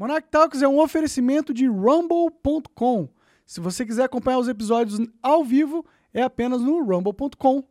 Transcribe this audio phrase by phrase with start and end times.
[0.00, 3.06] Monarch Talks é um oferecimento de rumble.com.
[3.44, 5.84] Se você quiser acompanhar os episódios ao vivo,
[6.14, 7.62] é apenas no rumble.com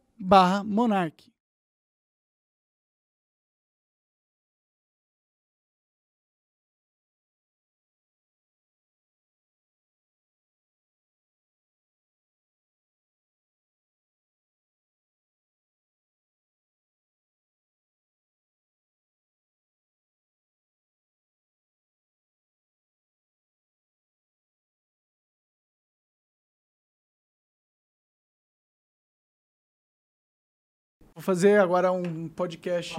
[31.19, 32.95] Vou fazer agora um podcast.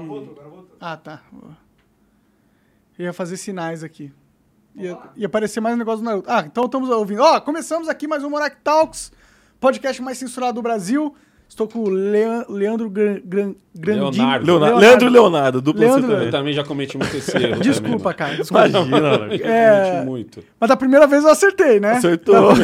[0.78, 1.22] Ah, tá.
[2.98, 4.12] Eu ia fazer sinais aqui.
[4.76, 6.28] Ia, ia aparecer mais um negócio do Naruto.
[6.30, 7.22] Ah, então estamos ouvindo.
[7.22, 9.10] Ó, começamos aqui mais um Monarch Talks,
[9.58, 11.16] podcast mais censurado do Brasil.
[11.48, 14.18] Estou com o Lea- Leandro Gran, Gran, Grandin.
[14.20, 14.44] Leonardo.
[14.46, 16.26] Leonardo, Leandro Leonardo, dupla Leandro- Leandro...
[16.26, 17.62] Eu também já cometi muito esse erro.
[17.62, 18.36] Desculpa, também, cara.
[18.36, 18.68] Desculpa.
[18.68, 19.38] Imagina.
[19.38, 19.90] Já É.
[19.92, 20.44] cometi muito.
[20.60, 21.92] Mas da primeira vez eu acertei, né?
[21.92, 22.50] Acertou.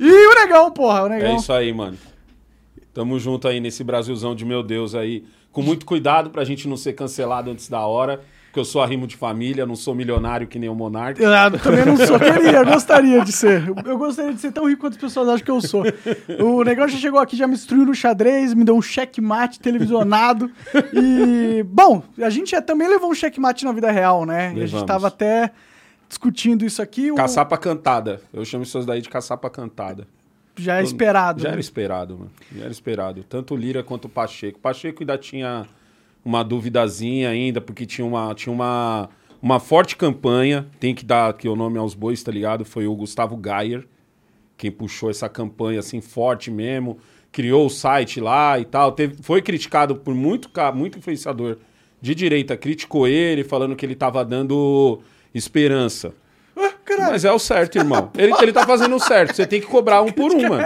[0.00, 1.30] E o negão, porra, o negão.
[1.32, 1.96] É isso aí, mano.
[2.98, 5.22] Tamo junto aí nesse Brasilzão de meu Deus aí.
[5.52, 8.20] Com muito cuidado pra gente não ser cancelado antes da hora.
[8.46, 11.22] Porque eu sou arrimo de família, não sou milionário que nem o Monark.
[11.22, 13.68] Eu ah, também não sou, queria, gostaria de ser.
[13.68, 15.84] Eu- Eu gostaria de ser tão rico quanto as pessoas acham que eu sou.
[16.40, 20.50] O negão já chegou aqui, já me instruiu no xadrez, me deu um checkmate televisionado.
[20.92, 24.52] E, bom, a gente já também levou um checkmate na vida real, né?
[24.56, 25.52] E a gente tava até
[26.08, 27.12] discutindo isso aqui.
[27.12, 28.20] o- Caçapa cantada.
[28.34, 30.04] Eu chamo isso daí de caçapa cantada.
[30.58, 31.40] Já é esperado.
[31.40, 31.52] Já né?
[31.52, 32.30] era esperado, mano.
[32.54, 33.24] Já era esperado.
[33.24, 34.58] Tanto o Lira quanto o Pacheco.
[34.58, 35.66] O Pacheco ainda tinha
[36.24, 39.08] uma duvidazinha ainda, porque tinha uma, tinha uma,
[39.40, 40.66] uma forte campanha.
[40.78, 42.64] Tem que dar aqui o nome aos bois, tá ligado?
[42.64, 43.86] Foi o Gustavo Geyer,
[44.56, 46.98] quem puxou essa campanha assim forte mesmo.
[47.30, 48.92] Criou o site lá e tal.
[48.92, 51.58] Teve, foi criticado por muito, muito influenciador
[52.00, 52.56] de direita.
[52.56, 55.00] Criticou ele, falando que ele tava dando
[55.34, 56.12] esperança.
[56.88, 58.10] Caralho, Mas é o certo, irmão.
[58.16, 59.36] Ele, ele tá fazendo o certo.
[59.36, 60.64] Você tem que cobrar um por um, mano.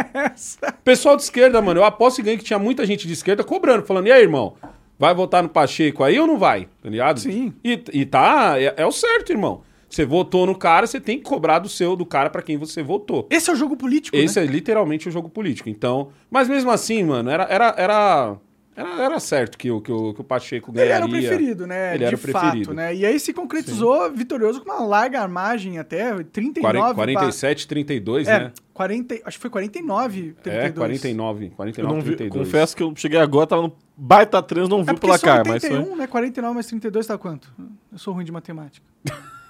[0.84, 3.84] Pessoal de esquerda, mano, eu aposto e ganho que tinha muita gente de esquerda cobrando,
[3.84, 4.54] falando, e aí, irmão,
[4.98, 6.68] vai votar no Pacheco aí ou não vai?
[6.80, 7.18] Tá ligado?
[7.18, 7.52] Sim.
[7.64, 9.62] E, e tá, é, é o certo, irmão.
[9.88, 12.82] Você votou no cara, você tem que cobrar do seu, do cara pra quem você
[12.82, 13.26] votou.
[13.28, 14.46] Esse é o jogo político, Esse né?
[14.46, 15.68] é literalmente o jogo político.
[15.68, 18.36] Então, mas mesmo assim, mano, era, era, era,
[18.74, 20.94] era, era certo que o, que, o, que o Pacheco Ele ganharia.
[20.96, 21.90] era o preferido, né?
[21.90, 22.74] Ele de era o fato, preferido.
[22.74, 22.94] né?
[22.94, 28.26] E aí se concretizou vitorioso com uma larga margem até, 39 Quarenta- barra- 47, 32,
[28.28, 28.52] É, né?
[28.72, 30.64] 40, acho que foi 49, 32.
[30.64, 32.46] É, 49, Eu 49, não vi, 32.
[32.46, 35.44] confesso que eu cheguei agora, tava no baita trans, não vi É o porque placar,
[35.44, 35.96] são mas 81, foi...
[35.96, 36.06] né?
[36.06, 37.52] 49 mais 32 tá quanto?
[37.92, 38.84] Eu sou ruim de matemática.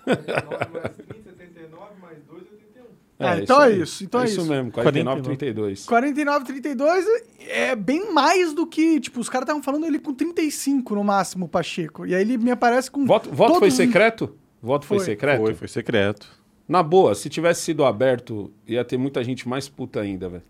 [0.04, 1.31] 79 mais 2,
[3.22, 3.30] 81.
[3.30, 3.82] Ah, então é aí.
[3.82, 4.50] isso, então é é isso isso.
[4.50, 5.36] mesmo, 49, 49.
[5.36, 5.86] 32.
[5.86, 7.06] 49, 32
[7.48, 11.48] é bem mais do que, tipo, os caras estavam falando ele com 35 no máximo,
[11.48, 12.06] Pacheco.
[12.06, 14.36] E aí ele me aparece com Voto, voto foi secreto?
[14.62, 15.06] Voto foi, Foi.
[15.06, 15.40] secreto?
[15.40, 16.28] Foi, foi secreto.
[16.68, 20.42] Na boa, se tivesse sido aberto, ia ter muita gente mais puta ainda, velho.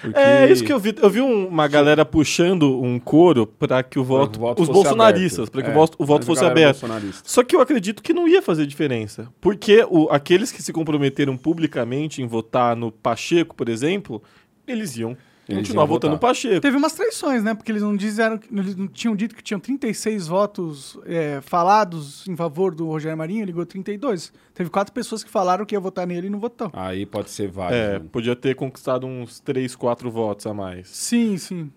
[0.00, 0.94] Porque- É isso que eu vi.
[1.00, 4.36] Eu vi um- uma galera puxando um coro pra que o voto.
[4.38, 6.80] o voto os bolsonaristas, pra que É, o voto, o voto fosse galera aberto.
[7.24, 9.28] Só que eu acredito que não ia fazer diferença.
[9.40, 14.22] Porque o- aqueles que se comprometeram publicamente em votar no Pacheco, por exemplo,
[14.66, 15.16] eles iam
[15.54, 16.30] Eles continuar votando no votar.
[16.30, 16.60] Pacheco.
[16.60, 17.54] Teve umas traições, né?
[17.54, 22.36] Porque eles não disseram, eles não tinham dito que tinham 36 votos é, falados em
[22.36, 24.32] favor do Rogério Marinho, ele ligou 32.
[24.54, 26.70] Teve quatro pessoas que falaram que ia votar nele e não votou.
[26.72, 27.78] Aí pode ser vários.
[27.80, 28.08] É, mano.
[28.10, 30.88] podia ter conquistado uns 3, 4 votos a mais.
[30.88, 31.70] Sim, sim.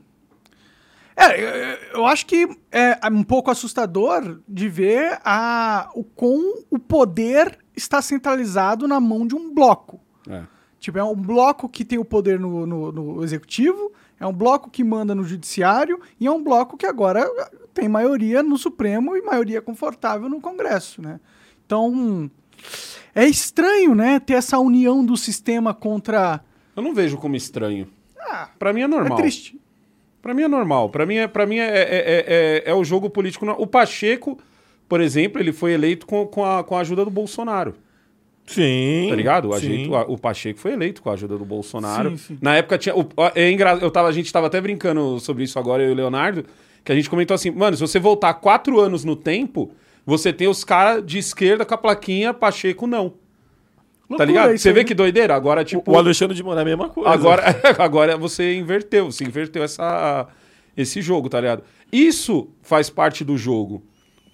[1.16, 6.80] É, eu- eu acho que é um pouco assustador de ver a, o quão o
[6.80, 10.02] poder está centralizado na mão de um bloco.
[10.28, 10.42] É.
[10.84, 14.70] Tipo, é um bloco que tem o poder no, no- no executivo, é um bloco
[14.70, 17.26] que manda no judiciário e é um bloco que agora
[17.74, 21.22] tem maioria no Supremo e maioria confortável no Congresso, né?
[21.66, 22.30] Então,
[23.16, 26.44] é estranho, né, ter essa união do sistema contra...
[26.76, 27.88] Eu não vejo como estranho.
[28.20, 29.18] Ah, Pra mim é normal.
[29.18, 29.58] é triste.
[30.22, 30.90] Pra mim é normal.
[30.90, 32.26] Pra mim é, pra mim é, é, é,
[32.68, 33.46] é- é o jogo político.
[33.52, 34.38] O Pacheco,
[34.90, 37.74] por exemplo, ele foi eleito com, com, a, com a ajuda do Bolsonaro.
[38.46, 39.08] Sim.
[39.10, 39.50] Tá ligado?
[39.50, 39.66] O, sim.
[39.66, 42.12] ajeito- o Pacheco foi eleito com a ajuda do Bolsonaro.
[42.12, 42.38] Sim, sim.
[42.42, 42.96] Na época tinha.
[42.96, 43.78] o- é engra...
[43.82, 46.44] eu tava, a gente tava até brincando sobre isso agora, eu e o Leonardo,
[46.84, 49.72] que a gente comentou assim, mano, se você voltar quatro anos no tempo,
[50.06, 53.10] você tem os caras de esquerda com a plaquinha Pacheco não.
[53.10, 53.16] tá
[54.10, 54.54] Loucura ligado?
[54.54, 54.86] isso Você vê né?
[54.86, 55.34] que doideira?
[55.34, 55.90] Agora, tipo.
[55.90, 57.10] O Alexandre de Moraes é a mesma coisa.
[57.10, 57.44] Agora,
[57.80, 60.28] agora você inverteu, você inverteu essa,
[60.76, 61.64] esse jogo, tá ligado?
[61.92, 63.82] Isso faz parte do jogo.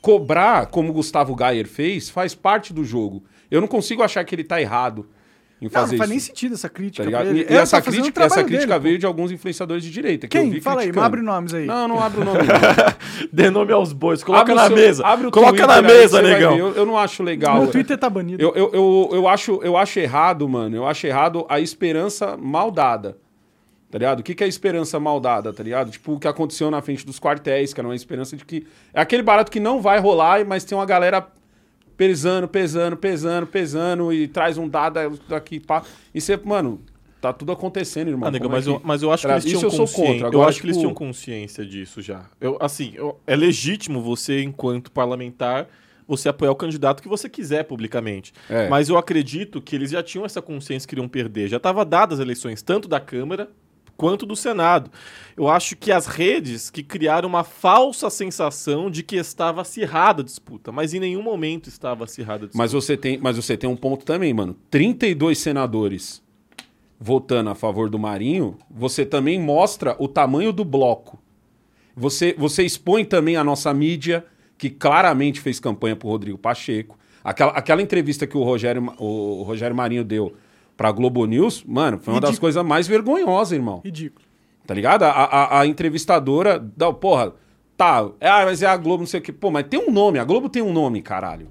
[0.02, 3.24] Cobrar, como o Gustavo Gayer fez, faz parte do jogo.
[3.50, 5.08] Eu não consigo achar que ele tá errado
[5.62, 6.10] em Não, fazer não faz isso.
[6.10, 7.10] nem sentido essa crítica.
[7.12, 7.24] Tá.
[7.26, 9.92] E, e Ele essa tá o crítica, essa crítica dele, veio de alguns influenciadores de
[9.92, 10.26] direita.
[10.28, 10.32] pô.
[10.32, 10.52] Que eu Quem?
[10.52, 11.06] vi Fala aí, criticando.
[11.06, 11.66] abre nomes aí.
[11.66, 12.40] Não, não abre o nome.
[12.40, 13.28] não.
[13.34, 15.06] Dê nome aos bois, coloca Abre o na seu- mesa.
[15.06, 16.58] Abre o coloca Twitter na aí, mesa, negão.
[16.58, 17.58] Eu, eu não acho legal.
[17.62, 18.42] Meu Twitter tá banido.
[18.42, 20.76] Eu, eu, eu, eu, acho, eu acho errado, mano.
[20.78, 23.18] Eu acho errado a esperança mal dada.
[23.92, 24.20] Tá ligado?
[24.20, 25.90] O que, que é esperança mal dada, tá ligado?
[25.90, 28.66] Tipo, o que aconteceu na frente dos quartéis, que era uma esperança de que.
[28.94, 31.28] É aquele barato que não vai rolar, mas tem uma galera
[32.00, 35.84] pesando, pesando, pesando, pesando, e traz um dado daqui, pá.
[36.16, 36.80] E você, mano,
[37.20, 38.30] tá tudo acontecendo, irmão.
[38.30, 40.22] Ah, Como é mas, eu, que- mas eu acho que eles Isso tinham eu consciência.
[40.24, 42.24] eu Agora, acho que eles tipo- tinham consciência disso já.
[42.40, 45.68] Eu, assim, eu- é legítimo você, enquanto parlamentar,
[46.08, 48.32] você apoiar o candidato que você quiser publicamente.
[48.50, 48.70] É.
[48.70, 51.50] Mas eu acredito que eles já tinham essa consciência que iriam perder.
[51.50, 53.50] Já estava dadas as eleições, tanto da Câmara
[54.00, 54.90] quanto do Senado.
[55.36, 60.26] Eu acho que as redes que criaram uma falsa sensação de que estava acirrada a
[60.26, 62.58] disputa, mas em nenhum momento estava acirrada a disputa.
[62.58, 64.56] Mas você tem, mas você tem um ponto também, mano.
[64.72, 66.24] 32 senadores
[66.98, 71.20] votando a favor do Marinho, você também mostra o tamanho do bloco.
[71.94, 74.26] Você, você expõe também a nossa mídia,
[74.58, 76.98] que claramente fez campanha pro Rodrigo Pacheco.
[77.22, 80.36] Aquela, aquela entrevista que o Rogério, o Rogério Marinho deu
[80.80, 82.46] pra Globo News, mano, foi uma das Ridículo.
[82.46, 83.82] coisas mais vergonhosas, irmão.
[83.84, 84.26] Ridículo.
[84.66, 85.04] Tá ligado?
[85.04, 87.34] A, a, a entrevistadora, não, porra,
[87.76, 89.34] tá, ah, mas é a Globo, não sei o quê.
[89.34, 91.50] Pô, mas tem um nome, a Globo tem um nome, caralho.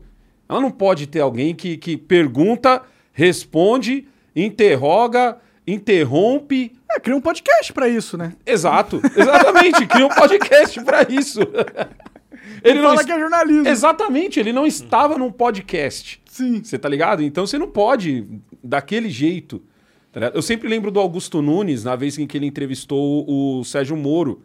[0.48, 2.80] Ela não pode ter alguém que, que pergunta,
[3.12, 5.36] responde, interroga,
[5.66, 6.72] interrompe.
[6.90, 8.32] É, cria um podcast pra isso, né?
[8.46, 11.40] Exato, exatamente, cria um podcast pra isso.
[12.64, 13.68] Ele não Fala es- que é jornalismo.
[13.68, 16.18] Exatamente, ele não estava num podcast.
[16.24, 16.62] Sim.
[16.64, 17.22] Você tá ligado?
[17.22, 18.26] Então você não pode
[18.62, 19.62] daquele jeito.
[20.12, 20.32] tá?
[20.34, 24.42] Eu sempre lembro do Augusto Nunes, na vez em que ele entrevistou o Sérgio Moro.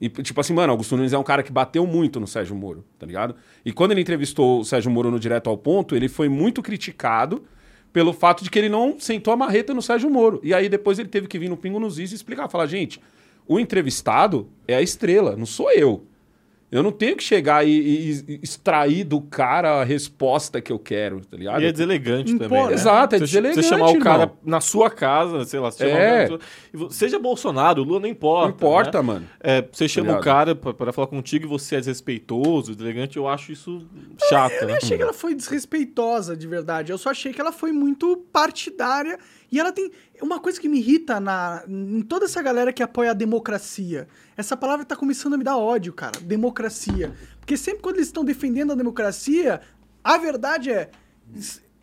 [0.00, 2.84] E, tipo assim, mano, Augusto Nunes é um cara que bateu muito no Sérgio Moro,
[2.98, 3.36] tá ligado?
[3.64, 7.44] E quando ele entrevistou o Sérgio Moro no Direto ao Ponto, ele foi muito criticado
[7.92, 10.40] pelo fato de que ele não sentou a marreta no Sérgio Moro.
[10.42, 13.00] E aí depois ele teve que vir no Pingo nos Is e explicar, falar, gente,
[13.46, 16.04] o entrevistado é a estrela, não sou eu.
[16.72, 20.78] Eu não tenho que chegar e, e- e extrair do cara a resposta que eu
[20.78, 21.60] quero, tá ligado?
[21.62, 22.62] E é deselegante Impor, também.
[22.62, 22.68] né?
[22.70, 22.74] Né?
[22.74, 24.36] Exato, é Você- deselegante, Você chamar o cara irmão.
[24.42, 26.24] na sua casa, sei lá, você chamar É.
[26.24, 26.40] o cara,
[26.72, 28.48] vo- seja Bolsonaro, Lula não importa.
[28.48, 29.06] Não importa, né?
[29.06, 29.26] mano.
[29.40, 30.20] É, você chama ligado?
[30.20, 33.86] o cara pra falar contigo e você é desrespeitoso, deselegante, eu acho isso
[34.28, 34.66] chato, Eu né?
[34.68, 36.90] nem achei que ela foi desrespeitosa, de verdade.
[36.90, 39.18] Eu só achei que ela foi muito partidária.
[39.52, 39.90] E ela tem.
[40.22, 44.08] Uma coisa que me irrita na, em toda essa galera que apoia a democracia.
[44.36, 46.18] Essa palavra tá começando a me dar ódio, cara.
[46.22, 47.12] Democracia.
[47.38, 49.60] Porque sempre quando eles estão defendendo a democracia,
[50.02, 50.90] a verdade é.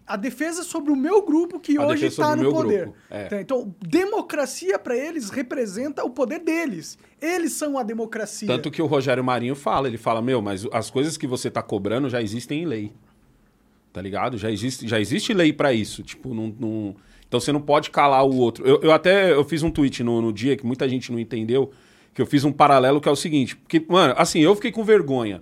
[0.08, 2.92] A defesa sobre o meu grupo que A hoje está no poder.
[3.12, 3.26] é.
[3.26, 6.98] Tá, Então, democracia pra eles representa o poder deles.
[7.22, 8.48] Eles são a democracia.
[8.48, 11.62] Tanto que o Rogério Marinho fala, ele fala, meu, mas as coisas que você tá
[11.62, 12.92] cobrando já existem em lei.
[13.94, 14.36] Tá ligado?
[14.40, 16.02] Já existe, já existe lei pra isso.
[16.02, 16.96] Tipo, não, não-
[17.30, 18.68] Então você não pode calar o outro.
[18.68, 21.72] Eu, eu até eu fiz um tweet no, no dia que muita gente não entendeu,
[22.14, 23.56] que eu fiz um paralelo que é o seguinte.
[23.56, 25.42] Porque, mano, assim, eu fiquei com vergonha.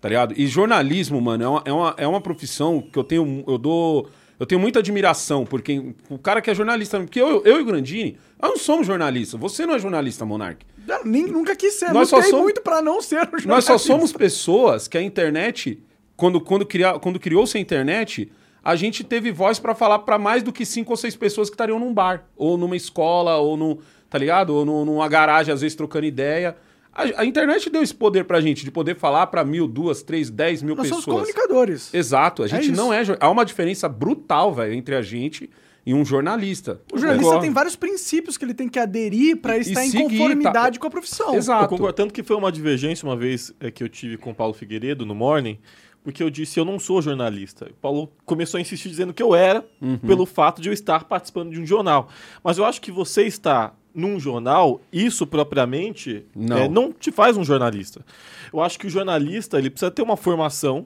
[0.00, 0.34] Tá ligado?
[0.36, 3.42] E jornalismo, mano, é uma, é uma, é uma profissão que eu tenho.
[3.46, 4.08] Eu dou.
[4.38, 6.98] Eu tenho muita admiração, porque o cara que é jornalista.
[7.00, 9.40] Porque eu, eu e o Grandini, nós não somos jornalistas.
[9.40, 10.66] Você não é jornalista, Monark.
[10.86, 11.92] Eu nem, nunca quis ser.
[11.92, 13.78] Nós só Lutei somos- muito pra não ser um Nós só jornalista.
[13.78, 15.80] somos pessoas que a internet,
[16.16, 16.66] quando, quando,
[17.00, 18.30] quando criou-se a internet,
[18.64, 21.54] a gente teve voz pra falar pra mais do que cinco ou seis pessoas que
[21.54, 23.78] estariam num bar, ou numa escola, ou no,
[24.08, 24.50] tá ligado?
[24.54, 26.56] Ou no- numa garagem, às vezes trocando ideia.
[26.92, 30.30] A, a internet deu esse poder pra gente, de poder falar pra mil, duas, três,
[30.30, 31.04] dez mil Nós pessoas.
[31.04, 31.92] somos comunicadores.
[31.92, 32.76] Exato, a gente isso.
[32.80, 33.02] não é.
[33.20, 35.50] Há uma diferença brutal, velho, entre a gente
[35.84, 36.80] e um jornalista.
[36.92, 37.42] O jornalista Concordo.
[37.44, 40.80] tem vários princípios que ele tem que aderir pra E- estar em seguir, conformidade tá?
[40.80, 41.34] com a profissão.
[41.34, 41.64] Exato.
[41.64, 44.34] Eu concordo tanto que foi uma divergência uma vez é, que eu tive com o
[44.34, 45.58] Paulo Figueiredo no Morning,
[46.04, 47.66] porque eu disse eu não sou jornalista.
[47.70, 49.98] O Paulo começou a insistir dizendo que eu era, Uhum.
[49.98, 52.08] pelo fato de eu estar participando de um jornal.
[52.44, 56.58] Mas eu acho que você estar num jornal, isso propriamente Não.
[56.58, 58.04] é, não te faz um jornalista.
[58.52, 60.84] Eu acho que o jornalista ele precisa ter uma formação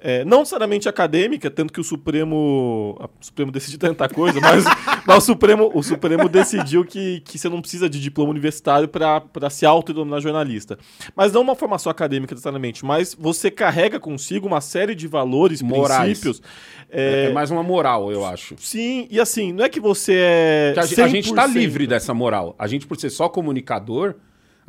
[0.00, 2.96] é, não necessariamente acadêmica, tanto que o Supremo.
[3.00, 4.64] a- O Supremo decidiu tanta coisa, mas,
[5.06, 9.50] mas o, Supremo, o Supremo decidiu que, que você não precisa de diploma universitário para
[9.50, 10.78] se autodenominar jornalista.
[11.16, 16.04] Mas não uma formação acadêmica necessariamente, mas você carrega consigo uma série de valores, Morais.
[16.20, 16.42] princípios.
[16.90, 18.54] É, é, é mais uma moral, eu acho.
[18.58, 20.70] Sim, e assim, não é que você é.
[20.74, 21.52] Que a, gente- a gente tá 100%.
[21.54, 22.54] livre dessa moral.
[22.58, 24.14] A gente, por ser só comunicador,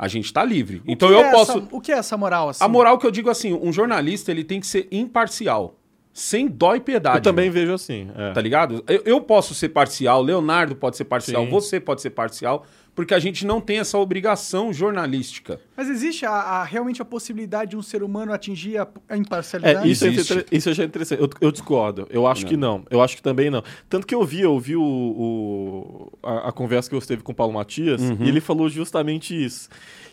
[0.02, 0.80] a gente tá livre.
[0.86, 1.50] Então O que eu é posso.
[1.58, 2.64] essa- o que é essa moral, assim?
[2.64, 5.76] A moral que eu digo assim, um jornalista ele tem que ser imparcial.
[6.12, 7.18] Sem dó e piedade.
[7.18, 7.60] Eu também mano.
[7.60, 8.08] vejo assim.
[8.16, 8.32] é.
[8.32, 8.82] Tá ligado?
[8.88, 11.50] Eu, eu posso ser parcial, Leonardo pode ser parcial, Sim.
[11.50, 15.58] você pode ser parcial, porque a gente não tem essa obrigação jornalística.
[15.76, 19.16] Mas existe a, a- realmente a possibilidade de um ser humano atingir a, a É,
[19.16, 19.90] imparcialidade?
[19.90, 20.32] isso, é Existe.
[20.32, 21.22] inter- isso eu já é interessante.
[21.22, 22.06] Eu, eu discordo.
[22.10, 22.84] Eu acho que não.
[22.90, 23.62] Eu acho que também não.
[23.88, 27.32] Tanto que eu vi, eu vi o, o- a, a conversa que você teve com
[27.32, 29.68] o Paulo Matias, e ele falou justamente isso.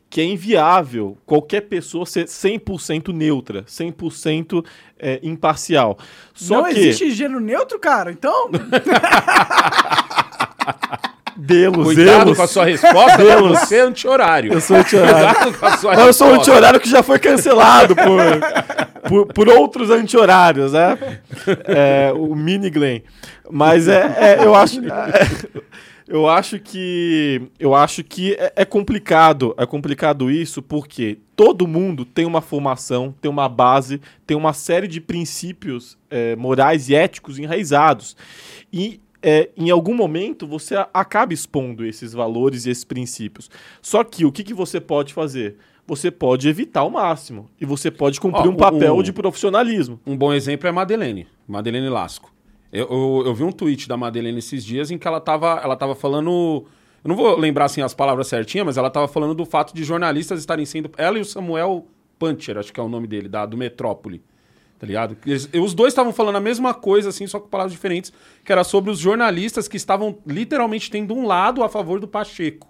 [0.10, 4.64] Que é inviável qualquer pessoa ser 100% neutra, 100%
[4.98, 5.98] é, imparcial.
[6.34, 8.10] Só não que, existe gênero neutro, cara?
[8.10, 8.50] Então,
[11.38, 12.38] Delos, Cuidado Delos.
[12.38, 14.54] com a sua resposta, porque você é anti-horário.
[14.54, 15.56] Eu sou anti-horário.
[16.00, 20.98] Eu sou anti-horário que já foi cancelado por, por, por outros anti-horários, né?
[21.66, 23.02] É, o Mini Glenn.
[23.50, 24.82] Mas é, é, eu acho.
[26.08, 27.42] eu acho que.
[27.60, 29.54] Eu acho que é, é complicado.
[29.58, 34.88] É complicado isso porque todo mundo tem uma formação, tem uma base, tem uma série
[34.88, 38.18] de princípios é, morais e éticos enraizados.
[38.74, 43.50] E é, em algum momento você acaba expondo esses valores e esses princípios.
[43.82, 45.58] Só que o que, que você pode fazer?
[45.86, 47.50] Você pode evitar ao máximo.
[47.60, 50.00] E você pode cumprir Ó, um papel o- de profissionalismo.
[50.06, 52.32] Um bom exemplo é a Madeleine, Madeleine Lasco.
[52.72, 55.76] Eu, eu, eu vi um tweet da Madeleine esses dias em que ela tava, ela
[55.78, 56.66] tava falando.
[57.04, 59.84] Eu não vou lembrar assim as palavras certinhas, mas ela tava falando do fato de
[59.86, 60.92] jornalistas estarem sendo.
[60.98, 61.88] Ela e o Samuel
[62.20, 64.22] Puncher, acho que é o nome dele, da, do Metrópole.
[64.80, 65.18] Tá ligado?
[65.26, 68.14] Eles- os dois estavam falando a mesma coisa, assim, só com palavras diferentes,
[68.46, 72.68] que era sobre os jornalistas que estavam literalmente tendo um lado a favor do Pacheco.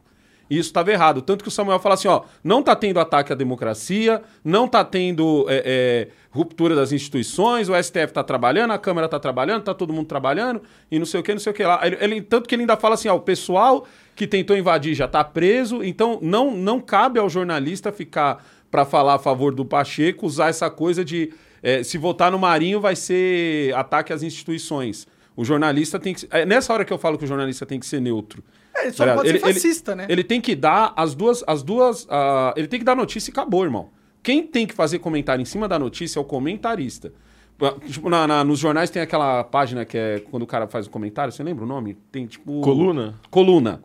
[0.49, 1.21] E isso estava errado.
[1.21, 4.81] Tanto que o Samuel fala assim: ó, não tá tendo ataque à democracia, não tá
[4.85, 9.73] tendo é, é, ruptura das instituições, o STF tá trabalhando, a Câmara tá trabalhando, tá
[9.73, 11.81] todo mundo trabalhando, e não sei o que, não sei o que lá.
[11.85, 13.85] Ele, ele- tanto que ele ainda fala assim: ó, o pessoal
[14.15, 19.15] que tentou invadir já tá preso, então não, não cabe ao jornalista ficar para falar
[19.15, 23.73] a favor do Pacheco, usar essa coisa de é, se votar no Marinho vai ser
[23.75, 25.07] ataque às instituições.
[25.35, 26.27] O jornalista tem que.
[26.31, 28.43] É nessa hora que eu falo que o jornalista tem que ser neutro.
[28.75, 29.47] é, ele só não Tá pode ligado?
[29.47, 30.05] ser fascista, né?
[30.09, 31.43] Ele tem que dar as duas.
[31.45, 33.89] As duas ah, ele tem que dar notícia e acabou, irmão.
[34.23, 37.13] Quem tem que fazer comentário em cima da notícia é o comentarista.
[37.87, 40.89] Tipo, na- na- nos jornais tem aquela página que é quando o cara faz o
[40.91, 41.97] comentário, você lembra o nome?
[42.11, 42.61] Tem tipo.
[42.61, 43.15] Coluna?
[43.31, 43.81] Coluna.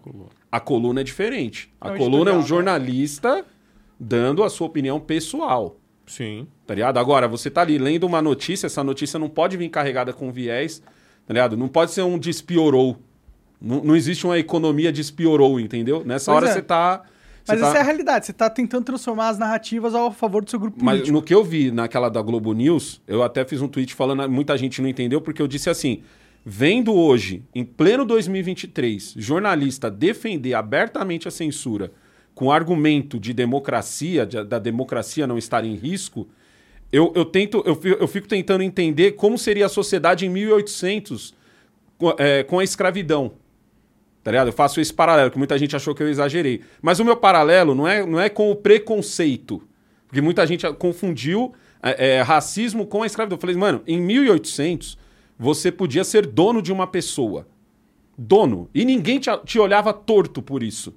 [0.51, 1.73] A coluna é diferente.
[1.81, 2.47] A É um coluna é um né?
[2.47, 3.45] jornalista
[3.99, 5.77] dando a sua opinião pessoal.
[6.13, 6.47] Sim.
[6.67, 6.99] Tá ligado?
[6.99, 10.81] Agora, você tá ali lendo uma notícia, essa notícia não pode vir carregada com viés,
[11.27, 11.57] tá ligado?
[11.57, 12.99] Não pode ser um despiorou.
[13.59, 16.03] Não, não existe uma economia despiorou, entendeu?
[16.05, 16.53] Nessa Pois hora é.
[16.53, 16.99] você tá.
[17.43, 18.27] você Mas tá- essa é a realidade.
[18.27, 21.13] Você tá tentando transformar as narrativas ao favor do seu grupo Mas político.
[21.17, 24.59] no que eu vi naquela da Globo News, eu até fiz um tweet falando, muita
[24.59, 26.03] gente não entendeu, porque eu disse assim:
[26.45, 31.91] vendo hoje, em pleno 2023, jornalista defender abertamente a censura
[32.43, 36.27] com argumento de democracia, de- da democracia não estar em risco,
[36.91, 41.35] eu, eu tento, eu, eu fico tentando entender como seria a sociedade em 1800
[41.97, 43.35] com, é, com a escravidão.
[44.25, 44.49] Tá ligado?
[44.49, 46.63] Eu faço esse paralelo, que muita gente achou que eu exagerei.
[46.83, 49.63] Mas o meu paralelo não é, não é com o preconceito.
[50.09, 53.37] Porque muita gente confundiu é, é, racismo com a escravidão.
[53.37, 54.99] Eu falei, mano, em 1800,
[55.39, 57.47] você podia ser dono de uma pessoa.
[58.19, 58.69] Dono.
[58.75, 60.93] E ninguém te, te olhava torto por isso.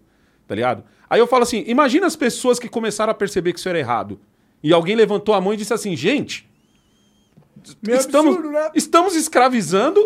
[0.48, 0.84] Tá ligado?
[1.10, 4.20] Aí eu falo assim: imagina as pessoas que começaram a perceber que isso era errado.
[4.64, 6.48] E alguém levantou a mão e disse assim: gente,
[7.82, 8.72] Meio estamos, absurdo, né?
[8.76, 10.02] estamos escravizando.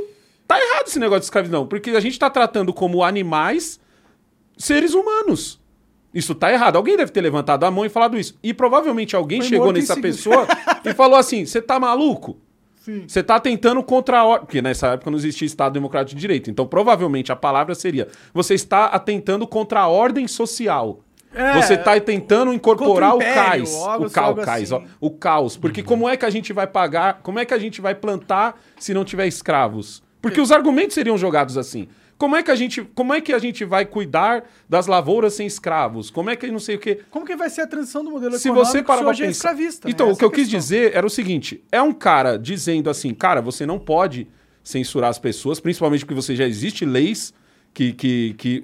[0.47, 3.79] Tá errado esse negócio de escravidão, porque a gente tá tratando como animais
[4.57, 5.59] seres humanos.
[6.13, 6.75] Isso tá errado.
[6.75, 8.37] Alguém deve ter levantado a mão e falado isso.
[8.41, 10.47] E provavelmente alguém Foi chegou nessa pessoa
[10.83, 12.39] e falou assim: você tá maluco?
[12.79, 13.03] Sim.
[13.07, 14.45] Você tá tentando contra a ordem.
[14.45, 16.49] Porque nessa época não existia Estado Democrático de Direito.
[16.49, 21.01] Então, provavelmente, a palavra seria: você está atentando contra a ordem social.
[21.31, 23.75] É, você está tentando incorporar o o império, cais.
[23.75, 24.83] algo- o caos, algo cais, assim.
[24.99, 25.55] ó, o caos.
[25.57, 28.59] Porque como é que a gente vai pagar, como é que a gente vai plantar
[28.79, 30.01] se não tiver escravos?
[30.21, 31.87] Porque os argumentos seriam jogados assim.
[32.19, 35.47] Como é que a gente, como é que a gente vai cuidar das lavouras sem
[35.47, 36.11] escravos?
[36.11, 36.99] Como é que não sei o quê?
[37.09, 39.29] Como que vai ser a transição do modelo Se econômico você se pra hoje é
[39.29, 39.87] escravista?
[39.87, 39.91] né?
[39.93, 40.59] Então, o Essa que eu é a quis questão.
[40.59, 44.27] dizer era o seguinte: é um cara dizendo assim, cara, você não pode
[44.61, 47.33] censurar as pessoas, principalmente porque você já existe leis
[47.73, 48.63] que, que, que.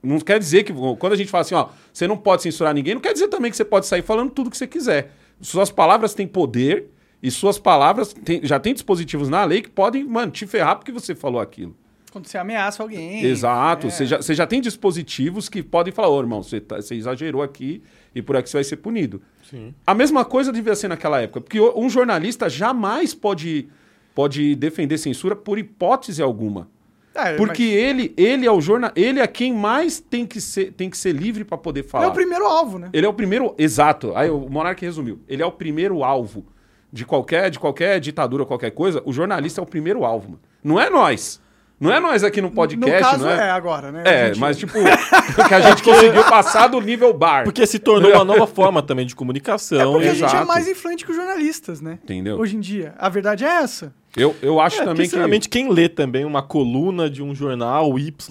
[0.00, 0.72] Não quer dizer que.
[0.72, 3.50] Quando a gente fala assim, ó, você não pode censurar ninguém, não quer dizer também
[3.50, 5.10] que você pode sair falando tudo que você quiser.
[5.40, 6.88] Suas palavras têm poder
[7.20, 11.16] e suas palavras já tem dispositivos na lei que podem, mano, te ferrar porque você
[11.16, 11.76] falou aquilo.
[12.12, 13.24] Quando você ameaça alguém.
[13.24, 13.86] Exato.
[13.86, 13.90] é.
[13.90, 17.42] Você, já, você já tem dispositivos que podem falar, ô irmão, você, tá- você exagerou
[17.42, 17.82] aqui
[18.14, 19.22] e por aqui você vai ser punido.
[19.50, 19.74] Sim.
[19.86, 23.66] A mesma coisa devia ser naquela época, porque um jornalista jamais pode,
[24.14, 26.68] pode defender censura por hipótese alguma.
[27.14, 30.72] É, Porque mas ele, ele é o jornal, ele é quem mais tem que ser,
[30.72, 32.04] tem que ser livre para poder falar.
[32.04, 32.88] Ele é o primeiro alvo, né?
[32.92, 34.16] Ele é o primeiro, exato.
[34.16, 35.20] Aí o Monark resumiu.
[35.28, 36.46] Ele é o primeiro alvo
[36.90, 39.02] de qualquer, de qualquer ditadura, qualquer coisa.
[39.04, 40.40] O jornalista é o primeiro alvo, mano.
[40.64, 41.38] Não é nós.
[41.82, 43.48] Não é nós aqui no podcast, no caso não é?
[43.48, 44.02] é agora, né?
[44.06, 44.72] É, A gente- mas tipo,
[45.48, 47.44] que a gente conseguiu passar do nível bar.
[47.44, 49.92] Porque se tornou uma nova forma também de comunicação.
[49.92, 50.46] Porque a e- gente é exato.
[50.46, 51.98] mais influente que os jornalistas, né?
[52.02, 52.38] Entendeu?
[52.38, 52.94] Hoje em dia.
[52.98, 53.92] A verdade é essa.
[54.16, 55.10] Eu, eu acho É, também que.
[55.10, 58.28] sinceramente, quem lê também uma coluna de um jornal YX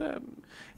[0.00, 0.16] é.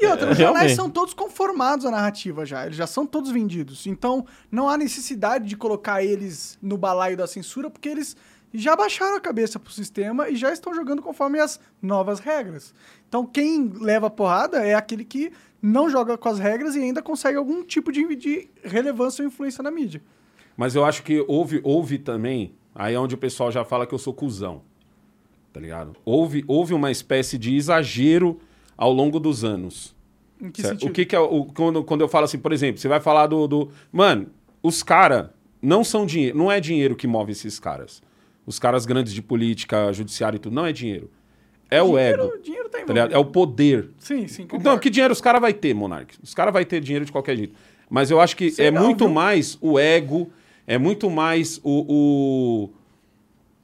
[0.01, 0.75] E outra, É, os jornais realmente.
[0.75, 2.67] são todos conformados à narrativa já.
[2.67, 3.87] Eles já são todos vendidos.
[3.87, 8.17] Então, não há necessidade de colocar eles no balaio da censura, porque eles
[8.59, 12.73] já baixaram a cabeça pro sistema e já estão jogando conforme as novas regras.
[13.09, 17.37] Então, quem leva porrada é aquele que não joga com as regras e ainda consegue
[17.37, 20.01] algum tipo de, de relevância ou influência na mídia.
[20.57, 22.55] Mas eu acho que houve, houve também.
[22.75, 24.63] Aí é onde o pessoal já fala que eu sou cuzão.
[25.53, 25.97] Tá ligado?
[26.05, 28.41] Houve, houve uma espécie de exagero
[28.77, 29.95] ao longo dos anos.
[30.41, 30.75] Em que certo?
[30.75, 30.91] sentido?
[30.91, 33.27] O que, que é o, quando, quando eu falo assim, por exemplo, você vai falar
[33.27, 33.47] do.
[33.47, 33.71] do...
[33.93, 34.29] Mano,
[34.63, 35.31] os caras
[35.63, 36.37] não são dinheiro.
[36.37, 38.03] Não é dinheiro que move esses caras.
[38.47, 41.11] Os caras grandes de política, judiciário e tudo, não é dinheiro.
[41.71, 42.39] É o dinheiro, ego.
[42.43, 43.09] Dinheiro tá Tá?
[43.11, 43.91] É o poder.
[43.99, 44.43] Sim, sim.
[44.43, 44.81] Não, concordo.
[44.81, 46.15] que dinheiro os caras vai ter, Monark.
[46.23, 47.55] Os caras vai ter dinheiro de qualquer jeito.
[47.89, 49.15] Mas eu acho que Sei é não, muito viu?
[49.15, 50.31] mais o ego,
[50.67, 51.85] é muito mais o.
[51.89, 52.71] o...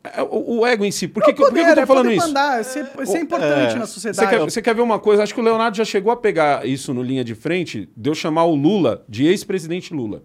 [0.03, 1.07] é o- o ego em si.
[1.09, 2.27] Por que, É o que, por que eu poder, tô é falando poder isso?
[2.27, 4.31] mandar, isso é, isso é importante é, na Você sociedade.
[4.31, 5.23] quer, você quer ver uma coisa?
[5.23, 8.15] Acho que o Leonardo já chegou a pegar isso no linha de frente, de eu
[8.15, 10.23] chamar o Lula de ex-presidente Lula.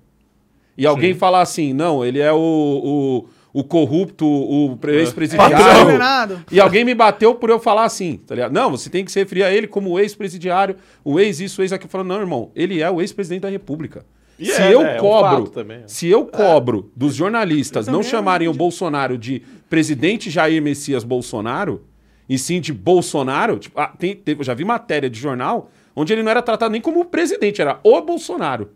[0.77, 3.25] E alguém falar assim, não, ele é o,
[3.59, 5.85] o, corrupto, o Patrão ex-presidiário.
[5.85, 6.39] Bernardo.
[6.51, 8.51] E alguém me bateu por eu falar assim, tá ligado?
[8.51, 11.63] Não, você tem que se referir a ele como o ex-presidiário, o ex isso, o
[11.63, 11.89] ex aquilo.
[11.89, 14.05] Falando, não, irmão, ele é o ex-presidente da República.
[14.37, 14.95] E se é, eu né?
[14.95, 15.83] É um cobro, fato também.
[15.87, 18.53] se eu cobro dos jornalistas não chamarem o.
[18.53, 21.83] Bolsonaro de presidente Jair Messias Bolsonaro,
[22.27, 26.11] e sim de Bolsonaro, tipo, ah, tem, teve- eu já vi matéria de jornal onde
[26.11, 28.71] ele não era tratado nem como presidente, era o Bolsonaro.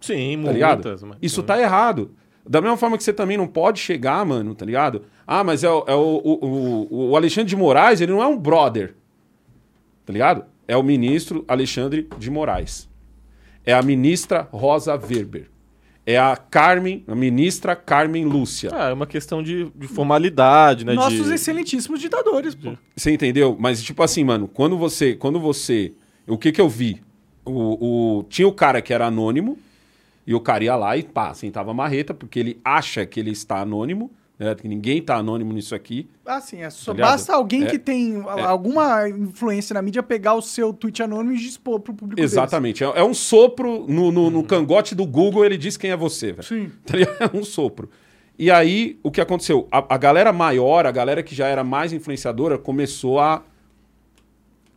[0.00, 1.02] Sim, Tá multas.
[1.02, 2.10] mas- Isso tá errado.
[2.48, 5.02] Da mesma forma que você também não pode chegar, mano, tá ligado?
[5.26, 8.26] Ah, mas é, o, é o, o, o- o Alexandre de Moraes, ele não é
[8.26, 8.94] um brother.
[10.04, 10.44] Tá ligado?
[10.66, 12.88] É o ministro Alexandre de Moraes.
[13.64, 15.48] É a ministra Rosa Weber.
[16.04, 18.70] É a Carmen, a ministra Carmen Lúcia.
[18.72, 20.94] Ah, é uma questão de, de formalidade, né?
[20.94, 21.34] Nossos de...
[21.34, 22.72] excelentíssimos ditadores, pô.
[22.96, 23.56] Você entendeu?
[23.58, 25.14] Mas, tipo assim, mano, quando você.
[25.14, 25.92] Quando você.
[26.26, 27.00] O que que eu vi?
[27.44, 29.56] O, o- tinha o cara que era anônimo,
[30.26, 33.30] e o cara ia lá e pá, sentava a marreta, porque ele acha que ele
[33.30, 34.54] está anônimo, né?
[34.54, 36.08] Que ninguém tá anônimo nisso aqui.
[36.24, 40.02] Ah, sim, é só Tá basta alguém É, que tem a- alguma influência na mídia
[40.02, 42.32] pegar o seu tweet anônimo e expor pro público deles.
[42.32, 42.82] Exatamente.
[42.84, 46.32] É, é um sopro no, no, no cangote do Google, ele diz quem é você,
[46.32, 46.42] velho.
[46.46, 46.70] Sim.
[46.86, 46.96] Tá?
[46.98, 47.90] É um sopro.
[48.38, 49.68] E aí, o que aconteceu?
[49.70, 53.42] A, a galera maior, a galera que já era mais influenciadora, começou a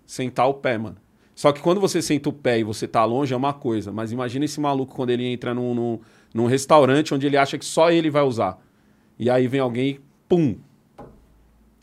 [0.06, 0.98] sentar o pé, mano.
[1.36, 3.92] Só que quando você senta o pé e você tá longe é uma coisa.
[3.92, 6.00] Mas imagina esse maluco quando ele entra num, num,
[6.34, 8.58] num restaurante onde ele acha que só ele vai usar.
[9.20, 10.56] E aí vem alguém e pum!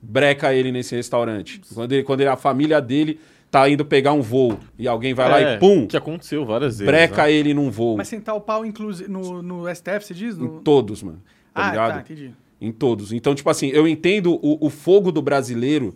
[0.00, 1.60] Breca ele nesse restaurante.
[1.72, 5.30] Quando, ele, quando ele- a família dele tá indo pegar um voo e alguém vai
[5.30, 5.86] lá É, e pum!
[5.86, 6.86] Que aconteceu várias vezes.
[6.86, 7.32] breca né?
[7.32, 7.98] ele num voo.
[7.98, 10.36] Mas sentar o pau inclusive no, no STF, você diz?
[10.38, 10.60] Em No...
[10.60, 11.22] todos, mano.
[11.52, 11.92] Tá ah, ligado?
[11.92, 12.32] tá, entendi.
[12.58, 13.12] Em todos.
[13.12, 15.94] Então, tipo assim, eu entendo o, o fogo do brasileiro.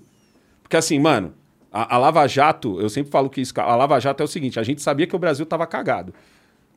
[0.63, 1.33] Porque assim, mano,
[1.73, 4.59] a, a Lava Jato, eu sempre falo que isso, a Lava Jato é o seguinte:
[4.59, 6.13] a gente sabia que o Brasil tava cagado.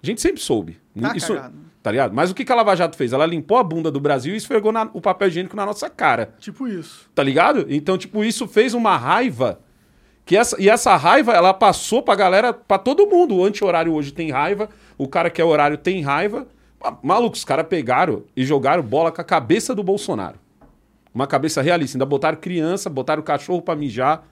[0.02, 0.78] A gente sempre soube.
[1.00, 1.56] Tá isso, cagado.
[1.84, 2.14] Tá ligado?
[2.14, 3.14] Mas o que, que a Lava Jato fez?
[3.14, 6.34] Ela limpou a bunda do Brasil e esfregou na- o papel higiênico na nossa cara.
[6.40, 7.10] Tipo isso.
[7.16, 7.66] Tá ligado?
[7.70, 9.60] Então, tipo, isso fez uma raiva.
[10.26, 13.36] Que essa, e essa raiva, ela passou pra galera, pra todo mundo.
[13.36, 16.46] O anti-horário hoje tem raiva, o cara que é horário tem raiva.
[16.82, 20.38] Ma- Maluco, os caras pegaram e jogaram bola com a cabeça do Bolsonaro.
[21.14, 21.98] Uma cabeça realista.
[21.98, 24.24] Ainda botaram criança, botaram cachorro pra mijar.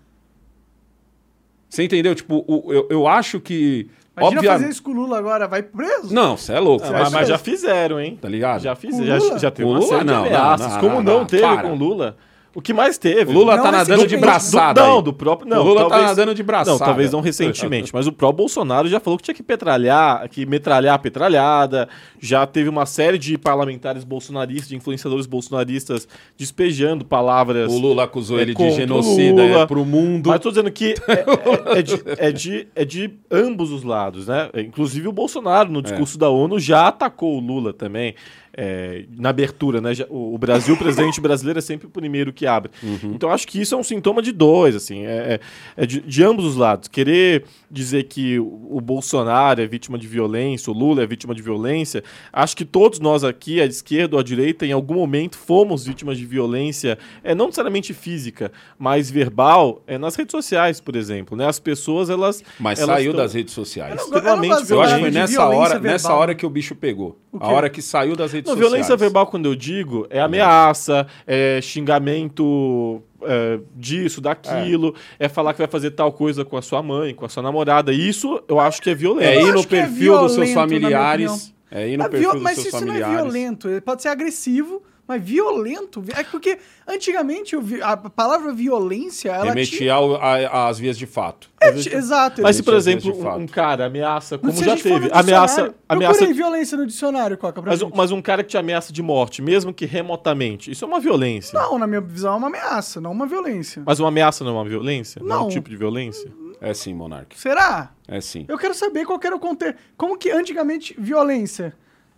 [1.70, 2.16] Você entendeu?
[2.16, 3.88] Tipo, o- eu, eu acho que.
[4.18, 6.12] Imagina obvia- fazer isso com o Lula agora, vai preso.
[6.14, 6.86] Não, você é louco.
[6.88, 8.18] Ah, mas, é mas já louco, fizeram, hein?
[8.20, 8.62] Tá ligado?
[8.64, 9.30] Já fizeram.
[9.30, 10.74] Já, já teve uma série de Não, não, ameaças.
[10.74, 11.62] não, Como não, não, não, teve para.
[11.62, 12.18] com Lula?
[12.58, 13.30] O que mais teve?
[13.32, 14.82] O Lula Não tá nadando de braçada.
[14.82, 15.48] Do, não, do próprio.
[15.48, 16.72] Não, o Lula tá talvez- nadando de braçada.
[16.72, 20.44] Não, talvez não recentemente, mas o próprio Bolsonaro já falou que tinha que petralhar, que
[20.44, 21.88] metralhar a petralhada.
[22.20, 27.72] Já teve uma série de parlamentares bolsonaristas, de influenciadores bolsonaristas despejando palavras.
[27.72, 29.60] O Lula acusou É ele de genocida Lula.
[29.62, 30.30] é, pro mundo.
[30.30, 34.26] Mas tô dizendo que é, é- é de, é de- é de ambos os lados,
[34.26, 34.50] né?
[34.56, 38.16] Inclusive o Bolsonaro, no discurso da ONU, já atacou o Lula também.
[38.58, 39.92] É, na abertura, né?
[40.10, 42.72] O, o Brasil, o presidente brasileiro, é sempre o primeiro que abre.
[43.04, 45.40] Então acho que isso é um sintoma de dois, assim, é,
[45.78, 46.88] é- é de, de ambos os lados.
[46.88, 51.42] Querer dizer que o, o Bolsonaro é vítima de violência, o Lula é vítima de
[51.42, 55.86] violência, acho que todos nós aqui, à esquerda ou à direita, em algum momento fomos
[55.86, 61.38] vítimas de violência, é, não necessariamente física, mas verbal, é, nas redes sociais, por exemplo.
[61.38, 61.46] Né?
[61.46, 62.44] As pessoas, elas.
[62.60, 63.92] Mas elas saiu tão- das redes sociais.
[63.92, 65.92] Eu não- extremamente Eu acho que foi nessa hora, verbal.
[65.92, 67.20] nessa hora que o bicho pegou.
[67.32, 68.60] O A hora que saiu das redes Não, sociais.
[68.72, 75.28] violência verbal, quando eu digo, é ameaça, é xingamento é, disso, daquilo, é.
[75.28, 77.92] falar que vai fazer tal coisa com a sua mãe, com a sua namorada.
[77.92, 79.28] Isso eu acho que é violento.
[79.28, 81.54] É ir no é perfil dos seus violento, na minha familiares.
[81.70, 83.34] É ir no É perfil viol- dos mas seus isso não é familiares.
[83.34, 83.70] violento.
[83.70, 86.04] Ele pode ser agressivo, mas violento.
[86.16, 89.54] É porque antigamente a palavra violência, ela tinha.
[89.54, 91.50] Remetia ao- a- às vias de fato.
[91.60, 92.42] É, ti- exato.
[92.42, 96.34] Mas se, por exemplo, de um, um cara ameaça, como já teve, ameaça, ameaça Procurei
[96.34, 97.98] violência no dicionário, Coca, pra mas, um- gente.
[97.98, 101.58] mas um cara que te ameaça de morte, mesmo que remotamente, isso é uma violência.
[101.60, 103.82] Não, na minha visão é uma ameaça, não uma violência.
[103.86, 105.22] Mas uma ameaça não é uma violência?
[105.24, 105.50] Não, é um Não.
[105.50, 106.32] tipo de violência?
[106.60, 107.38] É sim, Monark.
[107.40, 107.92] Será?
[108.08, 108.46] É sim.
[108.48, 109.78] Eu quero saber qual que era o contexto.
[109.96, 111.74] Como que antigamente violência?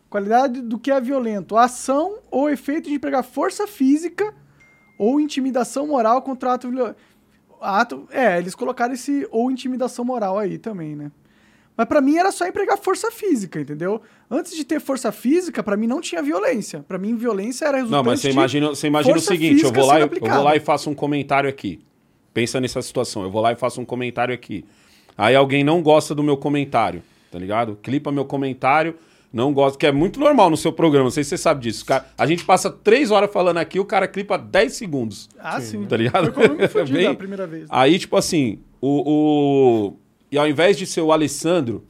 [0.10, 1.56] Qualidade do que é violento.
[1.56, 4.34] Ação ou efeito de empregar força física
[4.98, 6.98] ou intimidação moral contra ato violento.
[7.62, 11.12] Ato, é, eles colocaram esse ou intimidação moral aí também, né?
[11.80, 14.02] Mas pra mim era só empregar força física, entendeu?
[14.30, 16.84] Antes de ter força física, pra mim não tinha violência.
[16.86, 19.86] Pra mim violência era resultante Não, mas você imagina, você imagina o seguinte, eu vou,
[19.86, 21.80] lá, eu vou lá e faço um comentário aqui.
[22.34, 23.24] Pensa nessa situação.
[23.24, 24.66] Eu vou lá e faço um comentário aqui.
[25.18, 27.78] Aí alguém não gosta do meu comentário, tá ligado?
[27.82, 28.96] Clipa meu comentário,
[29.32, 31.86] não gosta, que é muito normal no seu programa, não sei se você sabe disso.
[31.86, 35.30] Cara, a gente passa três horas falando aqui, o cara clipa 10 segundos.
[35.40, 35.86] Ah, sim.
[35.86, 36.34] Tá ligado?
[36.34, 37.66] Foi como eu fudi Bem- da primeira vez.
[37.70, 39.04] Aí, tipo assim, o,
[39.90, 39.94] o-
[40.32, 41.84] E ao invés de ser o Alessandro,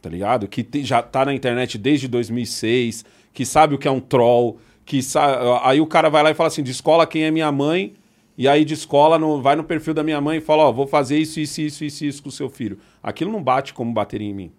[0.00, 0.46] tá ligado?
[0.48, 4.58] Que te- já tá na internet desde 2006, que sabe o que é um troll,
[4.84, 5.60] que sa...
[5.66, 7.94] aí o cara vai lá e fala assim, descola quem é minha mãe,
[8.36, 9.40] e aí descola, no...
[9.40, 12.04] vai no perfil da minha mãe e fala, ó, vou fazer isso, isso, isso, isso,
[12.04, 12.78] isso com o seu filho.
[13.02, 14.52] Aquilo não bate como bateria em mim.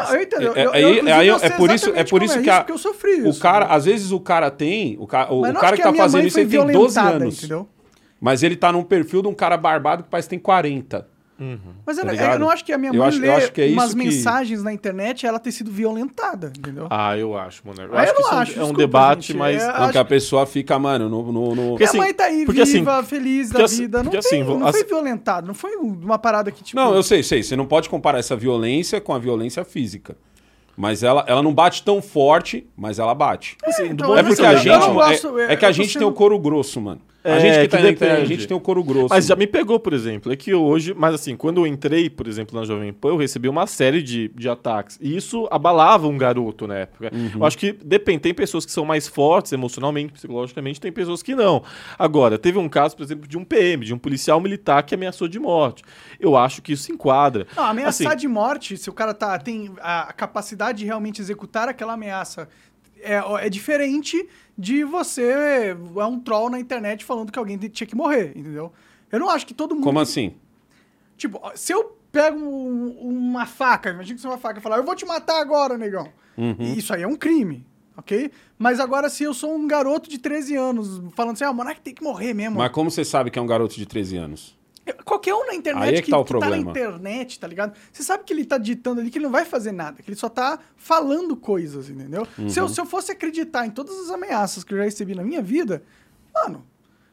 [0.00, 0.42] Não, eu entendo.
[0.42, 2.64] É- eu, é- eu, aí- aí eu é por isso- é por isso que a-
[2.68, 3.40] eu sofri O isso.
[3.40, 3.74] cara, né?
[3.74, 5.32] às vezes o cara tem, o, ca...
[5.32, 7.38] o não cara que a tá fazendo isso, ele tem 12 violentada, anos.
[7.38, 7.68] Entendeu?
[8.20, 11.06] Mas ele tá num perfil de um cara barbado que parece que tem 40.
[11.84, 12.38] Mas eu, Tá eu ligado?
[12.38, 14.04] não acho que a minha Eu mãe acho- eu acho que é umas isso que-
[14.04, 16.86] mensagens na internet ela ter sido violentada, entendeu?
[16.88, 17.82] Ah, eu acho, mano.
[17.82, 19.36] Eu Ah, acho eu que não isso é um- acho, é um desculpa, debate, gente.
[19.36, 19.62] mas.
[19.62, 21.32] É, acho que a pessoa fica, mano, no.
[21.32, 23.98] no, no- Porque minha assim- mãe tá aí, porque viva, assim- feliz da assim- vida.
[23.98, 26.80] Não, porque tem, assim, não as- foi violentado, não foi uma parada que, tipo...
[26.80, 27.42] Não, eu sei, sei.
[27.42, 30.16] Você não pode comparar essa violência com a violência física.
[30.76, 33.56] Mas ela, ela não bate tão forte, mas ela bate.
[33.64, 34.68] assim, do então, É eu porque a gente.
[34.68, 37.00] eu não gosto, é, é que eu a gente tem o couro grosso, mano.
[37.24, 39.08] A É, gente que que tá na internet, a gente tem o couro grosso.
[39.08, 40.30] Mas já me pegou, por exemplo.
[40.30, 43.48] É que hoje, mas assim, quando eu entrei, por exemplo, na Jovem Pan, eu recebi
[43.48, 44.98] uma série de, de ataques.
[45.00, 47.10] E isso abalava um garoto na época.
[47.34, 51.34] Eu acho que depende, tem pessoas que são mais fortes emocionalmente, psicologicamente, tem pessoas que
[51.34, 51.62] não.
[51.98, 55.26] Agora, teve um caso, por exemplo, de um PM, de um policial militar que ameaçou
[55.26, 55.82] de morte.
[56.20, 57.46] Eu acho que isso se enquadra.
[57.56, 61.68] Não, ameaçar Assim, de morte, se o cara tá, tem a capacidade de realmente executar
[61.70, 62.48] aquela ameaça,
[63.00, 64.26] é, é diferente
[64.56, 65.22] de você
[65.98, 68.72] é um troll na internet falando que alguém tinha que morrer, entendeu?
[69.10, 69.84] Eu não acho que todo mundo...
[69.84, 70.34] Como assim?
[71.16, 74.76] Tipo, se eu pego um- uma faca, imagina que você é uma faca e falar,
[74.78, 76.08] eu vou te matar agora, negão.
[76.36, 76.56] Uhum.
[76.76, 78.30] Isso aí é um crime, ok?
[78.58, 81.80] Mas agora, se eu sou um garoto de 13 anos falando assim, ah, o Monark
[81.80, 82.56] tem que morrer mesmo.
[82.58, 84.56] Mas como você sabe que é um garoto de 13 anos?
[85.04, 86.70] Qualquer um na internet Aí é que que, tá o que tá na problema.
[86.70, 87.74] internet, tá ligado?
[87.92, 90.16] Você sabe que ele tá digitando ali que ele não vai fazer nada, que ele
[90.16, 92.26] só tá falando coisas, entendeu?
[92.48, 92.66] Se, Uhum.
[92.66, 95.40] eu, se eu fosse acreditar em todas as ameaças que eu já recebi na minha
[95.40, 95.82] vida,
[96.34, 96.64] mano,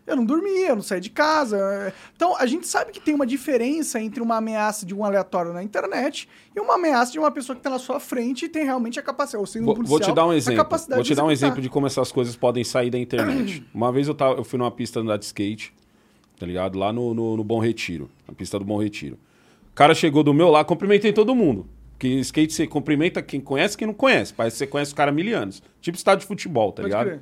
[0.05, 1.57] eu não dormia, eu não saía de casa.
[1.57, 1.93] é.
[2.15, 5.63] Então, a gente sabe que tem uma diferença entre uma ameaça de um aleatório na
[5.63, 8.99] internet e uma ameaça de uma pessoa que tá na sua frente e tem realmente
[8.99, 10.67] a capacidade, ou sendo um Vou, policial, vou te dar um exemplo.
[10.89, 11.31] Vou te dar um executar.
[11.31, 13.65] exemplo de como essas coisas podem sair da internet.
[13.73, 15.73] Uma vez eu, tava, eu fui numa pista andar de skate,
[16.41, 16.77] tá ligado?
[16.79, 19.15] Lá no, no, no Bom Retiro, na pista do Bom Retiro.
[19.71, 21.67] O cara chegou do meu lado, cumprimentei todo mundo.
[21.99, 24.33] Que skate você cumprimenta quem conhece quem não conhece.
[24.33, 25.61] Parece que você conhece o cara há mil anos.
[25.79, 27.05] Tipo estádio de futebol, tá Pode ligado?
[27.07, 27.19] crer.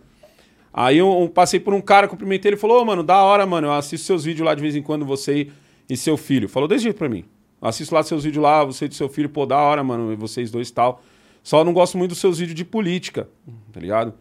[0.74, 3.68] Aí eu, eu passei por um cara, cumprimentei ele falou: Ô, mano, da hora, mano,
[3.68, 5.50] eu assisto seus vídeos lá de vez em quando, você
[5.90, 6.48] e, seu filho.
[6.48, 7.26] Falou desse jeito pra mim.
[7.62, 10.70] Assisto lá seus vídeos lá, você e seu filho, pô, da hora, mano, vocês dois
[10.70, 11.02] e tal.
[11.44, 13.28] Só não gosto muito dos seus vídeos de política,
[13.74, 14.14] tá ligado?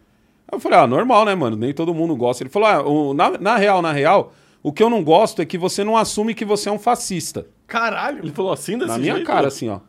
[0.45, 1.55] Aí eu falei, ah, normal, né, mano?
[1.55, 2.43] Nem todo mundo gosta.
[2.43, 5.45] Ele falou, ah, o- na, na real, na real, o que eu não gosto é
[5.45, 7.47] que você não assume que você é um fascista.
[7.67, 8.19] Caralho.
[8.19, 9.25] Ele falou assim desse Na minha jeito?
[9.27, 9.79] cara, assim, ó.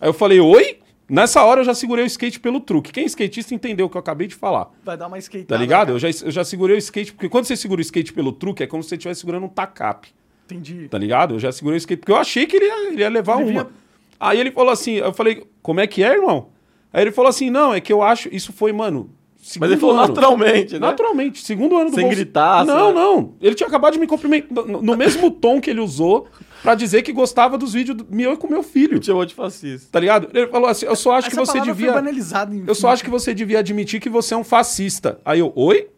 [0.00, 0.78] Aí eu falei, oi?
[1.08, 2.90] Nessa hora eu já segurei o skate pelo truque.
[2.92, 4.70] Quem é skatista entendeu o que eu acabei de falar.
[4.84, 5.44] Vai dar uma skate.
[5.46, 5.92] Tá ligado?
[5.92, 8.64] Eu já, eu já segurei o skate, porque quando você segura o skate pelo truque,
[8.64, 10.08] é como se você estivesse segurando um tacape,
[10.46, 10.88] Entendi.
[10.88, 11.34] tá ligado?
[11.36, 13.52] Eu já segurei o skate, porque eu achei que ele ia, ele ia levar Ele
[13.52, 13.64] uma.
[13.64, 13.66] vinha-
[14.18, 16.48] Aí ele falou assim, eu falei, como é que é, irmão?
[16.92, 19.08] Aí ele falou assim, não, é que eu acho, isso foi, mano,
[19.60, 20.08] Mas ele falou ano.
[20.08, 20.78] naturalmente, né?
[20.80, 22.94] Naturalmente, segundo ano do Sem Bolso- gritar, Não, sabe?
[22.94, 23.34] não.
[23.40, 26.26] Ele tinha acabado de me cumprimentar no, mesmo tom que ele usou
[26.62, 28.98] pra dizer que gostava dos vídeos do, meu e com meu filho.
[28.98, 29.88] Te chamou de fascista.
[29.92, 30.28] Tá ligado?
[30.34, 32.52] Ele falou assim: eu só acho que Essa você palavra devia.
[32.52, 35.20] em- Eu só acho que você devia admitir que você é um fascista.
[35.24, 35.88] Aí eu, oi?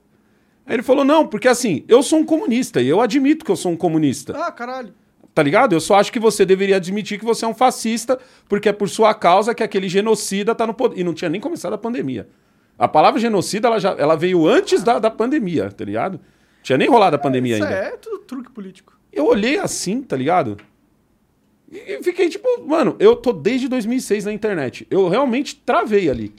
[0.66, 3.56] Aí ele falou: não, porque assim, eu sou um comunista e eu admito que eu
[3.56, 4.34] sou um comunista.
[4.36, 4.92] Ah, caralho.
[5.34, 5.72] Tá ligado?
[5.72, 8.88] Eu só acho que você deveria admitir que você é um fascista, porque é por
[8.88, 10.98] sua causa que aquele genocida tá no poder.
[11.00, 12.28] E não tinha nem começado a pandemia.
[12.78, 16.20] A palavra genocida, ela, já, ela veio antes da, da pandemia, tá ligado?
[16.62, 17.76] Tinha nem rolado a pandemia Isso ainda.
[17.76, 18.96] é tudo truque político.
[19.12, 20.56] Eu olhei assim, tá ligado?
[21.70, 24.86] E e fiquei tipo, mano, eu tô desde 2006 na internet.
[24.90, 26.34] Eu realmente travei ali.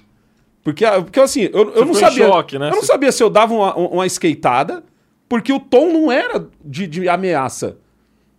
[0.63, 2.27] Porque, ah, porque assim, eu, eu não sabia.
[2.27, 2.67] choque, né?
[2.67, 4.83] Eu não Você- sabia se eu dava uma, uma skateada,
[5.27, 7.77] porque o tom não era de, de ameaça.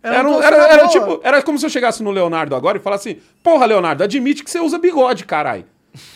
[0.03, 2.77] Era Era, um era, na era tipo, era como se eu chegasse no Leonardo agora
[2.77, 5.65] e falasse assim: Porra, Leonardo, admite que você usa bigode, carai.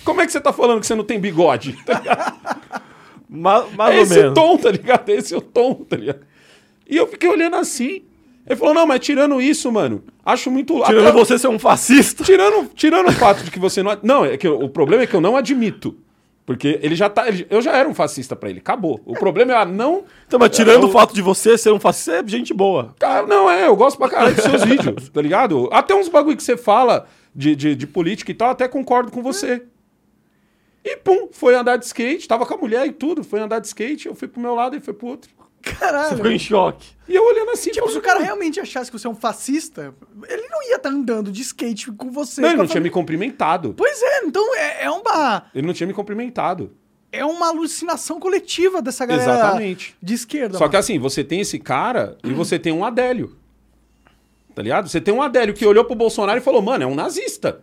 [0.04, 1.78] Como é que você tá falando que você não tem bigode?
[1.88, 4.32] Tá mais É ou esse menos.
[4.32, 5.10] o tom, tá ligado?
[5.10, 6.20] Esse é o tom, tá ligado?
[6.88, 8.04] E eu fiquei olhando assim.
[8.48, 10.82] Ele falou: Não, mas tirando isso, mano, acho muito.
[10.84, 12.24] Tirando até- você ser um fascista.
[12.24, 13.98] Tirando, tirando o fato de que você não.
[14.04, 15.98] Não, é que o problema é que eu não admito.
[16.46, 17.28] Porque ele já tá.
[17.28, 19.02] ele- eu já era um fascista pra ele, acabou.
[19.04, 20.04] O problema é a não.
[20.28, 22.94] Então, mas tirando eu- o fato de você ser um fascista, é gente boa.
[23.00, 25.68] Cara, não, é, eu gosto pra caralho dos seus vídeos, tá ligado?
[25.72, 29.22] Até uns bagulho que você fala de, de, de política e tal, até concordo com
[29.22, 29.64] você.
[30.84, 33.68] E pum, foi andar de skate, tava com a mulher e tudo, foi andar de
[33.68, 35.32] skate, eu fui pro meu lado e foi pro outro.
[35.62, 36.10] Caralho.
[36.10, 36.90] Você ficou em choque.
[37.08, 39.96] E eu olhando assim, Tipo, se o cara realmente achasse que você é um fascista,
[40.30, 42.40] ele não ia estar andando de skate com você.
[42.40, 43.74] Não, ele não tinha me cumprimentado.
[43.76, 46.72] Pois é, então é, é uma Ele não tinha me cumprimentado.
[47.12, 49.96] é uma alucinação coletiva dessa galera Exatamente.
[50.00, 50.56] de esquerda.
[50.60, 50.80] Só que mano.
[50.80, 53.36] assim, você tem esse cara e você tem um Adélio.
[54.56, 54.88] Tá ligado?
[54.90, 57.62] Você tem um Adélio que olhou pro Bolsonaro e falou, mano, é um nazista.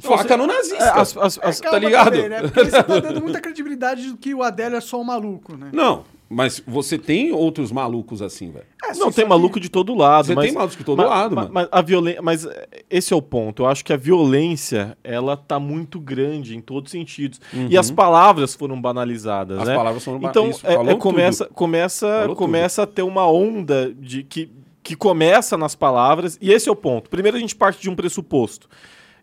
[0.00, 0.82] Faca no nazista.
[0.84, 2.12] É, as- as- as- Calma tá ligado?
[2.12, 2.40] também, né?
[2.42, 5.68] Porque você tá dando muita credibilidade do que o Adélio é só um maluco, né?
[5.74, 8.64] Não, mas você tem outros malucos assim, velho.
[8.82, 10.26] É, Não, tem que- maluco de todo lado.
[10.28, 11.54] Você mas, tem maluco de todo mas- lado, mas, mano.
[11.54, 13.62] Mas a violência, mas é, esse é o ponto.
[13.64, 17.38] Eu acho que a violência, ela tá muito grande em todos os sentidos.
[17.68, 19.62] E as palavras foram banalizadas, Uhum.
[19.64, 19.74] As né?
[19.76, 23.92] palavras foram ba- Então, isso, é- é, começa, começa, Falou começa a ter uma onda
[23.92, 24.50] de que,
[24.82, 27.10] que começa nas palavras, e esse é o ponto.
[27.10, 28.68] Primeiro a gente parte de um pressuposto.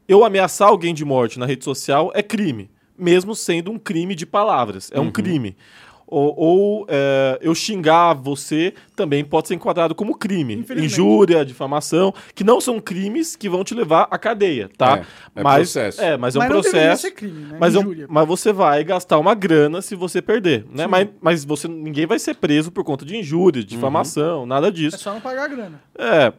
[0.08, 4.26] Eu ameaçar alguém de morte na rede social é crime, mesmo sendo um crime de
[4.26, 4.89] palavras.
[4.89, 4.98] Uhum.
[4.98, 5.58] É um crime.
[6.10, 10.65] Ou, ou, é, eu xingar você também pode ser enquadrado como crime.
[10.78, 15.00] Injúria, difamação, que não são crimes que vão te levar à cadeia, tá?
[15.36, 16.02] É, é mas, processo.
[16.02, 17.02] É, mas é um Mas processo.
[17.02, 17.58] ser crime, né?
[17.60, 20.88] Mas, é um- mas você vai gastar uma grana se você perder, né?
[20.88, 24.72] Mas, mas você, ninguém vai ser preso por conta de injúria, de difamação, nada É
[24.72, 24.98] disso.
[24.98, 25.82] só não pagar a grana.
[26.00, 26.32] É,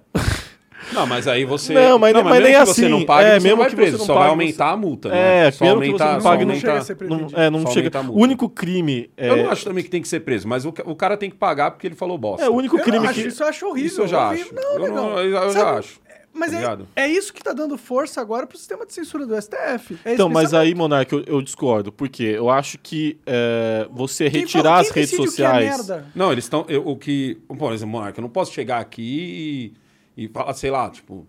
[0.93, 1.75] Não, mas aí você.
[1.75, 2.89] Não, mas- mas mesmo nem que você assim.
[2.91, 3.93] não pague, É, você mesmo não que preso.
[3.93, 5.13] você não só pague, vai você- aumentar a multa, é,
[5.45, 5.51] né?
[5.51, 7.15] Só mesmo que você não pague, não chega a ser preso.
[7.17, 8.01] não, é, não Só chega.
[8.09, 10.73] O único crime é, Eu não acho também que tem que ser preso, mas o,
[10.85, 12.45] o cara tem que pagar porque ele falou bosta.
[12.45, 13.87] é o único Eu crime acho, que isso eu acho horrível.
[13.91, 14.47] Isso eu já horrível.
[14.47, 14.55] acho.
[14.79, 16.01] Não, eu não- eu, eu já acho.
[16.33, 16.89] Mas tá é, ligado?
[16.95, 19.99] é isso que tá dando força agora pro sistema de censura do STF.
[20.05, 20.69] É Então, mas pensamento.
[20.69, 21.91] aí, Monark, eu, eu discordo.
[21.91, 25.91] Porque eu acho que é, você Quem retirar fala- as redes é sociais.
[26.15, 26.65] Não, eles estão.
[26.85, 27.39] O que.
[27.49, 29.73] Por exemplo, Monarca, eu não posso chegar aqui e,
[30.19, 31.25] e falar, sei lá, tipo.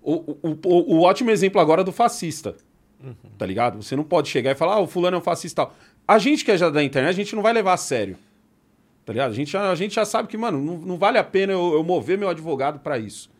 [0.00, 2.54] O, o, o, o ótimo exemplo agora é do fascista.
[3.36, 3.82] Tá ligado?
[3.82, 5.74] Você não pode chegar e falar, ah, o fulano é um fascista tal.
[6.06, 8.16] A gente que é já da internet, a gente não vai levar a sério.
[9.04, 9.32] Tá ligado?
[9.32, 11.74] A gente já, a gente já sabe que, mano, não, não vale a pena eu,
[11.74, 13.30] eu mover meu advogado pra isso.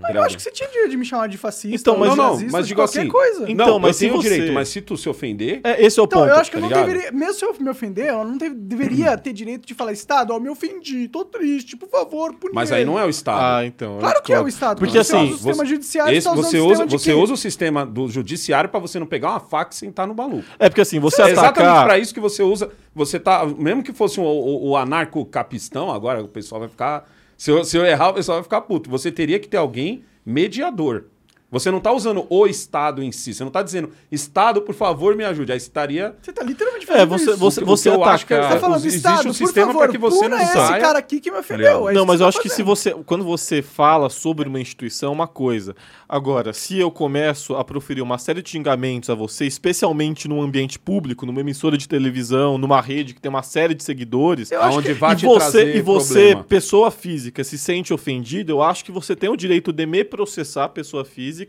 [0.00, 0.26] Tá Eu ligado?
[0.26, 1.76] acho que você tinha direito de me chamar de fascista.
[1.76, 3.08] Então, mas- não, não, nazista, mas de digo qualquer assim.
[3.08, 3.50] coisa.
[3.50, 5.60] Então, não, mas eu tenho o você- direito, mas se tu se ofender.
[5.64, 6.30] É, esse é o Então, ponto.
[6.30, 6.86] eu acho que eu tá não ligado?
[6.86, 10.32] deveria, mesmo se eu me ofender, eu não te- deveria ter direito de falar, Estado,
[10.32, 13.40] ó, me ofendi, tô triste, por favor, pune Mas aí não é o Estado.
[13.40, 13.94] Ah, então.
[13.94, 14.48] eu Claro que é o.
[14.48, 14.78] Estado.
[14.78, 17.12] Porque você assim, usa o sistema você- judiciário, Esse, tá usando você, o usa, você
[17.12, 20.44] usa o sistema do judiciário pra você não pegar uma faca e sentar no maluco.
[20.58, 22.70] É porque assim, você É exatamente pra isso que você usa.
[22.94, 23.46] Você tá.
[23.46, 27.08] Mesmo que fosse o, o, o anarco-capistão, agora o pessoal vai ficar.
[27.40, 28.90] Se eu, se eu errar, o pessoal vai ficar puto.
[28.90, 31.06] Você teria que ter alguém mediador.
[31.50, 33.34] Você não tá usando o Estado em si.
[33.34, 35.50] Você não tá dizendo, Estado, por favor, me ajude.
[35.50, 36.14] Aí estaria.
[36.22, 37.36] Você tá literalmente É, fazendo você, isso.
[37.38, 38.54] você, você eu acho que é- Você atacar.
[38.60, 40.80] tá falando, existe Estado, um por sistema pra que você não esse saia.
[40.80, 41.88] cara aqui que me ofendeu.
[41.88, 42.66] É Não, mas você eu tá acho que se fazendo.
[42.66, 43.04] você.
[43.04, 45.74] Quando você fala sobre uma instituição, é uma coisa.
[46.08, 50.78] Agora, se eu começo a proferir uma série de xingamentos a você, especialmente num ambiente
[50.78, 54.50] público, numa emissora de televisão, numa rede que tem uma série de seguidores.
[54.52, 56.44] Eu Aonde que- vai e te você, trazer e você problema.
[56.44, 60.68] pessoa física, se sente ofendido, eu acho que você tem o direito de me processar,
[60.70, 61.39] pessoa física,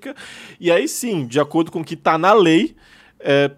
[0.60, 2.75] e aí sim, de acordo com o que está na lei,
[3.19, 3.51] é,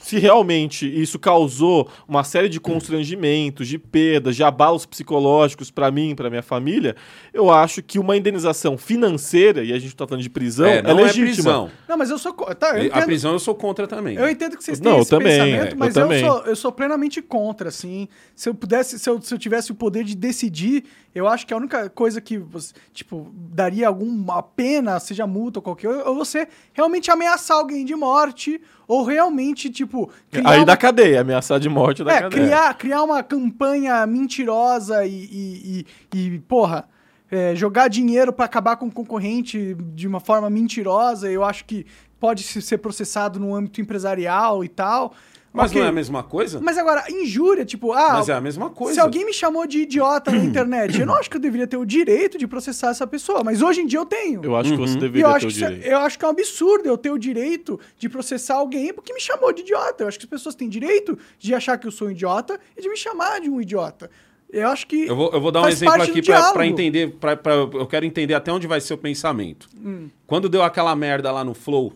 [0.00, 6.14] se realmente isso causou uma série de constrangimentos, de perdas, de abalos psicológicos para mim,
[6.14, 6.96] para minha família,
[7.32, 10.82] eu acho que uma indenização financeira, e a gente está falando de prisão, é, é,
[10.82, 11.26] não é, legítima.
[11.26, 11.70] prisão.
[11.88, 12.32] Não, mas eu sou...
[12.32, 14.16] Tá, eu A prisão eu sou contra também.
[14.16, 16.24] eu entendo que vocês têm Não, eu esse também, pensamento, é, mas eu eu, também.
[16.24, 18.08] sou, eu sou plenamente contra, assim.
[18.34, 20.84] Se eu pudesse, se eu, se eu tivesse o poder de decidir,
[21.14, 25.62] eu acho que a única coisa que, você, tipo, daria alguma pena, seja multa ou
[25.62, 30.10] qualquer coisa, ou você realmente ameaçar alguém de morte, ou realmente, tipo...
[30.44, 32.42] Aí uma- da cadeia, ameaçar de morte da É, cadeia.
[32.42, 36.88] criar, criar uma campanha mentirosa e, e, e- e, porra,
[37.30, 41.84] é, jogar dinheiro pra acabar com o concorrente de uma forma mentirosa, eu acho que
[42.18, 45.12] pode se- ser processado no âmbito empresarial e tal.
[45.52, 45.80] Mas Ok.
[45.80, 46.60] não é a mesma coisa?
[46.60, 48.94] Mas agora, injúria, tipo, ah, Mas é a mesma coisa.
[48.94, 51.76] se alguém me chamou de idiota na internet, eu não acho que eu deveria ter
[51.78, 54.44] o direito de processar essa pessoa, mas hoje em dia eu tenho.
[54.44, 55.86] Eu acho que você eu deveria ter acho, o é- direito.
[55.86, 59.20] eu acho que é um absurdo eu ter o direito de processar alguém porque me
[59.20, 60.04] chamou de idiota.
[60.04, 62.82] Eu acho que as pessoas têm direito de achar que eu sou um idiota e
[62.82, 64.10] de me chamar de um idiota.
[64.50, 65.06] Eu acho que.
[65.06, 66.62] Eu vou, eu vou dar um exemplo aqui diálogo.
[66.62, 67.16] entender.
[67.18, 69.68] Pra, pra- eu quero entender até onde vai ser o pensamento.
[69.76, 70.08] Hum.
[70.26, 71.92] Quando deu aquela merda lá no Flow,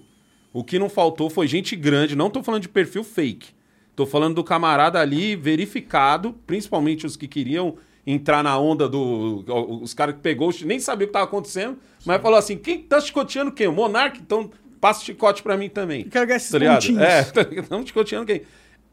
[0.52, 2.14] o que não faltou foi gente grande.
[2.16, 3.50] Não tô falando de perfil fake.
[3.94, 9.44] Tô falando do camarada ali verificado, principalmente os que queriam entrar na onda do.
[9.82, 13.00] Os caras que pegou, nem sabia o que tava acontecendo, mas falou assim: quem tá
[13.00, 13.66] chicoteando quem?
[13.66, 14.18] O Monark?
[14.20, 16.02] Então passa chicote pra mim também.
[16.04, 17.00] Eu quero ganhar esses Tá pontinhos.
[17.02, 17.20] É,
[17.60, 18.42] estamos chicoteando quem?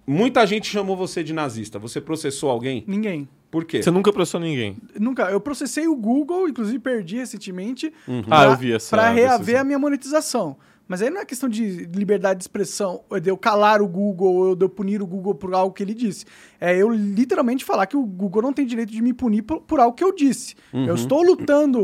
[0.05, 1.77] Muita gente chamou você de nazista.
[1.79, 2.83] Você processou alguém?
[2.87, 3.27] Ninguém.
[3.51, 3.81] Por quê?
[3.81, 4.75] Você nunca processou ninguém.
[4.99, 5.23] Nunca.
[5.31, 7.91] Eu processei o Google, inclusive perdi recentemente.
[8.29, 9.61] Ah, eu vi essa Pra reaver decisão.
[9.61, 10.57] a minha monetização.
[10.89, 14.55] Mas aí não é questão de liberdade de expressão, de eu calar o Google, ou
[14.55, 16.25] de eu punir o Google por algo que ele disse.
[16.59, 19.79] É eu literalmente falar que o Google não tem direito de me punir por, por
[19.79, 20.55] algo que eu disse.
[20.73, 20.87] Uhum.
[20.87, 21.83] Eu estou lutando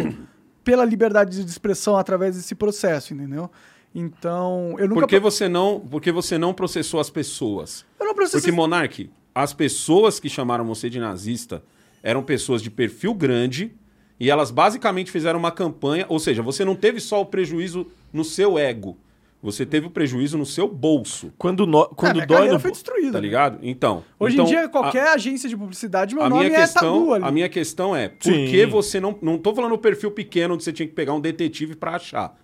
[0.64, 3.52] pela liberdade de expressão através desse processo, entendeu?
[3.94, 5.02] Então, eu nunca.
[5.02, 7.86] Por que você não, por que você não processou as pessoas?
[8.00, 8.42] Eu não processei.
[8.42, 11.64] Porque, Monark, as pessoas que chamaram você de nazista
[12.02, 13.72] eram pessoas de perfil grande
[14.20, 18.24] e elas basicamente fizeram uma campanha, ou seja, você não teve só o prejuízo no
[18.24, 18.98] seu ego,
[19.44, 22.60] você teve o prejuízo no seu bolso, Quando, no, quando minha dói no...
[22.60, 23.12] foi destruída.
[23.12, 23.26] tá né?
[23.28, 23.60] ligado?
[23.62, 26.62] Então, Hoje então, em dia, a- qualquer agência de publicidade, meu a nome minha, é
[26.62, 27.24] questão, tabu ali.
[27.26, 28.48] a minha questão é, por Sim.
[28.48, 29.16] que você não.
[29.22, 32.36] Não tô falando o perfil pequeno onde você tinha que pegar um detetive pra achar.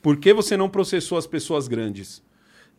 [0.00, 2.22] Por que você não processou as pessoas grandes?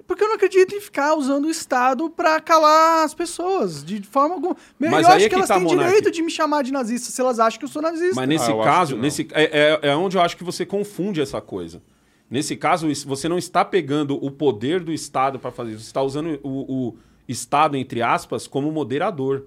[0.07, 4.35] Porque eu não acredito em ficar usando o Estado pra calar as pessoas, de forma
[4.35, 4.55] alguma.
[4.77, 6.71] Mas eu aí acho é que, que elas tá, têm direito de me chamar de
[6.71, 8.15] nazista se elas acham que eu sou nazista.
[8.15, 11.41] Mas nesse Ah, caso, nesse, é, é, é onde eu acho que você confunde essa
[11.41, 11.81] coisa.
[12.29, 15.81] Nesse caso, você não está pegando o poder do Estado para fazer isso.
[15.81, 19.45] Você está usando o, o Estado, entre aspas, como moderador.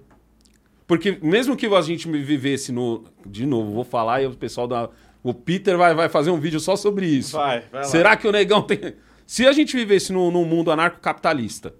[0.87, 3.03] Porque mesmo que a gente vivesse no.
[3.25, 4.89] De novo, vou falar e o pessoal da.
[5.21, 7.37] O Peter vai, vai fazer um vídeo só sobre isso.
[7.37, 7.87] Vai, vai lá.
[7.87, 8.95] Será que o negão tem.
[9.31, 11.75] Se a gente vivesse num, num mundo anarcocapitalista,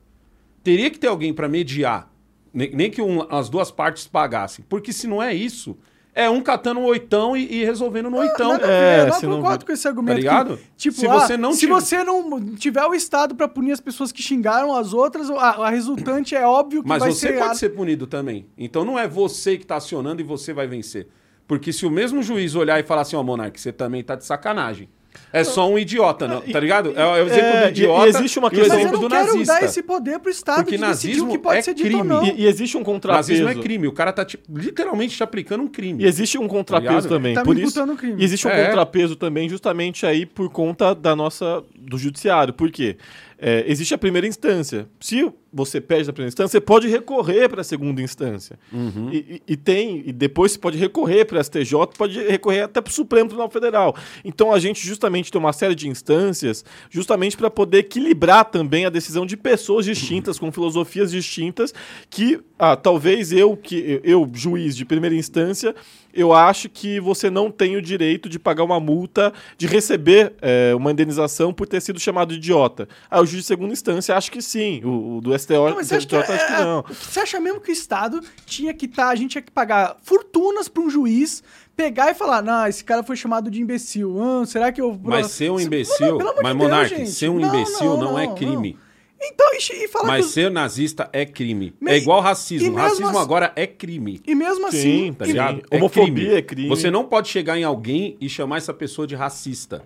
[0.63, 2.07] teria que ter alguém para mediar.
[2.53, 4.63] Nem, nem que um- as duas partes pagassem.
[4.69, 5.75] Porque se não é isso,
[6.13, 8.49] é um catando um oitão e, e resolvendo no oitão.
[8.51, 10.13] Nada é, eu não se não- concordo com esse argumento.
[10.17, 10.57] Tá ligado?
[10.57, 13.71] que, tipo, Se ah, você não se tiver- você não tiver o Estado pra punir
[13.71, 17.29] as pessoas que xingaram as outras, a, a resultante é óbvio que Mas vai você
[17.29, 17.39] ser...
[17.39, 18.45] pode ser punido também.
[18.59, 21.07] Então não é você que está acionando e você vai vencer.
[21.47, 24.23] Porque se o mesmo juiz olhar e falar assim, ó, Monark, você também tá de
[24.23, 24.88] sacanagem.
[25.32, 26.93] É só um idiota, não, tá ligado?
[26.95, 28.80] É, é o exemplo É, do idiota e existe uma e o questão- Mas eu
[28.80, 29.54] exemplo não do quero nazista.
[29.54, 31.86] dar esse poder pro Estado Porque de decidir o nazismo que pode é ser dito
[31.86, 32.08] ou crime.
[32.10, 32.26] não.
[32.26, 33.30] E, e existe um contrapeso.
[33.32, 33.88] Nazismo é crime.
[33.88, 36.04] O cara tá te- literalmente te aplicando um crime.
[36.04, 37.10] E existe um contrapeso ligado?
[37.10, 37.34] também.
[37.36, 38.22] Tá por isso, crime.
[38.22, 38.65] E existe um É.
[38.67, 42.54] contrapeso também justamente aí por conta da nossa do judiciário.
[42.54, 42.98] Por quê?
[43.38, 44.88] É, existe a primeira instância.
[45.00, 48.59] Se você perde a primeira instância, você pode recorrer para a segunda instância.
[48.71, 49.09] Uhum.
[49.12, 52.79] E, e- e tem e depois você pode recorrer para a STJ, pode recorrer até
[52.81, 53.95] para o Supremo Tribunal Federal.
[54.23, 58.89] Então a gente justamente tem uma série de instâncias justamente para poder equilibrar também a
[58.89, 61.73] decisão de pessoas distintas com filosofias distintas
[62.09, 65.73] que ah, talvez eu que eu juiz de primeira instância
[66.13, 70.73] eu acho que você não tem o direito de pagar uma multa, de receber é,
[70.75, 72.89] uma indenização por ter sido chamado de idiota.
[73.12, 75.88] Aí o juiz de segunda instância acha que sim, o, o do STO Não, mas
[75.88, 76.84] você acha que, acha que é- não.
[76.88, 80.67] você acha mesmo que o Estado tinha que estar, a gente tinha que pagar fortunas
[80.67, 81.41] pra um juiz
[81.75, 84.17] pegar e falar, não, esse cara foi chamado de imbecil.
[84.21, 84.99] Ah, será que eu...
[85.02, 88.78] Mas ser um Se- imbecil, Não, mas de Monark, ser um imbecil não, é crime.
[89.21, 91.73] Então, e, e falar Mas ser nazista é crime.
[91.80, 92.73] Me- É igual racismo.
[92.75, 94.21] Racismo assim- agora é crime.
[94.25, 94.82] E mesmo assim...
[95.08, 95.62] Sim, tá e- ligado?
[95.71, 96.69] Homofobia é crime.
[96.69, 99.84] Você não pode chegar em alguém e chamar essa pessoa de racista.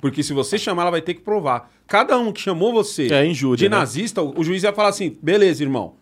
[0.00, 1.70] Porque se você chamar, ela vai ter que provar.
[1.86, 3.76] Cada um que chamou você É injúria, de né?
[3.76, 5.96] nazista, o o juiz ia falar assim: beleza, irmão,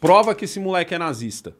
[0.00, 1.56] prova que esse moleque é nazista.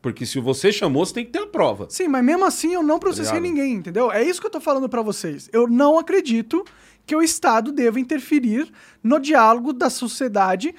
[0.00, 1.86] Porque se você chamou, você tem que ter a prova.
[1.88, 4.12] Sim, mas mesmo assim eu não processei Tá ninguém, entendeu?
[4.12, 5.48] É isso que eu tô falando pra vocês.
[5.50, 6.62] Eu não acredito
[7.06, 8.70] que o Estado deva interferir
[9.02, 10.74] no diálogo da sociedade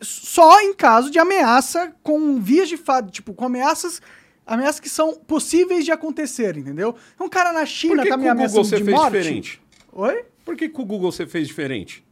[0.00, 4.00] só em caso de ameaça com vias de fato, tipo, com ameaças
[4.48, 6.94] ameaças que são possíveis de acontecer, entendeu?
[7.20, 8.96] Um cara na Por China que tá com me o Google ameaçando você de fez
[8.96, 9.12] morte.
[9.12, 9.62] diferente?
[9.92, 10.24] Oi?
[10.44, 12.04] Por que com o Google você fez diferente?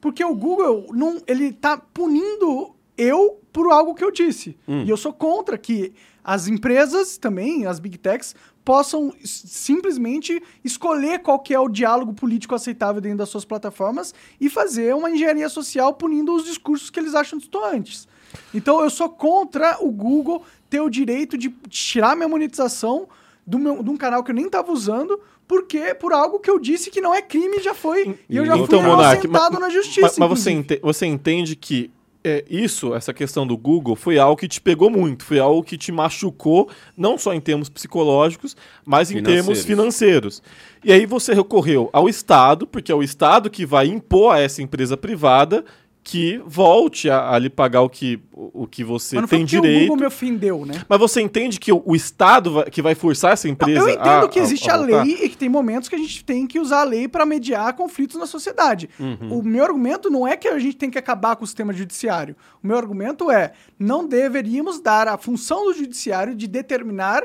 [0.00, 4.56] Porque o Google não, ele tá punindo eu por algo que eu disse.
[4.66, 4.82] Hum.
[4.84, 5.92] E eu sou contra que
[6.24, 12.54] as empresas também, as big techs, possam simplesmente escolher qual que é o diálogo político
[12.54, 17.14] aceitável dentro das suas plataformas e fazer uma engenharia social punindo os discursos que eles
[17.14, 18.06] acham distantes.
[18.54, 23.06] Então eu sou contra o Google ter o direito de tirar minha monetização
[23.46, 26.58] do meu, de um canal que eu nem tava usando, porque por algo que eu
[26.58, 28.16] disse que não é crime já foi.
[28.28, 30.00] E eu já Então, fui Monark, ma- na justiça.
[30.00, 31.90] Mas, mas você, ente- você entende que
[32.24, 35.76] é, isso, essa questão do Google, foi algo que te pegou muito, foi algo que
[35.76, 39.44] te machucou, não só em termos psicológicos, mas em Financeiros.
[39.44, 40.42] termos financeiros.
[40.84, 44.62] E aí você recorreu ao Estado, porque é o Estado que vai impor a essa
[44.62, 45.64] empresa privada
[46.04, 49.40] que volte a, a lhe pagar o que, o, o que você Mas não tem
[49.42, 49.80] porque o direito.
[49.82, 50.82] Google me ofendeu, né?
[50.88, 53.88] Mas você entende que o, o Estado vai- que vai forçar essa Não, empresa eu
[53.88, 55.04] entendo a- que existe a, voltar?
[55.04, 57.72] lei e que tem momentos que a gente tem que usar a lei para mediar
[57.74, 58.90] conflitos na sociedade.
[58.98, 59.38] Uhum.
[59.38, 62.34] O meu argumento não é que a gente tem que acabar com o sistema judiciário.
[62.62, 67.22] O meu argumento é não deveríamos dar a função do judiciário de determinar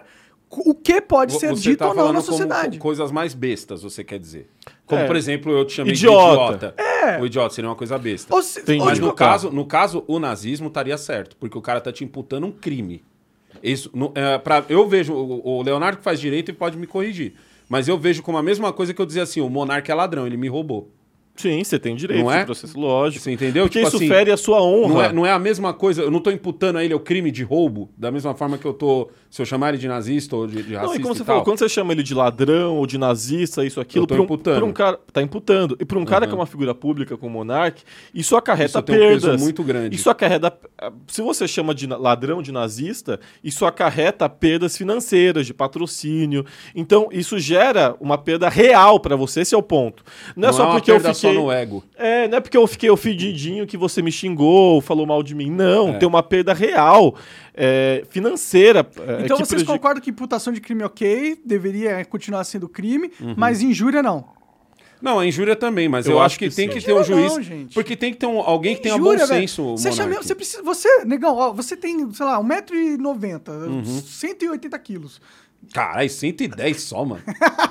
[0.49, 2.77] o que pode ser você dito tá ou não na como sociedade.
[2.77, 4.49] co- coisas mais bestas, você quer dizer.
[4.85, 5.05] Como, É.
[5.07, 6.73] por exemplo, eu te chamei Idiota.
[6.73, 7.21] de idiota.
[7.21, 8.33] O idiota seria uma coisa besta.
[8.33, 11.79] Ou se- Mas tipo, no caso, no caso, o nazismo estaria certo, porque o cara
[11.81, 13.03] tá te imputando um crime.
[13.61, 16.85] Isso, no- é, pra- eu vejo, o, o Leonardo que faz direito e pode me
[16.87, 17.33] corrigir,
[17.67, 20.25] mas eu vejo como a mesma coisa que eu dizer assim, o monarca é ladrão,
[20.27, 20.91] ele me roubou.
[21.35, 22.43] Sim, você tem direito, Não é?
[22.45, 23.23] processo lógico.
[23.23, 23.65] Você entendeu?
[23.65, 24.89] Porque Tipo isso assim, fere a sua honra.
[24.93, 27.29] Não é, não é a mesma coisa, eu não tô imputando a ele o crime
[27.29, 30.47] de roubo, da mesma forma que eu tô, se eu chamar ele de nazista ou
[30.47, 32.75] de, de Não, racista e como você e falou, quando você chama ele de ladrão
[32.77, 34.55] ou de nazista, isso, aquilo, pra um, imputando.
[34.57, 34.99] pra um cara.
[35.11, 35.77] Tá imputando.
[35.79, 36.29] E para um cara Uhum.
[36.29, 37.81] que é uma figura pública como o Monark,
[38.13, 39.41] isso acarreta Isso tem um peso perdas.
[39.41, 39.95] muito grande.
[39.95, 40.57] Isso acarreta.
[41.07, 46.45] Se você chama de ladrão, de nazista, isso acarreta perdas financeiras, de patrocínio.
[46.75, 50.03] Então, isso gera uma perda real pra você, esse é o ponto.
[50.35, 51.13] Não é só uma porque eu fiquei.
[51.13, 51.83] só no ego.
[51.97, 55.49] É, não é porque eu fiquei ofendidinho que você me xingou, falou mal de mim.
[55.51, 55.93] Não, É.
[55.97, 57.15] tem uma perda real,
[57.57, 58.79] é, financeira.
[58.79, 63.33] é, Então vocês prejudica- concordam que imputação de crime ok, deveria continuar sendo crime, Uhum.
[63.35, 64.37] mas injúria não.
[64.99, 66.73] Não, a injúria também, mas eu, Eu acho acho que, que tem sim.
[66.79, 67.33] que ter um juiz.
[67.35, 67.73] não, gente.
[67.73, 69.41] Porque tem que ter um, alguém que tenha Injúria, bom velho.
[69.47, 69.71] senso.
[69.77, 70.63] Você, chama, você precisa.
[70.63, 73.83] Você, negão, ó, você tem, sei lá, 1,90m, Uhum.
[73.85, 75.21] 180 quilos.
[75.73, 77.21] Caralho, 110 só, mano.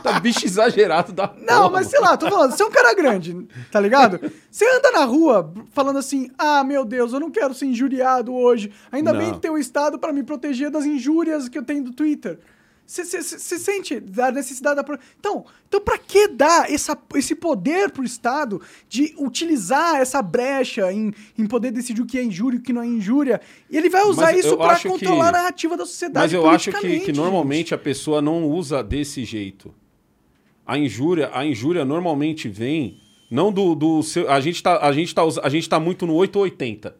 [0.02, 1.90] tá bicho exagerado da Não, porra, mas mano.
[1.90, 4.20] sei lá, tô falando, você é um cara grande, tá ligado?
[4.50, 8.70] Você anda na rua falando assim: ah, meu Deus, eu não quero ser injuriado hoje.
[8.92, 9.18] Ainda Não.
[9.20, 12.38] bem que tem o Estado pra me proteger das injúrias que eu tenho do Twitter.
[12.86, 13.20] Você
[13.58, 14.98] sente a necessidade da.
[15.18, 21.12] Então, então para que dar essa, esse poder pro Estado de utilizar essa brecha em,
[21.36, 23.40] em poder decidir o que é injúria e o que não é injúria?
[23.68, 26.24] E ele vai usar Mas isso acho controlar que- a narrativa da sociedade.
[26.24, 29.74] Mas eu acho que, que normalmente a pessoa não usa desse jeito.
[30.64, 35.12] A injúria, a injúria normalmente vem não do, do seu, a gente tá a gente
[35.12, 36.96] tá a gente tá muito no 880.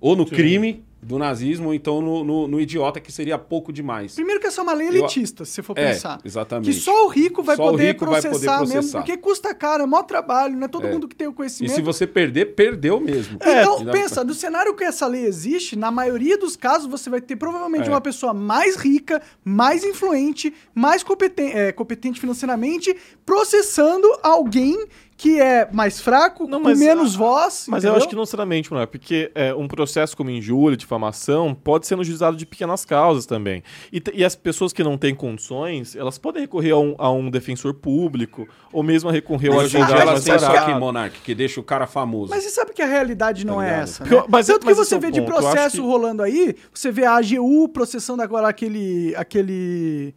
[0.00, 4.14] Ou no crime do nazismo, ou então no, no, no idiota que seria pouco demais.
[4.14, 6.18] Primeiro que essa é uma lei Eu- elitista, se você for É, pensar.
[6.24, 6.66] exatamente.
[6.70, 8.98] Que só o rico vai, Só o poder, rico vai processar poder mesmo, processar.
[8.98, 10.92] porque custa caro, é maior trabalho, não é todo É.
[10.92, 11.74] mundo que tem o E conhecimento.
[11.74, 13.36] se você perder, perdeu mesmo.
[13.36, 17.20] Então, Ainda- pensa, no cenário que essa lei existe, na maioria dos casos você vai
[17.20, 17.90] ter provavelmente É.
[17.92, 24.86] uma pessoa mais rica, mais influente, mais competente, é, competente financeiramente, processando alguém
[25.24, 27.64] que é mais fraco, Não, com mas menos a- voz.
[27.66, 27.96] Mas eu entendeu?
[27.96, 28.84] acho que não necessariamente, não é?
[28.84, 33.62] Porque é, um processo como injúria, difamação, pode ser no juizado de pequenas causas também.
[33.90, 37.30] E, e as pessoas que não têm condições, elas podem recorrer a um, a um
[37.30, 41.18] defensor público, ou mesmo a recorrer ao Mas advogado elas mais têm só que Monark,
[41.22, 42.28] que deixa o cara famoso.
[42.30, 44.02] Mas você sabe que a realidade não Tá é essa.
[44.04, 44.26] Porque eu- Né?
[44.28, 46.92] mas- Tanto mas que você é vê de ponto, eu processo que- rolando aí, você
[46.92, 50.14] vê a AGU processando agora aquele, aquele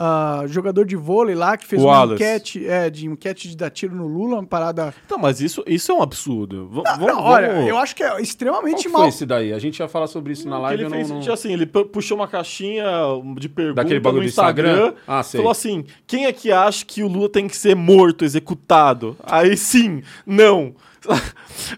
[0.00, 2.14] ah, jogador de vôlei lá que fez O uma Wallace.
[2.22, 4.94] enquete, é, de enquete de dar tiro no Lula, uma parada.
[5.04, 6.68] Então, mas isso, isso é um absurdo.
[6.68, 9.02] V Ah, vamos, não, olha, vamos- eu acho que é Qual extremamente que mal.
[9.02, 9.52] foi esse daí?
[9.52, 10.82] A gente ia falar sobre isso na Que live.
[10.84, 11.32] ele fez, não, não...
[11.32, 12.84] assim, ele pu- puxou uma caixinha
[13.38, 14.70] de pergunta Daquele bagulho no do Instagram?
[14.72, 15.38] Instagram, Ah, sei.
[15.38, 19.16] falou assim, quem é que acha que o Lula tem que ser morto, executado?
[19.24, 20.74] Aí sim, não.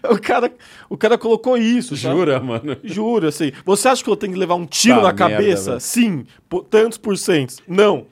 [0.09, 0.51] o, cara,
[0.89, 2.15] o cara colocou isso, sabe?
[2.15, 2.75] Jura, mano?
[2.83, 3.51] Juro, assim.
[3.65, 5.69] Você acha que eu tenho que levar um tiro Tá, na merda, cabeça?
[5.71, 5.79] velho.
[5.81, 6.25] Sim.
[6.49, 7.55] Por tantos por cento.
[7.67, 8.07] Não.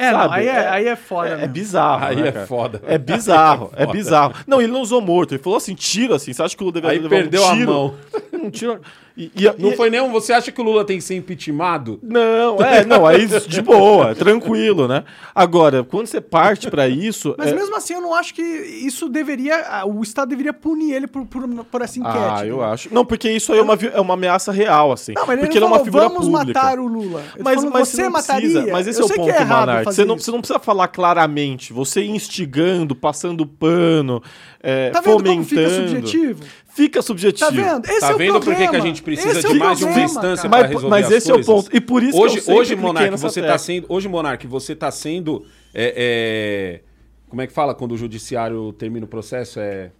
[0.00, 1.28] É, não, aí, é, É- aí é foda.
[1.40, 2.04] É, é bizarro.
[2.04, 2.46] Aí né, é cara?
[2.46, 2.82] foda.
[2.86, 3.92] É bizarro, é foda.
[3.92, 4.34] bizarro.
[4.46, 5.32] Não, ele não usou morto.
[5.34, 6.32] Ele falou assim, tiro assim.
[6.32, 7.72] Você acha que o Lula deveria Aí levar perdeu um a tiro?
[7.72, 7.94] mão.
[8.42, 8.80] Um tiro...
[9.16, 10.10] E, e- Não e- foi nem um.
[10.12, 11.98] Você acha que o Lula tem que ser impeachmentado?
[12.02, 15.04] Não, é, não, aí de boa, tranquilo, né?
[15.34, 17.34] Agora, quando você parte pra isso.
[17.36, 19.84] Mas é- mesmo assim, eu não acho que isso deveria.
[19.86, 22.16] O Estado deveria punir ele por, por, por essa enquete.
[22.16, 22.62] Ah, eu entendeu?
[22.62, 22.94] acho.
[22.94, 25.12] Não, porque isso aí é uma, é uma ameaça real, assim.
[25.14, 26.60] Não, mas ele porque não ele é uma falou, figura vamos pública.
[26.62, 27.22] matar o Lula.
[27.44, 28.40] Mas, falou, mas você não mataria.
[28.50, 28.72] precisa.
[28.72, 30.24] Mas esse eu é o sei ponto, é Você não, isso.
[30.24, 31.72] você não precisa falar claramente.
[31.74, 34.22] Você instigando, passando pano,
[34.62, 35.34] é, Tá vendo fomentando.
[35.36, 36.42] como fica subjetivo?
[36.82, 37.50] Fica subjetivo.
[37.50, 37.84] Tá vendo?
[37.86, 38.70] Esse Tá é o vendo por que problema.
[38.70, 40.88] que a gente precisa Esse é de o mais de uma problema, instância Mas, resolver
[40.88, 41.54] mas as esse é o coisas?
[41.54, 41.76] ponto.
[41.76, 43.86] E por isso que eu Hoje, sempre hoje Monark, você tá sendo.
[43.88, 45.44] Hoje, Monark, você tá sendo.
[45.74, 46.80] é, é,
[47.28, 49.60] como é que fala quando o judiciário termina o processo?
[49.60, 49.90] É.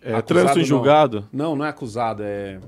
[0.00, 0.66] É, trânsito em não.
[0.68, 1.28] julgado.
[1.32, 2.58] Não, não é acusado, é.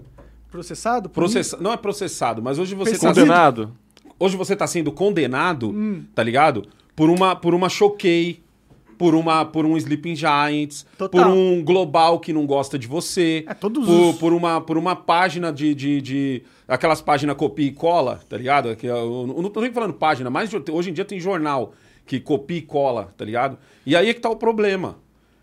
[0.51, 1.09] Processado?
[1.09, 1.57] Processa...
[1.59, 3.15] Não é processado, mas hoje você tá Perseguido.
[3.15, 3.27] sendo.
[3.27, 3.73] Condenado.
[4.21, 6.05] hoje você tá sendo condenado, Hum.
[6.15, 6.65] tá ligado?
[6.95, 8.43] Por uma, por uma choquei,
[8.99, 11.22] por, uma, por um Sleeping Giants, Total.
[11.24, 13.45] por um global que não gosta de você.
[13.47, 17.66] É, todos por, os- por uma, por uma página de, de, de- Aquelas páginas copia
[17.66, 18.74] e cola, tá ligado?
[18.76, 21.74] Que eu, eu não tô nem falando página, mas hoje em dia tem jornal
[22.07, 23.59] que copia e cola, tá ligado?
[23.84, 24.97] E aí é que tá o problema.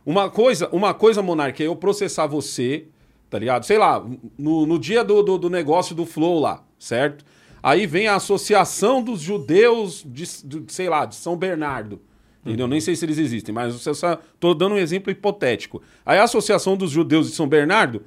[0.04, 2.86] Uma coisa, uma coisa, Monark, é eu processar você,
[3.30, 3.66] tá ligado?
[3.68, 4.04] Sei lá,
[4.38, 7.24] no, no dia do, do, do negócio do Flow lá, certo?
[7.62, 12.02] Aí vem a Associação dos Judeus de, de- sei lá, de São Bernardo.
[12.46, 12.68] Entendeu?
[12.68, 15.82] Nem sei se eles existem, mas eu só tô dando um exemplo hipotético.
[16.06, 18.02] Aí a Associação dos Judeus de São Bernardo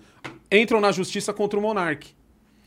[0.50, 2.06] entram na justiça contra o monarca.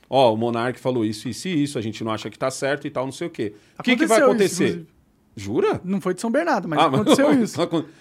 [0.09, 2.87] Ó, o monarca falou isso, isso e isso, a gente não acha que tá certo
[2.87, 3.53] e tal, não sei o quê.
[3.77, 4.63] O que, que vai isso, acontecer?
[4.69, 4.87] inclusive.
[5.35, 5.81] Jura?
[5.83, 7.59] Não foi de São Bernardo, mas Ah, aconteceu isso.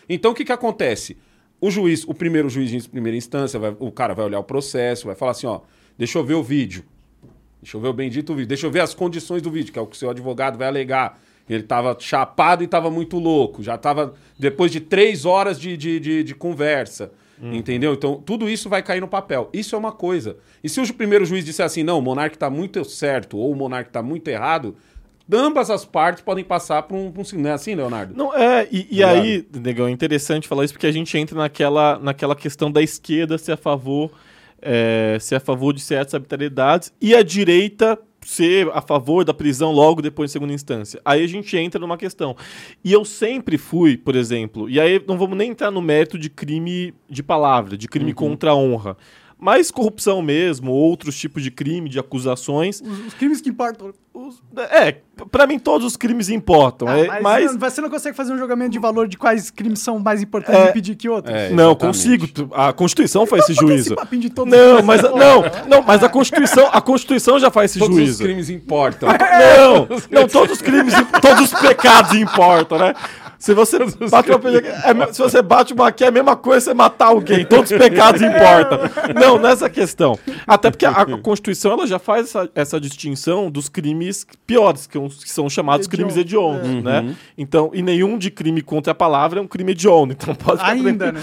[0.09, 1.17] Então o que, que acontece?
[1.61, 5.07] O juiz, o primeiro juiz de primeira instância, vai- o cara vai olhar o processo,
[5.07, 5.61] vai falar assim: ó,
[5.99, 6.85] deixa eu ver o vídeo.
[7.61, 8.47] Deixa eu ver o bendito vídeo.
[8.47, 10.69] Deixa eu ver as condições do vídeo, que é o que o seu advogado vai
[10.69, 11.21] alegar.
[11.49, 13.63] Ele tava chapado e tava muito louco.
[13.63, 17.11] Já tava depois de três horas de, de, de, de conversa.
[17.43, 17.93] Entendeu?
[17.93, 19.51] Então, tudo isso vai cair no papel.
[19.53, 20.39] Isso é uma coisa.
[20.65, 23.55] E se o primeiro juiz disser assim, não, o monarca tá muito certo ou o
[23.55, 24.75] monarca tá muito errado,
[25.31, 27.09] ambas as partes podem passar por um.
[27.09, 28.15] um- não é assim, Leonardo?
[28.17, 31.99] Não, é, e, e aí, Negão, é interessante falar isso porque a gente entra naquela,
[31.99, 34.11] naquela questão da esquerda ser a favor,
[34.63, 39.70] é, ser a favor de certas arbitrariedades e a direita ser a favor da prisão
[39.70, 41.01] logo depois de segunda instância.
[41.05, 42.37] Aí a gente entra numa questão.
[42.85, 46.29] E eu sempre fui, por exemplo, e aí não vamos nem entrar no mérito de
[46.29, 48.97] crime de palavra, de crime contra a honra.
[49.39, 52.81] Mas corrupção mesmo, outros tipos de crime, de acusações.
[52.81, 53.93] Os, os crimes que importam.
[54.17, 54.43] Os-
[54.73, 54.97] é,
[55.31, 56.89] pra mim todos os crimes importam.
[56.89, 59.81] Ah, é, mas, mas você não consegue fazer um julgamento de valor de quais crimes
[59.81, 61.35] são mais importantes É, e pedir que outros?
[61.35, 61.51] é.
[61.51, 62.27] Não, consigo.
[62.55, 63.95] A Constituição faz esse juízo.
[64.01, 67.71] esse de todos Não, os mas não, não, mas a Constituição, a Constituição já faz
[67.71, 68.23] esse Todos os juízo.
[68.23, 69.09] crimes importam.
[69.37, 72.95] Não, não, todos os crimes, todos os pecados importam, né?
[73.39, 73.79] Se você
[74.11, 77.45] bate uma é se você bate uma aqui é a mesma coisa você matar alguém,
[77.45, 78.79] todos os pecados importam.
[79.14, 80.19] Não, nessa questão.
[80.47, 84.06] Até porque a, a Constituição ela já faz essa, essa distinção dos crimes
[84.47, 87.17] piores, que, são chamados crimes Hediondos, hediondos, né?
[87.37, 90.13] Então, e nenhum de crime contra a palavra é um crime hediondo.
[90.13, 91.21] Então pode Ainda, né?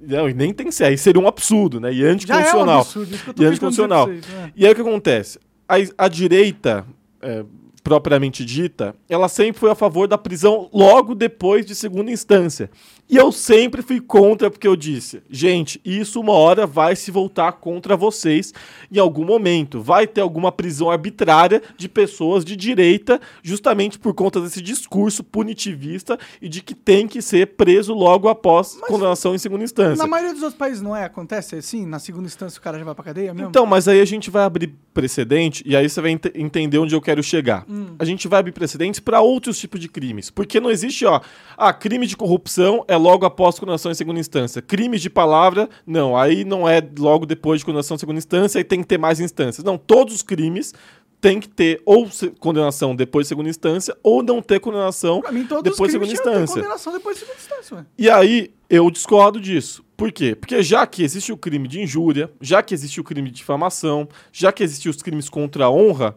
[0.00, 0.84] Não, e nem tem que ser.
[0.84, 1.92] Aí seria um absurdo, né?
[1.92, 2.80] E Já é um anticonstitucional.
[2.80, 4.06] absurdo, isso que eu tô e anticonstitucional.
[4.06, 4.52] vocês, né?
[4.56, 5.38] E aí o que acontece?
[5.68, 6.86] A, a direita,
[7.20, 7.44] é,
[7.82, 12.70] propriamente dita, ela sempre foi a favor da prisão logo depois de segunda instância.
[13.10, 17.52] E eu sempre fui contra, porque eu disse, gente, isso uma hora vai se voltar
[17.52, 18.52] contra vocês
[18.92, 19.80] em algum momento.
[19.80, 26.18] Vai ter alguma prisão arbitrária de pessoas de direita, justamente por conta desse discurso punitivista
[26.42, 29.96] e de que tem que ser preso logo após condenação em segunda instância.
[29.96, 31.04] Na maioria dos outros países não é?
[31.04, 31.86] Acontece assim?
[31.86, 33.48] Na segunda instância o cara já vai pra cadeia mesmo?
[33.48, 36.94] Então, mas aí a gente vai abrir precedente e aí você vai ente- entender onde
[36.94, 37.64] eu quero chegar.
[37.98, 40.28] A gente vai abrir precedentes para outros tipos de crimes.
[40.30, 41.20] Porque não existe, ó,
[41.56, 44.60] ah, crime de corrupção é logo após condenação em segunda instância.
[44.60, 48.64] Crimes de palavra, não, aí não é logo depois de condenação em segunda instância e
[48.64, 49.64] tem que ter mais instâncias.
[49.64, 50.74] Não, todos os crimes
[51.20, 55.64] tem que ter ou condenação depois de segunda instância ou não ter condenação mim, todos
[55.64, 56.54] depois de segunda instância.
[56.54, 57.86] condenação depois de segunda instância, ué.
[57.96, 59.84] E aí, eu discordo disso.
[59.96, 60.36] Por quê?
[60.36, 64.08] Porque já que existe o crime de injúria, já que existe o crime de difamação,
[64.32, 66.14] já que existem os crimes contra a honra,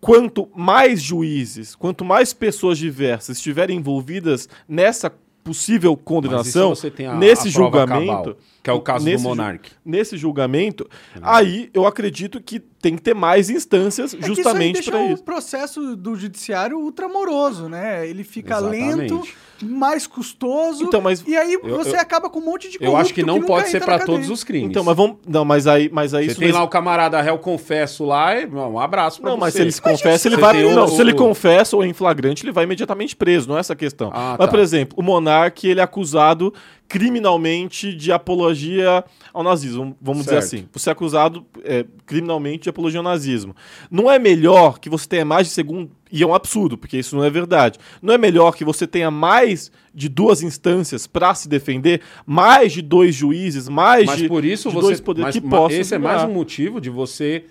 [0.00, 5.12] quanto mais juízes, quanto mais pessoas diversas estiverem envolvidas nessa
[5.44, 9.70] possível condenação, a- nesse a julgamento, cabal, que é o caso do nesse ju- Monark.
[9.84, 10.88] nesse julgamento,
[11.22, 15.22] aí eu acredito que tem que ter mais instâncias É que justamente para o isso.
[15.22, 18.08] processo do judiciário ultramoroso, né?
[18.08, 18.94] Ele fica Exatamente.
[19.12, 19.22] lento,
[19.62, 22.96] mais custoso, Então, mas e aí eu- você eu- acaba com um monte de Eu
[22.96, 24.70] acho que não nunca pode ser na todos os crimes.
[24.70, 27.20] Então, mas vamos, não, mas aí, mas aí Você isso tem não lá o camarada
[27.20, 29.40] réu confesso lá, e, um abraço pra Não, você.
[29.40, 30.54] mas se ele se confessa, ele vai.
[30.56, 33.46] tem o- não, se ele o- confessa ou é em flagrante, ele vai imediatamente preso,
[33.48, 34.10] não é essa questão.
[34.14, 34.48] Ah, mas, tá.
[34.48, 36.54] por exemplo, o monarca ele é acusado
[36.90, 40.44] criminalmente de apologia ao nazismo, vamos dizer Certo.
[40.44, 40.68] assim.
[40.72, 43.54] Você é acusado é, criminalmente de apologia ao nazismo.
[43.88, 45.92] Não é melhor que você tenha mais de segundo.
[46.10, 47.78] E é um absurdo, porque isso não é verdade.
[48.02, 52.82] Não é melhor que você tenha mais de duas instâncias para se defender, mais de
[52.82, 54.86] dois juízes, mais Mas de, por isso de você.
[54.88, 55.78] dois poderes mas, que possam.
[55.80, 57.44] esse é mais um motivo de você.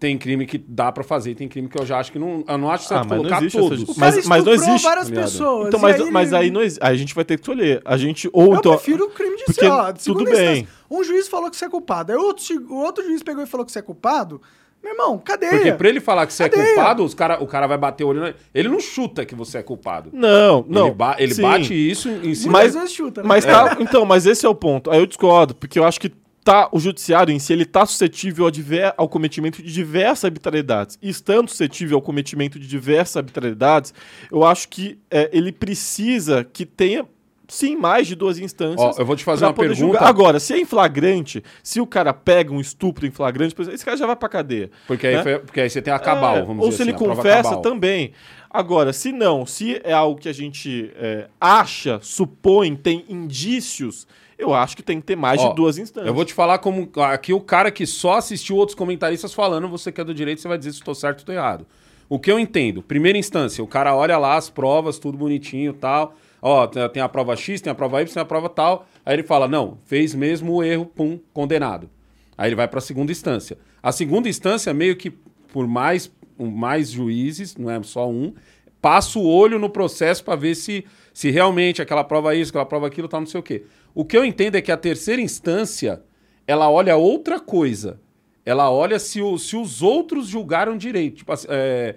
[0.00, 2.44] Tem crime que dá pra fazer, tem crime que eu já acho que não.
[2.46, 3.84] Eu não acho certo Ah, mas não colocar existe essa todos.
[3.86, 5.24] Cara Mas- mas não existe, várias ligado?
[5.24, 5.68] pessoas.
[5.68, 7.80] Então, mas, aí mas ele- aí, não exi- aí a gente vai ter que escolher.
[7.84, 8.72] A gente ou Eu então.
[8.72, 10.52] prefiro o crime de porque ser, ó, de tudo segunda bem.
[10.62, 10.74] instância.
[10.90, 13.72] Um juiz falou que você é culpado, aí outro, outro juiz pegou e falou que
[13.72, 14.40] você é culpado.
[14.82, 15.50] Meu irmão, cadeia.
[15.52, 16.74] Porque pra ele falar que você é Cadeia.
[16.74, 18.20] culpado, os cara, o cara vai bater o olho.
[18.20, 20.10] na- Ele não chuta que você é culpado.
[20.12, 20.86] Não, não.
[20.88, 22.52] ele ba- ele bate isso em cima.
[22.52, 23.28] Mas- chuta, né?
[23.28, 24.90] Mas tá, então, mas esse é o ponto.
[24.90, 26.12] Aí eu discordo, porque eu acho que
[26.44, 30.98] tá, o judiciário em si ele está suscetível ao, diver, ao cometimento de diversas arbitrariedades.
[31.00, 33.94] E estando suscetível ao cometimento de diversas arbitrariedades,
[34.30, 37.06] eu acho que é, ele precisa que tenha
[37.48, 38.96] sim mais de duas instâncias.
[38.96, 39.78] Ó, eu vou te fazer uma pergunta.
[39.78, 40.02] julgar.
[40.04, 43.96] Agora, se é em flagrante, se o cara pega um estupro em flagrante, esse cara
[43.96, 44.70] já vai pra cadeia.
[44.86, 45.22] Porque aí, né?
[45.22, 47.56] foi- porque aí você tem a cabal, É, vamos Ou dizer se assim, ele confessa
[47.58, 48.12] também.
[48.50, 54.06] Agora, se não, se é algo que a gente é, acha, supõe, tem indícios,
[54.44, 56.06] eu acho que tem que ter mais Ó, de duas instâncias.
[56.06, 59.90] Eu vou te falar como aqui o cara que só assistiu outros comentaristas falando, você
[59.90, 61.66] que é do direito, você vai dizer se estou certo ou estou errado.
[62.08, 65.74] O que eu entendo, primeira instância, o cara olha lá as provas, tudo bonitinho e
[65.74, 66.14] tal.
[66.40, 68.86] Ó, tem a prova X, tem a prova Y, tem a prova tal.
[69.04, 71.88] Aí ele fala: "Não, fez mesmo o erro, pum, condenado".
[72.36, 73.56] Aí ele vai para a segunda instância.
[73.82, 75.10] A segunda instância meio que
[75.54, 78.34] por mais mais juízes, não é só um,
[78.82, 82.86] passa o olho no processo para ver se, se realmente aquela prova isso, aquela prova
[82.88, 83.64] aquilo, tal, não sei o quê.
[83.94, 86.02] O que eu entendo é que a terceira instância,
[86.46, 88.00] ela olha outra coisa.
[88.44, 91.16] Ela olha se, o- se os outros julgaram direito.
[91.18, 91.94] Tipo assim, é,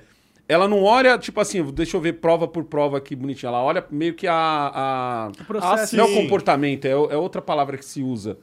[0.48, 3.50] ela não olha, tipo assim, deixa eu ver prova por prova aqui bonitinha.
[3.50, 4.34] Ela olha meio que a.
[4.74, 5.32] a...
[5.42, 5.96] O processo.
[5.96, 5.98] Ah.
[5.98, 8.38] Não é o comportamento, é, é outra palavra que se usa.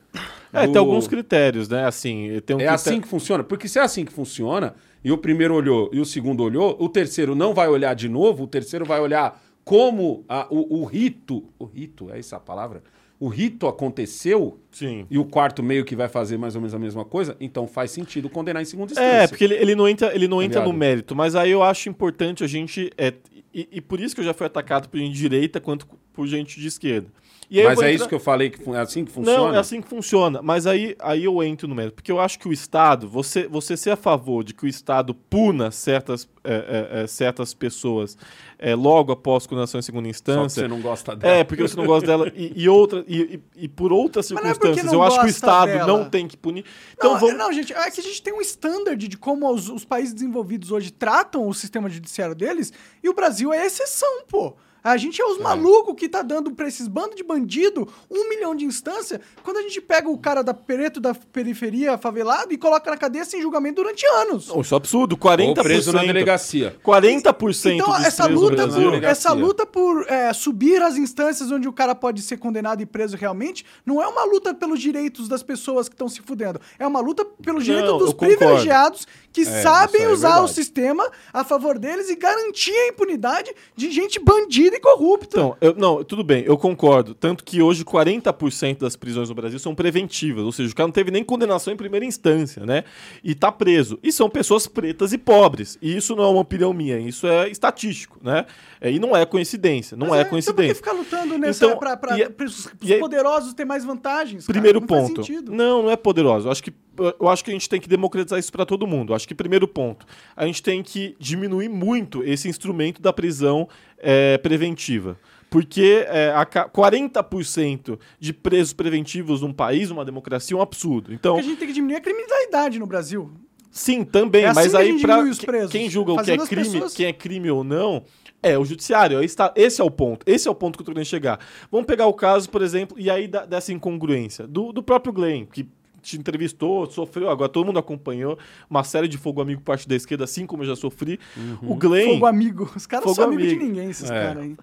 [0.52, 1.86] É, Do- tem alguns critérios, né?
[1.86, 3.42] Assim, tem um é critério- assim que funciona?
[3.42, 6.88] Porque se é assim que funciona, e o primeiro olhou e o segundo olhou, o
[6.88, 11.44] terceiro não vai olhar de novo, o terceiro vai olhar como a- o, o rito.
[11.58, 12.82] O rito, é essa a palavra?
[13.24, 15.06] O rito aconteceu Sim.
[15.08, 17.90] e o quarto meio que vai fazer mais ou menos a mesma coisa, então faz
[17.90, 19.22] sentido condenar em segunda instância.
[19.22, 21.88] É, porque ele, ele não entra, ele não entra no mérito, mas aí eu acho
[21.88, 22.90] importante a gente.
[22.98, 23.14] É,
[23.54, 26.26] e, e por isso que eu já fui atacado por gente de direita quanto por
[26.26, 27.08] gente de esquerda.
[27.56, 29.38] E Mas é entrar- isso que eu falei, que é assim que funciona?
[29.38, 30.42] Não, é assim que funciona.
[30.42, 31.94] Mas aí, aí eu entro no mérito.
[31.94, 35.14] Porque eu acho que o Estado, você, você ser a favor de que o Estado
[35.14, 36.52] puna certas, é,
[36.96, 38.18] é, é, certas pessoas
[38.58, 40.62] é, logo após condenação em segunda Só que instância.
[40.62, 41.32] você não gosta dela.
[41.32, 42.32] É, porque você não gosta dela.
[42.34, 43.20] E, e outra, e,
[43.56, 45.86] e- e por outras é circunstâncias, eu acho que o Estado dela.
[45.86, 46.64] não tem que punir.
[46.94, 47.36] Então não, vamos.
[47.38, 50.72] não, gente, é que a gente tem um standard de como os, os países desenvolvidos
[50.72, 54.56] hoje tratam o sistema judiciário deles e o Brasil é exceção, pô.
[54.84, 58.54] A gente é os malucos que tá dando pra esses bandos de bandido um milhão
[58.54, 62.90] de instância quando a gente pega o cara da Pereto da periferia favelado e coloca
[62.90, 64.52] na cadeia sem julgamento durante anos.
[64.54, 65.12] Isso é absurdo.
[65.14, 65.62] Ou 40%.
[65.62, 66.76] preso na delegacia.
[66.84, 71.72] 40% Então, dos essa luta, por, essa luta por é, subir as instâncias onde o
[71.72, 75.88] cara pode ser condenado e preso realmente, não é uma luta pelos direitos das pessoas
[75.88, 76.60] que estão se fudendo.
[76.78, 78.36] É uma luta pelos Não, direitos dos concordo.
[78.36, 80.54] privilegiados que isso sabem é usar o verdade.
[80.54, 85.36] sistema a favor deles e garantir a impunidade de gente bandida e corrupta.
[85.36, 87.14] Então, eu- não, tudo bem, eu concordo.
[87.14, 90.92] Tanto que hoje 40% das prisões no Brasil são preventivas, ou seja, o cara não
[90.92, 92.84] teve nem condenação em primeira instância, né?
[93.22, 93.98] E tá preso.
[94.02, 95.76] E são pessoas pretas e pobres.
[95.82, 98.46] E isso não é uma opinião minha, isso é estatístico, né?
[98.86, 100.74] É, e não é coincidência, não Mas é, Então por coincidência.
[100.74, 103.64] que ficar lutando nessa Então, pra, pra, e é- pros- pros e é- poderosos ter
[103.64, 104.46] mais vantagens?
[104.46, 104.52] cara?
[104.52, 105.24] Primeiro Não faz ponto.
[105.24, 105.50] sentido.
[105.50, 106.48] Não, não é poderoso.
[106.48, 106.72] Eu acho que
[107.18, 109.12] eu acho que a gente tem que democratizar isso para todo mundo.
[109.12, 110.06] Eu acho que primeiro ponto,
[110.36, 113.68] a gente tem que diminuir muito esse instrumento da prisão
[113.98, 115.18] é, preventiva.
[115.50, 121.12] Porque é, a ca- 40% de presos preventivos num país, numa democracia, é um absurdo.
[121.12, 123.30] Então, Porque a gente tem que diminuir a criminalidade no Brasil.
[123.70, 125.38] sim, também, É assim mas aí para os
[125.70, 128.04] quem julga o que é crime, pessoas- quem é crime ou não,
[128.44, 129.18] é o judiciário.
[129.56, 130.24] Esse é o ponto.
[130.26, 131.38] Esse é o ponto que eu tô querendo chegar.
[131.70, 135.46] Vamos pegar o caso, por exemplo, e aí da- dessa incongruência do, do próprio Glenn,
[135.46, 135.68] que
[136.02, 138.38] te entrevistou, sofreu, agora todo mundo acompanhou
[138.68, 141.18] uma série de fogo amigo parte da esquerda, assim como eu já sofri.
[141.62, 142.70] O Glenn, Fogo amigo.
[142.76, 144.22] Os caras são amigos de ninguém, esses É.
[144.26, 144.56] caras aí.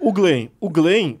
[0.00, 1.16] o Glenn, o Glenn,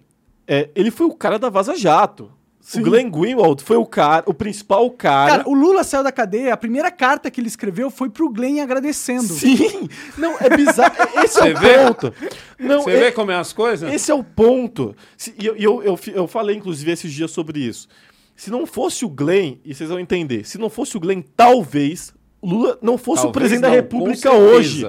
[0.48, 2.30] é, ele foi o cara da Vaza Jato.
[2.68, 2.80] Sim.
[2.80, 5.38] O Glenn Greenwald foi o cara, o principal cara.
[5.38, 8.60] Cara, o Lula saiu da cadeia, a primeira carta que ele escreveu foi pro Glenn
[8.60, 9.22] agradecendo.
[9.22, 9.88] Sim!
[10.18, 10.94] Não, é bizarro.
[11.24, 11.78] Esse é o vê?
[11.78, 12.14] ponto.
[12.58, 13.90] Não, Você é- vê como é as coisas?
[13.90, 14.94] Esse é o ponto.
[15.38, 17.88] E eu, eu, eu, eu falei, inclusive, esses dias sobre isso.
[18.36, 22.12] Se não fosse o Glenn, e vocês vão entender, se não fosse o Glenn, talvez
[22.38, 24.86] o Lula não fosse o Talvez presidente da não, República com hoje.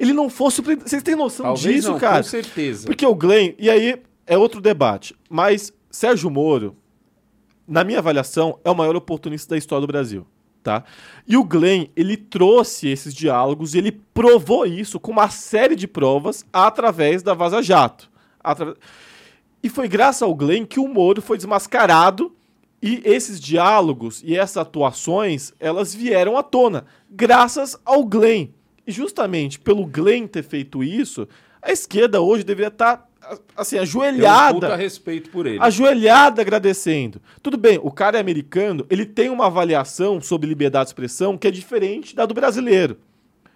[0.00, 0.90] Ele não fosse o presidente.
[0.90, 2.24] Vocês têm noção Talvez disso, não, cara?
[2.24, 2.86] com certeza.
[2.88, 6.76] Porque o Glenn, e aí é outro debate, mas Sérgio Moro,
[7.70, 10.26] na minha avaliação, é o maior oportunista da história do Brasil.
[10.60, 10.84] Tá?
[11.26, 15.86] E o Glenn, ele trouxe esses diálogos e ele provou isso com uma série de
[15.86, 18.10] provas através da Vaza Jato.
[19.62, 22.34] E foi graças ao Glenn que o Moro foi desmascarado
[22.82, 28.48] e esses diálogos e essas atuações, elas vieram à tona, graças ao Glenn.
[28.86, 31.28] E justamente pelo Glenn ter feito isso,
[31.62, 33.09] a esquerda hoje deveria estar
[33.56, 35.58] assim, um puta ajoelhada respeito por ele.
[35.60, 37.20] ajoelhada agradecendo.
[37.42, 41.46] Tudo bem, o cara é americano, ele tem uma avaliação sobre liberdade de expressão que
[41.46, 42.96] é diferente da do brasileiro.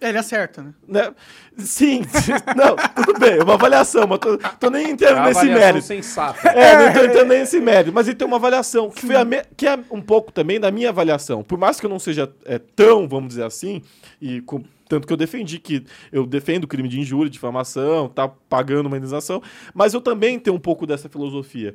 [0.01, 0.73] É, ele acerta, né?
[0.87, 1.13] né?
[1.57, 2.01] Sim,
[2.55, 5.85] não, tudo bem, é uma avaliação, mas tô, tô nem É entrando uma nesse mérito.
[5.85, 6.47] sensata.
[6.49, 9.43] É, não tô entrando nesse mérito, mas ele tem uma avaliação, que, foi a me-
[9.55, 11.43] que é um pouco também da minha avaliação.
[11.43, 13.81] Por mais que eu não seja é, tão, vamos dizer assim,
[14.21, 18.27] e com- tanto que eu defendi que eu defendo o crime de injúria, difamação, tá
[18.27, 19.41] pagando uma indenização,
[19.73, 21.73] mas eu também tenho um pouco dessa filosofia.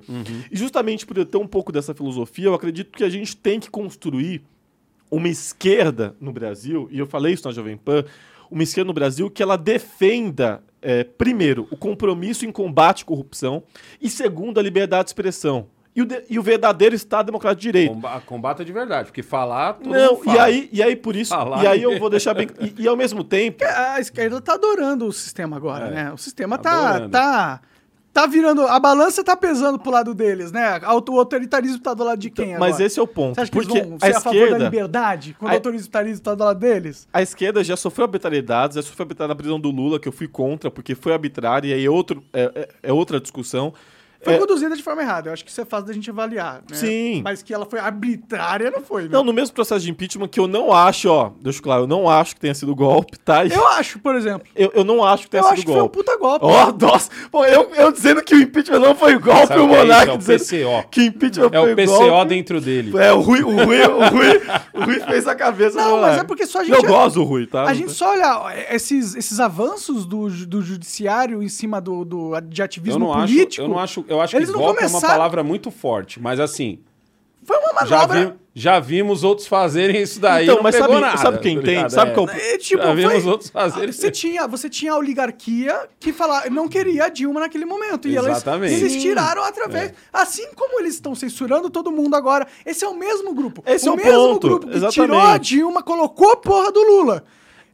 [0.51, 3.59] E justamente por eu ter um pouco dessa filosofia, eu acredito que a gente tem
[3.59, 4.43] que construir
[5.11, 8.05] uma esquerda no Brasil, e eu falei isso na Jovem Pan,
[8.51, 13.63] uma esquerda no Brasil que ela defenda, é, primeiro, o compromisso em combate à corrupção,
[14.01, 15.67] e segundo, a liberdade de expressão.
[15.95, 17.93] E o, de- e o verdadeiro Estado Democrático de Direito.
[17.95, 20.45] Comba- Combata de verdade, porque falar, todo Não, mundo e fala.
[20.45, 22.47] aí, e aí por isso, Falar e aí eu vou deixar bem.
[22.61, 26.13] E, e ao mesmo tempo, A esquerda tá adorando o sistema agora, É, né?
[26.13, 27.11] O sistema tá, adorando.
[27.11, 27.61] tá,
[28.13, 28.63] tá virando.
[28.67, 30.79] A balança tá pesando pro lado deles, né?
[30.81, 32.85] O autoritarismo tá do lado de quem mas agora?
[32.85, 33.35] esse é o ponto.
[33.35, 35.55] Você acha que porque eles vão a ser a favor da esquerda, liberdade quando a-
[35.55, 37.09] o autoritarismo tá do lado deles?
[37.13, 40.29] a esquerda já sofreu arbitrariedades, já sofreu arbitrariedade na prisão do Lula, que eu fui
[40.29, 43.73] contra, porque foi arbitrária, e aí é, outro, é, é- é outra discussão.
[44.23, 45.29] Foi É, conduzida de forma errada.
[45.29, 46.57] Eu acho que isso é fácil da gente avaliar.
[46.71, 46.77] Né?
[46.77, 47.21] Sim.
[47.25, 49.05] Mas que ela foi arbitrária, não foi.
[49.05, 49.09] né?
[49.12, 52.09] Não, no mesmo processo de impeachment, que eu não acho, ó, deixa claro, eu não
[52.09, 53.45] acho que tenha sido golpe, tá?
[53.49, 54.47] Eu acho, por exemplo.
[54.55, 55.97] Eu, eu não acho que tenha Eu sido acho que foi um golpe.
[55.99, 56.45] puta golpe.
[56.47, 57.11] Ó, nossa!
[57.31, 59.79] Pô, eu, eu dizendo que o impeachment não foi golpe, Sabe o o que é
[59.79, 59.87] isso?
[59.87, 60.39] Monark É o dizendo
[60.83, 60.89] PCO.
[60.91, 62.29] que impeachment É foi o PCO golpe.
[62.29, 62.99] dentro dele.
[62.99, 64.43] É, o Rui, o Rui, o Rui,
[64.75, 66.21] o Rui fez a cabeça Não, mas Monark.
[66.21, 67.64] é porque só a Eu gente- gosto do Rui, tá?
[67.64, 72.61] A gente só olha esses, esses avanços do, do judiciário em cima do, do de
[72.61, 73.64] Eu ativismo não, acho, político.
[73.64, 74.05] eu não acho.
[74.11, 76.81] Eu acho Eles que golpe é uma começaram- palavra muito forte, mas assim.
[77.43, 78.27] Foi uma Já, manobra.
[78.27, 80.45] vi- já vimos outros fazerem isso daí.
[80.45, 81.89] Então, não mas pegou sabe- nada, sabe quem tá tem?
[81.89, 82.15] Sabe É.
[82.15, 83.91] qual- É, tipo, Já vimos foi- outros fazerem.
[83.93, 88.07] Você tinha, você tinha a oligarquia que fala, não queria a Dilma naquele momento.
[88.09, 88.75] E elas, Exatamente.
[88.75, 89.95] eles tiraram através.
[90.13, 92.47] Assim como eles estão censurando todo mundo agora.
[92.67, 93.63] Esse é o mesmo grupo.
[93.67, 94.95] Esse o é o mesmo ponto, grupo que exatamente.
[94.95, 97.25] tirou a Dilma, colocou a porra do Lula.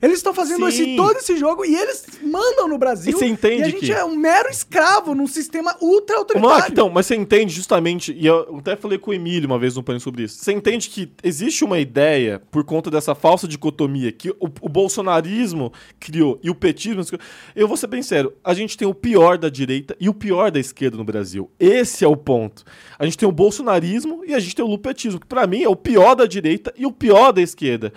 [0.01, 0.83] Eles estão fazendo Sim.
[0.83, 3.13] esse, todo esse jogo e eles mandam no Brasil.
[3.13, 6.73] E você entende E a gente que- é um mero escravo num sistema ultra autoritário.
[6.73, 9.83] Então, mas você entende justamente, e eu até falei com o Emílio uma vez no
[9.83, 14.31] Pânico sobre isso, você entende que existe uma ideia, por conta dessa falsa dicotomia, que
[14.31, 17.03] o, o bolsonarismo criou e o petismo...
[17.55, 20.51] Eu vou ser bem sério, a gente tem o pior da direita e o pior
[20.51, 21.51] da esquerda no Brasil.
[21.59, 22.65] Esse é o ponto.
[22.99, 25.69] A gente tem o bolsonarismo e a gente tem o lupetismo, que pra mim é
[25.69, 27.93] o pior da direita e o pior da esquerda.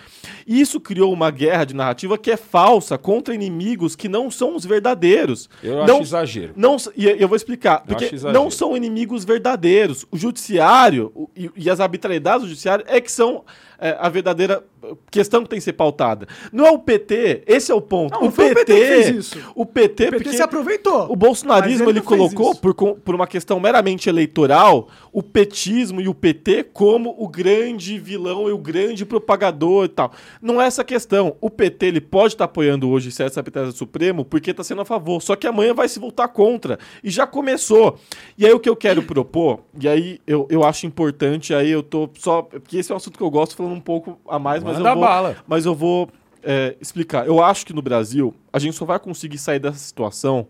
[0.46, 4.54] E isso criou uma guerra de narrativa que é falsa contra inimigos que não são
[4.56, 5.48] os verdadeiros.
[5.62, 6.52] Eu não, acho exagero.
[6.56, 7.82] não, e eu vou explicar.
[7.88, 10.06] Eu Porque não são inimigos verdadeiros.
[10.10, 13.44] O judiciário o- e, e as arbitrariedades do judiciário é que são
[13.80, 14.62] é, a verdadeira
[15.10, 16.26] questão que tem que ser pautada.
[16.52, 18.12] Não é o PT, esse é o ponto.
[18.12, 19.38] Não, não foi o PT fez isso.
[19.54, 21.10] O PT, O PT porque se aproveitou.
[21.10, 26.14] o bolsonarismo ele ele, colocou, por, por uma questão meramente eleitoral, o petismo e o
[26.14, 30.12] PT como o grande vilão e o grande propagador e tal.
[30.40, 31.36] Não é essa questão.
[31.40, 34.84] O PT ele pode estar apoiando hoje certas arbitrariedades do Supremo porque está sendo a
[34.84, 35.20] favor.
[35.20, 36.78] Só que amanhã vai se voltar contra.
[37.02, 37.98] E já começou.
[38.36, 41.82] E aí o que eu quero propor, e aí eu, eu acho importante, aí eu
[41.82, 42.42] tô só.
[42.42, 44.90] Porque esse é um assunto que eu gosto falando um pouco a mais, mas Manda
[44.90, 45.04] eu vou.
[45.04, 45.36] bala.
[45.46, 46.10] Mas eu vou
[46.42, 47.26] é, explicar.
[47.26, 50.48] Eu acho que no Brasil a gente só vai conseguir sair dessa situação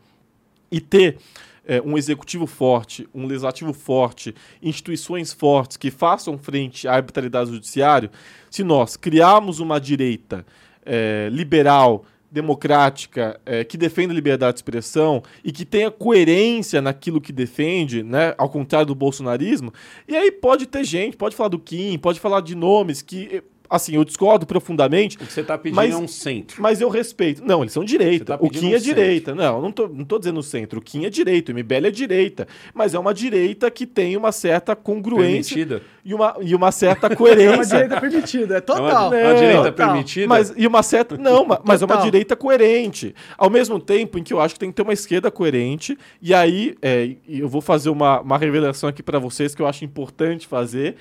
[0.70, 1.18] e ter
[1.66, 7.54] é, um executivo forte, um legislativo forte, instituições fortes que façam frente à arbitrariedade do
[7.56, 8.10] judiciário,
[8.50, 10.46] se nós criarmos uma direita
[10.84, 17.20] é, liberal, democrática, é, que defenda a liberdade de expressão e que tenha coerência naquilo
[17.20, 19.72] que defende, né, ao contrário do bolsonarismo,
[20.06, 23.94] e aí pode ter gente, pode falar do Kim, pode falar de nomes que, assim,
[23.94, 26.60] eu discordo profundamente, O que você tá pedindo Mas- é um centro.
[26.60, 27.42] mas eu respeito.
[27.44, 28.34] Não, eles são direita.
[28.34, 29.34] Você tá o Kim um é direita.
[29.34, 30.80] Não, não tô, não tô dizendo centro.
[30.80, 31.52] O Kim é direita.
[31.52, 32.48] O MBL é direita.
[32.74, 35.82] Mas é uma direita que tem uma certa congruência Permitida.
[36.04, 37.64] e uma, e uma certa É uma coerência.
[37.78, 39.08] direita permitida, é É total.
[39.08, 39.86] uma, é uma direita total.
[39.88, 40.26] permitida.
[40.26, 41.16] Mas, e uma certa.
[41.16, 42.04] Não, ma- mas é uma Total.
[42.10, 43.14] direita coerente.
[43.38, 45.96] Ao mesmo tempo em que eu acho que tem que ter uma esquerda coerente.
[46.20, 49.84] E aí, é, eu vou fazer uma, uma revelação aqui para vocês que eu acho
[49.84, 50.96] importante fazer.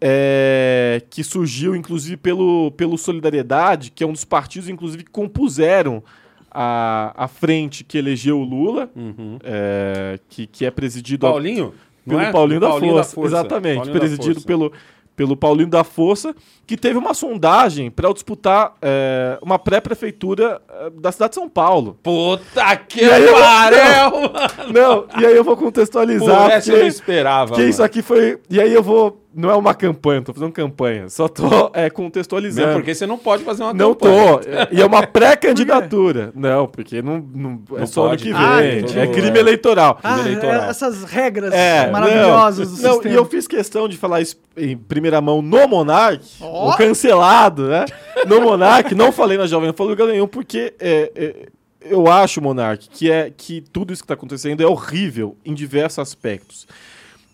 [0.00, 6.02] É, que surgiu, inclusive, pelo, pelo Solidariedade, que é um dos partidos, inclusive, que compuseram
[6.50, 9.38] a, a frente que elegeu o Lula, Uhum.
[9.44, 11.74] é, que, que é presidido Paulinho?
[12.06, 12.32] não pelo é?
[12.32, 13.20] Paulinho, da, Paulinho Força.
[13.36, 14.46] Exatamente, Paulinho da presidido Força.
[14.46, 14.72] pelo,
[15.14, 16.34] pelo Paulinho da Força,
[16.66, 21.98] que teve uma sondagem para disputar é, uma pré-prefeitura é, da cidade de São Paulo.
[22.02, 24.72] Puta que pariu!
[24.72, 26.50] Não, e aí eu vou Pô, contextualizar.
[26.50, 27.46] essa eu não porque, esperava.
[27.48, 27.70] porque mano.
[27.70, 28.38] isso aqui foi.
[28.48, 31.08] E aí eu vou não é uma campanha, não tô fazendo campanha.
[31.10, 32.66] Só tô é, contextualizando.
[32.68, 34.38] Mesmo porque você não pode fazer uma Não campanha.
[34.68, 34.74] tô.
[34.74, 36.32] E é uma pré-candidatura.
[36.34, 38.24] Não, porque não, não- é Não só ano pode.
[38.24, 38.40] que vem.
[38.42, 39.98] Ah, é crime eleitoral.
[40.02, 40.62] Ah, eleitoral.
[40.64, 43.14] é- essas regras É, maravilhosas do não, não, sistema.
[43.14, 46.70] e eu fiz questão de falar isso em primeira mão no Monark, Ó.
[46.70, 47.84] o cancelado, né?
[48.26, 51.46] No Monark, não falei na Jovem Pan do Galanhão, porque é, é,
[51.82, 55.98] eu acho, Monark, que, é, que tudo isso que está acontecendo é horrível em diversos
[55.98, 56.66] aspectos.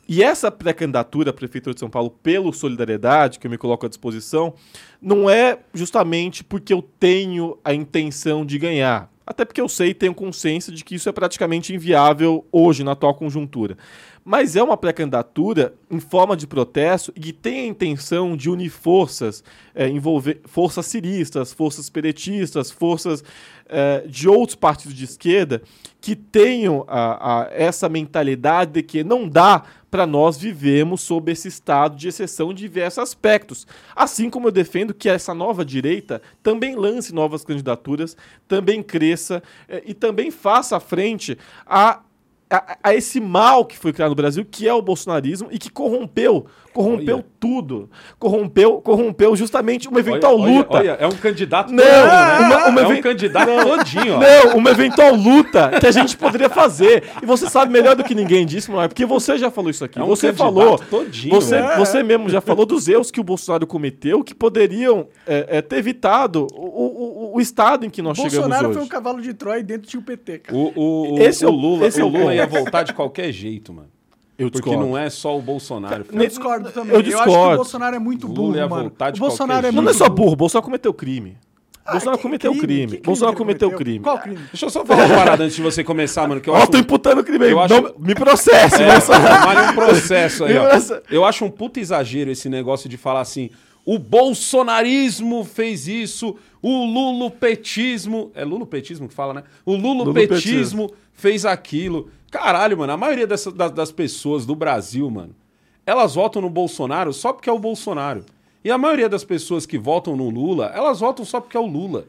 [0.08, 3.88] E essa pré-candidatura à Prefeitura de São Paulo pelo Solidariedade, que eu me coloco à
[3.88, 4.52] disposição,
[5.00, 9.10] não é justamente porque eu tenho a intenção de ganhar.
[9.24, 12.92] Até porque eu sei e tenho consciência de que isso é praticamente inviável hoje, na
[12.92, 13.78] atual conjuntura.
[14.24, 18.70] Mas é uma pré-candidatura em forma de protesto e que tem a intenção de unir
[18.70, 19.42] forças,
[19.74, 23.22] é, envolver forças ciristas, forças peretistas, forças
[23.68, 25.62] é, de outros partidos de esquerda
[26.00, 29.62] que tenham a- a- essa mentalidade de que não dá
[29.92, 33.66] para nós vivemos sob esse estado de exceção em diversos aspectos.
[33.94, 38.16] Assim como eu defendo que essa nova direita também lance novas candidaturas,
[38.48, 41.36] também cresça eh, e também faça frente
[41.66, 42.00] a,
[42.48, 45.68] a, a esse mal que foi criado no Brasil, que é o bolsonarismo e que
[45.68, 47.24] corrompeu, corrompeu Olha.
[47.38, 47.90] tudo.
[48.18, 50.76] Corrompeu, corrompeu justamente uma eventual Olha, luta.
[50.78, 52.38] olha, é um candidato Não, todinho, né?
[52.38, 54.18] uma- uma é um even- candidato todinho, ó.
[54.20, 57.04] Não, uma eventual luta que a gente poderia fazer.
[57.22, 59.98] E você sabe melhor do que ninguém disso, Monar, porque você já falou isso aqui.
[59.98, 60.78] É um você falou.
[60.78, 61.76] todinho, Você, né?
[61.76, 65.76] você mesmo já falou dos erros que o Bolsonaro cometeu que poderiam é, é, ter
[65.76, 68.86] evitado o, o, o estado em que nós Bolsonaro chegamos foi hoje.
[68.86, 70.56] um cavalo de Troia e dentro tinha o PT, cara.
[70.58, 73.32] O, o, o, Esse é o Lula, esse é o Lula ia voltar de qualquer
[73.32, 73.88] jeito, mano.
[74.38, 74.88] Eu Porque discordo.
[74.90, 76.04] não é só o Bolsonaro.
[76.10, 76.92] Eu discordo também.
[76.94, 77.52] Eu acho que discordo.
[77.52, 78.92] o Bolsonaro é muito Lula burro, ia mano.
[79.14, 80.16] O Bolsonaro é Não muito é só burro.
[80.24, 81.36] burro, Bolsonaro cometeu crime.
[81.90, 82.66] Bolsonaro que cometeu crime?
[82.66, 82.86] crime.
[82.86, 83.84] Crime Bolsonaro cometeu cometeu?
[83.84, 84.04] crime.
[84.04, 84.38] Qual crime?
[84.52, 86.40] Deixa eu só falar uma parada antes de você começar, mano.
[86.40, 87.50] Que eu Ó, acho, tô imputando crime aí.
[87.50, 89.44] eu Não, acho- me processe, É, Bolsonaro.
[89.46, 90.68] vale um processo aí, ó.
[91.10, 93.50] Eu acho um puta exagero esse negócio de falar assim:
[93.84, 98.30] o bolsonarismo fez isso, o lulopetismo.
[98.34, 99.42] É lulopetismo que fala, né?
[99.66, 102.08] O lulopetismo fez aquilo.
[102.32, 105.36] Caralho, mano, a maioria dessas, das, das pessoas do Brasil, mano,
[105.84, 108.24] elas votam no Bolsonaro só porque é o Bolsonaro.
[108.64, 111.66] E a maioria das pessoas que votam no Lula, elas votam só porque é o
[111.66, 112.06] Lula.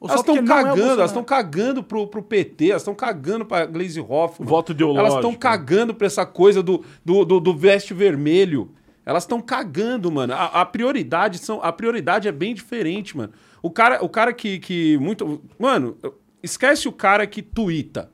[0.00, 1.00] Ou elas estão é cagando, Bolsonaro.
[1.00, 4.48] elas estão cagando pro, pro PT, elas estão cagando pra Glaze Hoffman.
[4.48, 5.06] Voto ideológico.
[5.06, 8.70] Elas estão cagando pra essa coisa do, do, do, do veste vermelho.
[9.04, 10.32] Elas estão cagando, mano.
[10.32, 13.32] A, a prioridade são, a prioridade é bem diferente, mano.
[13.62, 15.98] O cara, o cara que, que muito, mano,
[16.42, 18.10] esquece o cara que tuita.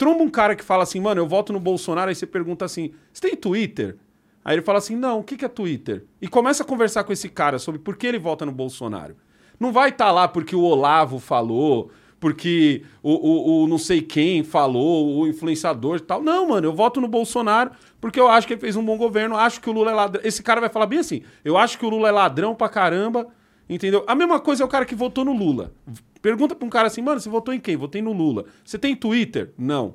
[0.00, 2.94] Tromba um cara que fala assim, mano, eu voto no Bolsonaro, aí você pergunta assim,
[3.12, 3.98] você tem Twitter?
[4.42, 6.06] Aí ele fala assim, não, o que, que é Twitter?
[6.22, 9.14] E começa a conversar com esse cara sobre por que ele vota no Bolsonaro.
[9.60, 14.42] Não vai estar lá porque o Olavo falou, porque o, o, o não sei quem
[14.42, 16.22] falou, o influenciador e tal.
[16.22, 19.36] Não, mano, eu voto no Bolsonaro porque eu acho que ele fez um bom governo,
[19.36, 20.22] acho que o Lula é ladrão.
[20.24, 23.26] Esse cara vai falar bem assim, eu acho que o Lula é ladrão pra caramba,
[23.68, 24.02] entendeu?
[24.06, 25.74] A mesma coisa é o cara que votou no Lula.
[26.22, 27.76] Pergunta pra um cara assim, mano, você votou em quem?
[27.76, 28.44] Votei no Lula.
[28.64, 29.52] Você tem Twitter?
[29.56, 29.94] Não.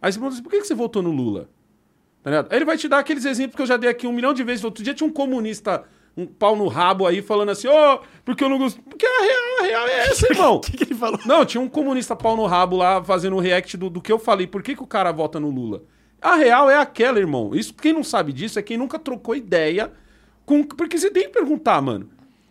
[0.00, 1.48] Aí você pergunta assim, por que você votou no Lula?
[2.22, 2.48] Tá ligado?
[2.50, 4.44] Aí ele vai te dar aqueles exemplos que eu já dei aqui um milhão de
[4.44, 4.64] vezes.
[4.64, 5.84] Outro dia tinha um comunista,
[6.16, 8.80] um pau no rabo aí, falando assim, ô, porque eu não gosto.
[8.82, 10.56] Porque a real, a real é essa, irmão.
[10.56, 11.18] O que, que ele falou?
[11.26, 14.18] Não, tinha um comunista pau no rabo lá fazendo o react do, do que eu
[14.18, 14.46] falei.
[14.46, 15.82] Por que, que o cara vota no Lula?
[16.20, 17.54] A real é aquela, irmão.
[17.54, 19.92] Isso, quem não sabe disso é quem nunca trocou ideia
[20.44, 20.64] com.
[20.64, 22.10] Porque você tem que perguntar, mano.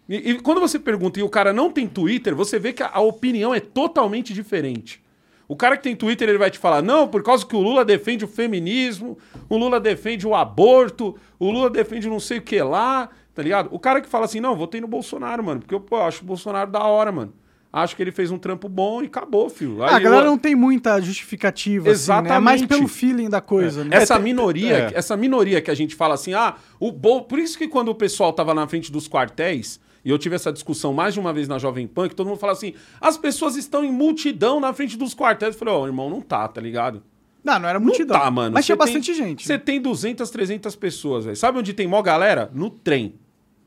[0.09, 2.89] E, e quando você pergunta e o cara não tem Twitter, você vê que a,
[2.93, 5.01] a opinião é totalmente diferente.
[5.47, 7.85] O cara que tem Twitter, ele vai te falar, não, por causa que o Lula
[7.85, 12.61] defende o feminismo, o Lula defende o aborto, o Lula defende não sei o que
[12.61, 13.69] lá, tá ligado?
[13.71, 16.25] O cara que fala assim, não, votei no Bolsonaro, mano, porque eu pô, acho o
[16.25, 17.33] Bolsonaro da hora, mano.
[17.71, 19.83] Acho que ele fez um trampo bom e acabou, filho.
[19.83, 21.91] Ah, a Aí galera o- não tem muita justificativa, assim, né?
[21.91, 22.43] É Exatamente.
[22.43, 23.95] mais pelo feeling da coisa, né?
[23.95, 24.97] Essa minoria, é.
[24.97, 27.23] essa minoria que a gente fala assim, ah, o Bol...
[27.23, 30.53] por isso que quando o pessoal tava na frente dos quartéis, e eu tive essa
[30.53, 33.57] discussão mais de uma vez na Jovem Pan, que todo mundo fala assim, as pessoas
[33.57, 35.53] estão em multidão na frente dos quartéis.
[35.53, 37.03] Eu falei, ó, irmão, não tá, tá ligado?
[37.43, 38.17] Não, não era Não multidão.
[38.17, 38.53] tá, mano.
[38.53, 39.45] Mas Você tinha tem- bastante gente.
[39.45, 41.35] Você tem 200, 300 pessoas, velho.
[41.35, 42.49] Sabe onde tem mó galera?
[42.53, 43.15] No trem.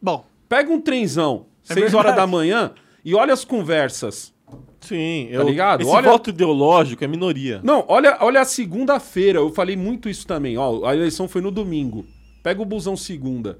[0.00, 2.72] Bom, Pega um trenzão, É 6 horas da manhã,
[3.04, 4.32] e olha as conversas.
[4.80, 5.82] Sim, Tá ligado?
[5.82, 7.60] Esse Olha- voto ideológico é minoria.
[7.62, 9.38] Não, olha, olha a segunda-feira.
[9.38, 10.56] Eu falei muito isso também.
[10.56, 12.04] Ó, a eleição foi no domingo.
[12.42, 13.58] Pega o busão segunda.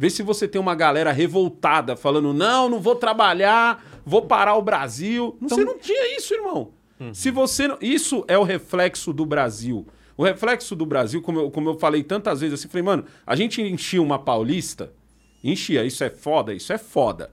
[0.00, 4.62] Vê se você tem uma galera revoltada falando: não, não vou trabalhar, vou parar o
[4.62, 5.36] Brasil.
[5.40, 6.70] Não, Você não tinha isso, irmão.
[7.12, 7.66] Se você.
[7.68, 9.84] não- Isso é o reflexo do Brasil.
[10.16, 13.36] O reflexo do Brasil, como eu, como eu falei tantas vezes assim, falei, mano, a
[13.36, 14.92] gente enchia uma paulista,
[15.44, 17.30] enchia, isso é foda, isso é foda.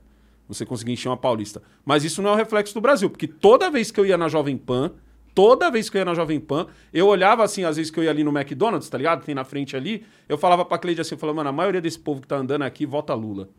[0.47, 1.63] Você conseguir encher uma paulista.
[1.84, 4.28] Mas isso não é o reflexo do Brasil, porque toda vez que eu ia na
[4.28, 4.91] Jovem Pan,
[5.36, 8.04] toda vez que eu ia na Jovem Pan, eu olhava assim, às vezes que eu
[8.06, 9.24] ia ali no McDonald's, tá ligado?
[9.26, 12.00] Tem na frente ali, eu falava pra Cleide assim, eu falava, mano, a maioria desse
[12.00, 13.50] povo que tá andando aqui vota Lula.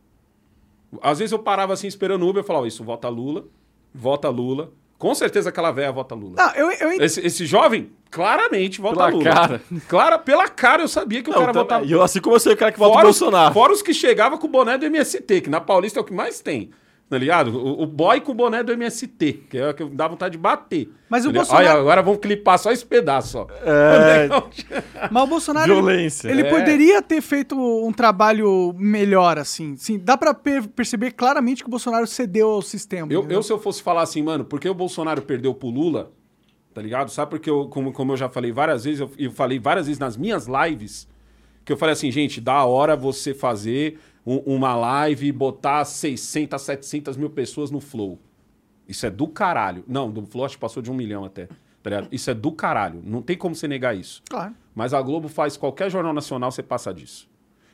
[1.03, 3.45] Às vezes eu parava assim esperando o Uber, eu falava, isso, vota Lula,
[3.95, 4.72] vota Lula.
[4.99, 6.37] Com certeza aquela velha vota Lula.
[6.39, 9.24] Não, eu, eu Esse, esse jovem, claramente, vota Pela Lula.
[9.24, 9.61] cara.
[9.87, 12.35] Clara, pela cara eu sabia que o Não, cara também- votava e eu, assim como
[12.37, 13.53] eu sei o cara que vota Fora no os, Bolsonaro.
[13.53, 16.14] fora os que chegavam com o boné do MST, que na Paulista é o que
[16.14, 16.70] mais tem.
[17.09, 17.57] Tá ligado?
[17.57, 20.38] O, o boy com o boné do MST, que é o que dá vontade de
[20.38, 20.90] bater.
[21.09, 21.44] Mas o Tá ligado?
[21.46, 23.46] Bolsonaro- Olha, agora vamos clipar só esse pedaço, ó.
[23.62, 24.28] É,
[25.12, 25.72] mas o Bolsonaro.
[25.72, 26.28] violência.
[26.28, 26.50] Ele É.
[26.50, 29.76] poderia ter feito um trabalho melhor, assim.
[29.76, 33.12] Sim, dá pra per- perceber claramente que o Bolsonaro cedeu ao sistema.
[33.12, 36.11] Eu, eu, se eu fosse falar assim, mano, porque o Bolsonaro perdeu pro Lula,
[36.74, 37.09] tá ligado?
[37.12, 40.00] Sabe porque eu, como, como eu já falei várias vezes, eu, eu falei várias vezes
[40.00, 41.07] nas minhas lives,
[41.64, 43.96] que eu falei assim, gente, da hora você fazer
[44.27, 48.18] uma live e botar 600, 700 mil pessoas no Flow.
[48.89, 49.85] Isso é do caralho.
[49.87, 51.47] Não, do Flow acho que passou de um milhão até.
[51.47, 52.07] Tá?
[52.11, 53.01] Isso é do caralho.
[53.05, 54.22] Não tem como você negar isso.
[54.29, 54.55] Claro.
[54.74, 57.29] Mas a Globo faz qualquer jornal nacional, você passa disso.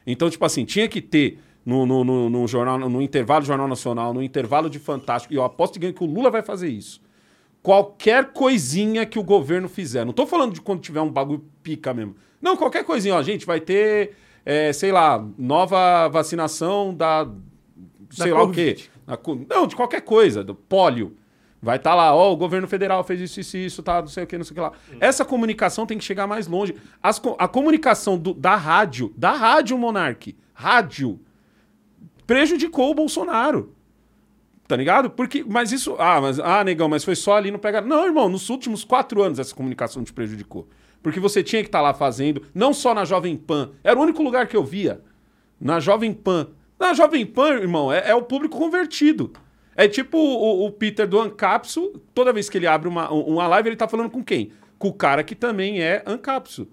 [0.07, 3.68] Então, tipo assim, tinha que ter no, no, no, no jornal, no intervalo do Jornal
[3.68, 7.00] Nacional, no intervalo de Fantástico, e eu aposto que que o Lula vai fazer isso.
[7.62, 10.05] Qualquer coisinha que o governo fizer.
[10.05, 12.16] Não tô falando de quando tiver um bagulho pica mesmo.
[12.40, 17.28] Não, qualquer coisinha, ó, gente, vai ter, é, sei lá, nova vacinação da.
[18.11, 18.76] sei lá o quê.
[19.49, 21.16] Não, de qualquer coisa, do pólio.
[21.64, 24.26] Vai estar lá, ó, o governo federal fez isso, isso, isso, tá, não sei o
[24.26, 24.72] que, não sei o que lá.
[24.99, 26.74] Essa comunicação tem que chegar mais longe.
[27.01, 31.20] As a comunicação do- da rádio, da rádio Monarque, rádio,
[32.26, 33.74] prejudicou o Bolsonaro.
[34.66, 35.11] Tá ligado?
[35.11, 35.95] Porque, mas isso.
[35.99, 37.82] Ah, mas, ah, negão, mas foi só ali no pegar.
[37.82, 40.66] Não, irmão, nos últimos quatro anos essa comunicação te prejudicou.
[41.03, 43.72] Porque você tinha que estar lá fazendo, não só na Jovem Pan.
[43.82, 45.00] Era o único lugar que eu via.
[45.61, 46.48] Na Jovem Pan.
[46.78, 49.32] Na Jovem Pan, irmão, é, é o público convertido.
[49.74, 53.70] É tipo o, o Peter do Ancapsu, toda vez que ele abre uma, uma live,
[53.70, 54.53] ele tá falando com quem?
[54.78, 56.68] Com o cara que também é Ancapsu.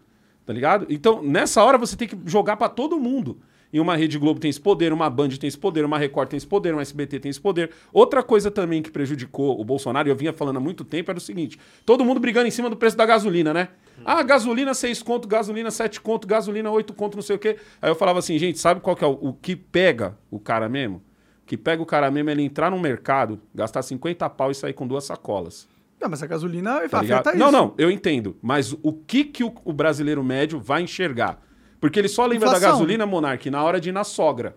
[0.45, 0.87] Tá ligado?
[0.89, 3.39] Então, nessa hora você tem que jogar pra todo mundo.
[3.71, 6.37] E uma Rede Globo tem esse poder, uma Band tem esse poder, uma Record tem
[6.37, 7.69] esse poder, uma SBT tem esse poder.
[7.93, 11.17] Outra coisa também que prejudicou o Bolsonaro, e eu vinha falando há muito tempo, era
[11.17, 13.69] o seguinte: todo mundo brigando em cima do preço da gasolina, né?
[14.03, 17.57] Ah, gasolina 6 conto, gasolina 7 conto, gasolina 8 conto, não sei o quê.
[17.81, 20.67] Aí eu falava assim, gente, sabe qual que é o, o que pega o cara
[20.69, 20.97] mesmo?
[21.43, 24.55] O que pega o cara mesmo é ele entrar no mercado, gastar 50 pau e
[24.55, 25.67] sair com duas sacolas.
[25.99, 27.27] Não, mas a gasolina Tá ligado?
[27.27, 27.57] afeta Não, isso.
[27.57, 28.37] não, eu entendo.
[28.41, 31.41] Mas o que, que o, o brasileiro médio vai enxergar?
[31.79, 32.71] Porque ele só lembra da Inflação.
[32.79, 34.55] gasolina, Monark, na hora de ir na sogra.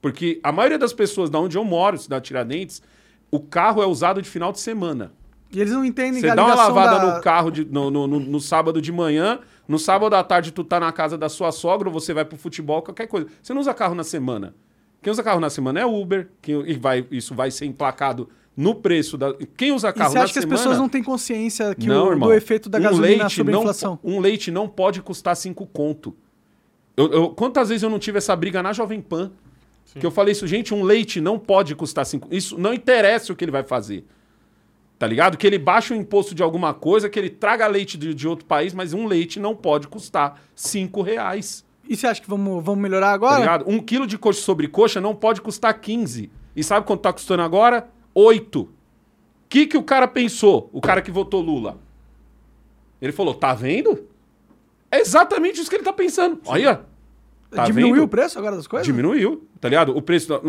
[0.00, 2.82] Porque a maioria das pessoas da onde eu moro, cidade Tiradentes,
[3.30, 5.12] o carro é usado de final de semana.
[5.52, 7.14] E eles não entendem que Você dá uma lavada da...
[7.16, 10.64] no carro de- no, no- no- no sábado de manhã, no sábado à tarde tu
[10.64, 13.28] tá na casa da sua sogra, ou você vai pro futebol, qualquer coisa.
[13.42, 14.54] Você não usa carro na semana.
[15.02, 18.74] Quem usa carro na semana é Uber, quem, e vai, isso vai ser emplacado no
[18.74, 19.34] preço da.
[19.56, 22.06] Quem usa E carro você na acha que as pessoas não têm consciência que Não,
[22.08, 22.28] o, irmão.
[22.28, 23.96] do efeito da Um gasolina leite sobre a não inflação?
[23.98, 26.16] po- Um leite não pode custar 5 conto.
[26.96, 29.32] Eu- eu- quantas vezes eu não tive essa briga na Jovem Pan?
[29.98, 33.36] Que eu falei isso, gente, um leite não pode custar 5 Isso não interessa o
[33.36, 34.06] que ele vai fazer.
[34.98, 35.36] Tá ligado?
[35.36, 38.46] Que ele baixe o imposto de alguma coisa, que ele traga leite de, de outro
[38.46, 41.64] país, mas um leite não pode custar 5 reais.
[41.88, 43.40] E você acha que vamos, vamos melhorar Tá agora?
[43.40, 43.64] ligado?
[43.68, 46.30] Um quilo de coxa sobre coxa não pode custar 15.
[46.54, 47.88] E sabe quanto tá custando agora?
[48.14, 48.60] 8.
[48.62, 48.68] O
[49.48, 50.70] que, que o cara pensou?
[50.72, 51.76] O cara que votou Lula.
[53.00, 54.06] Ele falou: tá vendo?
[54.92, 56.38] É exatamente isso que ele tá pensando.
[56.46, 56.82] Olha.
[57.50, 58.04] Tá Diminuiu vendo?
[58.04, 58.86] o preço agora das coisas?
[58.86, 59.94] Diminuiu, tá ligado?
[59.96, 60.28] O preço.
[60.28, 60.40] da-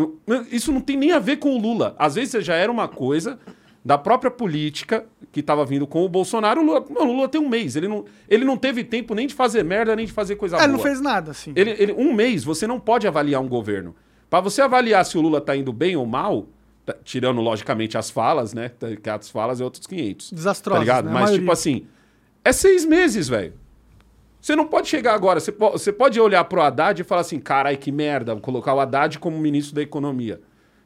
[0.50, 1.94] Isso não tem nem a ver com o Lula.
[1.98, 3.38] Às vezes já era uma coisa
[3.84, 6.62] da própria política que tava vindo com o Bolsonaro.
[6.62, 7.76] O Lula, mano, o Lula tem um mês.
[7.76, 10.58] Ele não, ele não teve tempo nem de fazer merda, nem de fazer coisa É,
[10.60, 10.64] boa.
[10.66, 11.52] ele não fez nada, assim.
[11.54, 13.94] Ele, ele- um mês, você não pode avaliar um governo.
[14.30, 16.46] Para você avaliar se o Lula tá indo bem ou mal,
[16.86, 18.70] tá- tirando logicamente as falas, né?
[18.70, 20.32] tá- Que as falas é outros 500.
[20.32, 21.04] Desastrosas, Tá ligado?
[21.12, 21.20] né?
[21.20, 21.86] Mas tipo assim,
[22.42, 23.52] é seis meses, velho.
[24.44, 27.40] Você não pode chegar agora, você, po- você pode olhar pro Haddad e falar assim,
[27.40, 30.38] carai, que merda, vou colocar o Haddad como ministro da economia.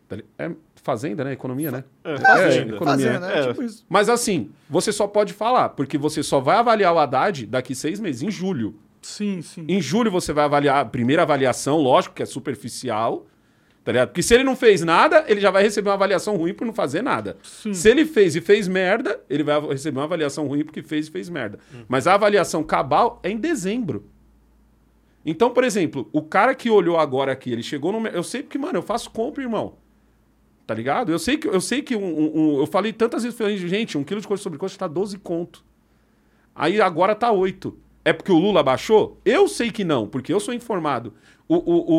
[0.09, 1.33] Tá É fazenda, né?
[1.33, 1.83] Economia, né?
[2.05, 2.77] É, É, fazenda.
[2.77, 3.13] economia.
[3.15, 3.49] Fazendo, é, É.
[3.49, 3.85] tipo isso.
[3.89, 7.99] Mas assim, você só pode falar, porque você só vai avaliar o Haddad daqui seis
[7.99, 8.77] meses, em julho.
[9.03, 9.65] Sim, sim.
[9.69, 13.27] Em julho você vai avaliar a primeira avaliação, lógico que é superficial,
[13.89, 14.09] tá ligado?
[14.09, 16.75] Porque se ele não fez nada, ele já vai receber uma avaliação ruim por não
[16.75, 17.39] fazer nada.
[17.73, 21.11] Se ele fez e fez merda, ele vai receber uma avaliação ruim porque fez e
[21.11, 21.59] fez merda.
[21.89, 24.05] Mas a avaliação cabal é em dezembro.
[25.25, 28.07] Então, por exemplo, o cara que olhou agora aqui, ele chegou no.
[28.09, 29.77] Eu sei porque, mano, eu faço compra, irmão.
[30.67, 31.11] Tá ligado?
[31.11, 33.97] Eu sei que, eu sei que um, um- um- eu falei tantas vezes, falei, gente,
[33.97, 35.65] um quilo de coisa sobre coxa tá 12 conto.
[36.55, 37.75] Aí agora tá 8.
[38.05, 39.19] É porque o Lula baixou?
[39.25, 41.15] Eu sei que não, porque eu sou informado.
[41.49, 41.95] O, o,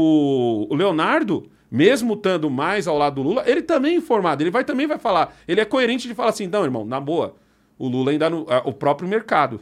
[0.67, 4.41] o- o Leonardo, mesmo estando mais ao lado do Lula, ele também é informado.
[4.43, 5.35] Ele vai também vai falar.
[5.47, 7.35] Ele é coerente de falar assim, não, irmão, na boa.
[7.77, 8.45] O Lula ainda no.
[8.49, 9.61] a- O próprio mercado.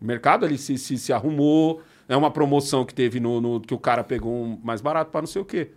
[0.00, 1.80] O mercado ele se, se, se arrumou.
[2.08, 5.22] É uma promoção que teve no, no- que o cara pegou um mais barato para
[5.22, 5.70] não sei o quê.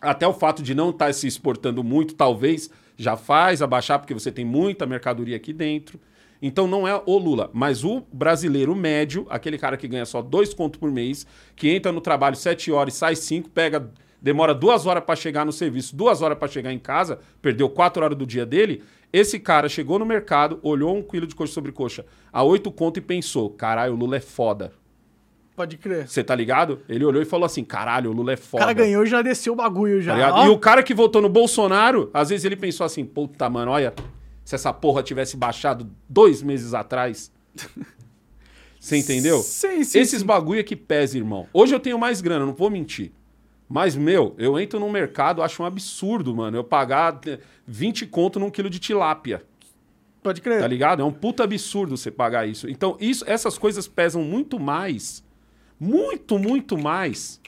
[0.00, 4.30] Até o fato de não estar se exportando muito, talvez já faz abaixar, porque você
[4.30, 5.98] tem muita mercadoria aqui dentro.
[6.40, 10.52] Então não é o Lula, mas o brasileiro médio, aquele cara que ganha só dois
[10.52, 13.90] contos por mês, que entra no trabalho sete horas sai cinco, pega,
[14.26, 18.02] demora duas horas para chegar no serviço, duas horas para chegar em casa, perdeu quatro
[18.02, 18.82] horas do dia dele.
[19.12, 22.98] Esse cara chegou no mercado, olhou um quilo de coxa sobre coxa a oito conto
[22.98, 24.72] e pensou: caralho, o Lula é foda.
[25.54, 26.08] Pode crer.
[26.08, 26.80] Você tá ligado?
[26.88, 28.62] Ele olhou e falou assim: caralho, o Lula é O foda.
[28.62, 30.32] cara ganhou e já desceu o bagulho já.
[30.32, 33.70] Tá E o cara que votou no Bolsonaro, às vezes ele pensou assim, puta, mano,
[33.70, 33.94] olha,
[34.44, 37.30] se essa porra tivesse baixado dois meses atrás.
[38.80, 39.38] Você entendeu?
[39.38, 40.26] Sim, sim, Esses sim.
[40.26, 41.46] bagulho é que pesa, irmão.
[41.52, 43.12] Hoje eu tenho mais grana, não vou mentir.
[43.68, 48.38] Mas, meu, eu entro no mercado, acho um absurdo, mano, eu pagar eh, 20 conto
[48.38, 49.42] num quilo de tilápia.
[50.22, 50.60] Pode crer.
[50.60, 51.02] Tá ligado?
[51.02, 52.68] É um puta absurdo você pagar isso.
[52.68, 55.24] Então, isso, essas coisas pesam muito mais,
[55.78, 57.40] muito, muito mais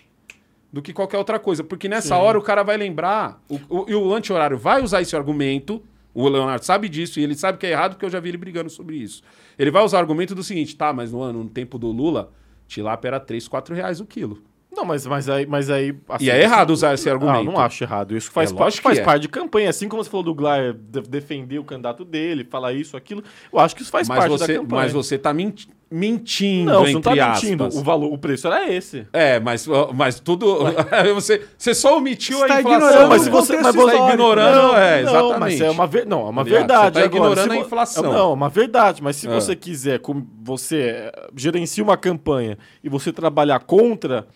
[0.72, 1.64] do que qualquer outra coisa.
[1.64, 5.16] Porque nessa hora o cara vai lembrar, o, o, e o anti-horário vai usar esse
[5.16, 5.82] argumento,
[6.14, 8.38] o Leonardo sabe disso, e ele sabe que é errado porque eu já vi ele
[8.38, 9.22] brigando sobre isso.
[9.58, 12.32] Ele vai usar o argumento do seguinte, tá, mas no, ano, no tempo do Lula,
[12.66, 14.42] tilápia era 3, 4 reais o quilo.
[14.70, 15.44] Não, mas, mas aí.
[15.46, 17.40] Mas aí assim, E é errado usar esse argumento.
[17.40, 18.16] Ah, não acho errado.
[18.16, 19.04] Isso faz, É parte, faz que é.
[19.04, 19.70] parte de campanha.
[19.70, 23.22] Assim como você falou do Glaia de- defender o candidato dele, falar isso, aquilo.
[23.52, 24.82] Eu acho que isso faz Mas parte você, da campanha.
[24.82, 27.64] mas você tá menti- mentindo, não, você entre não tá mentindo.
[27.64, 27.80] aspas.
[27.80, 29.06] O, valor, o preço era esse.
[29.12, 30.58] É, mas, mas tudo.
[31.14, 32.78] você, você só omitiu Você a tá inflação.
[32.88, 34.08] ignorando mas se você, mas você histórico.
[34.10, 35.38] ignorando, é, não, exatamente.
[35.40, 36.80] mas é uma, ver, não, é uma Tá verdade.
[36.86, 37.16] Você tá agora.
[37.16, 38.02] ignorando Se a inflação.
[38.04, 39.02] Não, é uma verdade.
[39.02, 39.30] Mas se É.
[39.30, 40.76] você quiser, como você
[41.12, 44.28] eh, gerencia uma campanha e você trabalhar contra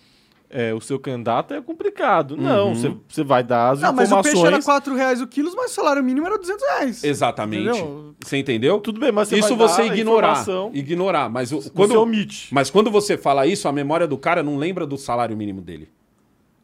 [0.52, 2.32] eh, o seu candidato, é complicado.
[2.32, 2.42] Uhum.
[2.42, 4.34] Não, você, você vai dar as Não, mas o informações.
[4.34, 7.02] peixe era 4 reais o quilo, mas o salário mínimo era 200 reais.
[7.04, 7.68] Exatamente.
[7.70, 8.14] Entendeu?
[8.22, 8.80] Você entendeu?
[8.80, 10.44] Tudo bem, mas você isso vai você ignorar.
[10.72, 11.28] Ignorar.
[11.28, 12.48] Mas, o- Você quando, omite.
[12.54, 15.88] mas quando você fala isso, a memória do cara não lembra do salário mínimo dele.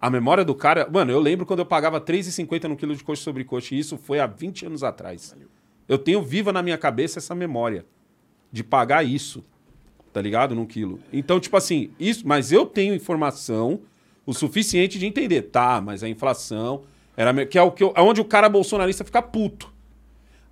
[0.01, 0.89] A memória do cara.
[0.89, 3.97] Mano, eu lembro quando eu pagava R$3,50 no quilo de coxa sobre coxa, e isso
[3.97, 5.35] foi há 20 anos atrás.
[5.89, 7.85] Eu tenho viva na minha cabeça essa memória
[8.53, 9.45] de pagar isso.
[10.19, 10.53] Tá ligado?
[10.53, 10.99] Num quilo.
[11.13, 12.27] Então, tipo assim, isso.
[12.27, 13.79] Mas eu tenho informação
[14.27, 15.43] o suficiente de entender.
[15.43, 16.83] Tá, mas a inflação.
[17.17, 19.73] Era, que é o que eu- onde o cara bolsonarista fica puto.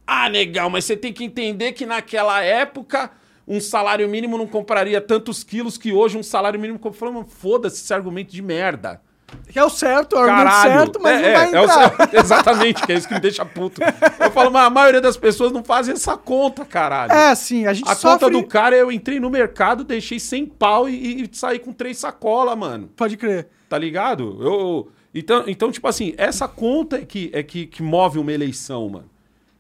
[0.07, 3.11] Ah, legal, mas você tem que entender que naquela época
[3.47, 6.79] um salário mínimo não compraria tantos quilos que hoje um salário mínimo
[7.27, 9.03] foda-se esse argumento de merda.
[9.49, 10.73] Que é o certo, é o argumento Caralho.
[10.73, 11.97] certo, mas é, não é, vai é o entrar.
[11.97, 12.15] certo.
[12.17, 13.81] Exatamente, que é isso que me deixa puto.
[14.21, 17.13] Eu falo, mas a maioria das pessoas não fazem essa conta, caralho.
[17.13, 18.27] É, assim, a gente a sofre...
[18.27, 21.99] conta do cara, eu entrei no mercado, deixei 100 pau e, e saí com três
[21.99, 22.89] sacolas, mano.
[22.97, 23.49] Pode crer.
[23.69, 24.39] Tá ligado?
[24.41, 28.89] Eu, então, então, tipo assim, essa conta é que, é que, que move uma eleição,
[28.89, 29.11] mano.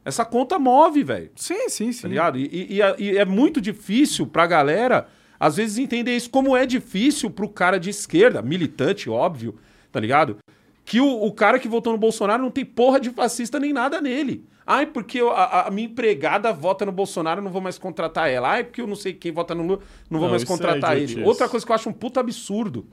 [0.04, 1.30] Essa conta move, velho.
[1.34, 2.02] Sim, sim, sim.
[2.02, 2.38] Tá ligado?
[2.38, 5.08] E, e- é- e é muito difícil pra galera,
[5.38, 6.30] às vezes, entender isso.
[6.30, 9.54] Como é difícil pro cara de esquerda, militante, óbvio,
[9.92, 10.36] tá ligado?
[10.84, 14.00] Que o, o cara que votou no Bolsonaro não tem porra de fascista nem nada
[14.00, 14.44] nele.
[14.64, 18.50] Ai, porque eu- a, a minha empregada vota no Bolsonaro, não vou mais contratar ela.
[18.50, 19.80] Ai, porque eu não sei quem vota no Lula,
[20.10, 21.04] não vou Não, mais é contratar ele.
[21.04, 21.26] idiotice.
[21.28, 22.86] Outra coisa que eu acho um puta absurdo.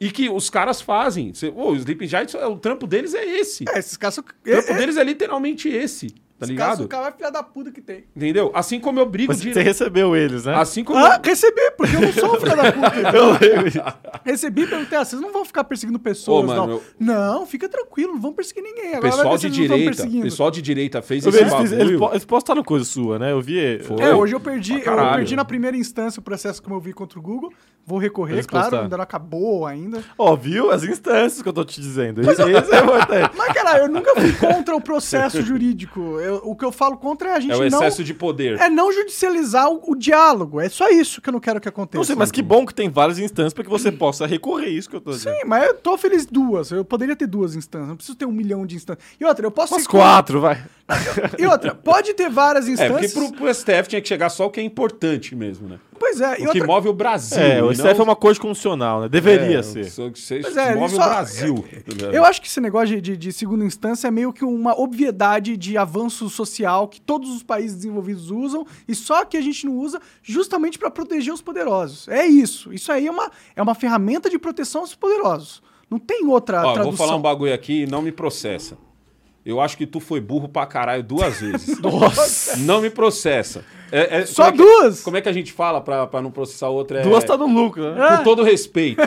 [0.00, 1.32] E que os caras fazem.
[1.32, 3.64] Cê, ô, os Sleeping Giants, o trampo deles é esse.
[3.68, 4.24] É, esses caras são...
[4.24, 6.14] O trampo deles é literalmente esse.
[6.36, 6.84] Tá ligado?
[6.84, 8.04] o cara mais filha da puta que tem.
[8.14, 8.50] Entendeu?
[8.54, 9.52] Assim como eu brigo Mas de.
[9.52, 10.54] você recebeu eles, né?
[10.56, 10.98] Assim como.
[10.98, 12.94] Ah, recebi, porque eu não sou filha da puta.
[13.14, 13.34] Eu.
[14.24, 16.72] Recebi e perguntei, ah, vocês não vão ficar perseguindo pessoas, Ô, mano, não.
[16.74, 18.94] eu- Não, fica tranquilo, não vão perseguir ninguém.
[18.96, 21.80] Agora pessoal de direita, pessoal de direita fez Eu esse bagulho.
[21.80, 23.30] eles, eles postaram coisa sua, né?
[23.32, 23.78] Eu vi.
[23.84, 24.00] Foi.
[24.02, 27.18] É, hoje eu perdi, eu perdi na primeira instância o processo que eu vi contra
[27.18, 27.52] o Google.
[27.86, 28.84] Vou recorrer, Eles claro, postaram.
[28.84, 30.02] ainda não acabou ainda.
[30.16, 30.70] Ó, viu?
[30.70, 32.22] As instâncias que eu tô te dizendo.
[32.22, 33.30] Isso, isso é importante.
[33.36, 36.00] Mas, cara, eu nunca fui contra o processo jurídico.
[36.18, 37.66] Eu- o que eu falo contra é a gente É o não...
[37.66, 38.58] excesso de poder.
[38.58, 40.60] É não judicializar o, o diálogo.
[40.60, 41.98] É só isso que eu não quero que aconteça.
[41.98, 44.68] Não sei, mas que bom que tem várias instâncias pra que você possa recorrer.
[44.70, 45.34] Isso que eu tô dizendo.
[45.34, 46.70] Sim, mas eu tô feliz duas.
[46.70, 47.88] Eu poderia ter duas instâncias.
[47.88, 49.04] Não preciso ter um milhão de instâncias.
[49.20, 50.62] E outra, eu posso Umas quatro, vai.
[51.38, 53.12] E outra, pode ter várias É, porque instâncias.
[53.30, 55.78] pro, pro STF tinha que chegar só o que é importante mesmo, né?
[55.98, 56.66] Pois é, e O que outra...
[56.66, 57.38] move o Brasil.
[57.40, 59.08] É, o STF é não- uma corte constitucional, né?
[59.08, 59.84] Deveria É, ser.
[59.90, 61.64] só que você Pois é, move ele o só- Brasil.
[62.12, 65.76] Eu acho que esse negócio de, de- segunda instância é meio que uma obviedade de
[65.78, 70.00] avanço social que todos os países desenvolvidos usam e só que a gente não usa
[70.22, 72.06] justamente para proteger os poderosos.
[72.08, 72.72] É isso.
[72.72, 75.62] Isso aí é uma, é uma ferramenta de proteção aos poderosos.
[75.90, 77.06] Não tem outra Ó, eu vou tradução.
[77.06, 78.76] falar um bagulho aqui e não me processa.
[79.44, 81.78] Eu acho que tu foi burro pra caralho duas vezes.
[81.82, 82.56] Nossa.
[82.58, 83.62] Não me processa.
[83.92, 85.00] É- é- Só como é que- duas?
[85.02, 86.96] Como é que a gente fala pra, pra não processar o outro?
[86.96, 88.16] É, Duas tá no lucro, né?
[88.16, 89.02] Com todo respeito.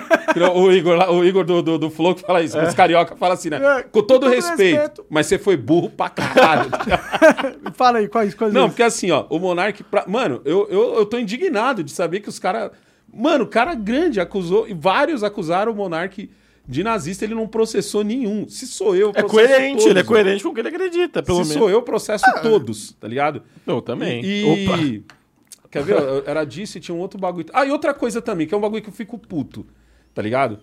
[0.54, 2.58] o Igor, lá- o Igor do, do, do Flow que fala isso.
[2.60, 3.58] Os carioca fala assim, né?
[3.80, 5.06] É, com todo, todo respeito, respeito.
[5.10, 6.70] Mas você foi burro pra caralho.
[7.74, 8.54] Fala aí, quais coisas?
[8.54, 9.84] Não, porque assim, ó, o Monark.
[9.84, 12.72] pra- Mano, eu, eu, eu tô indignado de saber que os caras.
[13.12, 14.68] Mano, o cara grande acusou.
[14.68, 16.30] E vários acusaram o Monark
[16.68, 18.48] de nazista, ele não processou nenhum.
[18.50, 21.38] Se sou eu, É coerente, todos, ele é coerente com o que ele acredita, pelo
[21.44, 21.58] Se menos.
[21.58, 23.42] sou eu, eu processo todos, tá ligado?
[23.66, 24.22] Eu também.
[24.24, 24.44] E.
[24.68, 25.68] Opa.
[25.72, 25.96] Quer ver?
[25.96, 27.46] Eu- Era disso e tinha um outro bagulho.
[27.54, 29.66] Ah, e outra coisa também, que é um bagulho que eu fico puto,
[30.14, 30.60] tá ligado?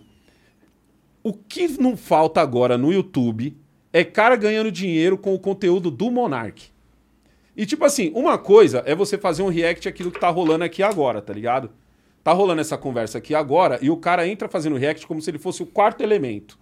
[1.23, 3.57] O que não falta agora no YouTube
[3.91, 6.65] é cara ganhando dinheiro com o conteúdo do Monark.
[7.57, 10.83] E tipo assim, uma coisa é você fazer um react aquilo que tá rolando aqui
[10.83, 11.71] agora, tá ligado?
[12.25, 15.37] Tá rolando essa conversa aqui agora e o cara entra fazendo react como se ele
[15.37, 16.57] fosse o quarto elemento.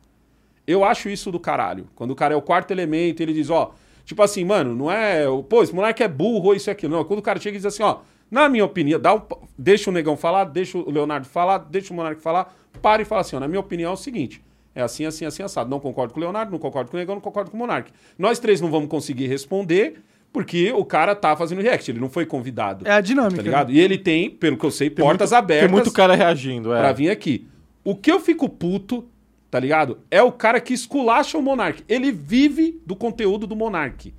[0.67, 1.87] Eu acho isso do caralho.
[1.95, 3.73] Quando o cara é o quarto elemento, ele diz, ó,
[4.03, 6.93] tipo assim, mano, não é, pô, esse moleque é burro isso e aquilo.
[6.93, 7.99] Não, quando o cara chega e diz assim, ó,
[8.29, 9.21] na minha opinião, dá um,
[9.57, 13.21] deixa o Negão falar, deixa o Leonardo falar, deixa o Monark falar, para e fala
[13.21, 14.43] assim, ó, na minha opinião é o seguinte,
[14.75, 15.69] é assim, assim, assim, assado.
[15.69, 17.89] Não concordo com o Leonardo, não concordo com o Negão, não concordo com o Monark.
[18.19, 20.03] Nós três não vamos conseguir responder
[20.33, 22.85] porque o cara tá fazendo react, ele não foi convidado.
[22.87, 23.37] É a dinâmica.
[23.37, 23.71] Tá ligado?
[23.71, 26.79] E ele tem, pelo que eu sei, portas muito, abertas Tem muito cara reagindo, é.
[26.79, 27.47] pra vir aqui.
[27.83, 29.05] O que eu fico puto,
[29.51, 29.99] tá ligado?
[30.09, 31.83] É o cara que esculacha o Monark.
[31.87, 34.13] Ele vive do conteúdo do Monark.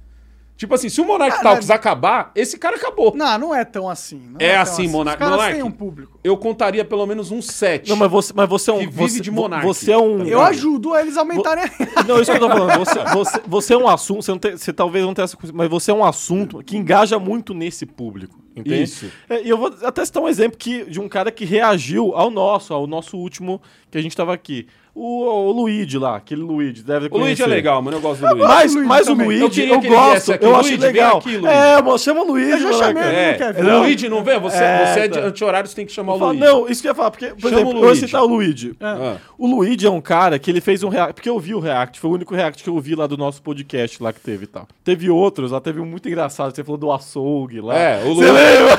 [0.56, 3.12] Tipo assim, se o Monark Ah, Talks mas- acabar, esse cara acabou.
[3.16, 4.22] Não, não é tão assim.
[4.30, 5.54] não É tão assim, Monark- Os caras Monark.
[5.56, 6.13] têm um público.
[6.24, 7.86] Eu contaria pelo menos um set.
[7.86, 8.78] Não, mas você, mas você é um.
[8.78, 10.24] Que vive você, de monarca, Você é um.
[10.24, 12.02] Eu ajudo a eles aumentarem a...
[12.02, 12.78] Não, isso que eu tô falando.
[12.78, 14.22] Você, você, você é um assunto.
[14.22, 17.18] Você, não tem, você talvez não tenha essa mas você é um assunto que engaja
[17.18, 18.42] muito nesse público.
[18.56, 18.84] Entende?
[18.84, 19.10] Isso.
[19.28, 22.30] É, E eu vou até citar um exemplo que, de um cara que reagiu ao
[22.30, 23.60] nosso, ao nosso último
[23.90, 24.66] que a gente tava aqui.
[24.94, 27.96] O, o Luigi lá, aquele Luigi, deve O Luigi é legal, mano.
[27.96, 28.46] Eu gosto do Luigi.
[28.46, 29.14] Mas, Luigi mas o.
[29.14, 30.44] Luigi, Eu eu, gosto, aqui.
[30.44, 31.18] eu Luigi, acho legal.
[31.18, 31.56] aqui, Luigi.
[31.56, 32.50] é, mano, chama o Luigi.
[32.52, 33.64] Eu já chamei É, não quer vir.
[33.64, 34.38] o Luigi não vem?
[34.38, 35.26] Você é, você é de tá.
[35.26, 36.44] anti-horário, você tem que chamar Eu falo, Luigi.
[36.44, 38.74] não, isso que eu ia falar, porque, por Chama exemplo, eu citar o Luigi.
[38.80, 39.16] Ah.
[39.38, 41.98] O Luigi é um cara que ele fez um react, porque eu vi o react,
[42.00, 44.46] foi o único react que eu vi lá do nosso podcast lá que teve e
[44.46, 44.66] tal.
[44.82, 47.76] Teve outros, lá teve um muito engraçado, você falou do açougue lá.
[47.76, 48.32] É, o Você Luigi.
[48.32, 48.74] lembra?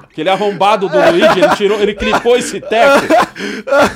[0.10, 3.06] Aquele arrombado do Luigi, ele tirou, ele clipou esse teco.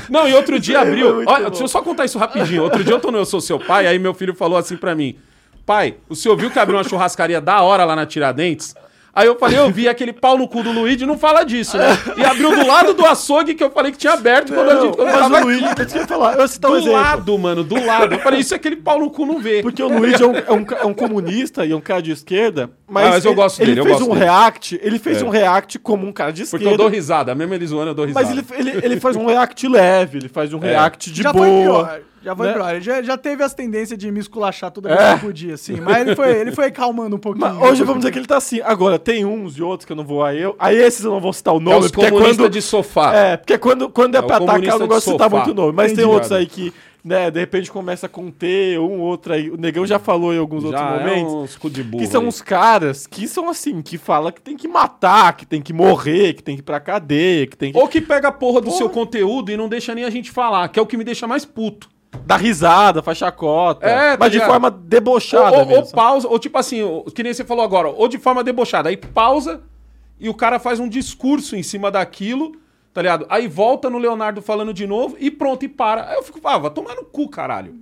[0.08, 1.24] Não, e outro dia abriu.
[1.26, 1.50] Olha, bom.
[1.50, 2.62] deixa eu só contar isso rapidinho.
[2.62, 4.94] Outro dia eu tô no Eu Sou Seu Pai, aí meu filho falou assim pra
[4.94, 5.16] mim:
[5.66, 8.74] Pai, o senhor viu que abriu uma churrascaria da hora lá na Tiradentes?
[9.16, 11.86] Aí eu falei, eu vi aquele pau no cu do Luigi, não fala disso, né?
[12.16, 14.96] E abriu do lado do açougue que eu falei que tinha aberto quando a gente
[14.96, 15.82] quando mas tava o Luigi, aqui.
[15.96, 16.98] eu ia falar, eu citar um Do exemplo.
[17.00, 18.14] lado, mano, do lado.
[18.14, 19.62] Eu falei, isso é aquele pau no cu não vê.
[19.62, 22.10] Porque o Luigi é um, é um é um comunista e é um cara de
[22.10, 24.24] esquerda, mas, Ah, mas eu ele, gosto ele dele, eu fez gosto um dele.
[24.26, 25.24] react, ele fez É.
[25.24, 26.74] um react como um cara de Porque esquerda.
[26.74, 28.26] eu dou risada, mesmo ele zoando, eu dou risada.
[28.26, 30.70] Mas ele, ele, ele faz um react leve, ele faz um É.
[30.70, 31.62] react de já foi boa.
[31.86, 32.00] pior.
[32.24, 32.80] Já foi né?
[32.80, 35.14] já, já teve as tendências de me esculachar toda vez É.
[35.14, 35.78] que podia, assim.
[35.80, 37.46] Mas ele foi, ele foi calmando um pouquinho.
[37.54, 38.60] Mas hoje vamos dizer que ele tá assim.
[38.62, 40.40] Agora, tem uns e outros que eu não vou aí.
[40.40, 42.48] Eu, aí esses eu não vou citar o É nome, os porque é quando.
[42.48, 43.14] de sofá.
[43.14, 45.52] É, porque quando, quando é, É o pra atacar, eu não gosto de citar muito
[45.54, 45.72] nome.
[45.72, 46.08] Mas tem Entendi.
[46.14, 46.72] outros aí que,
[47.04, 49.50] né, de repente começa a conter um outro aí.
[49.50, 51.32] O Negão já falou em alguns outros Já é momentos.
[51.34, 52.26] uns cu de burro Que são aí.
[52.28, 56.32] uns caras que são assim, que fala que tem que matar, que tem que morrer,
[56.32, 58.66] que tem que ir pra cadeia, que tem que Ou que pega a porra do
[58.68, 58.78] Porra.
[58.78, 61.26] seu conteúdo e não deixa nem a gente falar, que é o que me deixa
[61.26, 61.92] mais puto.
[62.26, 63.86] Dar risada, faz chacota.
[63.86, 66.80] É, tá mas de forma debochada ou, ou- ou pausa, ou tipo assim,
[67.14, 68.88] que nem você falou agora, ou de forma debochada.
[68.88, 69.62] Aí pausa
[70.20, 72.52] e o cara faz um discurso em cima daquilo,
[72.92, 73.26] tá ligado?
[73.28, 76.08] Aí volta no Leonardo falando de novo e pronto, e para.
[76.10, 77.74] Aí eu fico, ah, vai tomar no cu, caralho.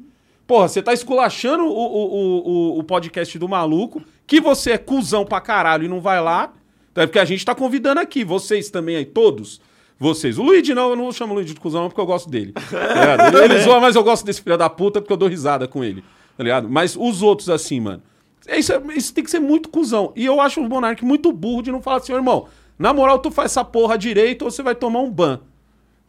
[0.47, 5.25] Porra, você tá esculachando o, o, o, o- podcast do maluco, que você é cuzão
[5.25, 6.53] pra caralho e não vai lá.
[6.95, 9.61] É porque a gente tá convidando aqui, vocês também aí, todos.
[10.03, 10.37] Vocês.
[10.37, 12.53] O Luigi não, eu não chamo o Luigi de cuzão porque eu gosto dele.
[12.69, 15.69] Tá ele, ele zoa, mas eu gosto desse filho da puta porque eu dou risada
[15.69, 16.03] com ele.
[16.37, 16.69] Tá ligado?
[16.69, 18.03] Mas os outros, assim, mano.
[18.49, 20.13] Isso, é- isso tem que ser muito cuzão.
[20.17, 23.21] E eu acho o Monark muito burro de não falar assim, "Ô, irmão, na moral,
[23.21, 25.39] tu faz essa porra direito ou você vai tomar um ban.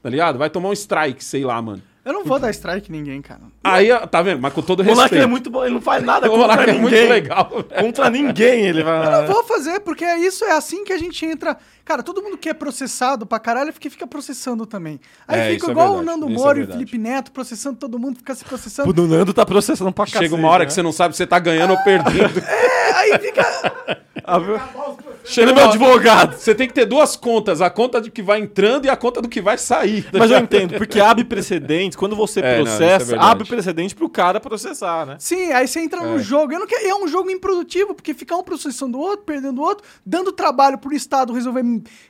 [0.02, 0.40] Tá ligado?
[0.40, 1.84] Vai tomar um strike, sei lá, mano.
[2.06, 3.40] Eu não vou dar strike em ninguém, cara.
[3.64, 4.42] Aí, tá vendo?
[4.42, 5.24] Mas com todo O Monark respeito.
[5.24, 6.82] é muito bom, ele não faz nada O contra Monark é ninguém.
[6.82, 7.50] muito legal.
[7.50, 7.84] velho.
[7.86, 9.24] Contra ninguém ele vai.
[9.24, 11.58] Eu vou fazer, porque é isso, é assim que a gente entra.
[11.86, 15.00] Cara, todo mundo que é processado pra caralho fica, fica processando também.
[15.28, 16.68] Aí É, fica é igual verdade, o Nando é Moro e o.
[16.68, 18.90] Felipe Neto processando todo mundo, fica se processando.
[18.90, 20.24] O Nando tá processando pra cacete.
[20.26, 20.66] Chega uma hora né?
[20.68, 22.40] que você não sabe se você tá ganhando ou perdendo.
[22.40, 23.44] É, aí fica.
[24.26, 24.40] Ah,
[25.24, 26.38] Chega é meu advogado.
[26.38, 29.22] Você tem que ter duas contas, a conta de que vai entrando e a conta
[29.22, 30.04] do que vai sair.
[30.04, 33.32] tá Mas eu entendo, porque abre precedentes, quando você É, não, é processa, verdade.
[33.32, 35.16] abre precedente pro cara processar, né?
[35.20, 36.54] Sim, aí você entra no jogo.
[36.54, 39.64] Eu não quero, é um jogo improdutivo, porque ficar um processando o outro, perdendo o
[39.64, 41.64] outro, dando trabalho pro Estado resolver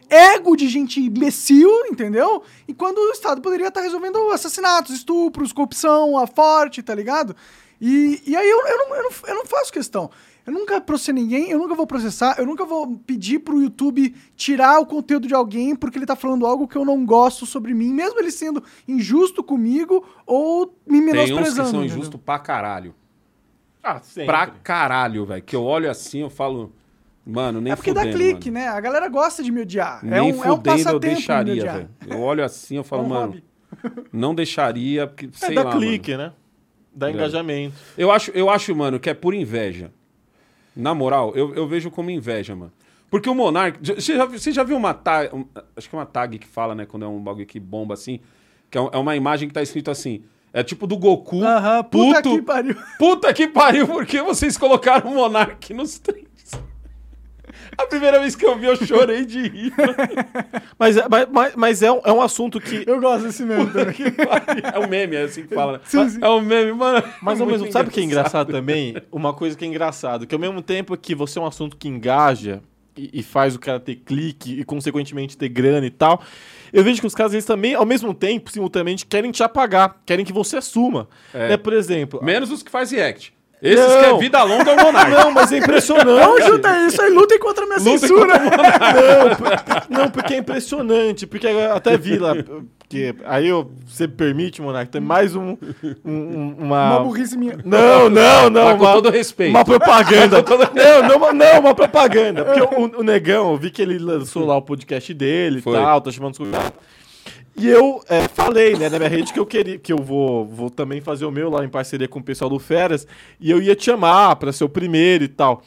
[0.10, 2.44] ego de gente imbecil, entendeu?
[2.68, 7.36] E quando o Estado poderia estar resolvendo assassinatos, estupros, corrupção, a forte, tá ligado?
[7.80, 10.10] E, e aí eu, eu, não, eu, não, eu não faço questão.
[10.46, 14.80] Eu nunca processei ninguém, eu nunca vou processar, eu nunca vou pedir pro YouTube tirar
[14.80, 17.94] o conteúdo de alguém porque ele tá falando algo que eu não gosto sobre mim,
[17.94, 21.70] mesmo ele sendo injusto comigo ou me Tem uns que menosprezando.
[21.70, 22.94] são injustos pra caralho.
[23.82, 24.26] Ah, sempre.
[24.26, 25.42] Pra caralho, velho.
[25.44, 26.72] Que eu olho assim, eu falo.
[27.26, 28.66] Mano, nem É porque fudendo, dá clique, mano.
[28.66, 28.72] né?
[28.72, 30.00] A galera gosta de me odiar.
[30.04, 31.90] Nem é um, é um fudendo eu passatempo me deixaria, velho.
[32.06, 33.44] Eu olho assim, eu falo, É um mano, hobby.
[34.12, 36.34] não deixaria, porque, É, sei dá lá, clique, né?
[36.94, 37.14] Dá É.
[37.14, 37.76] engajamento.
[37.98, 39.90] Eu acho, eu acho, mano, que é por inveja.
[40.76, 42.72] Na moral, eu, eu vejo como inveja, mano.
[43.10, 43.78] Porque o Monark.
[43.82, 45.30] Você já, você já viu uma tag.
[45.78, 46.86] acho que é uma tag que fala, né?
[46.86, 48.20] Quando é um bagulho que bomba assim.
[48.72, 50.24] Que é, um- é uma imagem que tá escrito assim.
[50.52, 51.44] É tipo do Goku.
[51.44, 52.76] Aham, puta puto, que pariu.
[52.98, 56.26] Puta que pariu, porque vocês colocaram o Monark nos três.
[57.78, 59.74] A primeira vez que eu vi, eu chorei de rir.
[60.78, 62.84] Mas, é- mas, mas, mas é, um, é um assunto que.
[62.88, 63.96] Eu gosto desse meme também.
[64.74, 65.74] É um meme, é assim que fala.
[65.74, 65.80] né?
[65.86, 66.20] Sim, sim.
[66.22, 67.04] É um meme, mano.
[67.22, 68.96] Mas ao mesmo sabe o que é engraçado também?
[69.12, 71.88] Uma coisa que é engraçado, que ao mesmo tempo que você é um assunto que
[71.88, 72.62] engaja
[72.98, 76.22] e, e faz o cara ter clique e consequentemente ter grana e tal,
[76.72, 80.26] eu vejo que os caras eles também, ao mesmo tempo, simultaneamente, querem te apagar, querem
[80.26, 81.08] que você assuma.
[81.34, 81.50] É.
[81.50, 82.24] Né, Por exemplo.
[82.24, 83.34] Menos os que faz react.
[83.64, 84.00] Esses Não.
[84.02, 85.10] que é vida longa é o Monark.
[85.12, 86.06] Não, mas é impressionante.
[86.06, 88.34] Não junta isso aí, lutem contra a minha Lutem censura.
[89.90, 91.26] Não, não, porque é impressionante.
[91.26, 92.34] Porque até vi lá.
[92.36, 95.58] Porque aí eu, você me permite, Monark, tem mais um,
[96.04, 96.98] um- um- uma.
[96.98, 97.58] Uma burrice minha.
[97.64, 98.66] Não, não, não.
[98.66, 99.52] Mas com uma- todo respeito.
[99.52, 100.44] Uma propaganda.
[100.76, 102.44] não, não, não, uma propaganda.
[102.46, 106.02] Porque o, o Negão, eu vi que ele lançou lá o podcast dele e tal,
[106.02, 106.72] tá chamando os convidados.
[107.56, 110.70] E eu é, falei, né, na minha rede que eu queria, que eu vou, vou
[110.70, 113.08] também fazer o meu lá em parceria com o pessoal do Feras,
[113.40, 115.62] e eu ia te chamar pra ser o primeiro e tal.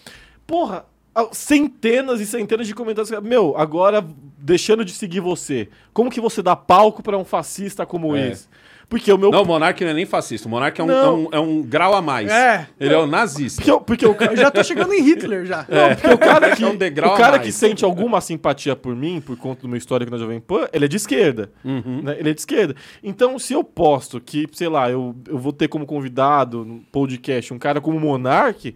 [0.46, 0.84] Porra,
[1.32, 3.10] centenas e centenas de comentários.
[3.22, 4.04] Meu, agora
[4.38, 8.30] deixando de seguir você, como que você dá palco pra um fascista como É.
[8.32, 8.48] esse?
[8.88, 10.46] Porque o meu Não, o Monark não é nem fascista.
[10.46, 12.30] O Monark é um, é um, é um grau a mais.
[12.30, 12.68] É.
[12.78, 13.56] Ele é um nazista.
[13.60, 15.66] porque, eu- porque o cara Eu já tô chegando em Hitler já.
[15.68, 18.94] Não, porque o cara que, É um degrau o cara que sente alguma simpatia por
[18.94, 21.50] mim, por conta do meu histórico na Jovem Pan, ele é de esquerda.
[21.64, 22.02] Uhum.
[22.04, 22.16] né?
[22.18, 22.76] Ele é de esquerda.
[23.02, 27.52] Então, se eu posto que, sei lá, eu, eu vou ter como convidado no podcast
[27.52, 28.72] um cara como Monark,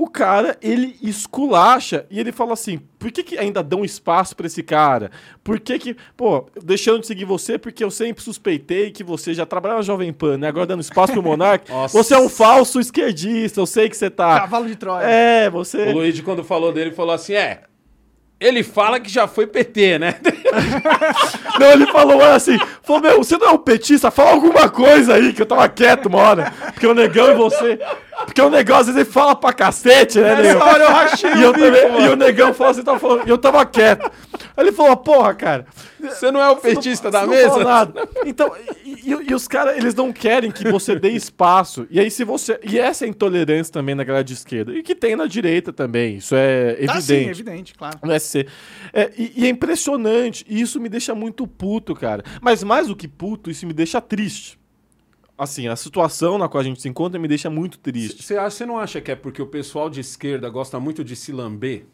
[0.00, 4.46] o cara, ele esculacha e ele fala assim: por que, que ainda dão espaço pra
[4.46, 5.10] esse cara?
[5.44, 9.44] Por que que, pô, deixando de seguir você porque eu sempre suspeitei que você já
[9.44, 10.48] trabalhava na Jovem Pan, né?
[10.48, 11.70] Agora dando espaço pro Monark.
[11.92, 14.40] Você é um falso esquerdista, eu sei que você tá.
[14.40, 15.04] Cavalo de Troia.
[15.04, 15.90] É, você.
[15.90, 17.64] O Luigi, quando falou dele, falou assim: é.
[18.40, 20.14] Ele fala que já foi PT, né?
[21.60, 24.10] Não, ele falou assim, falou, meu, você não é um petista?
[24.10, 26.52] Fala alguma coisa aí, que eu tava quieto uma hora.
[26.72, 27.78] Porque o negão e você...
[28.24, 30.60] Porque o vezes, ele fala pra cacete, né, negão?
[30.62, 33.38] hora eu rachei e, eu também- e o negão falou assim, tava falando, e eu
[33.38, 34.10] tava quieto.
[34.56, 35.66] Aí ele falou, porra, cara...
[36.00, 37.62] Você não é o petista da mesa?
[37.62, 38.08] nada.
[38.24, 38.50] Então,
[38.86, 41.86] e, e- e os caras, eles não querem que você dê espaço.
[41.90, 42.58] E aí, se você...
[42.62, 44.72] E essa é a intolerância também na galera de esquerda.
[44.72, 46.86] E que tem na direita também, isso é evidente.
[46.94, 47.98] Tá sim, evidente, claro.
[48.02, 48.46] No SC.
[48.94, 50.44] É, e, e é impressionante.
[50.48, 52.22] E isso me deixa muito puto, cara.
[52.40, 54.58] Mas mais do que puto, isso me deixa triste.
[55.42, 58.22] Assim, a situação na qual a gente se encontra me deixa muito triste.
[58.22, 61.86] Você não acha que é porque o pessoal de esquerda gosta muito de se lamber?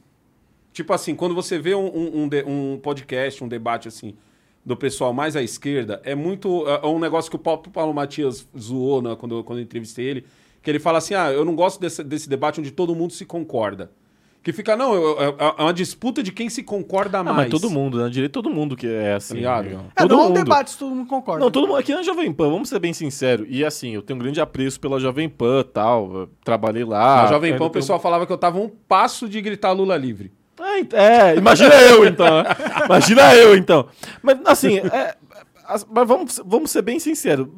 [0.73, 4.15] Tipo assim, quando você vê um, um- um um podcast, um debate assim,
[4.65, 6.69] do pessoal mais à esquerda, é muito.
[6.69, 10.05] É é um negócio que o próprio Paulo Matias zoou né, quando, quando eu entrevistei
[10.07, 10.25] ele,
[10.61, 13.25] que ele fala assim: ah, eu não gosto desse, desse debate onde todo mundo se
[13.25, 13.93] concorda.
[14.47, 17.37] Que fica, não, eu- eu- é uma disputa de quem se concorda Ah, mais.
[17.37, 19.35] mas todo mundo, na direita, todo mundo que é assim.
[19.35, 19.65] Ligado?
[19.65, 19.87] legal.
[19.97, 20.37] É, todo não é um mundo.
[20.45, 21.41] debate se todo mundo concorda.
[21.45, 23.45] Não, todo mundo aqui na Jovem Pan, vamos ser bem sinceros.
[23.51, 26.29] E assim, eu tenho um grande apreço pela Jovem Pan tal.
[26.45, 27.23] trabalhei lá.
[27.25, 29.73] Na Jovem é, Pan o tenho- pessoal falava que eu tava um passo de gritar
[29.73, 30.31] Lula livre.
[30.93, 32.45] É, É, imagina eu então.
[32.45, 32.49] né?
[32.87, 33.89] Imagina eu então.
[34.23, 35.17] Mas assim, é,
[35.67, 37.49] as- mas vamos, vamos ser bem sinceros.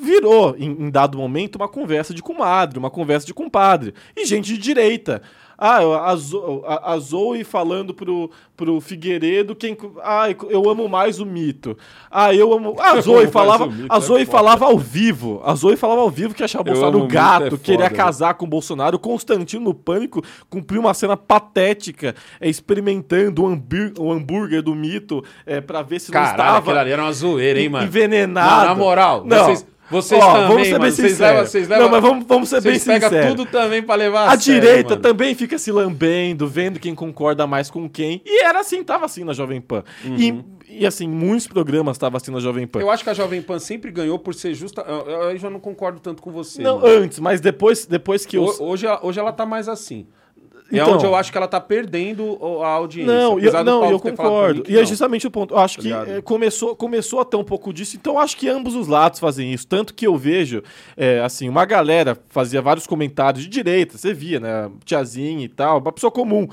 [0.00, 3.94] Virou, em, em dado momento, uma conversa de comadre, uma conversa de compadre.
[4.14, 5.22] E gente de direita.
[5.60, 5.78] Ah,
[6.12, 9.76] a, Zo- a, a Zoe falando pro, pro Figueiredo quem.
[10.04, 11.76] Ah, eu amo mais o mito.
[12.08, 12.76] Ah, eu amo.
[12.78, 13.66] A Eu Zoe falava.
[13.66, 14.38] mito, A é Zoe foda.
[14.38, 15.40] falava ao vivo.
[15.44, 18.34] A Zoe falava ao vivo que achava o Eu Bolsonaro gato, é queria foda, casar
[18.34, 18.96] com o Bolsonaro.
[18.96, 24.74] O Constantino no Pânico cumpriu uma cena patética, é, experimentando o, hambúrguer, o hambúrguer do
[24.76, 27.84] mito é, para ver se não Caralho, estava aquilo ali era uma zoeira, hein, mano?
[27.86, 28.60] envenenado.
[28.60, 29.44] Não, na moral, não.
[29.44, 31.18] vocês- vocês Ó, também, vamos ser bem sinceros.
[31.20, 33.28] levam- vocês levam- Não, mas vamos, vamos ser bem sinceros.
[33.30, 35.02] tudo também pra levar A, a, direita mano.
[35.02, 38.20] também fica se lambendo, vendo quem concorda mais com quem.
[38.24, 39.82] E era assim, tava assim na Jovem Pan.
[40.04, 40.34] E,
[40.68, 42.80] e assim, muitos programas estavam assim na Jovem Pan.
[42.80, 42.84] Uhum.
[42.86, 44.82] Eu acho que a Jovem Pan sempre ganhou por ser justa.
[44.86, 46.60] Eu, eu- já não concordo tanto com você.
[46.62, 46.86] Não, mano.
[47.02, 48.44] antes, mas depois, depois que eu.
[48.44, 50.06] Ho- Hoje, hoje ela tá mais assim.
[50.70, 50.94] É Então.
[50.94, 53.12] onde eu acho que ela tá perdendo o- a audiência.
[53.12, 54.64] Não, e eu, não, eu concordo.
[54.68, 55.54] E é justamente o ponto.
[55.54, 58.36] Eu acho Tá que é, começou, começou a ter um pouco disso, então eu acho
[58.36, 59.66] que ambos os lados fazem isso.
[59.66, 60.62] Tanto que eu vejo,
[60.96, 64.70] é, assim, uma galera fazia vários comentários de direita, você via, né?
[64.84, 66.46] Tiazinha e tal, uma pessoa comum.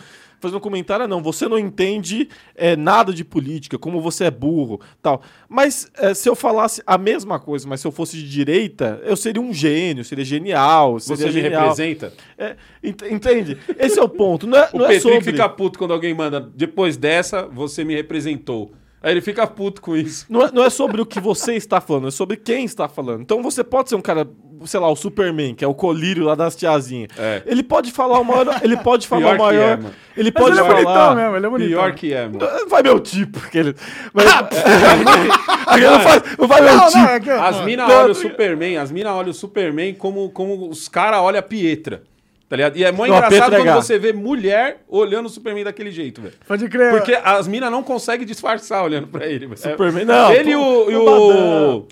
[0.46, 4.32] Fazendo um comentário, "Ah, não, você não entende é, nada de política, como você é
[4.32, 5.22] burro, tal.
[5.50, 9.16] Mas é, se eu falasse a mesma coisa, mas se eu fosse de direita, eu
[9.16, 11.62] seria um gênio, seria genial, seria Você me genial.
[11.64, 12.14] representa?
[12.38, 13.58] É, ent- entende?
[13.80, 14.46] Esse é o ponto.
[14.46, 15.22] Não é, O não é Petri sobre...
[15.22, 18.72] fica puto quando alguém manda, depois dessa, você me representou.
[19.06, 20.26] Aí ele fica puto com isso.
[20.28, 23.22] Não é, não é sobre o que você está falando, é sobre quem está falando.
[23.22, 24.28] Então você pode ser um cara,
[24.66, 27.10] sei lá, o Superman, que é o colírio lá das tiazinhas.
[27.16, 27.44] É.
[27.46, 28.60] Ele pode falar o maior.
[28.64, 29.64] Ele pode falar Pior o que maior.
[29.70, 29.94] é, mano.
[30.18, 31.16] ele Mas pode ele é bonitão falar.
[31.16, 31.70] mesmo, ele é bonitão.
[31.70, 32.40] Pior que é, mano.
[32.68, 33.38] Vai meu tipo.
[33.38, 33.76] Aquele,
[34.12, 34.26] mas,
[35.68, 36.98] Aquele não, faz, não vai meu Não, tipo.
[36.98, 37.30] não, é que...
[37.30, 40.88] As minas Não, olham o não- Superman, as minas olham o Superman como, como os
[40.90, 42.04] caras olham a Pietra.
[42.48, 42.78] Tá ligado?
[42.78, 46.36] E é mó engraçado é quando você vê mulher olhando o Superman daquele jeito, velho.
[46.48, 46.92] Pode crer.
[46.92, 49.58] Porque as minas não conseguem disfarçar olhando pra ele, velho.
[49.58, 50.32] Superman, não.
[50.32, 51.86] Ele e o, e o.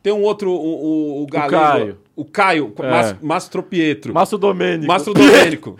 [0.00, 1.50] Tem um outro, o, o, o galego.
[1.50, 1.98] Caio.
[2.14, 2.90] O Caio, É.
[2.90, 4.14] Mas, Mastro Pietro.
[4.14, 4.86] Márcio Domênico.
[4.86, 5.76] Mastro Domênico.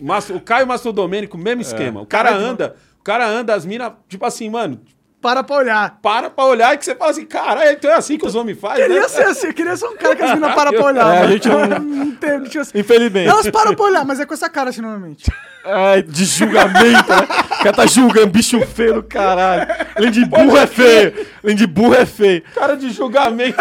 [0.00, 1.40] Mastro, o Caio Mastro Domênico, É.
[1.40, 2.00] mesmo esquema.
[2.00, 4.80] O cara anda, o cara anda, as minas, tipo assim, mano,
[5.20, 5.98] Para pra olhar.
[6.00, 8.58] para pra olhar e que você fala assim, caralho, então é assim que os homens
[8.60, 8.94] fazem, né?
[8.94, 11.14] Queria ser assim, queria ser um cara que as meninas param pra olhar.
[11.16, 12.78] É, a gente não- não tem, não tinha assim.
[12.78, 13.28] Infelizmente.
[13.28, 15.30] Elas param pra olhar, mas é com essa cara assim, normalmente.
[15.64, 17.26] Ai, de julgamento, né?
[17.60, 19.66] O cara tá julgando, bicho feio do caralho.
[19.96, 21.26] Além de burro é feio.
[21.42, 22.42] Além de burro é feio.
[22.54, 23.56] Cara de julgamento.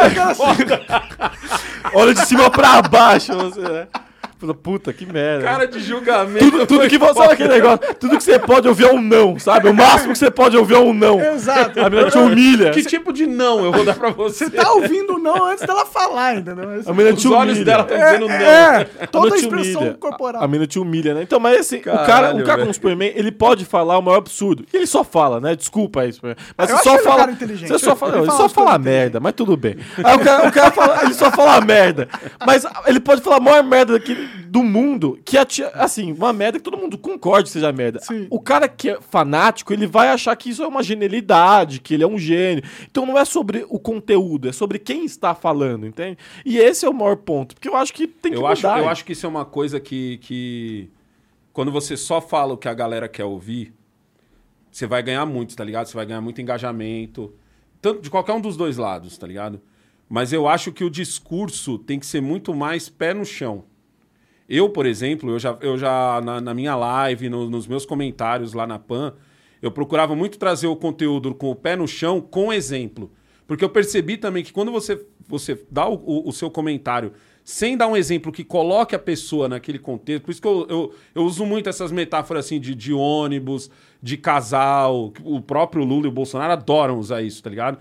[1.93, 3.87] Olha de cima pra baixo, você, né?
[4.39, 5.43] Fala, Puta, que merda.
[5.45, 6.39] cara de julgamento.
[6.51, 7.13] tudo, tudo que você.
[7.15, 7.79] Sabe aquele negócio?
[7.95, 9.67] Tudo que você pode ouvir é um não, sabe?
[9.67, 11.19] O máximo que você pode ouvir é um não.
[11.19, 11.79] Exato.
[11.79, 12.69] A menina te humilha.
[12.71, 14.45] Que tipo de não eu vou dar pra você?
[14.45, 16.81] Você tá ouvindo não antes dela falar, entendeu?
[16.85, 17.65] A menina Os te olhos humilha.
[17.65, 18.35] dela estão dizendo não.
[18.35, 19.97] É, A toda a expressão humilha.
[19.99, 20.43] corporal.
[20.43, 21.23] A menina te humilha, né?
[21.23, 22.65] Então, mas assim, o cara, Caralho, o cara velho.
[22.65, 24.65] com o Superman, ele pode falar o maior absurdo.
[24.71, 25.55] E ele só fala, né?
[25.55, 26.37] Desculpa aí, Superman.
[26.55, 27.15] Mas Eu você só fala.
[27.17, 27.69] cara inteligente.
[27.69, 29.77] Você só fala, Ele não, ele fala só fala merda, mas tudo bem.
[30.03, 32.07] Aí o cara, o cara fala, ele só fala merda.
[32.45, 36.57] Mas ele pode falar a maior merda que, do mundo, que é, assim, uma merda
[36.59, 37.99] que todo mundo concorde seja merda.
[37.99, 38.27] Sim.
[38.29, 42.03] O cara que é fanático, ele vai achar que isso é uma genialidade, que ele
[42.03, 42.63] é um gênio.
[42.89, 46.17] Então não é sobre o conteúdo, é sobre quem está falando, entende?
[46.45, 48.79] E esse é o maior ponto, porque eu acho que tem que Eu acho, mudar.
[48.79, 50.89] eu acho que isso é uma coisa que, que.
[51.53, 53.73] Quando você só fala o que a galera quer ouvir,
[54.71, 55.87] você vai ganhar muito, tá ligado?
[55.87, 57.33] Você vai ganhar muito engajamento.
[57.81, 59.61] Tanto de qualquer um dos dois lados, tá ligado?
[60.09, 63.63] Mas eu acho que o discurso tem que ser muito mais pé no chão.
[64.49, 68.53] Eu, por exemplo, eu já, eu já na, na minha live, no- nos meus comentários
[68.53, 69.13] lá na PAN,
[69.61, 73.11] eu procurava muito trazer o conteúdo com o pé no chão, com exemplo.
[73.45, 77.11] Porque eu percebi também que quando você, você dá o, o- o seu comentário
[77.43, 80.93] sem dar um exemplo que coloque a pessoa naquele contexto, por isso que eu, eu,
[81.15, 83.71] eu uso muito essas metáforas assim de, de ônibus,
[84.03, 87.79] de casal, o próprio Lula e o Bolsonaro adoram usar isso, tá ligado?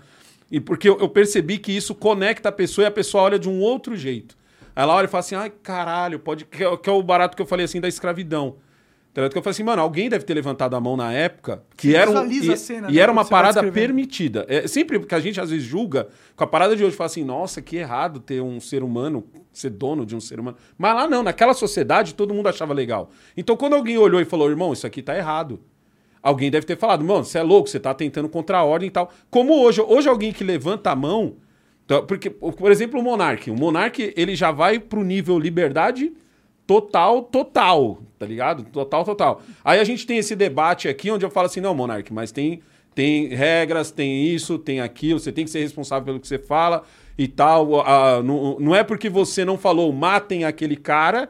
[0.49, 3.49] E porque eu, eu percebi que isso conecta a pessoa e a pessoa olha de
[3.49, 4.37] um outro jeito.
[4.77, 6.45] Ela olha e fala assim, ai, caralho, pode.
[6.45, 8.57] Que é, que é o barato que eu falei assim da escravidão.
[9.11, 9.31] Tá ligado?
[9.31, 12.11] Que eu falei assim, mano, alguém deve ter levantado a mão na época que era,
[12.11, 14.45] um, e, cena, e né, era uma parada permitida.
[14.47, 17.23] É, sempre que a gente às vezes julga, com a parada de hoje, fala assim,
[17.23, 20.55] nossa, que errado ter um ser humano, ser dono de um ser humano.
[20.77, 23.09] Mas lá não, naquela sociedade todo mundo achava legal.
[23.35, 25.59] Então quando alguém olhou e falou, irmão, isso aqui tá errado.
[26.21, 28.91] Alguém deve ter falado, mano, você é louco, você tá tentando contra a ordem e
[28.91, 29.11] tal.
[29.31, 31.37] Como hoje, hoje alguém que levanta a mão,
[31.87, 33.49] então, porque, por exemplo, o Monark.
[33.49, 36.11] O Monark, ele já vai pro nível liberdade
[36.67, 38.65] total, total, tá ligado?
[38.65, 39.41] Total, total.
[39.63, 42.59] Aí a gente tem esse debate aqui onde eu falo assim, não, Monark, mas tem,
[42.93, 46.83] tem regras, tem isso, tem aquilo, você tem que ser responsável pelo que você fala
[47.17, 47.69] e tal.
[48.21, 51.29] Não, não é porque você não falou matem aquele cara,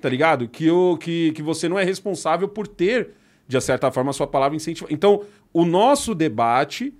[0.00, 0.46] tá ligado?
[0.46, 3.10] Que, o, que, que você não é responsável por ter,
[3.48, 4.94] de certa forma, a sua palavra incentivada.
[4.94, 6.94] Então, o nosso debate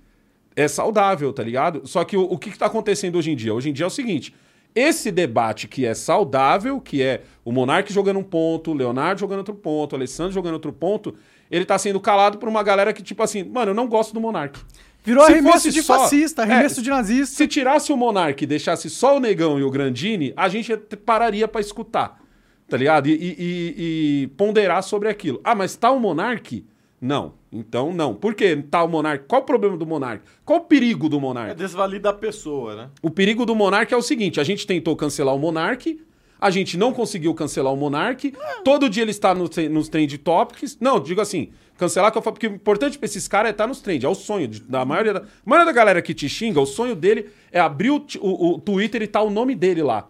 [0.55, 1.81] é saudável, tá ligado?
[1.87, 3.53] Só que o, o que está acontecendo hoje em dia?
[3.53, 4.33] Hoje em dia é o seguinte:
[4.75, 9.39] esse debate que é saudável, que é o Monark jogando um ponto, o Leonardo jogando
[9.39, 11.13] outro ponto, o Alessandro jogando outro ponto,
[11.49, 14.21] ele tá sendo calado por uma galera que, tipo assim, mano, eu não gosto do
[14.21, 14.59] Monark.
[15.03, 17.35] Virou Se arremesso de só- fascista, arremesso É, de nazista.
[17.35, 20.95] Se tirasse o Monark e deixasse só o Negão e o Grandini, a gente te-
[20.95, 22.21] pararia pra escutar,
[22.69, 23.07] tá ligado?
[23.07, 25.41] E, e- e- e ponderar sobre aquilo.
[25.43, 26.63] Ah, mas tá o Monark?
[27.01, 27.33] Não.
[27.51, 28.13] Então, não.
[28.13, 29.25] Por que tá o Monark?
[29.27, 30.23] Qual o problema do Monark?
[30.45, 31.55] Qual o perigo do É Monark?
[31.55, 32.89] desvalida a pessoa, né?
[33.01, 35.99] O perigo do Monark é o seguinte: a gente tentou cancelar o Monark,
[36.39, 38.31] a gente não conseguiu cancelar o Monark,
[38.63, 40.77] todo dia ele está no, nos trend topics.
[40.79, 43.65] Não, digo assim, cancelar que eu falo, porque o importante pra esses caras é estar
[43.65, 46.29] nos trend, é o sonho de- da maioria da, a maioria da galera que te
[46.29, 49.81] xinga, o sonho dele é abrir o, o- o Twitter e tá o nome dele
[49.81, 50.07] lá.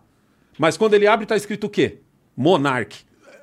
[0.60, 2.00] Mas quando ele abre, tá escrito o quê?
[2.36, 2.98] Monark.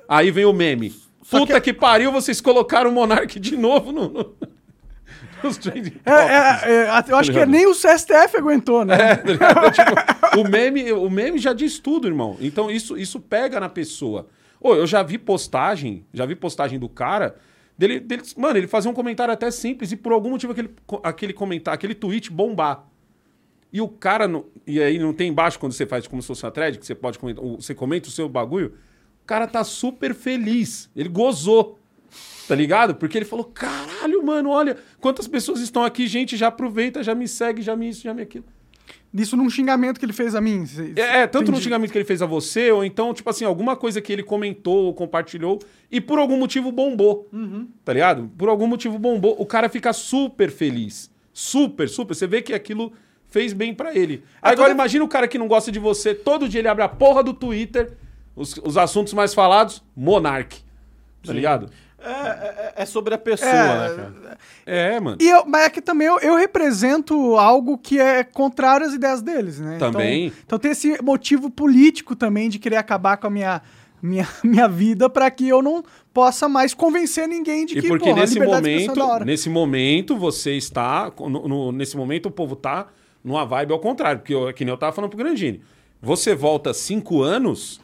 [0.07, 0.93] Aí vem o meme.
[1.29, 1.73] Puta que...
[1.73, 4.09] pariu, vocês colocaram o Monark de novo no.
[4.09, 4.35] no...
[5.43, 7.49] nos trending É, é, é, eu acho que ligado?
[7.49, 8.95] nem o STF aguentou, né?
[8.95, 9.15] É?
[9.71, 12.37] Tipo, o, meme, o meme já diz tudo, irmão.
[12.39, 14.27] Então isso, isso pega na pessoa.
[14.59, 17.35] Ô, eu já vi postagem, já vi postagem do cara,
[17.77, 20.69] dele, dele, mano, ele fazia um comentário até simples e por algum motivo aquele,
[21.01, 22.85] aquele comentário, aquele tweet bombar.
[23.71, 26.43] E o cara, não- e aí não tem embaixo quando você faz como se fosse
[26.43, 28.73] uma thread, que você pode comentar, você comenta o seu bagulho,
[29.29, 31.77] cara tá super feliz, ele gozou.
[32.47, 32.95] Tá ligado?
[32.95, 37.27] Porque ele falou: caralho, mano, olha quantas pessoas estão aqui, gente, já aproveita, já me
[37.27, 38.45] segue, já me isso, já me aquilo.
[39.13, 40.65] Isso num xingamento que ele fez a mim.
[40.65, 41.63] cê- É, é, tanto entendi.
[41.63, 44.85] xingamento que ele fez a você, ou então, tipo assim, alguma coisa que ele comentou
[44.85, 45.59] ou compartilhou
[45.91, 47.27] e por algum motivo bombou.
[47.85, 48.31] Tá ligado?
[48.37, 49.35] Por algum motivo bombou.
[49.39, 51.09] O cara fica super feliz.
[51.33, 52.13] Super, super.
[52.15, 52.91] Você vê que aquilo
[53.27, 54.23] fez bem pra ele.
[54.41, 56.89] Agora toda- imagina o cara que não gosta de você, todo dia ele abre a
[56.89, 57.93] porra do Twitter,
[58.39, 60.57] os, os assuntos mais falados, Monark.
[61.25, 61.69] Tá ligado?
[62.01, 64.37] É, é- é sobre a pessoa, É, né, cara?
[64.65, 65.17] É, mano.
[65.19, 69.21] E eu, mas é que também eu, eu represento algo que é contrário às ideias
[69.21, 69.77] deles, né?
[69.77, 70.27] Também.
[70.27, 73.61] Então, então tem esse motivo político também de querer acabar com a minha,
[74.01, 75.83] minha, minha vida para que eu não
[76.13, 79.25] possa mais convencer ninguém de E que porque porra, nesse é momento, hora.
[79.25, 82.87] nesse momento você está, no- no- nesse momento o povo tá
[83.21, 85.61] numa vibe ao contrário, porque eu, que nem eu tava falando pro Grandini.
[86.01, 87.81] Você volta cinco anos,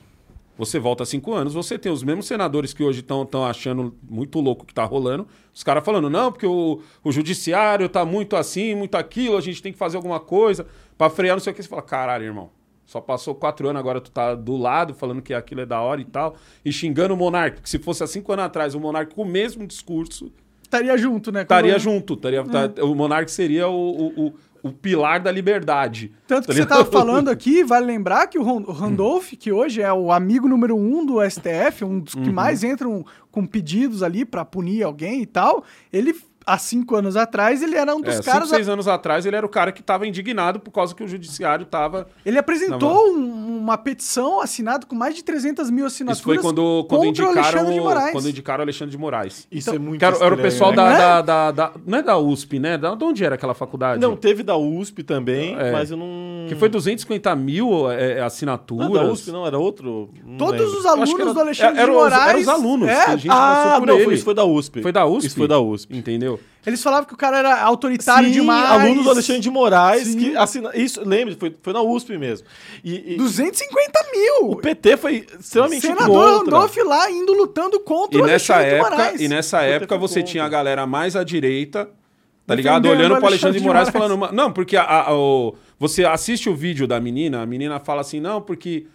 [0.57, 4.63] você volta cinco anos, você tem os mesmos senadores que hoje estão achando muito louco
[4.63, 8.73] o que tá rolando, os caras falando, não, porque o, o judiciário tá muito assim,
[8.75, 10.65] muito aquilo, a gente tem que fazer alguma coisa
[10.97, 11.61] pra frear, não sei o que.
[11.63, 12.49] Você fala, caralho, irmão.
[12.85, 15.99] Só passou quatro anos, agora tu tá do lado, falando que aquilo é da hora
[15.99, 17.55] e tal, e xingando o Monark.
[17.55, 21.31] Porque se fosse há cinco anos atrás, o Monark com o mesmo discurso, Estaria junto,
[21.31, 21.41] né?
[21.43, 22.13] estaria Como- junto.
[22.15, 24.33] Estaria, tá- o Monark seria o, o, o,
[24.67, 26.11] o pilar da liberdade.
[26.27, 26.77] Tanto Tá que você ligado?
[26.79, 31.05] tava falando aqui, vale lembrar que o Randolph, que hoje é o amigo número um
[31.05, 32.23] do STF, um dos Uhum.
[32.23, 35.63] que mais entram com pedidos ali pra punir alguém e tal,
[35.93, 36.15] ele,
[36.45, 38.43] há cinco anos atrás, ele era um dos É, caras...
[38.43, 41.07] cinco, seis anos atrás, ele era o cara que estava indignado por causa que o
[41.07, 42.07] judiciário tava.
[42.25, 46.85] Ele apresentou um- uma petição assinada com mais de 300 mil assinaturas Isso foi quando,
[46.87, 48.11] quando, contra o indicaram, Alexandre de Moraes.
[48.11, 49.47] quando indicaram o Alexandre de Moraes.
[49.51, 50.75] Isso Então, é muito era, era o pessoal né?
[50.77, 50.97] da, É?
[50.97, 52.77] da, da- da- Não é da USP, né?
[52.77, 53.99] Da, de onde era aquela faculdade?
[53.99, 55.71] Não, teve da USP também, É.
[55.71, 56.45] mas eu não...
[56.47, 58.85] Que foi 250 mil é, é, assinaturas.
[58.87, 60.11] Não, da USP não, era outro?
[60.23, 60.77] Não Todos lembro.
[60.79, 62.29] os alunos era- do Alexandre eram de Moraes...
[62.29, 64.03] eram os alunos, É, que a gente Ah, não, ele.
[64.05, 64.81] foi, isso foi da USP.
[64.83, 65.25] Foi da USP?
[65.27, 65.97] Isso foi da USP.
[65.97, 66.34] Entendeu?
[66.65, 68.71] Eles falavam que o cara era autoritário Sim, demais.
[68.71, 70.17] aluno do Alexandre de Moraes, Sim.
[70.17, 70.71] que assina...
[70.73, 72.47] Isso, lembre, foi, foi na USP mesmo.
[72.83, 74.51] E, e 250 mil!
[74.51, 76.07] o PT foi extremamente Senador
[76.39, 76.55] contra.
[76.57, 79.21] Randolph lá indo lutando contra E o nessa Alexandre de época, Moraes.
[79.21, 80.31] e nessa época você conta.
[80.31, 82.89] tinha a galera mais à direita, tá Defendendo ligado?
[82.89, 84.03] Olhando pro Alexandre de de Moraes Moraes.
[84.09, 87.79] falando, "Ma- não, porque a- a- o- você assiste o vídeo da menina, a menina
[87.79, 88.87] fala assim, não, porque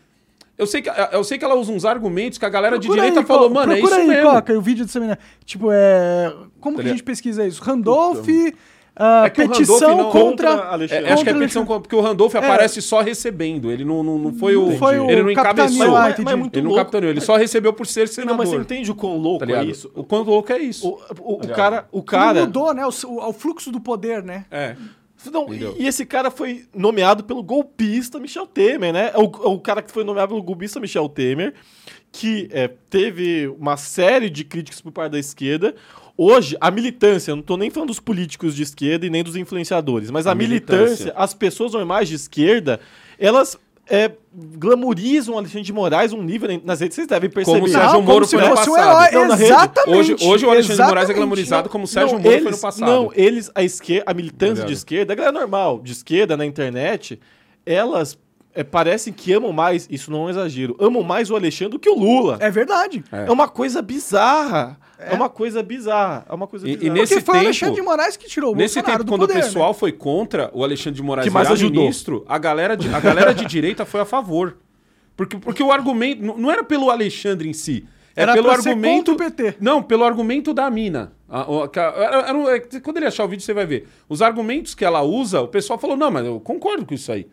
[0.61, 3.03] eu sei que eu sei que ela usa uns argumentos que a galera de Procura
[3.09, 4.31] direita aí, falou, mano, é isso procura aí, mesmo.
[4.31, 5.19] Coca, o vídeo dessa menina.
[5.45, 6.33] Tipo, é...
[6.61, 7.63] Como que a Tá gente pesquisa isso?
[7.63, 8.27] Randolph,
[8.95, 10.51] ah, É que petição Randolph não- contra...
[10.51, 11.05] Contra Alexandre.
[11.07, 11.83] É, acho que é Contra petição Alexandre.
[11.83, 15.09] porque o Randolph aparece só recebendo, ele não, não, não foi o Não foi o
[15.11, 16.25] ele não encabeçou, mas, entendi.
[16.25, 16.85] mas é muito ele não louco.
[16.85, 18.37] capitaneou, ele só recebeu por ser Não, senador.
[18.39, 19.91] mas você entende o quão louco tá é isso?
[19.95, 20.87] O quanto louco é isso?
[20.87, 21.57] O, o, o ligado?
[21.57, 22.85] cara, o cara mudou, né?
[22.85, 24.45] O, o- o fluxo do poder, né?
[24.51, 24.77] É.
[25.31, 25.75] Não, Entendeu?
[25.79, 29.13] e, esse cara foi nomeado pelo golpista Michel Temer, né?
[29.17, 29.25] O,
[29.55, 31.55] o cara que foi nomeado pelo golpista Michel Temer,
[32.13, 35.75] que é, teve uma série de críticas por parte da esquerda.
[36.17, 39.37] Hoje, a militância, eu não tô nem falando dos políticos de esquerda e nem dos
[39.37, 41.13] influenciadores, mas a, A militância, militância.
[41.17, 42.81] as pessoas normais de esquerda,
[43.19, 43.59] elas
[43.91, 47.59] é, glamorizam o Alexandre de Moraes um nível nas redes, vocês devem perceber.
[47.59, 49.13] Como o Sérgio Não, Moro como se foi no fosse um passado.
[49.13, 49.27] herói.
[49.27, 49.35] Não.
[49.35, 49.99] Exatamente.
[49.99, 52.53] Hoje, hoje o Alexandre de Moraes é glamorizado como o Sérgio Não, Moro eles, foi
[52.53, 52.89] no passado.
[52.89, 57.19] Não, eles, a esquerda, a militância de esquerda, a galera normal, de esquerda na internet,
[57.67, 58.17] elas
[58.55, 61.79] é, parecem que amam mais, isso não é um exagero, amam mais o Alexandre do
[61.81, 62.39] que o Lula.
[62.41, 63.03] É verdade.
[63.11, 64.79] É, uma coisa bizarra.
[65.11, 65.15] É.
[65.15, 66.25] uma coisa bizarra.
[66.29, 66.95] É uma coisa E- e bizarra.
[66.95, 69.13] nesse Porque foi o tempo- Alexandre de Moraes que tirou o Nesse Bolsonaro tempo, do
[69.19, 69.75] quando poder, o pessoal né?
[69.79, 71.83] foi contra o Alexandre de Moraes Que mais ajudou.
[71.83, 74.57] ministro, a galera, de, a galera de direita foi a favor.
[75.17, 77.87] Porque, porque o argumento não- era pelo Alexandre em si.
[78.17, 79.13] É Era pelo argumento.
[79.13, 79.55] contra o PT.
[79.61, 81.13] Não, pelo argumento da mina.
[81.29, 83.87] A- o- a- é quando ele achar o vídeo, você vai ver.
[84.09, 87.25] Os argumentos que ela usa, o pessoal falou: não, mas eu concordo com isso aí.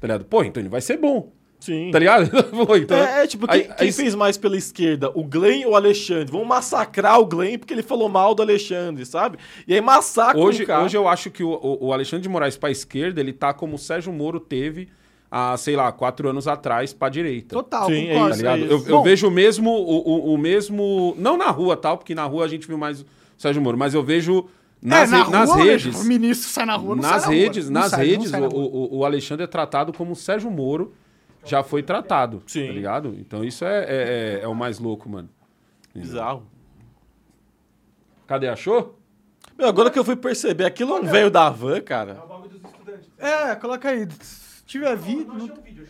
[0.00, 0.24] Tá ligado?
[0.24, 1.30] Pô, então ele vai ser bom.
[1.58, 1.90] Sim.
[1.90, 2.30] Tá ligado?
[2.76, 5.10] Então, É, é, tipo, quem, aí- quem aí- fez mais pela esquerda?
[5.14, 6.30] O Glenn ou o Alexandre?
[6.30, 9.38] Vão massacrar o Glenn porque ele falou mal do Alexandre, sabe?
[9.66, 10.84] E aí massacram Hoje, o cara.
[10.84, 13.76] hoje eu acho que o, o- o Alexandre de Moraes pra esquerda, ele tá como
[13.76, 14.88] o Sérgio Moro teve
[15.30, 17.54] há, sei lá, quatro anos atrás pra direita.
[17.54, 18.34] Total, Sim, é concordo.
[18.34, 18.70] isso, Tá ligado?
[18.70, 21.14] é Eu, eu vejo o mesmo, o, o- o mesmo.
[21.18, 23.06] Não na rua, tal, porque na rua a gente viu mais o
[23.38, 24.46] Sérgio Moro, mas eu vejo
[24.80, 26.00] nas, é, na re- nas rua, redes.
[26.00, 27.72] O ministro sai na rua, não nas sai na redes, rua.
[27.72, 28.62] Nas sai, redes, sai na o, rua.
[28.62, 30.92] o- o Alexandre é tratado como o Sérgio Moro
[31.46, 32.38] já foi tratado.
[32.38, 32.66] Tá Sim.
[32.66, 33.14] Tá ligado?
[33.18, 35.28] Então isso é, é, é, é o mais louco, mano.
[35.94, 36.46] Bizarro.
[38.26, 38.48] Cadê?
[38.48, 38.98] Achou?
[39.56, 42.12] Meu, agora que eu fui perceber, aquilo não veio da van, cara.
[42.12, 43.10] É o bagulho dos estudantes.
[43.18, 44.06] É, coloca aí.
[44.20, 45.28] Se tiver vídeo.
[45.28, 45.56] Não, não...
[45.56, 45.86] vídeo,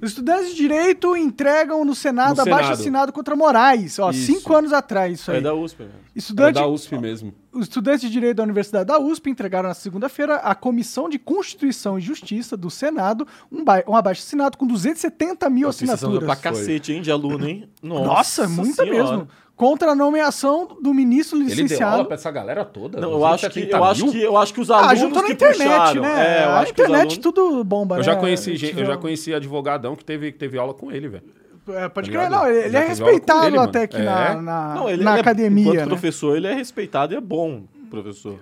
[0.00, 2.80] os estudantes de direito entregam no Senado No abaixo Senado.
[2.80, 3.98] assinado contra Moraes.
[3.98, 4.26] Ó, Isso.
[4.26, 5.38] cinco anos atrás, isso aí.
[5.38, 5.90] É da USP, velho.
[5.90, 7.34] Era Estudante, da USP mesmo.
[7.52, 11.98] Os estudantes de Direito da Universidade da USP entregaram na segunda-feira à Comissão de Constituição
[11.98, 15.94] e Justiça do Senado um, um abaixo-assinado com 270 mil Nossa, são pra
[16.32, 16.40] assinaturas.
[16.40, 17.68] cacete, hein, de aluno, hein?
[17.82, 19.10] Nossa, muita Senhora.
[19.12, 19.28] mesmo.
[19.58, 22.04] Contra a nomeação do ministro Ele deu aula licenciado.
[22.06, 23.00] pra essa galera toda?
[23.00, 25.20] Não, eu acho que, 270 eu acho que, eu acho que os Ah, alunos juntou
[25.22, 26.02] na que internet, puxaram.
[26.02, 26.08] né?
[26.40, 27.18] É, eu a acho internet alunos...
[27.18, 28.04] tudo bomba, Eu né?
[28.04, 31.08] já conheci, Tive gente- eu já conheci advogadão que teve, que teve aula com ele,
[31.08, 31.24] velho.
[31.70, 34.02] É, pode Tá crer, não, ele, é respeitado ele, até aqui É.
[34.04, 35.86] na, na, Não, ele na ele é- academia, enquanto né?
[35.86, 38.38] professor, ele é respeitado e é bom professor.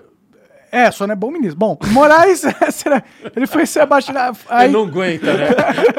[0.71, 1.59] É, só não é bom ministro.
[1.59, 3.03] Bom, Moraes, será-
[3.35, 4.37] ele foi ser abaixado.
[4.49, 5.49] Aí, Ele não aguenta, né?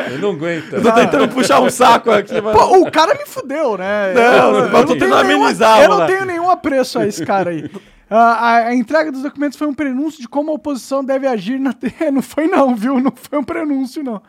[0.08, 0.82] Ele não aguenta.
[0.82, 2.56] Tô tentando puxar um saco aqui, mas...
[2.56, 4.14] Pô, o cara me fudeu, né?
[4.14, 7.00] Não, eu, mas eu tô não tentando tenho nenhum, amenizar, Eu não tenho nenhum apreço
[7.00, 7.70] a esse cara aí.
[8.10, 11.60] Ah, a, a entrega dos documentos foi um prenúncio de como a oposição deve agir
[11.60, 11.76] na.
[12.12, 13.02] não foi, não, viu?
[13.02, 14.22] Não foi um prenúncio, não.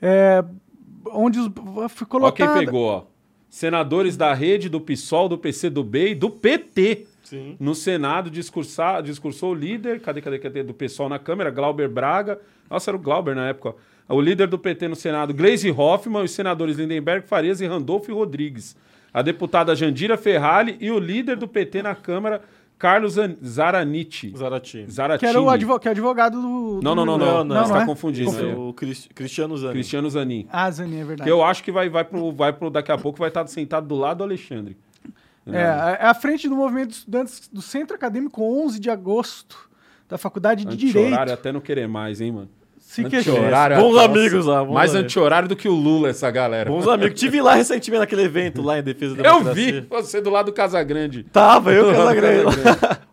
[0.00, 0.44] É,
[1.12, 1.50] onde os,
[1.88, 3.02] foi Ó quem pegou, ó.
[3.50, 7.06] Senadores da rede, do PSOL, do PCdoB e do PT.
[7.22, 7.56] Sim.
[7.60, 12.38] No Senado, discursar, discursou o líder, cadê, cadê, cadê, do PSOL na Câmara, Glauber Braga.
[12.70, 13.74] Nossa, era o Glauber na época.
[14.08, 14.14] ó.
[14.16, 18.76] O líder do PT no Senado, Gleisi Hoffmann, os senadores Lindenberg, Farias e Randolfo Rodrigues.
[19.14, 22.42] A deputada Jandira Ferrari e o líder do PT na Câmara,
[22.78, 24.32] Carlos An- Zaraniti.
[24.36, 24.86] Zarati.
[24.90, 25.18] Zaratini.
[25.20, 26.80] Que era o advo, que é advogado do.
[26.82, 27.44] Não, não, não, não.
[27.44, 27.86] não, Você não tá é?
[27.86, 28.30] confundindo.
[28.50, 29.72] É o Cris- Cristiano Zani.
[29.74, 30.46] Cristiano Zanin.
[30.50, 31.22] Ah, Zani, é verdade.
[31.22, 32.70] Que eu acho que vai, vai, pro, vai pro.
[32.70, 34.76] Daqui a pouco vai estar sentado do lado do Alexandre.
[35.46, 39.70] É, é à frente do movimento de estudantes do Centro Acadêmico 11 de agosto
[40.08, 41.06] da Faculdade de Direito.
[41.06, 42.48] Anti-horário até não querer mais, hein, mano?
[42.78, 43.78] Se Anti-horário.
[43.78, 46.68] Bons nossa, amigos lá, bons Mais anti-horário do que o Lula, essa galera.
[46.68, 47.18] Bons amigos.
[47.18, 50.52] Tive lá recentemente naquele evento lá em defesa da Eu vi você do lado do
[50.52, 51.22] Casagrande.
[51.32, 52.56] Tava, eu Casagrande.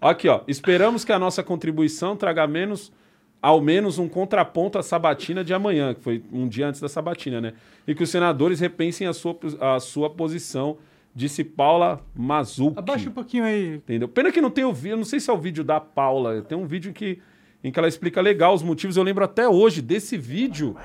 [0.02, 0.42] Aqui, ó.
[0.48, 2.92] Esperamos que a nossa contribuição traga menos,
[3.42, 7.40] ao menos um contraponto à sabatina de amanhã, que foi um dia antes da sabatina,
[7.40, 7.54] né?
[7.88, 10.78] E que os senadores repensem a sua, a sua posição,
[11.20, 12.80] disse Paula Mazzucchi.
[12.80, 13.76] Abaixa um pouquinho aí.
[13.76, 14.08] Entendeu?
[14.08, 16.58] Pena que não tem o vídeo, não sei se é o vídeo da Paula, tem
[16.58, 17.20] um vídeo que,
[17.64, 18.96] em que ela explica legal os motivos.
[18.96, 20.76] Eu lembro até hoje desse vídeo.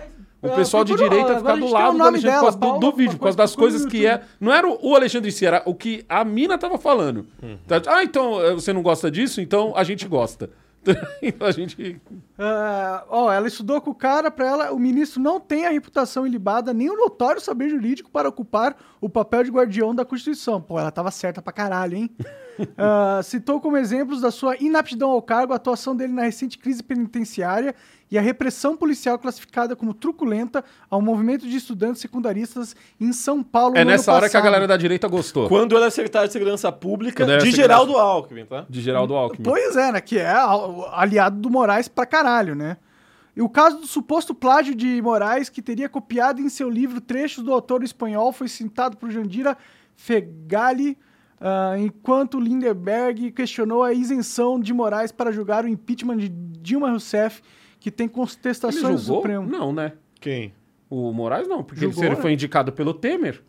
[0.43, 2.61] O Ah, pessoal de direita ficar do lado do nome Alexandre dela, por causa do,
[2.61, 4.21] Paula do vídeo, por causa das coisas que é.
[4.39, 7.27] Não era o Alexandre em si, era o que a mina tava falando.
[7.67, 7.81] Tá?
[7.87, 9.41] Ah, então eh, você não gosta disso?
[9.41, 10.51] Então a gente gosta.
[11.23, 12.01] Então a gente.
[12.39, 14.73] Ah, ó, ela estudou com o cara pra ela.
[14.73, 19.09] O ministro não tem a reputação ilibada nem o notório saber jurídico para ocupar o
[19.09, 20.61] papel de guardião da Constituição.
[20.61, 22.11] Pô, ela tava certa pra caralho, hein?
[22.79, 26.85] Ah, citou como exemplos da sua inaptidão ao cargo a atuação dele na recente crise
[26.85, 27.75] penitenciária
[28.11, 33.77] e a repressão policial classificada como truculenta ao movimento de estudantes secundaristas em São Paulo.
[33.77, 34.53] É no nessa ano hora que a passado.
[34.53, 35.49] galera da direita gostou.
[35.49, 38.67] Quando ele é secretário de Segurança Pública era de Geraldo Alckmin, tá?
[38.69, 39.43] De Geraldo Alckmin.
[39.43, 40.01] Pois é, né?
[40.01, 40.35] Que é
[40.93, 42.77] aliado do Moraes pra caralho, né?
[43.37, 47.43] E o caso do suposto plágio de Moraes, que teria copiado em seu livro trechos
[47.43, 49.57] do autor espanhol, foi citado por Jandira
[49.97, 50.97] Fegali,
[51.41, 57.43] ah, enquanto Lindenberg questionou a isenção de Moraes para julgar o impeachment de Dilma Rousseff,
[57.85, 59.17] que tem Ele contestações do julgou?
[59.17, 59.47] Supremo.
[59.47, 59.93] Não, né?
[60.19, 60.55] Quem?
[60.89, 62.23] O Moraes não, porque ele- Julgou, se ele né?
[62.23, 63.43] foi indicado pelo Temer.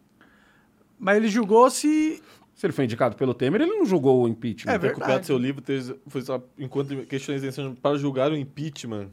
[0.99, 2.21] Mas ele julgou se.
[2.53, 4.73] Se ele foi indicado pelo Temer, ele não julgou o impeachment.
[4.73, 5.25] É verdade.
[5.25, 5.63] seu livro
[6.07, 7.41] foi só enquanto questões
[7.81, 9.07] para julgar o impeachment.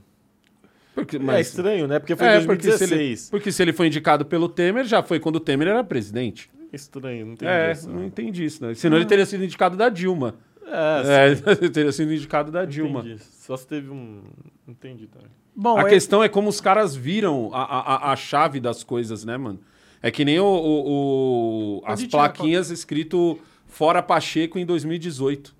[0.92, 2.00] Porque, É mas, estranho, né?
[2.00, 3.22] Porque foi em é, porque se, 2016.
[3.22, 6.50] ele, porque se ele foi indicado pelo Temer, já foi quando o Temer era presidente.
[6.72, 7.88] Estranho, não tem é, isso.
[7.88, 8.74] não entendi isso, né?
[8.74, 10.34] Senão ele teria sido indicado da Dilma.
[10.66, 11.34] É, É,
[11.70, 13.00] teria sido indicado da Dilma.
[13.00, 13.22] entendi.
[13.22, 14.22] Só se teve um...
[14.66, 15.28] Entendi também.
[15.54, 19.24] Bom, A é- questão é como os caras viram a, a, a- chave das coisas,
[19.24, 19.60] né, mano?
[20.00, 25.54] É que nem o, o- o- as Pode tirar, plaquinhas escrito Fora Pacheco em 2018.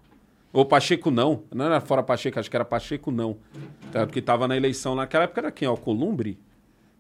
[0.53, 1.43] Ou Pacheco não.
[1.55, 3.37] Não era Fora Pacheco, acho que era Pacheco não.
[3.91, 4.95] Tá, Porque tava na eleição.
[4.95, 5.67] Naquela época era quem?
[5.69, 6.39] Alcolumbre?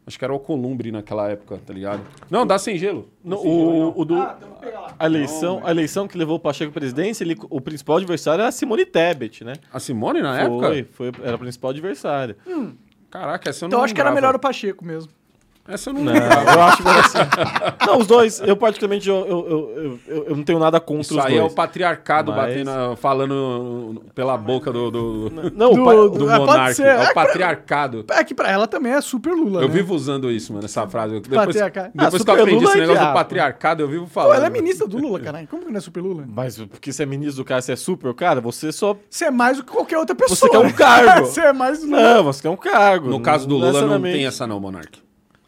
[0.06, 2.02] Acho que era Alcolumbre naquela época, tá ligado?
[2.28, 3.08] Não, dá sem gelo.
[3.22, 4.56] No, o, o do, Ah, então
[4.98, 8.48] a, eleição, a eleição que levou o Pacheco à presidência, ele, o principal adversário era
[8.48, 9.54] a Simone Tebet, né?
[9.72, 10.66] A Simone na época?
[10.66, 12.36] Foi, foi, era a principal adversária.
[13.10, 15.12] Caraca, essa eu não Então acho que era melhor o Pacheco mesmo.
[15.68, 17.18] Essa eu não, Não, eu acho que assim.
[17.86, 21.18] Não, os dois, eu particularmente, eu, eu, eu, eu, eu não tenho nada contra Isso
[21.18, 21.52] os aí é dois.
[21.52, 26.46] o patriarcado Mas- batendo, falando pela boca do, do, Não, Do- do- do é, pode
[26.50, 26.82] monarca.
[26.82, 28.04] É É o patriarcado.
[28.10, 29.74] É que pra ela também é super Lula, Eu né?
[29.74, 31.20] vivo usando isso, mano, essa frase.
[31.20, 31.90] Depois, Patriarcado.
[31.96, 33.18] Ah, depois que eu aprendi Lula esse é negócio do diabo.
[33.18, 34.36] patriarcado, eu vivo Pô, falando.
[34.36, 35.46] ela é ministra do Lula, caralho.
[35.48, 36.24] Como que não é super Lula?
[36.26, 38.96] Mas porque você é ministro do cara, você é super, cara, você só...
[39.08, 40.36] Você é mais do que qualquer outra pessoa.
[40.36, 41.26] Você quer um cargo.
[41.32, 43.08] Você é mais do Não, você quer um cargo.
[43.08, 45.00] No caso do Lula, não tem essa não, Monark.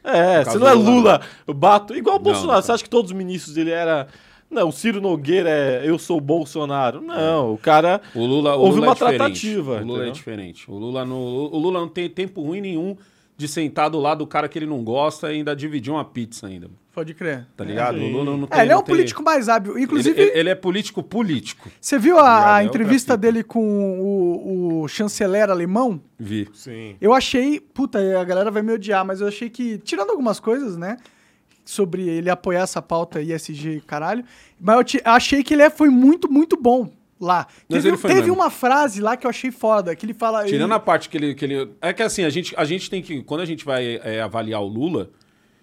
[0.05, 1.95] É, você não é Lula, eu bato.
[1.97, 2.63] Igual o Não, Bolsonaro, não.
[2.63, 4.07] você acha que todos os ministros dele eram...
[4.51, 7.01] Não, o Ciro Nogueira é eu sou Bolsonaro.
[7.01, 8.01] Não, o cara.
[8.15, 10.13] O Lula, o Houve Lula uma é tratativa, O Lula é entendeu?
[10.13, 10.71] diferente.
[10.71, 12.97] O Lula, não, o Lula não tem tempo ruim nenhum
[13.37, 16.47] de sentar do lado do cara que ele não gosta e ainda dividir uma pizza
[16.47, 16.71] ainda.
[16.93, 17.45] Pode crer.
[17.57, 17.97] Tá ligado?
[17.99, 18.57] o Lula não tem.
[18.61, 19.73] É, ele é um tem- político mais hábil.
[19.75, 21.69] Ele, Inclusive, ele- ele é político político.
[21.81, 26.01] você viu a, a É outra entrevista dele com o, o chanceler alemão?
[26.17, 26.49] Vi.
[26.55, 26.95] Sim.
[27.01, 27.59] Eu achei.
[27.59, 30.97] Puta, a galera vai me odiar, mas eu achei que, tirando algumas coisas, né?
[31.65, 34.25] Sobre ele apoiar essa pauta ISG e caralho.
[34.61, 36.89] Mas eu te- achei que ele é- foi muito, muito bom
[37.25, 37.47] lá.
[37.69, 40.45] Mas Teve, teve uma frase lá que eu achei foda, que ele fala.
[40.45, 41.71] Tirando ele, a parte que ele, que ele.
[41.81, 43.23] É que assim, a gente, a gente tem que.
[43.23, 45.11] Quando a gente vai é, avaliar o Lula,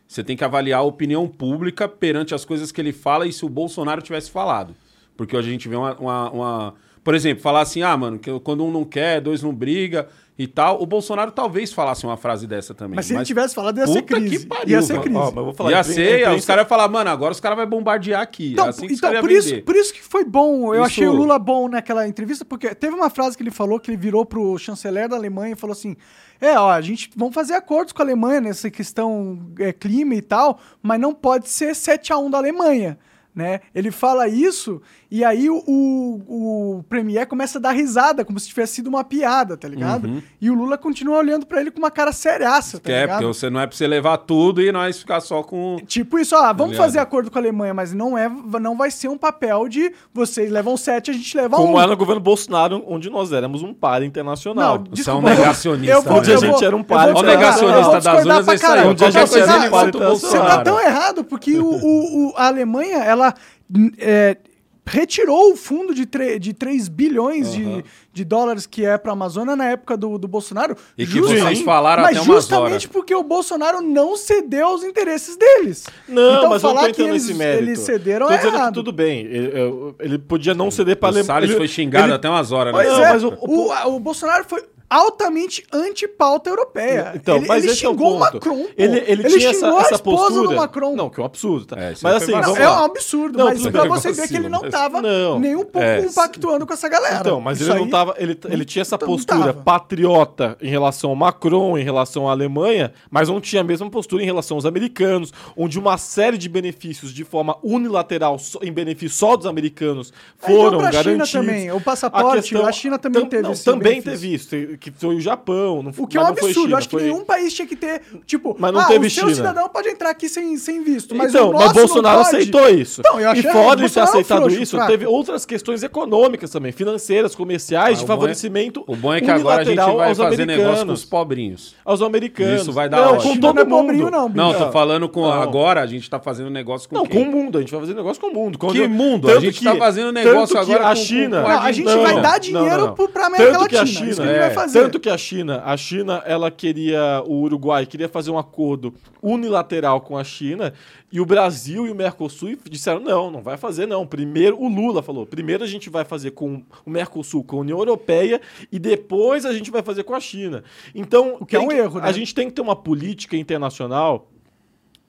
[0.08, 3.46] você tem que avaliar a opinião pública perante as coisas que ele fala e se
[3.46, 4.76] o Bolsonaro tivesse falado.
[5.16, 5.94] Porque hoje a gente vê uma.
[5.98, 9.54] uma- uma- Por exemplo, falar assim, ah, mano, que quando um não quer, dois não
[9.54, 10.08] briga
[10.38, 10.82] e tal.
[10.82, 12.96] O Bolsonaro talvez falasse uma frase dessa também.
[12.96, 14.46] Mas se ele tivesse falado, ia ser puta que crise.
[14.46, 15.18] pariu, ia ser crise.
[15.18, 17.68] Ó, mas vou falar Ia ser, os caras iam falar, mano, agora os caras vão
[17.68, 18.54] bombardear aqui.
[18.54, 20.74] Então, é assim então por, isso, por isso que foi bom.
[20.74, 23.80] Eu Isso- achei o Lula bom naquela entrevista, porque teve uma frase que ele falou
[23.80, 25.96] que ele virou pro chanceler da Alemanha e falou assim:
[26.40, 30.22] É, ó, a gente vamos fazer acordos com a Alemanha nessa questão é, clima e
[30.22, 32.98] tal, mas não pode ser 7 a 1 da Alemanha.
[33.34, 33.62] Né?
[33.74, 38.50] Ele fala isso e aí o, o, o Premier começa a dar risada, como se
[38.50, 40.22] tivesse sido uma piada, tá ligado?
[40.42, 43.20] E o Lula continua olhando pra ele com uma cara seriaça, tá Que é, ligado?
[43.20, 45.78] porque você não é pra você levar tudo e nós ficar só com.
[45.88, 46.84] Tipo isso, ó, vamos ligado?
[46.86, 48.30] fazer acordo com a Alemanha, mas não é,
[48.62, 51.80] não vai ser um papel de vocês levam sete, a gente leva Como um.
[51.80, 54.78] era no governo Bolsonaro, onde nós éramos um par internacional.
[54.80, 56.22] Não, Você é um desculpa, eu- negacionista, eu vou- né?
[56.22, 58.48] Dia eu a gente vou- era um eu par vou o negacionista vou das urnas
[58.50, 58.94] é isso aí.
[58.96, 61.66] dia a gente Você era tá- um par Você Você tá tão errado, porque o,
[61.66, 63.21] o- o- a Alemanha, ela
[63.70, 64.38] n- é,
[64.86, 66.06] retirou o fundo de,
[66.40, 70.76] de 3 bilhões de, de dólares que é pra Amazônia na época do, do Bolsonaro.
[70.98, 72.86] E que vocês falaram mas até umas justamente horas.
[72.88, 75.86] porque o Bolsonaro não cedeu aos interesses deles.
[76.08, 78.58] Não, então, mas eu não falar tô que eles, eles cederam Tô é dizendo que
[78.58, 78.74] errado.
[78.74, 79.20] tudo bem.
[79.26, 81.26] Ele, eu- ele podia não ceder para O Alemanha.
[81.26, 82.94] Salles ele- foi xingado ele- até umas horas, Pois né?
[82.94, 87.14] Não, é, mas o- o, a- o Bolsonaro foi altamente anti-pauta europeia.
[87.16, 88.20] Então, ele, mas ele esse é o xingou.
[88.20, 88.64] Macron.
[88.64, 88.70] pô.
[88.78, 90.48] Ele, ele, tinha essa, xingou a essa esposa postura.
[90.50, 90.96] do Macron.
[90.98, 91.78] Não, que é um absurdo, tá?
[91.80, 94.50] É, mas foi assim, Não, é um absurdo, Não, mas pra você ver que ele
[94.50, 96.02] não mas- tava Não, nem um pouco é.
[96.04, 97.20] compactuando com essa galera.
[97.22, 98.16] Então, mas Isso ele não tava.
[98.18, 103.30] Ele, ele tinha essa postura patriota em relação ao Macron, em relação à Alemanha, mas
[103.30, 107.24] não tinha a mesma postura em relação aos americanos, onde uma série de benefícios de
[107.24, 111.32] forma unilateral, em benefício só dos americanos, foram pra China garantidos.
[111.32, 114.50] também, o passaporte, a China também teve não, Também benefício.
[114.50, 115.84] teve isso, que foi o Japão.
[115.84, 116.66] Não, O que é um não foi absurdo.
[116.68, 119.10] China, Acho que foi- nenhum país tinha que ter, tipo, Mas não ah, teve o
[119.12, 119.36] seu China.
[119.36, 122.36] cidadão pode entrar aqui sem, sem visto, mas então, o mas não Bolsonaro pode.
[122.36, 123.02] aceitou isso.
[123.02, 124.92] Então, eu achei- e fora de ter é aceitado frouxo, isso, fraco.
[124.92, 129.30] teve outras questões econômicas também, financeiras, comerciais, Ah, de é- favorecimento O bom é que
[129.30, 131.00] agora a gente unilateral vai aos fazer negócio com americanos.
[131.00, 131.76] os pobrinhos.
[131.86, 132.62] Aos americanos.
[132.64, 133.22] Isso vai dar Não, ótimo.
[133.22, 133.70] com Não todo é mundo.
[133.82, 134.30] pobrinho, não.
[134.30, 135.22] Não, tô falando com.
[135.22, 135.32] Não.
[135.32, 137.24] Agora a gente tá fazendo negócio com Não, quem?
[137.24, 137.58] com o mundo.
[137.58, 138.58] A gente vai fazer negócio com o mundo.
[138.58, 139.30] Quando- Que mundo?
[139.30, 141.42] A gente tá fazendo negócio que agora a com- China.
[141.44, 143.08] com Não, a gente Não, vai não, dar não, dinheiro não, não.
[143.08, 143.86] pra América que a Latina.
[144.14, 144.26] China,
[144.72, 144.82] que é.
[144.82, 150.02] Tanto que a China, a China, ela queria, o Uruguai queria fazer um acordo unilateral
[150.02, 150.74] com a China
[151.12, 154.06] e o Brasil e o Mercosul disseram, não, não vai fazer não.
[154.08, 157.78] Primeiro, o Lula falou, primeiro a gente vai fazer com o Mercosul, com a União
[157.78, 158.42] Europeia
[158.72, 160.64] e depois a gente vai fazer com a China.
[160.96, 162.08] Então, O que é um erro, né?
[162.08, 164.32] A gente tem que ter uma política internacional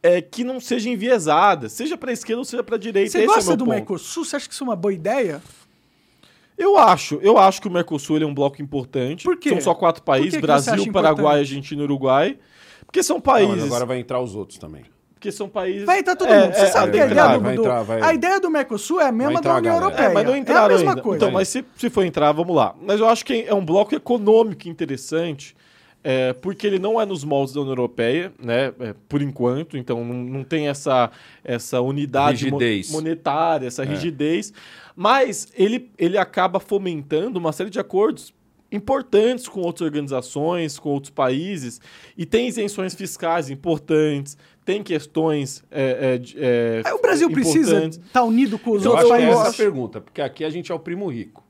[0.02, 3.10] é, que não seja enviesada, seja para esquerda ou seja para direita.
[3.10, 3.74] Você Esse é gosta meu do ponto.
[3.74, 4.24] Mercosul?
[4.24, 5.40] Você acha que isso é uma boa ideia?
[6.62, 9.24] Eu acho, eu acho que o Mercosul ele é um bloco importante.
[9.24, 9.48] Por quê?
[9.50, 11.40] São só quatro países: Brasil, Paraguai?
[11.40, 12.38] Argentina e Uruguai.
[12.86, 13.54] Porque são Não, países.
[13.56, 14.82] mas agora vai entrar os outros também.
[15.14, 15.84] Porque são países.
[15.84, 16.54] Vai entrar todo É, mundo.
[16.54, 17.06] Você é, sabe que a
[17.38, 18.02] vai do, entrar, vai.
[18.02, 19.86] a ideia do Mercosul é a mesma entrar da União galera.
[19.86, 20.06] Europeia.
[20.10, 21.02] É, mas não é a entraram mesma ainda.
[21.02, 21.16] coisa.
[21.16, 22.74] Então, mas se, se for entrar, vamos lá.
[22.82, 25.54] Mas eu acho que é um bloco econômico interessante,
[26.02, 28.72] é, porque ele não é nos moldes da União Europeia, né?
[28.80, 31.08] é, por enquanto, então não, não tem essa,
[31.44, 32.58] essa unidade mo-
[32.90, 34.52] monetária, essa rigidez.
[34.94, 38.34] Mas ele, ele acaba fomentando uma série de acordos
[38.70, 41.80] importantes com outras organizações, com outros países,
[42.16, 45.62] e tem isenções fiscais importantes, tem questões.
[45.70, 49.40] é, é, é, o Brasil precisa estar unido com os Eu outros é países.
[49.40, 51.41] essa a pergunta, porque aqui a gente é o primo rico.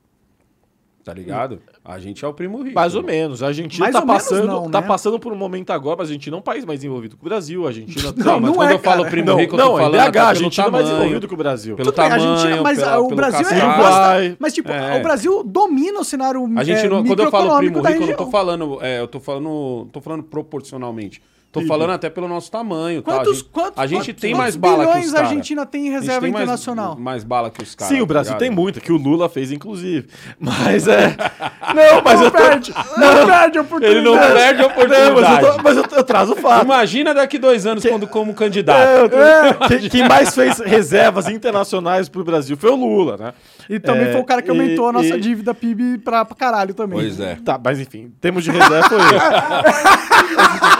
[1.03, 1.59] Tá ligado?
[1.83, 2.75] A gente é o primo rico.
[2.75, 3.13] Mais ou irmão.
[3.13, 3.43] menos.
[3.43, 4.87] A Argentina Mais tá passando, não, tá né?
[4.87, 7.25] passando por um momento agora, mas a Argentina é um país mais desenvolvido que o
[7.25, 7.65] Brasil.
[7.65, 9.09] A Argentina Não, mas não quando é, eu falo cara.
[9.09, 10.83] primo não, rico, eu não, tô é falando DH, até a pelo Argentina é mais
[10.85, 11.75] tamanho, desenvolvido que o Brasil.
[11.75, 13.47] Pelo Tudo bem, a tamanho, Argentina, mas pela- o Brasil.
[13.47, 13.77] Uruguai.
[13.77, 14.97] gosta, mas tipo, É.
[14.97, 18.07] o Brasil domina o cenário A gente é, não, quando eu falo primo rico, eu
[18.07, 21.21] não tô falando, é, eu tô falando, tô falando proporcionalmente.
[21.53, 23.11] Tô falando até pelo nosso tamanho, tá?
[23.11, 25.29] A Quantos, gente, quantos, a gente quantos- tem mais bala que os a caras.
[25.29, 26.97] Argentina tem em A reserva tem mais- internacional?
[26.99, 27.93] Mais, bala que os caras.
[27.95, 30.07] Sim, o Brasil tá tem muita, que o Lula fez, inclusive.
[30.39, 31.15] Mas é.
[31.73, 32.37] Não, mas Não eu tô.
[32.37, 34.33] perde, não perde a Ele não oportunidade.
[34.33, 35.45] perde a Não, mas oportunidade.
[35.45, 36.65] eu, tô- mas eu, eu trazo o fato.
[36.65, 39.13] Imagina daqui dois anos quando como candidato.
[39.15, 43.33] É, Quem, quem mais fez reservas internacionais pro Brasil foi o Lula, né?
[43.69, 46.23] E também É, foi o cara que e- aumentou a nossa e- dívida PIB pra,
[46.25, 46.99] pra caralho também.
[46.99, 47.37] Pois é.
[47.43, 49.19] Tá, mas enfim, temos de reserva foi ele.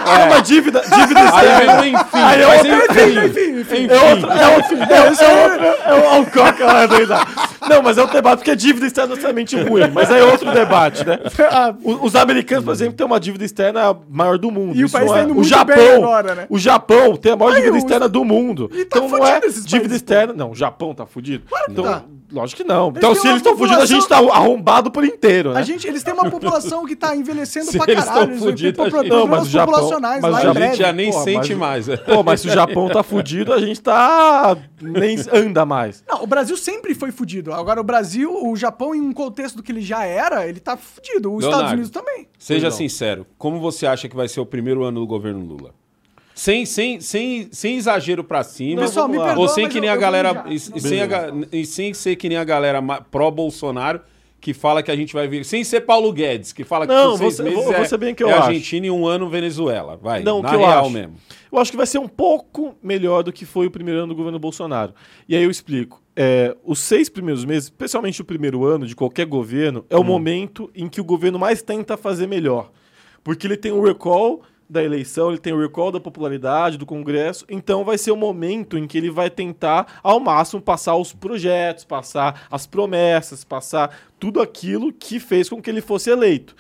[0.06, 1.82] É uma dívida, dívida Aí externa.
[1.82, 2.18] vem o enfim.
[2.18, 3.88] Aí é mas outra- enfim, enfim, enfim.
[3.90, 7.32] É outro, é outro, é, é outro, é o Alcoca lá doidado.
[7.70, 10.24] Não, mas é outro debate, porque a dívida externa é necessariamente ruim, mas aí é
[10.26, 11.20] outro debate, né?
[11.50, 14.76] Ah, Os americanos, por exemplo, têm uma dívida externa maior do mundo.
[14.78, 16.46] E o país não tá é- indo o Japão, bem agora, né?
[16.50, 18.70] O Japão tem a maior Aí, dívida externa do mundo.
[18.74, 20.34] E tá então não é dívida países, externa.
[20.34, 21.46] Não, o Japão tá fudido.
[21.66, 22.04] que então, tá.
[22.34, 22.90] Lógico que não.
[22.90, 25.60] então, têm se eles estão fudidos, a gente tá arrombado por inteiro, né?
[25.60, 28.32] A gente, eles têm uma população que tá envelhecendo Se pra eles caralho.
[28.32, 30.42] Eles vão ter fudidos, gente- problemas Não, mas o Japão- populacionais mas lá o em
[30.42, 30.84] a Japão gente breve.
[30.84, 31.90] já nem Pô, sente mas- mais.
[31.90, 31.98] é.
[31.98, 34.58] Pô, mas se o Japão tá fudido, a gente tá.
[34.82, 36.04] nem anda mais.
[36.08, 37.54] Não, o Brasil sempre foi fudido.
[37.54, 40.76] Agora, o Brasil, o Japão, em um contexto do que ele já era, ele tá
[40.76, 41.30] fudido.
[41.32, 41.74] Os Estados Leonardo.
[41.74, 42.28] Unidos também.
[42.40, 42.78] Seja Pois não.
[42.80, 45.72] sincero, como você acha que vai ser o primeiro ano do governo Lula?
[46.36, 48.82] Sem, sem, sem, sem exagero pra cima.
[48.82, 50.34] Pessoal, me perdoa, ou sem que nem eu- a eu galera.
[50.34, 51.08] vou E, e sem a
[51.52, 52.82] e sem ser que nem a galera
[53.12, 54.02] pró-Bolsonaro
[54.42, 55.46] que fala que a gente vai vir.
[55.46, 57.78] Sem ser Paulo Guedes, que fala que Não, por seis você- meses eu vou- eu
[57.78, 58.48] vou é, ser bem o que eu é acho.
[58.50, 59.96] Argentina e um ano Venezuela.
[60.02, 60.22] Vai.
[60.22, 60.90] Não, o na que eu real acho.
[60.90, 61.14] mesmo.
[61.50, 64.16] Eu acho que vai ser um pouco melhor do que foi o primeiro ano do
[64.16, 64.94] governo Bolsonaro.
[65.30, 66.02] E aí eu explico.
[66.16, 70.70] É, os seis primeiros meses, especialmente o primeiro ano de qualquer governo, é o momento
[70.76, 72.70] em que o governo mais tenta fazer melhor.
[73.24, 77.46] Porque ele tem o recall da eleição, ele tem o recall da popularidade do Congresso,
[77.50, 81.84] então vai ser o momento em que ele vai tentar, ao máximo, passar os projetos,
[81.86, 86.56] passar as promessas, passar tudo aquilo que fez com que ele fosse eleito.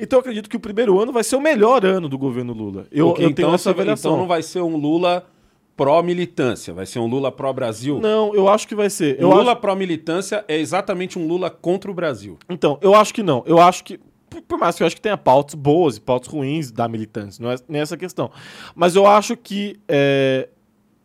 [0.00, 2.86] Então eu acredito que o primeiro ano vai ser o melhor ano do governo Lula.
[2.92, 4.10] Eu, Porque eu tenho então, essa você- avaliação.
[4.12, 5.24] então não vai ser um Lula
[5.76, 7.98] pró-militância, vai ser um Lula pró-Brasil.
[8.00, 9.16] Não, eu acho que vai ser.
[9.18, 12.38] O Eu Lula acho- pró-militância é exatamente um Lula contra o Brasil.
[12.48, 13.42] Então, eu acho que não.
[13.46, 13.98] Eu acho que.
[14.42, 17.50] Por, mais que eu acho que tenha pautas boas e pautas ruins da militância, não
[17.50, 18.30] é nem essa questão.
[18.74, 20.48] Mas eu acho que é,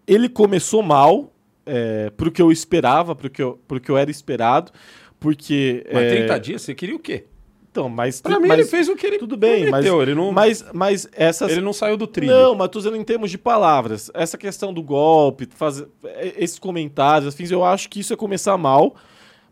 [0.07, 1.31] ele começou mal,
[1.65, 4.71] é, pro que eu esperava, pro que eu, pro que eu era esperado,
[5.19, 5.85] porque.
[5.93, 7.25] Mas é, 30 dias, você queria o quê?
[7.71, 8.19] Então, mas.
[8.19, 11.07] Pra mim, mas- ele fez o que ele Tudo bem, mas, ele não, mas, mas
[11.13, 11.51] essas.
[11.51, 12.31] ele não saiu do trilho.
[12.31, 14.09] Não, mas tô dizendo em termos de palavras.
[14.13, 15.87] Essa questão do golpe, fazer,
[16.35, 18.95] esses comentários, afins, eu acho que isso é começar mal.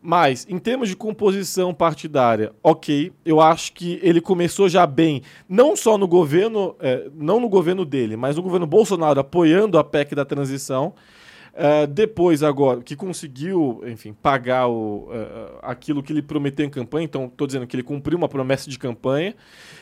[0.02, 5.76] Mas, em termos de composição partidária, ok, eu acho que ele começou já bem, não
[5.76, 10.16] só no governo, eh, não no governo dele, mas no governo Bolsonaro apoiando a PEC
[10.16, 10.94] da transição.
[11.60, 17.06] Eh, depois, agora, que conseguiu, enfim, pagar o, eh, aquilo que ele prometeu em campanha,
[17.06, 19.34] então estou dizendo que ele cumpriu uma promessa de campanha,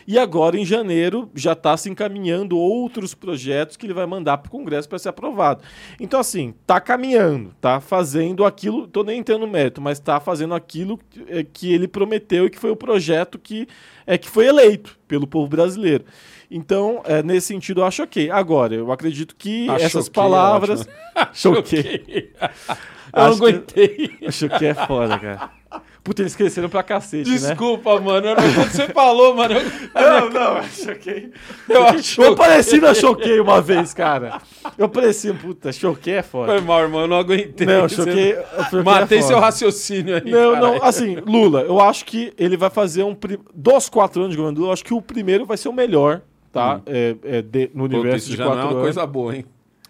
[0.07, 4.47] e agora, em janeiro, já está se encaminhando outros projetos que ele vai mandar para
[4.47, 5.64] o Congresso para ser aprovado.
[5.99, 10.53] Então, assim, tá caminhando, tá fazendo aquilo, tô nem entrando no mérito, mas tá fazendo
[10.53, 10.97] aquilo
[11.27, 13.68] eh, que ele prometeu e que foi o projeto que,
[14.07, 16.06] é, que foi eleito pelo povo brasileiro.
[16.49, 18.30] Então, eh, nesse sentido, eu acho ok.
[18.30, 20.81] Agora, eu acredito que essas ok, palavras.
[20.81, 20.95] ótimo.
[21.34, 22.31] Choquei.
[23.13, 24.11] Eu não que- aguentei.
[24.27, 25.49] Acho que é foda, cara.
[26.03, 27.35] Puta, eles cresceram pra cacete, né?
[27.35, 28.27] Desculpa, mano.
[28.27, 29.55] eu não- Quando você falou, mano.
[29.55, 29.61] Eu,
[29.95, 31.31] Não, não, eu choquei.
[31.67, 34.39] eu acho Eu pareci na choquei uma vez, cara.
[34.77, 36.51] Eu pareci, puta, choquei é foda.
[36.51, 37.01] Foi mal, irmão.
[37.01, 37.65] Eu não aguentei.
[37.65, 38.35] Não, Você- choquei.
[38.65, 40.30] choquei Matei é seu raciocínio aí.
[40.30, 40.76] Não, caralho.
[40.80, 43.17] não, assim, Lula, eu acho que ele vai fazer um.
[43.53, 46.22] Dos quatro anos de governo Lula, eu acho que o primeiro vai ser o melhor,
[46.56, 46.82] tá?
[46.86, 48.84] É, é, de- no Puta, universo isso de já não quatro é uma anos.
[48.84, 49.45] coisa boa, hein?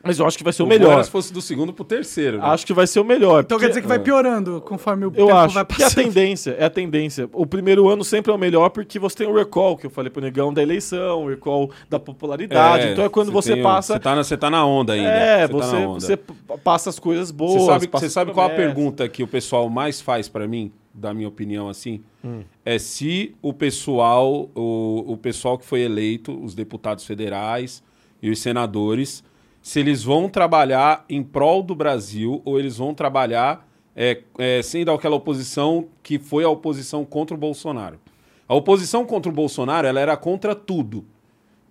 [0.07, 0.89] Mas eu acho que vai ser o, O melhor.
[0.89, 2.37] melhor se fosse do segundo pro terceiro.
[2.37, 2.43] Né?
[2.45, 3.41] Acho que vai ser o melhor.
[3.43, 5.89] Então quer dizer que vai piorando conforme o Eu tempo acho vai que é a
[5.89, 6.03] passando.
[6.03, 7.27] tendência, é a tendência.
[7.33, 10.11] O primeiro ano sempre é o melhor porque você tem o recall, que eu falei
[10.11, 12.89] pro Negão, da eleição, o recall da popularidade.
[12.89, 13.93] então é quando você, o- passa...
[13.93, 15.09] Você tá, na, você tá na onda ainda.
[15.09, 15.99] é, você, tá você, na onda.
[15.99, 16.17] você
[16.63, 17.53] passa as coisas boas.
[17.63, 21.13] Você sabe, você sabe qual a pergunta que o pessoal mais faz pra mim, da
[21.13, 22.01] minha opinião assim?
[22.23, 22.43] Hum.
[22.63, 27.83] É se o pessoal, o, o pessoal que foi eleito, os deputados federais
[28.21, 29.23] e os senadores,
[29.61, 34.91] se eles vão trabalhar em prol do Brasil ou eles vão trabalhar é, é, sendo
[34.91, 37.99] aquela oposição que foi a oposição contra o Bolsonaro.
[38.47, 41.05] A oposição contra o Bolsonaro, ela era contra tudo.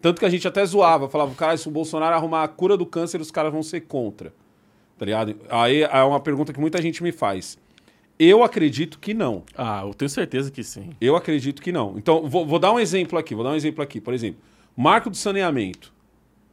[0.00, 2.84] Tanto que a gente até zoava, falava, cara, se o Bolsonaro arrumar a cura do
[2.84, 4.34] câncer, os caras vão ser contra.
[4.98, 5.36] Tá ligado?
[5.48, 7.58] Aí é uma pergunta que muita gente me faz.
[8.18, 9.42] Eu acredito que não.
[9.56, 10.90] Ah, eu tenho certeza que sim.
[11.00, 11.94] Eu acredito que não.
[11.98, 13.34] Então, vou, vou dar um exemplo aqui.
[13.34, 14.00] Vou dar um exemplo aqui.
[14.00, 14.40] Por exemplo,
[14.76, 15.92] marco do saneamento.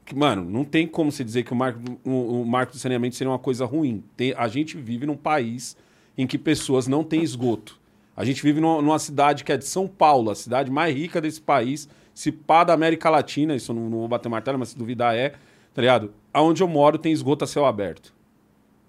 [0.03, 2.79] Que, mano, não tem como se dizer que o marco, do- o, o marco do
[2.79, 4.03] saneamento seria uma coisa ruim.
[4.17, 5.77] Tem- a gente vive num país
[6.17, 7.79] em que pessoas não têm esgoto.
[8.17, 11.21] A gente vive numa, numa cidade que é de São Paulo, a cidade mais rica
[11.21, 14.69] desse país, se pá da América Latina, isso eu não, não vou bater martelo, mas
[14.69, 15.29] se duvidar é,
[15.73, 16.11] tá ligado?
[16.33, 18.13] Aonde eu moro tem esgoto a céu aberto.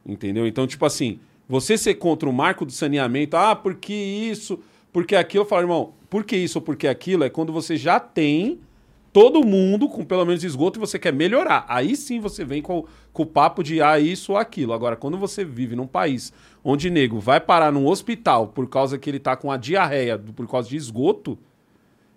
[0.04, 0.46] Entendeu?
[0.46, 1.20] Então, tipo assim,
[1.52, 4.58] você ser contra o marco do saneamento, ah, porque isso,
[4.90, 7.24] porque aquilo, eu falo, irmão, por que isso ou por que aquilo?
[7.24, 8.58] É quando você já tem
[9.12, 11.66] todo mundo com pelo menos esgoto e você quer melhorar.
[11.68, 14.72] Aí sim você vem com, com o papo de ah, isso ou aquilo.
[14.72, 16.32] Agora, quando você vive num país
[16.64, 20.48] onde nego vai parar num hospital por causa que ele tá com a diarreia por
[20.48, 21.38] causa de esgoto,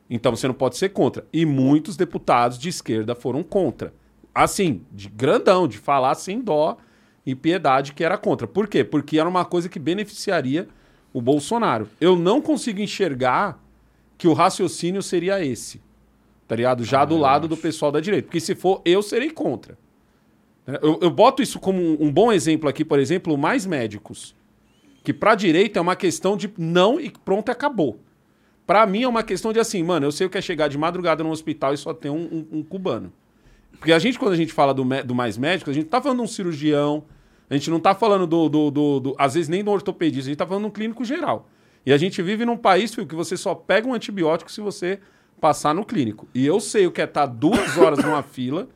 [0.09, 1.27] então você não pode ser contra.
[1.33, 3.93] E muitos deputados de esquerda foram contra.
[4.33, 6.77] Assim, de grandão, de falar sem dó
[7.25, 8.45] e piedade que era contra.
[8.47, 8.83] Por quê?
[8.83, 10.67] Porque era uma coisa que beneficiaria
[11.13, 11.89] o Bolsonaro.
[11.99, 13.59] Eu não consigo enxergar
[14.17, 15.81] que o raciocínio seria esse.
[16.47, 16.83] Tá ligado?
[16.83, 18.27] Já Ah, do lado do pessoal da direita.
[18.27, 19.77] Porque se for, eu serei contra.
[20.81, 24.35] Eu, eu boto isso como um, um bom exemplo aqui, por exemplo, mais médicos.
[25.03, 27.99] Que pra direita é uma questão de não e pronto, acabou.
[28.65, 30.77] Pra mim é uma questão de assim, mano, eu sei o que é chegar de
[30.77, 33.13] madrugada no hospital e só ter um, um- um cubano.
[33.77, 36.17] Porque a gente, quando a gente fala do, do mais médico, a gente tá falando
[36.19, 37.03] de um cirurgião,
[37.49, 40.31] a gente não tá falando do, do, do- do- às vezes nem do ortopedista, a
[40.31, 41.47] gente tá falando de um clínico geral.
[41.85, 44.99] E a gente vive num país, filho, que você só pega um antibiótico se você
[45.39, 46.27] passar no clínico.
[46.33, 48.67] E eu sei o que é estar duas horas numa fila,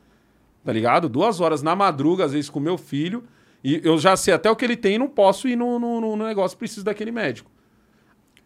[0.64, 1.08] tá ligado?
[1.08, 3.24] Duas horas na madruga, às vezes com meu filho,
[3.64, 6.00] e eu já sei até o que ele tem e não posso ir no, no-
[6.00, 7.50] no negócio, preciso daquele médico.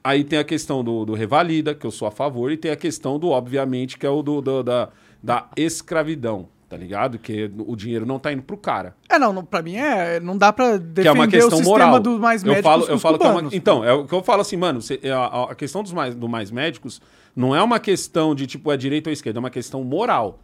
[0.02, 2.76] Aí tem a questão do, do revalida, que eu sou a favor, e tem a
[2.76, 4.88] questão do, obviamente, que é o do, do- da,
[5.22, 7.18] da escravidão, tá ligado?
[7.18, 8.96] Que o dinheiro não tá indo pro cara.
[9.08, 10.18] É, não, não, pra mim é.
[10.18, 12.00] Não dá pra defender Que é uma questão o sistema moral.
[12.00, 13.48] dos mais eu médicos falo, que eu falo que é uma.
[13.52, 16.14] Então, é o que eu falo assim, mano, cê- é a, a questão dos mais,
[16.14, 17.00] do mais médicos
[17.36, 20.40] não é uma questão de, tipo, é direita ou esquerda, é uma questão moral.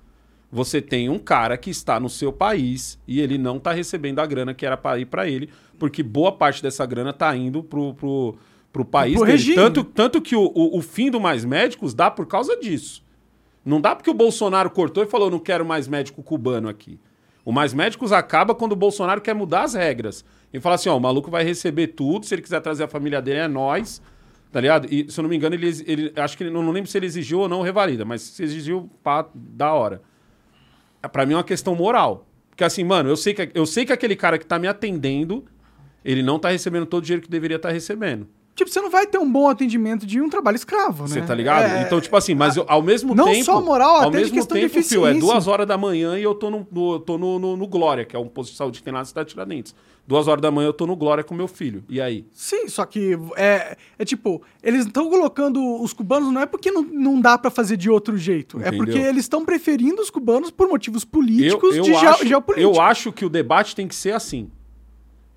[0.53, 4.27] Você tem um cara que está no seu país e ele não tá recebendo a
[4.27, 5.49] grana que era para ir para ele,
[5.79, 8.37] porque boa parte dessa grana tá indo pro, pro,
[8.73, 9.27] pro país Pro.
[9.55, 13.03] Tanto, tanto que o, o, o fim do Mais Médicos dá por causa disso.
[13.65, 16.99] Não dá porque o Bolsonaro cortou e falou, não quero mais médico cubano aqui.
[17.45, 20.25] O Mais Médicos acaba quando o Bolsonaro quer mudar as regras.
[20.53, 23.21] E fala assim, ó, o maluco vai receber tudo, se ele quiser trazer a família
[23.23, 24.03] dele, é nós,
[24.53, 24.87] tá ligado?
[24.93, 27.07] E, se eu não me engano, ele, ele acho que ele, não, lembro se ele
[27.07, 30.03] exigiu ou não revalida, mas se exigiu, pá, da hora.
[31.03, 32.27] É, Pra mim é uma questão moral.
[32.51, 35.45] Porque assim, mano, eu sei que, eu sei que aquele cara que tá me atendendo,
[36.05, 38.29] ele não tá recebendo todo o dinheiro que deveria estar recebendo.
[38.61, 41.09] Tipo, você não vai ter um bom atendimento de um trabalho escravo, né?
[41.09, 41.63] Você tá ligado?
[41.65, 43.45] É, então, tipo assim, mas eu- ao mesmo não tempo.
[43.45, 46.23] só moral, ao até mesmo questão de tempo, fio, é duas horas da manhã e
[46.23, 48.59] eu tô no, no- eu tô no, no- no Glória, que é um posto de
[48.59, 49.75] saúde que tem lá na cidade de Tiradentes.
[50.07, 51.85] Duas horas da manhã eu tô no Glória com meu filho.
[51.89, 52.27] E aí?
[52.33, 56.83] Sim, só que é, é tipo, eles estão colocando os cubanos não é porque não,
[56.83, 58.59] não dá pra fazer de outro jeito.
[58.59, 58.79] É Entendeu?
[58.85, 62.61] porque eles estão preferindo os cubanos por motivos políticos eu, eu de acho, geopolítica.
[62.77, 64.51] eu acho que o debate tem que ser assim.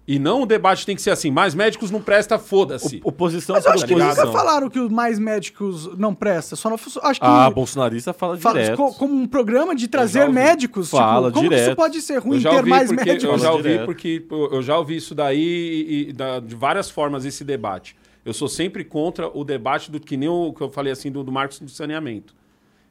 [0.06, 1.32] E não o debate tem que ser assim.
[1.32, 3.00] Mais médicos não presta, foda-se.
[3.06, 4.26] O- Oposição Mas eu por acho que oposição.
[4.26, 6.58] nunca falaram que os mais médicos não prestam.
[6.58, 8.76] Só não, acho que Ah, bolsonarista fala fala- direto.
[8.78, 10.34] co- como um programa de trazer ouvi.
[10.34, 10.90] médicos.
[10.90, 11.78] Fala tipo, como que isso direto.
[11.78, 13.34] pode ser ruim Eu já ter mais porque, médicos?
[13.34, 13.86] Eu já ouvi direto.
[13.86, 17.96] porque eu já ouvi isso daí e, e da- de várias formas esse debate.
[18.26, 21.24] Eu sou sempre contra o debate do que nem o que eu falei assim do,
[21.24, 22.36] do marco do saneamento.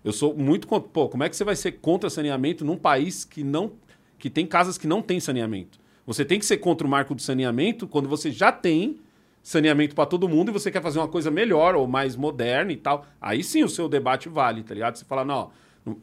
[0.02, 0.88] Eu sou muito contra.
[0.88, 3.72] Pô, como é que você vai ser contra saneamento num país que não
[4.18, 5.81] que tem casas que não tem saneamento?
[6.06, 8.98] Você tem que ser contra o marco do saneamento quando você já tem
[9.42, 12.76] saneamento para todo mundo e você quer fazer uma coisa melhor ou mais moderna e
[12.76, 13.04] tal.
[13.20, 14.96] Aí sim o seu debate vale, tá ligado?
[14.96, 15.50] Você fala, não,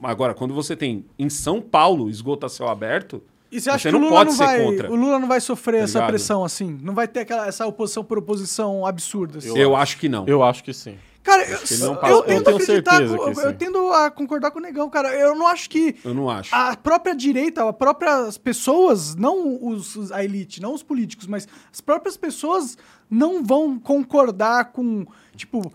[0.03, 3.21] agora quando você tem em São Paulo esgoto a céu aberto,
[3.51, 4.91] E você acha Você que o não Lula pode não ser vai, contra.
[4.91, 6.77] o Lula não vai sofrer Tá essa pressão assim?
[6.83, 9.39] Não vai ter aquela, essa oposição por oposição absurda?
[9.39, 9.57] assim?
[9.57, 10.25] eu, acho que não.
[10.27, 10.95] Eu acho que sim.
[11.21, 11.57] Cara, eu, eu,
[11.95, 15.13] passa- eu tenho acreditar, certeza com- eu, tendo a concordar com o Negão, cara.
[15.13, 16.55] Eu não acho que Eu não acho.
[16.55, 21.81] a própria direita, as próprias pessoas, não os, a elite, não os políticos, mas as
[21.81, 22.77] próprias pessoas
[23.09, 25.05] não vão concordar com,
[25.35, 25.71] tipo,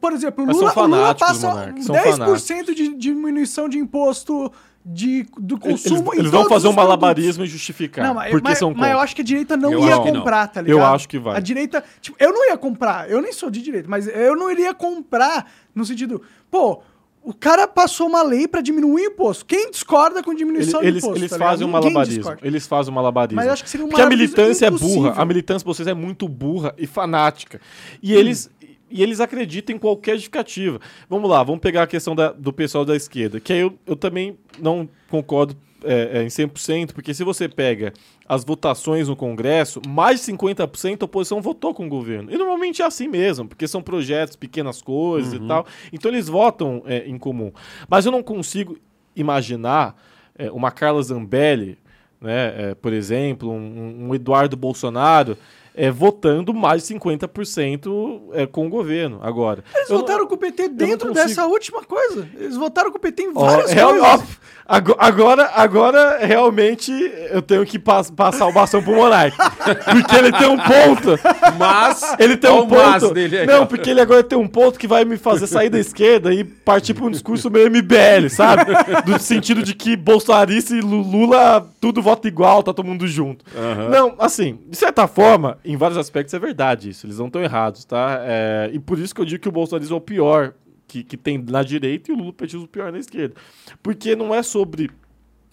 [0.00, 4.50] por exemplo, o Lula, o Lula passa Monark, são 10% de diminuição de imposto
[4.90, 8.06] de, do Eles, consumo em eles vão fazer um malabarismo e justificar.
[8.06, 10.10] Não, mas, porque mas, são mas eu acho que a direita não Eu ia que
[10.10, 10.20] não.
[10.20, 10.94] comprar, tá Eu ligado?
[10.94, 11.36] acho que vai.
[11.36, 14.50] A direita, tipo, eu não ia comprar, eu nem sou de direita, mas eu não
[14.50, 16.80] iria comprar no sentido, pô,
[17.22, 19.44] o cara passou uma lei pra diminuir o imposto.
[19.44, 21.18] Quem discorda com diminuição eles imposto?
[21.20, 22.14] eles tá fazem um malabarismo.
[22.16, 22.40] discorda.
[22.46, 23.36] Eles fazem um malabarismo.
[23.36, 25.02] Mas eu acho que seria um Porque a militância é impossível.
[25.02, 25.14] burra.
[25.20, 27.60] A militância de vocês é muito burra e fanática.
[28.02, 28.50] E eles.
[28.90, 30.80] E eles acreditam em qualquer justificativa.
[31.08, 33.96] Vamos lá, vamos pegar a questão da- do pessoal da esquerda, que aí eu, eu
[33.96, 35.54] também não concordo
[35.84, 37.92] é, é, em 100%, porque se você pega
[38.28, 42.32] as votações no Congresso, mais de 50% a oposição votou com o governo.
[42.32, 45.64] E normalmente é assim mesmo, porque são projetos, pequenas coisas e tal.
[45.92, 47.52] Então eles votam é, em comum.
[47.88, 48.76] Mas eu não consigo
[49.14, 49.96] imaginar
[50.36, 51.78] é, uma Carla Zambelli,
[52.20, 55.36] né, é, por exemplo, um, um Eduardo Bolsonaro,
[55.78, 59.62] é, votando mais de 50% é, com o governo agora.
[59.74, 62.28] Eles Eu- votaram com o PT dentro dessa última coisa.
[62.38, 64.26] Eles votaram com o PT em várias real- coisas.
[64.66, 66.92] ago- agora, agora, realmente,
[67.30, 69.36] eu tenho que pas- passar o bastão pro Monark.
[69.92, 71.18] porque ele tem um ponto.
[71.58, 72.02] Mas.
[72.18, 73.14] Ele tem um ponto.
[73.14, 75.78] dele aí, não, porque ele agora tem um ponto que vai me fazer sair da
[75.78, 78.72] esquerda e partir pra um discurso meio MBL, sabe?
[79.04, 83.44] Do sentido de que bolsonarista e Lu- Lula tudo vota igual, tá todo mundo junto.
[83.90, 87.06] Não, assim, de certa forma, em vários aspectos é verdade isso.
[87.06, 88.20] Eles não estão errados, tá?
[88.22, 90.54] É, e por isso que eu digo que o bolsonarismo é o pior
[90.86, 93.34] que, que tem na direita e o Lula petismo o pior na esquerda.
[93.82, 94.90] Porque não é sobre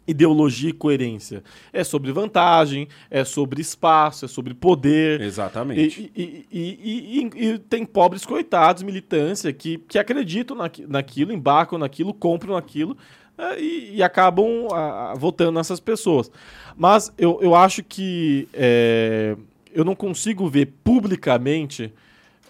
[0.07, 1.43] ideologia e coerência.
[1.73, 5.19] É sobre vantagem, é sobre espaço, é sobre poder.
[5.19, 6.11] Exatamente.
[6.15, 12.13] E, e- e- e- tem pobres coitados, militância, que, que acreditam naqui- naquilo, embarcam naquilo,
[12.13, 12.95] compram naquilo
[13.37, 16.31] é, e, acabam ah, ah, votando nessas pessoas.
[16.77, 19.35] Mas eu, eu acho que é,
[19.75, 21.93] eu não consigo ver publicamente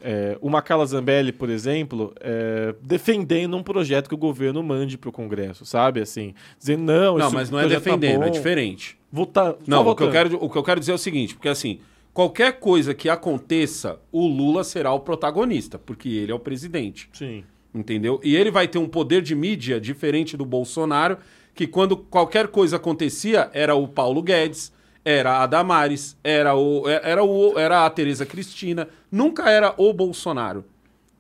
[0.02, 5.10] é, uma Carla Zambelli, por exemplo, é, defendendo um projeto que o governo mande para
[5.10, 6.00] o Congresso, sabe?
[6.00, 8.32] Assim, dizendo, não, Não, mas não é tá defendendo, é bom.
[8.32, 8.98] diferente.
[9.12, 11.50] Votar, Não, o que, eu quero, o que eu quero dizer é o seguinte, porque
[11.50, 11.80] assim,
[12.14, 17.44] qualquer coisa que aconteça, o Lula será o protagonista, porque ele é o presidente, Sim.
[17.74, 18.20] entendeu?
[18.24, 21.18] E ele vai ter um poder de mídia diferente do Bolsonaro,
[21.56, 24.72] que quando qualquer coisa acontecia, era o Paulo Guedes,
[25.06, 30.66] era a Damares, era, o, era, o, era a Tereza Cristina, nunca era o Bolsonaro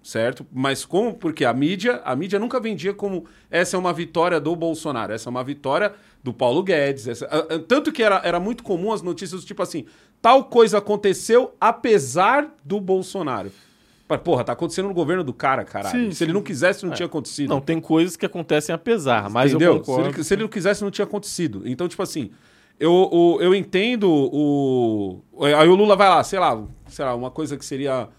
[0.03, 0.45] certo?
[0.53, 1.16] Mas como?
[1.16, 5.28] Porque a mídia, a mídia nunca vendia como essa é uma vitória do Bolsonaro, essa
[5.28, 5.94] é uma vitória
[6.24, 7.07] do Paulo Guedes.
[7.07, 7.26] essa-
[7.68, 9.86] tanto que era, era muito comum as notícias tipo assim,
[10.22, 13.52] tal coisa aconteceu apesar do Bolsonaro.
[14.24, 15.99] Porra, tá acontecendo no governo do cara, caralho.
[16.06, 17.49] Sim, Se ele não quisesse, não tinha acontecido.
[17.49, 19.74] Não, tem coisas que acontecem apesar, mas eu Entendeu?
[19.80, 20.10] Se concordo.
[20.10, 21.64] ele, se ele não quisesse, não tinha acontecido.
[21.66, 22.30] Então, tipo assim,
[22.80, 25.22] eu, o- eu entendo o.
[25.41, 28.10] Aí o Lula vai lá, sei lá, sei lá, uma coisa que seria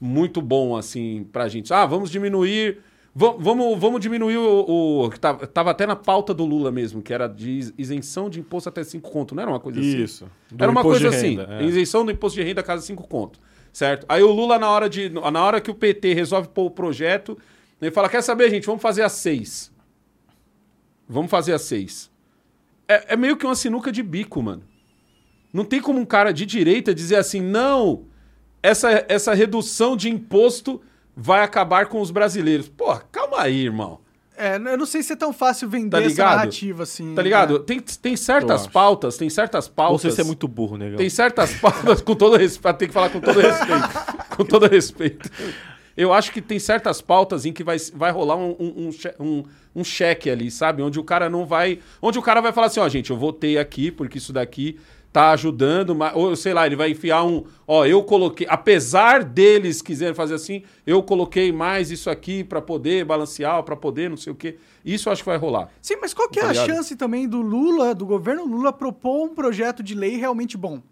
[0.00, 1.72] muito bom, assim, pra gente.
[1.72, 2.78] Ah, vamos diminuir.
[3.14, 5.04] va- Vamos, vamos diminuir o.
[5.04, 8.28] o que tava, tava até na pauta do Lula mesmo, que era de is- isenção
[8.28, 10.02] de imposto até 5 conto, não era uma coisa assim?
[10.02, 10.26] Isso.
[10.58, 11.64] Era uma coisa assim, renda, é.
[11.64, 13.38] isenção do imposto de renda a cada 5 conto,
[13.72, 14.04] certo?
[14.08, 17.38] Aí o Lula, na hora, de, na hora que o PT resolve pôr o projeto,
[17.80, 19.72] ele fala, quer saber, gente, vamos fazer a 6.
[21.08, 22.10] Vamos fazer a 6.
[22.88, 24.62] É, é meio que uma sinuca de bico, mano.
[25.52, 28.06] Não tem como um cara de direita dizer assim, não,
[28.62, 30.80] essa, essa redução de imposto
[31.16, 32.68] vai acabar com os brasileiros.
[32.68, 34.00] Pô, calma aí, irmão.
[34.36, 37.14] É, eu não sei se é tão fácil vender Tá essa narrativa assim.
[37.14, 37.60] Tá ligado?
[37.60, 37.64] né?
[37.64, 40.12] Tem, tem certas pautas, tem certas pautas...
[40.12, 40.96] Você é muito burro, negão.
[40.96, 43.88] Tem certas pautas, com todo respeito, tem que falar com todo respeito.
[44.36, 45.30] com todo respeito.
[45.96, 48.90] Eu acho que tem certas pautas em que vai, vai rolar um, um,
[49.20, 49.44] um,
[49.76, 50.82] um- cheque ali, sabe?
[50.82, 51.78] Onde o cara não vai.
[52.02, 54.78] Onde o cara vai falar assim, ó, gente, eu votei aqui porque isso daqui
[55.12, 57.44] tá ajudando, mas, ou sei lá, ele vai enfiar um.
[57.68, 58.44] Ó, eu coloquei.
[58.50, 64.10] Apesar deles quiserem fazer assim, eu coloquei mais isso aqui pra poder balancear, pra poder
[64.10, 64.56] não sei o quê.
[64.84, 65.68] Isso eu acho que vai rolar.
[65.80, 66.66] Sim, mas qual que é Tá a ligado?
[66.66, 70.82] chance também do Lula, do governo Lula, propor um projeto de lei realmente bom?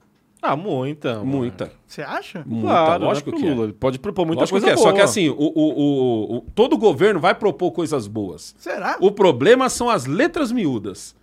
[0.43, 1.14] Ah, muita.
[1.14, 1.24] mano.
[1.24, 1.70] Muita.
[1.86, 2.43] Você acha?
[2.44, 3.51] Muita, Claro, lógico não é que é.
[3.51, 3.64] Lula.
[3.66, 4.74] Ele pode propor muita Lógico coisa que é.
[4.74, 4.89] boa.
[4.89, 8.55] Só que assim, o, o, o- o- todo governo vai propor coisas boas.
[8.59, 8.97] Será?
[9.01, 11.14] O problema são as letras miúdas.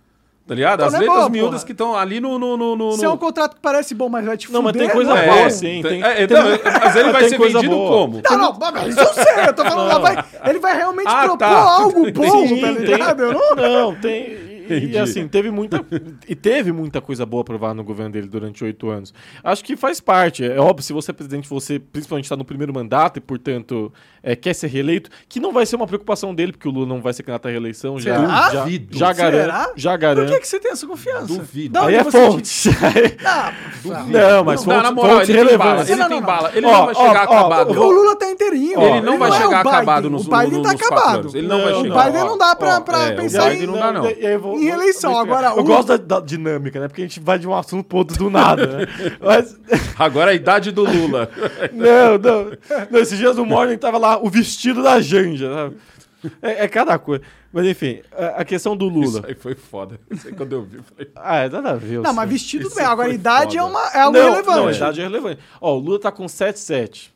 [0.46, 0.80] Tá ligado?
[0.80, 1.66] Então As não é letras boa, miúdas porra.
[1.66, 2.36] que estão ali no.
[2.38, 4.72] no, no, no- Se é um contrato que parece bom, mas vai te Não, mas
[4.72, 5.80] fuder, tem coisa não é boa, sim.
[5.80, 6.44] Tem- Tem, é, tem- não,
[6.80, 7.88] mas ele vai tem ser vendido boa.
[7.92, 8.20] como?
[8.28, 11.20] Não, não, mas isso eu sei, eu tô falando lá, vai, ele vai realmente Ah,
[11.22, 11.48] propor tá.
[11.48, 13.32] algo bom, Sim, tá tem- ligado?
[13.32, 14.49] Não- Não, tem.
[14.70, 14.98] E, e, Entendi.
[14.98, 15.84] assim, teve muita.
[16.28, 19.12] E teve muita coisa boa aprovada no governo dele durante oito anos.
[19.42, 20.44] Acho que faz parte.
[20.44, 23.92] É óbvio, se você é presidente, você principalmente está no primeiro mandato e, portanto,
[24.22, 27.00] é, quer ser reeleito, que não vai ser uma preocupação dele, porque o Lula não
[27.00, 27.98] vai ser candidato à reeleição.
[27.98, 28.50] Já, Será?
[28.50, 28.98] já, Duvido.
[28.98, 29.30] já Será?
[29.30, 29.72] garanto.
[29.76, 30.32] Já Por garanto.
[30.32, 31.26] que, que você tem essa confiança?
[31.26, 31.78] Duvido.
[31.78, 32.68] Aí é fonte.
[33.24, 33.52] Ah,
[33.84, 35.82] não, mas Não, fontes, na moral, fontes ele tem bala.
[35.82, 36.26] Ele Não, tem não, não.
[36.26, 36.50] bala.
[36.54, 37.70] Ele Ó, não vai chegar ó, ó, acabado.
[37.70, 38.80] o Lula tá inteirinho.
[38.80, 41.30] Ele não vai é chegar acabado nos O Biden tá acabado.
[41.36, 41.94] Ele não vai Não, chegar.
[42.00, 42.80] O Biden não dá pra, Ó,
[43.16, 43.66] pensar Biden em...
[43.66, 44.04] não dá, não.
[44.06, 46.88] E aí Em eleição, agora, Eu o- gosto da, da dinâmica, né?
[46.88, 48.86] Porque a gente vai de um assunto pro outro do nada, né?
[49.20, 49.58] Mas.
[49.98, 51.30] Agora a idade do Lula.
[51.72, 52.52] Não, não.
[52.90, 55.76] não esses dias no Morning tava lá o vestido da Janja, sabe?
[56.42, 57.22] É, é cada coisa.
[57.52, 59.24] Mas enfim, a, a questão do Isso Lula.
[59.28, 59.98] aí foi foda.
[60.10, 61.10] Isso aí quando eu vi, eu falei.
[61.16, 61.96] Ah, é nada a ver.
[61.96, 62.12] Não, sei.
[62.14, 62.84] mas vestido Isso bem.
[62.84, 64.58] Agora, a idade é, uma, é algo não, relevante.
[64.58, 65.40] Não, a idade é relevante.
[65.60, 67.10] Ó, o Lula tá com 7,7.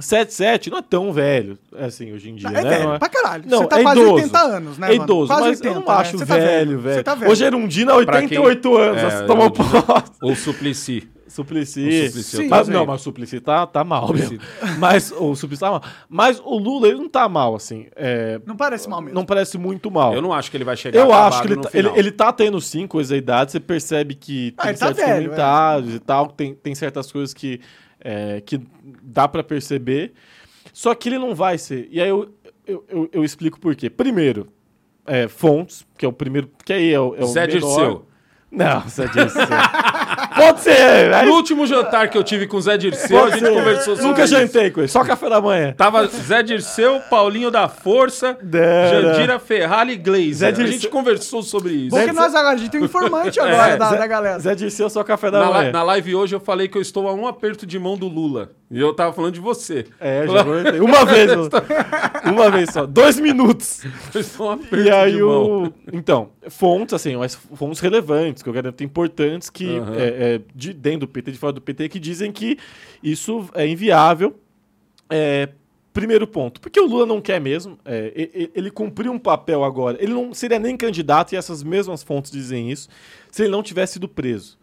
[0.00, 2.70] 7,7 não é tão velho, assim, hoje em dia, Não, é né?
[2.70, 3.44] velho, Não é- pra caralho.
[3.46, 4.14] Não, você tá é quase idoso.
[4.16, 5.04] 80 anos, né, É mano?
[5.04, 6.00] idoso, Quase mas 80, eu não né?
[6.00, 6.94] acho Você tá velho, velho.
[6.96, 7.30] Você tá velho.
[7.32, 10.10] Hoje Erundina, Pra quem- 88 anos, É, você tomou posse.
[10.22, 11.08] Ou Suplicy.
[11.28, 11.80] Suplicy.
[11.88, 12.76] O Suplicy, mas, vendo.
[12.76, 14.40] não, mas o Suplicy tá, tá mal, mesmo.
[14.78, 15.82] Mas o Suplicy tá mal.
[16.08, 17.86] Mas o Lula, ele não tá mal, assim.
[17.94, 19.14] É, Não parece mal mesmo.
[19.14, 20.12] não parece muito mal.
[20.12, 21.98] Eu não acho que ele vai chegar Eu acho que ele no tá, ele, final.
[21.98, 25.12] ele tá tendo sim coisa da idade, você percebe que Ah, tem tá certos velho,
[25.18, 25.22] é.
[25.26, 27.60] comentários e tal, tem, tem certas coisas que,
[28.00, 28.60] é, que
[29.02, 30.12] dá pra perceber.
[30.72, 31.88] Só que ele não vai ser.
[31.90, 32.34] E aí eu,
[32.66, 33.90] eu, eu, eu explico por quê.
[33.90, 34.48] Primeiro,
[35.06, 36.50] é, fontes, que é o primeiro.
[36.64, 37.60] Que aí é o, é o Zé menor.
[37.60, 38.06] Dirceu.
[38.50, 39.42] Não, Zé Dirceu.
[40.40, 41.12] Pode ser!
[41.14, 43.54] aí No último jantar que eu tive com o Zé Dirceu, a pode gente ser.
[43.54, 44.34] conversou sobre Nunca isso.
[44.34, 45.74] jantei com ele, só café da manhã.
[45.76, 50.34] Tava Zé Dirceu, Paulinho da Força, Não, Jandira Ferrari e Glazer.
[50.34, 51.96] Zé A Dirceu- gente conversou sobre isso.
[51.96, 54.38] Porque nós agora, a gente tem um informante agora da, Zé, da galera.
[54.38, 55.66] Zé Dirceu, só café da Na, manhã.
[55.66, 58.08] li- na live hoje eu falei que eu estou a um aperto de mão do
[58.08, 58.50] Lula.
[58.70, 59.84] E eu tava falando de você.
[60.00, 60.78] É, já comentei.
[60.80, 61.32] Uma vez.
[62.24, 62.86] uma vez só.
[62.86, 63.82] Dois minutos.
[64.14, 65.64] Eu estou a um aperto E aí de mão.
[65.64, 65.72] o.
[65.92, 69.96] Então, fontes, assim, mas fontes relevantes, que eu garanto importantes, que Aham.
[69.96, 72.58] é, é, de dentro do PT, de fora do PT, que dizem que
[73.02, 74.38] isso é inviável.
[75.08, 75.48] É,
[75.92, 77.78] primeiro ponto, porque o Lula não quer mesmo.
[77.84, 79.96] é, ele cumpriu um papel agora.
[80.00, 82.88] Ele não seria nem candidato, e essas mesmas fontes dizem isso,
[83.30, 84.58] se ele não tivesse sido preso.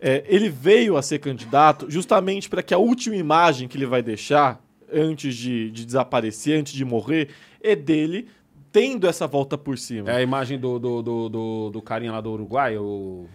[0.00, 4.00] É, ele veio a ser candidato justamente para que a última imagem que ele vai
[4.00, 4.62] deixar
[4.92, 7.28] antes de, de desaparecer, antes de morrer,
[7.60, 8.28] é dele
[8.72, 10.10] tendo essa volta por cima.
[10.10, 13.26] É a imagem do, do, do, do, do carinha lá do Uruguai, o,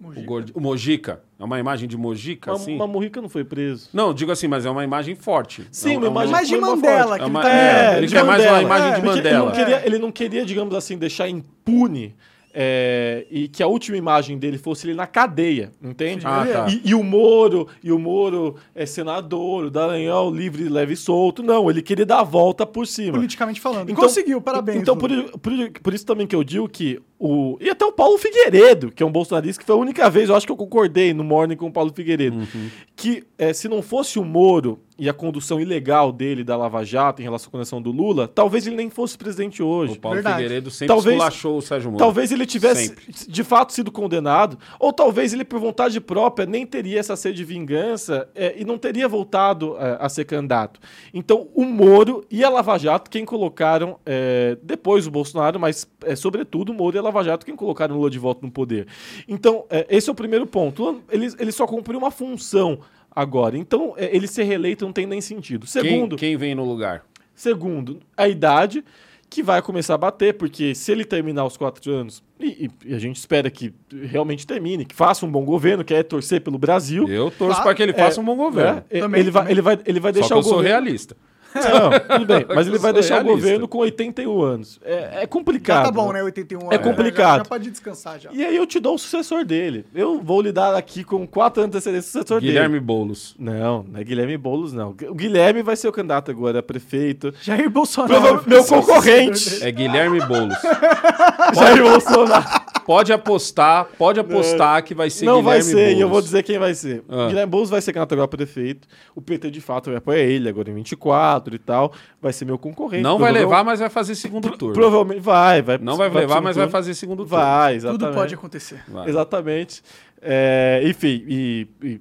[0.00, 1.20] o, gordi- o Mojica.
[1.38, 2.76] É uma imagem de Mojica, Mas assim?
[2.76, 3.88] mas Mujica não foi preso.
[3.92, 5.66] Não, digo assim, mas é uma imagem forte.
[5.70, 7.18] Sim, é, uma é imagem- de uma Mandela, forte.
[7.18, 8.62] que É ele uma- tá é, ele de quer mais uma Mandela.
[8.62, 9.28] imagem de Mandela.
[9.28, 12.14] Ele não, queria, ele não queria, digamos assim, deixar impune
[12.54, 16.26] é, e que a última imagem dele fosse ele na cadeia, entende?
[16.26, 16.66] Ah, tá.
[16.68, 21.42] E, e o Moro, e o Moro é senador, o Dallagnol livre, leve e solto.
[21.42, 23.12] Não, ele queria dar a volta por cima.
[23.14, 23.90] Politicamente falando.
[23.90, 24.80] Então- Conseguiu, parabéns.
[24.82, 25.52] Então, por, por-
[25.82, 27.56] por isso também que eu digo que o.
[27.60, 30.34] E até o Paulo Figueiredo, que é um bolsonarista, que foi a única vez, eu
[30.34, 32.36] acho que eu concordei no morning com o Paulo Figueiredo.
[32.38, 32.70] Uhum.
[32.96, 37.20] Que eh, se não fosse o Moro e a condução ilegal dele da Lava Jato
[37.20, 39.94] em relação à condenação do Lula, talvez ele nem fosse presidente hoje.
[39.94, 40.36] O Paulo Verdade.
[40.42, 41.98] Figueiredo sempre Talvez- esculachou o Sérgio Moro.
[42.04, 43.04] Talvez ele tivesse Sempre.
[43.28, 47.44] de fato sido condenado, ou talvez ele, por vontade própria, nem teria essa sede de
[47.44, 50.78] vingança eh, e não teria voltado eh, a ser candidato.
[51.12, 55.86] Então, o Moro e a Lava Jato, quem colocaram, eh, depois o Bolsonaro, mas
[56.16, 58.86] sobretudo o Moro e a Lava Jato, quem colocaram o Lula de volta no poder.
[59.26, 61.02] Então, eh, esse é o primeiro ponto.
[61.10, 62.78] Ele, ele só cumpriu uma função
[63.14, 63.58] agora.
[63.58, 65.66] Então, eh, ele ser reeleito não tem nem sentido.
[65.66, 67.04] Quem, Segundo, quem vem no lugar?
[67.34, 68.84] Segundo, a idade,
[69.28, 72.94] que vai começar a bater, porque se ele terminar os quatro anos, e, e- e
[72.94, 76.58] a gente espera que realmente termine, que faça um bom governo, que é torcer pelo
[76.58, 77.08] Brasil.
[77.08, 77.62] Eu torço Claro.
[77.62, 78.84] para que ele faça um bom governo.
[78.90, 79.52] é, Também, ele, vai, também.
[79.52, 80.68] ele, vai, ele vai Só deixar que eu o sou governo.
[80.84, 81.16] realista.
[81.54, 84.80] Não, tudo bem, mas ele vai deixar o governo com 81 anos.
[84.84, 85.78] É, é complicado.
[85.78, 86.18] Já tá bom, né?
[86.20, 86.24] né?
[86.24, 86.86] 81 É anos.
[86.86, 87.30] complicado.
[87.32, 88.30] Já, já pode descansar já.
[88.32, 89.84] E aí eu te dou o sucessor dele.
[89.94, 92.84] Eu vou lidar aqui com quatro anos de antecedência o sucessor Guilherme dele.
[92.84, 93.34] Boulos.
[93.38, 94.90] Não, não é Guilherme Boulos, não.
[95.08, 97.32] O Guilherme vai ser o candidato agora a prefeito.
[97.42, 98.20] Jair Bolsonaro.
[98.20, 99.62] Prova- meu concorrente.
[99.62, 100.56] É Guilherme Boulos.
[101.54, 102.62] Jair Bolsonaro.
[102.84, 105.98] Pode apostar, pode apostar que vai ser não Guilherme vai ser, Boulos.
[105.98, 107.04] e eu vou dizer quem vai ser.
[107.08, 107.28] Ah.
[107.28, 108.88] Guilherme Boulos vai ser candidato agora a prefeito.
[109.14, 111.92] O PT, de fato, vai apoiar ele agora em 24 e tal.
[112.20, 113.02] Vai ser meu concorrente.
[113.02, 114.74] Não vai levar, mas vai fazer segundo turno.
[114.74, 115.78] Provavelmente vai, vai.
[115.78, 116.72] Não vai pro levar, mas vai turno.
[116.72, 117.30] fazer segundo turno.
[117.36, 118.00] Vai, exatamente.
[118.04, 118.82] Tudo pode acontecer.
[118.88, 119.08] Vai.
[119.08, 119.82] Exatamente.
[120.20, 122.00] É, enfim, e, e-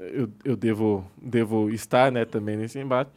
[0.00, 3.10] eu, eu devo, devo estar né, também nesse embate.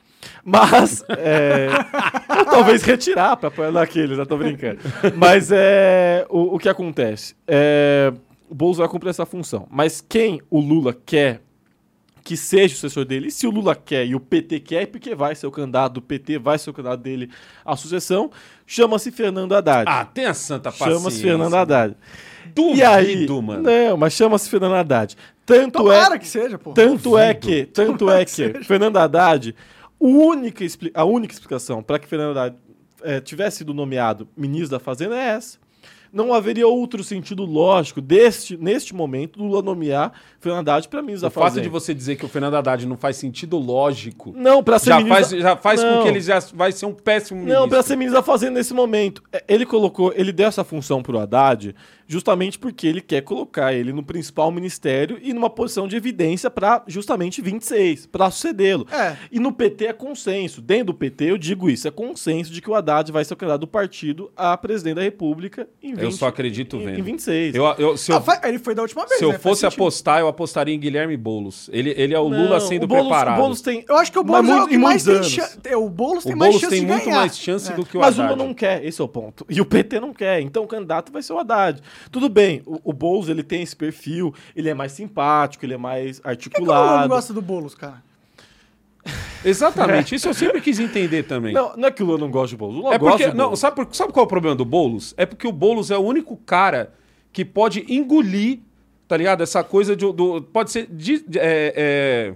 [0.43, 1.69] Mas, é,
[2.39, 4.79] ou talvez retirar para apoiar naqueles, eu tô brincando.
[5.15, 7.35] Mas é, o, o que acontece?
[7.47, 8.11] É,
[8.49, 9.67] o Boulos vai cumprir essa função.
[9.71, 11.41] Mas quem o Lula quer
[12.23, 14.85] que seja o sucessor dele, e se o Lula quer e o PT quer, é
[14.85, 17.29] porque vai ser o candidato do PT, vai ser o candidato dele
[17.65, 18.31] à sucessão,
[18.65, 19.85] chama-se Fernando Haddad.
[19.87, 20.93] Ah, tem a santa paciência.
[20.93, 21.95] chama-se Fernando Haddad.
[22.55, 23.63] Duvido, E aí, mano.
[23.63, 25.17] Não, mas chama-se Fernando Haddad.
[25.45, 26.71] Tanto Tomara é, que seja, pô.
[26.71, 27.47] tanto é Duvido.
[27.47, 29.53] que, tanto é que Fernando Haddad,
[29.99, 32.55] única a única explicação para que Fernando Haddad
[33.03, 35.57] eh, tivesse sido nomeado ministro da Fazenda é essa.
[36.13, 41.29] Não haveria outro sentido lógico deste, neste momento Lula nomear Fernando Haddad para ministro O
[41.29, 41.61] da fato Fazenda.
[41.63, 44.97] de você dizer que o Fernando Haddad não faz sentido lógico Não, para ser já
[44.99, 46.03] ministro faz, já faz com Não.
[46.03, 47.69] que ele já vai ser um péssimo Não, ministro.
[47.69, 49.23] para ser ministro da Fazenda nesse momento.
[49.33, 51.75] É, Ele colocou, ele deu essa função pro Haddad
[52.13, 56.83] justamente porque ele quer colocar ele no principal ministério e numa posição de evidência para
[56.87, 58.85] justamente 26, para sucedê-lo.
[58.91, 59.17] É.
[59.31, 60.61] E no PT é consenso.
[60.61, 63.37] Dentro do PT, eu digo isso, é consenso de que o Haddad vai ser o
[63.37, 66.99] candidato do partido a presidente da República em Eu só acredito em, vendo.
[66.99, 67.55] em 26.
[67.55, 69.33] Eu, eu- se eu, Ah, ele foi da última vez, se eu né?
[69.33, 69.79] Faz fosse sentido.
[69.81, 71.69] apostar, eu apostaria em Guilherme Boulos.
[71.73, 73.37] Ele, ele é o Não, Lula sendo o Boulos, preparado.
[73.37, 73.83] O Boulos tem.
[73.89, 75.57] Eu acho que o mas Boulos é muito- o que mais tem chance.
[75.75, 77.75] O Boulos tem o mais Boulos chance tem muito mais chance É.
[77.75, 78.33] do que o Mas o Haddad.
[78.37, 79.45] Lula não quer, esse é o ponto.
[79.49, 81.81] E o PT não quer, então o candidato vai ser o Haddad.
[82.11, 85.77] Tudo bem, o, o Boulos ele tem esse perfil, ele é mais simpático, ele é
[85.77, 87.01] mais Por que que o Lula articulado.
[87.09, 88.03] não gosta do Boulos, cara?
[89.43, 91.53] Exatamente, isso eu sempre quis entender também.
[91.53, 93.31] Não, não é que o Lula não gosta de Boulos, o Lula é gosta porque,
[93.31, 93.59] do não, Boulos.
[93.59, 95.13] sabe, por- sabe qual é o problema do Boulos?
[95.17, 96.93] É porque o Boulos é o único cara
[97.31, 98.59] que pode engolir,
[99.07, 99.41] tá ligado?
[99.43, 100.41] Essa coisa de, do.
[100.41, 102.35] Pode ser de- de- é, é,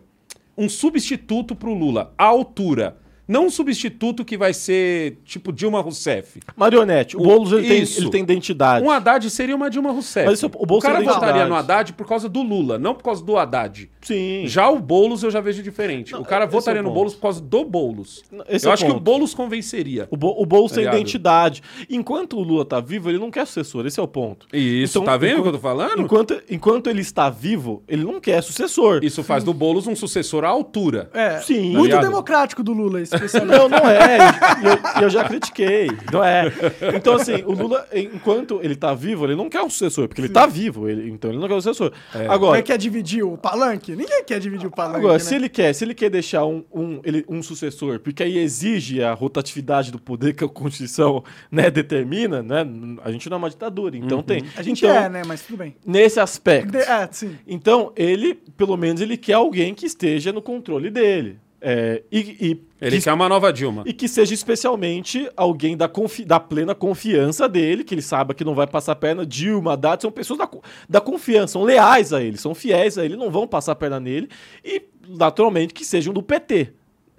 [0.58, 2.98] um substituto pro Lula, à altura.
[3.28, 6.40] Não um substituto que vai ser tipo Dilma Rousseff.
[6.56, 8.00] Marionete, o O- Boulos ele tem, isso.
[8.00, 8.86] ele tem identidade.
[8.86, 10.32] Um Haddad seria uma Dilma Rousseff.
[10.32, 13.24] Isso- o Boulos cara tem votaria no Haddad por causa do Lula, não por causa
[13.24, 13.90] do Haddad.
[14.02, 14.44] Sim.
[14.46, 16.14] Já o Boulos eu já vejo diferente.
[16.14, 16.96] Não, o cara esse é votaria o no ponto.
[16.96, 18.24] Boulos por causa do Boulos.
[18.48, 19.04] Esse eu é o acho que o ponto.
[19.04, 20.08] Boulos convenceria.
[20.10, 21.62] O, Bo o Boulos tem Tá identidade.
[21.90, 23.86] Enquanto o Lula tá vivo, ele não quer sucessor.
[23.86, 24.48] Esse é o ponto.
[24.54, 26.02] Isso, Então, tá vendo o que eu tô falando?
[26.02, 29.02] Enquanto, enquanto ele está vivo, ele não quer sucessor.
[29.04, 31.10] Isso faz do Boulos um sucessor à altura.
[31.14, 31.72] É, Sim.
[31.72, 32.04] muito Tá ligado?
[32.10, 33.58] democrático do Lula, esse especialista.
[33.58, 34.18] Não, não é.
[34.62, 34.66] E
[35.00, 35.88] eu, eu já critiquei.
[36.12, 36.52] Não é.
[36.96, 40.30] Então, assim, o Lula, enquanto ele tá vivo, ele não quer um sucessor, porque ele
[40.30, 40.88] tá vivo.
[40.90, 41.92] ele- então ele não quer um sucessor.
[42.12, 43.96] Como Agora, é que quer dividir o palanque?
[43.96, 45.20] Ninguém quer dividir o palanque, agora né?
[45.20, 49.02] se ele quer, se ele quer deixar um, um, ele, um sucessor, porque aí exige
[49.04, 52.66] a rotatividade do poder que a Constituição né, determina, né?
[53.04, 54.44] A gente não é uma ditadura, então tem.
[54.56, 55.22] A gente então, é, né?
[55.26, 55.76] Mas tudo bem.
[55.86, 56.72] Nesse aspecto.
[56.72, 57.36] De- é, sim.
[57.48, 61.40] Então, ele, pelo menos, ele quer alguém que esteja no controle dele.
[61.60, 63.84] É, e, e, Ele que, quer uma nova Dilma.
[63.86, 68.44] e que seja especialmente alguém da, confi- da plena confiança dele, que ele saiba que
[68.44, 69.26] não vai passar perna.
[69.26, 70.50] Dilma, Haddad, são pessoas da,
[70.88, 74.30] da confiança, são leais a ele, são fiéis a ele, não vão passar perna nele.
[74.64, 76.74] E, naturalmente, que sejam do PT.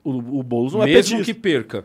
[0.04, 1.84] O, o Boulos não é Mesmo que perca.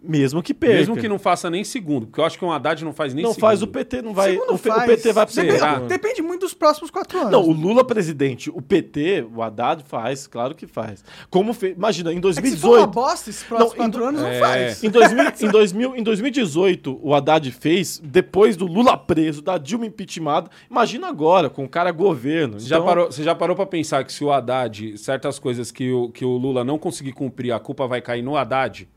[0.00, 0.76] Mesmo que perca.
[0.76, 2.06] Mesmo que não faça nem segundo.
[2.06, 3.40] Porque eu acho que um Haddad não faz nem não segundo.
[3.48, 4.30] faz o PT, não vai.
[4.32, 4.86] Segundo O, P- o faz.
[4.86, 7.32] PT vai pro Depende, depende muito dos próximos quatro anos.
[7.32, 11.02] Não, o Lula presidente, o PT, o Haddad faz, claro que faz.
[11.28, 13.88] Como fez, imagina, em É que se for uma 2018, bosta esses próximos Não, em
[13.90, 14.38] quatro do- anos, não É.
[14.38, 14.84] faz.
[14.84, 19.86] em, 2000, em, 2000, em 2018, o Haddad fez, depois do Lula preso, da Dilma
[19.86, 22.60] impeachmentada, imagina agora, com o cara governo.
[22.60, 25.72] Você já, Então, parou, você já parou pra pensar que se o Haddad, certas coisas
[25.72, 28.88] que o, que o Lula não conseguir cumprir, a culpa vai cair no Haddad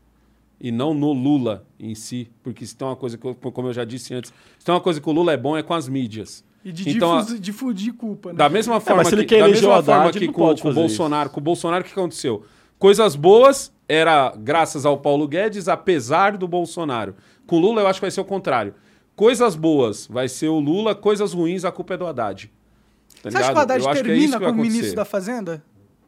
[0.62, 2.30] e não no Lula em si?
[2.42, 4.80] Porque se tem uma coisa que, eu- como eu já disse antes, se tem uma
[4.80, 6.44] coisa que o Lula é bom é com as mídias.
[6.64, 8.36] E de Então, difundir culpa, né?
[8.38, 10.70] Da mesma forma mas se ele que, da mesma Haddad, forma ele que com, com
[10.70, 12.44] o Bolsonaro, com o Bolsonaro o que aconteceu?
[12.78, 17.16] Coisas boas era graças ao Paulo Guedes, apesar do Bolsonaro.
[17.48, 18.74] Com o Lula eu acho que vai ser o contrário.
[19.16, 22.50] Coisas boas vai ser o Lula, coisas ruins a culpa é do Haddad.
[23.22, 24.60] Tá Você acha que o Haddad Eu acho que é isso termina que vai como
[24.62, 24.76] acontecer.
[24.78, 25.64] ministro da Fazenda?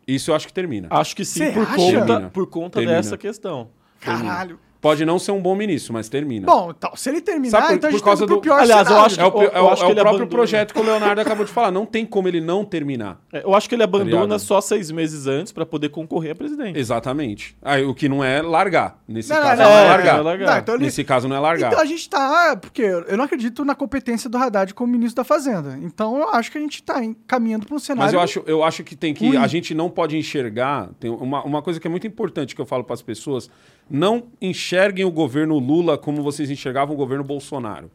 [0.07, 0.87] Isso eu acho que termina.
[0.91, 1.77] Acho que sim, Você por acha?
[1.77, 2.31] conta, Termina.
[2.31, 2.97] por conta Termina.
[2.97, 3.69] dessa questão.
[4.05, 4.59] Caralho.
[4.81, 6.45] Pode não ser um bom ministro, mas termina.
[6.47, 8.37] Bom, então, se ele terminar, Sabe por- então a por gente causa tá indo pro
[8.37, 9.95] do- pior Aliás, eu acho é o, eu- é o- eu acho é que o
[9.95, 10.27] próprio abandona.
[10.27, 11.71] projeto que o Leonardo acabou de falar.
[11.71, 13.19] Não tem como ele não terminar.
[13.33, 14.39] É, Eu acho que ele abandona ligado?
[14.41, 16.79] só seis meses antes pra poder concorrer a presidente.
[16.79, 17.57] Exatamente.
[17.63, 18.99] Aí, o que não é largar.
[19.09, 20.19] Nesse Não, caso não, não, é é, largar.
[20.19, 20.51] é largar.
[20.53, 21.69] Não, então ele- Nesse caso não é largar.
[21.73, 22.55] Então a gente tá.
[22.55, 25.79] Porque eu não acredito na competência do Haddad como ministro da Fazenda.
[25.83, 28.05] Então eu acho que a gente tá caminhando para um cenário.
[28.05, 29.27] Mas eu acho, eu acho que tem que.
[29.29, 29.39] ruim.
[29.39, 30.91] A gente não pode enxergar.
[31.01, 33.49] Tem uma, uma coisa que é muito importante que eu falo para as pessoas:
[33.91, 37.91] não enxerguem o governo Lula como vocês enxergavam o governo Bolsonaro.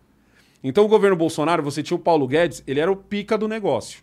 [0.63, 4.01] Então, o governo Bolsonaro, você tinha o Paulo Guedes, ele era o pica do negócio.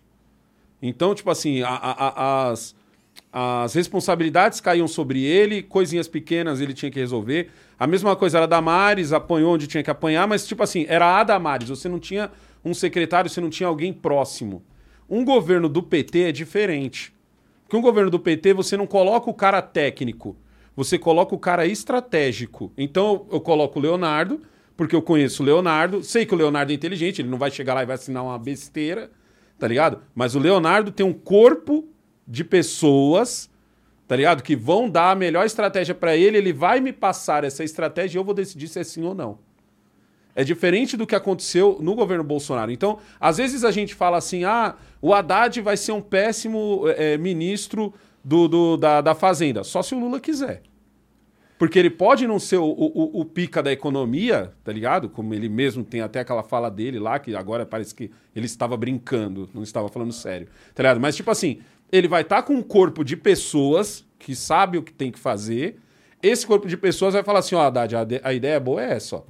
[0.81, 2.75] Então, tipo assim, a- a- a- as,
[3.33, 7.51] as responsabilidades caíam sobre ele, coisinhas pequenas ele tinha que resolver.
[7.79, 11.19] A mesma coisa era a Damares, apanhou onde tinha que apanhar, mas, tipo assim, era
[11.21, 11.69] a Damares.
[11.69, 12.31] Você não tinha
[12.65, 14.63] um secretário, você não tinha alguém próximo.
[15.09, 17.13] Um governo do PT é diferente.
[17.63, 20.37] Porque um governo do PT, você não coloca o cara técnico,
[20.77, 22.71] você coloca o cara estratégico.
[22.77, 24.43] Então, eu coloco o Leonardo,
[24.77, 27.73] porque eu conheço o Leonardo, sei que o Leonardo é inteligente, ele não vai chegar
[27.73, 29.11] lá e vai assinar uma besteira,
[29.59, 30.03] tá ligado?
[30.15, 31.89] Mas o Leonardo tem um corpo
[32.29, 33.51] de pessoas,
[34.07, 34.43] tá ligado?
[34.43, 38.21] Que vão dar a melhor estratégia pra ele, ele vai me passar essa estratégia e
[38.21, 39.39] eu vou decidir se é sim ou não.
[40.35, 42.71] É diferente do que aconteceu no governo Bolsonaro.
[42.71, 47.17] Então, às vezes a gente fala assim: ah, o Haddad vai ser um péssimo eh,
[47.17, 47.95] ministro
[48.27, 49.63] do, do- da, da Fazenda.
[49.63, 50.63] Só se o Lula quiser.
[51.57, 55.09] Porque ele pode não ser o, o- o pica da economia, tá ligado?
[55.09, 58.77] Como ele mesmo tem até aquela fala dele lá, que agora parece que ele estava
[58.77, 61.01] brincando, não estava falando sério, tá ligado?
[61.01, 64.93] Mas, tipo assim, ele vai estar com um corpo de pessoas que sabe o que
[64.93, 65.79] tem que fazer.
[66.23, 68.93] Esse corpo de pessoas vai falar assim: ó, Haddad, a, de- a ideia boa é
[68.93, 69.23] essa, ó.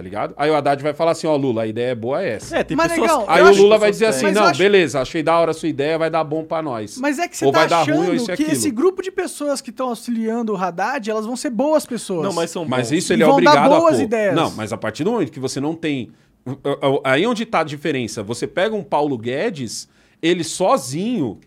[0.00, 0.32] Tá ligado?
[0.38, 2.56] Aí o Haddad vai falar assim: ó, Lula, a ideia boa é essa.
[2.56, 3.10] É, tem Mas, pessoas.
[3.10, 5.50] negão, Aí o Lula que vai dizer assim: Mas não, acho- beleza, achei da hora
[5.50, 6.96] a sua ideia, vai dar bom pra nós.
[6.96, 8.50] Mas é que você Ou tá vai dar achando ruim ou isso e que aquilo.
[8.52, 12.24] esse grupo de pessoas que estão auxiliando o Haddad, elas vão ser boas pessoas.
[12.24, 12.96] Não, mas são Mas bons.
[12.96, 14.02] isso E ele é vão dar obrigado a boas pôr.
[14.04, 14.34] ideias.
[14.34, 16.10] Não, mas a partir do momento que você não tem
[17.04, 18.22] Aí onde tá a diferença?
[18.22, 19.86] Você pega um Paulo Guedes,
[20.22, 21.38] ele sozinho.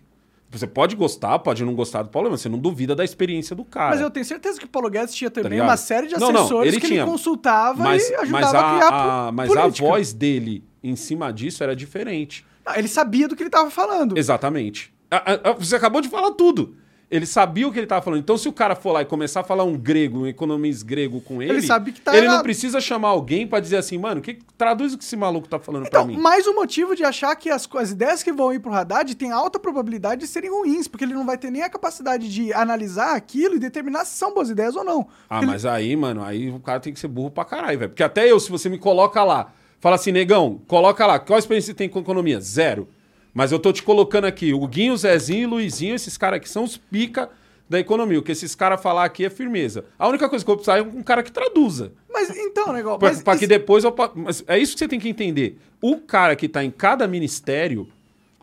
[0.54, 3.66] Você pode gostar, pode não gostar do Paulo, mas você não duvida da experiência do
[3.66, 3.90] cara.
[3.90, 5.68] Mas eu tenho certeza que o Paulo Guedes tinha também ligado?
[5.68, 7.02] uma série de Não, não, assessores ele que tinha.
[7.02, 8.90] ele consultava mas, e ajudava mas a a, criar
[9.28, 9.88] a- mas a política.
[9.88, 12.46] voz dele em cima disso era diferente.
[12.66, 14.18] Não, ele sabia do que ele estava falando.
[14.18, 14.94] Exatamente.
[15.10, 16.76] A- a- a- Você acabou de falar tudo.
[17.16, 18.20] Ele sabia o que ele estava falando.
[18.20, 21.22] Então, se o cara for lá e começar a falar um grego, um economês grego
[21.22, 22.44] com ele, Ele sabe que tá ele não errado.
[22.44, 25.86] precisa chamar alguém pra dizer assim, mano, que, traduz o que esse maluco tá falando
[25.86, 26.20] Então, pra mim.
[26.20, 29.32] mais um motivo de achar que as, as ideias que vão ir pro Haddad têm
[29.32, 33.16] alta probabilidade de serem ruins, porque ele não vai ter nem a capacidade de analisar
[33.16, 35.08] aquilo e determinar se são boas ideias ou não.
[35.30, 37.90] Ah, ele- mas aí, mano, aí o cara tem que ser burro pra caralho, velho.
[37.92, 41.72] Porque até eu, se você me coloca lá, fala assim, negão, coloca lá, qual experiência
[41.74, 42.42] você tem com economia?
[42.42, 42.88] Zero.
[43.34, 46.38] Mas eu tô te colocando aqui, o Guinho, o Zezinho e o Luizinho, esses caras
[46.38, 47.30] aqui são os pica
[47.68, 48.20] da economia.
[48.20, 49.86] O que esses caras falar aqui é firmeza.
[49.98, 51.94] A única coisa que eu preciso é um cara que traduza.
[52.12, 53.00] Mas então, negócio.
[53.00, 53.96] Pra, Mas pra que isso- depois eu.
[54.16, 55.58] Mas é isso que você tem que entender.
[55.82, 57.88] O cara que tá em cada ministério,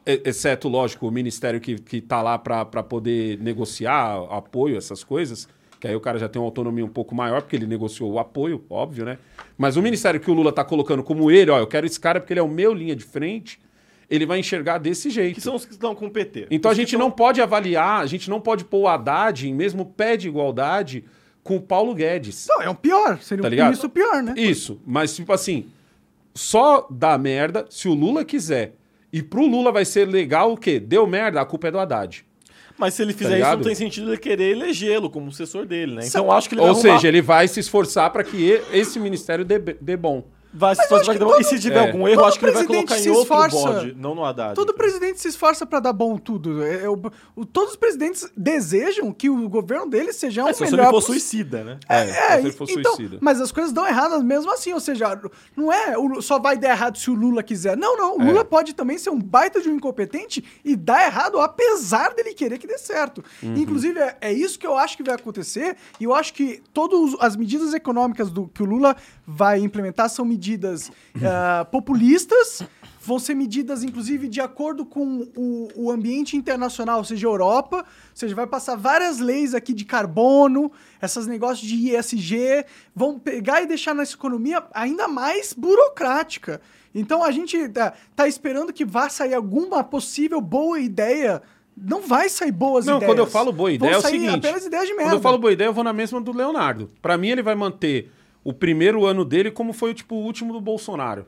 [0.04, 5.46] exceto, lógico, o ministério que, que tá lá pra poder negociar apoio, essas coisas,
[5.78, 8.18] que aí o cara já tem uma autonomia um pouco maior, porque ele negociou o
[8.18, 9.18] apoio, óbvio, né?
[9.56, 12.18] Mas o ministério que o Lula tá colocando como ele, ó, eu quero esse cara
[12.18, 13.60] porque ele é o meu linha de frente,
[14.10, 15.36] ele vai enxergar desse jeito.
[15.36, 16.48] Que são os que estão com o PT.
[16.50, 18.88] Então a Os que gente estão- não pode avaliar, a gente não pode pôr o
[18.88, 21.04] Haddad em mesmo pé de igualdade
[21.44, 22.46] com o Paulo Guedes.
[22.48, 23.18] Não, é um pior.
[23.22, 23.66] Seria Tá um ligado?
[23.66, 24.34] ministro pior, né?
[24.36, 25.66] Isso, mas tipo assim,
[26.34, 28.74] só dá merda se o Lula quiser.
[29.12, 30.78] E pro Lula vai ser legal o quê?
[30.78, 32.24] Deu merda, a culpa é do Haddad.
[32.78, 33.58] Mas se ele fizer isso, ligado?
[33.58, 36.02] não tem sentido ele querer elegê-lo como sucessor dele, né?
[36.06, 38.98] Então acho que ele Ou vai arrumar- seja, ele vai se esforçar para que esse
[38.98, 40.24] ministério dê, dê bom.
[40.52, 41.00] Vai se bom.
[41.00, 41.86] todo- E se tiver é.
[41.86, 43.56] algum erro, acho que ele vai colocar em outro esforça.
[43.72, 44.54] bode, não no Haddad.
[44.54, 44.76] Todo então.
[44.76, 46.62] presidente se esforça pra dar bom tudo.
[46.62, 47.00] É, é o-
[47.36, 50.84] o- todos os presidentes desejam que o governo deles seja um É, só se melhor
[50.84, 51.78] ele for suicida, né?
[51.88, 53.18] É, É, se ele for então, suicida.
[53.20, 55.20] mas as coisas dão erradas mesmo assim, ou seja,
[55.56, 57.76] não é o- só vai dar errado se o Lula quiser.
[57.76, 58.24] Não, não, o É.
[58.24, 62.58] Lula pode também ser um baita de um incompetente e dar errado apesar dele querer
[62.58, 63.22] que dê certo.
[63.42, 63.54] Uhum.
[63.56, 67.14] Inclusive, é, é isso que eu acho que vai acontecer e eu acho que todas
[67.20, 68.96] as medidas econômicas do, que o Lula
[69.26, 70.39] vai implementar são medidas
[71.22, 72.62] ah, populistas,
[73.00, 77.84] vão ser medidas, inclusive, de acordo com o, o ambiente internacional, ou seja, Europa, ou
[78.14, 80.70] seja, vai passar várias leis aqui de carbono,
[81.02, 82.64] esses negócios de ISG,
[82.94, 86.60] vão pegar e deixar nossa economia ainda mais burocrática.
[86.94, 91.40] Então a gente tá, tá esperando que vá sair alguma possível boa ideia.
[91.76, 93.10] Não vai sair boas Não, ideias.
[93.10, 94.34] quando eu falo boa ideia é Vão o sair seguinte.
[94.34, 95.04] apenas ideias de merda.
[95.04, 96.90] Quando eu falo boa ideia, eu vou na mesma do Leonardo.
[97.00, 98.10] Pra mim, ele vai manter
[98.44, 101.26] o primeiro ano dele como foi tipo, o último do Bolsonaro.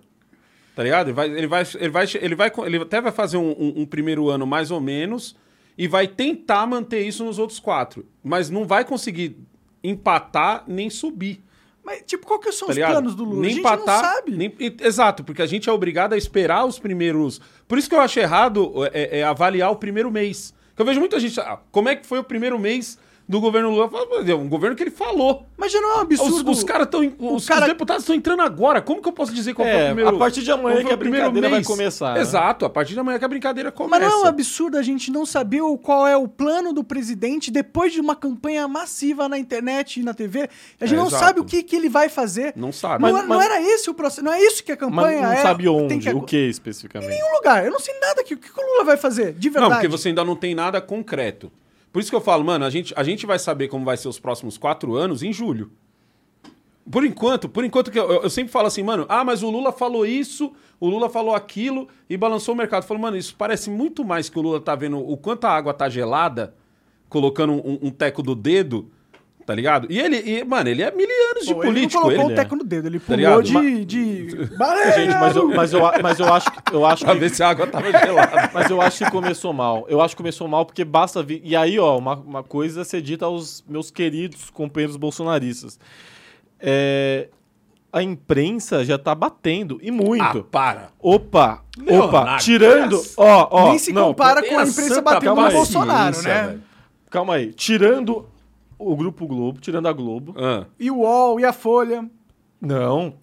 [0.75, 1.09] Tá ligado?
[1.09, 3.87] Ele vai, ele vai, ele vai, ele vai, ele até vai fazer um, um- um
[3.87, 5.37] primeiro ano mais ou menos
[5.77, 8.07] e vai tentar manter isso nos outros quatro.
[8.25, 9.37] Mas não vai conseguir
[9.83, 11.43] empatar nem subir.
[11.85, 12.93] Mas, tipo, qual que são Tá os ligado?
[12.93, 13.41] planos do Lula?
[13.41, 14.03] Nem a gente empatar.
[14.03, 14.31] não sabe.
[14.37, 17.41] nem- exato, porque a gente é obrigado a esperar os primeiros.
[17.67, 20.55] Por isso que eu acho errado é, é avaliar o primeiro mês.
[20.77, 21.39] Que eu vejo muita gente.
[21.41, 22.99] Ah, como é que foi o primeiro mês
[23.33, 23.87] do governo Lula?
[23.87, 25.47] Eu falo, "Meu Deus, um governo que ele falou.
[25.57, 26.51] Mas já não é um Os, absurdo.
[26.51, 27.01] os caras estão.
[27.19, 28.83] Os, cara- os deputados estão entrando agora.
[28.83, 30.91] Como que eu posso dizer qual foi o É, primeiro a partir de amanhã que
[30.91, 32.21] o a primeiro brincadeira vai começar, né?
[32.21, 34.05] Exato, a partir de amanhã que a brincadeira Mas começa.
[34.09, 37.93] não é um absurdo a gente não saber qual é o plano do presidente depois
[37.93, 40.49] de uma campanha massiva na internet e na TV?
[40.81, 41.25] A gente É, não exato.
[41.25, 42.53] sabe o que, que ele vai fazer.
[42.57, 43.03] Não sabe.
[43.05, 44.81] Não, Mas- é- não mas- era esse o processo, não é isso que a Mas
[44.89, 45.37] campanha não é.
[45.43, 47.09] sabe onde, que o que especificamente.
[47.09, 47.65] Em nenhum lugar.
[47.65, 49.71] Eu não sei nada que o que o Lula vai fazer, de verdade.
[49.71, 51.51] Não, porque você ainda não tem nada concreto.
[51.93, 54.09] Por isso que eu falo, mano, a gente, a gente vai saber como vai ser
[54.09, 55.71] os próximos quatro anos em julho.
[56.91, 59.71] Por enquanto, por enquanto que eu, eu sempre falo assim, mano, ah, mas o Lula
[59.71, 62.83] falou isso, o Lula falou aquilo e balançou o mercado.
[62.83, 65.51] Eu falo, mano, isso parece muito mais que o Lula tá vendo o quanto a
[65.51, 66.55] água tá gelada,
[67.09, 68.91] colocando um, um teco do dedo,
[69.45, 69.87] tá ligado?
[69.91, 72.33] E ele, e, mano, ele é mil anos de Pô, ele não político, colocou ele,
[72.33, 73.43] o teco no dedo, ele pulou ligado?
[73.43, 73.85] de.
[73.85, 74.31] de...
[74.95, 77.31] Gente, mas eu, mas eu, a- mas eu acho, que- eu acho pra que ver
[77.31, 78.51] se a água tava gelada.
[78.55, 79.85] Mas eu acho que começou mal.
[79.89, 81.41] Eu acho que começou mal porque basta vir.
[81.45, 85.79] E aí, ó, uma, uma coisa a ser dita aos meus queridos companheiros bolsonaristas.
[86.61, 87.29] É,
[87.93, 90.23] a imprensa já tá batendo, e muito.
[90.23, 90.89] Ah, para.
[91.01, 92.97] Opa, Leonardo, opa, tirando.
[92.97, 93.69] essa- Ó, ó.
[93.71, 96.43] Nem se não, compara com a imprensa batendo no Bolsonaro, né?
[96.47, 96.63] velho.
[97.11, 97.53] Calma aí.
[97.53, 98.27] Tirando
[98.91, 100.35] o Grupo Globo, tirando a Globo.
[100.39, 100.67] Ah.
[100.79, 102.09] E o UOL, e a Folha.
[102.61, 103.15] Não.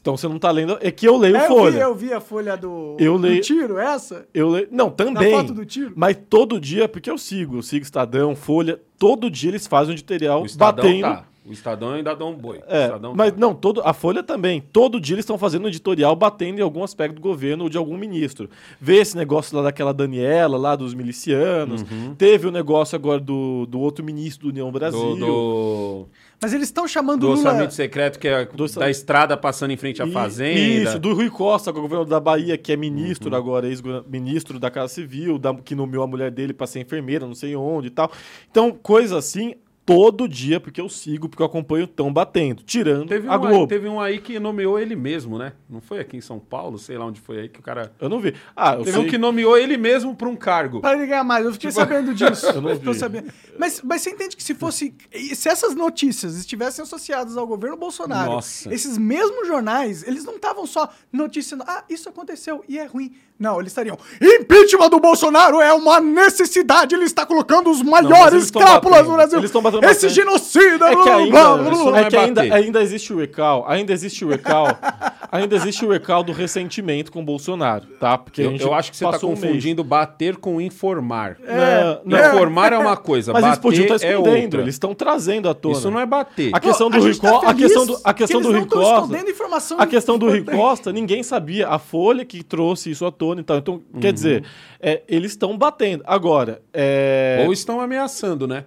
[0.00, 0.78] Então você não tá lendo.
[0.80, 1.70] É que eu leio É, eu, Folha.
[1.72, 4.24] vi, eu vi a folha do, Eu do leio- tiro, essa?
[4.32, 4.68] Eu leio.
[4.70, 5.32] Não, também.
[5.32, 5.92] foto do tiro?
[5.96, 9.94] Mas todo dia, porque eu sigo, eu sigo Estadão, Folha, todo dia eles fazem um
[9.94, 11.02] editorial O Estadão batendo.
[11.02, 11.24] tá.
[11.50, 12.58] O Estadão ainda dá um boi.
[12.58, 13.36] O É, Estadão mas tá.
[13.38, 14.62] não, todo, a Folha também.
[14.72, 17.76] Todo dia eles estão fazendo um editorial batendo em algum aspecto do governo ou de
[17.76, 18.48] algum ministro.
[18.80, 21.82] Vê esse negócio lá daquela Daniela, lá dos milicianos.
[21.82, 22.14] Uhum.
[22.14, 25.16] Teve o negócio agora do, do outro ministro do União Brasil.
[25.16, 26.06] Do, do-
[26.40, 27.48] Mas eles estão chamando Do o Lula...
[27.50, 30.90] orçamento secreto, que é Do da estrada passando em frente à E- fazenda.
[30.90, 35.36] Isso, do Rui Costa, governador da Bahia, que é ministro agora, ex-ministro da Casa Civil,
[35.38, 38.10] da- que nomeou a mulher dele pra ser enfermeira, não sei onde e tal.
[38.50, 39.54] Então, coisa assim,
[39.90, 42.62] todo dia, porque eu sigo, porque eu acompanho, tão batendo.
[42.62, 43.66] Tirando Teve um, a aí, Globo.
[43.66, 45.52] teve um aí que nomeou ele mesmo, né?
[45.68, 47.92] Não foi aqui em São Paulo, sei lá onde foi aí que o cara.
[48.00, 48.32] Eu não vi.
[48.54, 49.00] Ah, eu Teve sei.
[49.00, 50.80] um que nomeou ele mesmo pra um cargo.
[50.80, 51.44] Pra ele ganhar mais.
[51.44, 52.46] Eu fiquei sabendo disso.
[52.46, 52.98] Eu não Tô vi.
[53.00, 53.32] sabendo.
[53.58, 54.94] Mas, mas você entende que se fosse.
[55.34, 58.72] Se essas notícias estivessem associadas ao governo Bolsonaro, Nossa.
[58.72, 63.12] esses mesmos jornais, eles não estavam só noticiando, ah, isso aconteceu e é ruim.
[63.40, 63.96] Não, eles estariam.
[64.20, 66.94] Impeachment do Bolsonaro é uma necessidade.
[66.94, 69.08] Ele está colocando os maiores eles tão crápulas batendo.
[69.10, 69.38] no Brasil.
[69.38, 70.14] Eles tão batendo Esse bastante.
[70.14, 70.86] genocida.
[70.88, 71.90] É que ainda, blá, blá, isso blá.
[71.90, 74.66] não é que ainda, ainda existe o recal, ainda existe o recal,
[75.32, 78.18] ainda existe o recal do ressentimento com o Bolsonaro, tá?
[78.18, 81.38] Porque Eu, eu acho que você tá passou um confundindo bater com informar.
[81.40, 82.18] Não, não.
[82.28, 84.60] Informar é uma coisa, Mas eles bater podiam estar é escondendo, outra.
[84.60, 85.78] eles estão trazendo à tona.
[85.78, 86.50] Isso não é bater.
[86.54, 88.46] A questão Pô, do a Rui gente tá a questão do, a que questão eles
[88.46, 90.60] do não Rui tão Costa, escondendo informação a questão do Rui importante.
[90.60, 91.68] Costa, ninguém sabia.
[91.68, 93.58] A Folha que trouxe isso à tona e tal.
[93.58, 94.00] Então, Uhum.
[94.00, 94.44] quer dizer,
[94.80, 96.02] é, eles estão batendo.
[96.06, 98.64] Agora, é, Ou estão ameaçando, né?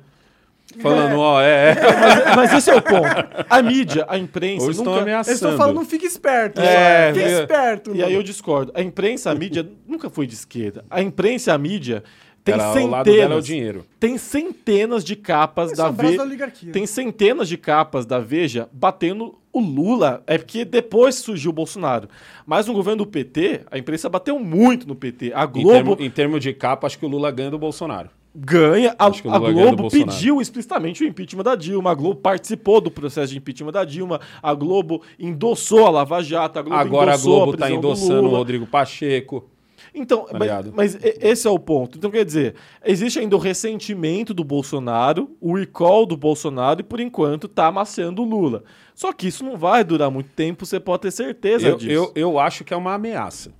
[0.81, 1.75] Falando, ó, é, é.
[1.99, 3.05] mas, mas esse é o ponto.
[3.49, 5.01] A mídia, a imprensa, Ou estão nunca...
[5.01, 5.57] Eles estão ameaçando.
[5.57, 6.61] falando, não fique esperto.
[6.61, 7.41] É, fique é.
[7.41, 7.95] esperto.
[7.95, 8.71] E aí eu discordo.
[8.73, 10.83] A imprensa, a mídia nunca foi de esquerda.
[10.89, 12.03] A imprensa a mídia
[12.43, 13.85] tem Era, ao lado dela é o centenas, dinheiro.
[13.99, 16.71] tem centenas de capas Esse da é Veja.
[16.73, 20.23] Tem centenas de capas da Veja batendo o Lula.
[20.27, 22.09] É porque depois surgiu o Bolsonaro.
[22.45, 25.31] Mas no governo do PT, a imprensa bateu muito no PT.
[25.33, 28.09] A Em Globo termo- Em termos de capa, acho que o Lula ganha do Bolsonaro.
[28.35, 28.95] ganha.
[28.97, 30.11] A, a ganha Globo Bolsonaro.
[30.11, 31.91] pediu explicitamente o impeachment da Dilma.
[31.91, 34.19] A Globo participou do processo de impeachment da Dilma.
[34.41, 36.57] A Globo endossou a Lava Jato.
[36.57, 38.31] A Globo Agora a Globo tá do endossando o.
[38.31, 39.47] Rodrigo Pacheco.
[39.93, 41.97] Então, Tá mas, mas esse é o ponto.
[41.97, 46.99] Então, quer dizer, existe ainda o ressentimento do Bolsonaro, o recall do Bolsonaro, e por
[46.99, 48.63] enquanto tá amassando o Lula.
[48.95, 51.91] Só que isso não vai durar muito tempo, você pode ter certeza Eu, disso.
[51.91, 53.53] eu, eu acho que é uma ameaça.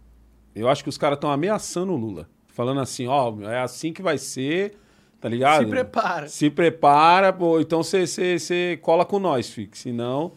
[0.55, 2.27] Eu acho que os caras estão ameaçando o Lula.
[2.47, 4.73] Falando assim, ó, é assim que vai ser,
[5.19, 5.63] tá ligado?
[5.63, 6.27] Se prepara.
[6.27, 9.77] Se prepara, pô, então você cola com nós, fique.
[9.77, 10.33] Senão,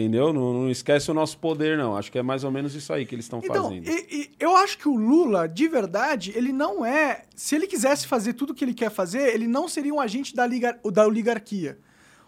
[0.00, 0.32] entendeu?
[0.32, 1.96] Não, não esquece o nosso poder, não.
[1.96, 3.88] Acho que é mais ou menos isso aí que eles estão Então, fazendo.
[3.88, 7.22] e- e eu acho que o Lula, de verdade, ele não é.
[7.34, 10.34] Se ele quisesse fazer tudo o que ele quer fazer, ele não seria um agente
[10.34, 11.78] da, liga- da oligarquia.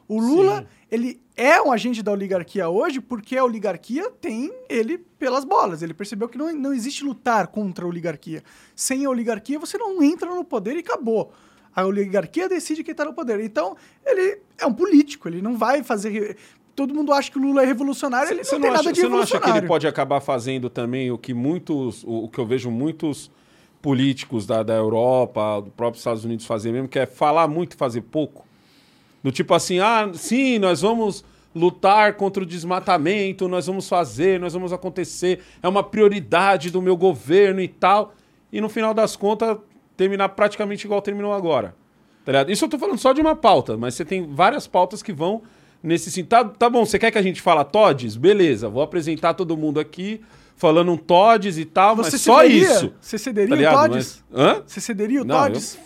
[0.09, 5.45] O Lula, ele é um agente da oligarquia hoje porque a oligarquia tem ele pelas
[5.45, 5.83] bolas.
[5.83, 8.43] Ele percebeu que não, não existe lutar contra a oligarquia.
[8.75, 11.33] Sem a oligarquia, você não entra no poder e acabou.
[11.73, 13.39] A oligarquia decide quem está no poder.
[13.39, 16.37] Então, ele é um político, ele não vai fazer.
[16.81, 18.93] Todo mundo acha que o Lula é revolucionário, ele Você não, não, tem acha, nada
[18.95, 22.29] de você não acha que ele pode acabar fazendo também o que muitos, o, o
[22.31, 23.31] que eu vejo muitos
[23.83, 27.77] políticos da, da Europa, do próprio Estados Unidos fazer mesmo, que é falar muito e
[27.77, 28.47] fazer pouco?
[29.23, 31.23] Do tipo assim, ah, sim, nós vamos
[31.55, 36.97] lutar contra o desmatamento, nós vamos fazer, nós vamos acontecer, é uma prioridade do meu
[36.97, 38.15] governo e tal.
[38.51, 39.59] E no final das contas,
[39.99, 41.75] terminar praticamente igual terminou agora.
[42.25, 42.47] Tá?
[42.49, 45.43] Isso eu tô falando só de uma pauta, mas você tem várias pautas que vão
[45.83, 46.29] nesse sentido.
[46.29, 48.17] Tá, tá bom, você quer que a gente fala Todes?
[48.17, 50.21] Beleza, vou apresentar todo mundo aqui
[50.57, 52.63] falando um Todes e tal, Você mas só cederia?
[52.73, 52.93] isso.
[53.01, 53.91] Você cederia Tá o ligado?
[53.91, 54.25] Todes?
[54.31, 54.63] Mas- Hã?
[54.67, 55.79] Você cederia o Não, Todes?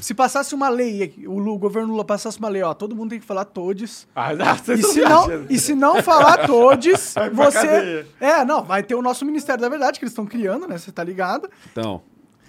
[0.00, 3.26] Se passasse uma lei, o, governo Lula passasse uma lei, ó, todo mundo tem que
[3.26, 4.08] falar Todes.
[4.16, 8.06] Ah, não, E se, não, e se não falar Todes, você.
[8.18, 10.78] É, não, vai ter o nosso Ministério da Verdade que eles estão criando, né?
[10.78, 11.50] Você tá ligado?
[11.70, 12.00] Então.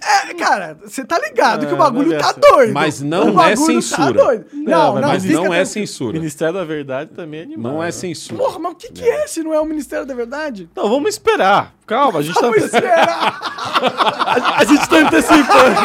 [0.01, 2.73] É, cara, você tá ligado que o É, bagulho mas tá essa- doido.
[2.73, 4.03] Mas O não é bagulho censura.
[4.13, 4.45] Tá doido.
[4.53, 6.13] Não, não, mas não é censura.
[6.13, 7.73] Ministério da Verdade também é animal.
[7.73, 7.89] Não né?
[7.89, 8.37] é censura.
[8.37, 10.69] Porra, mas o que, que é se não é o Ministério da Verdade?
[10.75, 11.73] Não, vamos esperar.
[11.85, 12.41] Calma, a gente tá.
[12.41, 13.39] Vamos esperar.
[13.41, 15.79] A, a gente tá antecipando.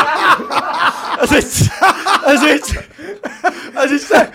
[1.18, 1.70] A gente.
[2.24, 2.80] A gente.
[3.74, 4.28] A gente tá.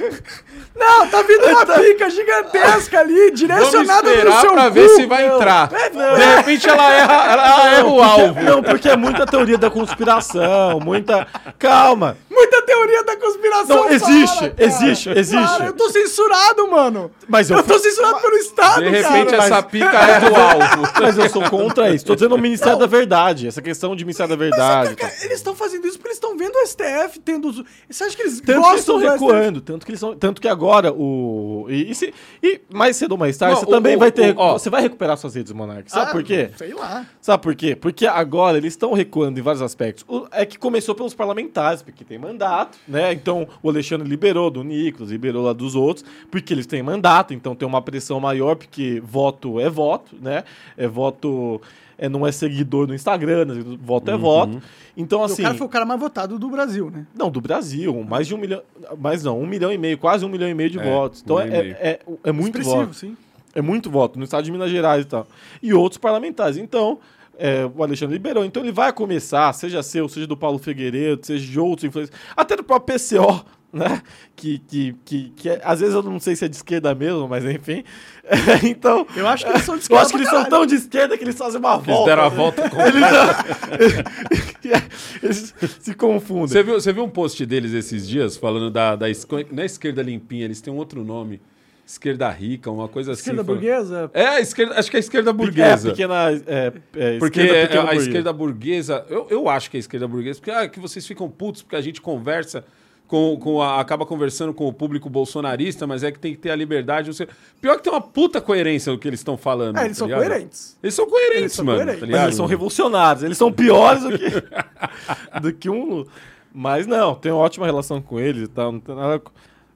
[0.80, 4.72] Não, tá vindo uma pica gigantesca ali, Vamos direcionada no esperar seu pra cu.
[4.72, 5.36] ver se vai Não.
[5.36, 5.70] entrar.
[5.94, 6.16] não.
[6.16, 8.42] De repente ela erra, ela erra o alvo.
[8.42, 11.28] Não, porque é muita teoria da conspiração, muita.
[11.58, 12.18] Calma.
[12.30, 13.76] Muita teoria da conspiração.
[13.78, 15.46] Não, existe, para, existe, existe.
[15.48, 17.12] Cara, eu tô censurado, mano.
[17.28, 19.44] Mas eu, Eu tô censurado pelo Estado, De repente cara.
[19.44, 20.90] essa pica é do alvo.
[21.02, 22.06] mas eu sou contra isso.
[22.06, 23.48] Tô dizendo o Ministério da Verdade.
[23.48, 24.96] Essa questão de Ministério da Mas, Verdade.
[24.96, 27.66] cara, eles estão fazendo isso porque eles estão vendo o STF tendo.
[27.90, 30.40] Você acha que eles Tanto que eles gostam estão recuando, tanto que eles são, tanto
[30.42, 32.14] que agora o e, e, se-
[32.44, 34.70] e mais cedo ou mais tarde Não, você o- também o- vai ter, o- você
[34.70, 35.90] vai recuperar suas redes Monark.
[35.92, 36.50] Sabe Ah, por quê?
[36.58, 37.06] Sei lá.
[37.22, 37.76] Sabe por quê?
[37.76, 40.06] Porque agora eles estão recuando em vários aspectos.
[40.08, 43.12] O- é que começou pelos parlamentares, porque tem mandato, né?
[43.14, 47.56] Então o Alexandre liberou do Nicolas, liberou lá dos outros, porque eles têm mandato, então
[47.56, 50.44] tem uma pressão maior, porque voto é voto, né?
[50.78, 51.62] É voto.
[52.00, 53.78] É, não é seguidor no Instagram, né?
[53.82, 54.62] voto é voto.
[54.96, 55.42] Então, E assim.
[55.42, 57.06] o cara foi o cara mais votado do Brasil, né?
[57.14, 58.62] Não, do Brasil, mais de um milhão.
[58.98, 61.22] Mais não, um milhão e meio, quase um milhão e meio de É, votos.
[61.24, 62.94] Então um é, é, é, é muito Expressivo, voto.
[62.96, 63.18] sim.
[63.54, 65.28] É muito voto no estado de Minas Gerais e tal.
[65.62, 66.56] E outros parlamentares.
[66.56, 67.00] Então,
[67.38, 68.46] é, o Alexandre liberou.
[68.46, 72.56] Então ele vai começar, seja seu, seja do Paulo Figueiredo, seja de outros influenciadores, até
[72.56, 74.02] do próprio PCO, né?
[74.36, 77.28] Que, que, que, que é- às vezes eu não sei se é de esquerda mesmo,
[77.28, 77.84] mas enfim.
[78.68, 79.06] então.
[79.16, 81.18] Eu acho que eles são de Eu esquerda acho que eles são tão de esquerda
[81.18, 82.06] que eles fazem uma Eles volta.
[82.10, 82.78] deram a volta com...
[85.24, 86.48] eles se confundem.
[86.48, 89.66] Você viu, você viu um post deles esses dias falando da, da es- não é
[89.66, 91.42] esquerda limpinha, eles têm um outro nome.
[91.86, 93.48] Esquerda rica, uma coisa Esquerda assim.
[93.48, 94.12] falando- burguesa.
[94.14, 95.90] É, esquerda, acho que é a esquerda É, burguesa.
[95.90, 96.16] pequena.
[96.46, 98.08] É, é, Porque esquerda é- pequena a burguesa.
[98.08, 101.28] esquerda burguesa, eu, eu acho que é a esquerda burguesa, porque ah, que vocês ficam
[101.30, 102.64] putos porque a gente conversa
[103.10, 106.52] com, com a- acaba conversando com o público bolsonarista, mas é que tem que ter
[106.52, 107.14] a liberdade.
[107.14, 107.28] Sei.
[107.60, 109.78] Pior que tem uma puta coerência no que eles estão falando.
[109.78, 110.26] É, eles tá são ligado?
[110.28, 110.78] coerentes.
[110.82, 111.78] Eles são coerentes, Eles são mano.
[111.80, 112.00] coerentes.
[112.00, 112.26] tá Mas ligado?
[112.28, 114.30] eles são revolucionários, eles são piores do que,
[115.42, 116.06] do que um.
[116.54, 118.72] Mas não, tenho ótima relação com eles e tal.
[118.72, 119.22] Não tem nada.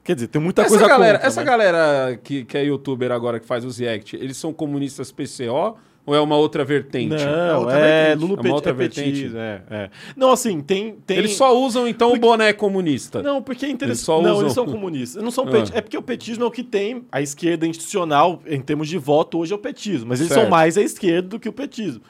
[0.04, 3.10] Quer dizer, tem muita essa coisa galera, contra, essa mas- galera que, que é youtuber
[3.10, 7.14] agora, que faz os react, eles são comunistas PCO ou é uma outra vertente?
[7.24, 8.20] Não, outra é, vertente.
[8.26, 9.30] Lula É uma outra é vertente?
[9.36, 9.90] é, é.
[10.16, 10.96] Não, assim, tem.
[11.06, 11.16] tem...
[11.18, 13.22] Eles só usam, então, o boné comunista.
[13.22, 14.04] Não, porque é Eles interessante.
[14.04, 15.22] só Não, usam- eles são comunistas.
[15.22, 15.50] Não são Ah.
[15.50, 17.04] peti- É porque o petismo é o que tem.
[17.10, 20.06] A esquerda institucional, em termos de voto, hoje é o petismo.
[20.08, 20.42] Mas eles Certo.
[20.42, 22.02] são mais à esquerda do que o petismo.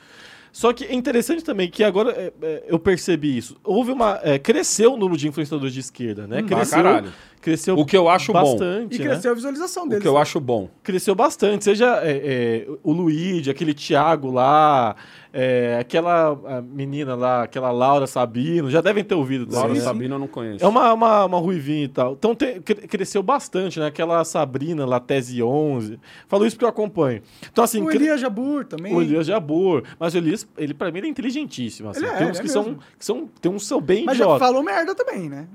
[0.52, 3.56] Só que é interessante também que agora é, é, eu percebi isso.
[3.64, 4.20] Houve uma.
[4.22, 6.42] é, cresceu o número de influenciadores de esquerda, né?
[6.42, 7.12] Hum, pra cresceu, caralho.
[7.44, 8.40] Cresceu O que eu acho bom.
[8.40, 8.96] bastante.
[8.96, 9.04] E né?
[9.06, 10.02] cresceu a visualização O deles.
[10.02, 10.68] que eu acho bom.
[10.82, 11.62] cresceu bastante.
[11.64, 14.96] Seja é, é, o Luigi, aquele Thiago lá,
[15.32, 19.46] é, aquela menina lá, aquela Laura Sabino, já devem ter ouvido.
[19.54, 19.80] Laura né?
[19.80, 20.64] Sabino eu não conheço.
[20.64, 22.14] É uma, uma, uma ruivinha e tal.
[22.14, 23.86] Então te- cre- cresceu bastante, né?
[23.86, 25.98] Aquela Sabrina lá, Tese 11.
[26.26, 27.20] Falo isso porque eu acompanho.
[27.52, 28.94] Então, assim, O cre- Elias Jabur também.
[28.94, 29.82] o Elias Jabor.
[29.98, 31.90] Mas o Elias, ele pra mim, ele é inteligentíssimo.
[31.90, 32.00] Assim.
[32.04, 33.28] Ele é, tem uns ele é que, são, que são.
[33.40, 35.46] Tem uns que são bem Mas já falou merda também, né?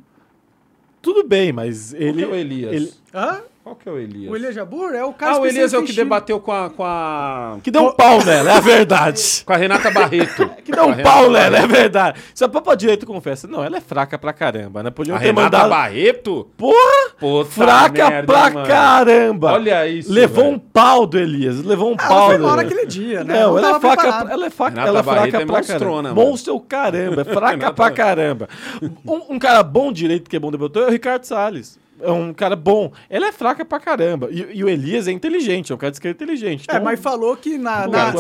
[1.01, 2.13] Tudo bem, mas ele.
[2.13, 2.73] que é o Elias?
[2.73, 3.41] ele- Hã?
[3.70, 4.32] Qual que é o Elias?
[4.32, 6.72] O Elias Jabur é o cara Ah, o Elias é o que debateu com a,
[6.72, 7.58] com a...
[7.62, 9.44] Que deu um pau nela, é a verdade.
[9.46, 10.50] Com a Renata Barreto.
[10.66, 11.72] Que deu um Renata pau nela, é Barreto.
[11.72, 12.20] verdade.
[12.34, 14.90] Se a Papa Direito confessa, não, ela é fraca pra caramba, né?
[14.90, 15.70] Podiam A ter Renata mandado.
[15.70, 16.50] Barreto?
[16.58, 17.10] Porra!
[17.20, 18.66] Puta Fraca merda, pra mano?
[18.68, 19.52] caramba!
[19.54, 20.56] Olha isso, Levou velho.
[20.56, 22.56] um pau do Elias, levou um Ah, pau ela foi Elias.
[22.56, 23.40] naquele dia, né?
[23.40, 24.32] Não, ela é, fraca, preparado.
[24.32, 26.22] ela é fraca, Renata ela é Barreto fraca é pra monstrona, caramba.
[26.26, 28.50] Monstro caramba, é fraca pra caramba.
[29.06, 31.78] Um, um cara bom direito que é bom debater é o Ricardo Salles.
[32.01, 32.91] É um cara bom.
[33.09, 34.30] Ela é fraca pra caramba.
[34.31, 36.65] E, e o Elias é inteligente, é um cara de esquerda inteligente.
[36.69, 38.11] É, Então, mas falou que na, na,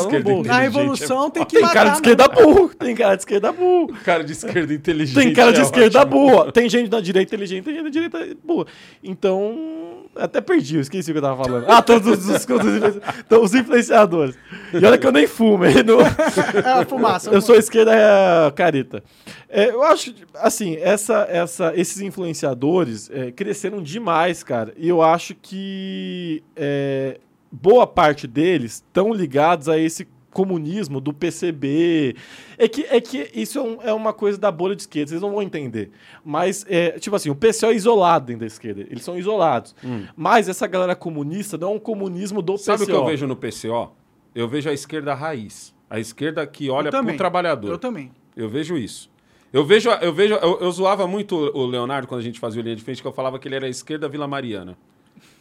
[0.45, 1.95] na revolução tem que tem matar, cara de né?
[1.95, 2.71] esquerda burro.
[2.75, 3.93] Tem cara de esquerda burro.
[4.03, 5.23] Cara de esquerda inteligente.
[5.23, 6.11] Tem cara de é esquerda ótimo.
[6.19, 6.51] boa.
[6.51, 8.65] Tem gente da direita inteligente, tem gente da direita boa.
[9.03, 11.65] Então, até perdi, eu esqueci o que eu tava falando.
[11.69, 14.35] Ah, todos os, os, os, então, os influenciadores.
[14.73, 15.75] E olha que eu nem fumo, hein?
[15.85, 17.29] Não- É a fumaça.
[17.29, 19.03] eu sou esquerda é, careta.
[19.49, 24.73] É, eu acho, assim, essa, essa, esses influenciadores é, cresceram demais, cara.
[24.77, 27.19] E eu acho que é,
[27.51, 32.15] boa parte deles estão ligados a esse comunismo do PCB.
[32.57, 35.21] É que, é que isso é, um- é uma coisa da bolha de esquerda, vocês
[35.21, 35.89] não vão entender.
[36.23, 38.81] Mas, é, tipo assim, o PCO é isolado dentro da esquerda.
[38.81, 39.75] Eles são isolados.
[40.15, 42.57] Mas essa galera comunista não é um comunismo do Hum.
[42.57, 42.91] Sabe PCO.
[42.91, 43.91] o que eu vejo no PCO?
[44.35, 45.73] Eu vejo a esquerda raiz.
[45.89, 47.17] A esquerda que olha pro também.
[47.17, 47.71] trabalhador.
[47.71, 48.11] Eu também.
[48.37, 49.09] Eu vejo isso.
[49.51, 52.63] Eu vejo, eu vejo, eu, eu zoava muito o Leonardo quando a gente fazia o
[52.63, 54.77] linha de frente, que eu falava que ele era a esquerda Vila Mariana.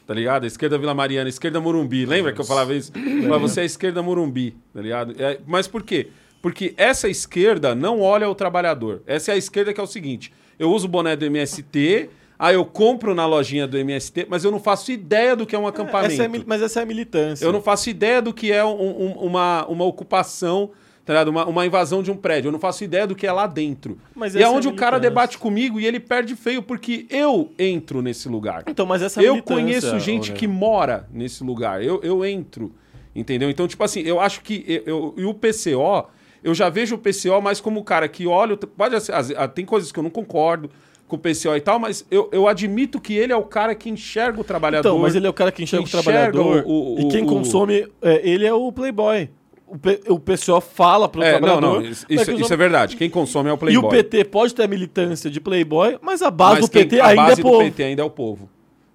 [0.06, 0.44] Tá ligado?
[0.44, 2.06] A esquerda Vila Mariana, esquerda Morumbi.
[2.06, 2.90] Lembra que eu falava isso?
[2.96, 5.14] Mas você é a esquerda Morumbi, tá ligado?
[5.22, 6.08] É, mas por quê?
[6.40, 9.02] Porque essa esquerda não olha o trabalhador.
[9.06, 12.08] Essa é a esquerda que é o seguinte: eu uso o boné do MST,
[12.38, 15.58] aí eu compro na lojinha do MST, mas eu não faço ideia do que é
[15.58, 16.14] um acampamento.
[16.14, 17.44] Essa é, mas essa é a militância.
[17.44, 18.70] Eu não faço ideia do que é um-
[19.08, 20.70] um- uma, uma ocupação,
[21.08, 21.28] tá ligado?
[21.28, 22.48] Uma, uma invasão de um prédio.
[22.48, 23.96] Eu não faço ideia do que é lá dentro.
[24.14, 27.50] Mas e é é onde o cara debate comigo e ele perde feio porque eu
[27.58, 28.62] entro nesse lugar.
[28.66, 31.82] Então, mas essa é Eu conheço gente que mora nesse lugar.
[31.82, 32.70] Eu, eu entro.
[33.16, 33.48] Entendeu?
[33.48, 34.62] Então, tipo assim, eu acho que.
[34.68, 36.08] Eu, eu- e o PCO,
[36.44, 38.54] eu já vejo o PCO mais como o cara que olha.
[38.54, 38.94] Pode
[39.36, 40.68] ah, tem coisas que eu não concordo
[41.08, 43.88] com o PCO e tal, mas eu, eu admito que ele é o cara que
[43.88, 44.90] enxerga o trabalhador.
[44.90, 46.64] Então, mas ele é o cara que enxerga, enxerga o trabalhador.
[46.66, 49.30] o- o- e quem consome, é, ele é o playboy.
[49.70, 51.82] O, P- o pessoal fala pro É, não, trabalhador.
[51.82, 52.96] não, isso, mas isso- que isso é verdade.
[52.96, 53.84] Quem consome é o E Playboy.
[53.84, 57.06] o PT pode ter a militância de playboy, mas a base Mas do PT a
[57.08, 57.58] ainda base é do povo.
[57.64, 58.48] PT ainda é o povo.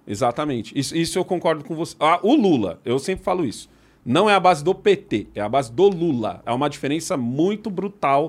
[0.06, 0.78] Exatamente.
[0.78, 1.94] Isso, isso eu concordo com você.
[2.00, 3.68] Ah, o Lula, eu sempre falo isso.
[4.04, 6.42] Não é a base do PT, é a base do Lula.
[6.44, 8.28] É uma diferença muito brutal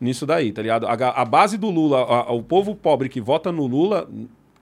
[0.00, 0.86] nisso daí, tá ligado?
[0.86, 4.08] A, a base do Lula, a- a- o povo pobre que vota no Lula,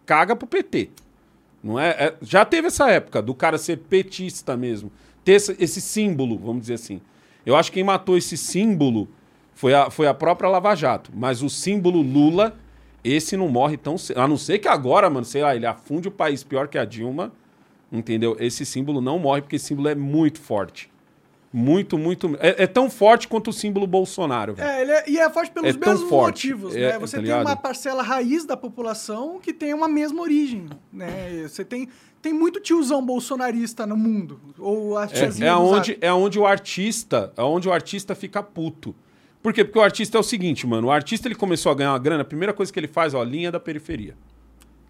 [0.05, 0.90] caga pro PT.
[1.65, 4.90] Não é, é- já teve essa época do cara ser petista mesmo,
[5.24, 7.01] ter esse, esse símbolo, vamos dizer assim.
[7.51, 9.09] Eu acho que quem matou esse símbolo
[9.54, 12.56] foi a, foi a própria Lava Jato, mas o símbolo Lula,
[13.03, 14.20] esse não morre tão cedo.
[14.20, 16.85] A não ser que agora, mano, sei lá, ele afunde o país pior que a
[16.85, 17.32] Dilma,
[17.90, 18.37] entendeu?
[18.38, 20.90] Esse símbolo não morre porque esse símbolo é muito forte.
[21.53, 22.37] Muito, muito.
[22.38, 24.69] É, é tão forte quanto o símbolo Bolsonaro, velho.
[24.69, 26.98] É, ele é, e é forte pelos É mesmos forte, motivos, é, né?
[27.01, 27.46] Você tá tem ligado?
[27.46, 31.43] uma parcela raiz da população que tem uma mesma origem, né?
[31.48, 31.88] Você tem,
[32.23, 34.40] tem muito tiozão bolsonarista no mundo.
[34.59, 38.95] Ou a É, é, onde, é onde o artista, é onde o artista fica puto.
[39.43, 39.65] Por quê?
[39.65, 40.89] Porque o artista é o seguinte, mano.
[40.89, 43.23] O artista ele começou a ganhar uma grana, a primeira coisa que ele faz, ó,
[43.23, 44.15] linha da periferia.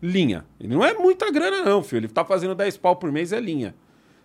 [0.02, 0.44] Linha.
[0.58, 2.00] Ele não é muita grana, não, filho.
[2.00, 3.74] Ele tá fazendo 10 pau por mês, é linha.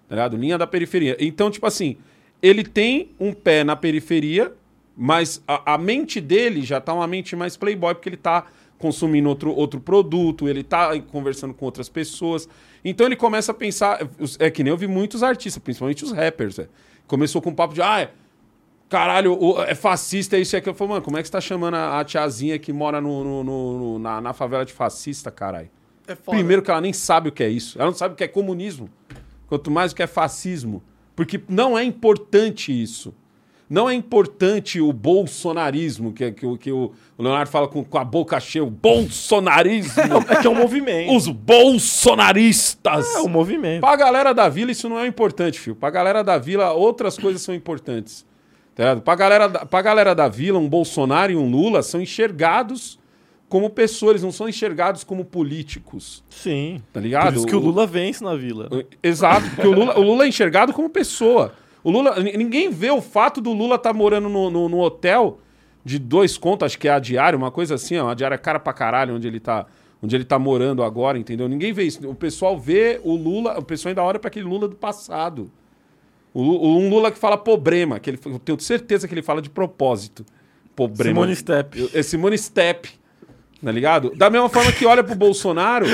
[0.08, 0.38] Tá ligado?
[0.38, 1.16] Linha da periferia.
[1.19, 1.98] Então, tipo assim,
[2.42, 4.51] ele tem um pé na periferia,
[4.98, 8.45] mas a, a mente dele já tá uma mente mais playboy, porque ele tá
[8.77, 12.48] consumindo outro, outro produto, ele tá conversando com outras pessoas.
[12.85, 13.99] Então ele começa a pensar.
[14.39, 16.67] É que nem eu vi muitos artistas, principalmente os rappers, é.
[17.07, 18.11] Começou com um papo de, ah, é-
[18.88, 20.72] caralho, é fascista, é isso e aquilo.
[20.73, 23.43] Eu falei, mano, como é que você tá chamando a, tiazinha que mora no, no-
[23.43, 25.69] no- no- na, na favela de fascista, caralho?
[26.07, 26.38] É foda.
[26.38, 27.77] Primeiro que ela nem sabe o que é isso.
[27.80, 28.88] Ela não sabe o que é comunismo.
[29.47, 30.83] Quanto mais o que é fascismo.
[31.15, 33.14] Porque não é importante isso.
[33.69, 37.98] Não é importante o bolsonarismo, que, é- que, o- que o Leonardo fala com, com
[37.98, 40.02] a boca cheia, o bolsonarismo.
[40.30, 41.16] É que é um movimento.
[41.16, 43.16] Os bolsonaristas.
[43.16, 43.82] É um movimento.
[43.82, 45.76] Pra galera da vila, isso não é importante, filho.
[45.76, 48.26] Pra galera da vila, outras coisas são importantes.
[48.76, 49.02] Tá ligado?
[49.02, 53.00] Pra galera, da- pra galera da vila, um Bolsonaro e um Lula são enxergados
[53.48, 56.24] como pessoas, eles não são enxergados como políticos.
[56.30, 56.82] Sim.
[56.92, 57.27] Tá ligado?
[57.27, 58.69] Por isso que o Lula vence na vila.
[59.02, 61.53] Exato, porque o Lula, o Lula é enxergado como pessoa.
[61.85, 65.39] O Lula, ninguém vê o fato do Lula estar morando no, no, no hotel
[65.83, 68.59] de dois contos, acho que é a diária, uma coisa assim, ó, uma diária cara
[68.59, 69.67] pra caralho, onde ele tá,
[70.01, 71.47] onde ele tá morando agora, entendeu?
[71.47, 72.09] Ninguém vê isso.
[72.09, 75.51] O pessoal vê o Lula, o pessoal ainda olha pra aquele Lula do passado.
[76.33, 79.39] O, Lu- um Lula que fala problema, que ele, eu tenho certeza que ele fala
[79.39, 80.25] de propósito.
[80.75, 81.11] Problema.
[81.22, 81.89] Simone Step.
[81.93, 82.89] É Simone Step,
[83.64, 84.11] tá ligado?
[84.15, 85.85] Da mesma forma que olha pro Bolsonaro,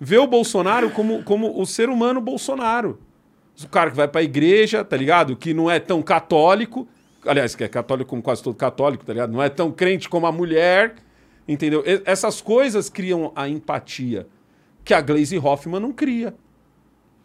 [0.00, 2.98] vê o Bolsonaro como, como o ser humano Bolsonaro.
[3.64, 5.36] O cara que vai pra igreja, tá ligado?
[5.36, 6.86] Que não é tão católico.
[7.24, 9.32] Aliás, que é católico como quase todo católico, tá ligado?
[9.32, 10.96] Não é tão crente como a mulher,
[11.46, 11.82] entendeu?
[12.04, 14.26] Essas coisas criam a empatia
[14.84, 16.34] que a Glaze Hoffman não cria.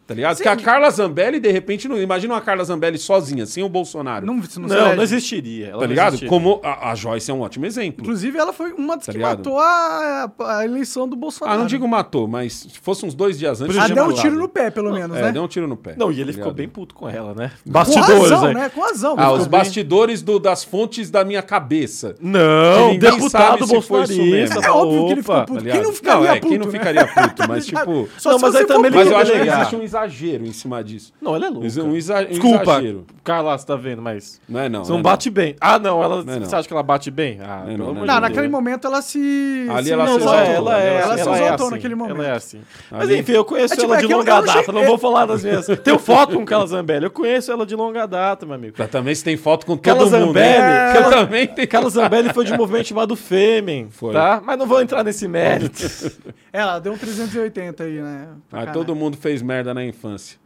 [0.08, 0.40] Tá ligado?
[0.40, 2.00] Que a Carla Zambelli, de repente, não.
[2.00, 4.24] Imagina uma Carla Zambelli sozinha, sem o Bolsonaro.
[4.24, 5.66] Não, não, Não, não existiria.
[5.66, 6.08] Ela tá não ligado?
[6.14, 6.30] existiria.
[6.30, 8.00] Como a, a Joyce é um ótimo exemplo.
[8.02, 9.36] Inclusive, ela foi uma das Tá que ligado?
[9.40, 11.58] matou a, a eleição do Bolsonaro.
[11.58, 13.76] Ah, não digo matou, mas se fosse uns dois dias antes.
[13.76, 15.32] Ah, deu um tiro no pé, pelo menos, É, né?
[15.32, 15.94] deu um tiro no pé.
[15.98, 17.52] Não, e ele tá ficou bem puto com ela, né?
[17.62, 18.54] Com Bastidores, razão, né?
[18.54, 18.68] né?
[18.70, 19.14] Com razão.
[19.18, 22.14] Ah, os bem- bastidores do- das fontes da minha cabeça.
[22.18, 24.60] Não, Que deputado se foi isso bolsonarista.
[24.66, 25.52] É óbvio que ele ficou puto.
[25.52, 25.82] tá Quem ligado?
[25.84, 26.72] não ficaria é, puto, Quem não né?
[26.72, 28.08] ficaria puto, mas tipo.
[28.24, 28.48] Não, se
[28.90, 31.12] mas eu acho que existe um exagero em cima disso.
[31.20, 31.66] Não, ela é louca.
[31.82, 33.06] Um exa- Desculpa, exagero.
[33.24, 34.40] Carla, você tá vendo, mas...
[34.48, 34.84] Não é não.
[34.84, 35.56] Você não é bate bem.
[35.60, 36.46] Ah, não, ela, Não é não.
[36.46, 37.38] você acha que ela bate bem?
[37.42, 38.20] Ah, Não é não, não Não, não.
[38.20, 39.66] Naquele momento ela se.
[39.70, 40.44] Ali se ela se Não, exaltou.
[40.44, 42.16] ela, é, ela ela, se exaltou assim, naquele momento.
[42.16, 42.60] Ela é assim.
[42.90, 45.26] Mas Ali- enfim, eu conheço É tipo, ela de longa não data, não vou falar
[45.26, 45.66] das minhas.
[45.84, 48.76] Tenho foto com Carla Zambelli, eu conheço ela de longa data, meu amigo.
[48.88, 50.10] Também você tem foto com todo Carla mundo.
[50.10, 50.92] Zambelli, né?
[50.94, 51.68] Carla- também tenho.
[51.68, 54.12] Carla Zambelli foi de um movimento chamado Fêmen, Foi.
[54.14, 54.40] tá?
[54.44, 55.82] Mas não vou entrar nesse mérito.
[56.52, 58.28] Ela deu um 380 aí, né?
[58.50, 60.38] Ah, todo mundo fez merda na infância.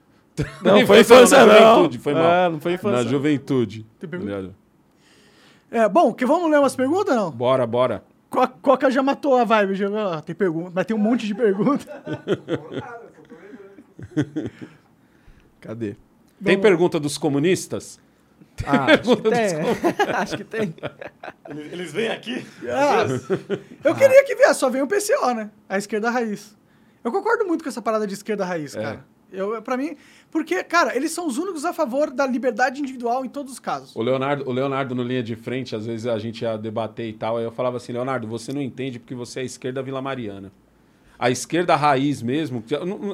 [0.62, 1.74] Não, foi infância infância na não.
[1.76, 2.24] juventude, foi mal.
[2.24, 3.04] É, não foi infância.
[3.04, 3.86] Na juventude.
[4.00, 4.54] Tem pergunta?
[5.70, 5.78] Tá?
[5.78, 7.30] É, bom, que vamos ler umas perguntas não?
[7.30, 8.02] Bora, bora.
[8.30, 9.74] Co- Coca já matou a vibe.
[9.74, 9.88] Já...
[10.16, 11.86] ah, tem pergunta, mas tem um monte de perguntas.
[15.60, 15.96] Cadê?
[16.42, 18.00] Tem pergunta dos comunistas?
[18.66, 20.10] Ah, Acho que tem.
[20.14, 20.74] Acho que tem.
[21.72, 22.44] eles vêm aqui?
[22.68, 23.04] Ah,
[23.84, 25.50] eu queria que viesse, só vem o PCO, né?
[25.68, 26.56] A esquerda raiz.
[27.04, 28.82] Eu concordo muito com essa parada de esquerda raiz, É.
[28.82, 29.04] cara.
[29.33, 29.97] Eu, pra mim,
[30.31, 33.94] porque, cara, eles são os únicos a favor da liberdade individual em todos os casos.
[33.97, 37.12] O Leonardo, o Leonardo no linha de frente, às vezes a gente ia debater e
[37.12, 40.02] tal, aí eu falava assim, Leonardo, você não entende porque você é a esquerda Vila
[40.02, 40.52] Mariana.
[41.19, 42.65] A esquerda raiz mesmo,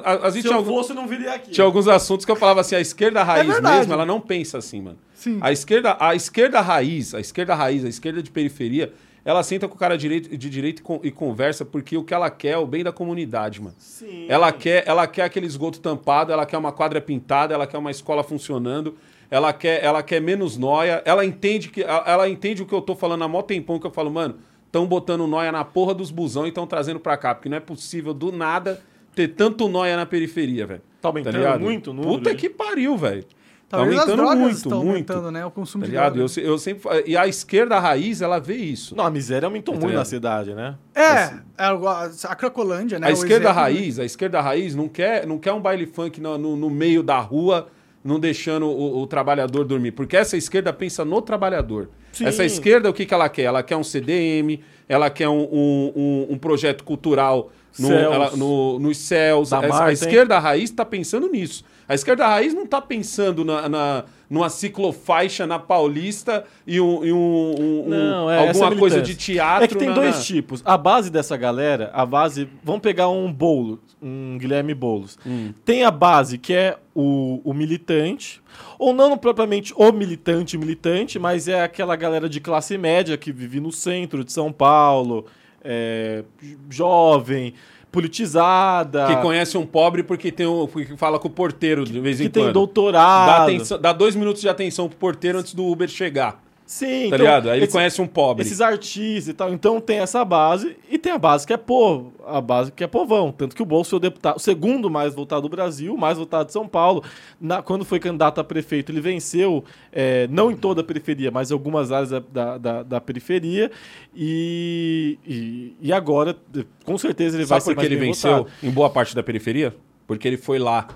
[0.03, 1.51] a gente Se tinha, eu algum- fosse, eu não viria aqui.
[1.51, 3.77] tinha alguns assuntos que eu falava assim, a esquerda raiz verdade.
[3.77, 4.97] mesmo, ela não pensa assim, mano.
[5.13, 5.37] Sim.
[5.41, 8.91] A esquerda, a esquerda raiz, a esquerda raiz, a esquerda de periferia,
[9.25, 12.13] ela senta com o cara direito, de direito e, con- e conversa porque o que
[12.13, 13.75] ela quer é o bem da comunidade, mano.
[13.77, 14.25] Sim.
[14.29, 17.91] Ela quer, ela quer aquele esgoto tampado, ela quer uma quadra pintada, ela quer uma
[17.91, 18.95] escola funcionando,
[19.29, 22.95] ela quer, ela quer menos noia, ela entende que ela, entende o que eu tô
[22.95, 26.45] falando há mó tempão que eu falo, mano, estão botando noia na porra dos busão
[26.45, 28.81] e estão trazendo pra cá, porque não é possível do nada
[29.15, 30.81] ter tanto noia na periferia, velho.
[31.01, 31.61] Tá aumentando ligado?
[31.61, 33.25] muito o número Puta que pariu, velho.
[33.69, 34.89] Talvez as aumentando drogas muito, estão muito.
[35.13, 35.45] aumentando, né?
[35.45, 36.13] O consumo Tá de ligado?
[36.15, 36.33] droga.
[36.39, 38.95] Eu, eu sempre e a esquerda raiz, ela vê isso.
[38.95, 40.75] Não, a miséria aumentou Tá muito na cidade, né?
[40.95, 43.07] É, é a a Cracolândia, né?
[43.07, 43.61] a o esquerda exemplo, né?
[43.61, 47.03] raiz, a esquerda raiz não quer, não quer um baile funk no, no- no meio
[47.03, 47.67] da rua,
[48.03, 49.91] não deixando o, o trabalhador dormir.
[49.91, 51.89] Porque essa esquerda pensa no trabalhador.
[52.11, 52.25] Sim.
[52.25, 53.43] Essa esquerda, o que, que ela quer?
[53.43, 58.13] Ela quer um CDM, ela quer um, um- um- um projeto cultural no, Céus.
[58.15, 59.49] ela- no- nos céus.
[59.51, 59.93] Da a hein?
[59.93, 61.63] esquerda raiz está pensando nisso.
[61.87, 67.11] A esquerda raiz não está pensando na, na- numa ciclofaixa na Paulista e, um, e
[67.11, 69.63] um- um- Não, é, alguma é coisa de teatro.
[69.63, 70.61] É que tem na- dois tipos.
[70.63, 72.47] A base dessa galera, a base.
[72.63, 75.17] Vamos pegar um bolo, um Guilherme Boulos.
[75.25, 75.51] Hum.
[75.65, 78.39] Tem a base que é o, o militante,
[78.77, 83.59] ou não propriamente o militante militante, mas é aquela galera de classe média que vive
[83.59, 85.25] no centro de São Paulo,
[85.63, 86.23] é,
[86.69, 87.53] jovem,
[87.91, 92.19] politizada, Que conhece um pobre porque tem um, porque fala com o porteiro de vez
[92.21, 92.43] em que quando.
[92.45, 93.27] tem doutorado.
[93.27, 96.41] Dá, atenção- dá dois minutos de atenção pro porteiro antes do Uber chegar.
[96.71, 97.49] Sim, Tá então, ligado?
[97.49, 98.45] Aí ele esse- conhece um pobre.
[98.45, 99.51] Esses artistas e tal.
[99.51, 102.87] Então tem essa base e tem a base que é povo, a base que é
[102.87, 103.31] povão.
[103.31, 106.19] Tanto que o Bolso foi o deputado, o segundo mais votado do Brasil, o mais
[106.19, 107.03] votado de São Paulo.
[107.41, 111.49] Na- quando foi candidato a prefeito, ele venceu, é, não em toda a periferia, mas
[111.49, 113.71] em algumas áreas da, da, da- da periferia.
[114.15, 116.37] E, e, e agora,
[116.85, 118.51] com certeza, ele vai Sabe ser por que ele venceu votado.
[118.61, 119.75] em boa parte da periferia?
[120.05, 120.87] Porque ele foi lá.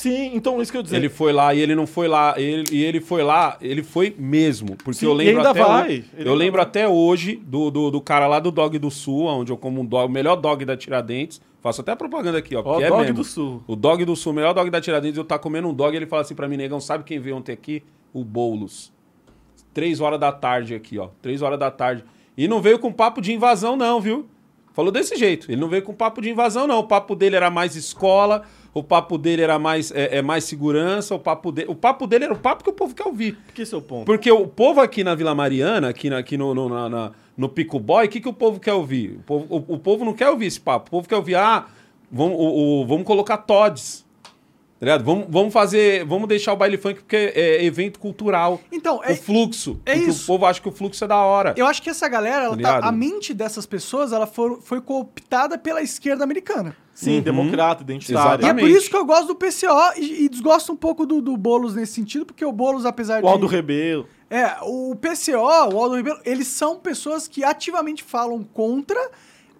[0.00, 0.94] Sim, então isso que eu dizer.
[0.96, 2.34] Ele foi lá e ele não foi lá.
[2.40, 4.76] Ele, e ele foi lá, ele foi mesmo.
[4.76, 6.66] Porque Sim, eu lembro ainda até vai, hoje- Eu lembro vai.
[6.66, 9.84] até hoje do, do, do cara lá do Dog do Sul, onde eu como um
[9.84, 11.40] dog, o melhor dog da Tiradentes.
[11.60, 12.60] Faço até a propaganda aqui, ó.
[12.60, 13.16] Ó, porque é Dog mesmo.
[13.16, 13.60] do Sul.
[13.66, 15.96] O dog do Sul, o melhor dog da Tiradentes, eu tá comendo um dog e
[15.96, 17.82] ele fala assim pra mim, negão, sabe quem veio ontem aqui?
[18.14, 18.92] O Boulos.
[19.74, 21.08] Três horas da tarde aqui, ó.
[21.20, 22.04] Três horas da tarde.
[22.36, 24.26] E não veio com papo de invasão, não, viu?
[24.72, 25.50] Falou desse jeito.
[25.50, 26.78] Ele não veio com papo de invasão, não.
[26.78, 28.42] O papo dele era mais escola,
[28.74, 31.68] o papo dele era mais, é, é mais segurança, o papo dele.
[31.70, 33.36] O papo dele era o papo que o povo quer ouvir.
[33.54, 34.04] Que o ponto.
[34.06, 37.48] Porque o povo aqui na Vila Mariana, aqui, na, aqui no, no, na- na- no
[37.48, 39.12] Pico Boy, o que, que o povo quer ouvir?
[39.12, 40.88] O povo, o, o povo não quer ouvir esse papo.
[40.88, 41.66] O povo quer ouvir, ah,
[42.10, 44.04] vamos, o, o- vamos colocar Tods.
[44.80, 45.04] Tá ligado?
[45.04, 46.04] Vamos, vamos fazer.
[46.04, 48.60] Vamos deixar o baile funk porque é evento cultural.
[48.70, 49.80] Então, o é, fluxo.
[49.84, 50.22] é porque isso.
[50.22, 51.54] O povo acha que o fluxo é da hora.
[51.56, 54.80] eu acho que essa galera, ela Tá tá- a mente dessas pessoas, ela for- foi
[54.80, 56.76] cooptada pela esquerda americana.
[56.94, 57.22] Sim, Uhum.
[57.22, 58.44] democrata, identitário.
[58.44, 61.20] E é por isso que eu gosto do PCO e, e desgosto um pouco do,
[61.20, 63.54] do Boulos nesse sentido, porque o Boulos, apesar O Aldo de...
[63.54, 64.06] Rebelo.
[64.30, 68.98] É, o PCO, o Aldo Ribeiro, eles são pessoas que ativamente falam contra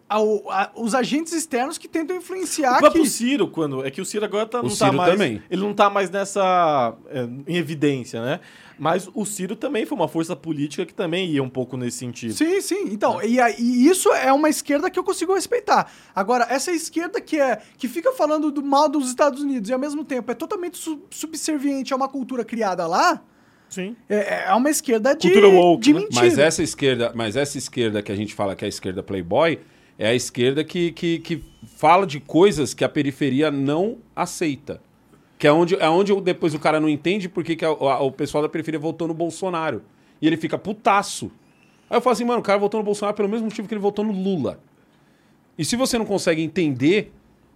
[0.08, 3.10] ao- a- os agentes externos que tentam influenciar O próprio que...
[3.10, 3.84] Ciro, quando.
[3.84, 5.12] É que o Ciro agora tá, não tá Ciro mais.
[5.12, 5.42] também.
[5.50, 6.94] Ele não tá mais nessa.
[7.10, 8.40] é, em evidência, né?
[8.80, 12.32] Mas o Ciro também foi uma força política que também ia um pouco nesse sentido.
[12.32, 12.84] Sim, sim.
[12.92, 15.90] Então, e, aí- e isso é uma esquerda que eu consigo respeitar.
[16.14, 19.78] Agora, essa esquerda que é que fica falando do mal dos Estados Unidos e ao
[19.80, 23.20] mesmo tempo é totalmente su- subserviente a uma cultura criada lá,
[23.68, 23.96] Sim.
[24.08, 26.00] é, é uma esquerda de, Cultura woke, de né?
[26.00, 26.22] mentira.
[26.22, 29.58] Mas essa esquerda, mas essa esquerda que a gente fala que é a esquerda playboy,
[29.98, 31.42] é a esquerda que, que, que
[31.76, 34.80] fala de coisas que a periferia não aceita.
[35.38, 38.10] Que é onde, é onde depois o cara não entende porque que a- a- o
[38.12, 39.82] pessoal da periferia votou no Bolsonaro.
[40.20, 41.30] E ele fica putaço.
[41.90, 43.80] Aí eu falo assim, mano, o cara votou no Bolsonaro pelo mesmo motivo que ele
[43.80, 44.60] votou no Lula.
[45.56, 47.12] E se você não consegue entender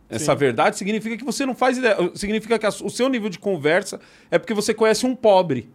[0.08, 0.38] essa Sim.
[0.38, 1.96] verdade, significa que você não faz ideia.
[2.14, 5.68] Significa que a- o seu nível de conversa é porque você conhece um pobre.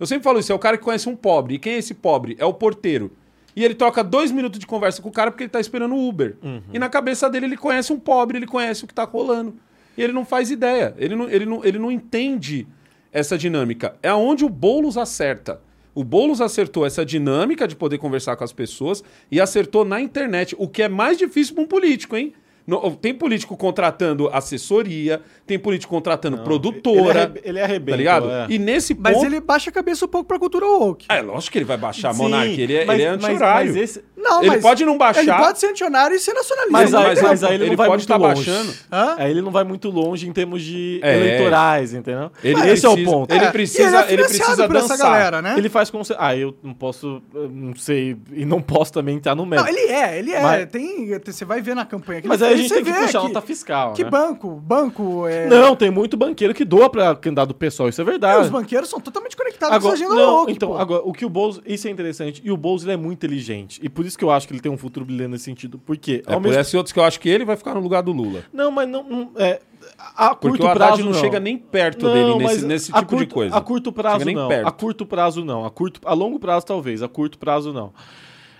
[0.00, 1.54] Eu sempre falo isso, é o cara que conhece um pobre.
[1.54, 2.36] E quem é esse pobre?
[2.38, 3.12] É o porteiro.
[3.56, 6.08] E ele troca dois minutos de conversa com o cara porque ele tá esperando o
[6.08, 6.36] Uber.
[6.72, 9.54] E na cabeça dele ele conhece um pobre, ele conhece o que tá rolando.
[9.96, 10.94] E ele não faz ideia.
[10.98, 12.66] Ele não, ele não, ele não entende
[13.12, 13.94] essa dinâmica.
[14.02, 15.60] É onde o Boulos acerta.
[15.94, 20.56] O Boulos acertou essa dinâmica de poder conversar com as pessoas e acertou na internet,
[20.58, 22.32] o que é mais difícil para um político, hein?
[22.66, 27.00] No- tem político contratando assessoria, tem político contratando produtora.
[27.10, 27.90] Ele, arrebe- ele arrebenta.
[27.92, 28.30] Tá ligado?
[28.30, 28.46] é.
[28.48, 29.26] E nesse Mas ponto.
[29.26, 31.06] ele baixa a cabeça um pouco pra cultura woke.
[31.08, 32.60] É lógico que ele vai baixar, Sim, Monark.
[32.60, 33.66] Ele é, mas- ele é mas- anti-horário.
[33.72, 35.20] mas esse- Não, Ele mas pode não baixar.
[35.20, 36.72] Ele pode ser anti-horário e ser nacionalista.
[36.72, 38.50] Mas, Não aí, mas aí ele, Ele não vai pode muito tá longe.
[38.50, 38.74] baixando.
[38.90, 39.14] Hã?
[39.18, 41.14] Aí ele não vai muito longe em termos de É.
[41.14, 42.30] eleitorais, entendeu?
[42.42, 43.34] Ele Esse é o precisa- ponto.
[43.34, 45.10] Ele É, precisa, ele é ele precisa por essa dançar.
[45.10, 45.54] galera, né?
[45.58, 46.00] Ele faz com.
[46.16, 47.22] Ah, eu não posso.
[47.34, 48.16] eu Não sei.
[48.32, 49.70] E não posso também entrar no mérito.
[49.70, 50.40] Não, ele é, ele é.
[50.42, 53.18] Mas- Tem, você vai ver na campanha que Mas aí a gente tem que puxar
[53.18, 53.92] a nota fiscal.
[53.92, 54.10] Que né?
[54.10, 55.46] banco, banco é...
[55.48, 58.42] Não, tem muito banqueiro que doa pra candidato do pessoal, isso é E verdade.
[58.44, 60.76] os banqueiros são totalmente conectados Agora, com essa agenda não, woke, então, pô.
[60.78, 63.80] agora, o que o Boulos, isso é interessante, e o Boulos ele é muito inteligente,
[63.82, 66.22] e por isso que eu acho que ele tem um futuro brilhante nesse sentido, porque
[66.26, 66.60] É ao por mesmo...
[66.60, 68.42] esses outros que eu acho que ele vai ficar no lugar do Lula.
[68.52, 69.60] Não, mas não, não- é,
[70.16, 72.90] a curto Porque o Haddad prazo não, não chega nem perto Não, dele nesse, nesse
[72.92, 73.54] a tipo curto- de coisa.
[73.56, 74.48] A curto prazo Chega nem não.
[74.48, 74.66] perto.
[74.66, 75.64] A curto prazo não.
[75.66, 77.92] A, curto, a longo prazo talvez, a curto prazo não.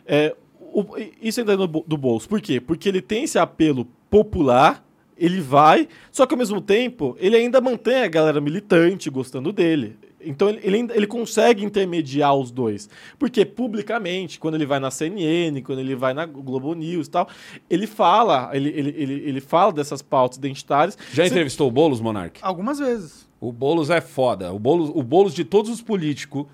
[0.07, 0.85] É, o-
[1.23, 2.29] isso ainda é no bo- do bolso.
[2.29, 2.61] Por quê?
[2.61, 4.84] Porque ele tem esse apelo popular
[5.17, 9.97] ele vai, só que ao mesmo tempo, ele ainda mantém a galera militante gostando dele.
[10.27, 12.89] Então ele, ele, ele consegue intermediar os dois.
[13.19, 17.29] Porque publicamente, quando ele vai na CNN, quando ele vai na Globo News e tal,
[17.69, 20.97] ele fala, ele, ele, ele, ele fala dessas pautas identitárias.
[21.13, 22.39] Já Cê- entrevistou o Boulos, Monark?
[22.43, 23.29] Algumas vezes.
[23.39, 24.51] O Boulos é foda.
[24.53, 26.47] O Boulos, o Boulos de todos os políticos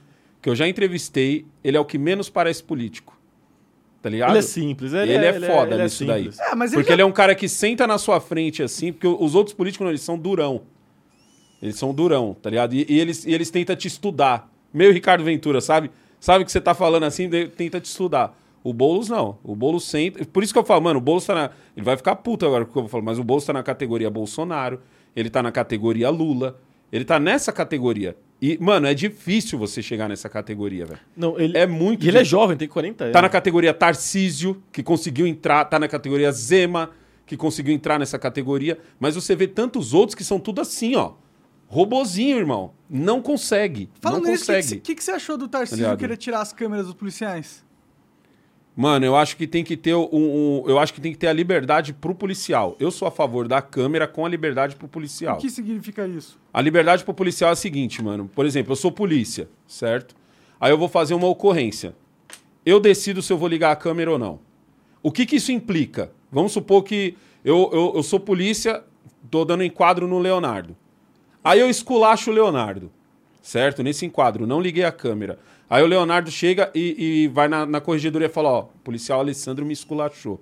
[0.43, 3.20] que eu já entrevistei, ele é o que menos parece político.
[4.03, 4.31] Tá ligado?
[4.31, 6.23] Ele é simples, ele, Ele é ele foda ele é nisso daí.
[6.25, 6.39] simples.
[6.41, 8.93] É, mas ele Porque já- ele é um cara que senta na sua frente assim,
[8.93, 10.63] porque os outros políticos não, eles são durão.
[11.63, 12.75] Eles são durão, tá ligado?
[12.75, 14.51] E, e eles, e eles tentam te estudar.
[14.73, 15.91] Meio Ricardo Ventura, sabe?
[16.19, 18.39] Sabe o que você tá falando assim, daí tenta te estudar.
[18.65, 19.39] O Boulos não.
[19.43, 20.25] O Boulos senta.
[20.25, 21.51] Por isso que eu falo, mano, o Boulos tá na.
[21.77, 24.09] Ele vai ficar puto agora porque eu vou falar, mas o Boulos tá na categoria
[24.11, 24.81] Bolsonaro,
[25.15, 26.59] ele tá na categoria Lula,
[26.93, 28.17] ele tá nessa categoria.
[28.41, 31.01] E, mano, é difícil você chegar nessa categoria, velho.
[31.15, 33.13] Não, ele, É muito E ele é jovem, tem 40 anos.
[33.13, 36.91] Tá na categoria Tarcísio, que conseguiu entrar, tá na categoria Zema,
[37.27, 41.13] que conseguiu entrar nessa categoria, mas você vê tantos outros que são tudo assim, ó.
[41.67, 42.73] Robozinho, irmão.
[42.89, 43.89] Não consegue.
[44.01, 46.01] Falando não nisso, o que, que, que que você achou do Tarcísio Aliado.
[46.01, 47.65] querer tirar as câmeras dos policiais?
[48.81, 51.27] Mano, eu acho que tem que ter um, um- eu acho que tem que ter
[51.27, 52.77] a liberdade pro policial.
[52.81, 55.37] Eu sou a favor da câmera com a liberdade pro policial.
[55.37, 56.39] O que significa isso?
[56.51, 58.31] A liberdade pro policial é a seguinte, mano.
[58.35, 60.15] Por exemplo, eu sou polícia, certo?
[60.59, 61.95] Aí eu vou fazer uma ocorrência.
[62.65, 64.41] Eu decido se eu vou ligar a câmera ou não.
[65.03, 66.11] O que que isso implica?
[66.33, 68.83] Vamos supor que eu, eu, eu sou polícia,
[69.31, 70.75] tô dando enquadro no Leonardo.
[71.45, 72.91] Aí eu esculacho o Leonardo,
[73.43, 73.83] certo?
[73.83, 75.39] Nesse enquadro, não liguei a câmera.
[75.69, 79.21] Aí o Leonardo chega e, e vai na, na corregedoria e fala, ó, o policial
[79.21, 80.41] Alessandro me esculachou.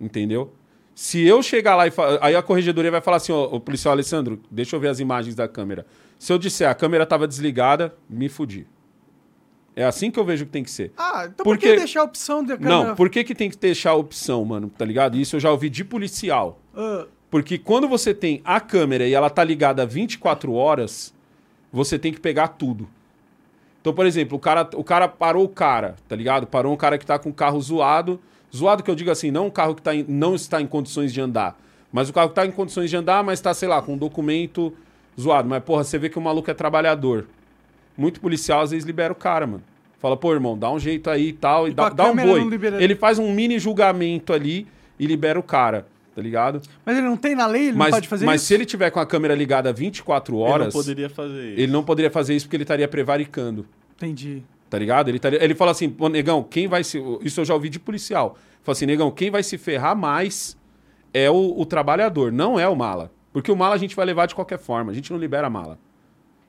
[0.00, 0.52] Entendeu?
[0.94, 3.92] Se eu chegar lá e fa- aí a corregedoria vai falar assim, ó, o policial
[3.92, 5.86] Alessandro, deixa eu ver as imagens da câmera.
[6.18, 8.66] Se eu disser a câmera estava desligada, me fudi.
[9.76, 10.92] É assim que eu vejo que tem que ser.
[10.96, 12.88] Ah, então por que deixar a opção de câmera...
[12.88, 14.68] Não, por que, que tem que deixar a opção, mano?
[14.76, 15.16] Tá ligado?
[15.16, 16.60] Isso eu já ouvi de policial.
[16.74, 21.14] Ah, Porque quando você tem a câmera e ela tá ligada 24 horas,
[21.72, 22.88] você tem que pegar tudo.
[23.80, 26.46] Então, por exemplo, o cara, o cara parou o cara, tá ligado?
[26.46, 28.20] Parou um cara que tá com o carro zoado.
[28.54, 31.12] Zoado que eu digo assim, não um carro que tá em- não está em condições
[31.12, 31.58] de andar.
[31.92, 33.96] Mas o carro que tá em condições de andar, mas tá, sei lá, com um
[33.98, 34.72] documento
[35.18, 35.48] zoado.
[35.48, 37.26] Mas, porra, você vê que o maluco é trabalhador.
[37.96, 39.62] Muito policial às vezes libera o cara, mano.
[39.98, 42.40] Fala, pô, irmão, dá um jeito aí e tal, e, E dá, dá um boi.
[42.82, 44.66] Ele faz um mini julgamento ali
[44.98, 45.86] e libera o cara,
[46.18, 46.60] tá ligado?
[46.84, 48.48] mas ele não tem na lei, ele mas não pode fazer mas isso?
[48.48, 51.60] se ele tiver com a câmera ligada 24 Ele horas, não poderia fazer isso.
[51.60, 53.64] ele não poderia fazer isso porque ele estaria prevaricando,
[53.96, 54.42] Entendi.
[54.68, 55.08] tá ligado?
[55.08, 57.00] Ele, estaria- ele fala assim, pô, negão, quem vai se...
[57.22, 58.36] Isso eu já ouvi de policial.
[58.64, 60.56] Fala assim, negão, quem vai se ferrar mais
[61.14, 63.12] é o, o trabalhador, não é o mala.
[63.32, 65.78] Porque o mala a gente vai levar de qualquer forma, a gente não libera mala.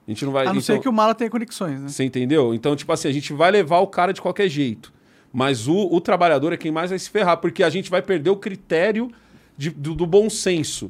[0.08, 0.44] A gente não vai...
[0.44, 1.88] A não então- ser que o mala tenha conexões, né?
[1.90, 2.56] Você entendeu?
[2.56, 4.92] Então, tipo assim, a gente vai levar o cara de qualquer jeito.
[5.32, 8.32] Mas o, o trabalhador é quem mais vai se ferrar, porque a gente vai perder
[8.32, 9.12] o critério
[9.60, 10.90] de- do, do bom senso.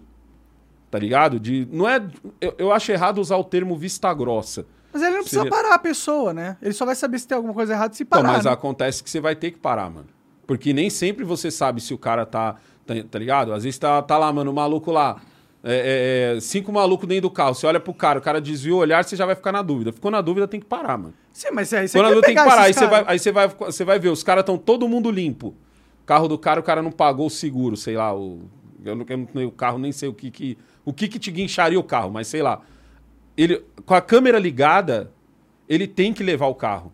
[0.91, 1.39] Tá ligado?
[1.39, 2.01] De, não é,
[2.39, 4.65] eu, eu acho errado usar o termo vista grossa.
[4.93, 6.55] Mas ele não precisa Seria- parar a pessoa, né?
[6.61, 8.31] Ele só vai saber se tem alguma coisa errada se parar.
[8.31, 8.51] mas né?
[8.51, 10.07] acontece que você vai ter que parar, mano.
[10.47, 12.55] Porque nem sempre você sabe se o cara tá.
[12.85, 13.53] Tá, tá ligado?
[13.53, 15.21] Às vezes tá, tá lá, mano, o maluco lá.
[15.63, 17.53] é, é, é, cinco malucos dentro do carro.
[17.53, 19.91] Você olha pro cara, o cara desvia o olhar, você já vai ficar na dúvida.
[19.91, 21.13] Ficou na dúvida, tem que parar, mano.
[21.31, 23.47] Sim, mas aí você quer eu tenho que parar, aí você, vai, aí você vai,
[23.47, 25.53] você vai ver, os caras estão todo mundo limpo.
[26.05, 28.41] Carro do cara, o cara não pagou o seguro, sei lá, o,
[28.83, 31.79] eu não quero o carro, nem sei o que que, o que que te guincharia
[31.79, 32.61] o carro, mas sei lá.
[33.37, 35.11] Ele, com a câmera ligada,
[35.67, 36.91] ele tem que levar o carro.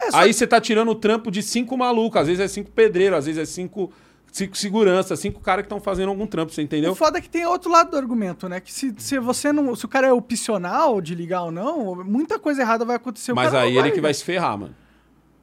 [0.00, 3.18] É, Aí você tá tirando o trampo de cinco malucos, às vezes é cinco pedreiros,
[3.18, 3.92] às vezes é cinco,
[4.30, 6.92] cinco segurança, cinco caras que estão fazendo algum trampo, você entendeu?
[6.92, 8.60] O foda é que tem outro lado do argumento, né?
[8.60, 9.74] Que se, se você não.
[9.74, 13.32] Se o cara é opcional de ligar ou não, muita coisa errada vai acontecer.
[13.32, 14.74] Mas aí não ele que vai se ferrar, mano.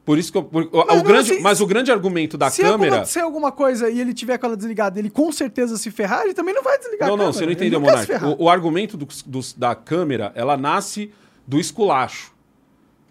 [0.05, 2.95] Por isso que eu, por- Mas o grande, mas o grande argumento da se câmera.
[2.97, 6.33] acontecer alguma coisa e ele tiver com ela desligada, ele com certeza se ferrar, ele
[6.33, 8.25] também não vai desligar Não, a não, você não entendeu, se Monark.
[8.37, 11.09] O, o argumento do- dos- da câmera, ela nasce
[11.47, 12.33] do esculacho.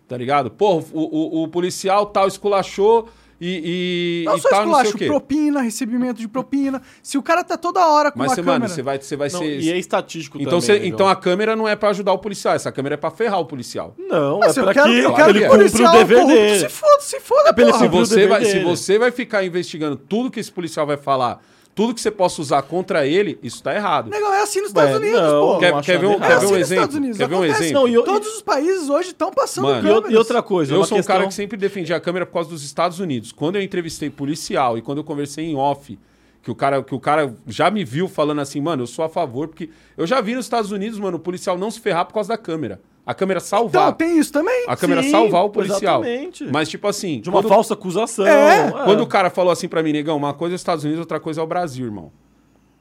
[0.06, 0.50] Tá ligado?
[0.50, 3.08] Pô, o, o- o policial tal esculachou
[3.44, 5.06] e, e, Não e só tal, não sei o quê.
[5.06, 6.80] propina, recebimento de propina.
[7.02, 8.58] Se o cara tá toda hora com Mas, uma você, câmera...
[8.60, 9.60] mano, você vai, você vai Não, ser.
[9.60, 10.60] e é estatístico então, também.
[10.60, 10.88] você- negão.
[10.88, 13.44] então a câmera não é pra ajudar o policial, essa câmera é pra ferrar o
[13.44, 13.94] policial.
[13.98, 16.58] Não, Mas é eu pra quero, que eu quero ele cumpra o policial dever dele.
[16.60, 17.82] se foda, se foda, pra ele porra.
[17.84, 21.42] se você, vai, se você vai ficar investigando tudo que esse policial vai falar,
[21.74, 24.10] tudo que você possa usar contra ele, isso tá errado.
[24.10, 25.58] Negão, é assim nos Estados Ué, Unidos, não, pô.
[25.58, 26.96] Quer, ver um, quer É assim um exemplo?
[26.96, 27.64] Unidos, Quer ver um acontece.
[27.64, 27.80] exemplo?
[27.80, 30.12] Não, e eu- Todos os países hoje estão passando Mano, E, câmeras.
[30.12, 31.16] e outra coisa, Eu uma sou um questão...
[31.16, 33.32] cara que sempre defendia a câmera por causa dos Estados Unidos.
[33.32, 35.98] Quando eu entrevistei policial e quando eu conversei em off,
[36.42, 39.08] que o cara, que o cara já me viu falando assim, mano, eu sou a
[39.08, 42.14] favor, porque eu já vi nos Estados Unidos, mano, o policial não se ferrar por
[42.14, 42.80] causa da câmera.
[43.04, 43.88] A câmera salvar.
[43.88, 44.64] Então, tem isso também.
[44.68, 46.04] A câmera Sim, salvar o policial.
[46.04, 46.44] exatamente.
[46.52, 47.20] Mas, tipo assim.
[47.20, 48.26] De uma quando- falsa acusação.
[48.26, 48.70] É.
[48.84, 51.18] Quando o cara falou assim pra mim, negão, uma coisa é os Estados Unidos, outra
[51.18, 52.12] coisa é o Brasil, irmão.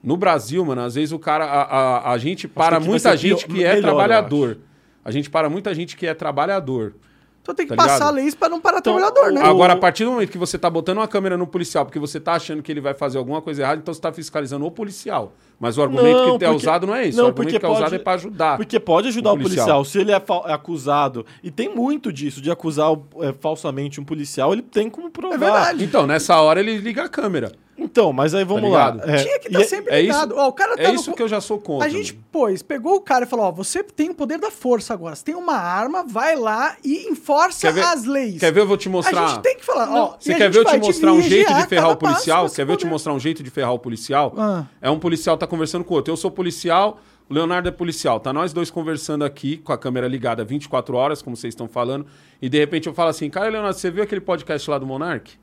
[0.03, 1.45] No Brasil, mano, às vezes o cara.
[1.45, 4.57] A, a, a gente para muita gente pior- que é melhor, trabalhador.
[5.03, 6.93] A gente para muita gente que é trabalhador.
[7.41, 8.13] Então tem que Tá passar ligado?
[8.15, 9.41] leis pra não parar Então, trabalhador, né?
[9.41, 12.19] Agora, a partir do momento que você tá botando uma câmera no policial porque você
[12.19, 15.33] tá achando que ele vai fazer alguma coisa errada, então você tá fiscalizando o policial.
[15.61, 17.17] Mas o argumento Não, que é porque- usado não é isso.
[17.19, 18.57] não, o argumento porque que é usado pode- é pra ajudar.
[18.57, 19.65] Porque pode ajudar o o policial.
[19.67, 19.85] policial.
[19.85, 22.91] Se ele é, fa- é acusado, e tem muito disso, de acusar
[23.21, 25.35] é, falsamente um policial, ele tem como provar.
[25.35, 25.83] É verdade.
[25.83, 27.51] Então, nessa hora ele liga a câmera.
[27.83, 28.97] Então, mas aí vamos Tá lá.
[29.11, 30.35] É, Tinha que estar é- sempre é isso- ligado.
[30.37, 31.87] Ó, o cara tá É no- isso que eu já sou contra.
[31.87, 34.93] A gente, pois, pegou o cara e falou: ó, você tem o poder da força
[34.93, 35.15] agora.
[35.15, 38.39] Você tem uma arma, vai lá e enforça ver- as leis.
[38.39, 38.59] Quer ver?
[38.59, 39.23] Eu vou te mostrar.
[39.23, 39.89] A gente tem que falar.
[39.91, 42.47] ó, Você quer ver eu te mostrar um jeito de ferrar o policial?
[42.51, 44.35] Quer ver eu te mostrar um jeito de ferrar o policial?
[44.79, 46.13] É um policial tá conversando com o outro.
[46.13, 48.21] Eu sou policial, o Leonardo é policial.
[48.21, 52.07] Tá nós dois conversando aqui com a câmera ligada 24 horas, como vocês estão falando.
[52.41, 55.37] E de repente eu falo assim: Cara, Leonardo, você viu aquele podcast lá do Monark?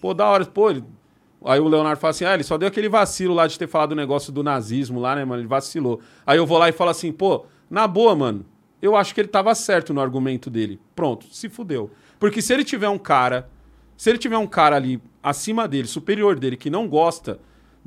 [0.00, 0.44] Pô, da hora.
[0.44, 0.82] Pô, ele...
[1.44, 3.92] Aí o Leonardo fala assim: Ah, ele só deu aquele vacilo lá de ter falado
[3.92, 5.40] o negócio do nazismo lá, né, mano?
[5.40, 6.00] Ele vacilou.
[6.26, 8.44] Aí eu vou lá e falo assim: Pô, na boa, mano,
[8.82, 10.80] eu acho que ele tava certo no argumento dele.
[10.94, 11.90] Pronto, se fudeu.
[12.18, 13.48] Porque se ele tiver um cara,
[13.96, 17.38] se ele tiver um cara ali acima dele, superior dele, que não gosta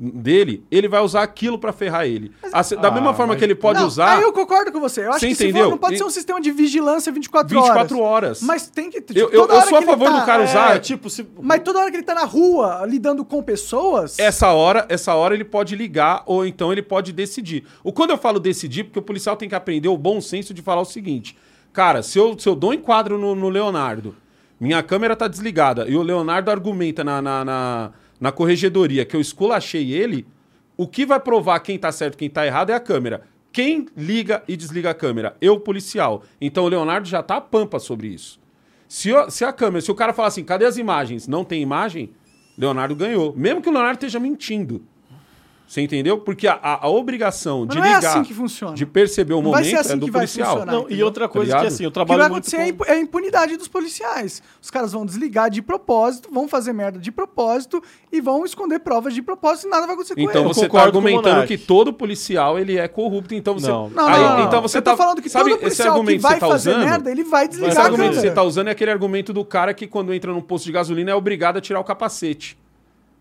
[0.02, 2.32] dele, ele vai usar aquilo pra ferrar ele.
[2.54, 4.16] Assim, da Ah, mesma forma mas- que ele pode Não, usar.
[4.16, 5.02] Aí eu concordo com você.
[5.04, 5.64] Eu acho Você que se entendeu?
[5.64, 8.38] for, não pode E- ser um sistema de vigilância 24, 24 horas.
[8.38, 8.42] horas.
[8.42, 8.96] Mas tem que.
[8.98, 11.26] Eu- toda eu- eu hora sou a favor do cara usar- É, tipo, se.
[11.42, 14.18] Mas toda hora que ele tá na rua lidando com pessoas.
[14.18, 17.64] Essa hora, essa hora ele pode ligar ou então ele pode decidir.
[17.84, 20.62] O quando eu falo decidir, porque o policial tem que aprender o bom senso de
[20.62, 21.36] falar o seguinte:
[21.74, 24.16] cara, se eu, se eu dou um enquadro no, no Leonardo,
[24.58, 29.20] minha câmera tá desligada e o Leonardo argumenta na, na, na, na corregedoria que eu
[29.20, 30.26] esculachei ele,
[30.76, 33.22] o que vai provar quem tá certo quem tá errado é a câmera.
[33.52, 35.36] Quem liga e desliga a câmera?
[35.40, 36.22] Eu, policial.
[36.40, 38.38] Então o Leonardo já tá a pampa sobre isso.
[38.86, 41.26] Se, o- se a câmera, se o cara falar assim, cadê as imagens?
[41.26, 42.10] Não tem imagem,
[42.56, 43.34] Leonardo ganhou.
[43.36, 44.82] Mesmo que o Leonardo esteja mentindo.
[45.70, 46.18] Você entendeu?
[46.18, 48.74] Porque a, a- a obrigação de não é ligar, assim que funciona.
[48.74, 50.50] de perceber o Não vai momento ser assim é do que vai policial.
[50.56, 50.72] funcionar.
[50.72, 51.72] Não, e outra coisa que ligado?
[51.72, 52.84] assim, eu O que trabalho vai acontecer é a com...
[52.86, 54.42] é a impunidade dos policiais.
[54.60, 59.14] Os caras vão desligar de propósito, vão fazer merda de propósito e vão esconder provas
[59.14, 62.76] de propósito e nada vai acontecer com Então você está argumentando que todo policial ele
[62.76, 63.88] é corrupto, então você Não.
[63.90, 66.04] Não, Aí, não, não, então você eu tô tá falando que sabe, todo esse policial
[66.04, 68.66] que vai tá fazer usando, merda, ele vai desligar Esse argumento que você tá usando
[68.66, 71.60] é aquele argumento do cara que quando entra num posto de gasolina é obrigado a
[71.60, 72.58] tirar o capacete.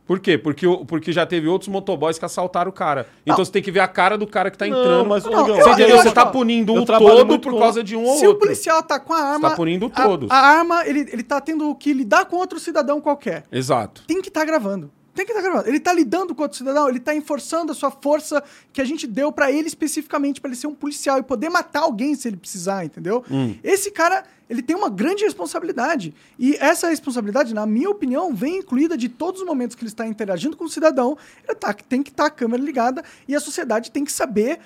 [0.09, 0.39] Por quê?
[0.39, 3.07] Porque, o- porque já teve outros motoboys que assaltaram o cara.
[3.21, 3.45] Então Não.
[3.45, 5.07] você tem que ver a cara do cara que tá Não, entrando.
[5.07, 5.97] mas, Não, Ogão, eu- Você eu entendeu?
[5.99, 8.39] Você tá punindo o trabalho todo por com- causa de um ou Se o outro.
[8.47, 9.51] policial tá com a arma.
[9.51, 10.31] tá punindo a- todos.
[10.31, 13.43] A, arma, ele, ele tá tendo que lidar com outro cidadão qualquer.
[13.51, 14.03] Exato.
[14.07, 14.89] Tem que estar gravando.
[15.13, 15.69] Tem que estar gravando.
[15.69, 18.41] Ele tá lidando com outro cidadão, ele tá enforçando a sua força
[18.73, 21.81] que a gente deu pra ele especificamente, pra ele ser um policial e poder matar
[21.81, 23.23] alguém se ele precisar, entendeu?
[23.29, 23.53] Hum.
[23.63, 26.13] Esse cara, ele tem uma grande responsabilidade.
[26.37, 30.07] E essa responsabilidade, na minha opinião, vem incluída de todos os momentos que ele está
[30.07, 31.17] interagindo com o cidadão.
[31.47, 34.59] Ele tá, tem que estar a câmera ligada e a sociedade tem que saber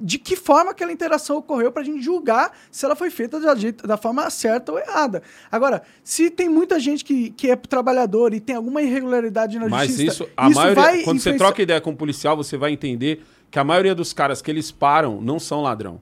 [0.00, 3.52] de que forma aquela interação ocorreu pra gente julgar se ela foi feita da,
[3.84, 5.22] da forma certa ou errada.
[5.50, 9.88] Agora, se tem muita gente que, que é trabalhador e tem alguma irregularidade na Mas
[9.88, 13.24] justiça, isso, a maioria, vai quando você troca ideia com um policial, você vai entender
[13.50, 16.00] que a maioria dos caras que eles param não são ladrão.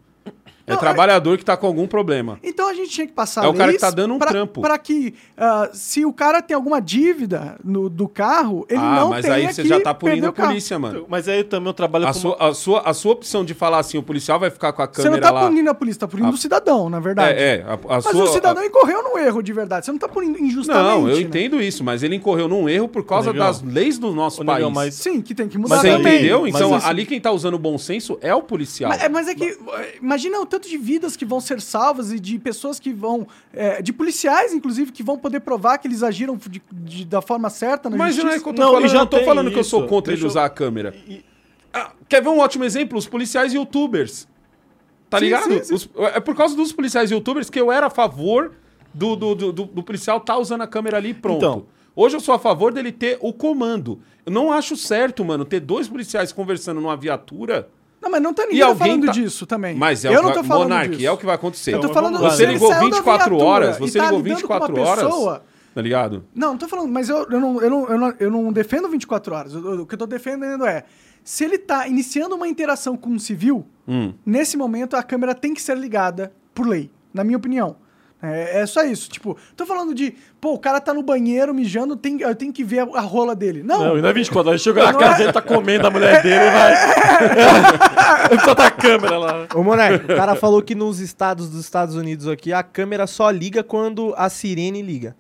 [0.67, 2.41] É Não, é- trabalhador que tá com algum problema.
[2.43, 4.29] Então a gente tinha que passar É o cara leis que tá dando um pra,
[4.29, 4.61] trampo.
[4.61, 9.11] Pra que, ah, se o cara tem alguma dívida no, do carro, ele ah, não
[9.11, 11.07] mas tenha aí você já tá perder punindo a polícia, mano.
[11.09, 12.19] Mas aí também eu trabalho A com...
[12.19, 14.87] sua, a, sua, a sua opção de falar assim, o policial vai ficar com a
[14.87, 15.47] Você câmera não tá lá.
[15.47, 17.39] punindo a polícia, tá punindo A- o cidadão, na verdade.
[17.39, 17.63] É, é.
[17.67, 19.87] A, a Mas sua, o cidadão incorreu num erro de verdade.
[19.87, 20.85] Você não tá punindo injustamente.
[20.85, 21.23] Não, eu né?
[21.23, 23.47] entendo isso, mas ele incorreu num erro por causa Negão.
[23.47, 24.75] das leis do nosso Negão, país.
[24.75, 26.15] mas- Sim, que tem que mudar Mas Você aí- também.
[26.17, 26.41] entendeu?
[26.43, 28.91] mas Então, isso- ali quem tá usando o bom senso é o policial.
[28.91, 29.57] Mas, é- mas é que,
[30.03, 33.83] imagina o tanto de vidas que vão ser salvas e de pessoas que vão, eh,
[33.83, 37.91] de policiais, inclusive, que vão poder provar que eles agiram de- de- da forma certa
[37.91, 38.43] na Mas é justiça.
[38.43, 39.87] que eu tô Não, e falando, já eu não tô tem falando que eu sou
[39.87, 40.95] contra Deixa ele eu- usar a câmera.
[41.07, 41.25] E-
[41.75, 42.97] Ah, quer ver um ótimo exemplo?
[42.97, 44.27] Os policiais youtubers.
[45.11, 45.53] Tá Sim, ligado?
[45.53, 45.75] sim, sim.
[45.75, 48.53] Os- é por causa dos policiais youtubers que eu era a favor
[48.95, 51.37] do, do, do, do- do policial tá usando a câmera ali e pronto.
[51.37, 51.67] Então.
[51.95, 54.01] Hoje eu sou a favor dele ter o comando.
[54.25, 57.69] Eu não acho certo, mano, ter dois policiais conversando numa viatura.
[58.07, 59.75] Não, mas não tá E ninguém tá falando tá- disso também.
[59.77, 61.07] Mas é eu o não que tô vai, falando Monark, disso.
[61.07, 61.75] é o que vai acontecer.
[61.75, 62.19] Eu tô Então, falando.
[62.21, 64.81] Você ele ligou saiu da 24 viatura horas, você tá ligou lidando com uma 24
[64.81, 65.05] horas.
[65.05, 65.43] pessoa-
[65.75, 66.25] Tá ligado?
[66.35, 68.89] Não, não tô falando, mas eu, eu, não, eu, não, eu, não, eu não defendo
[68.89, 69.53] 24 horas.
[69.53, 70.85] Eu- eu- o que eu tô defendendo é,
[71.23, 74.15] se ele tá iniciando uma interação com um civil, Hum.
[74.25, 77.77] nesse momento a câmera tem que ser ligada por lei, na minha opinião.
[78.35, 79.09] É, é só isso.
[79.09, 82.65] Tipo, tô falando de, pô, o cara tá no banheiro mijando, tem, eu tenho que
[82.65, 83.63] ver a, a rola dele.
[83.63, 84.61] Não, Não, e não é 24 horas.
[84.63, 86.73] Chega na casa é- ele tá comendo a mulher dele e vai.
[88.31, 89.47] Ele só tá a câmera lá.
[89.55, 93.31] Ô, Monark, o cara falou que nos estados dos Estados Unidos aqui, a câmera só
[93.31, 95.17] liga quando a sirene liga.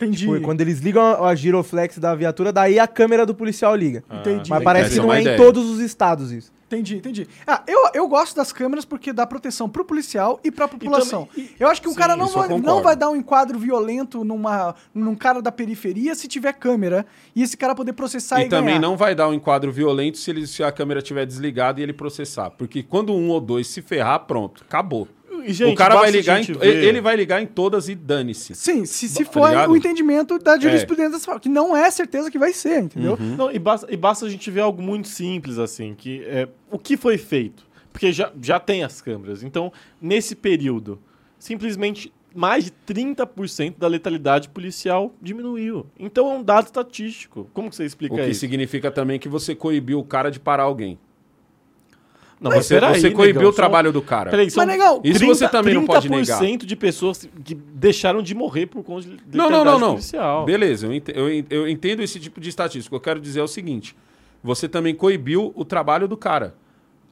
[0.00, 0.26] Entendi.
[0.26, 4.02] Tipo, quando eles ligam a, giroflex da viatura, daí a câmera do policial liga.
[4.10, 4.48] Entendi.
[4.48, 6.50] Mas parece que não é em todos os estados isso.
[6.66, 7.26] Entendi, entendi.
[7.44, 11.26] Ah, eu, eu gosto das câmeras porque dá proteção pro policial e pra população.
[11.26, 14.22] também- eu acho que um Sim, cara não vai, não vai dar um enquadro violento
[14.22, 17.04] numa, num cara da periferia se tiver câmera
[17.34, 18.80] e esse cara poder processar e, E também ganhar.
[18.80, 21.92] não vai dar um enquadro violento se, ele, se a câmera estiver desligada e ele
[21.92, 22.50] processar.
[22.50, 25.08] Porque quando um ou dois se ferrar, pronto, acabou.
[25.46, 28.54] Gente, o cara vai ligar em, ele vai ligar em todas e dane-se.
[28.54, 29.70] Sim, se, se Tá for ligado?
[29.70, 33.16] o entendimento da jurisprudência, que não é certeza que vai ser, entendeu?
[33.20, 33.36] Uhum.
[33.36, 36.78] Não, e basta, e basta a gente ver algo muito simples, assim, que é o
[36.78, 37.68] que foi feito.
[37.92, 39.42] Porque já, já tem as câmeras.
[39.42, 40.98] Então, nesse período,
[41.38, 45.86] simplesmente mais de 30% da letalidade policial diminuiu.
[45.98, 47.50] Então é um dado estatístico.
[47.52, 48.38] Como que você explica O que isso?
[48.40, 50.96] significa também que você coibiu o cara de parar alguém.
[52.40, 54.30] Não, Você, peraí, você coibiu negão, o trabalho do cara.
[54.30, 56.40] Peraí, são Mas, negão, Isso você também não pode negar.
[56.40, 59.90] 30% de pessoas que deixaram de morrer por conta de Não, não, não, não.
[59.90, 60.46] policial.
[60.46, 62.96] Beleza, eu ente- eu, en- eu entendo esse tipo de estatística.
[62.96, 63.94] O que eu quero dizer é o seguinte:
[64.42, 66.54] você também coibiu o trabalho do cara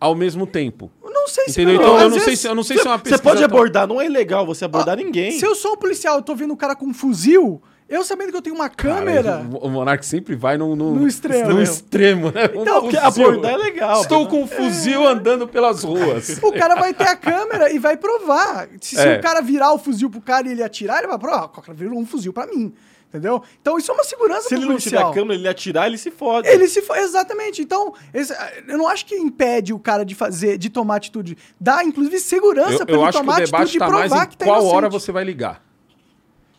[0.01, 0.91] ao mesmo tempo.
[1.05, 1.51] Eu não sei se...
[1.61, 1.75] Entendeu?
[1.75, 3.23] Então às eu não, sei vezes- se, eu não sei se é uma Você pesquisa.
[3.23, 5.33] pode tão- abordar, não é ilegal você abordar Ó, ninguém.
[5.33, 8.31] Se eu sou um policial, eu tô vendo um cara com um fuzil, eu sabendo
[8.31, 9.43] que eu tenho uma câmera...
[9.45, 11.51] Cara, o Monark sempre vai no, no, No extremo.
[11.55, 12.45] no extremo, né?
[12.55, 14.03] Então, Um abordar é legal.
[14.03, 16.39] Estou com um fuzil andando pelas ruas.
[16.43, 18.69] O cara vai ter a câmera e vai provar.
[18.81, 19.17] Se, se É.
[19.17, 21.49] o cara virar o fuzil pro cara e ele atirar, ele vai provar, ó, o
[21.63, 22.73] cara virou um fuzil pra mim.
[23.09, 23.43] Entendeu?
[23.63, 26.11] Então isso é uma segurança Se ele não tiver a câmera, ele atirar, ele se
[26.11, 26.47] fode.
[26.47, 27.63] Ele se foi exatamente.
[27.63, 28.35] Então, esse-
[28.67, 31.39] eu não acho que impede o cara de fazer, de tomar atitude.
[31.59, 34.25] Dá, inclusive, segurança Eu, pra eu ele acho que o tomar atitude e mais provar
[34.25, 34.77] em que tá qual inocente.
[34.77, 35.63] hora você vai ligar.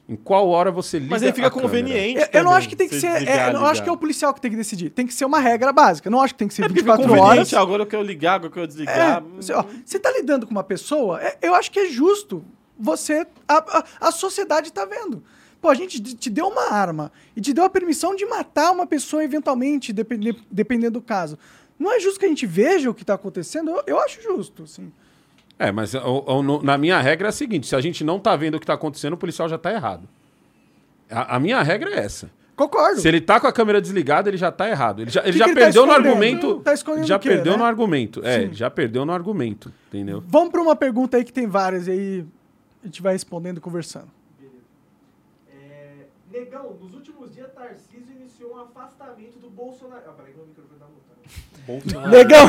[0.10, 2.20] Em qual hora você liga Mas aí fica conveniente.
[2.34, 3.12] Eu, eu não acho que tem que ser.
[3.12, 3.84] desligar, é, eu não acho ligar.
[3.84, 4.90] que é o policial que tem que decidir.
[4.90, 6.08] Tem que ser uma regra básica.
[6.08, 7.54] Eu não acho que tem que ser É porque fica 24 horas.
[7.54, 9.24] Agora eu quero ligar, agora eu quero É, desligar.
[9.36, 12.44] você, ó, você tá lidando com uma pessoa, é, eu acho que é justo.
[12.80, 13.28] Você.
[13.48, 13.58] A,
[14.02, 15.24] a, a sociedade tá vendo.
[15.62, 18.88] Pô, a gente te deu uma arma e te deu a permissão de matar uma
[18.88, 21.38] pessoa eventualmente, depende, dependendo do caso.
[21.78, 23.70] Não é justo que a gente veja o que tá acontecendo?
[23.70, 24.92] Eu, eu acho justo, assim.
[25.60, 28.56] É, mas no- na minha regra é a seguinte: se a gente não tá vendo
[28.56, 30.08] o que tá acontecendo, o policial já tá errado.
[31.12, 32.32] A, a minha regra é essa.
[32.56, 33.00] Concordo.
[33.02, 35.02] Se ele tá com a câmera desligada, ele já tá errado.
[35.02, 36.10] Ele já, ele que já ele tá perdeu no escondendo?
[36.14, 36.60] argumento.
[36.62, 37.58] Tá escondendo já o quê, perdeu né?
[37.60, 38.22] no argumento.
[38.26, 38.54] É, Sim.
[38.54, 39.72] já perdeu no argumento.
[39.88, 40.22] Entendeu?
[40.28, 42.26] Vamos para uma pergunta aí que tem várias e aí
[42.84, 44.10] a gente vai respondendo e conversando.
[45.54, 50.04] É, Negão, nos últimos dias, Tarcísio iniciou um afastamento do Bolsonaro.
[50.08, 50.86] Ah, peraí que o microfone tá.
[52.09, 52.48] Negão!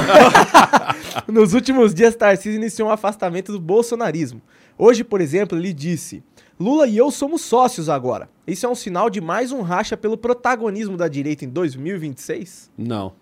[1.28, 4.41] Nos últimos dias, Tarcísio iniciou um afastamento do bolsonarismo.
[4.78, 6.23] Hoje, por exemplo, ele disse:
[6.59, 8.28] Lula e eu somos sócios agora.
[8.47, 12.70] Isso é um sinal de mais um racha pelo protagonismo da direita em 2026?
[12.78, 13.12] Não.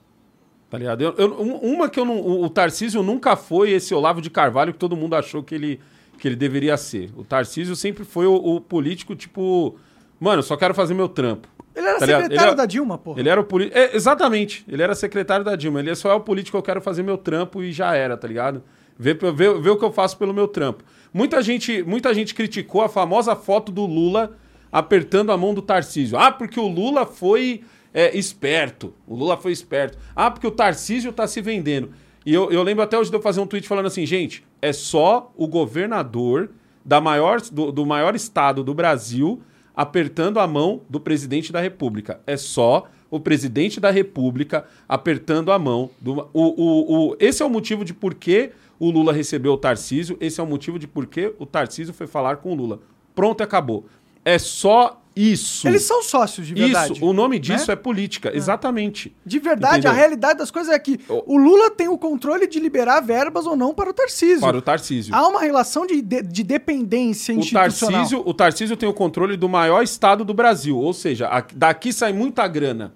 [0.70, 1.02] Tá ligado?
[1.02, 2.20] Eu- eu- um- uma que eu não.
[2.20, 5.80] O, o Tarcísio nunca foi esse Olavo de Carvalho que todo mundo achou que ele,
[6.18, 7.10] que ele deveria ser.
[7.16, 9.76] O Tarcísio sempre foi o, o político, tipo.
[10.20, 11.48] Mano, eu só quero fazer meu trampo.
[11.78, 13.14] Ele era Tá secretário Ele é- da Dilma, pô.
[13.16, 13.78] Ele era o político.
[13.94, 14.64] exatamente.
[14.68, 15.80] Ele era secretário da Dilma.
[15.80, 18.26] Ele só é o político que eu quero fazer meu trampo e já era, tá
[18.26, 18.62] ligado?
[18.98, 20.82] Vê, vê, vê o que eu faço pelo meu trampo.
[21.14, 24.36] Muita gente, muita gente criticou a famosa foto do Lula
[24.72, 26.18] apertando a mão do Tarcísio.
[26.18, 27.62] Ah, porque o Lula foi
[27.94, 28.92] é, esperto.
[29.06, 29.96] O Lula foi esperto.
[30.14, 31.90] Ah, porque o Tarcísio tá se vendendo.
[32.26, 34.72] E eu, eu lembro até hoje de eu fazer um tweet falando assim, gente, é
[34.72, 36.50] só o governador
[36.84, 39.40] da maior, do, do maior estado do Brasil
[39.78, 42.20] apertando a mão do presidente da República.
[42.26, 46.28] É só o presidente da República apertando a mão do.
[46.32, 50.18] O, o, o, esse é o motivo de por que o Lula recebeu o Tarcísio,
[50.20, 52.80] esse é o motivo de por que o Tarcísio foi falar com o Lula.
[53.14, 53.86] Pronto, acabou.
[54.24, 55.66] É só isso.
[55.66, 56.92] Eles são sócios, de verdade.
[56.92, 57.72] Isso, o nome disso né?
[57.72, 59.14] é política, exatamente.
[59.26, 59.90] De verdade, Entendeu?
[59.90, 63.46] a realidade das coisas é que O- o Lula tem o controle de liberar verbas
[63.46, 64.40] ou não para o Tarcísio.
[64.40, 65.14] Para o Tarcísio.
[65.14, 68.00] Há uma relação de, de, de dependência O institucional.
[68.00, 71.92] Tarcísio, o Tarcísio tem o controle do maior estado do Brasil, ou seja, a- daqui
[71.92, 72.94] sai muita grana.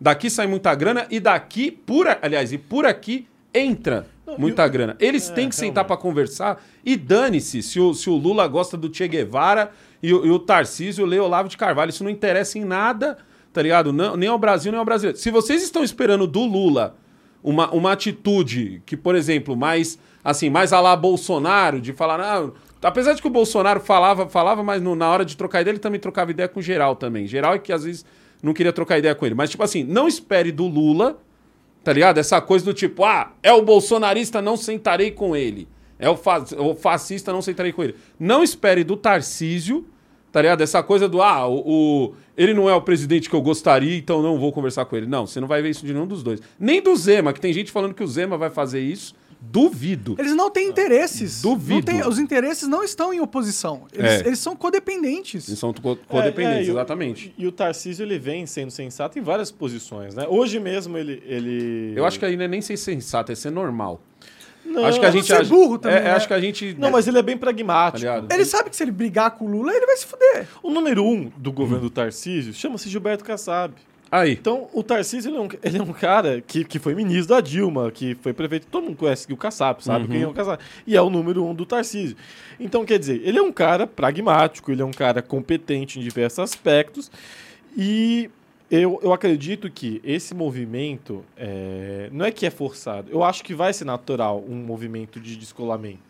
[0.00, 4.96] Daqui sai muita grana e daqui, por, aliás, e por aqui entra muita grana.
[4.98, 8.92] Eles têm que sentar para conversar e dane-se se o, se o Lula gosta do
[8.94, 9.70] Che Guevara
[10.08, 11.90] e, o- e o Tarcísio lê Olavo de Carvalho.
[11.90, 13.16] Isso não interessa em nada,
[13.52, 13.92] tá ligado?
[13.92, 15.18] Não, nem ao Brasil, nem ao brasileiro.
[15.18, 16.96] Se vocês estão esperando do Lula
[17.42, 22.54] uma, uma atitude que, por exemplo, mais assim, mais a lá Bolsonaro, de falar, não,
[22.82, 25.78] apesar de que o Bolsonaro falava, falava, mas no- na hora de trocar ideia, ele
[25.78, 27.26] também trocava ideia com geral também.
[27.26, 28.04] Geral é que às vezes
[28.42, 29.34] não queria trocar ideia com ele.
[29.34, 31.18] Mas, tipo assim, não espere do Lula,
[31.82, 32.16] tá ligado?
[32.18, 35.68] Essa coisa do tipo, ah, é o bolsonarista, não sentarei com ele.
[35.98, 37.94] É o, fa o fascista, não sentarei com ele.
[38.18, 39.86] Não espere do Tarcísio,
[40.34, 40.60] tá ligado?
[40.62, 41.62] Essa coisa do, ah, o,
[42.08, 45.06] o- ele não é o presidente que eu gostaria, então não vou conversar com ele.
[45.06, 46.40] Não, você não vai ver isso de nenhum dos dois.
[46.58, 49.14] Nem do Zema, que tem gente falando que o Zema vai fazer isso.
[49.40, 50.16] Duvido.
[50.18, 51.42] Eles não têm interesses.
[51.42, 51.74] Duvido.
[51.74, 53.82] Não tem- os interesses não estão em oposição.
[53.92, 54.26] Eles, É.
[54.26, 55.46] eles são codependentes.
[55.46, 57.34] Eles são co- codependentes, É, é, e o- exatamente.
[57.38, 60.26] E o Tarcísio ele vem sendo sensato em várias posições, né?
[60.28, 61.22] Hoje mesmo ele.
[61.26, 61.92] ele...
[61.94, 64.00] Eu acho que ainda é nem ser sensato, é ser normal.
[64.64, 66.10] Não, acho que a gente age- burro também, é, é, né?
[66.12, 67.98] acho que a gente Não, mas ele é bem tá pragmático.
[67.98, 68.32] ligado?
[68.32, 70.46] Ele sabe que se ele brigar com o Lula, ele vai se fuder.
[70.62, 73.74] o número um do governo do Tarcísio chama-se Gilberto Kassab.
[74.10, 74.30] Aí.
[74.32, 77.40] Então, o Tarcísio ele é, um, ele é um cara que, que foi ministro da
[77.40, 78.66] Dilma, que foi prefeito.
[78.70, 80.62] Todo mundo conhece o Kassab, sabe quem é o Kassab.
[80.86, 82.16] E é o número um do Tarcísio.
[82.60, 86.38] Então, quer dizer, ele é um cara pragmático, ele é um cara competente em diversos
[86.38, 87.10] aspectos.
[87.76, 88.30] E
[88.70, 93.10] eu, eu acredito que esse movimento é, não é que é forçado.
[93.10, 96.02] Eu acho que vai ser natural um movimento de descolamento.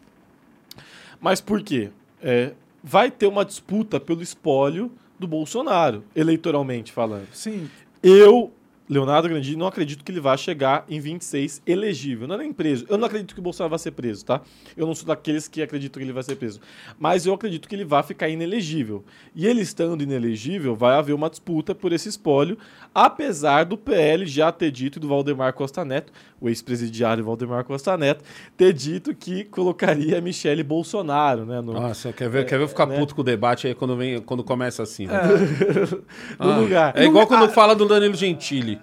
[1.20, 1.90] Mas por quê?
[2.22, 2.52] É,
[2.82, 7.28] vai ter uma disputa pelo espólio do Bolsonaro, eleitoralmente falando.
[7.32, 7.68] Sim.
[8.02, 8.52] Eu,
[8.88, 12.28] Leonardo Grandini, não acredito que ele vá chegar em 26 elegível.
[12.28, 12.84] Não é nem preso.
[12.88, 14.42] Eu não acredito que o Bolsonaro vai ser preso, tá?
[14.76, 16.60] Eu não sou daqueles que acreditam que ele vai ser preso.
[16.98, 19.02] Mas eu acredito que ele vai ficar inelegível.
[19.34, 22.58] E ele estando inelegível, vai haver uma disputa por esse espólio,
[22.94, 27.96] apesar do PL já ter dito, e do Valdemar Costa Neto, o ex-presidiário Valdemar Costa
[27.96, 28.22] Neto,
[28.56, 31.60] ter dito que colocaria Michele Bolsonaro, né?
[31.60, 32.98] No, Nossa, quer ver, quer ver eu ficar né?
[32.98, 35.06] puto com o debate aí quando, vem, quando começa assim.
[35.06, 35.20] né?
[36.38, 36.92] no Ah, lugar.
[36.96, 38.78] É igual quando fala do Danilo Gentili.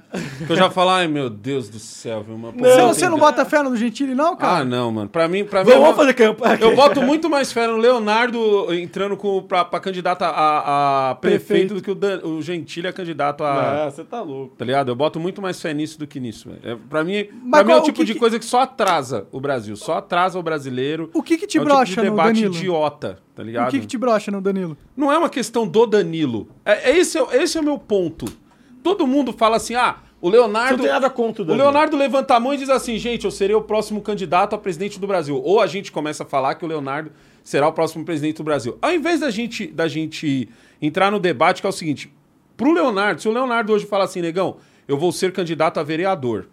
[0.46, 2.36] Que eu já falo, ai meu Deus do céu, viu?
[2.38, 4.66] Você, não você não tem- bota fé no Gentili, não, Ah, cara?
[4.66, 5.10] não, mano.
[5.10, 5.70] Pra mim, pra mim.
[5.72, 6.58] Vamos é uma- fazer campanha.
[6.60, 11.46] Eu boto muito mais fé no Leonardo entrando com, pra, pra candidato a, a prefeito,
[11.48, 11.74] Prefeito.
[11.76, 13.86] do que o, Dan, o Gentili é candidato a.
[13.88, 14.56] Ah, você tá louco.
[14.56, 14.90] Tá ligado?
[14.90, 16.50] Eu boto muito mais fé nisso do que nisso.
[16.50, 16.60] velho.
[16.64, 19.28] É, pra mim, pra mim é o tipo que de que- coisa que só atrasa
[19.32, 19.76] o Brasil.
[19.76, 21.10] Só atrasa o brasileiro.
[21.14, 22.56] O que que te é o tipo brocha de no debate Danilo?
[22.56, 23.68] idiota, tá ligado?
[23.68, 24.78] O que, que te brocha no Danilo?
[24.96, 26.48] Não é uma questão do Danilo.
[26.66, 28.26] É, é esse, é, esse é o meu ponto.
[28.84, 30.78] Todo mundo fala assim, ah, o Você Leonardo...
[30.78, 31.66] não tem nada contra o O Danilo.
[31.66, 35.00] Leonardo levanta a mão e diz assim, gente, eu serei o próximo candidato a presidente
[35.00, 35.40] do Brasil.
[35.44, 37.12] Ou a gente começa a falar que o Leonardo
[37.44, 38.78] será o próximo presidente do Brasil.
[38.82, 40.48] Ao invés da gente, da gente
[40.82, 42.12] entrar no debate, que é o seguinte,
[42.56, 44.58] pro Leonardo, se o Leonardo hoje falar assim, negão,
[44.88, 46.48] eu vou ser candidato a vereador.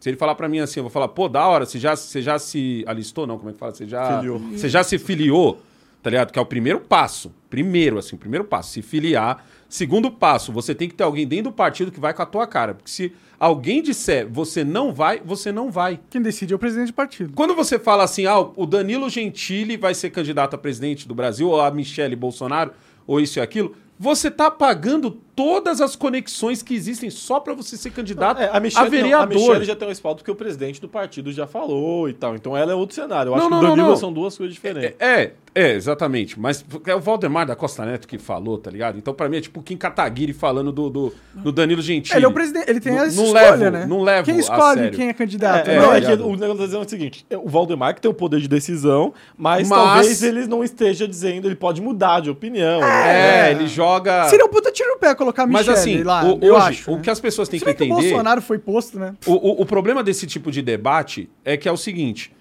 [0.00, 2.20] Se ele falar pra mim assim, eu vou falar, pô, da hora, você já, você
[2.20, 3.72] já se alistou, não, como é que fala?
[3.72, 4.38] Você já, Filiou.
[4.38, 5.62] você já se filiou,
[6.02, 6.32] tá ligado?
[6.32, 7.32] Que é o primeiro passo.
[7.48, 9.44] Primeiro, assim, primeiro passo, se filiar.
[9.68, 12.46] Segundo passo, você tem que ter alguém dentro do partido que vai com a tua
[12.48, 12.74] cara.
[12.74, 16.00] Porque se alguém disser você não vai, você não vai.
[16.10, 17.32] Quem decide é o presidente do partido.
[17.32, 21.48] Quando você fala assim, ah, o Danilo Gentili vai ser candidato a presidente do Brasil,
[21.48, 22.72] ou a Michele Bolsonaro,
[23.06, 27.76] ou isso e aquilo, você tá apagando todas as conexões que existem só pra você
[27.76, 29.22] ser candidato É, a a Michelle, não, vereador.
[29.22, 32.34] a Michelle já tem um respaldo porque o presidente do partido já falou e tal.
[32.34, 33.30] Então ela é outro cenário.
[33.30, 33.96] Eu acho Não, que não, o não, Danilo não.
[33.96, 34.94] são duas coisas diferentes.
[35.00, 36.38] É, é, exatamente.
[36.38, 38.98] Mas é o Valdemar da Costa Neto que falou, tá ligado?
[38.98, 42.16] Então, pra mim, é tipo o Kim Kataguiri falando do, do, do Danilo Gentili.
[42.18, 43.86] Ele é o presidente, ele tem Não- essa não escolha, levo- né?
[43.86, 44.98] não levo Quem a escolhe sério.
[44.98, 45.68] quem é candidato?
[45.68, 45.80] É, né?
[45.80, 46.26] não, é que ligado?
[46.26, 48.48] o negócio tá dizendo é o seguinte: é, o Valdemar que tem o poder de
[48.48, 52.82] decisão, mas, Mas- talvez ele não esteja dizendo, ele pode mudar de opinião.
[52.82, 53.50] É, né?
[53.52, 54.28] ele joga.
[54.28, 56.90] Seria um puta tiro no pé colocar a Mas assim, lá, o- eu hoje, acho.
[56.92, 57.02] o né?
[57.02, 58.08] que as pessoas têm que bem que o entender.
[58.10, 59.14] Bolsonaro foi posto, né?
[59.26, 62.32] O, o- o problema desse tipo de debate é que é o seguinte.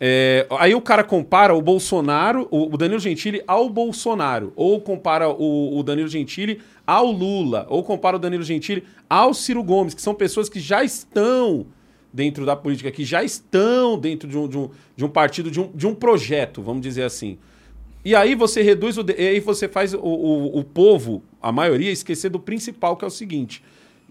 [0.00, 5.28] é, aí o cara compara o Bolsonaro, o, o Danilo Gentili ao Bolsonaro, ou compara
[5.28, 10.02] o, o Danilo Gentili ao Lula, ou compara o Danilo Gentili ao Ciro Gomes, que
[10.02, 11.64] são pessoas que já estão
[12.12, 15.60] dentro da política, que já estão dentro de um, de um, de um partido, de
[15.60, 17.38] um, de um projeto, vamos dizer assim.
[18.04, 19.02] E aí você reduz o.
[19.02, 23.04] de- E aí você faz o, o, o povo, a maioria, esquecer do principal, que
[23.04, 23.62] é o seguinte.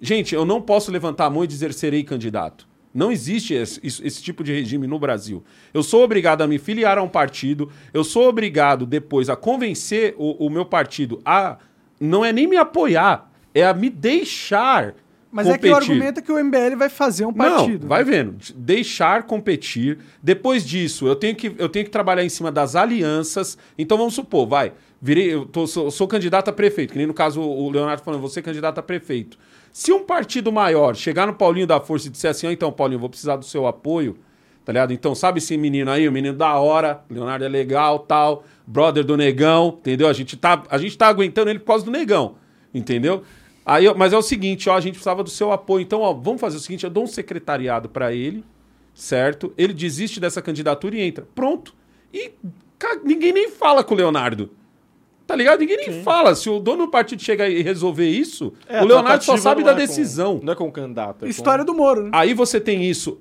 [0.02, 2.68] Gente, eu não posso levantar a mão e dizer serei candidato.
[2.94, 5.44] Não existe esse, esse tipo de regime no Brasil.
[5.74, 10.14] Eu sou obrigado a me filiar a um partido, eu sou obrigado depois a convencer
[10.18, 11.58] o, o meu partido a.
[12.00, 14.94] Não é nem me apoiar, é a me deixar.
[15.34, 15.92] Mas é que o competir.
[15.92, 17.82] argumento é que o MBL vai fazer um partido.
[17.82, 18.36] Não, vai vendo.
[18.56, 19.98] Deixar competir.
[20.22, 23.58] Depois disso, eu tenho, que, eu tenho que trabalhar em cima das alianças.
[23.78, 24.72] Então vamos supor, vai.
[25.02, 28.22] Virei, eu tô- sou, sou candidato a prefeito, que nem no caso o Leonardo falando,
[28.22, 29.38] você é candidato a prefeito.
[29.72, 33.00] Se um partido maior chegar no Paulinho da Força e disser assim, ó, então, Paulinho,
[33.00, 34.16] vou precisar do seu apoio,
[34.64, 34.94] tá ligado?
[34.94, 39.18] Então, sabe esse menino aí, o menino da hora, Leonardo é legal, tal, brother do
[39.18, 40.08] negão, entendeu?
[40.08, 42.36] A gente tá, a gente tá aguentando ele por causa do negão,
[42.74, 43.24] entendeu?
[43.66, 45.82] Aí, mas é o seguinte, ó, a gente precisava do seu apoio.
[45.84, 48.44] Então, ó, vamos fazer o seguinte, eu dou um secretariado pra ele,
[48.94, 49.54] certo?
[49.58, 51.28] Ele desiste dessa candidatura e entra.
[51.34, 51.74] Pronto.
[52.14, 52.32] E
[52.78, 54.50] ca- ninguém nem fala com o Leonardo.
[55.26, 55.62] Tá ligado?
[55.62, 56.36] Ninguém nem fala.
[56.36, 59.72] Se o dono do partido chegar e resolver isso, É, o Leonardo só sabe da
[59.72, 60.42] é com- decisão.
[60.44, 61.26] não é com o candidato.
[61.26, 62.10] É História do Moro, né?
[62.14, 63.18] Aí você tem isso.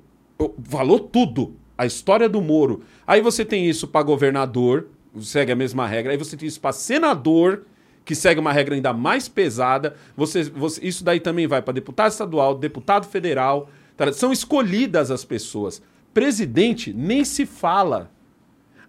[0.64, 1.54] Falou tudo.
[1.78, 2.82] A história do Moro.
[3.06, 4.88] Aí você tem isso pra governador,
[5.20, 6.10] segue a mesma regra.
[6.12, 7.64] Aí você tem isso pra senador,
[8.04, 9.94] que segue uma regra ainda mais pesada.
[10.16, 13.68] Você, você- isso daí também vai pra deputado estadual, deputado federal.
[13.96, 14.12] tá?
[14.12, 15.82] São escolhidas as pessoas.
[16.12, 18.10] Presidente nem se fala.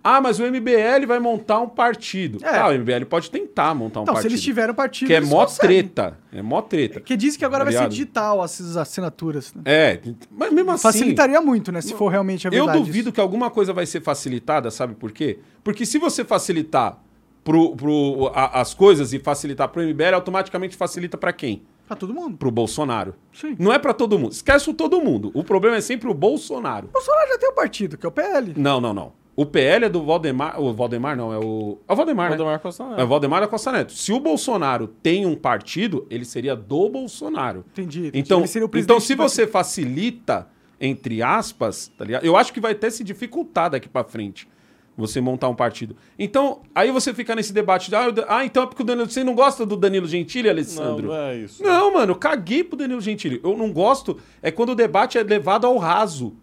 [0.06, 2.38] Ah, mas o MBL vai montar um partido.
[2.44, 2.58] É.
[2.60, 4.32] Ah, o MBL pode tentar montar um Então, se partido.
[4.34, 5.08] eles tiverem um partido.
[5.08, 5.84] que é mó conseguem.
[5.84, 6.18] treta.
[6.34, 7.00] É mó treta.
[7.00, 9.54] Que diz que agora Tá vai ser digital essas assinaturas.
[9.54, 9.62] Né?
[9.66, 10.82] É, mas mesmo assim.
[10.84, 11.80] Facilitaria muito, né?
[11.80, 12.80] Se for realmente a Eu verdade.
[12.80, 13.14] duvido isso.
[13.14, 15.40] que alguma coisa vai ser facilitada, sabe por quê?
[15.64, 17.02] Porque se você facilitar
[17.44, 21.64] pro, pro, a- as coisas e facilitar pro MBL, automaticamente facilita pra quem?
[21.88, 22.38] Pra todo mundo.
[22.38, 23.14] Pro Bolsonaro.
[23.34, 23.56] Sim.
[23.60, 24.32] Não é pra todo mundo.
[24.32, 25.32] Esquece o todo mundo.
[25.34, 26.88] O problema é sempre o Bolsonaro.
[26.88, 28.54] O Bolsonaro já tem um partido, que é o PL.
[28.58, 29.12] Não, não, não.
[29.36, 30.62] O PL é do Valdemar.
[30.62, 31.80] O Valdemar não, é o.
[31.88, 32.38] É o Valdemar, né?
[32.38, 33.02] Valdemar Costa Neto.
[33.02, 33.92] É o Valdemar da Costa Neto.
[33.92, 37.66] Se o Bolsonaro tem um partido, ele seria do Bolsonaro.
[37.74, 38.00] Entendi.
[38.08, 38.20] entendi.
[38.20, 40.48] Então, Ele seria o presidente então se você facilita,
[40.80, 42.24] entre aspas, tá ligado?
[42.24, 44.48] Eu acho que vai até se dificultar daqui pra frente
[44.96, 45.96] você montar um partido.
[46.20, 49.10] Então, aí você fica nesse debate de, ah, eu- ah, então é porque o Danilo,
[49.10, 51.08] você não gosta do Danilo Gentili, Alessandro?
[51.08, 51.64] Não, não é isso.
[51.64, 53.40] Não, mano, caguei pro Danilo Gentili.
[53.44, 56.36] Eu não gosto é quando o debate é levado ao raso.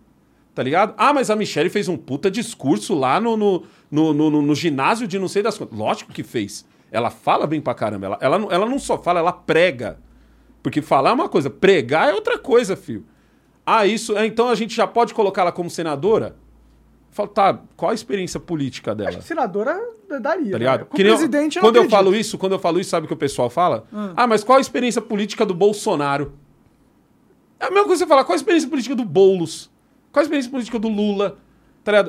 [0.53, 0.95] Tá ligado?
[0.99, 5.07] Ah, mas a Michelle fez um puta discurso lá no, no, no, no- no- ginásio
[5.07, 5.79] de não sei das quantas.
[5.79, 6.67] Lógico que fez.
[6.91, 8.07] Ela fala bem pra caramba.
[8.07, 9.99] Ela, ela, não- ela não só fala, ela prega.
[10.61, 13.07] Porque falar é uma coisa, pregar é outra coisa, filho.
[13.65, 14.19] Ah, isso.
[14.19, 16.37] é, Então a gente já pode colocar ela como senadora?
[17.11, 19.11] Falo, tá, qual a experiência política dela?
[19.11, 19.79] Acho que senadora
[20.21, 20.53] daria.
[20.53, 20.81] Tá ligado?
[20.81, 20.87] Né?
[20.87, 23.17] Eu- presidente, eu quando eu falo isso, quando eu falo isso, sabe o que o
[23.17, 23.85] pessoal fala?
[24.17, 26.33] Ah, mas qual a experiência política do Bolsonaro?
[27.59, 29.71] É a mesma coisa que você falar, qual a experiência política do Boulos?
[30.13, 31.37] Qual a experiência política do Lula?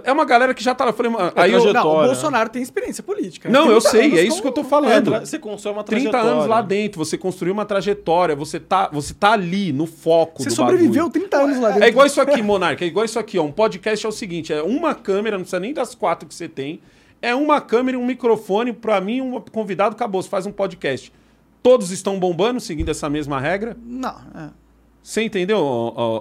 [0.04, 1.90] É uma galera que já tá Falei, mano, aí eu, trajetória.
[1.92, 2.06] Não, o.
[2.08, 3.50] Bolsonaro tem experiência política.
[3.50, 5.06] não, eu 30 sei, é isso como- que eu tô É, falando.
[5.12, 6.32] tra- você constrói uma 30 trajetória.
[6.38, 10.50] anos lá dentro, você construiu uma trajetória, você tá, você tá ali no foco Você
[10.50, 11.10] do sobreviveu bagulho.
[11.12, 11.84] 30 anos lá dentro.
[11.86, 12.84] É igual isso aqui, Monarca.
[12.84, 13.44] É igual isso aqui, ó.
[13.44, 16.50] Um podcast é o seguinte: é uma câmera, não precisa nem das quatro que você
[16.50, 16.82] tem.
[17.22, 18.74] É uma câmera e um microfone.
[18.74, 20.22] Pra mim, um convidado acabou.
[20.22, 21.14] Você faz um podcast.
[21.64, 23.78] Todos estão bombando, seguindo essa mesma regra.
[23.86, 24.50] Não, é.
[25.04, 25.58] Você entendeu?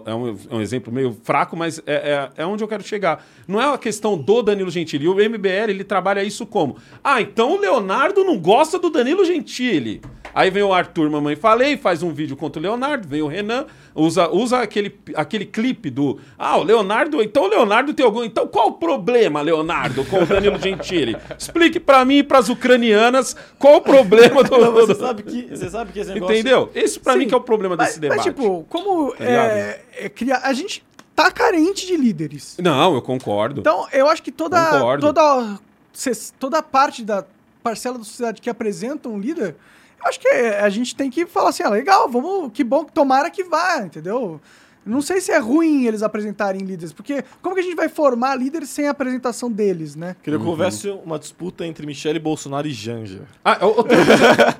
[0.06, 3.24] É um, é um exemplo meio fraco, mas é, é, é onde eu quero chegar.
[3.46, 5.06] Não é uma questão do Danilo Gentili.
[5.06, 6.76] O MBL ele trabalha isso como?
[7.04, 10.00] Ah, então o Leonardo não gosta do Danilo Gentili.
[10.34, 13.66] Aí vem o Arthur, mamãe falei, faz um vídeo contra o Leonardo, vem o Renan,
[13.94, 16.18] usa, usa aquele, aquele clipe do.
[16.38, 17.22] Ah, o Leonardo.
[17.22, 18.22] Então o Leonardo tem algum.
[18.24, 21.16] Então qual o problema, Leonardo, com o Danilo Gentili?
[21.38, 24.58] Explique pra mim e pras ucranianas qual o problema do.
[24.58, 26.34] Não, você sabe que, você sabe que esse negócio...
[26.34, 26.70] Entendeu?
[26.74, 28.18] Esse pra Sim, mim que é o problema Mas, desse debate.
[28.18, 30.40] mas, tipo, como Tá é, é, criar.
[30.44, 30.84] A gente
[31.14, 32.56] tá carente de líderes.
[32.62, 33.60] Não, eu concordo.
[33.60, 35.06] Então, eu acho que toda, Concordo.
[35.06, 35.58] toda,
[36.38, 37.24] toda parte da
[37.62, 39.56] parcela da sociedade que apresenta um líder,
[40.04, 43.44] acho que a gente tem que falar assim, ah, legal, vamos, que bom, tomara que
[43.44, 44.40] vá, entendeu?
[44.84, 48.34] Não sei se é ruim eles apresentarem líderes, porque como que a gente vai formar
[48.34, 50.16] líderes sem a apresentação deles, né?
[50.22, 50.44] Queria Uhum.
[50.46, 53.20] que houvesse uma disputa entre Michele Bolsonaro e Janja.
[53.44, 54.58] Ah, outra coisa.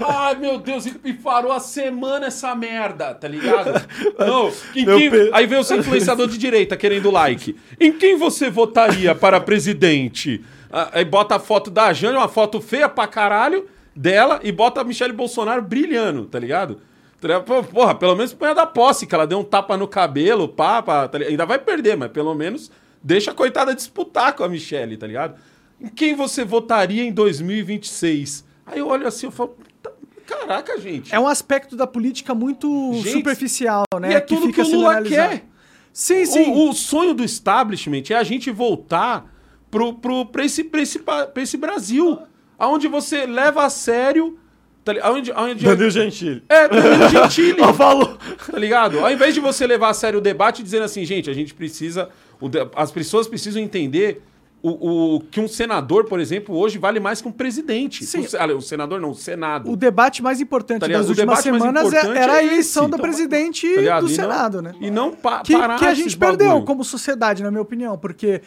[0.00, 3.72] Ai, meu Deus, e parou a semana essa merda, tá ligado?
[4.18, 7.54] Não, quem- pe- Aí veio o influenciador de direita querendo like.
[7.78, 10.42] Em quem você votaria para presidente?
[10.72, 14.80] Ah, Aí bota a foto da Jane, uma foto feia pra caralho dela, e bota
[14.80, 16.80] a Michelle Bolsonaro brilhando, tá ligado?
[17.20, 20.46] Tá Porra, pelo menos põe a da posse, que ela deu um tapa no cabelo,
[20.48, 22.70] pá, tá ainda vai perder, mas pelo menos
[23.02, 25.36] deixa a coitada disputar com a Michelle, tá ligado?
[25.80, 28.44] Em quem você votaria em 2026?
[28.66, 29.90] Aí eu olho assim, eu falo, "Tá-
[30.26, 31.14] caraca, gente.
[31.14, 34.12] É um aspecto da política muito Gente, superficial, né?
[34.12, 35.44] e é tudo que o sendo Lula quer.
[35.92, 36.50] Sim, sim.
[36.50, 39.32] O, o sonho do establishment é a gente voltar
[39.70, 42.18] pro, pro, pra, esse, pra, esse, pra esse Brasil,
[42.58, 44.38] aonde você leva a sério.
[44.84, 46.42] Tá, li- aonde, aonde, Danilo Gentili.
[46.48, 47.60] É, Danilo Gentili.
[47.74, 48.16] Falou.
[48.50, 49.00] Tá ligado?
[49.00, 52.08] Ao invés de você levar a sério o debate dizendo assim, gente, a gente precisa.
[52.40, 54.22] o de- as pessoas precisam entender
[54.62, 58.04] o, o- que um senador, por exemplo, hoje vale mais que um presidente.
[58.04, 58.20] Sim.
[58.20, 59.68] O, se- ah, o senador não, o Senado.
[59.70, 62.90] O debate mais importante Tá das O últimas semanas é- era a é eleição esse.
[62.92, 64.72] do Então, presidente tá do E não- Senado, né?
[64.80, 66.64] E não pa que, parar que a esses gente perdeu bagulho.
[66.64, 68.40] como sociedade, na minha opinião, porque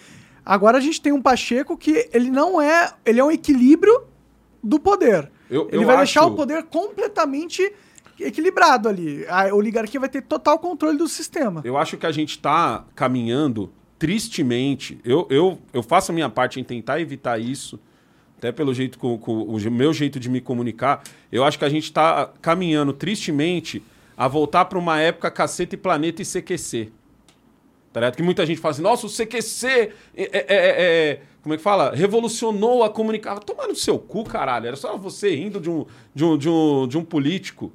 [0.45, 4.03] agora a gente tem um Pacheco que ele não é, ele é um equilíbrio
[4.63, 5.31] do poder.
[5.49, 7.71] Eu- ele eu vai deixar acho- o poder completamente
[8.19, 9.25] equilibrado ali.
[9.29, 11.61] A oligarquia vai ter total controle do sistema.
[11.63, 14.99] Eu acho que a gente está caminhando tristemente.
[15.03, 17.79] Eu, eu, eu faço a minha parte em tentar evitar isso,
[18.37, 21.01] até pelo jeito com, com o meu jeito de me comunicar.
[21.31, 23.83] Eu acho que a gente está caminhando tristemente
[24.17, 26.91] a voltar para uma época caceta e planeta e CQC.
[27.91, 28.15] Tá ligado?
[28.15, 31.63] Que muita gente fala assim, nossa, o CQC é, é- é- é- como é que
[31.63, 31.91] fala?
[31.95, 33.41] Revolucionou a comunicação.
[33.41, 34.67] Toma no seu cu, caralho.
[34.67, 37.71] Era só você rindo de um, de um, de um, de um político.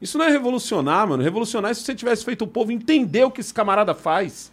[0.00, 1.22] Isso não é revolucionar, mano.
[1.22, 4.52] Revolucionar é se você tivesse feito o povo entender o que esse camarada faz.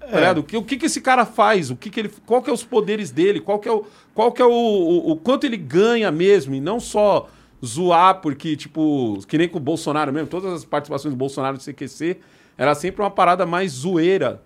[0.00, 0.38] Tá ligado?
[0.38, 1.70] O que, o que que esse cara faz?
[1.70, 3.40] O que que ele, qual que é os poderes dele?
[3.40, 6.54] Qual que é o, qual que é o, o, o quanto ele ganha mesmo?
[6.54, 7.28] E não só
[7.64, 11.62] zoar, porque, tipo, que nem com o Bolsonaro mesmo, todas as participações do Bolsonaro no
[11.62, 12.18] CQC,
[12.58, 14.42] era sempre uma parada mais zoeira.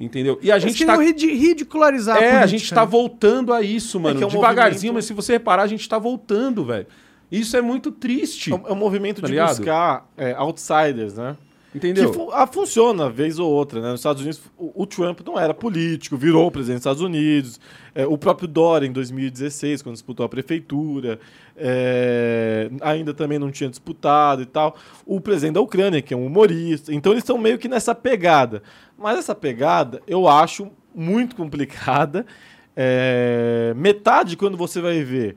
[0.00, 0.38] Entendeu?
[0.40, 0.96] E a Eles gente tá.
[0.96, 2.86] ridi- ridicularizar É, a política, gente tá né?
[2.86, 4.16] voltando a isso, mano.
[4.16, 6.86] que é um Devagarzinho, movimento- mas se você reparar, a gente tá voltando, velho.
[7.32, 8.52] Isso é muito triste.
[8.52, 9.56] É um, é um movimento Tá de ligado?
[9.56, 11.36] buscar é, outsiders, né?
[11.74, 12.10] Entendeu?
[12.10, 13.90] Que fu- ah, funciona, vez ou outra, né?
[13.90, 17.60] Nos Estados Unidos, o, o Trump não era político, virou o presidente dos Estados Unidos.
[17.94, 21.18] É, o próprio Dória, em 2016, quando disputou a prefeitura,
[21.58, 24.76] é, ainda também não tinha disputado e tal.
[25.04, 26.92] O presidente da Ucrânia, que é um humorista.
[26.94, 28.62] Então, eles estão meio que nessa pegada.
[28.96, 32.24] Mas essa pegada, eu acho muito complicada.
[32.76, 35.36] É, metade, quando você vai ver,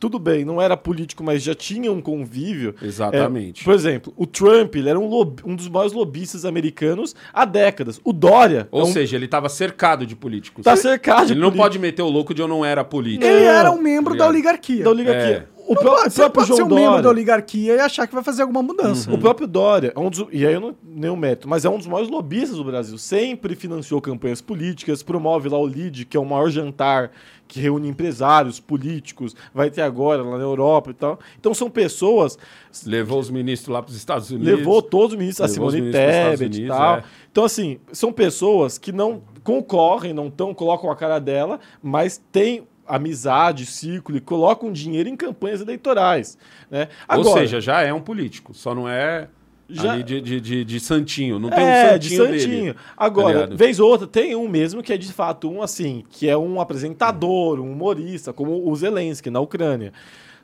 [0.00, 2.74] tudo bem, não era político, mas já tinha um convívio.
[2.82, 3.60] Exatamente.
[3.60, 7.44] É, por exemplo, o Trump ele era um, lob- um dos maiores lobistas americanos há
[7.44, 8.00] décadas.
[8.02, 10.64] O Dória Ou é um, seja, ele tava cercado de políticos.
[10.64, 13.24] tá cercado de Ele não político pode meter o louco de eu não era político.
[13.24, 14.30] Ele Não, era um membro da ligado?
[14.30, 14.84] oligarquia.
[14.84, 15.48] da oligarquia.
[15.56, 15.59] É.
[15.70, 17.10] O, Não pró- pode- o você próprio pode ser João um membro da Dória.
[17.10, 19.12] oligarquia e achar que vai fazer alguma mudança.
[19.12, 21.78] O próprio Dória, é um dos, e aí eu não nenhum mérito, mas é um
[21.78, 22.98] dos maiores lobistas do Brasil.
[22.98, 27.12] Sempre financiou campanhas políticas, promove lá o LID, que é o maior jantar
[27.46, 31.18] que reúne empresários, políticos, vai ter agora lá na Europa e tal.
[31.38, 32.38] Então são pessoas
[32.86, 34.46] Levou os ministros lá pros Estados Unidos.
[34.58, 36.96] Levou todos os ministros, a Levou os Simone Tebet e tal.
[36.98, 37.04] é.
[37.32, 42.62] Então, assim, são pessoas que não concorrem, não tão, colocam a cara dela, mas têm
[42.94, 46.36] amizade, círculo e colocam dinheiro em campanhas eleitorais.
[46.70, 46.88] Né?
[47.08, 48.52] Ou Agora, seja, já é um político.
[48.54, 49.28] Só não é
[49.68, 51.38] Já- ali de, de, de, de santinho.
[51.38, 52.64] Não tem é, um de santinho, santinho.
[52.74, 52.76] dele.
[52.96, 53.56] Agora, ligado?
[53.56, 56.60] vez ou outra, tem um mesmo que é de fato um assim, que é um
[56.60, 59.92] apresentador, um humorista, como o Zelensky na Ucrânia.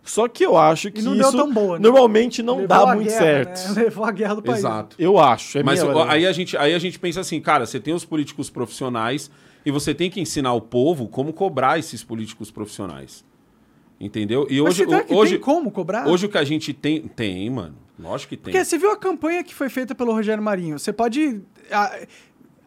[0.06, 1.82] Só que eu acho que não deu isso tão boa, né?
[1.82, 3.74] normalmente não Levou dá a muito guerra, certo.
[3.74, 3.82] né?
[3.82, 4.58] Levou a guerra do país.
[4.60, 4.94] Exato.
[5.00, 5.58] Eu acho.
[5.58, 8.48] É Mas aí a, gente, aí a gente pensa assim, cara, você tem os políticos
[8.48, 9.28] profissionais
[9.66, 13.22] e você tem que ensinar o povo como cobrar esses políticos profissionais.
[13.98, 14.46] Entendeu?
[14.50, 16.06] E Mas hoje, hoje, como cobrar?
[16.06, 17.02] hoje o que a gente tem.
[17.02, 17.74] Tem, mano.
[17.98, 18.52] Lógico que tem.
[18.52, 20.78] Porque você viu a campanha que foi feita pelo Rogério Marinho.
[20.78, 22.00] Você pode a-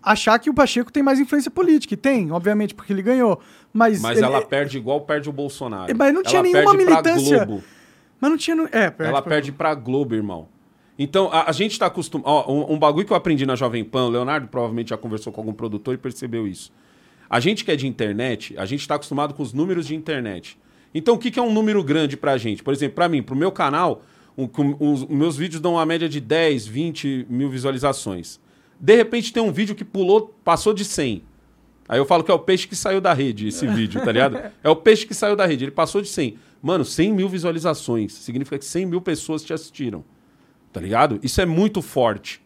[0.01, 1.93] achar que o Pacheco tem mais influência política.
[1.93, 3.39] E tem, obviamente, porque ele ganhou.
[3.71, 5.95] Mas, Mas ele- ela perde igual perde o Bolsonaro.
[5.95, 7.45] Mas não tinha ela nenhuma militância.
[7.45, 7.63] Globo.
[8.19, 8.55] Mas não tinha...
[8.71, 10.47] É, perde Ela pra- perde pra Globo, irmão.
[10.97, 12.51] Então, a, a gente tá acostumado.
[12.51, 15.39] Um, um bagulho que eu aprendi na Jovem Pan, o Leonardo provavelmente já conversou com
[15.39, 16.73] algum produtor e percebeu isso.
[17.29, 20.57] A gente que é de internet, a gente tá acostumado com os números de internet.
[20.93, 22.63] Então, o que, que é um número grande pra gente?
[22.63, 24.01] Por exemplo, pra mim, pro meu canal,
[24.37, 24.49] um-
[24.79, 28.39] os, os meus vídeos dão uma média de 10, 20 mil visualizações.
[28.79, 31.23] De repente, tem um vídeo que pulou, passou de 100.
[31.87, 34.39] Aí eu falo que é o peixe que saiu da rede, esse vídeo, tá ligado?
[34.63, 36.37] É o peixe que saiu da rede, ele passou de 100.
[36.61, 38.13] Mano, 100 mil visualizações.
[38.13, 40.03] Significa que 100 mil pessoas te assistiram.
[40.73, 41.19] Tá ligado?
[41.23, 42.41] Isso é muito forte.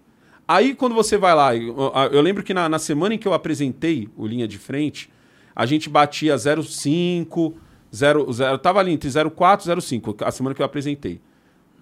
[0.48, 1.76] Aí quando você vai lá, eu,
[2.12, 5.10] eu lembro que na, na semana em que eu apresentei o Linha de Frente,
[5.56, 7.54] a gente batia 0,5,
[7.94, 11.22] 0, 0, tava ali entre 0,4 e 0,5, a semana que eu apresentei.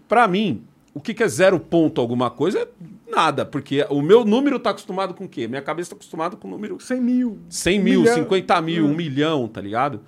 [0.07, 2.67] Pra mim, o que, que é zero ponto alguma coisa é
[3.09, 5.47] nada, porque o meu número tá acostumado com o quê?
[5.47, 7.39] Minha cabeça tá acostumada com o número 100 mil.
[7.49, 8.15] 100 mil, Milhão.
[8.15, 8.91] 50 mil, Hum.
[8.91, 10.01] um milhão, tá ligado?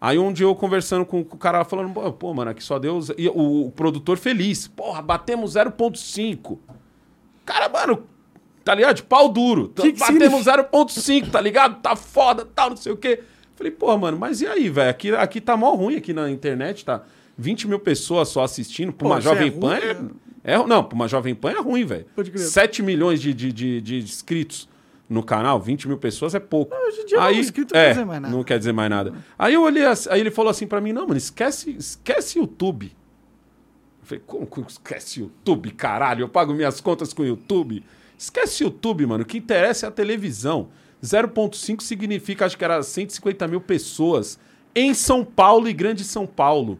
[0.00, 3.00] Aí um dia eu conversando com, com o cara falando, pô, mano, aqui só deu.
[3.16, 6.58] E o, o produtor feliz, porra, batemos 0,5.
[7.48, 8.04] Cara, mano,
[8.62, 8.96] tá ligado?
[8.96, 9.72] De pau duro.
[9.74, 11.80] Que que batemos 0,5, tá ligado?
[11.80, 13.22] Tá foda, tal, não sei o quê.
[13.56, 14.90] Falei, pô, mano, mas e aí, velho?
[14.90, 17.02] Aqui, aqui tá mó ruim aqui na internet, tá?
[17.38, 18.92] 20 mil pessoas só assistindo.
[18.92, 20.10] Pra Pô, uma é Jovem ruim, Pan né?
[20.44, 20.66] é, é.
[20.66, 22.04] Não, pra uma Jovem Pan é ruim, velho.
[22.14, 22.42] Pode crer.
[22.42, 24.68] 7 milhões de, de, de, de inscritos
[25.08, 26.76] no canal, 20 mil pessoas é pouco.
[26.76, 28.36] hoje em dia aí, inscrito não é, quer dizer mais nada.
[28.36, 29.14] Não quer dizer mais nada.
[29.38, 32.94] Aí eu olhei, aí ele falou assim pra mim, não, mano, esquece, esquece YouTube.
[34.08, 36.22] Falei, como que esquece YouTube, caralho?
[36.22, 37.84] Eu pago minhas contas com o YouTube.
[38.16, 39.22] Esquece YouTube, mano.
[39.22, 40.68] O que interessa é a televisão.
[41.04, 44.38] 0.5 significa, acho que era 150 mil pessoas
[44.74, 46.78] em São Paulo e Grande São Paulo.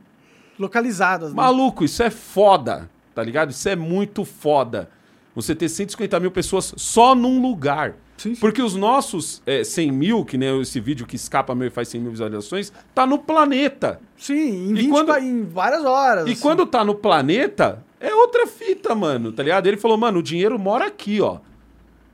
[0.58, 1.36] Localizadas, né?
[1.36, 3.50] Maluco, isso é foda, tá ligado?
[3.50, 4.88] Isso é muito foda.
[5.34, 7.94] Você ter 150 mil pessoas só num lugar.
[8.18, 8.40] Sim, sim.
[8.40, 11.88] Porque os nossos é, 100 mil, que nem esse vídeo que escapa meu e faz
[11.88, 13.98] 100 mil visualizações, tá no planeta.
[14.18, 16.26] Sim, em, E 20 quando- em várias horas.
[16.28, 16.42] E assim.
[16.42, 19.66] quando tá no planeta, é outra fita, mano, tá ligado?
[19.66, 21.38] Ele falou, mano, o dinheiro mora aqui, ó.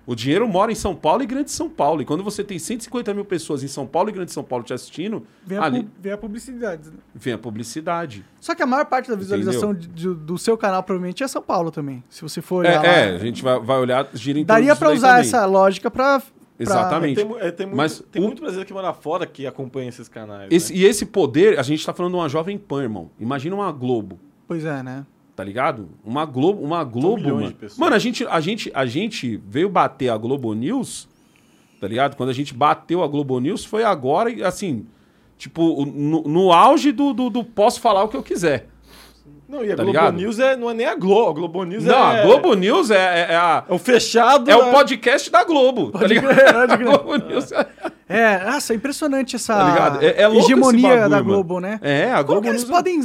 [0.06, 2.02] O dinheiro mora em São Paulo e Grande São Paulo.
[2.02, 4.72] E quando você tem 150 mil pessoas em São Paulo e Grande São Paulo te
[4.74, 6.90] assistindo, Vem a, ali pu- vem a publicidade.
[6.90, 6.96] né?
[7.14, 8.24] vem a publicidade.
[8.40, 11.40] Só que a maior parte da visualização de- de- do seu canal provavelmente é São
[11.42, 12.04] Paulo também.
[12.10, 12.88] Se você for É, olhar lá.
[12.88, 15.20] é, a gente vai, vai olhar, gira em Daria daí usar também.
[15.22, 16.20] essa lógica pra.
[16.20, 16.28] pra-
[16.60, 17.16] Exatamente.
[17.24, 20.06] Tem, é, tem muito, Mas tem o- muito brasileiro que mora fora que acompanha esses
[20.08, 20.48] canais.
[20.52, 20.80] Esse- né?
[20.80, 23.10] E esse poder, a gente tá falando de uma jovem pan, irmão.
[23.18, 25.06] Imagina uma Globo, Pois é, né?
[25.34, 25.88] Tá ligado?
[26.04, 27.54] Uma Globo, uma Globo, mano.
[27.76, 31.08] Mano, a gente, a, gente, a gente veio bater a Globo News,
[31.80, 32.16] tá ligado?
[32.16, 34.86] Quando a gente bateu a Globo News foi agora, e assim,
[35.36, 38.68] tipo, no, no auge do, do, do posso falar o que eu quiser.
[39.46, 40.16] Não, e a Tá Globo ligado?
[40.16, 41.30] News é, não é nem a Globo.
[41.30, 42.20] A Globo News Não, é.
[42.20, 43.64] a Globo News é, é, é a.
[43.68, 44.50] É o fechado.
[44.50, 46.34] É o podcast da Globo, tá ligado?
[46.34, 46.88] crer, pode A crer.
[46.88, 47.66] Globo News é,
[48.08, 50.02] É, nossa, é impressionante essa tá ligado?
[50.02, 51.24] É, é hegemonia bagulho, da mano.
[51.24, 51.78] Globo, né?
[51.82, 52.70] É, a Como Globo que eles News.
[52.70, 53.00] podem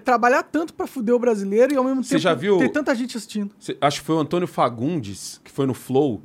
[0.00, 3.16] trabalhar tanto pra fuder o brasileiro e ao mesmo tempo já viu- ter tanta gente
[3.16, 3.50] assistindo?
[3.58, 6.22] Cê- Acho que foi o Antônio Fagundes, que foi no Flow.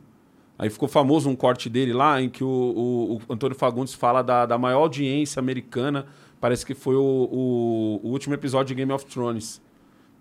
[0.58, 4.22] Aí ficou famoso um corte dele lá, em que o, o- o Antônio Fagundes fala
[4.22, 6.06] da, da maior audiência americana.
[6.42, 9.62] Parece que foi o, o- o último episódio de Game of Thrones.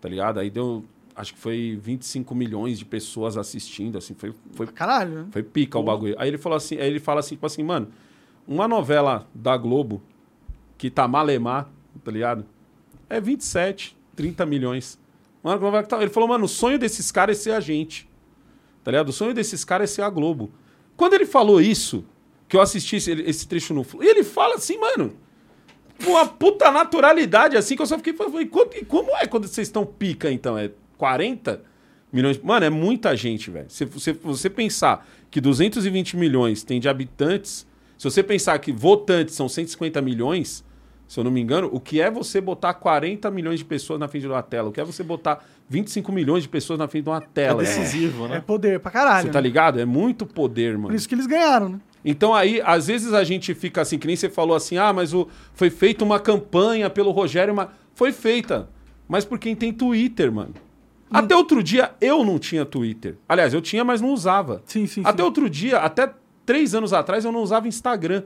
[0.00, 0.38] Tá ligado?
[0.38, 0.84] Aí deu.
[1.16, 4.14] Acho que foi 25 milhões de pessoas assistindo, assim.
[4.14, 5.26] Foi, foi, Caralho, né?
[5.32, 6.14] foi pica o bagulho.
[6.16, 7.88] Aí ele falou assim, aí ele fala assim, tipo assim, mano,
[8.46, 10.00] uma novela da Globo
[10.76, 11.68] que tá malemar,
[12.04, 12.44] tá ligado?
[13.08, 14.98] É 27, 30 milhões.
[15.42, 18.08] Mano, novela que tá- Ele falou, mano, o sonho desses caras é ser a gente.
[18.84, 19.08] Tá ligado?
[19.08, 20.50] O sonho desses caras é ser a Globo.
[20.96, 22.04] Quando ele falou isso,
[22.48, 25.14] que eu assisti esse, trecho no Flow, e ele fala assim, mano,
[26.04, 29.68] com uma puta naturalidade, assim, que eu só fiquei falando, e como é quando vocês
[29.68, 30.56] estão pica, então?
[30.56, 31.62] É 40
[32.12, 32.38] milhões?
[32.42, 33.68] Mano, é muita gente, velho.
[33.68, 39.34] Se você, você pensar que 220 milhões tem de habitantes, se você pensar que votantes
[39.34, 40.64] são 150 milhões,
[41.08, 44.06] se eu não me engano, o que é você botar 40 milhões de pessoas na
[44.06, 44.68] frente de uma tela?
[44.68, 47.62] O que é você botar 25 milhões de pessoas na frente de uma É tela?
[47.64, 47.78] irmão?
[47.82, 48.40] decisivo, É né?
[48.46, 49.26] poder pra caralho.
[49.26, 49.48] Você tá né?
[49.48, 49.80] ligado?
[49.80, 50.94] É muito poder, Por mano.
[50.94, 51.80] isso que eles ganharam, né?
[52.04, 55.12] Então aí, às vezes a gente fica assim, que nem você falou assim, ah, mas
[55.12, 58.68] o, foi feita uma campanha pelo Rogério, mas foi feita.
[59.08, 60.54] Mas por quem tem Twitter, mano.
[61.10, 63.16] Até outro dia eu não tinha Twitter.
[63.26, 64.62] Aliás, eu tinha, mas não usava.
[64.66, 65.24] Sim, sim, Até sim.
[65.24, 66.12] outro dia, até
[66.44, 68.22] três anos atrás, eu não usava Instagram.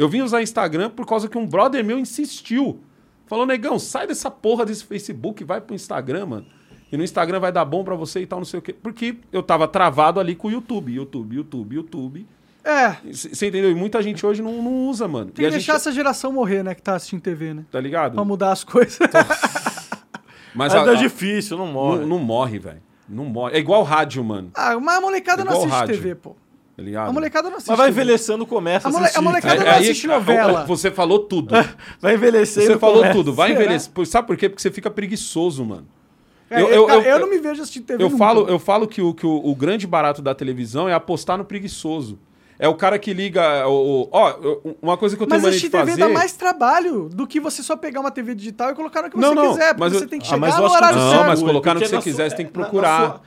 [0.00, 2.80] Eu vim usar Instagram por causa que um brother meu insistiu.
[3.26, 6.46] Falou, negão, sai dessa porra desse Facebook, vai pro Instagram, mano.
[6.90, 8.72] E no Instagram vai dar bom pra você e tal, não sei o quê.
[8.72, 10.92] Porque eu tava travado ali com o YouTube.
[10.92, 12.26] YouTube, YouTube, YouTube.
[12.64, 13.70] É, Você entendeu?
[13.70, 15.30] E muita gente hoje não, não usa, mano.
[15.30, 16.74] tem e que a deixar gente, essa geração morrer, né?
[16.74, 17.64] Que tá assistindo TV, né?
[17.70, 18.14] Tá ligado?
[18.14, 18.98] Pra mudar as coisas.
[20.54, 22.00] Mas Mas a- é a- difícil, não morre.
[22.00, 22.82] não, não morre, velho.
[23.08, 23.54] Não morre.
[23.56, 24.50] É igual rádio, mano.
[24.54, 25.94] ah, mas a molecada não Igual assiste rádio.
[25.96, 26.36] TV, pô.
[26.80, 27.08] Tá ligado?
[27.10, 28.00] A molecada não assiste Mas vai TV.
[28.00, 29.18] envelhecendo, começa A mole- assistir.
[29.18, 30.64] a molecada- É- não assiste novela.
[30.64, 31.54] Você falou tudo.
[32.00, 33.14] Vai envelhecer Você e falou começa.
[33.14, 33.34] tudo.
[33.34, 33.60] Vai Será?
[33.60, 34.06] envelhecer.
[34.06, 34.48] Sabe por quê?
[34.48, 35.86] Porque você fica preguiçoso, mano.
[36.48, 38.18] É, Eu- eu, eu- eu- eu não me vejo assistindo TV Eu nunca.
[38.24, 41.44] falo, eu falo que, o, que o, o grande barato da televisão é apostar no
[41.44, 42.18] preguiçoso.
[42.58, 43.66] É o cara que liga.
[43.68, 44.34] o- o- Ó,
[44.80, 45.96] uma coisa que eu tenho Mas mania assistir de fazer.
[45.96, 49.10] TV dá mais trabalho do que você só pegar uma TV digital e colocar no
[49.10, 49.68] que Não, você não, quiser.
[49.68, 51.26] Porque mas eu- você tem que Ah, chegar mas eu no horário não, certo.
[51.26, 53.00] mas colocar no que você na quiser, sua- você tem que na- na procurar.
[53.10, 53.20] sua-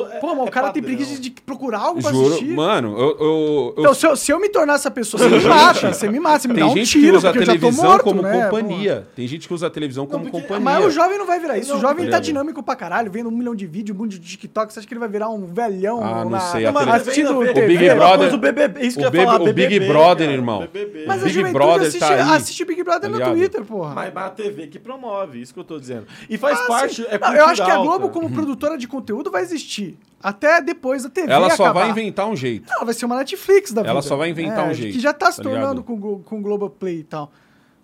[0.00, 0.96] é- Pô, mas o é cara tem padrão.
[0.98, 2.48] preguiça de procurar algo pra Juro, assistir.
[2.54, 3.08] mano, eu.
[3.08, 5.92] eu, eu- Então, se eu, se eu me tornar essa pessoa, você me mata.
[5.92, 7.46] Você me mata, você me tem dá um gente tiro, que usa a porque eu
[7.46, 9.06] já tô televisão morto, como né, companhia.
[9.14, 10.64] Tem gente que usa a televisão como porque- companhia.
[10.64, 11.70] Mas o jovem não vai virar isso.
[11.70, 12.22] Não, o jovem tá ligado?
[12.22, 14.72] dinâmico pra caralho, vendo um milhão de vídeos, um monte de TikTok.
[14.72, 16.90] Você acha que ele vai virar um velhão Ah, não na, sei, a na- tele-
[16.92, 17.44] assistindo O?
[17.54, 20.32] Big É, Brother- o BBB, isso que o eu ia falar, Big- o Brother, cara,
[20.36, 20.68] irmão.
[21.06, 23.32] Mas a Big Brother assiste, tá assiste Big Brother Tá no ligado?
[23.34, 23.94] Twitter, porra.
[23.94, 26.06] Mas, a TV que promove, isso que eu tô dizendo.
[26.28, 27.06] E faz Ah, parte, sim.
[27.10, 29.83] é Não, eu acho que a Globo, como produtora de conteúdo, vai existir.
[30.22, 31.80] Até depois da TV Ela só acabar.
[31.82, 32.66] vai inventar um jeito.
[32.68, 33.90] Não, ela vai ser uma Netflix da vida.
[33.90, 35.84] Ela só vai inventar É, um jeito, Que já tá se tá tornando ligado?
[35.84, 37.30] com, com Globoplay e tal.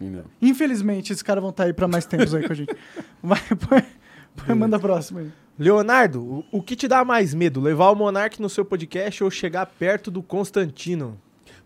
[0.01, 0.25] Entendeu?
[0.41, 2.75] Infelizmente, esses caras vão estar aí pra mais tempos aí com a gente.
[3.23, 3.39] Vai,
[3.69, 3.85] põe,
[4.47, 5.31] põe, manda a próxima aí.
[5.59, 7.61] Leonardo, o, o que te dá mais medo?
[7.61, 11.19] Levar o Monark no seu podcast ou chegar perto do Constantino?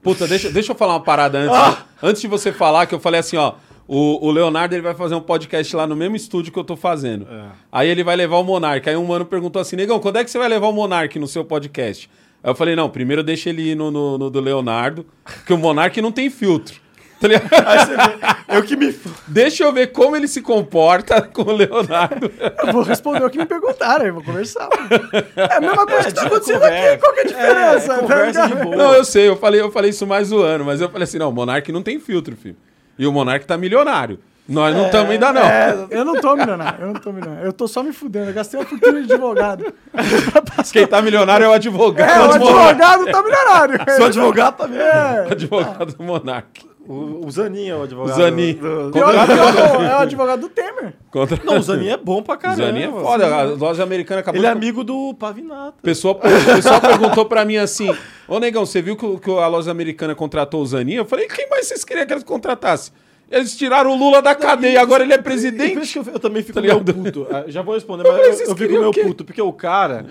[0.03, 1.55] Puta, deixa, deixa eu falar uma parada antes.
[1.57, 1.87] Ah!
[2.03, 3.55] Antes de você falar, que eu falei assim, ó.
[3.87, 6.75] O, o Leonardo ele vai fazer um podcast lá no mesmo estúdio que eu tô
[6.77, 7.27] fazendo.
[7.31, 7.49] É.
[7.71, 8.89] Aí ele vai levar o Monark.
[8.89, 11.29] Aí um mano perguntou assim: Negão, quando é que você vai levar o Monark no
[11.29, 12.11] seu podcast?
[12.43, 15.59] Aí eu falei: Não, primeiro deixa ele ir no, no, no do Leonardo, porque o
[15.59, 16.83] Monark não tem filtro.
[17.21, 17.49] Tá ligado?
[17.67, 18.95] Aí você vê, eu que me...
[19.29, 22.31] Deixa eu ver como ele se comporta com o Leonardo.
[22.67, 24.69] Eu vou responder o que me perguntaram, eu vou conversar.
[25.35, 26.91] É a mesma coisa que tá acontecendo conversa.
[26.91, 27.93] aqui, qual que é a diferença?
[27.93, 28.65] É, tá conversa de ligado?
[28.65, 28.77] boa.
[28.77, 31.31] Não, eu sei, eu falei, eu falei isso mais zoando, mas eu falei assim: não,
[31.31, 32.57] o Monark não tem filtro, filho.
[32.99, 34.19] E o Monark tá milionário.
[34.47, 35.41] Nós não estamos ainda, não.
[35.41, 37.47] É, eu não tô milionário, eu não tô milionário.
[37.47, 39.73] Eu tô só me fudendo, eu gastei uma fortuna de advogado.
[40.71, 42.11] Quem tá milionário é o advogado.
[42.11, 42.83] É, o do Monark.
[42.83, 43.95] advogado tá milionário.
[43.97, 44.75] Seu advogado tá?
[44.75, 45.29] É.
[45.29, 46.74] O advogado do Monark.
[46.87, 48.15] O, o Zanin é o advogado.
[48.15, 48.55] O Zanin.
[48.55, 50.95] do- Pior que é o- é o advogado do Temer.
[51.11, 51.41] Contra...
[51.45, 52.63] Não, o Zanin é bom pra O caramba.
[52.67, 53.27] Zanin é foda.
[53.35, 55.79] A loja americana acabou Ele é amigo do Pavinato.
[55.79, 57.95] O pessoal, o pessoal perguntou pra mim assim:
[58.29, 60.95] Ô negão, você viu que, o- que a loja americana contratou o Zanin?
[60.95, 62.93] Eu falei: quem mais vocês queriam que eles contratassem?
[63.31, 65.91] Eles tiraram o Lula da cadeia, agora ele é presidente.
[65.93, 67.27] que eu, eu também fico Tá meio puto.
[67.31, 70.05] Ah, Já vou responder, Eu mas eu, eu fico meio o puto, porque o cara.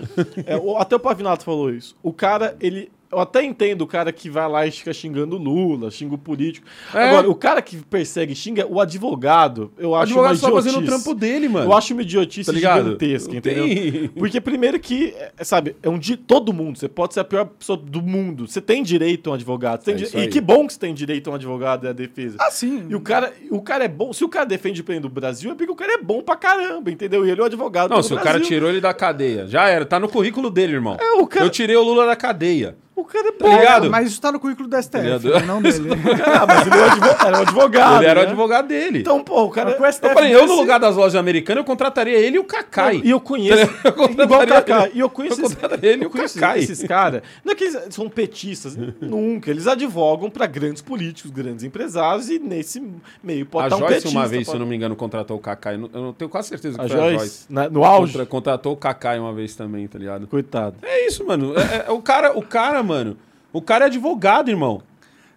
[0.46, 1.96] é, o- até o Pavinato falou isso.
[2.02, 2.92] O cara, ele.
[3.14, 6.18] Eu até entendo o cara que vai lá e fica xingando o Lula, xinga o
[6.18, 6.66] político.
[6.94, 7.10] É.
[7.10, 10.64] Agora, o cara que persegue e xinga o advogado, eu O acho advogado uma idiotice.
[10.70, 11.66] fazendo o trampo dele, mano.
[11.70, 13.66] Eu acho uma idiotice Tá gigantesca, entendeu?
[13.68, 16.78] tem- Porque primeiro que, é, sabe, é um de todo mundo.
[16.78, 18.48] Você pode ser a pior pessoa do mundo.
[18.48, 19.88] Você tem direito a um advogado.
[19.90, 22.38] É di- e que bom que você tem direito a um advogado e a defesa.
[22.40, 22.86] Ah, sim.
[22.90, 24.12] E o cara, o cara é bom.
[24.14, 26.36] Se o cara defende o pleno do Brasil, é porque o cara é bom pra
[26.36, 27.26] caramba, entendeu?
[27.26, 28.32] E ele é o advogado Não, se o Brasil.
[28.34, 30.98] cara tirou ele da cadeia, já era, tá no currículo dele, irmão.
[31.00, 32.76] É, o cara- Eu tirei o Lula da cadeia.
[32.96, 33.58] O cara é Tá bom.
[33.58, 33.90] ligado?
[33.90, 34.98] Mas isso tá no currículo do STF,
[35.28, 35.90] né, não dele.
[36.24, 37.26] Ah, mas ele é um advogado.
[37.28, 37.96] Era um advogado.
[38.02, 38.30] ele era o né?
[38.30, 39.00] advogado dele.
[39.00, 39.70] Então, pô, o cara.
[39.72, 42.40] Mas pro STF eu falei, eu no lugar das lojas americanas, eu contrataria ele e
[42.40, 43.02] o Kakai.
[43.04, 43.64] E eu conheço.
[43.84, 44.92] Eu contrataria igual o ele.
[44.94, 46.58] E eu conheço Eu contrataria ele e o Kaká.
[46.58, 47.22] esses caras.
[47.44, 48.76] Não é que eles são petistas.
[49.02, 49.50] Nunca.
[49.50, 52.82] Eles advogam pra grandes políticos, grandes empresários e nesse
[53.24, 54.18] meio pode a estar um Joyce, petista.
[54.20, 55.76] uma vez, se pode- eu não me engano, contratou o Kakai.
[55.76, 57.46] Eu não- tenho quase certeza que A foi a Joyce, Joyce.
[57.50, 58.12] na- no auge.
[58.14, 60.28] Contra- contratou o Kakai uma vez também, tá ligado?
[60.28, 60.76] Coitado.
[60.84, 61.54] É isso, mano.
[61.58, 63.18] É- é- o, cara, o cara, mano,
[63.52, 64.82] o cara é advogado, irmão.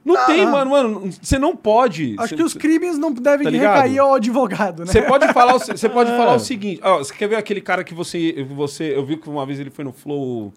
[0.05, 1.11] Não tem, mano, mano.
[1.21, 2.15] Você não pode.
[2.19, 4.87] Acho cê- que os crimes não devem Tá recair ao advogado, né?
[4.93, 6.17] Você pode falar, você pode É.
[6.17, 6.81] falar o seguinte.
[6.85, 8.97] Ó, você quer ver aquele cara que você, você.
[8.97, 10.53] Eu vi que uma vez ele foi no Flow.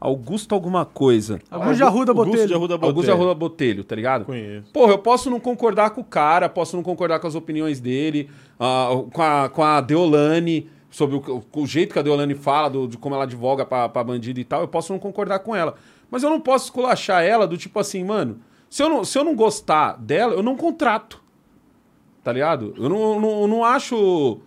[0.00, 1.38] Augusto alguma coisa.
[1.50, 2.48] Alguns de Arruda Augusto Botelho.
[2.48, 2.90] de Arruda Botelho.
[2.90, 4.24] Augusto Arruda Botelho, tá ligado?
[4.24, 4.72] Conheço.
[4.72, 8.28] Porra, eu posso não concordar com o cara, posso não concordar com as opiniões dele,
[8.58, 12.88] ah, com, a, com a Deolane, sobre o, o jeito que a Deolane fala, do-
[12.88, 15.76] de como ela advoga pra, pra bandido e tal, eu posso não concordar com ela.
[16.12, 19.24] Mas eu não posso esculachar ela do tipo assim, mano, se eu não, se eu
[19.24, 21.22] não gostar dela, eu não contrato.
[22.22, 22.74] Tá ligado?
[22.76, 24.38] Eu não, não, não acho.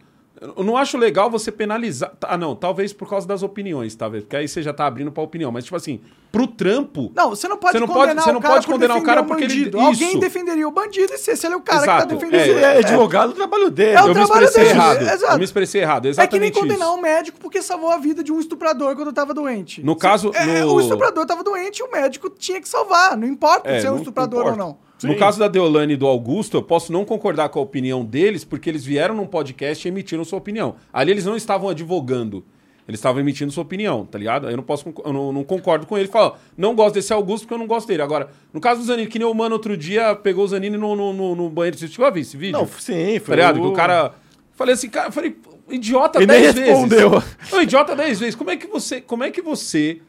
[0.58, 2.12] Eu não acho legal você penalizar.
[2.22, 4.24] Ah, não, talvez por causa das opiniões, talvez.
[4.24, 5.50] Porque aí você já tá abrindo pra opinião.
[5.52, 7.10] Mas, tipo assim, pro trampo.
[7.16, 9.26] Não, você não pode Você não pode- condenar você não pode condenar o cara um
[9.26, 9.78] porque ele- bandido.
[9.78, 9.88] isso.
[9.88, 12.02] Alguém defenderia o bandido e se, se ele é o cara Exato.
[12.02, 12.60] que tá defendendo ele ele.
[12.66, 13.92] é advogado, o trabalho dele.
[13.92, 15.02] É o eu me trabalho expressei dele, errado.
[15.02, 15.34] exato.
[15.34, 16.00] Eu me expressei errado.
[16.00, 16.98] É que Exatamente nem condenar isso.
[16.98, 19.82] um médico porque salvou a vida de um estuprador quando tava doente.
[19.84, 23.16] No caso, É, no- O estuprador tava doente e o médico tinha que salvar.
[23.16, 24.78] Não importa É, se é um estuprador ou não.
[25.06, 28.44] No caso da Deolane e do Augusto, eu posso não concordar com a opinião deles,
[28.44, 30.76] porque eles vieram num podcast e emitiram sua opinião.
[30.92, 32.44] Ali eles não estavam advogando.
[32.88, 34.46] Eles estavam emitindo sua opinião, tá ligado?
[34.46, 36.08] Aí Eu não posso, eu não, não concordo com ele.
[36.08, 38.04] Fala, não gosto desse Augusto porque eu não gosto dele.
[38.04, 40.96] Agora, no caso do Zanini, que nem o mano outro dia pegou o Zanini no,
[40.96, 41.76] no, no, no banheiro.
[41.78, 42.60] Você chegou a ver esse vídeo?
[42.60, 43.36] Não, sim, Tá foi.
[43.38, 43.60] ligado?
[43.62, 44.14] o- o cara.
[44.54, 45.36] Falei assim, cara, eu falei,
[45.68, 46.70] idiota nem 10 vezes.
[46.70, 47.24] respondeu.
[47.52, 48.36] Não, idiota 10 vezes.
[48.36, 50.00] Como é que você, como é que você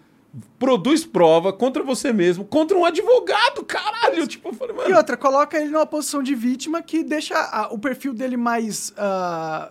[0.58, 4.26] produz prova contra você mesmo, contra um advogado, caralho?
[4.26, 4.96] Tipo, eu falei, E mano.
[4.96, 9.70] outra, coloca ele numa posição de vítima que deixa a- o perfil dele mais ah,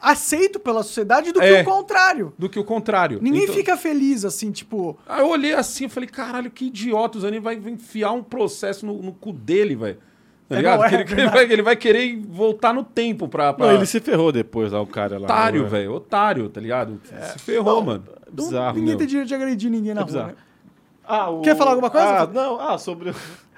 [0.00, 1.62] aceito pela sociedade do É.
[1.62, 2.32] que o contrário.
[2.38, 3.18] Do que o contrário.
[3.20, 4.96] Ninguém Então- fica feliz assim, tipo.
[5.06, 7.18] Aí eu olhei assim e falei, caralho, que idiota.
[7.18, 9.98] O Zanin vai enfiar um processo no, no cu dele, velho.
[10.48, 10.78] Tá É, ligado?
[10.78, 13.52] não, é Que ele, que ele vai, ele vai querer voltar no tempo pra.
[13.52, 13.66] pra...
[13.66, 15.24] Não, ele se ferrou depois lá, o cara lá.
[15.24, 15.68] Otário, né?
[15.68, 15.92] velho.
[15.94, 17.00] Otário, tá ligado?
[17.32, 18.04] Se ferrou, mano.
[18.26, 18.98] não- Bizarro, ninguém meu.
[18.98, 20.26] tem direito de agredir ninguém na É rua.
[20.26, 20.34] né?
[21.06, 22.06] Ah, o- Quer falar alguma coisa?
[22.22, 23.10] Ah, não, ah, sobre.
[23.10, 23.14] o-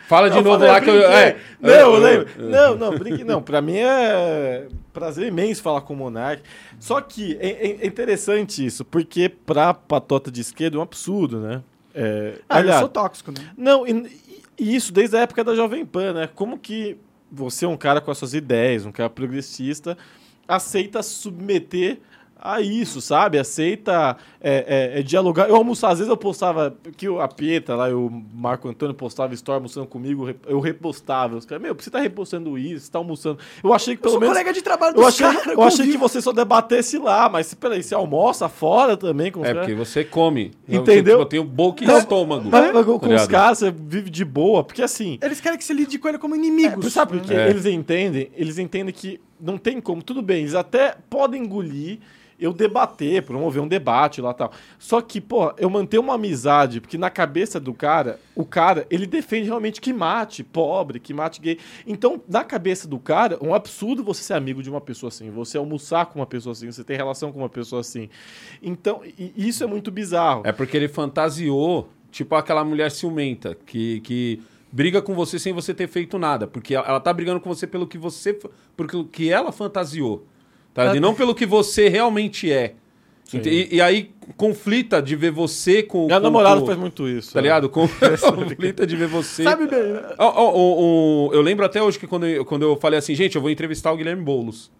[0.08, 1.02] Fala de Não, novo falei, lá que eu.
[1.10, 2.28] É, não, eu eu- lembro.
[2.38, 3.42] eu- Não, não, brinque, não.
[3.42, 6.42] Pra mim é prazer imenso falar com o Monark.
[6.78, 11.40] Só que é, é- é interessante isso, porque pra patota de esquerda é um absurdo,
[11.40, 11.60] né?
[11.92, 13.38] É, Ah, eu aliás, sou tóxico, né?
[13.56, 13.92] não, e,
[14.58, 16.30] e isso desde a época da Jovem Pan, né?
[16.34, 16.96] Como que
[17.30, 19.96] você um cara com as suas ideias, um cara progressista,
[20.46, 21.98] aceita submeter
[22.38, 23.38] a isso, sabe?
[23.38, 25.48] Aceita é, é, é, dialogar.
[25.48, 29.34] Eu almoçava, às vezes eu postava, que a Pieta lá, e o Marco Antônio postava
[29.34, 31.36] story almoçando comigo, eu repostava.
[31.36, 32.86] Os caras, meu, por que você tá repostando isso?
[32.86, 33.38] Você tá almoçando.
[33.64, 34.34] Eu achei que Eu pelo sou menos.
[34.36, 35.46] colega de trabalho Eu dos achei, caras.
[35.54, 39.46] eu achei que você só debatesse lá, mas peraí, você almoça fora também com os
[39.46, 39.66] É caras?
[39.66, 40.52] porque você come.
[40.68, 41.02] Eu, Entendeu?
[41.14, 42.48] tipo, eu tenho boca e Não, estômago.
[42.50, 43.28] Mas, mas com tá os ligado?
[43.30, 45.18] caras você vive de boa, porque assim.
[45.22, 46.92] Eles querem que você lide com ele como É, inimigos.
[46.92, 47.34] sabe por quê?
[47.34, 47.48] É.
[47.50, 51.98] Eles entendem, eles entendem que não tem como, tudo bem, eles até podem engolir
[52.38, 54.52] eu debater, promover um debate lá tal.
[54.78, 59.06] Só que, pô, eu manter uma amizade, porque na cabeça do cara, o cara, ele
[59.06, 61.58] defende realmente que mate pobre, que mate gay.
[61.86, 65.30] Então, na cabeça do cara, é um absurdo você ser amigo de uma pessoa assim,
[65.30, 68.08] você almoçar com uma pessoa assim, você ter relação com uma pessoa assim.
[68.62, 69.02] Então,
[69.36, 70.42] isso é muito bizarro.
[70.44, 75.72] É porque ele fantasiou, tipo aquela mulher ciumenta, que, que briga com você sem você
[75.72, 76.46] ter feito nada.
[76.46, 78.38] Porque ela, tá brigando com você pelo que você.
[78.76, 80.26] Pelo que ela fantasiou.
[80.76, 80.94] Tá?
[80.94, 82.74] E não pelo que você realmente é.
[83.32, 86.04] E, e aí conflita de ver você com.
[86.06, 87.32] Minha com- namorada com- faz muito isso.
[87.32, 87.44] Tá né?
[87.44, 87.68] ligado?
[87.68, 87.88] Com-
[88.34, 89.42] conflita de ver você.
[89.42, 90.02] Sabe bem, né?
[90.18, 93.34] Ó, ó, ó, eu lembro até hoje que quando eu, quando eu falei assim, gente,
[93.34, 94.70] eu vou entrevistar o Guilherme Boulos.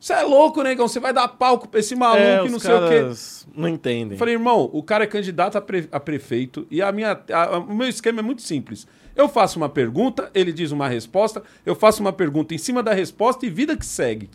[0.00, 0.86] Você é louco, negão?
[0.86, 3.12] Você vai dar palco pra esse maluco É, e os não sei o quê.
[3.56, 4.12] Não entendem.
[4.12, 7.44] Eu falei, irmão, o cara é candidato a, pre- a prefeito e a minha, a-
[7.44, 8.86] a- o meu esquema é muito simples.
[9.16, 12.92] Eu faço uma pergunta, ele diz uma resposta, eu faço uma pergunta em cima da
[12.92, 14.30] resposta e vida que segue.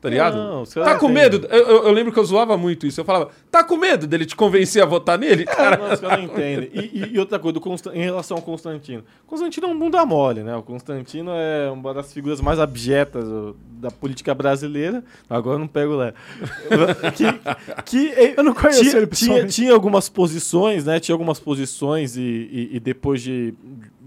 [0.00, 0.36] Tá ligado?
[0.36, 1.14] Não, tá com têm.
[1.14, 1.46] medo?
[1.50, 3.00] Eu, eu- eu lembro que eu zoava muito isso.
[3.00, 5.44] Eu falava, tá com medo dele te convencer a votar nele?
[5.44, 6.70] Cara, Cara, não, os caras não entendem.
[6.72, 9.02] E, e- outra coisa, do Constan- em relação ao Constantino.
[9.26, 10.54] Constantino é um bunda mole, né?
[10.54, 13.24] O Constantino é uma das figuras mais abjetas
[13.80, 15.02] da política brasileira.
[15.28, 16.12] Agora eu não pego lá.
[17.16, 17.24] que,
[17.84, 21.00] que Eu não conheço tinha, ele tinha, tinha algumas posições, né?
[21.00, 23.52] Tinha algumas posições e, e- e depois de,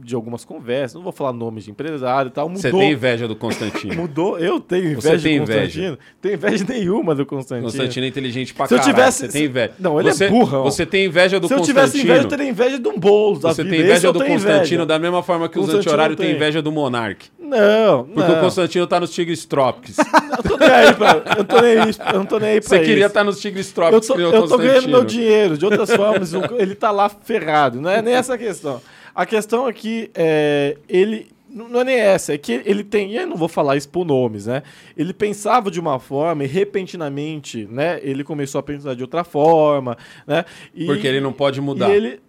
[0.04, 2.62] de algumas conversas, não vou falar nomes de empresário e tal, mudou.
[2.62, 3.94] você tem inveja do Constantino.
[4.02, 5.62] Mudou, eu tenho Você inveja tem do inveja.
[5.62, 5.98] Constantino.
[6.22, 7.68] Tenho inveja nenhuma do Constantino.
[7.68, 8.96] Constantino é inteligente pra Se eu caralho.
[8.96, 9.72] tivesse- Você tem inveja.
[9.80, 10.64] Não, ele é você, burrão.
[10.64, 11.86] Você tem inveja do Se eu Constantino.
[11.88, 13.76] tivesse inveja, eu teria inveja de um Boulos da Você vida.
[13.76, 14.86] tem Esse inveja eu do Constantino inveja.
[14.86, 17.28] da mesma forma que os Constantino anti-horários têm inveja do Monark.
[17.40, 18.38] Não, Porque não.
[18.38, 19.98] o Constantino tá nos Tigres Tropics.
[20.42, 22.70] Eu tô nem aí pra, eu tô nem aí, eu não tô nem aí pra
[22.70, 23.06] Você queria isso.
[23.08, 24.92] estar nos Tigres Eu Tropics tô, nem o eu tô ganhando Constantino.
[24.98, 25.58] meu dinheiro.
[25.58, 27.82] De outras formas, ele tá lá ferrado.
[27.82, 28.82] Não é nem essa questão.
[29.22, 31.28] A questão é que é, ele...
[31.54, 33.12] Não é nem essa, é que ele tem...
[33.12, 34.64] E eu não vou falar isso por nomes, né?
[34.96, 38.00] Ele pensava de uma forma e repentinamente, né?
[38.02, 40.46] Ele começou a pensar de outra forma, né?
[40.74, 41.90] E- Porque ele não pode mudar.
[41.90, 42.20] E ele...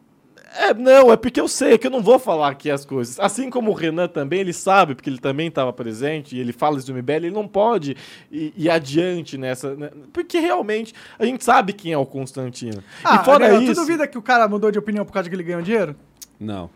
[0.58, 3.18] É, não, é porque eu sei que eu não vou falar aqui as coisas.
[3.18, 6.76] Assim como o Renan também, ele sabe, porque ele também estava presente, e ele fala
[6.76, 7.96] isso do MBL, ele não pode
[8.30, 9.74] ir, ir adiante nessa.
[9.74, 9.88] né?
[10.12, 12.82] Porque realmente a gente sabe quem é o Constantino.
[13.02, 13.74] Ah, e fora Gabriel, isso.
[13.74, 15.96] Tu duvida que o cara mudou de opinião por causa que ele ganhou dinheiro?
[16.38, 16.68] Não.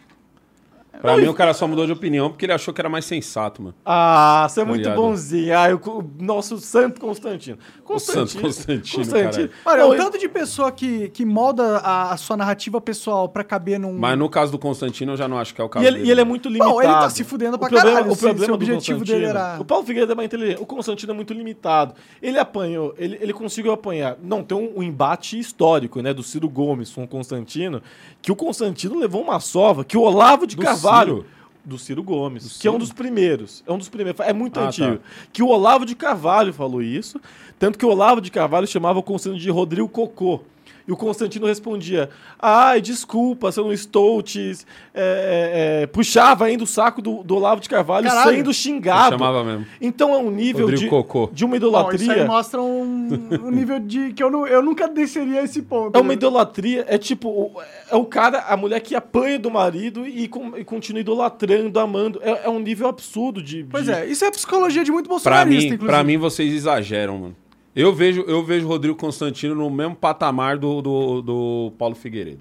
[1.01, 3.63] Pra mim, o cara só mudou de opinião porque ele achou que era mais sensato,
[3.63, 3.75] mano.
[3.85, 4.97] Ah, você é Tá muito ligado?
[4.97, 5.57] bonzinho.
[5.59, 7.59] Ah, o, o nosso santo Constantino.
[7.99, 9.51] santo Constantino, Constantino.
[9.65, 13.45] Olha, Não, o tanto de pessoa que, que molda a, a sua narrativa pessoal pra
[13.45, 13.93] caber num.
[13.99, 15.97] Mas no caso do Constantino, eu já não acho que é o caso E ele,
[15.99, 16.09] dele.
[16.09, 16.73] e ele é muito limitado.
[16.73, 19.05] Bom, ele tá se fudendo pra o problema, caralho, O problema o do objetivo Constantino-
[19.21, 20.61] dele era- O Paulo Figueiredo é mais inteligente.
[20.63, 21.95] O Constantino é muito limitado.
[22.21, 24.17] Ele apanhou, ele, ele conseguiu apanhar.
[24.23, 27.83] Não, tem um, um embate histórico, né, do Ciro Gomes com o Constantino,
[28.27, 31.19] que o Constantino levou uma sova que o Olavo de Do Carvalho.
[31.19, 31.27] Ciro?
[31.65, 32.79] Do Ciro Gomes, Do que é um Ciro?
[32.85, 33.63] dos primeiros.
[33.65, 34.21] É um dos primeiros.
[34.27, 34.97] É muito Ah, antigo.
[34.97, 35.03] tá.
[35.33, 37.21] Que o Olavo de Carvalho falou isso.
[37.57, 40.41] Tanto que o Olavo de Carvalho chamava o Constantino de Rodrigo Cocô.
[40.87, 42.09] E o Constantino respondia:
[42.39, 44.53] Ai, desculpa, se eu não estou te.
[44.95, 48.37] é, é, é", puxava ainda o saco do, do Olavo de Carvalho Caralho.
[48.37, 49.11] sendo Eu xingado.
[49.19, 49.67] chamava mesmo.
[49.81, 51.29] Então é um nível de, Cocô.
[51.33, 52.25] de uma Bom, isso aí idolatria.
[52.27, 53.09] mostra um,
[53.45, 54.13] um nível de.
[54.13, 55.97] que eu, não, eu nunca desceria a esse ponto.
[55.97, 56.15] É uma né?
[56.15, 57.53] idolatria, é tipo, o-
[57.91, 62.21] é o cara, a mulher que apanha do marido e, com- e continua idolatrando, amando.
[62.23, 63.65] É, é um nível absurdo de.
[63.65, 65.87] Pois de- é, isso é psicologia de muito Pra bolsonarista, mim, inclusive.
[65.87, 67.37] pra mim, vocês exageram, mano.
[67.77, 72.41] Eu vejo, eu vejo o Rodrigo Constantino no mesmo patamar do, do, do Paulo Figueiredo.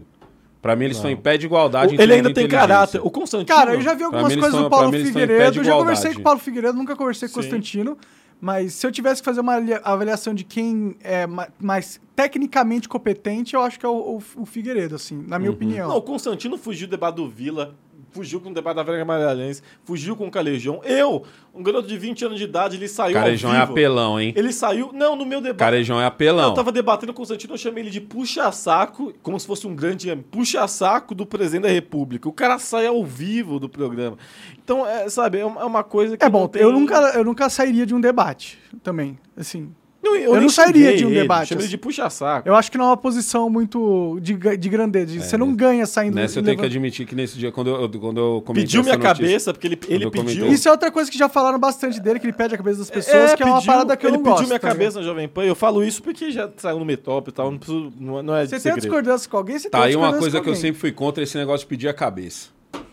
[0.61, 1.93] Pra mim, eles estão em pé de igualdade.
[1.93, 2.99] em Ele ainda tem caráter.
[3.03, 3.45] O Constantino.
[3.55, 5.59] Cara, eu já vi algumas coisas tão- do Paulo Figueiredo.
[5.59, 7.43] Eu já conversei com o Paulo Figueiredo, nunca conversei com o.
[7.43, 7.97] Constantino.
[8.41, 12.87] Mas se eu tivesse que fazer uma ali- avaliação de quem é ma- mais tecnicamente
[12.89, 15.87] competente, eu acho que é o, o- o Figueiredo, assim, na minha opinião.
[15.89, 17.75] Não, o Constantino fugiu do debate do Vila,
[18.15, 20.79] fugiu com o debate da Vera Magalhães, fugiu com o Calejão.
[20.85, 24.33] Eu, um garoto de 20 anos de idade, ele saiu Carejão ao é apelão, hein?
[24.37, 25.59] Ele saiu, não, no meu debate.
[25.59, 26.49] Carejão é apelão.
[26.49, 29.75] Eu tava debatendo com o Constantino, eu chamei ele de puxa-saco, como se fosse um
[29.75, 32.29] grande puxa-saco do presidente da República.
[32.29, 34.17] O cara sai ao vivo do programa.
[34.63, 36.23] Então, é, sabe, é uma é coisa que.
[36.23, 39.73] É não bom, tem- eu, nunca, eu nunca sairia de um debate também, assim.
[40.05, 41.71] Não, eu nem não sairia de um ele, debate, Chamei ele assim.
[41.71, 42.47] de puxa-saco.
[42.47, 45.19] Eu acho que não é uma posição muito de, de grandeza.
[45.19, 46.15] Você não ganha saindo...
[46.15, 48.63] Nessa eu e tenho que levando- admitir que nesse dia, quando eu, quando eu comentei
[48.65, 50.47] Pediu minha notícia- cabeça, porque ele, ele eu pediu.
[50.51, 52.89] Isso é outra coisa que já falaram bastante dele, que ele pede a cabeça das
[52.89, 54.47] pessoas, que é uma pediu- parada que eu ele não pediu gosto.
[54.47, 54.77] minha tá ligado?
[54.77, 55.43] cabeça na Jovem Pan.
[55.43, 57.51] Eu falo isso porque já saiu no Metop e tal.
[57.51, 59.95] Não, preciso, não, não é de Você tem discordância com alguém, você Tá tem aí
[59.95, 62.49] uma coisa que eu sempre fui contra esse negócio de pedir a cabeça.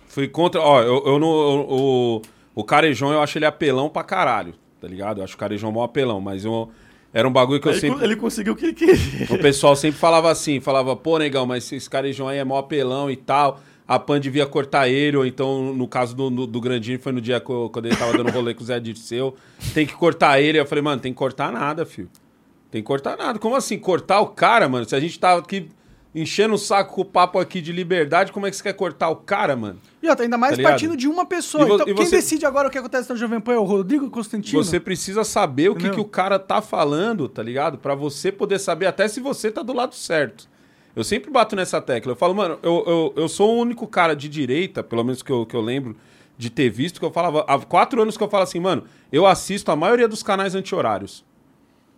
[0.09, 0.61] Fui contra.
[0.61, 1.29] Ó, eu, eu não.
[1.29, 2.23] eu- o,
[2.55, 5.19] o Carejão eu acho ele apelão pra caralho, tá ligado?
[5.21, 6.69] Eu acho o Carejão mó apelão, mas eu,
[7.13, 8.05] era um bagulho que eu Ele, sempre.
[8.05, 9.27] ele conseguiu o que ele queria.
[9.31, 13.11] O pessoal sempre falava assim, falava, pô, negão, mas esse Carejão aí é mó apelão
[13.11, 13.61] e tal.
[13.87, 17.21] A Pan devia cortar ele, ou então, no caso do, do, do Grandinho, foi no
[17.21, 19.35] dia que eu- quando ele tava dando rolê com o Zé Dirceu.
[19.75, 20.59] Tem que cortar ele.
[20.59, 22.09] Eu falei, mano, tem que cortar nada, filho.
[22.71, 23.39] Tem que cortar nada.
[23.39, 23.79] Como assim?
[23.79, 24.89] Cortar o cara, mano?
[24.89, 25.69] Se a gente tava aqui
[26.15, 29.09] enchendo o saco com o papo aqui de liberdade, como é que você quer cortar
[29.09, 29.79] o cara, mano?
[30.03, 31.65] E outra, ainda mais Tá partindo de uma pessoa.
[31.65, 34.11] Vo- então, quem você- decide agora o que acontece na Jovem Pan é o Rodrigo
[34.11, 34.63] Constantino?
[34.63, 37.79] Você precisa saber o que, que o cara tá falando, tá ligado?
[37.79, 40.49] Pra você poder saber até se você tá do lado certo.
[40.95, 42.13] Eu sempre bato nessa tecla.
[42.13, 45.33] Eu falo, mano, eu, eu, eu sou o único cara de direita, pelo menos que
[45.33, 45.97] eu, que eu lembro
[46.37, 47.43] de ter visto, que eu falava.
[47.49, 51.25] Há quatro anos que eu falo assim, mano, eu assisto a maioria dos canais anti-horários.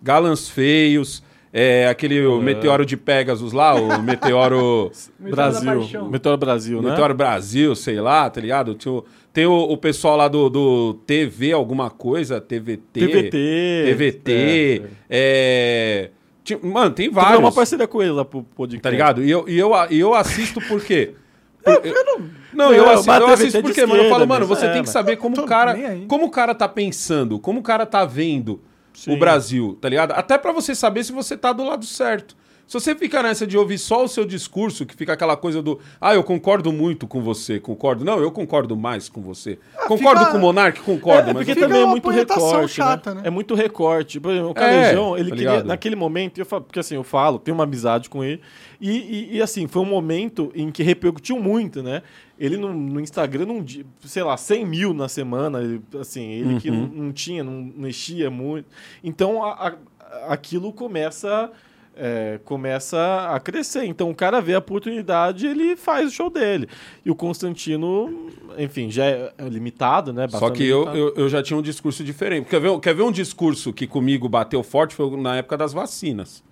[0.00, 1.22] Galãs Feios,
[1.56, 4.90] é, aquele o Meteoro de Pegasus lá, o Meteoro.
[5.20, 6.08] Brasil.
[6.10, 6.90] Meteoro Brasil, né?
[6.90, 8.74] Meteoro Brasil, sei lá, tá ligado?
[8.74, 12.82] Tem o, tem o, o pessoal lá do, do TV alguma coisa, TVT.
[13.06, 13.84] TVT.
[13.86, 14.82] TVT.
[15.08, 16.10] É,
[16.42, 17.30] ti- Mano, tem Vários.
[17.30, 17.38] vários.
[17.44, 18.82] uma parceria com ele lá pro podcast.
[18.82, 19.22] Tá ligado?
[19.24, 21.14] E eu, e eu, e eu assisto por quê?
[21.64, 24.72] Por- não, Não, eu, eu TVT assisto de porque, mano, eu falo, mano, você É,
[24.74, 25.74] tem que saber como o cara,
[26.08, 28.60] como o cara tá pensando, como o cara tá vendo
[28.94, 29.12] Sim.
[29.12, 30.12] o Brasil, tá ligado?
[30.12, 32.36] Até pra você saber se você tá do lado certo.
[32.66, 35.78] Se você fica nessa de ouvir só o seu discurso, que fica aquela coisa do,
[36.00, 38.04] ah, eu concordo muito com você, concordo.
[38.04, 39.58] Não, eu concordo mais com você.
[39.86, 43.20] concordo fica- com o Monark, concordo, É, mas porque também é muito recorte, chata, né?
[43.20, 43.28] né?
[43.28, 44.18] É muito recorte.
[44.18, 47.04] Por exemplo, o Calejão, É, ele tá queria, naquele momento, eu falo, porque assim, eu
[47.04, 48.40] falo, tenho uma amizade com ele,
[48.80, 52.02] e, e- e, assim, foi um momento em que repercutiu muito, né?
[52.38, 56.58] Ele no, no Instagram, num dia, sei lá, 100 mil na semana, ele, assim, ele
[56.60, 58.66] que não, não tinha, não mexia muito.
[59.04, 61.50] Então, a- a- aquilo começa...
[61.96, 63.84] é, começa a crescer.
[63.84, 66.68] Então o cara vê a oportunidade ele faz o show dele.
[67.04, 70.26] E o Constantino, enfim, já é limitado, né?
[70.28, 72.48] Só bastante que eu, eu, eu já tinha um discurso diferente.
[72.48, 74.94] Quer ver, quer ver um discurso que comigo bateu forte?
[74.94, 76.42] Foi na época das vacinas.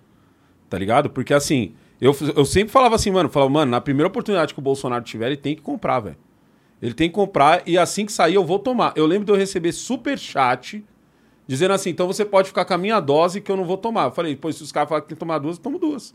[0.69, 1.09] Tá ligado?
[1.09, 4.63] Porque assim, eu, eu sempre falava assim, mano, falava, mano, na primeira oportunidade que o
[4.63, 6.17] Bolsonaro tiver, ele tem que comprar, velho.
[6.81, 8.91] Ele tem que comprar e assim que sair eu vou tomar.
[8.95, 10.83] Eu lembro de eu receber super chat
[11.47, 14.05] dizendo assim, então você pode ficar com a minha dose que eu não vou tomar.
[14.05, 16.13] Eu falei, pois se os caras falam que tem que tomar duas, eu tomo duas.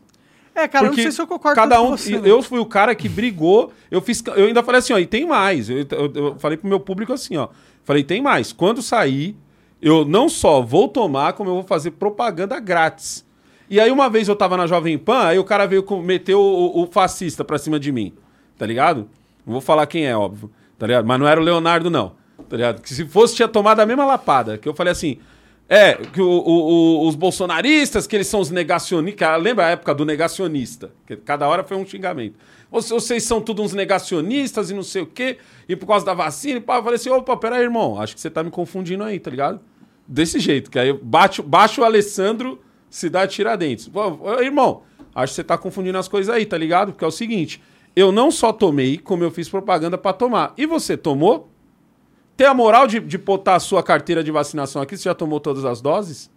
[0.55, 2.29] É, cara, eu não Porque sei se eu concordo cada um, com você, eu, né?
[2.31, 3.71] eu fui o cara que brigou.
[3.89, 5.69] Eu fiz, eu ainda falei assim, ó, e tem mais.
[5.69, 7.47] Eu, eu- eu falei pro meu público assim, ó.
[7.83, 8.51] Falei, tem mais.
[8.51, 9.37] Quando sair,
[9.81, 13.25] eu não só vou tomar, como eu vou fazer propaganda grátis.
[13.69, 16.39] E aí uma vez eu tava na Jovem Pan, aí o cara veio com, meteu
[16.41, 18.11] o, o fascista pra cima de mim.
[18.57, 19.07] Tá ligado?
[19.45, 20.51] Não vou falar quem é, óbvio.
[20.77, 21.05] Tá ligado?
[21.05, 22.13] Mas não era o Leonardo, não.
[22.47, 22.81] Tá ligado?
[22.81, 24.57] Que se fosse, tinha tomado a mesma lapada.
[24.57, 25.17] Que eu falei assim.
[25.71, 29.39] É, que o- o- o- os bolsonaristas, que eles são os negacionistas.
[29.41, 30.91] Lembra a época do negacionista?
[31.05, 32.35] Que cada hora foi um xingamento.
[32.71, 35.37] Vocês, são todos uns negacionistas e não sei o quê,
[35.67, 36.57] e por causa da vacina.
[36.57, 39.19] E pá, eu falei assim: opa, peraí, irmão, acho que você tá me confundindo aí,
[39.19, 39.59] tá ligado?
[40.07, 42.59] Desse jeito, que aí bate, bate o Alessandro,
[42.89, 43.87] Cidade Tiradentes.
[44.41, 44.81] Irmão,
[45.13, 46.93] acho que você tá confundindo as coisas aí, tá ligado?
[46.93, 47.61] Porque é o seguinte:
[47.95, 50.51] eu não só tomei, como eu fiz propaganda pra tomar.
[50.57, 51.47] E você tomou?
[52.39, 54.95] Tem a moral de, de botar a sua carteira de vacinação aqui?
[54.95, 56.31] Você já tomou todas as doses?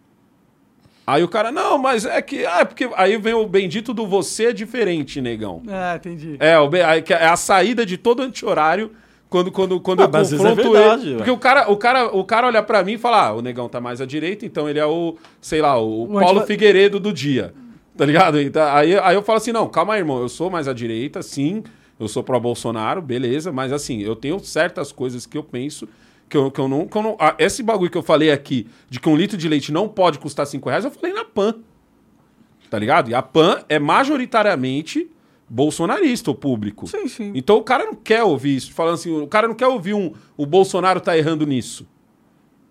[1.07, 2.45] Aí o cara, não, mas é que.
[2.45, 2.91] Ah, é porque.
[2.97, 5.63] Aí vem o bendito do você é diferente, negão.
[5.69, 6.35] Ah, entendi.
[6.41, 8.91] É, o, é a saída de todo anti-horário
[9.29, 11.11] quando, quando, quando Ah, eu é confronto verdade, ele.
[11.13, 11.17] ué.
[11.19, 13.69] Porque o cara, o, cara, o cara olha pra mim e fala: ah, o negão
[13.69, 16.99] tá mais à direita, então ele é o, sei lá, o, O Paulo anti- Figueiredo
[16.99, 17.55] do dia.
[17.97, 18.41] Tá ligado?
[18.41, 21.23] Então, aí, aí eu falo assim: não, calma aí, irmão, eu sou mais à direita,
[21.23, 21.63] sim,
[22.03, 25.89] eu sou pro Bolsonaro, beleza, mas assim, eu tenho certas coisas que eu penso.
[26.29, 26.89] Que eu, que eu não.
[26.89, 29.49] Que eu não ah, esse bagulho que eu falei aqui, de que um litro de
[29.49, 31.55] leite não pode custar 5 reais, eu falei na PAN.
[32.69, 33.09] Tá ligado?
[33.09, 35.09] E a PAN é majoritariamente
[35.49, 36.89] bolsonarista, o público.
[36.89, 37.31] Sim, sim.
[37.37, 38.73] Então o cara não quer ouvir isso.
[38.73, 40.13] Falando assim, o cara não quer ouvir um.
[40.37, 41.87] O Bolsonaro tá errando nisso.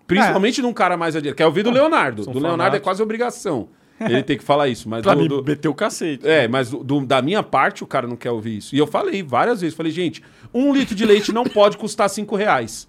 [0.06, 1.36] Principalmente num cara mais adiante.
[1.36, 2.24] Quer ouvir do Leonardo.
[2.24, 3.68] são Do Leonardo é quase obrigação.
[4.00, 4.88] Ele tem que falar isso.
[4.88, 6.26] Mas Pra do- me do- meter o cacete.
[6.26, 8.74] é, mas do- do- da minha parte, o cara não quer ouvir isso.
[8.74, 10.22] E eu falei várias vezes, falei, gente,
[10.52, 12.88] um litro de leite não pode custar cinco reais.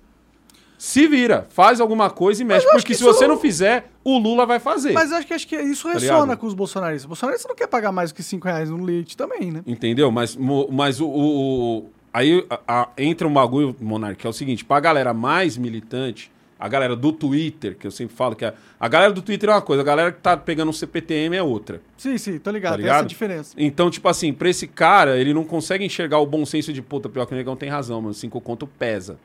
[0.78, 2.66] Se vira, faz alguma coisa e mexe.
[2.66, 4.92] Porque que se isso- você não fizer, o Lula vai fazer.
[4.92, 6.38] Mas eu acho que, acho que isso Tá ressona ligado?
[6.40, 7.06] com os bolsonaristas.
[7.06, 9.62] O bolsonarista não quer pagar mais do que 5 reais no leite também, né?
[9.66, 10.12] Entendeu?
[10.12, 10.38] Mas,
[10.72, 14.66] mas o, o- o- aí a- a- entra um bagulho, Monark, que é o seguinte:
[14.66, 18.88] pra galera mais militante, a galera do Twitter, que eu sempre falo que a, a
[18.88, 21.82] galera do Twitter é uma coisa, a galera que tá pegando um CPTM é outra.
[21.98, 22.72] Sim, sim, tô ligado.
[22.74, 23.00] Tá Tem ligado?
[23.00, 23.54] essa diferença.
[23.58, 27.10] Então, tipo assim, pra esse cara, ele não consegue enxergar o bom senso de puta,
[27.10, 28.14] pior que o negão tem razão, mano.
[28.14, 29.18] Cinco conto pesa.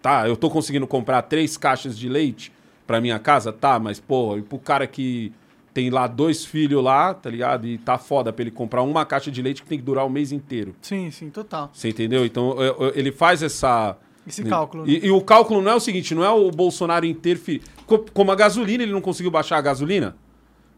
[0.00, 2.52] Tá, eu tô conseguindo comprar três caixas de leite
[2.86, 3.52] pra minha casa?
[3.52, 5.32] Tá, mas, pô, e pro cara que
[5.72, 7.66] tem lá dois filhos lá, tá ligado?
[7.66, 10.10] E tá foda pra ele comprar uma caixa de leite que tem que durar o
[10.10, 10.74] mês inteiro.
[10.82, 11.70] Sim, sim, total.
[11.72, 12.26] Você entendeu?
[12.26, 13.96] Então, eu- eu- ele faz essa.
[14.26, 14.84] Esse cálculo.
[14.84, 14.92] né?
[14.92, 17.62] E, e o cálculo não é o seguinte, não é o Bolsonaro interferir.
[17.86, 20.16] Co- Como a gasolina, ele não conseguiu baixar a gasolina.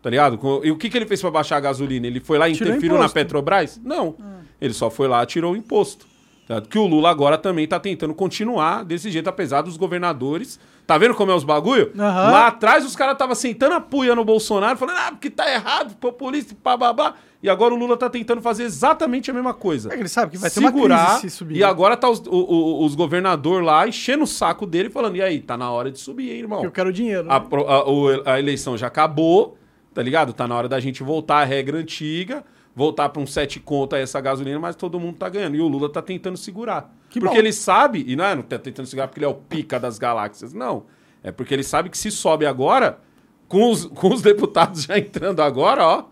[0.03, 0.39] Tá ligado?
[0.63, 2.07] E o que, que ele fez pra baixar a gasolina?
[2.07, 3.09] Ele foi lá e Tirou interferiu na.
[3.09, 3.81] Petrobras?
[3.83, 4.15] Não.
[4.61, 6.07] Ele só foi lá e tirou o imposto.
[6.47, 6.61] Tá?
[6.61, 10.61] Que o Lula agora também tá tentando continuar desse jeito, apesar dos governadores.
[10.87, 11.91] Tá vendo como é os bagulho?
[11.99, 12.31] Aham.
[12.31, 15.97] Lá atrás os caras estavam sentando a puia no Bolsonaro, falando, ah, porque tá errado,
[15.97, 17.15] populista, blá.
[17.45, 20.33] E agora o Lula tá tentando fazer exatamente a mesma coisa É que ele sabe
[20.33, 21.07] que vai ter uma segurar.
[21.21, 21.57] crise se subir.
[21.59, 25.21] E agora tá os, o- o- os governador lá enchendo o saco dele, falando: e
[25.23, 26.61] aí, tá na hora de subir, hein, irmão?
[26.61, 27.31] Que eu quero dinheiro.
[27.31, 27.47] A, né?
[27.69, 29.59] a- o- a eleição já acabou,
[29.93, 30.33] tá ligado?
[30.33, 32.43] Tá na hora da gente voltar à regra antiga,
[32.75, 35.55] voltar pra um sete conto aí essa gasolina, mas todo mundo tá ganhando.
[35.55, 36.93] E o Lula tá tentando segurar.
[37.11, 37.41] Que porque bom.
[37.41, 39.99] ele sabe, e não é não tá tentando segurar porque ele é o pica das
[39.99, 40.85] galáxias, não.
[41.23, 42.99] É porque ele sabe que se sobe agora,
[43.47, 46.05] com os, com os deputados já entrando agora, ó,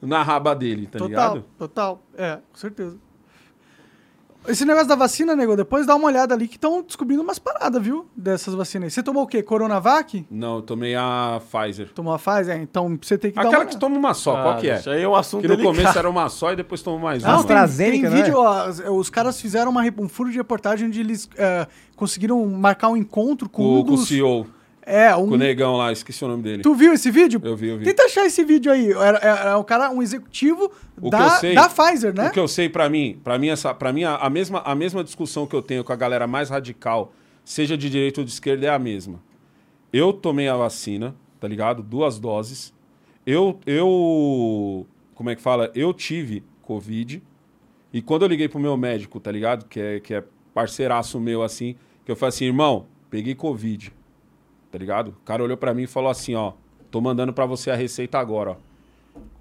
[0.00, 1.44] na raba dele, tá total, ligado?
[1.58, 2.02] total.
[2.16, 2.96] É, com certeza.
[4.48, 7.80] Esse negócio da vacina, nego, depois dá uma olhada ali que estão descobrindo umas paradas,
[7.82, 8.06] viu?
[8.16, 8.90] Dessas vacinas aí.
[8.90, 9.42] Você tomou o quê?
[9.42, 10.26] Coronavac?
[10.30, 11.90] Não, eu tomei a Pfizer.
[11.92, 12.56] Tomou a Pfizer?
[12.58, 13.66] Então você tem que dar Aquela uma...
[13.66, 14.76] que toma uma só, qual que é?
[14.78, 15.76] Isso aí é um assunto Que no delicado.
[15.76, 17.44] começo era uma só e depois toma mais Não, uma.
[17.44, 18.22] tem, AstraZeneca, tem né?
[18.22, 22.88] vídeo, ó, os- caras fizeram uma, um furo de reportagem onde eles é, conseguiram marcar
[22.88, 24.08] um encontro com, com, um com o dos...
[24.08, 24.46] CEO.
[24.90, 25.36] É, Com o um.
[25.36, 26.62] negão lá, esqueci o nome dele.
[26.62, 27.40] Tu viu esse vídeo?
[27.44, 27.84] Eu vi, eu vi.
[27.84, 28.90] Tenta achar esse vídeo aí.
[28.92, 30.70] Era, era o cara, um executivo
[31.00, 32.28] O da, sei- da Pfizer, né?
[32.28, 34.74] O que eu sei pra mim, para mim essa, para mim a, a mesma a
[34.74, 37.12] mesma discussão que eu tenho com a galera mais radical,
[37.44, 39.20] seja de direita ou de esquerda é a mesma.
[39.92, 41.82] Eu tomei a vacina, tá ligado?
[41.82, 42.72] Duas doses.
[43.26, 45.70] Eu eu como é que fala?
[45.74, 47.22] Eu tive covid.
[47.92, 49.66] E quando eu liguei pro meu médico, tá ligado?
[49.66, 53.92] Que é que é parceiraço meu assim, que eu falei assim, irmão, peguei covid.
[54.70, 55.08] Tá ligado?
[55.08, 56.52] O cara olhou pra mim e falou assim, ó,
[56.90, 58.70] tô mandando pra você a receita agora, ó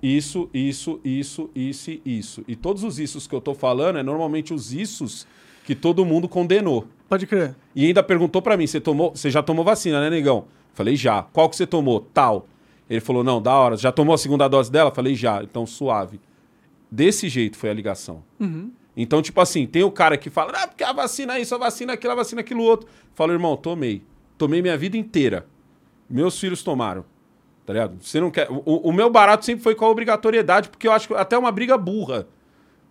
[0.02, 2.44] isso, isso, isso, isso e isso.
[2.48, 5.28] E todos os issos que eu tô falando é normalmente os issos
[5.66, 6.88] que todo mundo condenou.
[7.08, 7.56] Pode crer.
[7.76, 10.46] E ainda perguntou pra mim, você tomou, você já tomou vacina, né, negão?
[10.74, 11.24] Falei, já.
[11.24, 12.08] Qual que você tomou?
[12.14, 12.48] Tal.
[12.90, 13.76] Ele falou, não, da hora.
[13.76, 14.92] Já tomou a segunda dose dela?
[14.92, 15.44] Falei, já.
[15.44, 16.20] Então, suave.
[16.90, 18.24] Desse jeito foi a ligação.
[18.96, 21.58] Então, tipo assim, tem o cara que fala, ah, porque a vacina é isso, a
[21.58, 22.88] vacina é aquilo, a vacina é aquilo outro.
[23.14, 24.02] Fala, irmão, tomei.
[24.40, 25.46] Tomei minha vida inteira.
[26.10, 27.06] Meus filhos tomaram.
[27.66, 27.98] Tá ligado?
[28.02, 28.48] Você não quer.
[28.50, 31.52] O, o meu barato sempre foi com a obrigatoriedade, porque eu acho que até uma
[31.52, 32.26] briga burra.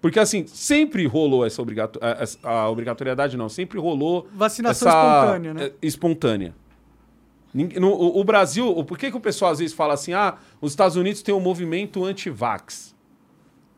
[0.00, 1.98] Porque, assim, sempre rolou essa, obrigato...
[2.44, 3.48] a- obrigatoriedade, não.
[3.48, 4.28] Sempre rolou.
[4.32, 5.64] Vacinação essa- espontânea, né?
[5.64, 6.54] é, Espontânea.
[7.52, 10.70] No- o, Brasil, o- por que, que o pessoal às vezes fala assim, ah, os
[10.70, 12.94] Estados Unidos tem um movimento anti-vax?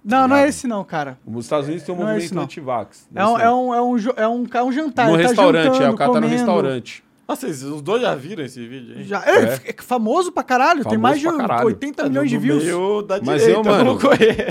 [0.04, 1.18] Não, não é esse não, cara.
[1.24, 2.42] Os Estados Unidos tem um Não é movimento não.
[2.42, 3.08] anti-vax.
[3.14, 5.06] É um, é, um, é, um, é, um, é um jantar.
[5.08, 6.28] No tá restaurante, é, jantando, o cara tá no comendo.
[6.36, 7.04] restaurante.
[7.30, 9.04] Nossa, os dois já viram esse vídeo aí?
[9.04, 10.82] Já, é, é famoso pra caralho.
[10.82, 11.66] tem Famoso mais de pra caralho.
[11.66, 12.64] 80 milhões de views.
[12.64, 13.98] meio da Mas direita, eu, mano-.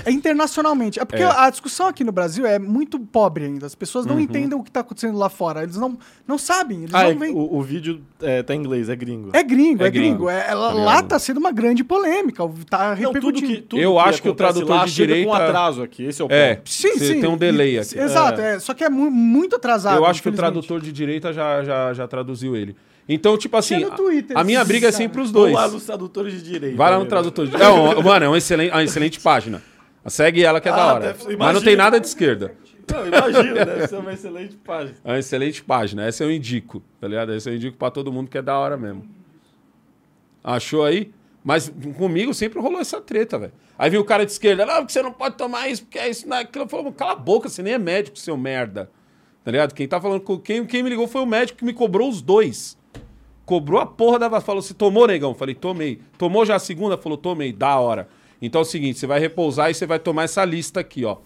[0.05, 0.99] É internacionalmente.
[0.99, 1.25] É porque É.
[1.25, 3.65] a discussão aqui no Brasil é muito pobre ainda.
[3.65, 4.13] As pessoas Uhum.
[4.13, 5.63] não entendem o que tá acontecendo lá fora.
[5.63, 6.83] Eles não, não sabem.
[6.83, 7.33] Eles Ah, não é, veem.
[7.35, 9.29] o, o vídeo é, tá em inglês, é gringo.
[9.33, 10.15] É gringo, é, É gringo.
[10.17, 11.07] gringo, É, ela- tá lá ligado?
[11.09, 12.43] tá sendo uma grande polêmica.
[12.69, 13.47] Tá Não, tudo repercutindo.
[13.47, 16.25] que, tudo Eu acho que o tradutor lá de direita- com atraso aqui, esse é
[16.25, 16.35] o ponto.
[16.37, 17.21] É, Sim, você sim.
[17.21, 17.99] tem um delay aqui.
[17.99, 18.57] Exato, é.
[18.59, 19.97] Só que é mu- muito atrasado.
[19.97, 22.68] Eu acho que o tradutor de direita já, já, já traduziu ele.
[23.11, 25.55] Então, tipo assim, Tinha no Twitter, a minha briga é sempre os Vou dois.
[25.55, 26.77] lá nos tradutores de direita.
[26.77, 29.63] Vai lá no tradutor de é, um- Mano, é uma excelente, uma excelente página.
[30.05, 31.13] Segue ela que é da Ah, hora.
[31.13, 32.53] deve- Mas não tem nada de esquerda.
[32.91, 34.95] Não, imagina, deve ser uma excelente página.
[35.03, 36.05] É uma excelente página.
[36.05, 37.33] Essa eu indico, tá ligado?
[37.33, 39.03] Essa eu indico pra todo mundo que é da hora mesmo.
[40.43, 41.11] Achou aí?
[41.43, 43.53] Mas comigo sempre rolou essa treta, velho.
[43.77, 46.09] Aí viu o cara de esquerda, não, porque você não pode tomar isso, porque é
[46.09, 46.65] isso, não é aquilo.
[46.65, 48.89] Eu falei, cala a boca, você nem é médico, seu merda.
[49.43, 49.73] Tá ligado?
[49.73, 50.37] Quem tá falando com.
[50.37, 52.77] Quem, quem me ligou foi o médico que me cobrou os dois.
[53.49, 54.45] Cobrou a porra da vacina.
[54.45, 55.33] Falou, você tomou, negão?
[55.33, 55.99] Falei, tomei.
[56.19, 56.95] Tomou já a segunda?
[56.95, 57.51] Falou, tomei.
[57.51, 58.07] Da hora.
[58.39, 61.17] Então é o seguinte, você vai repousar e você vai tomar essa lista aqui, ó.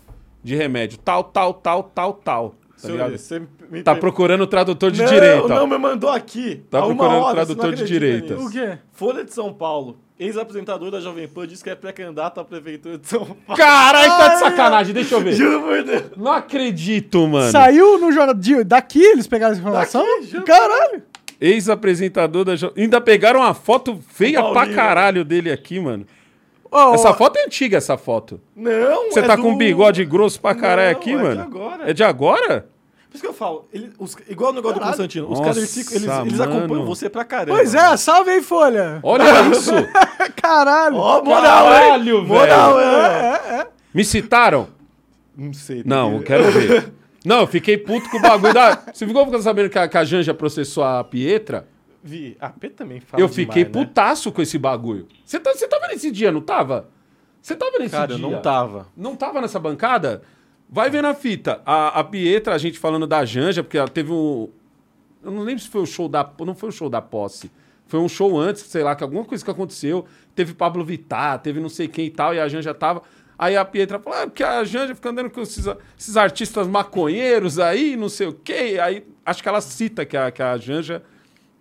[0.42, 0.98] De remédio.
[1.00, 2.56] Tal, tal, tal, tal, tal.
[2.82, 3.18] Tá ligado?
[3.18, 5.43] você me Tá procurando o tradutor de não, direita.
[5.43, 5.48] ó.
[5.50, 6.64] Não, me mandou aqui.
[6.69, 8.35] Tá procurando hora, tradutor de direita.
[8.35, 8.77] O quê?
[8.93, 10.00] Folha de São Paulo.
[10.18, 13.58] Ex-apresentador da Jovem Pan diz que é pré-candidato à prefeitura de São Paulo.
[13.58, 14.93] Caralho, tá de sacanagem.
[14.93, 15.34] Deixa eu ver.
[15.34, 16.03] Juro por Deus.
[16.16, 17.52] Não acredito, mano.
[17.52, 18.34] Saiu no jornal.
[18.66, 20.06] Daqui eles pegaram essa informação?
[20.22, 20.42] Daqui.
[20.43, 21.03] Caralho!
[21.40, 22.56] Ex-apresentador da.
[22.56, 26.06] Jo- Ainda pegaram uma foto feia pra caralho dele aqui, mano.
[26.72, 28.42] Ó, Essa ó, foto é antiga, essa foto.
[28.56, 31.22] Não, Você é tá do- com um bigode grosso pra caralho Não, aqui, é de
[31.24, 31.42] mano?
[31.42, 31.90] agora.
[31.90, 32.66] É de agora?
[33.10, 34.86] Por isso que eu falo, ele- os- igual o negócio do.
[34.88, 37.56] Constantino, os Nossa, caras eles, ficam- eles, eles acompanham você pra caramba.
[37.58, 39.00] Pois é, salve aí, Folha.
[39.03, 39.72] Olha isso!
[40.42, 40.95] Caralho.
[40.95, 42.26] Ó, moral, Caralho, hein?
[42.26, 42.88] Moral, velho.
[42.88, 43.68] é.
[43.94, 44.68] Me citaram?
[45.38, 45.84] Não sei.
[45.86, 46.92] Não, eu quero ver.
[47.24, 48.76] Não, eu fiquei puto com o bagulho da.
[48.93, 51.68] Você ficou sabendo que a, que a Janja processou a Pietra?
[52.03, 52.35] Vi.
[52.40, 53.85] A P também fala eu fiquei demais, né?
[53.85, 55.08] putaço com esse bagulho.
[55.24, 56.90] Você tá, você tava nesse dia, não tava?
[57.42, 58.27] Você tava nesse Cara, eu dia?
[58.27, 58.88] não tava.
[58.95, 60.22] Não tava nessa bancada?
[60.69, 61.61] Vai ver na fita.
[61.66, 64.50] A, a Pietra, a gente falando da Janja, porque ela teve um.
[65.24, 66.30] Eu não lembro se foi o show da.
[66.40, 67.50] Não foi o show da posse.
[67.85, 70.06] Foi um show antes, sei lá, que alguma coisa que aconteceu.
[70.35, 73.02] Teve Pablo Vittar, teve não sei quem e tal, e a Janja tava.
[73.38, 75.66] Aí a Pietra falou: ah, porque a Janja fica andando com esses,
[75.98, 78.78] esses artistas maconheiros aí, não sei o quê.
[78.82, 81.02] Aí acho que ela cita que a, que a Janja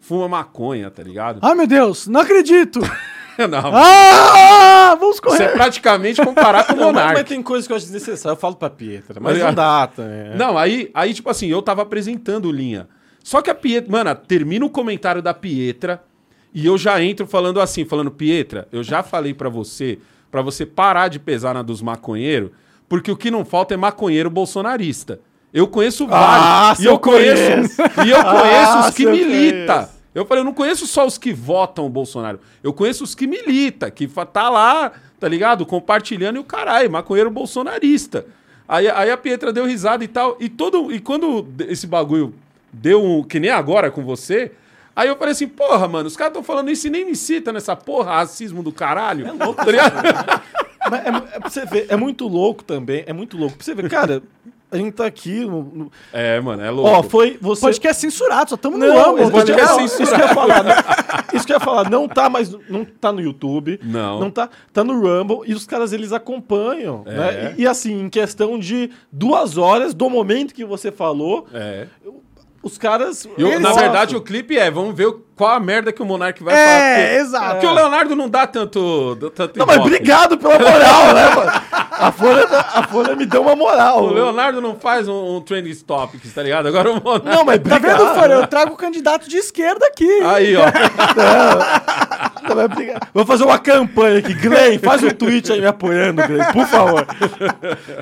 [0.00, 1.38] fuma maconha, tá ligado?
[1.42, 2.80] Ai, meu Deus, não acredito.
[3.50, 3.70] não.
[3.74, 5.52] ah, vamos Isso é correr.
[5.52, 7.14] praticamente comparar com o Monark.
[7.14, 8.34] mas tem coisas que eu acho desnecessário.
[8.36, 10.02] Eu falo pra Pietra, mas Mas- não dá, tá?
[10.04, 10.34] é.
[10.36, 12.88] Não, aí, aí, tipo assim, eu tava apresentando o Linha.
[13.24, 13.90] Só que a Pietra.
[13.90, 16.02] Mano, termina o comentário da Pietra
[16.52, 19.98] e eu já entro falando assim, falando, Pietra, eu já falei pra você,
[20.32, 22.50] pra você parar de pesar na dos maconheiros,
[22.88, 25.20] porque o que não falta é maconheiro bolsonarista.
[25.54, 26.78] Eu conheço Ah, vários.
[26.78, 27.42] se e eu conheço.
[27.52, 27.82] conheço.
[28.06, 29.74] E eu conheço Ah, os que se eu militam.
[29.76, 30.02] conheço.
[30.14, 32.40] Eu falei, eu não conheço só os que votam o Bolsonaro.
[32.62, 35.64] Eu conheço os que milita, que tá lá, tá ligado?
[35.64, 38.26] Compartilhando e o caralho, maconheiro bolsonarista.
[38.68, 40.36] Aí, aí a Pietra deu risada e tal.
[40.40, 42.34] E, todo, e quando esse bagulho
[42.72, 43.22] deu um.
[43.22, 44.52] Que nem agora com você.
[44.94, 47.52] Aí eu falei assim, porra, mano, os caras estão falando isso e nem me cita
[47.52, 49.26] nessa porra, racismo do caralho.
[49.26, 49.94] É louco, tá ligado?
[50.90, 53.56] Mas é, é pra você ver, é muito louco também, é muito louco.
[53.56, 54.22] Pra você ver, cara,
[54.70, 55.40] A gente tá aqui.
[55.44, 56.90] no- no- É, mano, é louco.
[56.90, 57.36] Ó, foi.
[57.42, 57.60] Você...
[57.60, 59.80] Podcast censurado, só estamos no Não, tá podcast ligado?
[59.80, 60.62] é isso que eu ia falar.
[60.64, 60.74] né?
[61.34, 63.78] Isso que eu ia falar, não tá mais, não tá no YouTube.
[63.82, 64.18] Não.
[64.18, 67.10] Não tá, tá no Rumble e os caras eles acompanham, É.
[67.14, 67.54] né?
[67.58, 71.86] E, e, assim, em questão de duas horas do momento que você falou, É.
[72.62, 73.26] os caras.
[73.36, 76.42] E Eles- na verdade, o clipe é, vamos ver qual a merda que o Monark
[76.42, 76.94] vai É, falar.
[77.06, 77.50] porque- exato.
[77.52, 79.16] Porque o Leonardo não dá tanto.
[79.34, 81.52] tanto Não, mas obrigado pela moral, né, mano?
[82.02, 84.02] A Folha, a Folha me deu uma moral.
[84.04, 86.66] O Leonardo não faz um, um trending topics, tá ligado?
[86.66, 87.26] Agora o Monark.
[87.26, 87.98] Não, mas Tá obrigado.
[88.04, 88.32] vendo, Folha?
[88.32, 90.10] Eu trago o candidato de esquerda aqui.
[90.22, 90.64] Aí, ó.
[92.42, 93.06] Não, mas obrigado.
[93.14, 94.34] Vou fazer uma campanha aqui.
[94.34, 97.06] Glenn, faz um tweet aí me apoiando, Glenn, por favor.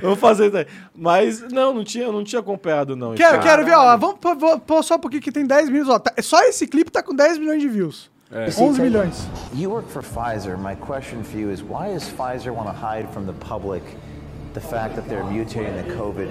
[0.02, 0.66] Vou fazer isso aí.
[0.96, 3.14] Mas, não, não tinha, não tinha acompanhado, não.
[3.14, 3.96] Quero, quero ver, ó.
[3.98, 5.92] Vamos pôr- pôr só porque que tem 10 minutos.
[5.94, 8.10] Ó, Tá- só esse clipe tá com 10 milhões de views.
[8.32, 8.46] É.
[8.60, 9.26] 11 milhões.
[9.54, 10.56] You work for Pfizer.
[10.56, 13.82] My question for you is why does Pfizer want to hide from the public
[14.54, 16.28] the fact that they're mutating the COVID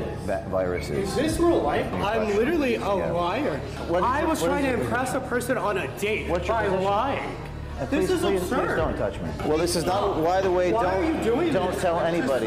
[0.50, 1.10] viruses?
[1.10, 1.86] Is this real life?
[1.94, 3.12] I'm literally a Yeah.
[3.12, 3.60] liar.
[4.02, 7.24] I was trying to impress a person on a date What's your by lying.
[7.82, 8.76] Uh, This please, is please, please absurd.
[8.76, 9.30] don't touch me.
[9.48, 10.18] Well, this is not.
[10.18, 10.74] Why the way?
[10.74, 11.82] Why are you Don't doing don't this?
[11.82, 12.46] tell anybody.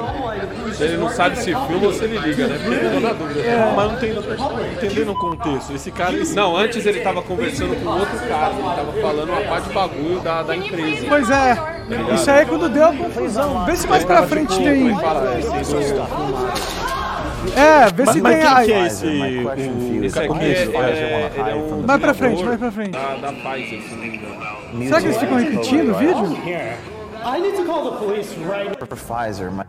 [0.74, 2.58] Se ele não sabe se filma ou se ele liga, né?
[2.62, 3.40] Porque eu tô na dúvida.
[3.74, 4.10] Mas não tem,
[4.72, 5.72] entendendo o contexto.
[5.72, 6.12] Esse cara.
[6.34, 10.20] Não, antes ele tava conversando com outro cara, ele tava falando uma parte de bagulho
[10.20, 11.06] da, da empresa.
[11.08, 11.56] Pois é.
[12.14, 13.64] Isso aí é quando deu a confusão.
[13.64, 14.92] Vê se mais pra frente tem.
[17.56, 18.46] É, vê Mas, se mas tem.
[18.46, 18.66] aí.
[18.66, 19.06] que é esse?
[19.06, 22.92] O, Esse aqui é, é, ele é from um Vai pra frente, vai pra frente.
[22.92, 24.21] da, da não me engano.
[24.78, 26.82] Será que eles ficam repetindo o vídeo?
[27.24, 29.50] I need to call the police right for Pfizer?
[29.52, 29.64] My,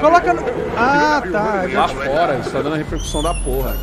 [0.00, 0.42] Coloca no...
[0.76, 1.64] Ah, tá.
[1.72, 3.76] Lá fora, isso tá dando a repercussão da porra.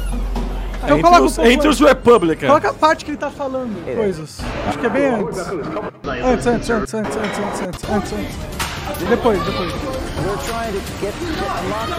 [0.83, 2.47] Então entre, coloca um os, pouco entre os Republicans.
[2.47, 4.39] Coloca a parte que ele tá falando coisas.
[4.67, 5.39] Acho que é bem antes.
[5.39, 9.09] Antes, antes, antes, antes, antes, antes, antes, antes, antes.
[9.09, 9.73] Depois, depois.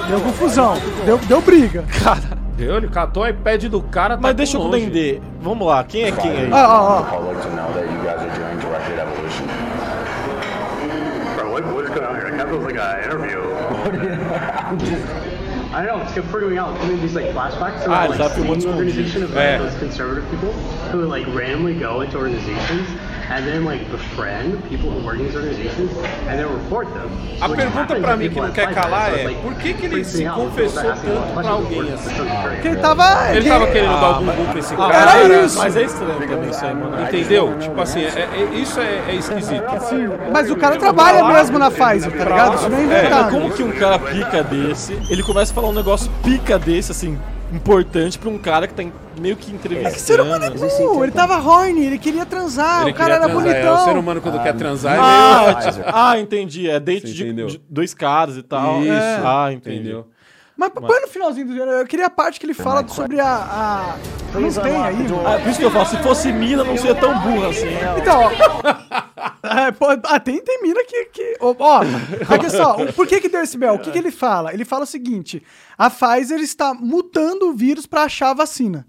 [0.09, 0.79] Deu confusão.
[1.05, 1.85] Deu, deu briga.
[2.57, 4.79] Deu, ele catou o iPad do cara, tá Mas deixa longe.
[4.79, 5.21] eu entender.
[5.41, 6.49] Vamos lá, quem é quem aí?
[6.51, 7.07] Ah, ah, ah.
[15.73, 15.87] Ah,
[23.29, 25.91] and then like befriend people who work in these organizations
[26.29, 27.09] and then report them.
[27.41, 30.83] A pergunta to mim que não quer calar é, por que que ele se confessou
[30.85, 32.11] tanto pra alguém assim?
[32.15, 33.35] Porque ele tava.
[33.37, 35.19] Ele tava querendo dar o bumbum pra esse Ah, cara.
[35.19, 35.59] era isso.
[35.59, 37.03] Mas é estranho também isso aí, mano.
[37.03, 37.59] Entendeu?
[37.59, 39.65] Tipo assim, é- é- isso é, é esquisito.
[40.33, 42.55] Mas o cara trabalha mesmo na Pfizer, tá ligado?
[42.55, 43.31] Isso não é É, inventado.
[43.31, 47.19] como que um cara pica desse, ele começa a falar um negócio pica desse, assim,
[47.53, 48.83] importante pra um cara que tá
[49.21, 49.95] meio que entrevistando.
[49.95, 51.05] Que ser humano é burro.
[51.05, 53.77] Ele tava horny, ele queria transar, Ele o cara era transar, bonitão.
[53.77, 55.85] É, o ser humano quando quer transar, ele Ah, Pfizer.
[55.87, 56.69] ah, entendi.
[56.69, 58.83] É date de, de dois caras e tal.
[58.83, 58.91] Isso.
[58.93, 59.21] É.
[59.25, 59.77] Ah, entendi.
[59.77, 60.07] entendeu?
[60.57, 61.69] Mas põe no finalzinho do vídeo.
[61.69, 63.27] Eu queria a parte que ele fala sobre a.
[63.27, 63.97] a...
[64.39, 64.97] Não tem aí.
[65.27, 67.69] Ah, por isso que eu falo, se fosse mina, não seria tão burra assim.
[68.01, 69.07] Então, ó.
[69.49, 71.05] É, pô, ah, tem, tem mina que.
[71.07, 71.81] que ó, ó,
[72.35, 73.75] aqui só, por que que deu esse mel?
[73.75, 74.53] O que, que ele fala?
[74.53, 75.43] Ele fala o seguinte:
[75.79, 78.87] a Pfizer está mutando o vírus para achar a vacina.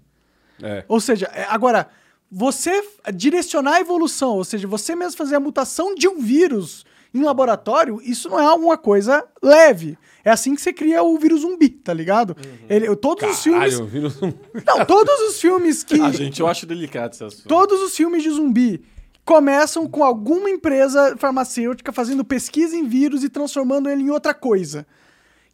[0.60, 0.84] É.
[0.88, 1.88] Ou seja, é, agora,
[2.30, 7.22] você direcionar a evolução, ou seja, você mesmo fazer a mutação de um vírus em
[7.22, 9.96] laboratório, isso não é alguma coisa leve.
[10.24, 12.36] É assim que você cria o vírus zumbi, tá ligado?
[12.68, 13.74] Ele, todos os filmes.
[13.74, 14.32] Caralho, vira um...
[14.66, 15.98] Não, todos os filmes que.
[16.00, 17.48] Ah, gente, eu acho delicado esse assunto.
[17.48, 18.82] Todos os filmes de zumbi
[19.24, 24.86] começam com alguma empresa farmacêutica fazendo pesquisa em vírus e transformando ele em outra coisa.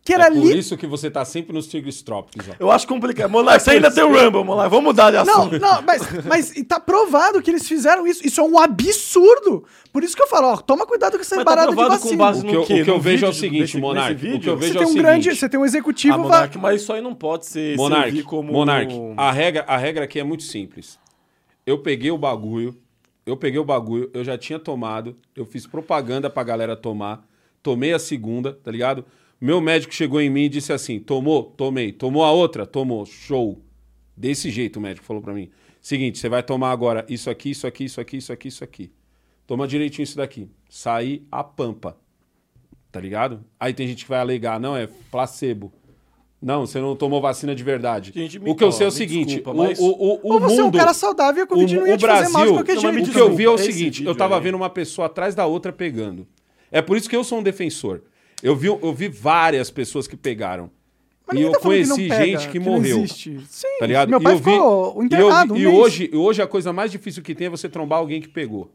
[0.04, 0.58] Que era É por ali.
[0.58, 2.52] isso que você tá sempre nos tigres trópicos, ó.
[2.60, 3.30] Eu acho complicado.
[3.30, 4.68] Monark, você ainda tem o Rumble, Monark.
[4.68, 5.58] Vamos mudar de Não, assunto.
[5.58, 8.20] não, mas, mas e tá provado que eles fizeram isso.
[8.26, 9.64] Isso é um absurdo.
[9.90, 12.00] Por isso que eu falo, ó, toma cuidado com essa Mas tá barata de provado
[12.00, 12.22] com vacina.
[12.24, 12.82] base O no que eu, quê?
[12.82, 14.14] o que eu vejo é o seguinte, Monark.
[14.14, 15.02] O que eu Você vejo tem é o um seguinte.
[15.02, 16.14] grande, você tem um executivo.
[16.14, 18.52] Ah, Monark, mas isso aí não pode ser Monark, como...
[18.52, 20.98] Monark, a regra, a regra aqui é muito simples.
[21.66, 22.76] Eu peguei o bagulho,
[23.24, 27.24] eu peguei o bagulho, eu já tinha tomado, eu fiz propaganda pra galera tomar,
[27.62, 29.02] tomei a segunda, tá ligado?
[29.44, 31.42] Meu médico chegou em mim e disse assim: tomou?
[31.44, 31.92] Tomei.
[31.92, 32.64] Tomou a outra?
[32.64, 33.04] Tomou.
[33.04, 33.60] Show.
[34.16, 35.50] Desse jeito o médico falou pra mim.
[35.82, 38.90] Seguinte, você vai tomar agora isso aqui, isso aqui, isso aqui, isso aqui, isso aqui.
[39.46, 40.48] Toma direitinho isso daqui.
[40.70, 41.94] Saí a pampa.
[42.90, 43.44] Tá ligado?
[43.60, 45.70] Aí tem gente que vai alegar, não, é placebo.
[46.40, 48.12] Não, você não tomou vacina de verdade.
[48.14, 50.40] Gente, o que eu sei é o seguinte: desculpa, o, mas- o, o, o Ou
[50.40, 50.78] você é um mundo.
[50.78, 52.78] cara saudável e a Covid o, não ia o te fazer mal de Brasil, qualquer
[52.78, 53.10] jeito.
[53.10, 54.42] o que eu vi é o Esse seguinte: eu tava aí.
[54.42, 56.26] vendo uma pessoa atrás da outra pegando.
[56.72, 58.00] É por isso que eu sou um defensor.
[58.42, 60.70] Eu vi, eu vi várias pessoas que pegaram.
[61.26, 62.98] Mas e eu tá falando que não conheci pega, gente que, não morreu.
[62.98, 63.40] existe.
[63.48, 64.10] Sim, Tá ligado?
[64.10, 65.78] meu E pai eu vi- ficou e eu internado vi- um E, mês.
[65.84, 68.70] hoje, e hoje a coisa mais difícil que tem é você trombar alguém que pegou.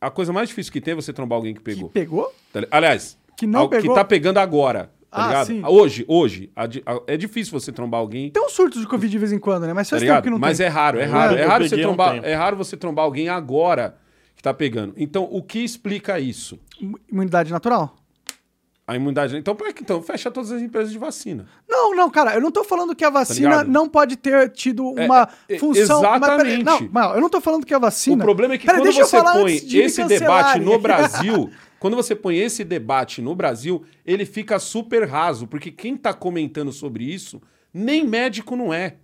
[0.00, 1.88] A coisa mais difícil que tem é você trombar alguém que Que pegou.
[1.88, 2.34] pegou?
[2.52, 3.90] Tá li- Aliás, Que não pegou?
[3.90, 4.90] que tá pegando agora.
[5.10, 5.46] Ah, ligado?
[5.46, 5.62] sim.
[5.64, 8.30] Hoje, hoje, a a- é difícil você trombar alguém.
[8.30, 9.72] Tem uns surtos de Covid de vez em quando, né?
[9.72, 10.24] Mas Tá faz tempo ligado?
[10.24, 10.66] que não Mas tem.
[10.66, 11.36] é raro, é raro.
[11.36, 12.26] É eu raro, você um trombar, tempo.
[12.26, 13.96] é raro você trombar alguém agora
[14.34, 14.92] que tá pegando.
[14.96, 16.58] Então, o que explica isso?
[17.10, 17.94] Imunidade natural?
[18.86, 19.34] A imunidade.
[19.36, 21.46] Então, por que então fecha todas as empresas de vacina?
[21.66, 24.92] Não, não, cara, eu não tô falando que a vacina Tá não pode ter tido
[24.98, 26.02] É, uma é, função.
[26.02, 26.64] Mas, peraí, exatamente.
[26.64, 28.16] não, não, eu não tô falando que a vacina.
[28.16, 32.14] O problema é que Peraí, quando você põe de esse debate no Brasil, quando você
[32.14, 37.40] põe esse debate no Brasil, ele fica super raso, porque quem tá comentando sobre isso,
[37.72, 38.96] nem médico não é.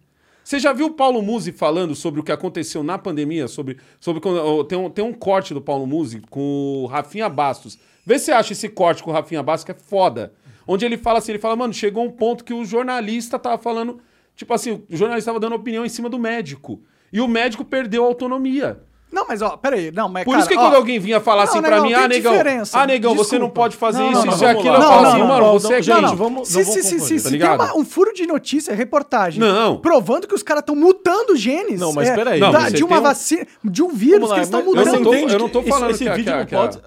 [0.42, 3.46] Você já viu o Paulo Musi falando sobre o que aconteceu na pandemia?
[3.46, 7.78] Sobre, sobre ó, tem, um, tem um corte do Paulo Musi com o Rafinha Bastos.
[8.04, 10.32] Vê se você acha esse corte com o Rafinha Bastos que é foda.
[10.66, 14.00] Onde ele fala assim, ele fala, mano, chegou um ponto que o jornalista tava falando,
[14.34, 16.82] tipo assim, o jornalista tava dando opinião em cima do médico.
[17.12, 18.80] E o médico perdeu a autonomia.
[19.12, 21.44] Não, mas ó, peraí, não, mas Por cara, isso que ó, quando alguém vinha falar
[21.44, 24.12] Não, assim pra não, mim, ah, negão, diferença, ah, negão, você não pode fazer Não,
[24.12, 24.68] isso, não, isso e aquilo.
[24.68, 24.74] lá.
[24.74, 26.14] Eu Não, falo assim, mano, você é não, gente.
[26.16, 29.40] vamos- se, não se, se, se, tá se tem uma- um furo de notícia, reportagem,
[29.40, 29.78] Não.
[29.78, 32.38] provando que os caras estão mutando genes Não, mas é, peraí.
[32.40, 34.68] da- Não, você de uma um- vacina, de um vírus lá, que eles estão mas-
[34.68, 34.94] Eu mudando.
[34.94, 36.78] não tô, entende eu não tô que falando esse que, vídeo que- não que-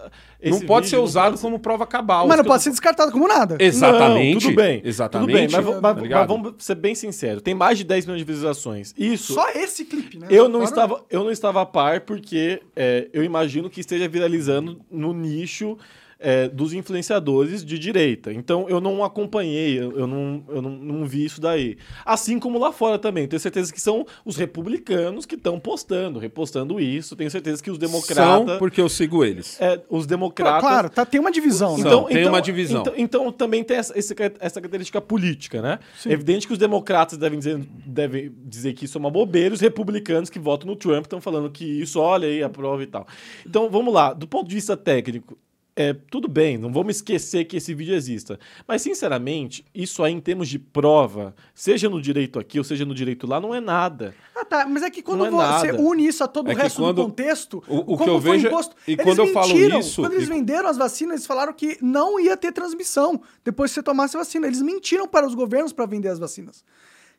[0.43, 2.27] pode- não esse pode ser não usado pode- como prova cabal.
[2.27, 3.57] mas não eu pode tô- ser descartado como nada.
[3.59, 4.33] Exatamente.
[4.33, 4.81] Não, tudo bem.
[4.83, 5.27] Exatamente.
[5.27, 7.41] Tudo bem, mas, v- tá mas- mas vamos ser bem sinceros.
[7.41, 8.93] Tem mais de 10 milhões de visualizações.
[8.97, 9.33] Isso.
[9.33, 10.27] Só esse clipe, né?
[10.30, 14.80] Eu não, estava, eu não estava a par porque é, eu imagino que esteja viralizando
[14.91, 15.77] no nicho
[16.24, 18.32] é, dos influenciadores de direita.
[18.32, 21.77] Então eu não acompanhei, eu, eu não, eu não, não vi isso daí.
[22.06, 23.27] Assim como lá fora também.
[23.27, 27.14] Tenho certeza que são os republicanos que estão postando, repostando isso.
[27.18, 28.48] Tenho certeza que os democratas.
[28.48, 29.60] São porque eu sigo eles.
[29.60, 30.61] é, os democratas.
[30.61, 31.90] Claro, tá, tem uma divisão, né?
[31.90, 32.06] São.
[32.06, 32.82] tem uma divisão.
[32.82, 35.80] Então, então também tem essa, essa característica política, né?
[36.06, 39.56] É evidente que os democratas devem dizer, devem dizer que isso é uma bobeira, e
[39.56, 43.06] os republicanos que votam no Trump estão falando que isso, olha aí, aprova e tal.
[43.45, 44.14] Então, vamos lá.
[44.14, 45.38] Do ponto de vista técnico,
[45.76, 48.40] é, tudo bem, não vamos esquecer que esse vídeo exista.
[48.68, 52.93] Mas, sinceramente, isso aí em termos de prova, seja no direito aqui ou seja no
[52.93, 54.14] direito lá, não é nada.
[54.35, 54.66] Ah, tá.
[54.68, 55.82] Mas é que quando é você nada.
[55.82, 58.32] une isso a todo É o resto do contexto, o- o como que eu foi
[58.34, 61.14] vejo é- imposto, e eles quando eu falo isso- Quando eles e- venderam as vacinas,
[61.16, 64.45] eles falaram que não ia ter transmissão depois que você tomasse a vacina.
[64.48, 66.64] Eles mentiram para os governos para vender as vacinas.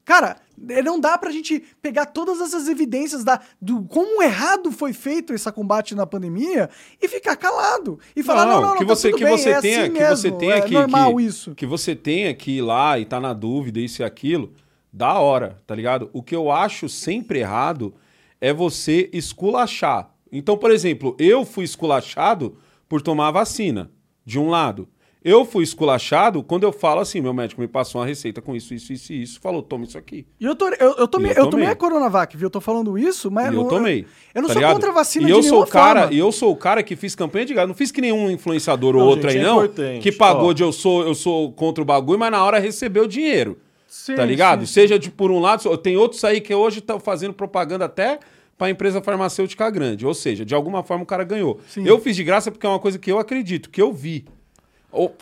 [0.04, 0.36] Cara,
[0.68, 5.32] eh, não dá pra gente pegar todas essas evidências da, do como errado foi feito
[5.32, 6.68] esse combate na pandemia
[7.00, 7.98] e ficar calado.
[8.14, 9.92] E falar, não, não, não, que tá você tudo que bem, você é tenha, assim
[9.92, 11.54] que mesmo, você tenha é que normal que, isso.
[11.54, 14.52] que você tenha que ir lá e tá na dúvida isso e aquilo,
[14.92, 16.10] da hora, tá ligado?
[16.12, 17.94] O que eu acho sempre errado
[18.40, 20.10] é você esculachar.
[20.30, 22.58] Então, por exemplo, eu fui esculachado
[22.88, 23.90] por tomar a vacina,
[24.24, 24.88] de um lado.
[25.24, 28.74] Eu fui esculachado quando eu falo assim, meu médico me passou uma receita com isso,
[28.74, 30.26] isso, isso e isso, falou, toma isso aqui.
[30.38, 31.66] E eu, tô, eu, eu tomei, eu eu tomei tomei.
[31.68, 32.46] a Coronavac, viu?
[32.46, 33.50] Eu tô falando isso, mas.
[33.50, 34.06] E eu tomei.
[34.34, 34.74] Eu não tá sou ligado?
[34.74, 36.14] contra a vacina e de eu sou o cara, forma.
[36.14, 37.68] E eu sou o cara que fiz campanha de gado.
[37.68, 39.64] Não fiz que nenhum influenciador ou Não, outro gente, aí, é não.
[39.64, 40.02] importante.
[40.02, 40.52] Que pagou Ó.
[40.52, 43.56] de eu sou, eu sou contra o bagulho, mas na hora recebeu dinheiro.
[43.88, 44.66] Sim, tá ligado?
[44.66, 44.74] sim.
[44.74, 48.18] Seja de por um lado, tem outros aí que hoje estão fazendo propaganda até
[48.58, 50.06] pra empresa farmacêutica grande.
[50.06, 51.60] Ou seja, de alguma forma o cara ganhou.
[51.76, 54.26] Eu fiz de graça porque é uma coisa que eu acredito, que eu vi.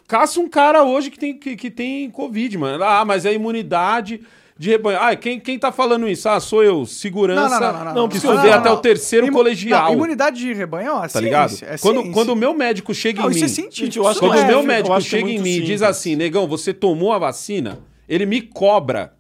[0.06, 2.82] Caça um cara hoje que tem, que, que tem Covid, mano.
[2.84, 4.20] Ah, mas é imunidade
[4.58, 4.98] de rebanho.
[5.00, 6.28] Ah, quem, quem tá falando isso?
[6.28, 7.58] Ah, sou eu, segurança.
[7.58, 8.08] Não, não, não, não, não.
[8.16, 8.76] estudei não, até não.
[8.76, 9.86] o terceiro Imu- colegial.
[9.86, 11.52] Não, imunidade de rebanho é uma Tá ligado?
[11.62, 12.12] é quando, ciência.
[12.12, 13.46] quando o meu médico chega Não, em isso mim.
[13.46, 14.08] é científico.
[14.10, 16.14] Isso Quando não o é- meu eu médico é chega em mim e diz assim,
[16.16, 17.78] negão, você tomou a vacina?
[18.08, 19.14] Ele me cobra.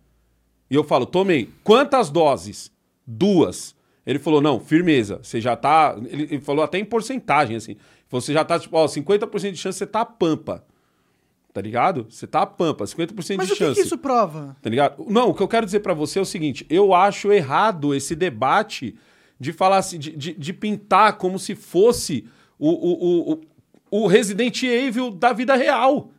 [0.70, 1.48] E eu falo, tomei.
[1.64, 2.70] Quantas doses?
[3.06, 3.74] Duas.
[4.06, 5.20] Ele falou, não, firmeza.
[5.22, 5.96] Você já tá.
[6.10, 7.76] Ele, ele falou até em porcentagem, assim.
[8.12, 10.64] Você já tá, tipo, ó, 50% de chance, você tá a pampa.
[11.52, 12.06] Tá ligado?
[12.08, 13.80] Você tá a pampa, 50% Mas de o que, chance.
[13.80, 14.56] que isso prova?
[14.62, 15.04] Tá ligado?
[15.08, 18.14] Não, o que eu quero dizer pra você é o seguinte: eu acho errado esse
[18.14, 18.94] debate
[19.38, 22.26] de falar assim, de, de, de pintar como se fosse
[22.58, 23.40] o, o, o,
[23.90, 26.10] o, Resident Evil da vida real.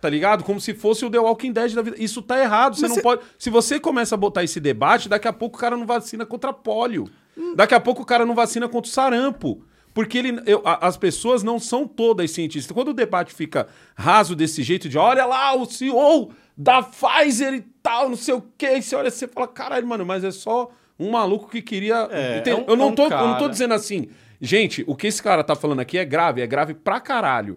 [0.00, 0.44] Tá ligado?
[0.44, 1.96] Como se fosse o The Walking Dead da vida.
[1.98, 2.76] Isso tá errado.
[2.76, 3.22] Você Mas não cê- pode.
[3.38, 6.52] Se você começa a botar esse debate, daqui a pouco o cara não vacina contra
[6.52, 7.10] pólio.
[7.54, 9.62] Daqui a pouco o cara não vacina contra o sarampo.
[9.96, 12.70] Porque ele, eu- as pessoas não são todas cientistas.
[12.70, 13.66] Quando o debate fica
[13.96, 18.44] raso desse jeito de olha lá, o CEO da Pfizer e tal, não sei o
[18.58, 22.06] quê, e você olha você fala, caralho, mano, mas é só um maluco que queria.
[22.10, 24.08] É, é um- eu, não é um tô, eu não tô dizendo assim,
[24.38, 27.56] gente, o que esse cara tá falando aqui é grave, é grave pra caralho.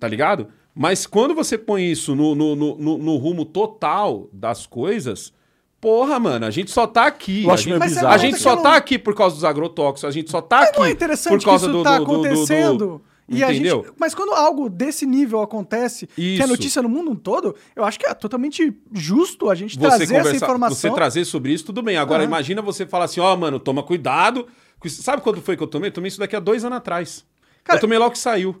[0.00, 0.48] Tá ligado?
[0.74, 5.32] Mas quando você põe isso no, no, no, no- no rumo total das coisas,
[5.80, 7.44] porra, mano, a gente só tá aqui.
[7.44, 8.14] Eu A acho gente, meio Mas bizarro.
[8.14, 10.62] a gente só que tá não- aqui por causa dos agrotóxicos, a gente só tá
[10.62, 13.02] aqui Não é interessante por causa que isso do, tá do- do- do- do- acontecendo.
[13.32, 13.84] E a Entendeu?
[13.84, 16.48] gente, mas quando algo desse nível acontece, que é Isso.
[16.48, 20.34] notícia no mundo todo, eu acho que é totalmente justo a gente você trazer essa
[20.36, 20.76] informação.
[20.76, 21.96] você trazer sobre isso, tudo bem.
[21.96, 22.28] Agora, Aham.
[22.28, 24.48] imagina você falar assim, ó, mano, toma cuidado.
[24.84, 25.00] isso.
[25.02, 25.90] Sabe quando foi que eu tomei?
[25.90, 27.24] Eu tomei isso daqui há dois anos atrás.
[27.62, 28.60] Cara, eu tomei logo que saiu.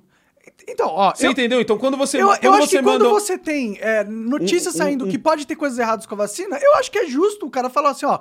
[0.70, 1.12] Então, ó.
[1.14, 1.60] Você eu- entendeu?
[1.60, 3.14] Então quando você, Eu, quando eu acho você que quando manda...
[3.14, 6.58] você tem é, notícias Um- saindo um- que pode ter coisas erradas com a vacina,
[6.62, 8.18] eu acho que é justo o cara falar assim, ó.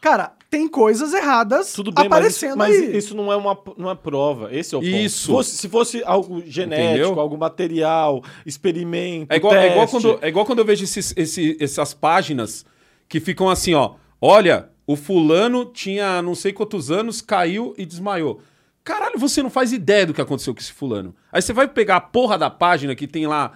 [0.00, 2.96] Cara, tem coisas erradas Tudo bem, mas, isso, aparecendo mas aí.
[2.96, 4.48] isso não é uma, não é prova.
[4.50, 4.90] Esse é o ponto.
[4.90, 5.18] Isso.
[5.26, 7.20] Se fosse, se fosse algo genético, Entendeu?
[7.20, 10.00] algo material, experimento, É igual, é, igual teste.
[10.00, 12.64] quando, é igual quando eu vejo esses, esse- essas páginas
[13.08, 13.92] que ficam assim, ó.
[14.20, 18.40] Olha, o fulano tinha não sei quantos anos, caiu e desmaiou.
[18.82, 21.14] Caralho, você não faz ideia do que aconteceu com esse fulano.
[21.30, 23.52] Aí você vai pegar a porra da página que tem lá.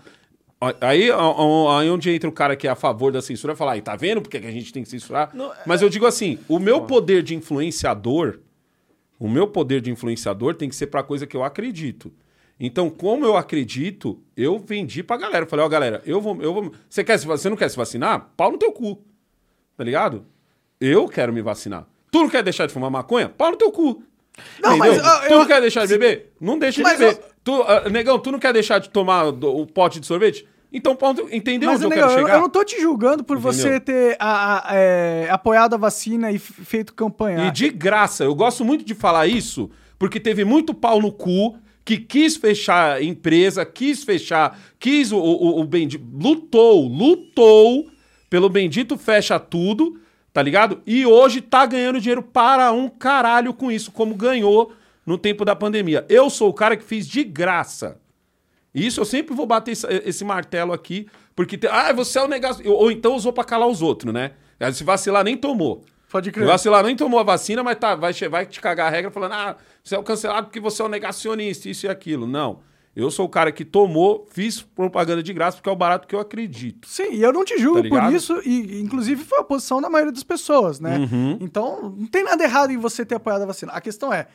[0.80, 3.82] Aí, aí onde entra o cara que é a favor da censura vai falar, aí
[3.82, 5.30] tá vendo porque que a gente tem que censurar?
[5.66, 8.38] Mas eu digo assim, o meu poder de influenciador,
[9.18, 12.12] o meu poder de influenciador tem que ser pra coisa que eu acredito.
[12.58, 15.44] Então, como eu acredito, eu vendi pra galera.
[15.44, 16.72] Eu falei, ó, galera, eu vou, eu vou.
[16.88, 18.30] Você, quer, se- você não quer se vacinar?
[18.36, 19.02] Pau no teu cu.
[19.76, 20.24] Tá ligado?
[20.80, 21.86] Eu quero me vacinar.
[22.12, 23.28] Tu não quer deixar de fumar maconha?
[23.28, 24.02] Pau no teu cu.
[24.60, 26.32] Não, mas, tu eu- não quer deixar de beber?
[26.40, 27.20] Não deixa Mas de beber.
[27.44, 30.46] Tu, ah, negão, tu não quer deixar de tomar do- o pote de sorvete?
[30.72, 32.38] Então, teu- entendeu Mas, onde eu negão, quero eu, chegar?
[32.38, 33.52] eu não tô te julgando por Entendeu?
[33.52, 37.46] você ter a- a- é, apoiado a vacina e feito campanha.
[37.46, 38.24] E de graça.
[38.24, 42.94] Eu gosto muito de falar isso, porque teve muito pau no cu que quis fechar
[42.96, 46.04] a empresa, quis fechar, quis o, o, o bendito.
[46.12, 47.86] Lutou, lutou
[48.28, 50.00] pelo bendito fecha tudo,
[50.34, 50.82] tá ligado?
[50.84, 54.72] E hoje tá ganhando dinheiro para um caralho com isso, como ganhou
[55.06, 56.04] no tempo da pandemia.
[56.08, 58.00] Eu sou o cara que fiz de graça.
[58.74, 61.06] E Isso eu sempre vou bater esse, martelo aqui,
[61.36, 61.56] porque.
[61.56, 62.68] Tem, ah, você é o negócio.
[62.68, 64.32] Ou então usou pra calar os outros, né?
[64.72, 65.84] Se vacilar, nem tomou.
[66.10, 66.46] Pode Se crer.
[66.46, 69.56] vacilar, nem tomou a vacina, mas tá, vai, vai te cagar a regra falando, ah,
[69.82, 72.26] você é o cancelado porque você é o negacionista, isso e aquilo.
[72.26, 72.60] Não.
[72.96, 76.14] Eu sou o cara que tomou, fiz propaganda de graça porque é o barato que
[76.14, 76.88] eu acredito.
[76.88, 79.90] Sim, e eu não te julgo Tá por isso, e inclusive foi a posição da
[79.90, 80.98] maioria das pessoas, né?
[80.98, 81.38] Uhum.
[81.40, 83.72] Então, não tem nada errado em você ter apoiado a vacina.
[83.72, 84.28] A questão é,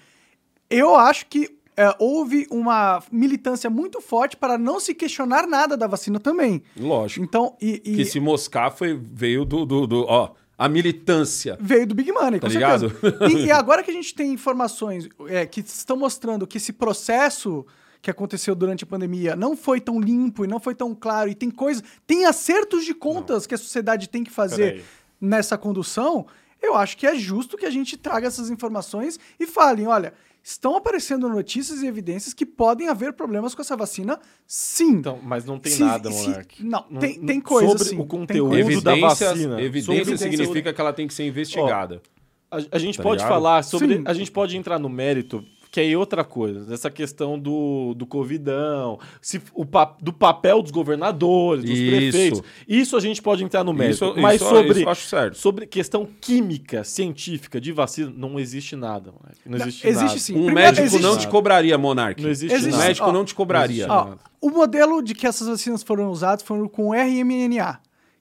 [0.70, 5.88] eu acho que é, houve uma militância muito forte para não se questionar nada da
[5.88, 6.62] vacina também.
[6.78, 7.24] Lógico.
[7.26, 11.58] Então, e, e Que se moscar foi, veio do, do, do- Ó, a militância.
[11.62, 12.88] veio do Big Money, com Tá certeza.
[12.88, 13.32] ligado?
[13.32, 17.66] E, e agora que a gente tem informações é, que estão mostrando que esse processo
[18.02, 21.36] que aconteceu durante a pandemia não foi tão limpo e não foi tão claro, e
[21.36, 24.84] tem coisas, tem acertos de contas que a sociedade tem que fazer
[25.20, 26.26] nessa condução,
[26.62, 30.76] eu acho que é justo que a gente traga essas informações e falem, olha, estão
[30.78, 34.92] aparecendo notícias e evidências que podem haver problemas com essa vacina, sim.
[34.94, 36.64] Então, mas não tem Se- nada, se- Monark.
[36.64, 38.82] não, tem- tem coisa, Sobre sim, o conteúdo coisa.
[38.82, 39.62] da Evidências, vacina.
[39.62, 42.02] evidência o significa conteúdo- que ela tem que ser investigada.
[42.50, 43.34] A, a gente Tá pode ligado?
[43.34, 43.98] falar sobre.
[43.98, 44.04] Sim.
[44.06, 46.74] A gente pode entrar no mérito, que é outra coisa.
[46.74, 51.92] Essa questão do, do Covidão, se, o, pa- do papel dos governadores, dos Isso.
[51.96, 52.42] prefeitos.
[52.68, 54.06] Isso a gente pode entrar no mérito.
[54.06, 55.38] Isso- Mas isso- sobre, isso eu acho certo.
[55.38, 59.14] sobre questão química, científica, de vacina, não existe nada.
[59.46, 60.20] Não existe existe nada.
[60.20, 60.34] sim.
[60.34, 62.22] Um Primeiro, médico existe- não te cobraria, Monark.
[62.22, 62.88] Não existe Existe- Um nada.
[62.88, 63.88] médico ó, não te cobraria.
[63.88, 67.80] não existe Ó, o modelo de que essas vacinas foram usadas foram com RMNA,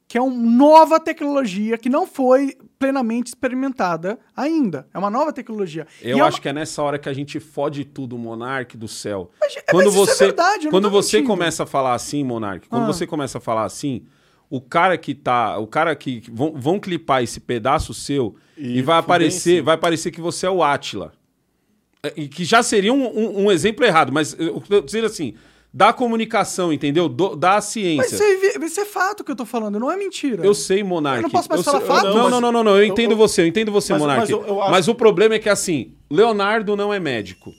[0.09, 4.89] que é uma nova tecnologia que não foi plenamente experimentada ainda.
[4.95, 5.87] É uma nova tecnologia.
[6.01, 8.75] Eu E é acho uma- que é nessa hora que a gente fode tudo, Monark
[8.77, 9.31] do céu.
[9.41, 11.31] Mas, é, quando mas isso é você, verdade, eu não quando você mentindo.
[11.33, 12.87] começa a falar assim, Monark, quando Ah.
[12.87, 14.05] você começa a falar assim,
[14.49, 18.83] o cara que tá, o cara que vão, vão clipar esse pedaço seu e, E
[18.83, 21.13] vai aparecer, vai parecer que você é o Átila.
[22.03, 25.35] É, E que já seria um, um- um exemplo errado, mas eu tô dizendo assim,
[25.73, 27.09] da comunicação, entendeu?
[27.09, 28.15] Do- da Mas ciência.
[28.17, 30.45] isso é, isso é fato que eu tô falando, não é mentira.
[30.45, 31.19] Eu sei, Monark.
[31.19, 32.07] Eu não posso mais sei- falar fato?
[32.09, 34.21] Não, Mas- não, não, não, não, eu entendo eu- você, eu entendo você, mas- Monark.
[34.23, 37.53] mas eu- eu acho- Mas o problema é que, assim, Leonardo não é médico.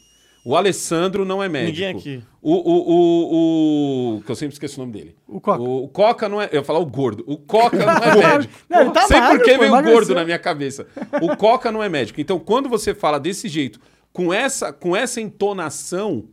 [0.45, 1.71] O Alessandro não é médico.
[1.73, 2.23] Ninguém aqui.
[2.41, 5.15] O, o, o, o- Que eu sempre esqueço o nome dele.
[5.27, 5.61] O Coca.
[5.61, 6.45] O, o Coca não é.
[6.51, 7.23] Eu ia falar o gordo.
[7.27, 8.53] O Coca não é médico.
[8.69, 10.87] Não, ele tá Sei magro, por que veio o gordo na minha cabeça.
[11.21, 12.19] O Coca não é médico.
[12.21, 13.79] Então, quando você fala desse jeito,
[14.13, 16.25] com essa, com essa entonação,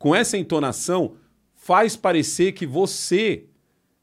[0.00, 1.12] com essa entonação,
[1.54, 3.44] faz parecer que você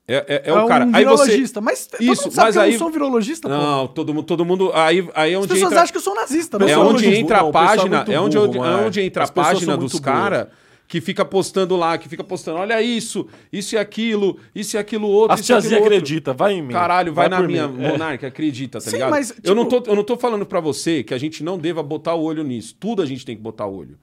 [0.07, 0.85] é, é- é o um cara.
[0.93, 1.25] Aí você.
[1.25, 1.59] virologista.
[1.59, 3.55] Mas todo Isso, mundo sabe mas que eu aí- não sou um virologista, pô.
[3.57, 4.71] Não, todo mundo, todo mundo.
[4.73, 5.81] Aí, aí é As onde pessoas entra.
[5.83, 8.57] acham que eu sou nazista, É onde entra a é página, é onde, burro, onde-
[8.57, 8.85] é Monark.
[8.85, 10.47] onde entra a As página dos caras
[10.87, 15.07] que fica postando lá, que fica postando, olha isso, isso e aquilo, isso e aquilo
[15.09, 15.95] outro, As isso aquilo tiazinhas outro.
[15.97, 16.71] acredita, vai em mim.
[16.71, 17.83] Caralho, vai, na por minha, mim.
[17.83, 17.89] É.
[17.91, 19.09] Monark, acredita, tá Sim, ligado?
[19.09, 21.57] mas, eu, não tipo- tô, eu não tô falando pra você que a gente não
[21.57, 22.73] deva botar o olho nisso.
[22.79, 23.97] Tudo a gente tem que botar o olho.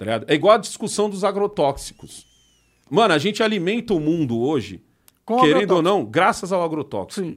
[0.00, 0.24] Tá ligado?
[0.28, 2.26] É igual a discussão dos agrotóxicos.
[2.88, 4.82] Mano, a gente alimenta o mundo hoje,
[5.26, 7.26] Com querendo ou não, graças ao agrotóxico.
[7.26, 7.36] Sim,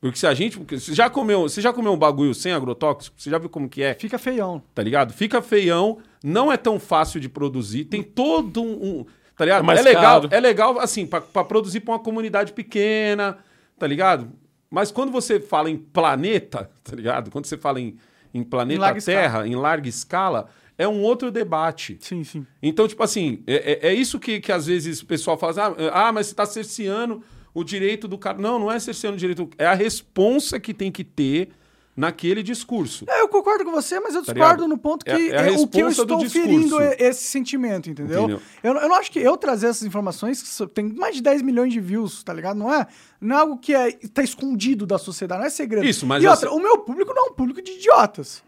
[0.00, 0.56] Porque se a gente.
[0.56, 3.14] porque Você já comeu, você já comeu um bagulho sem agrotóxico?
[3.20, 3.92] Você já viu como que é?
[3.92, 4.62] fica feião.
[4.74, 5.12] Tá ligado?
[5.12, 9.00] Fica feião, não é tão fácil de produzir, tem todo um.
[9.00, 9.06] um-
[9.36, 9.62] tá ligado?
[9.62, 10.28] É mais legal, caro.
[10.34, 13.36] é legal, assim, pra, pra produzir pra uma comunidade pequena,
[13.78, 14.32] tá ligado?
[14.70, 17.30] Mas quando você fala em planeta, tá ligado?
[17.30, 17.98] Quando você fala em,
[18.32, 21.98] em planeta Em Terra, em larga escala, é um outro debate.
[22.00, 22.46] Sim, sim.
[22.62, 25.60] Então, tipo assim, é, é- é isso que, que às vezes o pessoal fala assim,
[25.90, 28.38] ah, ah, mas você está cerceando o direito do cara.
[28.38, 31.50] Não, não é cerceando o direito, é a responsa que tem que ter
[31.96, 33.04] naquele discurso.
[33.08, 34.68] É, eu concordo com você, mas eu Tá discordo ligado?
[34.68, 38.20] no ponto que É- é é o que eu estou ferindo é esse sentimento, entendeu?
[38.22, 38.40] Entendeu?
[38.62, 41.72] Eu, eu não acho que eu trazer essas informações, que tem mais de 10 milhões
[41.72, 42.56] de views, tá ligado?
[42.56, 42.86] Não é,
[43.20, 45.84] não é algo que é, tá escondido da sociedade, não é segredo.
[45.84, 48.44] Isso, mas E outra, sei- o meu público não é um público de idiotas.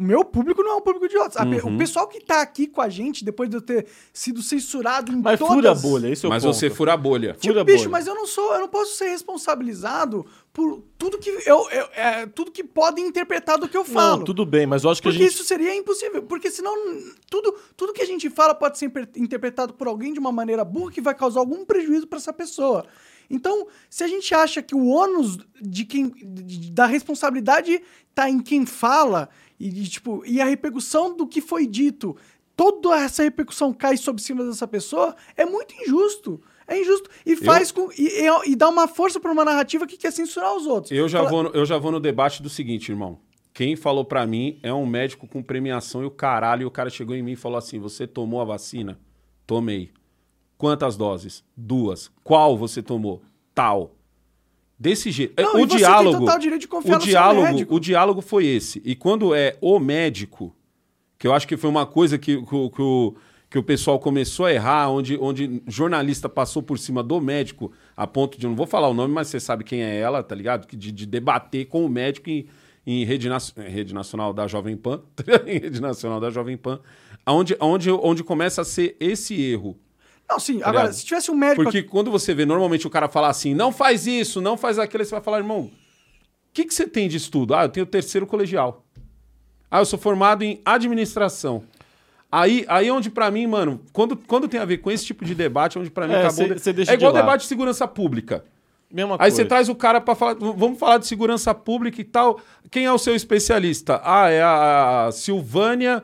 [0.00, 1.36] O meu público não é um público de idiotas.
[1.36, 1.74] A pe- Uhum.
[1.74, 5.20] O pessoal que tá aqui com a gente, depois de eu ter sido censurado em
[5.20, 5.54] Mas todas...
[5.54, 6.54] fura a bolha, esse é o Mas ponto.
[6.54, 7.34] você fura a bolha.
[7.34, 7.90] Tipo, Fura a bicho, bolha.
[7.90, 12.26] mas eu não sou, eu não posso ser responsabilizado por tudo que eu, eu- é,
[12.26, 14.18] tudo que podem interpretar do que eu falo.
[14.18, 15.34] Não, tudo bem, mas eu acho que a Porque gente...
[15.34, 16.22] isso seria impossível.
[16.22, 16.74] Porque senão
[17.30, 20.92] tudo, tudo que a gente fala pode ser interpretado por alguém de uma maneira burra
[20.92, 22.86] que vai causar algum prejuízo para essa pessoa.
[23.28, 27.80] Então, se a gente acha que o ônus de quem, de- da responsabilidade
[28.14, 29.28] tá em quem fala
[29.68, 32.16] e, tipo, e a repercussão do que foi dito,
[32.56, 36.40] toda essa repercussão cai sobre cima dessa pessoa, é muito injusto.
[36.66, 37.10] É injusto.
[37.26, 37.90] E faz com.
[37.98, 40.92] E, e- e dá uma força para uma narrativa que quer censurar os outros.
[40.92, 43.18] Eu já, Fala- vou no, eu já vou no debate do seguinte, irmão.
[43.52, 46.62] Quem falou pra mim é um médico com premiação e o caralho.
[46.62, 49.00] E o cara chegou em mim e falou assim: Você tomou a vacina?
[49.46, 49.90] Tomei.
[50.56, 51.42] Quantas doses?
[51.56, 52.10] Duas.
[52.22, 53.20] Qual você tomou?
[53.54, 53.96] Tal.
[54.80, 55.34] Desse jeito.
[55.42, 56.18] Não, o diálogo.
[56.88, 58.80] o diálogo, o diálogo foi esse.
[58.82, 60.56] E quando é o médico,
[61.18, 63.14] que eu acho que foi uma coisa que, que, o- que o,
[63.50, 68.06] que o pessoal começou a errar, onde, onde jornalista passou por cima do médico, a
[68.06, 70.66] ponto de, não vou falar o nome, mas você sabe quem é ela, tá ligado?
[70.74, 72.46] De, de debater com o médico em,
[72.86, 75.02] em rede, eh, rede nacional da Jovem Pan,
[75.46, 76.80] em rede nacional da Jovem Pan,
[77.26, 79.76] onde, onde, onde começa a ser esse erro.
[80.30, 80.58] Não, sim.
[80.60, 80.96] Tá agora, ligado?
[80.96, 81.62] se tivesse um médico.
[81.64, 85.02] Porque quando você vê, normalmente o cara fala assim, não faz isso, não faz aquilo,
[85.02, 85.70] aí você vai falar, irmão, o
[86.52, 87.54] que, que você tem de estudo?
[87.54, 88.84] Ah, eu tenho terceiro colegial.
[89.70, 91.62] Ah, eu sou formado em administração.
[92.30, 95.34] Aí, aí onde pra mim, mano, quando, quando tem a ver com esse tipo de
[95.34, 96.46] debate, onde pra mim É, acabou...
[96.46, 97.24] cê- de- cê deixa é igual de lado.
[97.26, 98.44] debate de segurança pública.
[98.92, 102.40] Mesma Aí você traz o cara pra falar, vamos falar de segurança pública e tal.
[102.70, 104.00] Quem é o seu especialista?
[104.04, 106.02] Ah, é a Silvânia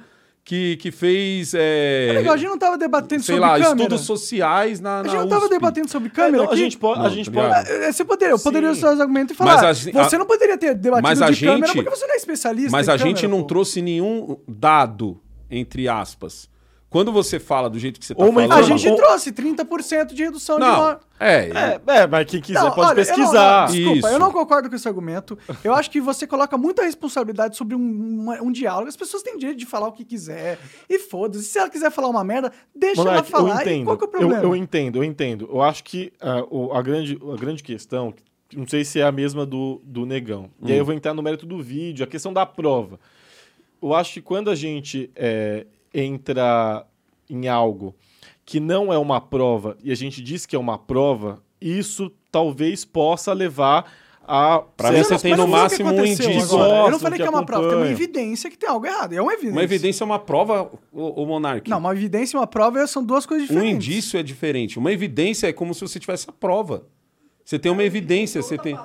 [0.48, 3.82] que, que fez, é, É legal, a gente não tava debatendo sei sobre lá, câmera.
[3.82, 5.50] estudos sociais na, A na gente não tava USP.
[5.54, 6.54] debatendo sobre É, câmera não, aqui.
[6.54, 7.00] a gente pode...
[7.00, 7.46] Não, a gente tá pode...
[7.48, 7.82] ligado?
[7.82, 9.68] É, Você poderia, eu poderia usar os argumentos e Mas falar.
[9.68, 12.06] a gente- você a- não poderia ter debatido Mas a de câmera gente- porque você
[12.06, 12.70] não é especialista.
[12.70, 13.46] Mas em a gente câmera, não pô.
[13.48, 16.48] trouxe nenhum dado, entre aspas.
[16.88, 18.58] Quando você fala do jeito que você tá Ou uma falando...
[18.58, 21.04] A gente Ou- trouxe 30% de redução de Não, morte.
[21.18, 21.50] é...
[21.50, 23.66] É, é, mas quem quiser Não, pode olha, eu não- pesquisar.
[23.68, 24.06] não, desculpa, Isso.
[24.08, 25.36] eu não concordo com esse argumento.
[25.64, 27.80] Eu acho que você coloca muita responsabilidade sobre um,
[28.22, 28.88] uma- um diálogo.
[28.88, 30.58] As pessoas têm direito de falar o que quiser.
[30.88, 31.44] E foda-se.
[31.44, 33.50] Se ela quiser falar uma merda, deixa ela Monark, falar.
[33.50, 33.84] eu E entendo.
[33.86, 34.42] qual que é o eu, problema?
[34.44, 35.48] eu entendo, eu entendo.
[35.52, 36.12] Eu acho que
[36.50, 38.14] o- a, grande, a grande questão,
[38.54, 40.48] não sei se é a mesma do, do negão.
[40.62, 40.68] E Hum.
[40.68, 42.98] aí eu vou entrar no mérito do vídeo, a questão da prova.
[43.82, 45.66] Eu acho que quando a gente é,
[45.96, 46.86] entra
[47.28, 47.94] em algo
[48.44, 52.84] que não é uma prova e a gente diz que é uma prova, isso talvez
[52.84, 53.90] possa levar
[54.28, 54.58] a.
[54.76, 56.42] Pra se mim, você tem no máximo um indício.
[56.42, 56.86] agora.
[56.86, 57.92] Eu não falei que, que é uma prova, tem uma acompanham.
[57.92, 59.12] evidência que tem algo errado.
[59.14, 59.52] É uma evidência.
[59.54, 61.68] Uma evidência é uma prova, o, o Monark.
[61.70, 63.88] Não, uma evidência e uma prova são duas coisas Um diferentes.
[63.88, 64.78] indício é diferente.
[64.78, 66.86] Uma evidência é como se você tivesse a prova.
[67.44, 68.76] Você tem uma evidência, você tem...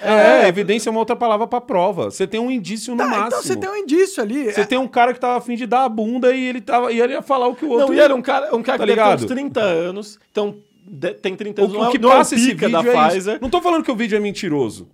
[0.00, 2.10] É, evidência é uma outra palavra pra prova.
[2.10, 3.26] Você tem um indício no Tá, máximo.
[3.26, 4.52] então você tem um indício ali.
[4.52, 7.00] Você tem um cara que tava afim de dar a bunda e ele, tava, e
[7.00, 7.88] ele ia falar o que o outro...
[7.88, 9.20] Não, e era um cara, um cara Tá que deve ter ligado?
[9.20, 12.14] uns 30 anos, então de- tem 30 O, anos, o não é- que não é
[12.14, 13.34] o passa esse pica vídeo da é Pfizer.
[13.34, 13.42] isso.
[13.42, 14.88] Não tô falando que o vídeo é mentiroso.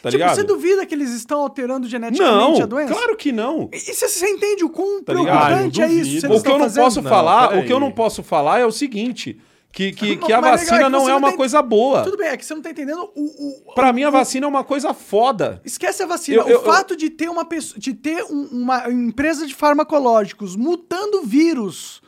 [0.00, 0.36] Tá tipo, ligado?
[0.36, 2.94] você duvida que eles estão alterando geneticamente Não, a doença?
[2.94, 3.68] claro que não.
[3.72, 6.20] E e você, você entende o quão Tá preocupante Ah, é isso?
[6.20, 6.84] se O que eu não fazendo?
[6.84, 9.36] posso Não, falar, o que eu não posso falar é o seguinte,
[9.78, 11.62] que, que, que a mas legal, vacina é que não é não uma tem- coisa
[11.62, 12.02] boa.
[12.02, 13.68] Tudo bem, é que você não tá entendendo o...
[13.70, 15.60] o Pra mim a vacina é uma coisa foda.
[15.64, 16.38] Esquece a vacina.
[16.42, 20.56] Eu- eu- o fato de ter uma pessoa, de ter um- uma empresa de farmacológicos
[20.56, 22.02] mutando vírus,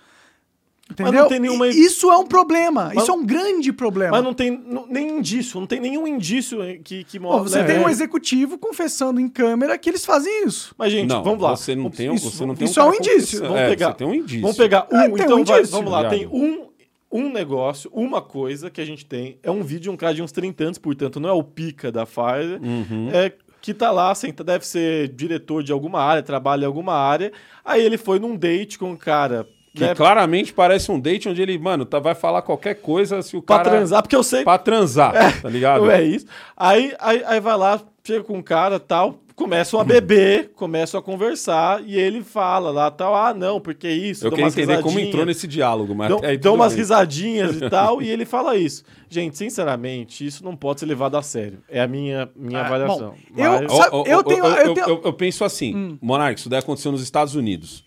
[0.91, 1.13] entendeu?
[1.23, 2.91] não tem nenhuma- Isso é um problema.
[2.93, 4.11] Mas- Isso é um grande problema.
[4.17, 7.49] Mas não tem não- nem indício, não tem nenhum indício que, que Pô, mostra.
[7.51, 7.65] você né?
[7.75, 7.93] tem um É.
[7.93, 10.75] executivo confessando em câmera que eles fazem isso.
[10.77, 11.55] Mas, gente, não, vamos lá.
[11.55, 13.41] Você não tem, um- Isso- você não tem isso é um indício.
[13.43, 14.41] Vamos É, pegar- Você tem um indício.
[14.43, 16.09] Vamos pegar um, É, então um vai- vamos lá.
[16.09, 16.69] Tem um,
[17.11, 19.39] um negócio, uma coisa que a gente tem.
[19.43, 21.91] É um vídeo de um cara de uns 30 anos, portanto, não é o pica
[21.91, 22.61] da Pfizer.
[22.63, 23.11] Uhum.
[23.13, 27.33] É, que tá lá, senta, deve ser diretor de alguma área, trabalha em alguma área.
[27.65, 29.47] Aí ele foi num date com um cara.
[29.75, 33.37] Que né, claramente parece um date onde ele, mano, tá, vai falar qualquer coisa se
[33.37, 33.71] o pra cara...
[33.71, 34.43] transar, porque eu sei.
[34.43, 35.91] Pra transar, tá ligado?
[35.91, 36.27] É isso.
[36.57, 41.03] Aí, aí, aí vai lá, chega com um cara tal, começam a beber, começam a
[41.03, 44.27] conversar, e ele fala lá tal, ah, não, porque isso.
[44.27, 45.09] Eu umas entender como risadinhas.
[45.09, 46.79] entrou nesse diálogo, mas Dão, até aí dão umas bem.
[46.83, 48.85] risadinhas e tal, e ele fala isso.
[49.09, 51.63] Gente, sinceramente, isso não pode ser levado a sério.
[51.69, 53.15] É a minha, minha Ah, avaliação.
[53.31, 56.49] bom, eu- Mas- Sabe, eu tenho- eu eu, tenho- eu- eu penso assim, Monark, isso
[56.49, 57.83] daí aconteceu nos Estados Unidos.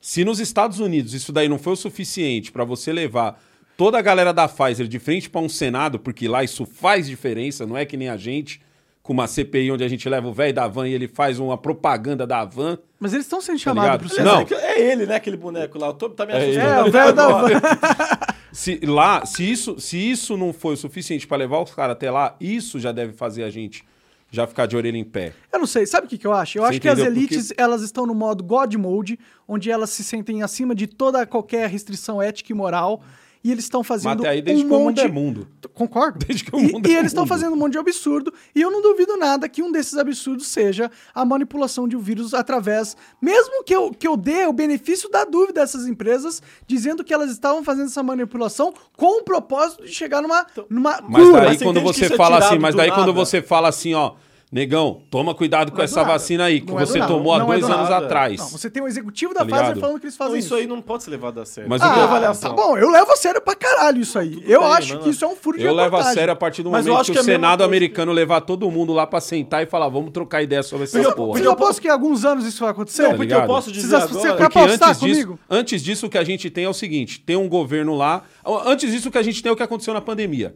[0.00, 3.38] Se nos Estados Unidos isso daí não foi o suficiente pra você levar
[3.76, 7.66] toda a galera da Pfizer de frente pra um Senado, porque lá isso faz diferença,
[7.66, 8.60] não é que nem a gente,
[9.08, 11.56] com uma CPI onde a gente leva o velho da van e ele faz uma
[11.56, 12.76] propaganda da van.
[13.00, 14.14] Mas eles estão sendo Tá chamados ligado?
[14.14, 14.46] pro Não.
[14.46, 14.62] Senado.
[14.62, 15.14] É ele, né?
[15.14, 15.86] Aquele boneco lá.
[15.86, 16.60] Eu tô, tá me É ele.
[16.60, 16.86] assustando.
[16.86, 17.48] É, o velho da van.
[18.52, 22.10] Se, lá, se isso, se isso não foi o suficiente pra levar os caras até
[22.10, 23.82] lá, isso já deve fazer a gente
[24.30, 25.32] já ficar de orelha em pé.
[25.50, 26.58] Eu não sei, sabe o que, que eu acho?
[26.58, 30.04] Eu Você acho que as elites, elas estão no modo God Mode, onde elas se
[30.04, 33.02] sentem acima de toda qualquer restrição ética e moral,
[33.42, 35.00] e eles estão Mas fazendo até aí desde um que o mundo monte...
[35.00, 35.48] é mundo.
[35.74, 36.18] Concordo.
[36.26, 37.28] Desde que o E, mundo e é eles estão mundo.
[37.28, 40.90] fazendo um monte de absurdo, e eu não duvido nada que um desses absurdos seja
[41.14, 42.96] a manipulação de um vírus através.
[43.22, 47.14] Mesmo que eu, que eu dê o benefício da dúvida a essas empresas, dizendo que
[47.14, 51.40] elas estavam fazendo essa manipulação com o propósito de chegar numa, numa Mas cura.
[51.40, 53.12] daí Mas você quando você isso é fala assim, mas daí quando nada?
[53.12, 54.14] você fala assim, ó,
[54.50, 56.12] negão, toma cuidado com Não é essa nada.
[56.12, 57.12] vacina aí, que Não é do você nada.
[57.12, 58.06] tomou há Não é dois do anos nada.
[58.06, 58.40] atrás.
[58.40, 59.80] Não, você tem o executivo da Tá Pfizer ligado?
[59.80, 60.46] falando que eles fazem Então, isso.
[60.48, 61.68] isso aí não pode ser levado a sério.
[61.68, 62.50] Mas Não o tem que- avaliação.
[62.50, 64.42] Tá bom, eu levo a sério pra caralho isso aí.
[64.46, 66.36] eu bem, acho que não- isso é um furo de Eu levo a sério a
[66.36, 68.92] partir do Mas eu momento que o que é mesma Senado americano levar todo mundo
[68.94, 71.32] lá pra sentar e falar, vamos trocar ideia sobre essa eu- porra.
[71.32, 73.02] Porque eu aposto que em alguns anos isso vai acontecer?
[73.02, 74.44] Não, Tá porque eu posso dizer Você- você agora...
[74.48, 75.38] Porque apostar antes disso, comigo?
[75.50, 78.22] antes disso, o que a gente tem é o seguinte: tem um governo lá.
[78.64, 80.54] Antes disso, o que a gente tem é o que aconteceu na pandemia.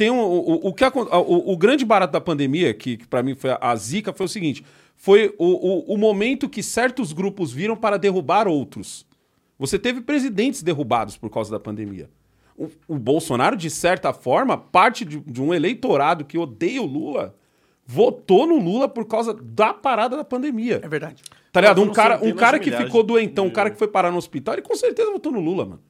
[0.00, 3.22] Tem um, o, o, que, acon- o, o grande barato da pandemia, que, que para
[3.22, 4.64] mim foi a, a zica, foi o seguinte:
[4.96, 5.44] foi o,
[5.92, 9.04] o, o momento que certos grupos viram para derrubar outros.
[9.58, 12.08] Você teve presidentes derrubados por causa da pandemia.
[12.56, 17.34] O, o Bolsonaro, de certa forma, parte de, de um eleitorado que odeia o Lula,
[17.84, 20.80] votou no Lula por causa da parada da pandemia.
[20.82, 21.22] É verdade.
[21.52, 21.82] Tá ligado?
[21.82, 24.62] Um cara, um cara que ficou doentão, um cara que foi parar no hospital, ele
[24.62, 25.82] com certeza votou no Lula, mano.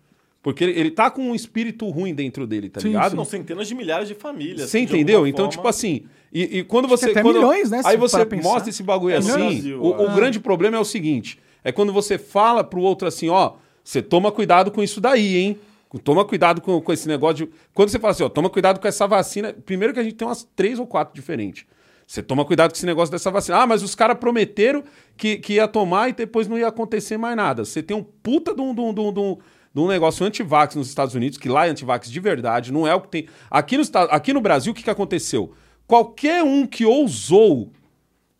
[0.43, 3.15] Porque ele, ele tá com um espírito ruim dentro dele, tá Sim, ligado?
[3.15, 4.70] São centenas de milhares de famílias.
[4.70, 5.27] Você entendeu?
[5.27, 7.10] Então, forma- tipo assim, e, e quando Acho que você.
[7.10, 9.33] até quando- milhões, né, Aí você mostra esse bagulho É assim.
[9.33, 10.15] Brasil, o o ah.
[10.15, 13.55] grande problema é o seguinte: é quando você fala pro outro assim, ó,
[13.85, 15.59] você toma cuidado com isso daí, hein?
[16.05, 17.52] Toma cuidado com, com esse negócio de.
[17.75, 19.52] Quando você fala assim, ó, toma cuidado com essa vacina.
[19.52, 21.67] Primeiro que a gente tem umas três ou quatro diferentes.
[22.07, 23.59] Você toma cuidado com esse negócio dessa vacina.
[23.59, 24.85] Ah, mas os caras prometeram
[25.17, 27.65] que, que ia tomar e depois não ia acontecer mais nada.
[27.65, 29.39] Você tem um puta de um, de um, de um,
[29.74, 32.94] de um- negócio antivax nos Estados Unidos, que lá é antivax de verdade, não é
[32.94, 33.28] o que tem.
[33.50, 35.52] Aqui no, aqui no Brasil, o que, que aconteceu?
[35.86, 37.73] Qualquer um que ousou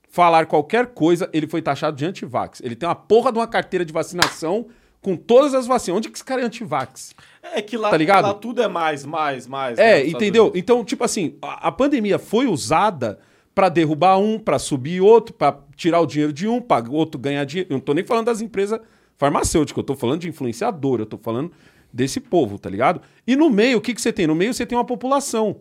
[0.09, 2.61] falar qualquer coisa, ele foi taxado de antivax.
[2.63, 4.67] Ele tem uma porra de uma carteira de vacinação
[5.01, 5.99] com todas as vacinas.
[5.99, 7.15] Onde que esse cara é antivax?
[7.43, 8.25] É que lá, Tá ligado?
[8.25, 9.79] lá tudo é mais, mais, mais.
[9.79, 10.51] É, né, entendeu?
[10.55, 13.19] Então, tipo assim, a, a pandemia foi usada
[13.55, 17.45] pra derrubar um, pra subir outro, pra tirar o dinheiro de um, pra outro ganhar
[17.45, 17.71] dinheiro.
[17.71, 18.81] Eu não tô nem falando das empresas
[19.21, 21.53] farmacêuticas, eu tô falando de influenciador, eu tô falando
[21.93, 23.03] desse povo, tá ligado?
[23.27, 24.27] E no meio, o que, que você tem?
[24.27, 25.57] No meio você tem uma população.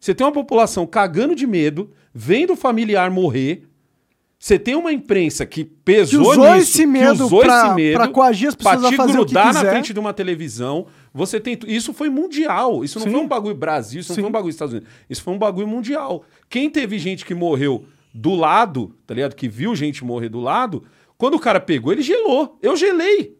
[0.00, 3.66] Você tem uma população cagando de medo, vendo o familiar morrer.
[4.38, 7.74] Você tem uma imprensa que pesou Que usou nisso, esse medo que usou pra- esse
[7.74, 10.86] medo pra coagir as pessoas pra a te fazer grudar na frente de uma televisão.
[11.12, 12.82] Você tem isso foi mundial.
[12.82, 13.12] Isso não Sim.
[13.12, 14.20] foi um bagulho Brasil, isso Sim.
[14.20, 14.90] não foi um bagulho Estados Unidos.
[15.10, 16.24] Isso foi um bagulho mundial.
[16.48, 17.84] Quem teve gente que morreu
[18.14, 19.34] do lado, tá ligado?
[19.36, 20.82] Que viu gente morrer do lado,
[21.20, 22.58] quando o cara pegou, ele gelou.
[22.62, 23.36] Eu gelei.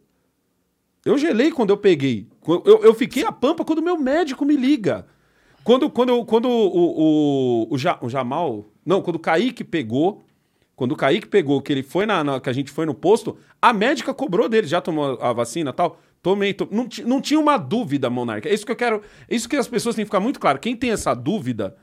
[1.02, 2.28] Eu gelei quando eu peguei.
[2.46, 5.06] Eu, eu- fiquei a pampa quando meu médico me liga.
[5.64, 8.66] Quando, quando, quando o, o, o, Ja- o Jamal.
[8.84, 10.22] Não, quando o Kaique pegou.
[10.76, 13.38] Quando o Kaique pegou, que ele foi na, na- que a gente foi no posto,
[13.62, 14.66] a médica cobrou dele.
[14.66, 15.98] Já tomou a vacina tal?
[16.22, 16.52] Tomei.
[16.52, 18.46] to- Não, não tinha uma dúvida, Monarca.
[18.48, 19.00] É isso que eu quero.
[19.26, 20.58] É isso que as pessoas têm que ficar muito claro.
[20.58, 21.74] Quem tem essa dúvida,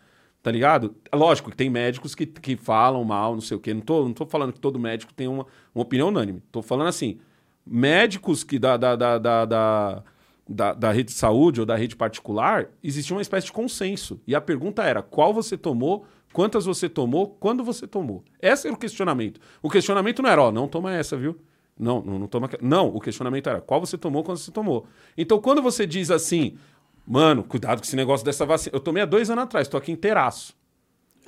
[0.48, 0.96] tá ligado?
[1.14, 3.74] Lógico que tem médicos que, que falam mal, não sei o quê.
[3.74, 5.46] Não tô, não tô falando que todo médico tem uma,
[5.76, 6.42] uma opinião unânime.
[6.54, 7.20] Tô falando assim
[7.66, 10.04] médicos que da, da, da, da, da,
[10.48, 14.22] da- da rede de saúde ou da rede particular, existia uma espécie de consenso.
[14.26, 18.24] E a pergunta era: qual você tomou, quantas você tomou, quando você tomou?
[18.42, 19.42] Esse era o questionamento.
[19.62, 21.38] O questionamento não era, ó, não toma essa, viu?
[21.78, 22.50] Não, não, não toma.
[22.62, 24.86] Não, o questionamento era qual você tomou, quando você tomou.
[25.18, 26.58] Então, quando você diz assim,
[27.08, 28.76] mano, cuidado com esse negócio dessa vacina.
[28.76, 30.54] Eu tomei há dois anos atrás, tô aqui inteiraço.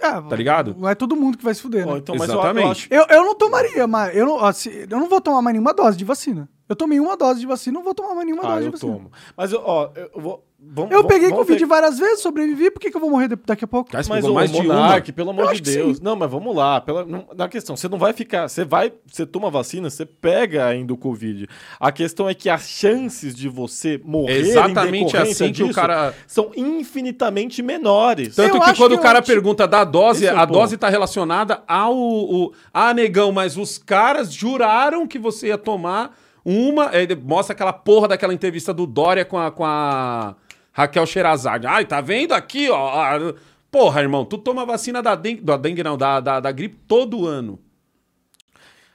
[0.01, 0.75] É, Tá ligado?
[0.77, 1.98] Não é todo mundo que vai se fuder, né?
[1.98, 2.88] então, mas eu- eu Exatamente.
[2.90, 5.98] Eu, eu não tomaria, mas eu não, assim, eu não vou tomar mais nenhuma dose
[5.98, 6.48] de vacina.
[6.69, 8.93] Eu tomei uma dose de vacina, não vou tomar mais nenhuma Ah, dose de vacina.
[8.93, 9.11] tomo.
[9.35, 10.45] Mas, ó, eu vou...
[10.62, 13.30] Vamos, Eu peguei vamos Covid ver- várias vezes, sobrevivi, por que, que eu vou morrer
[13.30, 13.90] daqui a pouco?
[13.92, 14.74] Cara, Mas o mais de uma.
[14.74, 16.02] Monark, pelo amor Eu de Deus.
[16.02, 16.82] Não, mas vamos lá.
[16.82, 18.48] Pela, não- na questão, você não vai ficar.
[18.50, 18.92] Você vai.
[19.08, 21.48] Você toma vacina, você pega ainda o Covid.
[21.80, 24.40] A questão é que as chances de você morrer.
[24.40, 28.36] Exatamente em assim que o disso cara- São infinitamente menores.
[28.36, 30.78] Tanto Eu que quando que o cara eu- pergunta da dose, Esse o a dose
[30.78, 31.96] tá relacionada ao.
[31.96, 36.92] O, ah, negão, mas os caras juraram que você ia tomar uma.
[37.24, 40.36] mostra aquela porra daquela entrevista do Dória com a, com a
[40.72, 41.65] Raquel Sherazade.
[41.67, 42.89] Ai, tá vendo aqui, ó.
[42.89, 43.33] ah,
[43.72, 45.41] Porra, irmão, tu toma vacina da dengue.
[45.41, 47.59] Da dengue não, da, da, da gripe todo ano.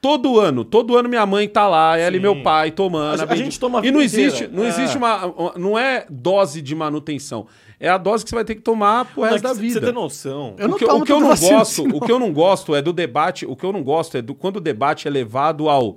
[0.00, 3.22] todo ano, todo ano minha mãe tá lá, ela e meu pai tomando.
[3.22, 4.68] A- a gente toma a E não existe, não É.
[4.68, 7.46] existe uma, uma- não é dose de manutenção.
[7.80, 9.60] É a dose que você vai ter que tomar pro Não, é resto da Você
[9.60, 9.80] vida.
[9.80, 10.56] tem noção.
[10.58, 11.96] Eu não o que, o tomo que eu não vacina gosto, não.
[11.96, 14.34] o que eu não gosto é do debate, o que eu não gosto é do
[14.34, 15.96] quando o debate é levado ao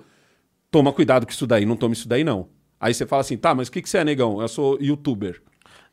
[0.71, 2.47] toma cuidado com isso daí, não tome isso daí não.
[2.79, 4.39] Aí você fala assim, tá, mas o que, que você é, negão?
[4.41, 5.41] Eu sou youtuber.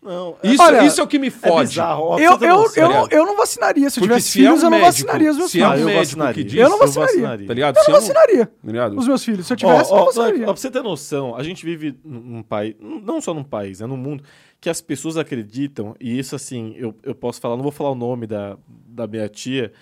[0.05, 1.71] Não, Isso, Olha, isso é o que me fode.
[1.71, 2.39] bizarro, ó, pra Eu, eu,
[2.77, 3.09] eu, ligado?
[3.13, 3.89] eu não vacinaria.
[3.89, 5.61] Se eu Porque tivesse se é filhos, um eu não médico, vacinaria os meus se
[5.61, 5.81] é um filhos.
[5.81, 6.35] eu médico vacinaria.
[6.35, 7.47] que diz, Eu não vacinaria.
[7.47, 7.77] tá ligado?
[7.79, 8.99] Eu Se não é vacinaria tá ligado?
[8.99, 9.47] os meus filhos.
[9.47, 10.45] Se eu tivesse, eu não ó, ó, vacinaria.
[10.45, 13.87] pra você ter noção, a gente vive num num país, não só num país, é
[13.87, 14.23] num mundo
[14.61, 17.95] que as pessoas acreditam, e isso assim, eu, eu posso falar, não vou falar o
[17.95, 19.73] nome da, da minha tia,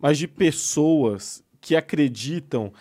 [0.00, 2.72] mas de pessoas que acreditam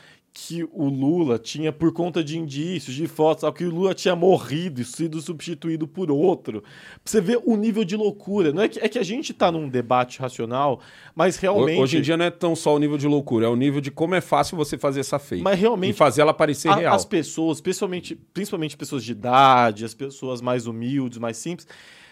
[0.48, 4.82] que o Lula tinha, por conta de indícios, de fotos, que o Lula tinha morrido
[4.82, 6.62] e sido substituído por outro.
[6.62, 6.70] Pra
[7.06, 8.52] você ver o nível de loucura.
[8.52, 10.82] Não é que, é que a gente tá num debate racional,
[11.16, 11.80] mas realmente.
[11.80, 13.92] Hoje em dia não é tão só o nível de loucura, é o nível de
[13.92, 15.44] como é fácil você fazer essa fake.
[15.44, 16.96] Mas realmente E fazer ela parecer A- real.
[16.96, 21.68] As pessoas, principalmente, principalmente pessoas de idade, as pessoas mais humildes, mais simples,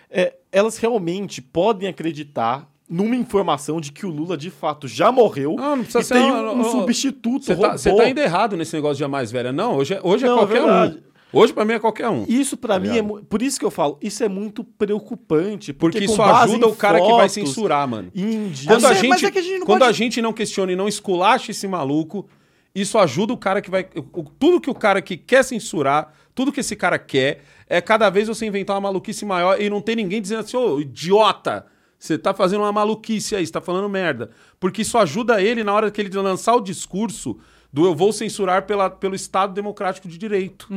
[0.09, 5.55] é, elas realmente podem acreditar numa informação de que o Lula de fato já morreu
[5.55, 8.57] Não, não precisa e ser- tem não, um, não, substituto Você tá, tá indo errado
[8.57, 9.51] nesse negócio de a mais velha.
[9.51, 10.97] Não, hoje é, hoje é Não, é qualquer verdade.
[11.05, 11.09] um.
[11.31, 12.25] Hoje pra mim é qualquer um.
[12.27, 15.99] Isso pra Tá mim é por isso que eu falo, isso é muito preocupante, Porque
[15.99, 18.11] com isso ajuda o cara que vai fotos, censurar, mano.
[18.15, 18.65] em indícios.
[18.67, 20.33] Quando, a sei, gente, mas é que a gente não quando pode- a gente não
[20.33, 22.27] questiona e não esculacha esse maluco,
[22.73, 23.85] isso ajuda o cara que vai.
[23.95, 28.09] o- tudo que o cara que quer censurar, tudo que esse cara quer, é cada
[28.09, 31.67] vez você inventar uma maluquice maior e não ter ninguém dizendo assim, ô, idiota!
[31.99, 34.31] Você tá fazendo uma maluquice aí, você tá falando merda.
[34.59, 37.37] Porque isso ajuda ele na hora que ele lançar o discurso
[37.71, 40.67] do eu vou censurar pela, pelo Estado Democrático de Direito.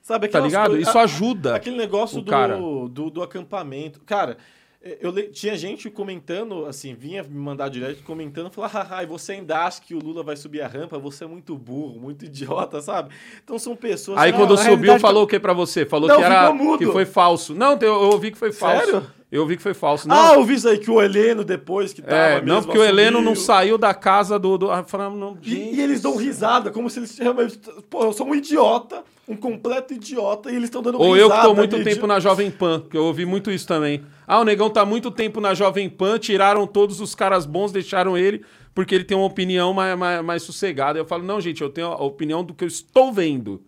[0.00, 0.70] Sabe Tá ligado?
[0.70, 2.56] coisas- Isso a- ajuda Aquele negócio do, cara.
[2.88, 4.00] do, do acampamento.
[4.04, 4.36] Cara,
[4.82, 9.32] eh, eu tinha gente comentando, assim, vinha me mandar direto comentando, falar, haha, e você
[9.34, 10.98] ainda acha que o Lula vai subir a rampa?
[10.98, 13.14] Você é muito burro, muito idiota, sabe?
[13.44, 14.18] Então são pessoas.
[14.18, 15.84] Aí quando subiu, realidade- falou o que pra você?
[15.86, 17.54] Falou Não, que era que foi falso.
[17.54, 18.86] Não, eu ouvi que foi falso.
[18.86, 19.06] Sério?
[19.32, 20.06] Eu ouvi que foi falso.
[20.06, 22.76] Não, Ah, eu vi isso aí, que o Heleno depois que tava é, não porque
[22.78, 23.46] o Heleno não assumiu.
[23.46, 24.58] saiu da casa do.
[24.58, 27.58] do ah, falando, não, E, e eles dão risada, como se eles realmente.
[27.88, 31.20] Pô, eu sou um idiota, um completo idiota, e eles estão dando Ou risada.
[31.22, 34.02] eu que tô muito tempo na Jovem Pan, que eu ouvi muito isso também.
[34.26, 38.18] Ah, o negão tá muito tempo na Jovem Pan, tiraram todos os caras bons, deixaram
[38.18, 38.44] ele,
[38.74, 40.98] porque ele tem uma opinião mais, mais, mais sossegada.
[40.98, 43.62] Eu falo, não, gente, eu tenho a opinião do que eu estou vendo.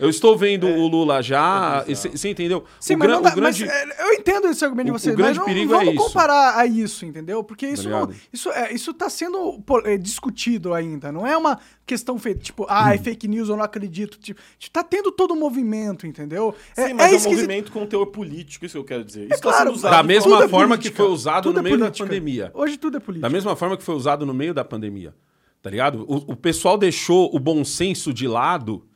[0.00, 1.84] Eu estou vendo o Lula já.
[1.84, 2.64] Você entendeu?
[2.80, 3.64] Sim, o mas, não dá- o grande...
[3.66, 5.88] mas, é, eu entendo esse argumento de o- o vocês, grande mas não, perigo vamos
[5.88, 6.04] é isso.
[6.04, 7.44] comparar a isso, entendeu?
[7.44, 8.14] Porque isso, não, ligado?
[8.32, 12.94] isso, é, isso tá sendo é, discutido ainda, não é uma questão feita, tipo, ah,
[12.94, 13.02] é Hum.
[13.02, 14.18] fake news, eu não acredito.
[14.18, 14.40] Tipo,
[14.72, 16.54] tá tendo todo um movimento, entendeu?
[16.74, 17.30] Sim, mas é, um esquisito.
[17.36, 19.24] movimento com teor político, isso que eu quero dizer.
[19.24, 20.90] Isso É tá claro, sendo usado Da mesma é forma política.
[20.90, 22.50] que foi usado Tudo no é meio da pandemia.
[22.54, 23.28] Hoje tudo é política.
[23.28, 25.14] Da mesma forma que foi usado no meio da pandemia.
[25.62, 26.04] Tá ligado?
[26.08, 28.86] O, o pessoal deixou o bom senso de lado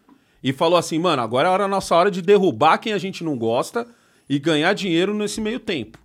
[0.45, 3.37] e falou assim, mano, agora é a nossa hora de derrubar quem a gente não
[3.37, 3.85] gosta
[4.29, 5.99] e ganhar dinheiro nesse meio tempo.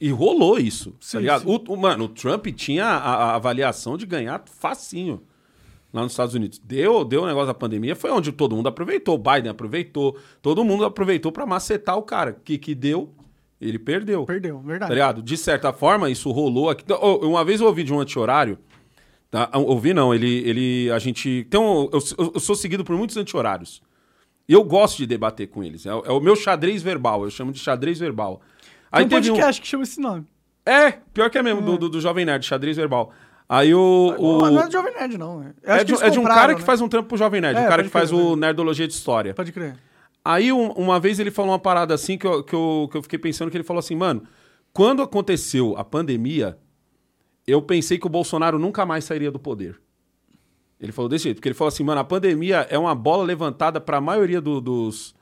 [0.00, 1.48] E rolou isso, Sim, tá ligado?
[1.48, 5.22] O, o- mano, o Trump tinha a, a avaliação de ganhar facinho
[5.92, 6.58] lá nos Estados Unidos.
[6.58, 9.14] Deu, deu o negócio da pandemia, foi onde todo mundo aproveitou.
[9.14, 12.36] O Biden aproveitou, todo mundo aproveitou pra macetar o cara.
[12.44, 13.10] Que que deu?
[13.60, 14.24] Ele perdeu.
[14.26, 14.92] Perdeu, Tá verdade.
[14.92, 15.22] ligado?
[15.22, 16.84] De certa forma, isso rolou aqui.
[17.22, 18.58] Uma vez eu ouvi de um anti-horário.
[19.32, 19.50] Tá?
[19.54, 20.46] Ouvi não, ele.
[20.48, 21.46] ele a gente.
[21.50, 22.00] Tem um, eu,
[22.34, 23.80] eu sou seguido por muitos anti-horários.
[24.46, 25.86] E eu gosto de debater com eles.
[25.86, 28.42] É, o- é o meu xadrez verbal, eu chamo de xadrez verbal.
[28.92, 29.34] Aí Tem um teve um.
[29.36, 30.26] podcast que chama esse nome.
[30.66, 33.10] É, pior que é mesmo, do, do, do Jovem Nerd, xadrez verbal.
[33.48, 34.14] Aí o.
[34.18, 34.38] o...
[34.50, 35.42] Não, é do Jovem Nerd, não.
[35.62, 36.66] Eu É de, que é de um cara que né?
[36.66, 38.92] faz um trampo pro Jovem Nerd, É, o cara que faz crer, o Nerdologia de
[38.92, 39.32] História.
[39.32, 39.76] Pode crer.
[40.22, 43.02] Aí, um- uma vez ele falou uma parada assim que eu, que, eu, que eu
[43.02, 44.24] fiquei pensando que ele falou assim, mano,
[44.74, 46.58] quando aconteceu a pandemia,
[47.46, 49.80] eu pensei que o Bolsonaro nunca mais sairia do poder.
[50.80, 53.80] Ele falou desse jeito, porque ele falou assim, mano, a pandemia é uma bola levantada
[53.80, 55.14] para a maioria do- dos,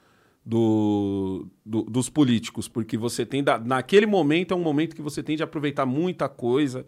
[0.44, 5.23] do- do- dos políticos, porque você tem, da- naquele momento, é um momento que você
[5.23, 6.86] tem de aproveitar muita coisa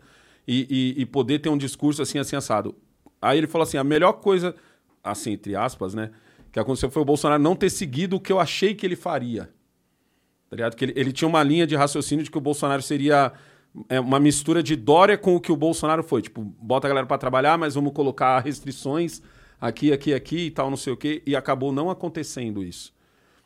[0.48, 2.74] e, e- e poder ter um discurso assim, assim, assado.
[3.20, 4.54] Aí ele falou assim, a melhor coisa,
[5.04, 6.10] assim, entre aspas, né,
[6.50, 9.50] que aconteceu foi o Bolsonaro não ter seguido o que eu achei que ele faria.
[10.48, 10.76] Tá ligado?
[10.76, 13.32] Que ele, ele tinha uma linha de raciocínio de que o Bolsonaro seria
[13.88, 16.22] é, uma mistura de Dória com o que o Bolsonaro foi.
[16.22, 19.22] Tipo, bota a galera pra trabalhar, mas vamos colocar restrições
[19.60, 21.22] aqui, aqui, aqui e tal, não sei o quê.
[21.26, 22.92] E acabou não acontecendo isso.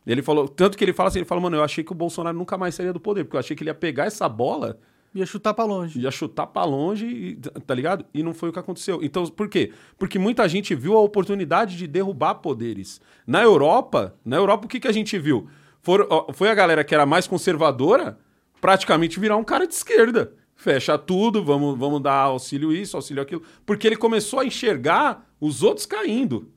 [0.06, 2.36] Ele falou, tanto que ele fala assim, ele fala, mano, eu achei que o Bolsonaro
[2.36, 4.78] nunca mais sairia do poder, porque eu achei que ele ia pegar essa bola
[5.14, 5.98] Ia chutar pra longe.
[6.00, 8.04] ia chutar pra longe, e- tá ligado?
[8.12, 9.00] E não foi o que aconteceu.
[9.02, 9.72] Então, por quê?
[9.98, 13.00] Porque muita gente viu a oportunidade de derrubar poderes.
[13.26, 15.48] Na Europa, na Europa o que, que a gente viu?
[15.82, 18.18] For- foi a galera que era mais conservadora
[18.60, 20.32] praticamente virar um cara de esquerda.
[20.54, 23.42] Fecha tudo, vamos, vamos dar auxílio isso, auxílio aquilo.
[23.64, 26.50] Porque ele começou a enxergar os outros caindo.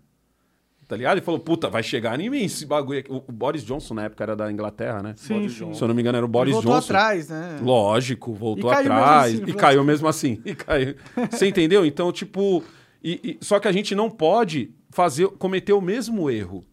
[0.87, 1.17] Tá ligado?
[1.17, 3.11] Ele falou, puta, vai chegar em mim esse bagulho aqui.
[3.11, 5.13] O, o Boris Johnson, na época, era da Inglaterra, né?
[5.17, 5.71] Sim, sim.
[5.73, 6.93] Se eu não me engano, era o Boris voltou Johnson.
[6.93, 7.59] atrás, né?
[7.61, 9.33] Lógico, voltou E atrás.
[9.33, 10.41] assim, e falou caiu mesmo assim.
[10.45, 10.95] E caiu.
[11.29, 11.85] Você entendeu?
[11.85, 12.63] Então, tipo.
[13.03, 16.65] e- e- só que a gente não pode fazer, cometer o mesmo erro.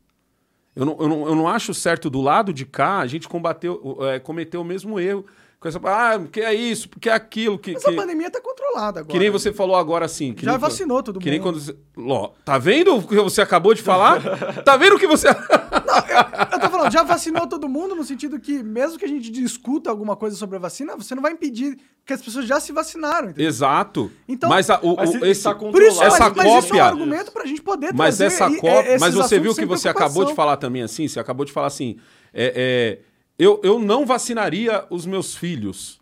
[0.76, 3.96] Eu não, eu, não, eu não acho certo do lado de cá a gente combateu,
[4.02, 5.24] é, cometer o mesmo erro.
[5.58, 7.58] Com essa, ah, porque é isso, porque é aquilo.
[7.58, 9.10] Que, Mas que, a pandemia tá controlada agora.
[9.10, 10.34] que nem você falou agora assim.
[10.34, 11.58] Que Já nem- vacinou todo Que nem mundo.
[11.58, 14.20] quando Ló, tá vendo o que você acabou de falar?
[14.64, 15.28] tá vendo o que você.
[15.30, 20.16] Eu tô já vacinou todo mundo no sentido que, mesmo que a gente discuta alguma
[20.16, 23.30] coisa sobre a vacina, você não vai impedir que as pessoas já se vacinaram.
[23.30, 23.48] entendeu?
[23.48, 24.10] Exato.
[24.28, 26.62] Então- mas a- o, Mas esse, tá Por isso, essa mas, mas isso é um
[26.62, 28.80] cópia- argumento pra gente poder Mas trazer essa Copa.
[28.88, 31.08] esses Mas você viu que você acabou de falar também assim?
[31.08, 31.96] Você acabou de falar assim.
[32.32, 33.06] é, é,
[33.38, 36.00] eu, eu não vacinaria os meus filhos.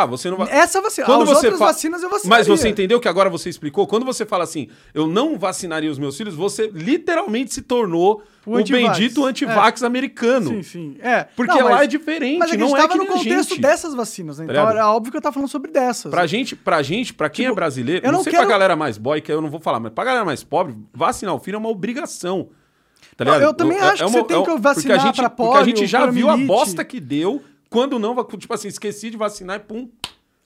[0.00, 0.48] Tá, você não vai.
[0.50, 1.06] Essa vacina.
[1.06, 2.38] Quando você outras fa- vacinas eu vacinaria.
[2.38, 3.86] Mas você entendeu que agora você explicou?
[3.86, 8.52] Quando você fala assim, eu não vacinaria os meus filhos, você literalmente se tornou O
[8.52, 8.98] o, antivax.
[8.98, 10.50] bendito antivax americano.
[10.50, 10.96] Sim, sim.
[11.00, 11.24] É.
[11.36, 13.48] Porque Não, lá mas- é diferente, Mas é não a gente é que no contexto
[13.50, 13.60] gente.
[13.60, 14.46] dessas vacinas, né?
[14.48, 16.10] Então era óbvio que eu tava falando sobre dessas.
[16.10, 18.50] Pra gente, pra gente, pra quem é brasileiro, Tipo, eu não, não sei quero- pra
[18.52, 21.38] galera mais boy, que eu não vou falar, mas pra galera mais pobre, vacinar o
[21.38, 22.48] filho é uma obrigação.
[23.16, 23.42] Tá ligado?
[23.42, 25.30] eu também É- acho é que você tem é um- que vacinar a gente, pra
[25.30, 29.16] Porque a gente já viu a bosta que deu quando não, tipo assim, esqueci de
[29.16, 29.88] vacinar e pum,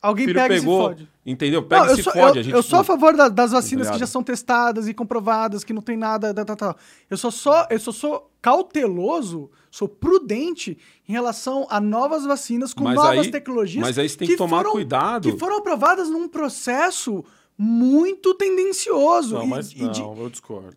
[0.03, 0.79] Alguém pega pegou.
[0.79, 1.09] e se fode.
[1.27, 1.63] Entendeu?
[1.63, 2.25] Pega Não, e eu se sou, fode.
[2.25, 4.89] eu, a gente eu sou a favor da- das vacinas Tá que já são testadas
[4.89, 6.77] e comprovadas, que não tem nada, tal, tal, tal.
[7.11, 12.85] Eu só, só, eu só sou cauteloso, sou prudente em relação a novas vacinas com
[12.85, 13.85] Mas novas aí- tecnologias.
[13.87, 15.31] mas aí você tem que tomar foram- cuidado.
[15.31, 17.23] Que foram aprovadas num processo
[17.59, 19.35] muito tendencioso.
[19.35, 20.77] Não, e- mas e de- não, eu discordo.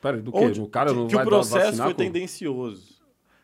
[0.00, 0.38] Pera, do quê?
[0.38, 2.93] Onde- o cara que, não que vai o processo foi com- tendencioso.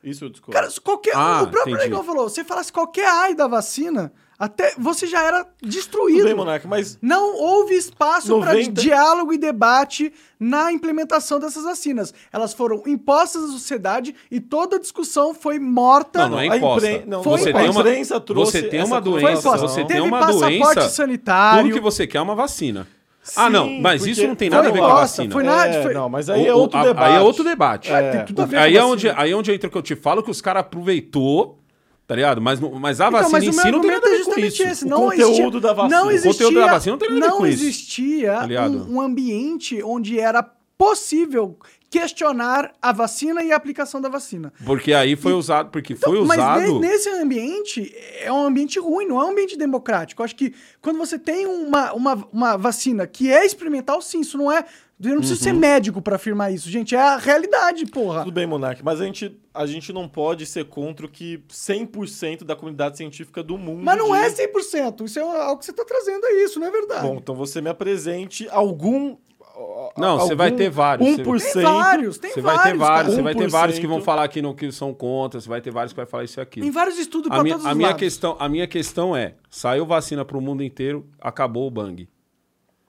[0.03, 0.53] Isso eu discordo.
[0.59, 1.91] Cara, se qualquer, Ah, o próprio entendi.
[1.91, 6.21] Negão falou, se falasse qualquer ai da vacina, até você já era destruído.
[6.21, 11.65] Tudo bem, Monark, mas Não houve espaço para 90 diálogo e debate na implementação dessas
[11.65, 12.15] vacinas.
[12.33, 16.21] Elas foram impostas à sociedade e toda a discussão foi morta.
[16.21, 16.91] Não, não é a imposta.
[16.91, 19.69] impren- não, você foi tem a uma, imprensa trouxe você tem uma foi doença, imposta.
[19.69, 20.89] você Teve tem uma passaporte doença.
[20.89, 21.63] sanitário.
[21.65, 22.89] Tudo que você quer é uma vacina.
[23.37, 25.33] Ah, não, Sim, mas isso não tem nada a ver com a vacina.
[25.33, 27.09] foi na- É, foi- não, mas aí é O- o- outro a- debate.
[27.11, 27.93] Aí é outro debate.
[27.93, 28.11] É.
[28.13, 28.93] Tem tudo a ver aí, com é vacina.
[28.93, 31.59] onde, aí é onde entra o que eu te falo, que os caras aproveitou,
[32.07, 32.41] tá ligado?
[32.41, 34.15] Mas, não- mas a Então, vacina mas em o si não tem argumento nada a
[34.15, 34.63] é ver com isso.
[34.63, 34.85] esse.
[34.85, 36.01] O não conteúdo existia, da vacina.
[36.01, 37.63] Não O existia, conteúdo da vacina não tem nada a ver não com isso.
[37.65, 40.43] existia Tá um, um ambiente onde era
[40.79, 41.57] possível
[41.91, 44.53] questionar a vacina e a aplicação da vacina.
[44.65, 46.61] Porque aí foi usado, porque foi Então, Mas usado...
[46.81, 50.23] ne- nesse ambiente, é um ambiente ruim, não é um ambiente democrático.
[50.23, 54.39] Eu acho que quando você tem uma, uma, uma vacina que é experimental, sim, isso
[54.39, 54.65] não é.
[55.03, 55.45] Eu não preciso Uhum.
[55.45, 56.95] ser médico pra afirmar isso, gente.
[56.95, 58.21] É a realidade, porra.
[58.23, 62.45] Tudo bem, Monark, mas a gente, a gente não pode ser contra o que 100%
[62.45, 63.81] da comunidade científica do mundo.
[63.83, 64.39] Mas não é diz.
[64.39, 65.07] 100%.
[65.07, 67.01] Isso é algo que você tá trazendo, é isso, não é verdade.
[67.07, 69.17] Bom, então você me apresente algum.
[69.97, 71.09] Não, você vai ter vários.
[71.09, 71.53] 1%.
[71.53, 72.63] tem vários, tem Você vários.
[72.63, 73.89] vai ter vários, você vai ter vários que 1%.
[73.89, 76.41] vão falar que, não, que são contra, você vai ter vários que vai falar isso
[76.41, 76.65] e aquilo.
[76.65, 78.01] Tem vários estudos A pra minha, todos a, os minha lados.
[78.01, 82.09] questão, a minha questão é: saiu vacina pro mundo inteiro, acabou o bang.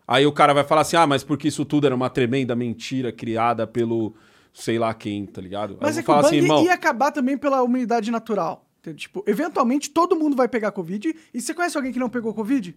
[0.07, 3.11] Aí o cara vai falar assim: ah, mas porque isso tudo era uma tremenda mentira
[3.11, 4.13] criada pelo
[4.53, 5.77] sei lá quem, tá ligado?
[5.79, 6.63] Mas é que o falar bang assim, irmão.
[6.63, 8.65] ia acabar também pela imunidade natural.
[8.95, 11.15] Tipo, eventualmente todo mundo vai pegar Covid.
[11.33, 12.75] E você conhece alguém que não pegou Covid?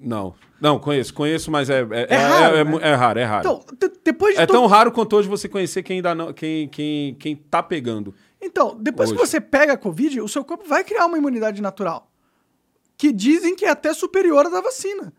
[0.00, 2.70] Não, não, conheço, conheço, mas é, é, É raro, é, né?
[2.70, 3.40] mu- é raro, é raro.
[3.40, 3.64] Então,
[4.02, 7.14] depois de é todo- tão raro quanto hoje você conhecer quem, ainda não, quem, quem,
[7.16, 8.14] quem tá pegando.
[8.40, 9.26] Então, depois que Hoje.
[9.30, 12.10] você pega a Covid, o seu corpo vai criar uma imunidade natural.
[12.96, 15.12] Que dizem que é até superior à da vacina.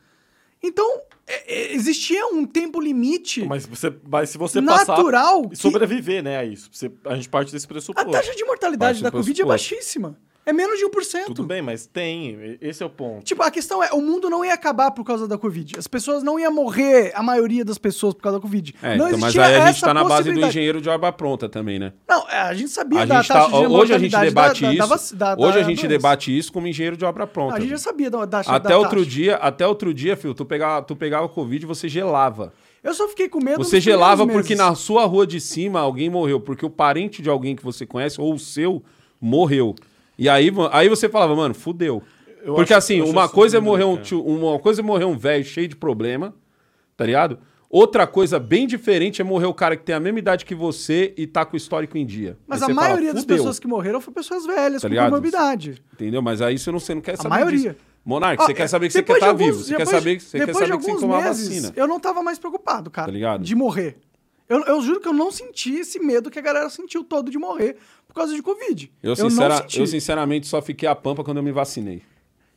[0.63, 4.85] Então, é- é- existia um tempo limite Mas, você, mas se você natural.
[5.41, 6.69] passar que e sobreviver, né, a isso.
[6.71, 8.11] Você, a gente parte desse a pressuposto.
[8.11, 10.17] taxa de mortalidade Parte da Covid é baixíssima.
[10.43, 11.25] É menos de 1%.
[11.25, 12.57] Tudo bem, mas tem.
[12.59, 13.23] Esse é o ponto.
[13.23, 15.77] Tipo, a questão é, o mundo não ia acabar por causa da Covid.
[15.77, 18.73] As pessoas não iam morrer, a maioria das pessoas, por causa da Covid.
[18.81, 21.11] É, não então, mas aí a gente essa tá na base do engenheiro de obra
[21.11, 21.93] pronta também, né?
[22.09, 24.61] Não, é, a gente sabia A da gente taxa tá, de hoje a gente debate
[24.63, 25.15] da- isso.
[25.15, 25.87] da da- hoje a gente doença.
[25.87, 27.55] debate isso como engenheiro de obra pronta.
[27.55, 29.09] A gente já sabia da, da, Até da outro taxa.
[29.11, 32.51] dia, até outro dia, filho, tu pegava, tu pegava Covid e você gelava.
[32.83, 36.39] Eu só fiquei com medo Você gelava porque na sua rua de cima alguém morreu,
[36.39, 38.81] porque o parente de alguém que você conhece ou o seu
[39.19, 39.75] morreu.
[40.21, 42.03] E aí, aí você falava, mano, fudeu.
[42.43, 44.05] Eu porque acho- assim, uma coisa é morrer um cara.
[44.05, 46.31] tio, uma coisa é morrer um velho cheio de problema,
[46.95, 47.39] tá ligado?
[47.67, 51.13] Outra coisa bem diferente é morrer o cara que tem a mesma idade que você
[51.17, 52.37] e tá com o histórico em dia.
[52.45, 54.91] Mas Aí a você fala, maioria das pessoas que morreram foram pessoas velhas, Tá com
[54.93, 55.05] ligado?
[55.09, 55.81] comorbidade.
[55.93, 56.21] Entendeu?
[56.21, 57.71] Mas aí você não, você não quer saber maioria.
[57.71, 57.85] disso.
[58.05, 59.67] Monark, Ó, você quer saber que você quer depois de estar alguns- vivo.
[59.69, 61.73] Você quer saber, você quer saber que você tomar meses, vacina.
[61.75, 63.07] Eu não tava mais preocupado, cara.
[63.07, 63.43] Tá ligado?
[63.43, 63.97] De morrer.
[64.49, 67.37] Eu, eu juro que eu não senti esse medo que a galera sentiu todo de
[67.37, 67.77] morrer
[68.13, 68.91] por causa de Covid.
[69.01, 72.01] Eu, não sincera- eu, sinceramente, só fiquei a pampa quando eu me vacinei.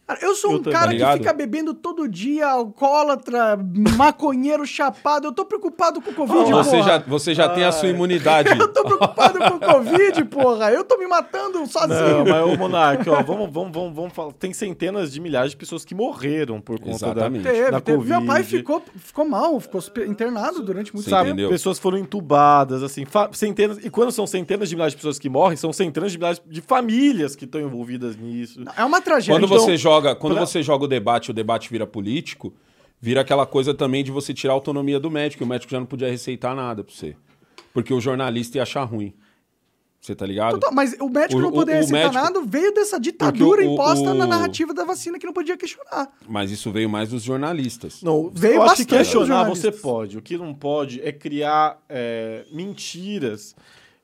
[0.07, 3.58] Cara, eu sou Eu um tô- cara tá que fica bebendo todo dia, alcoólatra,
[3.97, 5.28] maconheiro, chapado.
[5.28, 6.83] Eu tô preocupado com o Covid, Você porra.
[6.83, 8.49] já, você já tem a sua imunidade.
[8.58, 10.70] Eu tô preocupado com o Covid, porra.
[10.70, 12.24] Eu tô me matando sozinho.
[12.24, 14.33] Não, mas o Monark, ó, vamos, vamos, vamos, vamos falar.
[14.33, 17.42] Tem centenas de milhares de pessoas que morreram por conta Exatamente.
[17.44, 17.97] da, Teve, da teve.
[17.99, 18.10] Covid.
[18.18, 21.24] Meu pai ficou, ficou mal, ficou internado durante muito Sim, tempo.
[21.28, 21.49] Entendeu?
[21.49, 23.78] pessoas foram entubadas, assim, centenas.
[23.83, 26.60] E quando são centenas de milhares de pessoas que morrem, são centenas de milhares de
[26.60, 28.62] famílias que estão envolvidas nisso.
[28.76, 29.34] É uma tragédia.
[29.34, 32.52] Quando Então, você joga, quando pra- você joga o debate, o debate vira político,
[33.00, 35.78] vira aquela coisa também de você tirar a autonomia do médico, e o médico já
[35.78, 37.16] não podia receitar nada pra você.
[37.73, 39.12] Porque o jornalista ia achar ruim.
[40.00, 40.52] Você tá ligado?
[40.60, 43.73] Total, Mas o médico O- não poder receitar médico- nada veio dessa ditadura o- o-
[43.73, 46.12] imposta na o- narrativa da vacina que não podia questionar.
[46.28, 48.02] Mas isso veio mais dos jornalistas.
[48.02, 50.18] Não, Veio eu acho que bastante dos questionar você pode.
[50.18, 53.56] O que não pode é criar é, mentiras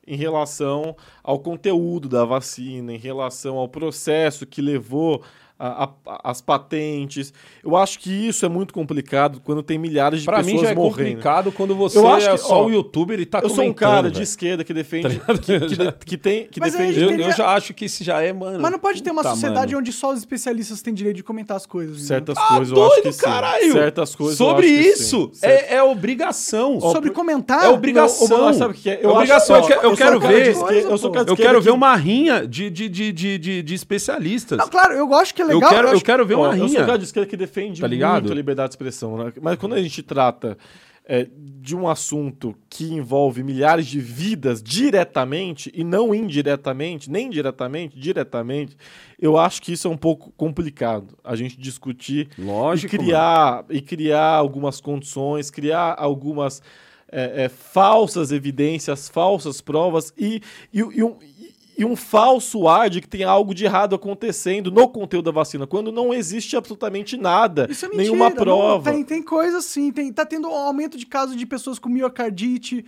[0.07, 5.21] em relação ao conteúdo da vacina, em relação ao processo que levou
[5.67, 7.33] a- a- as patentes.
[7.63, 10.71] Eu acho que isso é muito complicado quando tem milhares de Pra pessoas mim já
[10.71, 11.09] é morrendo.
[11.09, 13.55] complicado quando você Eu acho é que, só ó, o youtuber e tá eu sou
[13.65, 14.23] um comentando, cara de velho.
[14.23, 16.99] esquerda que defende, Tá que, que, de- que tem, que Mas defende.
[16.99, 18.59] Eu, tem eu já acho que isso já é, mano.
[18.61, 19.79] Mas não pode ter uma sociedade mano.
[19.79, 21.97] onde só os especialistas têm direito de comentar as coisas.
[21.97, 22.07] entendeu?
[22.07, 23.21] Certas Ah, coisas eu acho que doido, sim.
[23.21, 23.71] caralho!
[23.73, 26.79] Certas coisas eu Sobre isso, é, é obrigação.
[26.79, 27.63] Sobre comentar.
[27.65, 28.27] É obrigação.
[28.27, 28.99] Não, Monark sabe o que é?
[29.03, 29.55] Eu obrigação.
[29.57, 30.55] acho- eu, eu eu quero de ver.
[30.55, 34.57] eu de eu quero ver uma rinha de, de, de, de, de, de- de especialistas.
[34.57, 35.69] Não, claro, eu gosto que é eu, legal.
[35.69, 36.97] quero, eu acho- quero ver Ó, uma Eu sou um rinha.
[36.97, 39.33] de esquerda que defende Tá muito a liberdade de expressão, né?
[39.41, 40.57] Mas quando a gente trata
[41.05, 47.97] é, de um assunto que envolve milhares de vidas diretamente e não indiretamente, nem diretamente,
[47.99, 48.77] diretamente,
[49.19, 51.17] eu acho que isso é um pouco complicado.
[51.23, 56.61] A gente discutir Lógico, e criar e criar algumas condições, criar algumas
[57.11, 60.41] é, é, falsas evidências, falsas provas e,
[60.73, 61.17] e, e um,
[61.81, 65.65] e um falso ar de que tem algo de errado acontecendo no conteúdo da vacina,
[65.65, 68.03] quando não existe absolutamente nada, Isso é mentira.
[68.03, 68.91] nenhuma não, prova.
[68.91, 72.85] tem, tem coisa assim, tem, tá tendo um aumento de casos de pessoas com miocardite.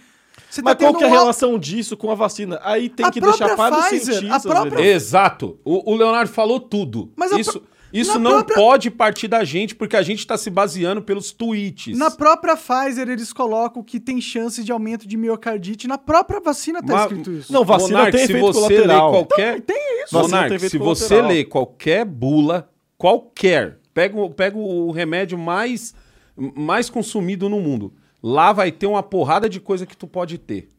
[0.49, 2.59] Você Mas tá qual que é a um relação disso com a vacina?
[2.63, 4.43] Aí tem A que deixar para os Pfizer, a cientistas.
[4.51, 4.85] própria-.
[4.85, 5.59] Exato.
[5.63, 7.11] O, o Leonardo falou tudo.
[7.15, 10.25] Mas a isso pró- isso na não própria- pode partir da gente, porque a gente
[10.25, 11.97] tá se baseando pelos tweets.
[11.97, 15.87] Na própria Pfizer, eles colocam que tem chances de aumento de miocardite.
[15.87, 17.53] Na própria vacina tá Mas- escrito isso.
[17.53, 19.11] Não, vacina Monark, tem se efeito você colateral.
[19.11, 19.61] ler qualquer...
[19.61, 20.15] Tem isso.
[20.17, 25.93] Monark, se você ler qualquer bula, qualquer, pega, o- pega o remédio mais,
[26.35, 27.93] mais consumido no mundo.
[28.21, 30.69] Lá vai ter uma porrada de coisa que tu pode ter.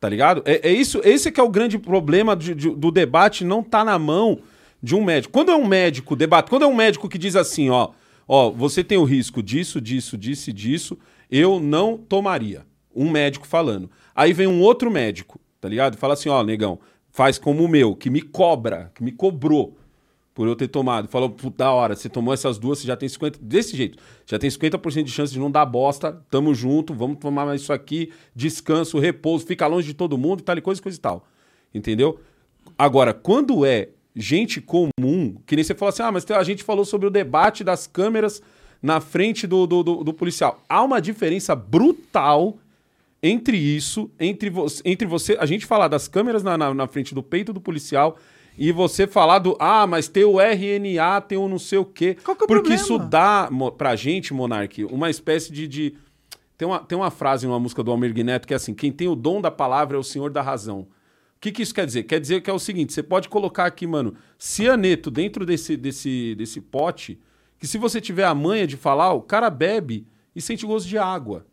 [0.00, 0.42] Tá ligado?
[0.44, 3.82] É, é isso, esse que é o grande problema de- de- do debate, não tá
[3.84, 4.38] na mão
[4.84, 5.32] de um médico.
[5.32, 7.88] Quando é um médico debate, quando é um médico que diz assim, ó,
[8.28, 10.98] ó, você tem o risco disso, disso, disso e disso,
[11.30, 12.66] eu não tomaria.
[12.94, 13.90] Um médico falando.
[14.14, 15.96] Aí vem um outro médico, tá ligado?
[15.96, 16.78] Fala assim, ó, negão,
[17.10, 19.74] faz como o meu, que me cobra, que me cobrou
[20.34, 21.08] por eu ter tomado.
[21.08, 24.50] Falou, puta hora, você tomou essas duas, você já tem 50%, desse jeito, já tem
[24.50, 28.98] 50% de chance de não dar bosta, tamo junto, vamos tomar mais isso aqui, descanso,
[28.98, 31.26] repouso, fica longe de todo mundo, tal e coisa, coisa e tal.
[31.72, 32.20] Entendeu?
[32.76, 36.84] Agora, quando é gente comum, que nem você falou assim, ah, mas a gente falou
[36.84, 38.40] sobre o debate das câmeras
[38.82, 40.62] na frente do, do, do- do policial.
[40.68, 42.56] Há uma diferença brutal
[43.22, 47.14] entre isso, entre você, entre você, a gente falar das câmeras na, na, na frente
[47.14, 48.18] do peito do policial
[48.56, 52.16] e você falar do, ah, mas tem o RNA, tem o não sei o quê.
[52.22, 52.82] Qual que é o porque problema?
[52.82, 55.66] isso dá pra gente, Monark, uma espécie de.
[55.66, 55.94] de-
[56.56, 59.08] Tem, uma, tem uma frase numa música do Almir Neto que é assim: quem tem
[59.08, 60.86] o dom da palavra é o senhor da razão.
[61.44, 62.04] O que, que isso quer dizer?
[62.04, 66.34] Quer dizer que é o seguinte: você pode colocar aqui, mano, cianeto dentro desse, desse,
[66.36, 67.20] desse pote,
[67.58, 70.96] que se você tiver a manha de falar, o cara bebe e sente gosto de
[70.96, 71.44] água.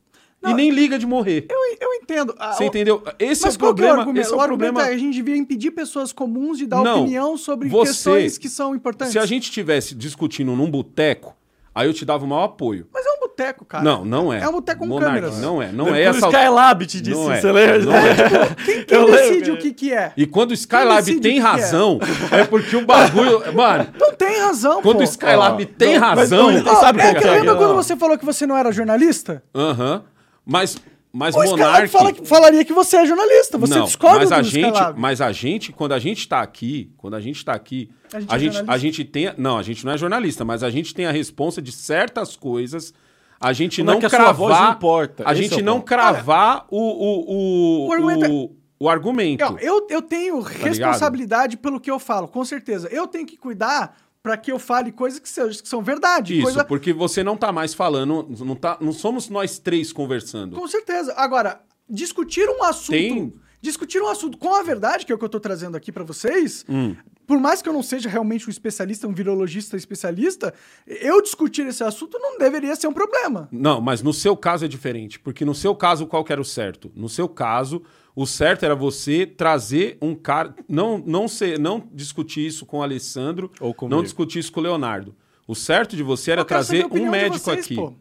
[0.47, 1.45] e nem liga de morrer.
[1.49, 2.33] Eu, eu entendo.
[2.39, 3.03] Ah, Você entendeu?
[3.19, 3.99] Esse é o é o problema.
[3.99, 4.21] argumento?
[4.25, 4.81] esse é o o problema.
[4.87, 8.47] é a gente devia impedir pessoas comuns de dar Não, opinião sobre você- questões que
[8.47, 9.11] são importantes.
[9.11, 11.35] Se a gente estivesse discutindo num boteco,
[11.75, 12.87] aí eu te dava o maior apoio.
[12.93, 13.30] Mas é um boteco,
[13.67, 13.83] cara.
[13.83, 14.39] Não, não é.
[14.41, 15.39] É um boteco com Monark, câmeras.
[15.39, 16.25] Não é, não é essa.
[16.27, 17.41] o Skylab te disse, Não é.
[17.41, 17.79] você lembra?
[17.79, 18.55] Não é.
[18.65, 19.53] Quem, quem Eu lembro, decide cara.
[19.53, 20.13] o que, que é?
[20.15, 21.41] E quando o Skylab tem é?
[21.41, 21.99] razão,
[22.31, 23.41] é porque o bagulho.
[23.53, 25.01] Mano, Não tem razão, quando pô.
[25.01, 26.51] o Skylab Ó, tem não, mas razão.
[26.51, 27.31] não, Ó, sabe é que que é?
[27.31, 27.57] lembra Não.
[27.57, 29.43] quando você falou que você não era jornalista?
[29.55, 30.03] Aham.
[30.45, 30.77] Mas,
[31.13, 31.87] mas O Monark.
[31.89, 33.57] fala que- falaria que você é jornalista.
[33.57, 34.99] Você não, discorda mas a do gente, Skylab.
[34.99, 38.31] mas a gente, quando a gente tá aqui, quando a gente tá aqui, A gente
[38.31, 40.93] a é gente, a gente tem, não, a gente não é jornalista, mas a gente
[40.93, 42.93] tem a responsa de certas coisas.
[43.41, 45.23] A gente Como é não que a sua cravar, importa?
[45.27, 45.85] a Esse gente é o não ponto.
[45.87, 49.43] cravar o o, o, O argumento é- o, o argumento.
[49.43, 52.87] Não, eu, eu tenho Tá responsabilidade pelo que eu falo, com certeza.
[52.91, 56.33] Eu tenho que cuidar pra que eu fale coisas que, sejam, que são verdade.
[56.35, 56.63] Isso, coisa...
[56.65, 60.55] porque você não tá mais falando, não, tá, não somos nós três conversando.
[60.55, 61.13] Com certeza.
[61.17, 62.91] Agora, discutir um assunto.
[62.91, 65.91] Tem- Discutir um assunto com a verdade, que é o que eu tô trazendo aqui
[65.91, 66.65] pra vocês.
[66.67, 66.95] Hum.
[67.31, 70.53] Por mais que eu não seja realmente um especialista, um virologista especialista,
[70.85, 73.47] eu discutir esse assunto não deveria ser um problema.
[73.49, 76.43] Não, mas no seu caso é diferente, porque no seu caso qual que era o
[76.43, 76.91] certo?
[76.93, 82.45] No seu caso, o certo era você trazer um cara, não não ser, não discutir
[82.45, 83.95] isso com o Alessandro, Ou comigo.
[83.95, 85.15] não discutir isso com o Leonardo.
[85.47, 87.75] O certo de você era trazer um médico vocês, aqui.
[87.75, 87.93] pô.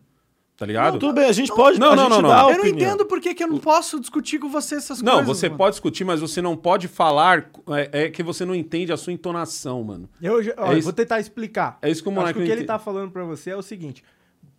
[0.60, 0.92] Tá ligado?
[0.92, 1.80] Não, tudo bem, a gente pode.
[1.80, 2.28] Não, a não, gente não, não.
[2.28, 5.00] dá a Eu não entendo por que, que eu não posso discutir com você essas
[5.00, 5.26] Não, coisas.
[5.38, 5.56] você mano.
[5.56, 7.50] pode discutir, mas você não pode falar.
[7.92, 10.06] É, é que você não entende a sua entonação, mano.
[10.20, 11.78] Eu, já- ó, É eu vou tentar explicar.
[11.80, 13.48] é isso que o Acho Monark que o não que ele tá falando pra você
[13.48, 14.04] é o seguinte.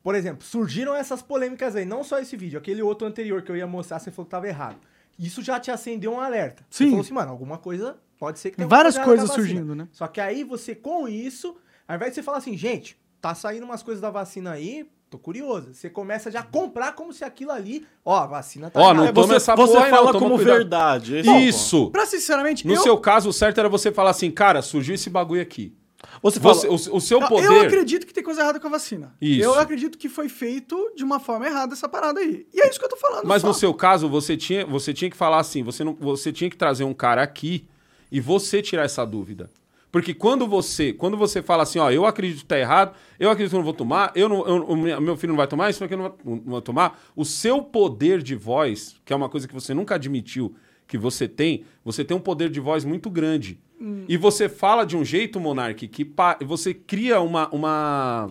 [0.02, 3.56] Por exemplo, surgiram essas polêmicas aí, não só esse vídeo, aquele outro anterior que eu
[3.56, 4.78] ia mostrar, você falou que tava errado.
[5.20, 6.66] Isso já te acendeu um alerta.
[6.68, 6.90] Você Sim.
[6.90, 9.88] falou assim, mano, alguma coisa pode ser que tenha Várias coisas surgindo, né?
[9.92, 11.56] Só que aí você, com isso,
[11.88, 15.20] ao invés de você falar assim, gente, tá saindo umas coisas da vacina aí, tô
[15.20, 15.74] curioso.
[15.74, 19.04] Você começa já a comprar como se aquilo ali, ó, a vacina tá Ó, não
[19.04, 19.14] errada.
[19.14, 20.58] toma Você, essa você porra não, fala toma como cuidado.
[20.58, 21.16] verdade.
[21.18, 21.42] esse é.
[21.42, 21.92] Isso!
[21.92, 25.10] Pra sinceramente, No eu, seu caso, o certo era você falar assim, cara, surgiu esse
[25.10, 25.76] bagulho aqui.
[26.24, 27.46] Você fala, Você, o, o seu eu- poder.
[27.46, 29.14] eu acredito que tem coisa errada com a vacina.
[29.22, 29.44] Isso.
[29.44, 32.48] Eu acredito que foi feito de uma forma errada essa parada aí.
[32.54, 33.26] E é isso que eu tô falando.
[33.28, 33.48] Mas só.
[33.50, 36.58] no seu caso, você tinha, você tinha que falar assim, você, não, você tinha que
[36.58, 37.68] trazer um cara aqui
[38.12, 39.50] e você tirar essa dúvida.
[39.92, 43.50] Porque quando você, quando você fala assim, ó, eu acredito que tá errado, eu acredito
[43.52, 45.94] que eu não vou tomar, eu não, eu- meu- filho não vai tomar, isso aqui
[45.94, 49.54] eu não não vai tomar, o seu poder de voz, que é uma coisa que
[49.54, 50.56] você nunca admitiu
[50.88, 53.60] que você tem, você tem um poder de voz muito grande.
[54.08, 56.06] E você fala de um jeito, Monark, que
[56.46, 58.30] você cria uma, uma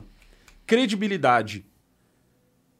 [0.66, 1.64] credibilidade.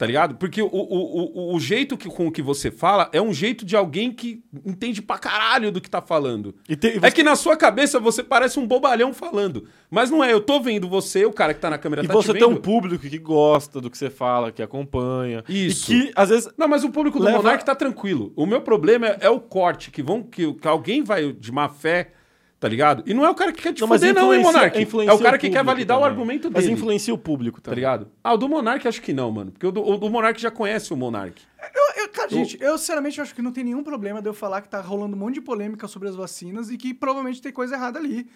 [0.00, 0.36] Tá ligado?
[0.36, 3.76] Porque o, o, o, o jeito que, com que você fala é um jeito de
[3.76, 6.54] alguém que entende pra caralho do que tá falando.
[6.66, 9.66] E tem- É que na sua cabeça você parece um bobalhão falando.
[9.90, 12.14] Mas não é, eu tô vendo você, o cara que tá na câmera E tá
[12.14, 15.44] você te tem um público que gosta do que você fala, que acompanha.
[15.46, 15.92] Isso.
[15.92, 18.32] E que, às vezes, Não, mas o público do Leva- Monark tá tranquilo.
[18.34, 21.68] O meu problema é, é o corte, que vão que, que alguém vai de má
[21.68, 22.12] fé,
[22.60, 23.02] tá ligado?
[23.06, 24.76] E não é o cara que quer te Não, mas fuder, não, hein, Monark?
[24.78, 26.10] É o cara o que quer público validar o também.
[26.12, 26.74] argumento Mas dele.
[26.74, 28.08] influencia o público Tá ligado?
[28.22, 29.50] Ah, o do Monark acho que não, mano.
[29.50, 31.42] Porque o do, o do Monark já conhece o Monark.
[31.74, 34.60] Eu, eu- cara, gente, eu sinceramente acho que não tem nenhum problema de eu falar
[34.60, 37.74] que tá rolando um monte de polêmica sobre as vacinas e que provavelmente tem coisa
[37.76, 38.26] errada ali.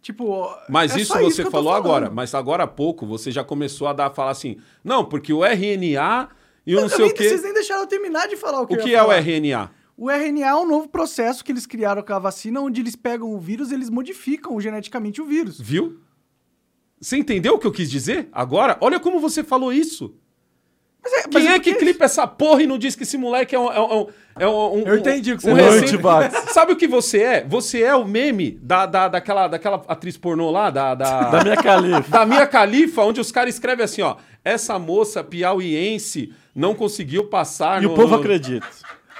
[0.00, 0.48] Tipo.
[0.68, 2.10] Mas é isso só você tô falou agora.
[2.10, 6.28] Mas agora há pouco você já começou a dar, falar assim, não, porque o RNA
[6.66, 7.46] e eu não Eu sei o nem- Vocês quê.
[7.46, 9.18] nem deixaram eu terminar de falar o que O eu que ia é o falar.
[9.20, 9.70] RNA?
[9.96, 13.32] O RNA é um novo processo que eles criaram com a vacina, onde eles pegam
[13.34, 15.60] o vírus e eles modificam geneticamente o vírus.
[15.60, 15.98] Viu?
[17.00, 18.28] Você entendeu o que eu quis dizer?
[18.32, 20.14] Agora, olha como você falou isso.
[21.04, 23.56] Mas é, Quem é por que clipa essa porra e não diz que esse moleque
[23.56, 23.72] é um.
[23.72, 24.06] É um,
[24.38, 26.32] é um, um- Eu entendi o que você um Antivax.
[26.54, 27.44] Sabe o que você é?
[27.44, 30.94] Você é o meme da, da, daquela, daquela atriz pornô lá, da.
[30.94, 32.08] Da, Da minha califa.
[32.08, 34.16] da Mia Khalifa, onde os caras escrevem assim, ó.
[34.44, 38.66] Essa moça piauiense não conseguiu passar E no- o povo no- acredita.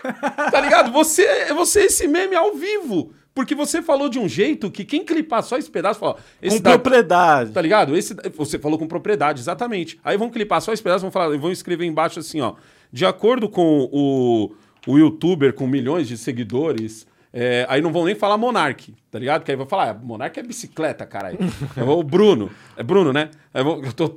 [0.50, 0.90] Tá ligado?
[0.92, 3.12] Você, você é esse meme ao vivo.
[3.34, 6.16] Porque você falou de um jeito que quem clipar só esse pedaço fala.
[6.42, 7.50] Esse Com da- propriedade.
[7.52, 7.96] Tá ligado?
[7.96, 9.98] Esse, você falou com propriedade, exatamente.
[10.04, 12.54] Aí vão clipar só esse pedaço, vão falar, vão escrever embaixo assim, ó.
[12.92, 14.52] De acordo com o,
[14.86, 19.40] o youtuber com milhões de seguidores, é, aí não vão nem falar Monark, tá ligado?
[19.40, 21.38] Porque aí vão falar, ah, Monark é bicicleta, caralho.
[21.86, 22.50] O Bruno.
[22.76, 23.30] É Bruno, né?
[23.54, 24.14] Eu tô-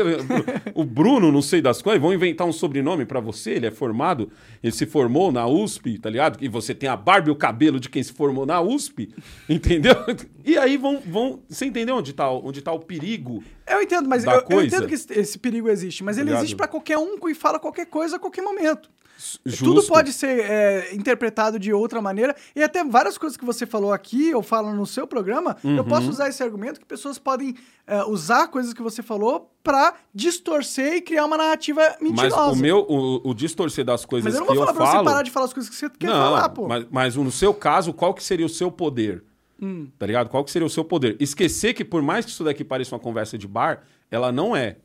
[0.74, 4.30] o Bruno, não sei das coisas, vão inventar um sobrenome pra você, ele é formado,
[4.62, 6.38] ele se formou na USP, tá ligado?
[6.42, 9.14] E você tem a barba e o cabelo de quem se formou na USP,
[9.48, 9.94] entendeu?
[10.44, 13.42] E aí vão, vão você entendeu onde tá, o- onde tá o perigo?
[13.68, 16.40] Eu entendo, mas eu, eu entendo que esse, esse perigo existe, mas ele Ligado?
[16.42, 18.90] existe pra qualquer um que fala qualquer coisa a qualquer momento.
[19.44, 19.64] Justo.
[19.64, 22.36] Tudo pode ser é, interpretado de outra maneira.
[22.54, 25.84] E até várias coisas que você falou aqui ou fala no seu programa, eu Uhum.
[25.84, 27.54] posso usar esse argumento que pessoas podem
[27.86, 32.52] é, usar coisas que você falou pra distorcer e criar uma narrativa Mas mentirosa.
[32.52, 34.86] o meu, o, o distorcer das coisas Mas eu não que vou eu falar pra
[34.86, 34.98] falo...
[34.98, 36.68] você parar de falar as coisas que você quer não, falar, pô.
[36.68, 39.24] Mas, mas no seu caso, qual que seria o seu poder?
[39.60, 39.88] Hum.
[39.98, 40.28] Tá ligado?
[40.28, 41.16] Qual que seria o seu poder?
[41.18, 44.76] Esquecer que por mais que isso daqui pareça uma conversa de bar, ela não é.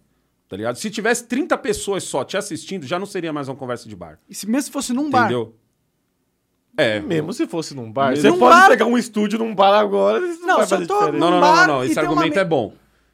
[0.52, 0.76] Tá ligado?
[0.76, 4.20] Se tivesse 30 pessoas só te assistindo, já não seria mais uma conversa de bar.
[4.30, 5.22] E se mesmo se fosse num bar.
[5.28, 5.56] Entendeu?
[6.76, 7.00] É.
[7.00, 8.18] Mesmo se fosse num bar.
[8.18, 10.78] Você Num pode bar- pegar um estúdio num bar agora, não, Não, vai se eu
[10.80, 11.18] fazer tô diferença.
[11.20, 11.84] Não, não, não, não, bar não.
[11.86, 12.74] Esse uma argumento me- é bom.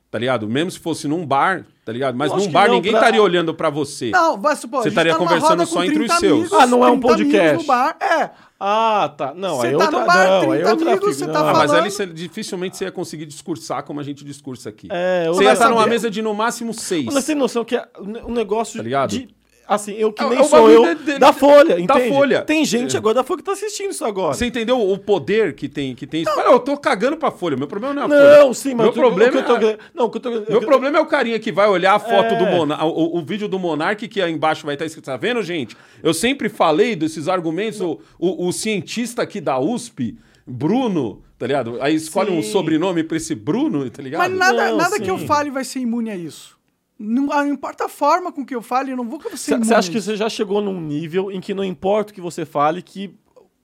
[0.09, 0.47] Tá ligado?
[0.49, 2.15] Mesmo se fosse num bar, tá ligado?
[2.17, 4.11] Mas Lógico num bar não, ninguém pra- estaria olhando pra você.
[4.11, 6.33] Não, vai supor, Você estaria tá conversando roda só entre os 30 seus.
[6.33, 7.57] amigos, Ah, não é um 30 amigos podcast.
[7.57, 7.97] No bar.
[8.01, 8.29] É.
[8.59, 9.33] Ah, tá.
[9.33, 11.13] Não, Você aí tá outra, no bar, não, aí 30 outra amigos, figura.
[11.13, 11.53] você tá Ah, não.
[11.59, 14.87] mas falando- ali você, dificilmente você ia conseguir discursar como a gente discursa aqui.
[14.91, 17.05] É, você ia estar numa mesa de no máximo seis.
[17.05, 17.87] Mas você tem noção que é
[18.27, 19.29] um negócio Tá de...
[19.67, 22.09] Assim, eu que É nem é o sou eu, de- de- da Folha, da entende?
[22.09, 22.41] Folha.
[22.43, 22.97] Tem gente É.
[22.99, 24.33] agora da Folha que tá assistindo isso agora.
[24.33, 26.33] Você entendeu o poder que tem, que tem isso?
[26.33, 27.57] Cara, eu tô cagando pra folha.
[27.57, 28.37] Meu problema não é a folha.
[28.45, 29.77] Não, sim, mas meu o que- problema o que eu tô é...
[29.93, 31.99] Não, o que eu tô Meu eu- problema é o carinha que vai olhar a
[31.99, 32.37] foto É.
[32.37, 35.43] do Monark, o, o vídeo do Monark, que aí embaixo vai estar escrito, tá vendo,
[35.43, 35.75] gente?
[36.01, 40.17] Eu sempre falei desses argumentos, o, o, o cientista aqui da USP
[40.49, 41.77] Bruno, tá ligado?
[41.81, 42.51] Aí escolhe um Sim.
[42.51, 44.19] sobrenome pra esse Bruno, tá ligado?
[44.21, 46.56] Mas nada, Não, nada que eu fale vai ser imune a isso.
[46.99, 49.73] Não, ah, não importa a forma com que eu fale, eu não vou você Você
[49.73, 52.81] acha que você já chegou num nível em que não importa o que você fale,
[52.81, 53.15] que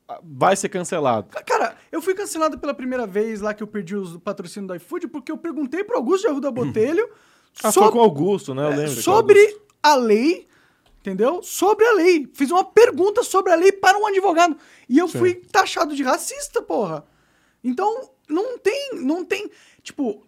[0.08, 1.30] ah, vai ser cancelado?
[1.46, 5.08] Cara, eu fui cancelado pela primeira vez lá que eu perdi os patrocínio do iFood
[5.08, 7.10] porque eu perguntei pro Augusto de Arruda Botelho
[7.64, 8.66] Ah, foi com o Augusto, né?
[8.66, 8.94] Eu lembro.
[8.94, 10.48] que o sobre a lei,
[11.00, 11.42] entendeu?
[11.42, 12.30] Sobre a lei.
[12.34, 14.56] Fiz uma pergunta sobre a lei para um advogado.
[14.88, 17.04] E eu fui taxado de racista, porra.
[17.64, 19.50] Então, não tem, não tem,
[19.82, 20.24] tipo,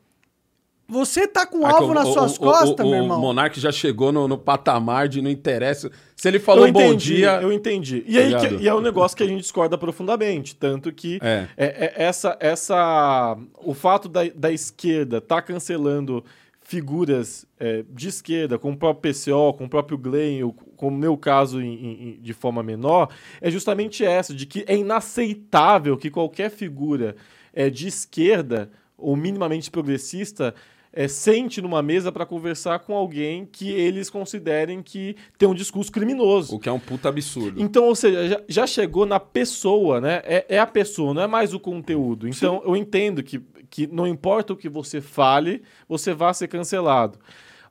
[0.88, 3.20] você tá com um alvo o- nas o- suas o- costas, o, meu o irmão.
[3.20, 5.90] Monark já chegou no, no patamar de não interessa.
[6.16, 7.40] Se ele falou eu bom entendi, dia.
[7.42, 8.04] Eu entendi.
[8.08, 10.56] E Tá aí que- e é um negócio que a gente discorda profundamente.
[10.56, 11.48] Tanto que É.
[11.58, 16.24] é- é essa, essa, o fato da, da esquerda estar cancelando
[16.62, 20.92] figuras é, de esquerda, com o próprio PCO, com o próprio Glenn, ou com o
[20.92, 21.74] meu caso em-
[22.16, 27.16] em- de forma menor, é justamente essa, de que é inaceitável que qualquer figura
[27.54, 30.54] é, de esquerda ou minimamente progressista
[30.96, 35.92] é, sente numa mesa para conversar com alguém que eles considerem que tem um discurso
[35.92, 36.56] criminoso.
[36.56, 37.62] O que é um puta absurdo.
[37.62, 40.22] Então, ou seja, já, já chegou na pessoa, né?
[40.24, 42.30] É, é a pessoa, não é mais o conteúdo.
[42.30, 47.20] Então, eu entendo que, que não importa o que você fale, você vai ser cancelado.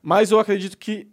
[0.03, 1.07] Mas eu acredito que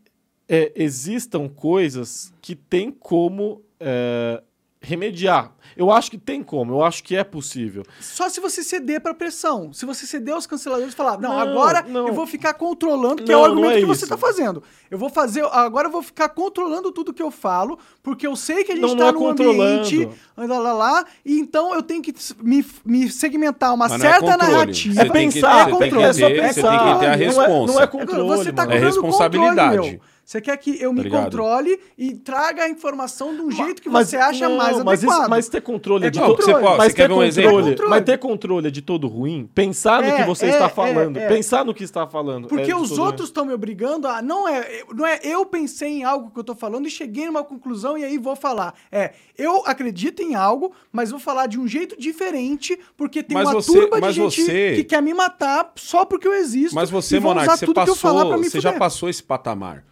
[0.47, 4.43] é, existam coisas que tem como é,
[4.83, 5.53] remediar.
[5.75, 7.83] Eu acho que tem como, eu acho que é possível.
[7.99, 9.73] Só se você ceder pra pressão.
[9.73, 12.09] Se você ceder aos canceladores e falar, não, Não, agora não.
[12.09, 14.09] eu vou ficar controlando, que Não, é o argumento é que você isso.
[14.09, 14.63] tá fazendo.
[14.91, 18.65] Eu vou fazer, agora eu vou ficar controlando tudo que eu falo, porque eu sei
[18.65, 19.63] que a gente Não, tá não é num controlando.
[19.87, 22.13] ambiente, lá, lá, lá, e então eu tenho que
[22.43, 24.53] me, me segmentar uma Mas é certa controle.
[24.53, 24.95] narrativa.
[24.95, 26.13] Você É que- pensar, é só pensar.
[26.13, 27.67] você tem que ter a Não é-.
[27.67, 28.65] Não é, É, controle, você tá.
[28.65, 29.71] É responsabilidade.
[29.77, 30.01] controle, meu.
[30.33, 31.25] Você quer que eu me ligado?
[31.25, 35.01] controle e traga a informação de um jeito que Mas- você acha não, mais mas
[35.01, 35.21] adequado.
[35.21, 36.37] Isso, mas ter controle É de controle.
[36.39, 37.63] todo Você pode- mas você quer ter ver um controle, exemplo?
[37.69, 37.91] Controle.
[37.91, 39.51] Mas ter controle é de todo ruim.
[39.55, 41.17] Pensar no É, que você é, está é, falando.
[41.19, 41.29] é.
[41.29, 42.49] Pensar no que está falando.
[42.49, 44.23] Porque é os outros estão me obrigando a.
[44.23, 47.45] Não é, não é eu pensei em algo que eu tô falando e cheguei numa
[47.45, 48.73] conclusão e aí vou falar.
[48.91, 53.49] É, eu acredito em algo, mas vou falar de um jeito diferente, porque tem Mas
[53.49, 56.75] uma você- turba de mas gente você- que quer me matar só porque eu existo.
[56.75, 59.23] Mas você, Monark, usar você tudo que eu falar pra passou, você já passou esse
[59.23, 59.85] patamar.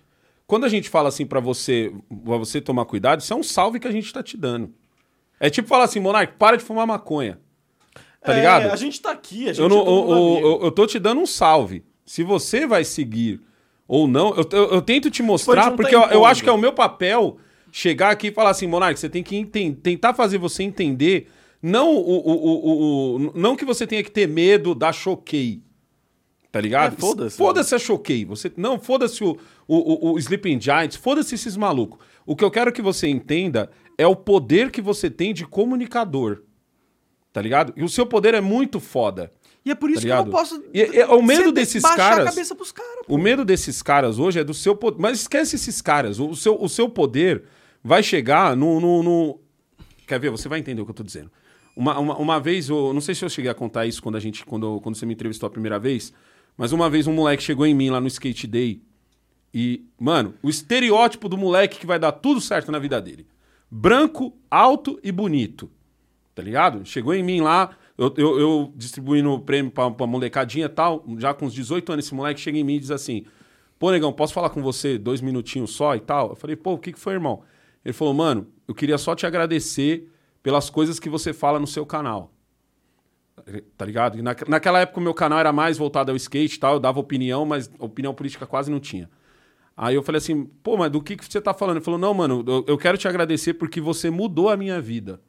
[0.51, 1.93] Quando a gente fala assim pra você,
[2.25, 4.75] pra você tomar cuidado, isso é um salve que a gente tá te dando.
[5.39, 7.39] É tipo falar assim, Monark, para de fumar maconha.
[8.21, 8.67] Tá É, ligado?
[8.73, 11.21] a gente tá aqui, a gente Eu, não, é eu, eu, eu tô te dando
[11.21, 11.85] um salve.
[12.05, 13.41] Se você vai seguir
[13.87, 16.25] ou não, eu, eu, eu tento te mostrar, tá porque eu, eu impondo.
[16.27, 17.39] acho que é o meu papel
[17.73, 21.29] chegar aqui e falar assim, Monark, você tem que enten- tentar fazer você entender,
[21.63, 25.63] não, o, o, o, o- não que você tenha que ter medo da choquei.
[26.53, 26.95] Tá ligado?
[26.95, 27.37] É, foda-se.
[27.37, 28.25] Foda-se a choquei.
[28.25, 29.39] Você, não, foda-se o,
[29.69, 31.99] o, o, o Sleeping Giants, foda-se esses malucos.
[32.27, 36.43] O que eu quero que você entenda é o poder que você tem de comunicador.
[37.33, 37.73] Tá ligado?
[37.77, 39.33] E o seu poder é muito foda.
[39.65, 40.65] E é por isso Tá que eu não posso.
[40.75, 43.05] E- e- o medo desses caras- a cabeça pros caras.
[43.07, 45.01] O medo desses caras hoje é do seu poder.
[45.01, 46.19] Mas esquece esses caras.
[46.19, 47.45] O seu, o seu poder
[47.85, 49.41] vai chegar no, no, no-
[50.07, 50.31] Quer ver?
[50.31, 51.31] Você vai entender o que eu tô dizendo.
[51.77, 54.21] Uma, uma, uma vez, eu não sei se eu cheguei a contar isso quando, a
[54.21, 56.13] gente, quando, quando você me entrevistou a primeira vez,
[56.61, 58.83] mas uma vez um moleque chegou em mim lá no Skate Day
[59.53, 63.27] e, mano, o estereótipo do moleque que vai dar tudo certo na vida dele.
[63.71, 65.71] Branco, alto e bonito.
[66.35, 66.85] Tá ligado?
[66.85, 71.03] Chegou em mim lá, eu, eu, eu distribuindo o prêmio pra, pra molecadinha e tal,
[71.17, 73.25] já com uns 18 anos, esse moleque chega em mim e diz assim:
[73.79, 76.29] Pô, negão, posso falar com você dois minutinhos só e tal?
[76.29, 77.43] Eu falei, pô, o que, que foi, irmão?
[77.83, 81.87] Ele falou, mano, eu queria só te agradecer pelas coisas que você fala no seu
[81.87, 82.35] canal.
[83.77, 84.19] Tá ligado?
[84.19, 86.81] E na, naquela época o meu canal era mais voltado ao skate e tal, eu
[86.81, 89.09] dava opinião, mas opinião política quase não tinha.
[89.77, 91.77] Aí eu falei assim, pô, mas do que, que você tá falando?
[91.77, 95.21] Ele falou, não, mano, eu, eu quero te agradecer porque você mudou a minha vida.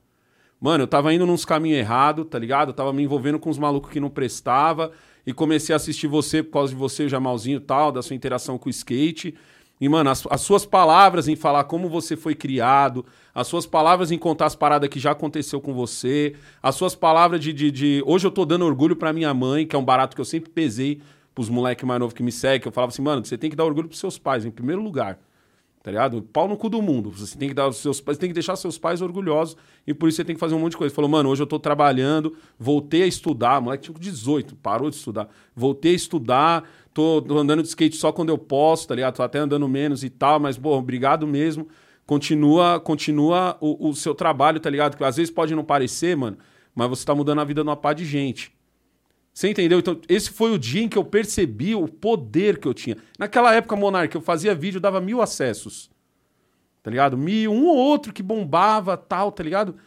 [0.59, 2.69] Mano, eu tava indo nos caminhos errados, tá ligado?
[2.69, 4.91] Eu tava me envolvendo com uns malucos que não prestava
[5.25, 8.15] e comecei a assistir você por causa de você, o Jamalzinho e tal, da sua
[8.15, 9.35] interação com o skate.
[9.79, 14.11] E, mano, as, as suas palavras em falar como você foi criado, as suas palavras
[14.11, 17.53] em contar as paradas que já aconteceu com você, as suas palavras de.
[17.53, 20.21] de, de- Hoje eu tô dando orgulho pra minha mãe, que é um barato que
[20.21, 21.01] eu sempre pesei
[21.33, 23.63] pros moleques mais novos que me seguem, eu falava assim, mano, você tem que dar
[23.63, 25.17] orgulho pros seus pais, em primeiro lugar.
[25.83, 26.21] Tá ligado?
[26.21, 27.09] Pau no cu do mundo.
[27.09, 30.07] Você tem que dar os seus pais, tem que deixar seus pais orgulhosos e por
[30.09, 30.91] isso você tem que fazer um monte de coisa.
[30.91, 34.97] Ele falou, mano, hoje eu tô trabalhando, voltei a estudar, moleque tinha 18, parou de
[34.97, 35.27] estudar.
[35.55, 39.15] Voltei a estudar, tô, tô andando de skate só quando eu posso, tá ligado?
[39.15, 41.67] Tô até andando menos e tal, mas, pô, obrigado mesmo.
[42.11, 44.97] Continua, continua o, o seu trabalho, tá ligado?
[44.97, 46.37] Que às vezes pode não parecer, mano,
[46.75, 48.51] mas você tá mudando a vida de uma pá de gente.
[49.33, 49.79] Você entendeu?
[49.79, 52.97] Então, esse foi o dia em que eu percebi o poder que eu tinha.
[53.17, 55.89] Naquela época, Monark, eu fazia vídeo, dava mil acessos.
[56.83, 57.17] Tá ligado?
[57.17, 59.77] Mil, um ou outro que bombava, tal, tá ligado?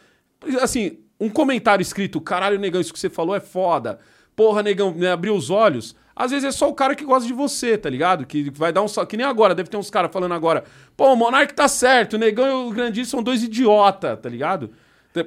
[0.59, 3.99] Assim, um comentário escrito, caralho, negão, isso que você falou é foda.
[4.35, 5.95] Porra, negão, abriu os olhos.
[6.15, 8.25] Às vezes é só o cara que gosta de você, tá ligado?
[8.25, 9.05] Que vai dar um sal...
[9.05, 10.63] Que nem agora, deve ter uns caras falando agora.
[10.95, 14.71] Pô, o Monark tá certo, o negão e o Grandini são dois idiota, tá ligado?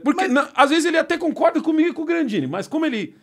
[0.02, 3.17] Porque na- às vezes ele até concorda comigo e com o Grandini, mas como ele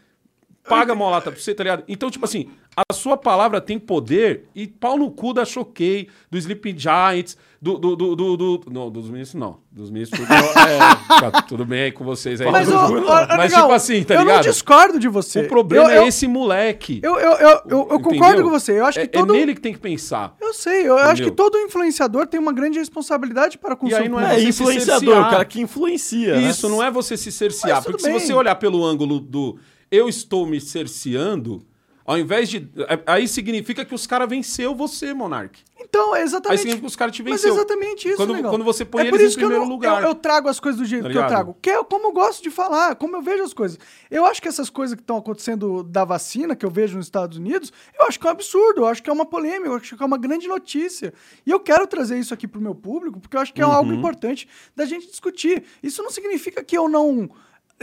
[0.68, 1.84] paga a molata pra você, tá ligado?
[1.88, 6.38] Então, tipo assim, a sua palavra tem poder e pau no cu da Choquei, do
[6.38, 7.78] Sleeping Giants, do.
[7.78, 9.58] do, do, do, do- não, dos ministros não.
[9.72, 10.20] Dos ministros.
[10.28, 10.80] tudo, é,
[11.32, 12.52] tá tudo bem aí com vocês aí.
[12.52, 14.36] Mas, Mas, legal, tipo assim, tá eu ligado?
[14.36, 15.42] não discordo de você.
[15.42, 17.00] O problema Eu- eu- é esse moleque.
[17.02, 18.44] Eu, eu, eu, eu, eu concordo Entendeu?
[18.46, 18.80] com você.
[18.80, 19.34] Eu acho que é, todo.
[19.34, 20.36] é nele que tem que pensar.
[20.42, 21.36] Eu sei, eu acho que Entendeu?
[21.36, 24.20] todo influenciador tem uma grande responsabilidade para com o E seu aí não.
[24.20, 26.36] É você se influenciador, o cara que influencia.
[26.40, 26.50] né?
[26.50, 27.82] Isso, não é você se cercear.
[27.84, 28.20] Porque se bem.
[28.20, 29.58] você olhar pelo ângulo do
[29.90, 31.64] eu estou me cerceando,
[32.06, 32.70] ao invés de.
[32.88, 35.60] é- Aí significa que os caras venceu você, Monark.
[35.78, 36.60] Então, é Aí exatamente.
[36.60, 37.52] significa que os caras te Mas venceu.
[37.52, 38.52] é exatamente isso, Quando, legal.
[38.52, 40.02] quando você põe é eles em que eu, primeiro não, lugar.
[40.02, 41.58] eu, eu trago as coisas do jeito Tá que eu trago.
[41.62, 43.78] Que é como eu gosto de falar, como eu vejo as coisas.
[44.10, 47.38] Eu acho que essas coisas que estão acontecendo da vacina, que eu vejo nos Estados
[47.38, 49.96] Unidos, eu acho que é um absurdo, eu acho que é uma polêmica, eu acho
[49.96, 51.14] que é uma grande notícia.
[51.46, 53.92] E eu quero trazer isso aqui pro meu público, porque eu acho que é algo
[53.92, 53.98] Uhum.
[53.98, 55.64] importante da gente discutir.
[55.84, 57.30] Isso não significa que eu não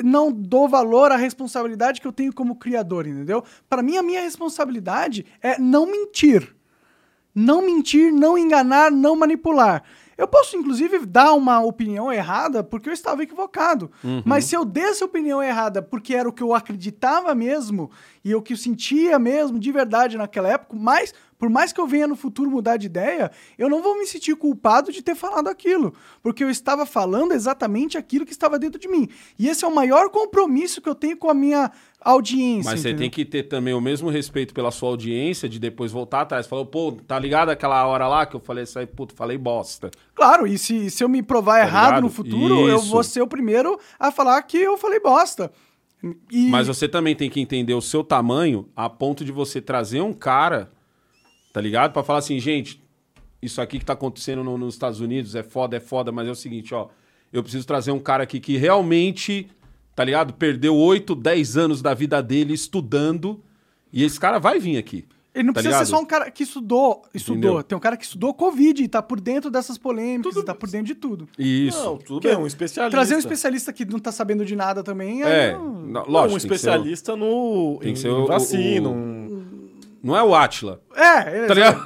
[0.02, 3.44] não dou valor à responsabilidade que eu tenho como criador, entendeu?
[3.68, 6.54] Para mim, a minha responsabilidade é não mentir.
[7.34, 9.82] Não mentir, não enganar, não manipular.
[10.16, 13.90] Eu posso, inclusive, dar uma opinião errada porque eu estava equivocado.
[14.24, 17.90] Mas se eu desse a opinião errada porque era o que eu acreditava mesmo
[18.24, 21.88] e o que eu sentia mesmo de verdade naquela época, mas por mais que eu
[21.88, 23.28] venha no futuro mudar de ideia,
[23.58, 25.92] eu não vou me sentir culpado de ter falado aquilo.
[26.22, 29.08] Porque eu estava falando exatamente aquilo que estava dentro de mim.
[29.36, 32.70] E esse é o maior compromisso que eu tenho com a minha audiência.
[32.70, 32.98] Mas você entendeu?
[33.00, 36.46] tem que ter também o mesmo respeito pela sua audiência, de depois voltar atrás.
[36.46, 39.90] Falou, pô, tá ligado aquela hora lá que eu falei isso aí, puto, falei bosta.
[40.14, 42.02] Claro, e se, se eu me provar Tá errado ligado?
[42.04, 42.88] no futuro, eu Isso.
[42.88, 45.50] vou ser o primeiro a falar que eu falei bosta.
[46.30, 50.00] E, Mas você também tem que entender o seu tamanho a ponto de você trazer
[50.00, 50.70] um cara,
[51.52, 51.92] tá ligado?
[51.92, 52.82] Pra falar assim, gente,
[53.40, 56.30] isso aqui que tá acontecendo no- nos Estados Unidos é foda, é foda, mas é
[56.30, 56.88] o seguinte, ó.
[57.32, 59.48] Eu preciso trazer um cara aqui que realmente,
[59.94, 60.34] tá ligado?
[60.34, 63.42] Perdeu 8, 10 anos da vida dele estudando.
[63.92, 65.04] E esse cara vai vir aqui.
[65.34, 65.98] Ele não tá precisa ser ligado?
[65.98, 67.02] só um cara que estudou.
[67.14, 67.38] Estudou.
[67.38, 67.62] Entendeu?
[67.62, 70.68] Tem um cara que estudou Covid e tá por dentro dessas polêmicas, e tá por
[70.68, 71.28] dentro de tudo.
[71.38, 71.82] Isso.
[71.82, 72.90] Não, tudo bem, um especialista.
[72.96, 75.22] Trazer um especialista que não tá sabendo de nada também.
[75.22, 76.16] aí É, não- lógico.
[76.18, 78.88] um tem que ser o- especialista no tem em que ser o- vacina.
[78.88, 79.32] o- um-
[80.02, 80.80] Não é o Atila.
[80.96, 81.80] É, Tá ligado?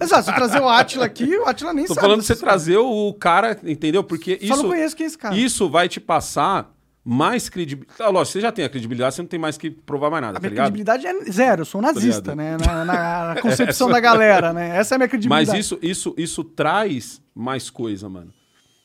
[0.00, 2.04] Exato, se eu trazer o Atila aqui, o Atila nem Tô sabe.
[2.06, 4.04] falando de você trazer o cara, entendeu?
[4.04, 4.62] Porque Só isso.
[4.62, 5.36] não conheço quem é esse cara.
[5.36, 6.72] Isso vai te passar
[7.08, 8.02] mais credibilidade.
[8.02, 10.38] Ah, lógico, você já tem a credibilidade, você não tem mais que provar mais nada,
[10.38, 10.72] A tá minha ligado?
[10.72, 12.36] credibilidade é zero, eu sou um nazista, ligado?
[12.36, 12.56] né?
[12.66, 14.76] Na, na- na concepção da galera, né?
[14.76, 15.50] Essa é a minha credibilidade.
[15.50, 18.32] Mas isso, isso, isso traz mais coisa, mano.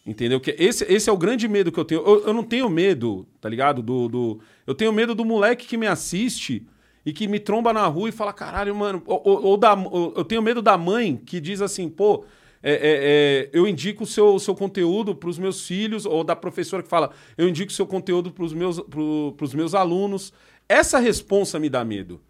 [0.05, 0.39] Entendeu?
[0.39, 2.01] Que esse, esse é o grande medo que eu tenho.
[2.01, 3.81] Eu, eu não tenho medo, tá ligado?
[3.81, 6.65] Do, do, eu tenho medo do moleque que me assiste
[7.05, 9.01] e que me tromba na rua e fala, caralho, mano.
[9.05, 12.23] Ou, ou- ou da, ou- eu tenho medo da mãe que diz assim, pô,
[12.63, 16.83] é, é, é, eu indico o seu, seu conteúdo pros meus filhos, ou da professora
[16.83, 20.31] que fala, eu indico o seu conteúdo pros meus, pro, meus alunos.
[20.69, 22.21] Essa responsa me dá medo.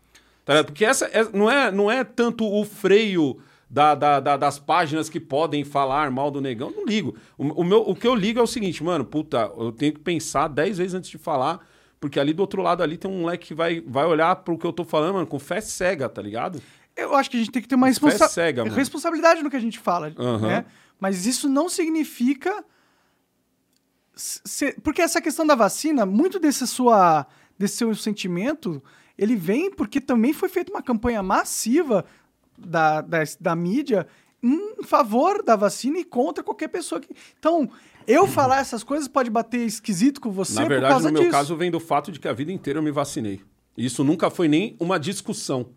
[0.46, 0.64] Tá?
[0.64, 3.38] Porque essa é- não, é, não é tanto o freio
[3.70, 6.72] da- da- da- das páginas que podem falar mal do negão.
[6.76, 7.16] Não ligo.
[7.38, 10.00] O, o meu, o que eu ligo é o seguinte, mano, puta, eu tenho que
[10.00, 11.66] pensar dez vezes antes de falar,
[12.00, 14.66] porque ali do outro lado ali tem um moleque que vai, vai olhar pro que
[14.66, 16.60] eu tô falando, mano, com fé cega, tá ligado?
[16.96, 19.56] Eu acho que a gente tem que ter uma Fé responsa- cega, responsabilidade no que
[19.56, 20.48] a gente fala, Aham.
[20.48, 20.66] né?
[21.00, 22.64] Mas isso não significa...
[24.16, 27.26] se- Porque essa questão da vacina, muito desse, sua,
[27.58, 28.82] desse seu sentimento,
[29.18, 32.06] ele vem porque também foi feita uma campanha massiva
[32.58, 34.08] da, da, da mídia
[34.44, 37.10] em favor da vacina e contra qualquer pessoa que...
[37.40, 37.70] Então,
[38.08, 41.32] eu falar essas coisas pode bater esquisito com você Na verdade, no meu disso.
[41.32, 43.42] caso, vem do fato de que a vida inteira eu me vacinei.
[43.78, 45.70] Isso nunca foi nem uma discussão.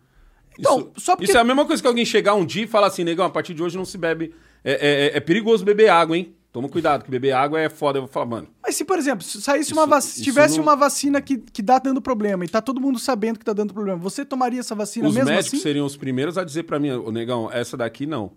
[0.59, 2.67] Então, isso, só porque- isso é a mesma coisa que alguém chegar um dia e
[2.67, 4.33] falar assim, negão, a partir de hoje não se bebe.
[4.63, 6.33] É, é- é perigoso beber água, hein?
[6.51, 7.97] Toma cuidado, que beber água é foda.
[7.97, 8.47] Eu vou falar, mano.
[8.63, 10.01] Mas se, por exemplo, se saísse Isso- uma vac...
[10.23, 13.43] tivesse não- uma vacina que, que dá dando problema e tá todo mundo sabendo que
[13.43, 15.61] tá dando problema, você tomaria essa vacina os mesmo médicos assim?
[15.61, 18.31] seriam os primeiros a dizer pra mim, ô negão, essa daqui não.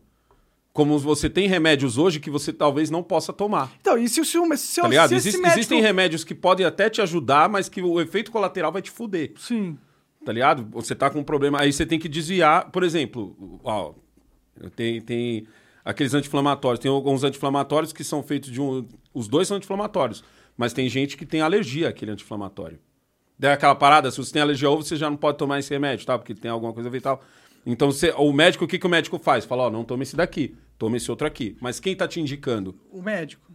[0.72, 3.70] Como você tem remédios hoje que você talvez não possa tomar.
[3.80, 5.58] Então, e se, o- se, o- se, o- Tá se Existe- médico...
[5.58, 9.32] Existem remédios que podem até te ajudar, mas que o efeito colateral vai te fuder.
[9.38, 9.76] Sim.
[10.28, 10.68] Tá ligado?
[10.72, 13.94] Você tá com um problema, aí você tem que desviar, por exemplo, ó,
[14.76, 15.46] tem, tem
[15.82, 20.22] aqueles anti-inflamatórios, tem alguns anti-inflamatórios que são feitos de um, os dois são anti-inflamatórios,
[20.54, 22.78] mas tem gente que tem alergia àquele anti-inflamatório.
[23.38, 25.70] Daí aquela parada, se você tem alergia a ovo, você já não pode tomar esse
[25.70, 26.18] remédio, tá?
[26.18, 27.22] Porque tem alguma coisa a ver e tal.
[27.64, 29.46] Então, você, o médico, o que, que o médico faz?
[29.46, 31.56] Fala, ó, não tome esse daqui, tome esse outro aqui.
[31.58, 32.78] Mas quem tá te indicando?
[32.90, 33.50] O médico.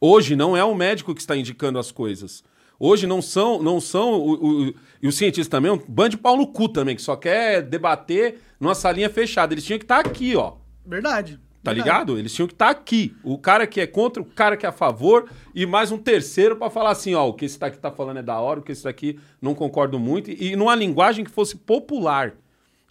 [0.00, 2.42] Hoje não é o médico que está indicando as coisas.
[2.78, 4.32] Hoje não são, não são o,
[4.68, 7.14] o- e os cientistas também, é um bando de pau no cu também, que só
[7.16, 9.52] quer debater numa salinha fechada.
[9.54, 10.54] Eles tinham que estar aqui, ó.
[10.84, 11.38] Verdade.
[11.62, 11.88] Tá Verdade.
[11.90, 12.18] ligado?
[12.18, 13.14] Eles tinham que estar aqui.
[13.22, 16.56] O cara que é contra, o cara que é a favor e mais um terceiro
[16.56, 18.72] pra falar assim, ó, o que esse daqui tá falando é da hora, o que
[18.72, 22.34] esse daqui não concordo muito e, e numa linguagem que fosse popular.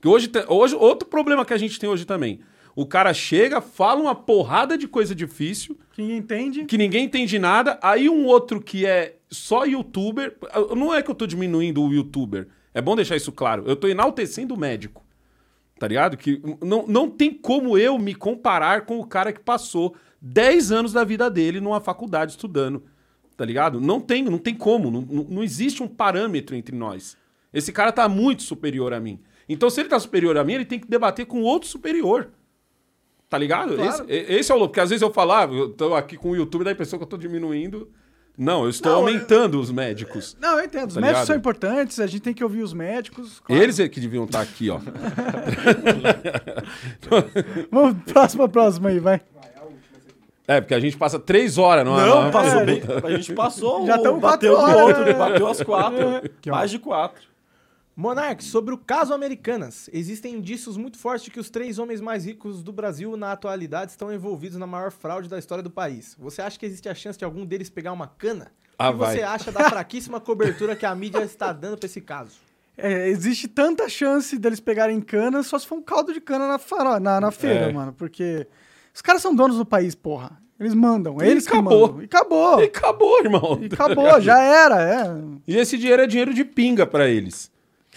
[0.02, 2.40] Que hoje, hoje outro problema que a gente tem hoje também.
[2.76, 6.66] O cara chega, fala uma porrada de coisa difícil, Que ninguém entende.
[6.66, 10.36] que ninguém entende nada, aí um outro que é só youtuber,
[10.76, 13.88] não é que eu tô diminuindo o youtuber, é bom deixar isso claro, eu tô
[13.88, 15.04] enaltecendo o médico,
[15.78, 16.18] tá ligado?
[16.18, 20.94] Que não, não tem como eu me comparar com o cara que passou 10 anos
[20.94, 22.84] da vida dele numa faculdade estudando,
[23.38, 23.80] tá ligado?
[23.80, 27.16] Não tem, não tem como, não, não, não existe um parâmetro entre nós.
[27.54, 29.20] Esse cara tá muito superior a mim.
[29.48, 32.32] Então se ele tá superior a mim, ele tem que debater com outro superior.
[33.34, 33.76] Tá ligado?
[33.76, 34.06] Claro.
[34.08, 34.74] Esse, esse é o louco.
[34.74, 37.00] Porque às vezes eu falo, ah, eu tô aqui com o YouTube, dá a impressão
[37.00, 37.90] que eu tô diminuindo.
[38.38, 40.38] Não, eu estou Não, aumentando os médicos.
[40.40, 40.90] Não, eu entendo.
[40.90, 41.26] Os Tá médicos ligado?
[41.26, 43.40] são importantes, a gente tem que ouvir os médicos.
[43.40, 43.60] claro.
[43.60, 44.80] Eles é que deviam estar aqui, ó.
[47.72, 49.20] Vamos, próxima, próxima aí, vai.
[50.48, 52.06] É, porque a gente passa três horas, não é?
[52.06, 52.66] Não, Não, passou é.
[52.66, 52.82] bem.
[53.04, 53.86] A gente passou.
[53.88, 55.14] Já tamo bateu quatro horas, outro, né?
[55.14, 56.06] bateu as quatro.
[56.08, 56.52] ó.
[56.52, 57.33] Mais de quatro.
[57.96, 62.26] Monark, sobre o caso Americanas, existem indícios muito fortes de que os três homens mais
[62.26, 66.16] ricos do Brasil na atualidade estão envolvidos na maior fraude da história do país.
[66.20, 68.52] Você acha que existe a chance de algum deles pegar uma cana?
[68.80, 72.02] Ah, o que você acha da fraquíssima cobertura que a mídia está dando pra esse
[72.02, 72.32] caso?
[72.76, 76.58] É, existe tanta chance deles pegarem cana só se for um caldo de cana na,
[76.58, 77.72] faro- na, na feira, É.
[77.72, 77.94] mano.
[77.94, 78.48] Porque
[78.92, 80.42] os caras são donos do país, porra.
[80.60, 81.88] Eles mandam, é E eles que acabou.
[81.90, 82.02] mandam.
[82.02, 82.60] E acabou.
[82.60, 83.60] E acabou, irmão.
[83.62, 85.14] E acabou, já era, é.
[85.48, 87.52] E esse dinheiro é dinheiro de pinga pra eles.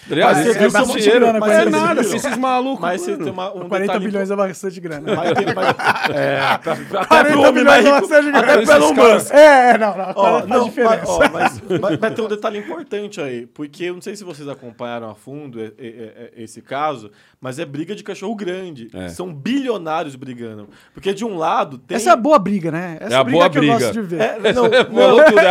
[0.09, 0.15] Tá?
[0.25, 2.25] Mas você viu esse bastante dinheiro grana, não é 40 nada, bilhões.
[2.25, 2.79] esses malucos.
[2.81, 3.23] Mas você mano.
[3.25, 5.05] tem uma, um 40 detalhe bilhões é bastante grana.
[5.35, 5.65] Ter, vai,
[6.13, 8.39] é, pra- até 40 pro homem bilhões mais é rico, bastante grana.
[8.53, 9.33] até pro Elon Musk.
[9.33, 10.95] É, não, não, Ó, agora faz não, diferença.
[10.97, 14.23] mas, ó, mas vai, vai ter um detalhe importante aí, porque eu não sei se
[14.23, 17.11] vocês acompanharam a fundo é, é, é, esse caso,
[17.41, 18.89] mas é briga de cachorro grande.
[18.93, 19.09] É.
[19.09, 20.69] São bilionários brigando.
[20.93, 21.95] Porque de um lado tem.
[21.97, 22.97] Essa é a boa briga, né?
[23.01, 23.77] Essa É a briga boa que eu briga.
[23.79, 24.21] gosto de ver.
[24.21, 24.79] É, não, É, é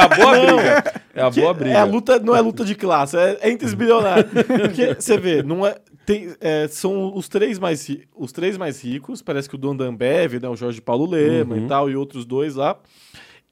[0.00, 0.84] a boa briga.
[1.14, 1.74] É a boa briga.
[1.74, 4.26] É a luta, não é luta de classe, é, é entre os bilionários.
[4.46, 9.22] Porque você vê, não é, tem, é, são os três, mais, os três mais ricos,
[9.22, 11.64] parece que o dono da Ambev, né, o Jorge Paulo Lema Uhum.
[11.64, 12.78] e tal, e outros dois lá.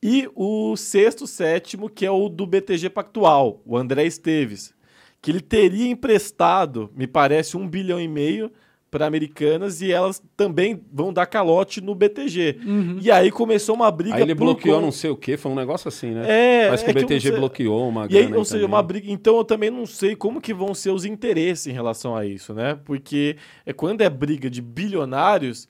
[0.02, 4.74] E o sexto, sétimo, que é o do BTG Pactual, o André Esteves,
[5.22, 8.52] que ele teria emprestado, me parece, um bilhão e meio
[8.94, 12.58] para Americanas e elas também vão dar calote no BTG.
[13.02, 15.56] E aí começou uma briga Aí ele bloqueou con- não sei o quê, foi um
[15.56, 16.22] negócio assim, né?
[16.28, 18.58] É, Parece que é o que BTG sei- bloqueou uma E aí, grana ou seja,
[18.60, 18.68] também.
[18.76, 19.10] uma briga.
[19.10, 22.54] Então eu também não sei como que vão ser os interesses em relação a isso,
[22.54, 22.78] né?
[22.84, 25.68] Porque é, quando é briga de bilionários,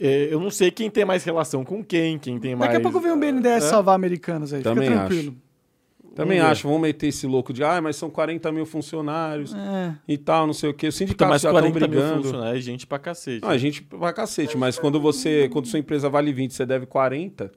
[0.00, 2.72] é, eu não sei quem tem mais relação com quem, quem tem mais.
[2.72, 3.68] Daqui a pouco vem um BNDES é.
[3.68, 5.34] salvar americanos aí, Também fica acho.
[6.14, 6.52] Também Vamos ver.
[6.52, 9.94] acho, vão meter esse louco de, ah, mas são 40 mil funcionários É.
[10.06, 10.86] e tal, não sei o quê.
[10.88, 12.22] Os Então, sindicatos mas já estão 40 mil brigando.
[12.22, 13.42] funcionários, é gente pra cacete.
[13.42, 16.86] Não, a gente pra cacete, mas quando você, quando sua empresa vale 20, você deve
[16.86, 17.50] 40,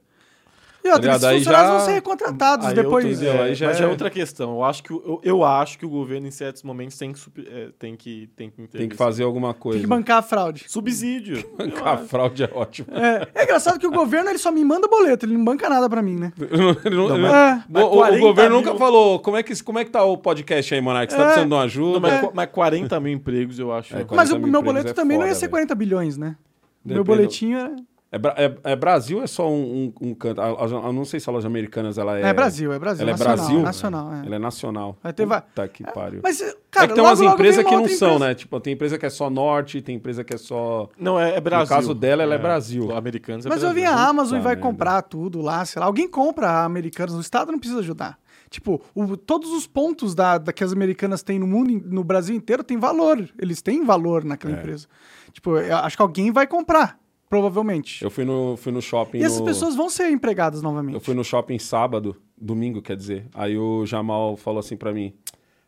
[0.88, 3.04] E outra, esses funcionários já- vão ser recontratados Aí depois.
[3.04, 3.32] eu tô- entendeu?
[3.44, 4.50] é, Aí já mas é- é outra questão.
[4.56, 7.20] Eu acho que o, eu, eu acho que o governo, em certos momentos, tem que,
[7.46, 9.78] é, tem que, tem que, tem que fazer alguma coisa.
[9.78, 10.64] Tem que bancar a fraude.
[10.68, 11.44] Subsídio.
[11.84, 12.88] A fraude é ótimo.
[12.92, 15.88] É, é engraçado que o governo ele só me manda boleto, ele não banca nada
[15.88, 16.32] pra mim, né?
[16.84, 17.62] Ele não- ele- É.
[17.74, 20.04] o, o- o 40 governo mil- nunca falou como é, que, como é que tá
[20.04, 21.12] o podcast aí, Monark?
[21.12, 21.26] Você tá É.
[21.26, 22.00] precisando de uma Não, ajuda?
[22.00, 23.94] mas, qu- mas 40 mil empregos, eu acho.
[23.94, 25.50] É, Mas o 40 mil meu boleto é também não ia ser velho.
[25.50, 26.36] 40 bilhões, né?
[26.84, 27.70] Meu boletinho é...
[28.10, 30.40] É, é- é Brasil ou é só um, um- um canto?
[30.40, 32.22] Eu não sei se a loja americanas ela é.
[32.22, 33.02] É, Brasil, é Brasil.
[33.02, 33.60] Ela é nacional, Brasil?
[33.60, 34.26] Nacional, é.
[34.26, 34.98] Ela é nacional.
[35.02, 36.20] Vai ter va- Puta que pariu.
[36.22, 36.38] Mas,
[36.70, 38.28] cara, é que tem logo, umas empresas que não outra são, empresa.
[38.28, 38.34] né?
[38.34, 40.88] Tipo, tem empresa que é só norte, tem empresa que é só.
[40.98, 41.68] Não, é, é Brasil.
[41.76, 42.86] caso dela, ela é Brasil.
[42.86, 43.82] O Americanos é Mas eu Brasil.
[43.92, 44.70] vi a Amazon e Puta vai merda.
[44.70, 45.84] comprar tudo lá, sei lá.
[45.86, 48.18] Alguém compra a Americanas, o Estado não precisa ajudar.
[48.48, 52.34] Tipo, o- todos os pontos da, da que as americanas têm no mundo, no Brasil
[52.34, 53.28] inteiro, tem valor.
[53.38, 54.58] Eles têm valor naquela É.
[54.58, 54.86] empresa.
[55.30, 58.02] Tipo, eu acho que alguém vai comprar, provavelmente.
[58.02, 59.18] Eu fui no, fui no shopping.
[59.18, 60.94] E essas no- pessoas vão ser empregadas novamente.
[60.94, 63.26] Eu fui no shopping sábado, domingo, quer dizer.
[63.34, 65.12] Aí o Jamal falou assim pra mim: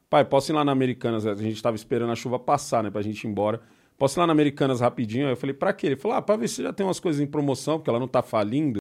[0.09, 1.27] Pai, posso ir lá na Americanas?
[1.27, 2.91] A gente tava esperando a chuva passar, né?
[2.91, 3.61] Pra gente ir embora.
[3.99, 5.27] Posso ir lá na Americanas rapidinho?
[5.27, 5.89] Aí eu falei: Pra quê?
[5.89, 8.09] Ele falou: Ah, pra ver se já tem umas coisas em promoção, porque ela não
[8.09, 8.79] tá falindo.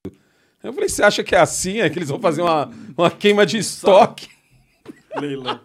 [0.64, 1.80] Eu falei: Você acha que é assim?
[1.82, 4.28] É que eles vão fazer uma, uma queima de estoque?
[5.20, 5.60] Leilão.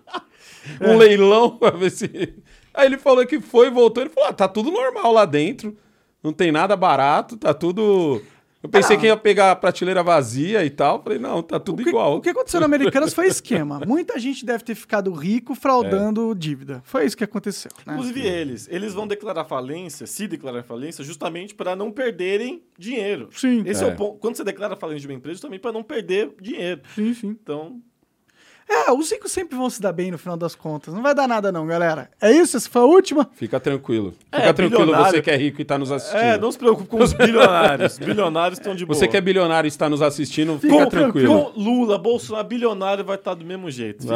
[0.80, 2.34] um leilão pra ver se.
[2.72, 4.02] Aí ele falou que foi, voltou.
[4.02, 5.76] Ele falou: ah, tá tudo normal lá dentro.
[6.24, 8.20] Não tem nada barato, tá tudo.
[8.62, 8.98] Eu pensei Ah.
[8.98, 11.02] que ia pegar a prateleira vazia e tal.
[11.02, 12.16] Falei, não, tá tudo O que, igual.
[12.16, 13.78] o que aconteceu na Americanas foi esquema.
[13.86, 16.80] Muita gente deve ter ficado rico fraudando dívida.
[16.82, 17.70] Foi isso que aconteceu.
[17.84, 17.92] né?
[17.92, 18.66] Inclusive eles.
[18.70, 23.28] Eles vão declarar falência, se declarar falência, justamente para não perderem dinheiro.
[23.32, 23.62] Sim.
[23.66, 23.88] Esse é.
[23.88, 23.92] É.
[23.92, 24.18] o ponto.
[24.18, 26.80] Quando você declara falência de uma empresa, justamente para não perder dinheiro.
[26.94, 27.36] Sim, sim.
[27.42, 27.82] Então,
[28.66, 30.94] É, os ricos sempre vão se dar bem no final das contas.
[30.94, 32.10] Não vai dar nada, não, galera.
[32.20, 32.56] É isso?
[32.56, 33.28] Essa foi a última?
[33.34, 34.14] Fica tranquilo.
[34.32, 36.18] É, Fica tranquilo, bilionário- você que é rico e tá nos assistindo.
[36.20, 37.98] É, não se preocupe com os bilionários.
[37.98, 38.98] bilionários estão de boa.
[38.98, 41.52] Você que é bilionário e está nos assistindo, fica com, tranquilo.
[41.52, 44.06] com Lula, Bolsonaro, bilionário vai estar do mesmo jeito.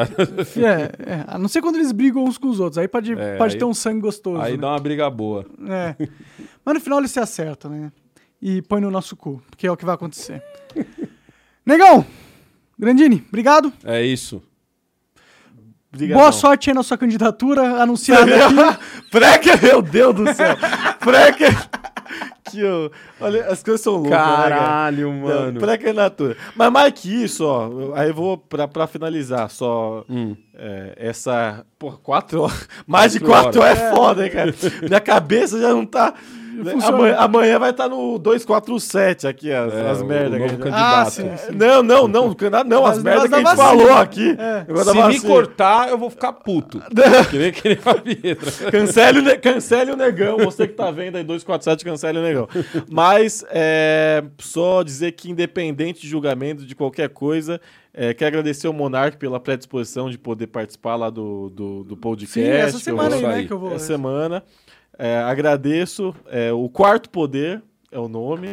[0.58, 2.78] É, é, a não ser quando eles brigam uns com os outros.
[2.78, 4.40] Aí pode, É, pode aí- ter um sangue gostoso.
[4.40, 4.58] Aí né?
[4.58, 5.44] dá uma briga boa.
[5.68, 5.94] É.
[6.64, 7.92] Mas no final eles se acertam, né?
[8.40, 10.42] E põe no nosso cu, porque é o que vai acontecer.
[11.66, 12.04] Negão!
[12.78, 13.72] Grandini, obrigado.
[13.84, 14.42] É isso.
[15.92, 16.20] Obrigadão.
[16.22, 18.54] Boa sorte aí na sua candidatura anunciada aqui.
[19.10, 20.54] Frecker, meu Deus do céu.
[21.00, 21.68] Frecker.
[22.50, 22.90] Que, ó,
[23.20, 24.10] olha, as coisas são loucas.
[24.12, 25.40] Caralho, né, cara?
[25.40, 25.60] mano.
[25.60, 26.36] Frecker natura.
[26.54, 27.66] Mas mais que isso, ó.
[27.68, 30.04] eu- Aí eu vou pra, pra finalizar só.
[30.08, 30.36] Hum.
[30.54, 31.64] é, essa.
[31.78, 32.68] Porra, quatro horas.
[32.86, 34.54] Mais de Quatro quatro horas é foda, hein, cara?
[34.86, 36.12] Minha cabeça já não tá.
[36.64, 36.74] Né.
[36.82, 40.38] Amanhã, amanhã vai estar no 247 aqui, as, É, as merdas.
[40.40, 40.72] candidato.
[40.74, 41.52] Ah, sim, sim.
[41.54, 43.68] Não, não, não, não, não as merdas que a gente vacina.
[43.68, 44.36] falou aqui.
[44.38, 44.64] É.
[44.64, 45.26] Se me vacina.
[45.28, 46.80] cortar, eu vou ficar puto.
[47.30, 48.70] que nem, que nem a Pietra.
[48.70, 52.48] Cancele, o ne- cancele o negão, você que tá vendo aí 247, cancele o negão.
[52.90, 57.60] Mas é, só dizer que independente de julgamento de qualquer coisa,
[57.92, 62.32] é, quero agradecer ao Monark pela predisposição de poder participar lá do, do, do podcast.
[62.40, 63.74] Sim, essa semana aí, né, que eu vou...
[63.74, 64.42] essa semana.
[64.98, 66.12] É, agradeço.
[66.26, 67.62] É, o Quarto Poder
[67.92, 68.48] é o nome.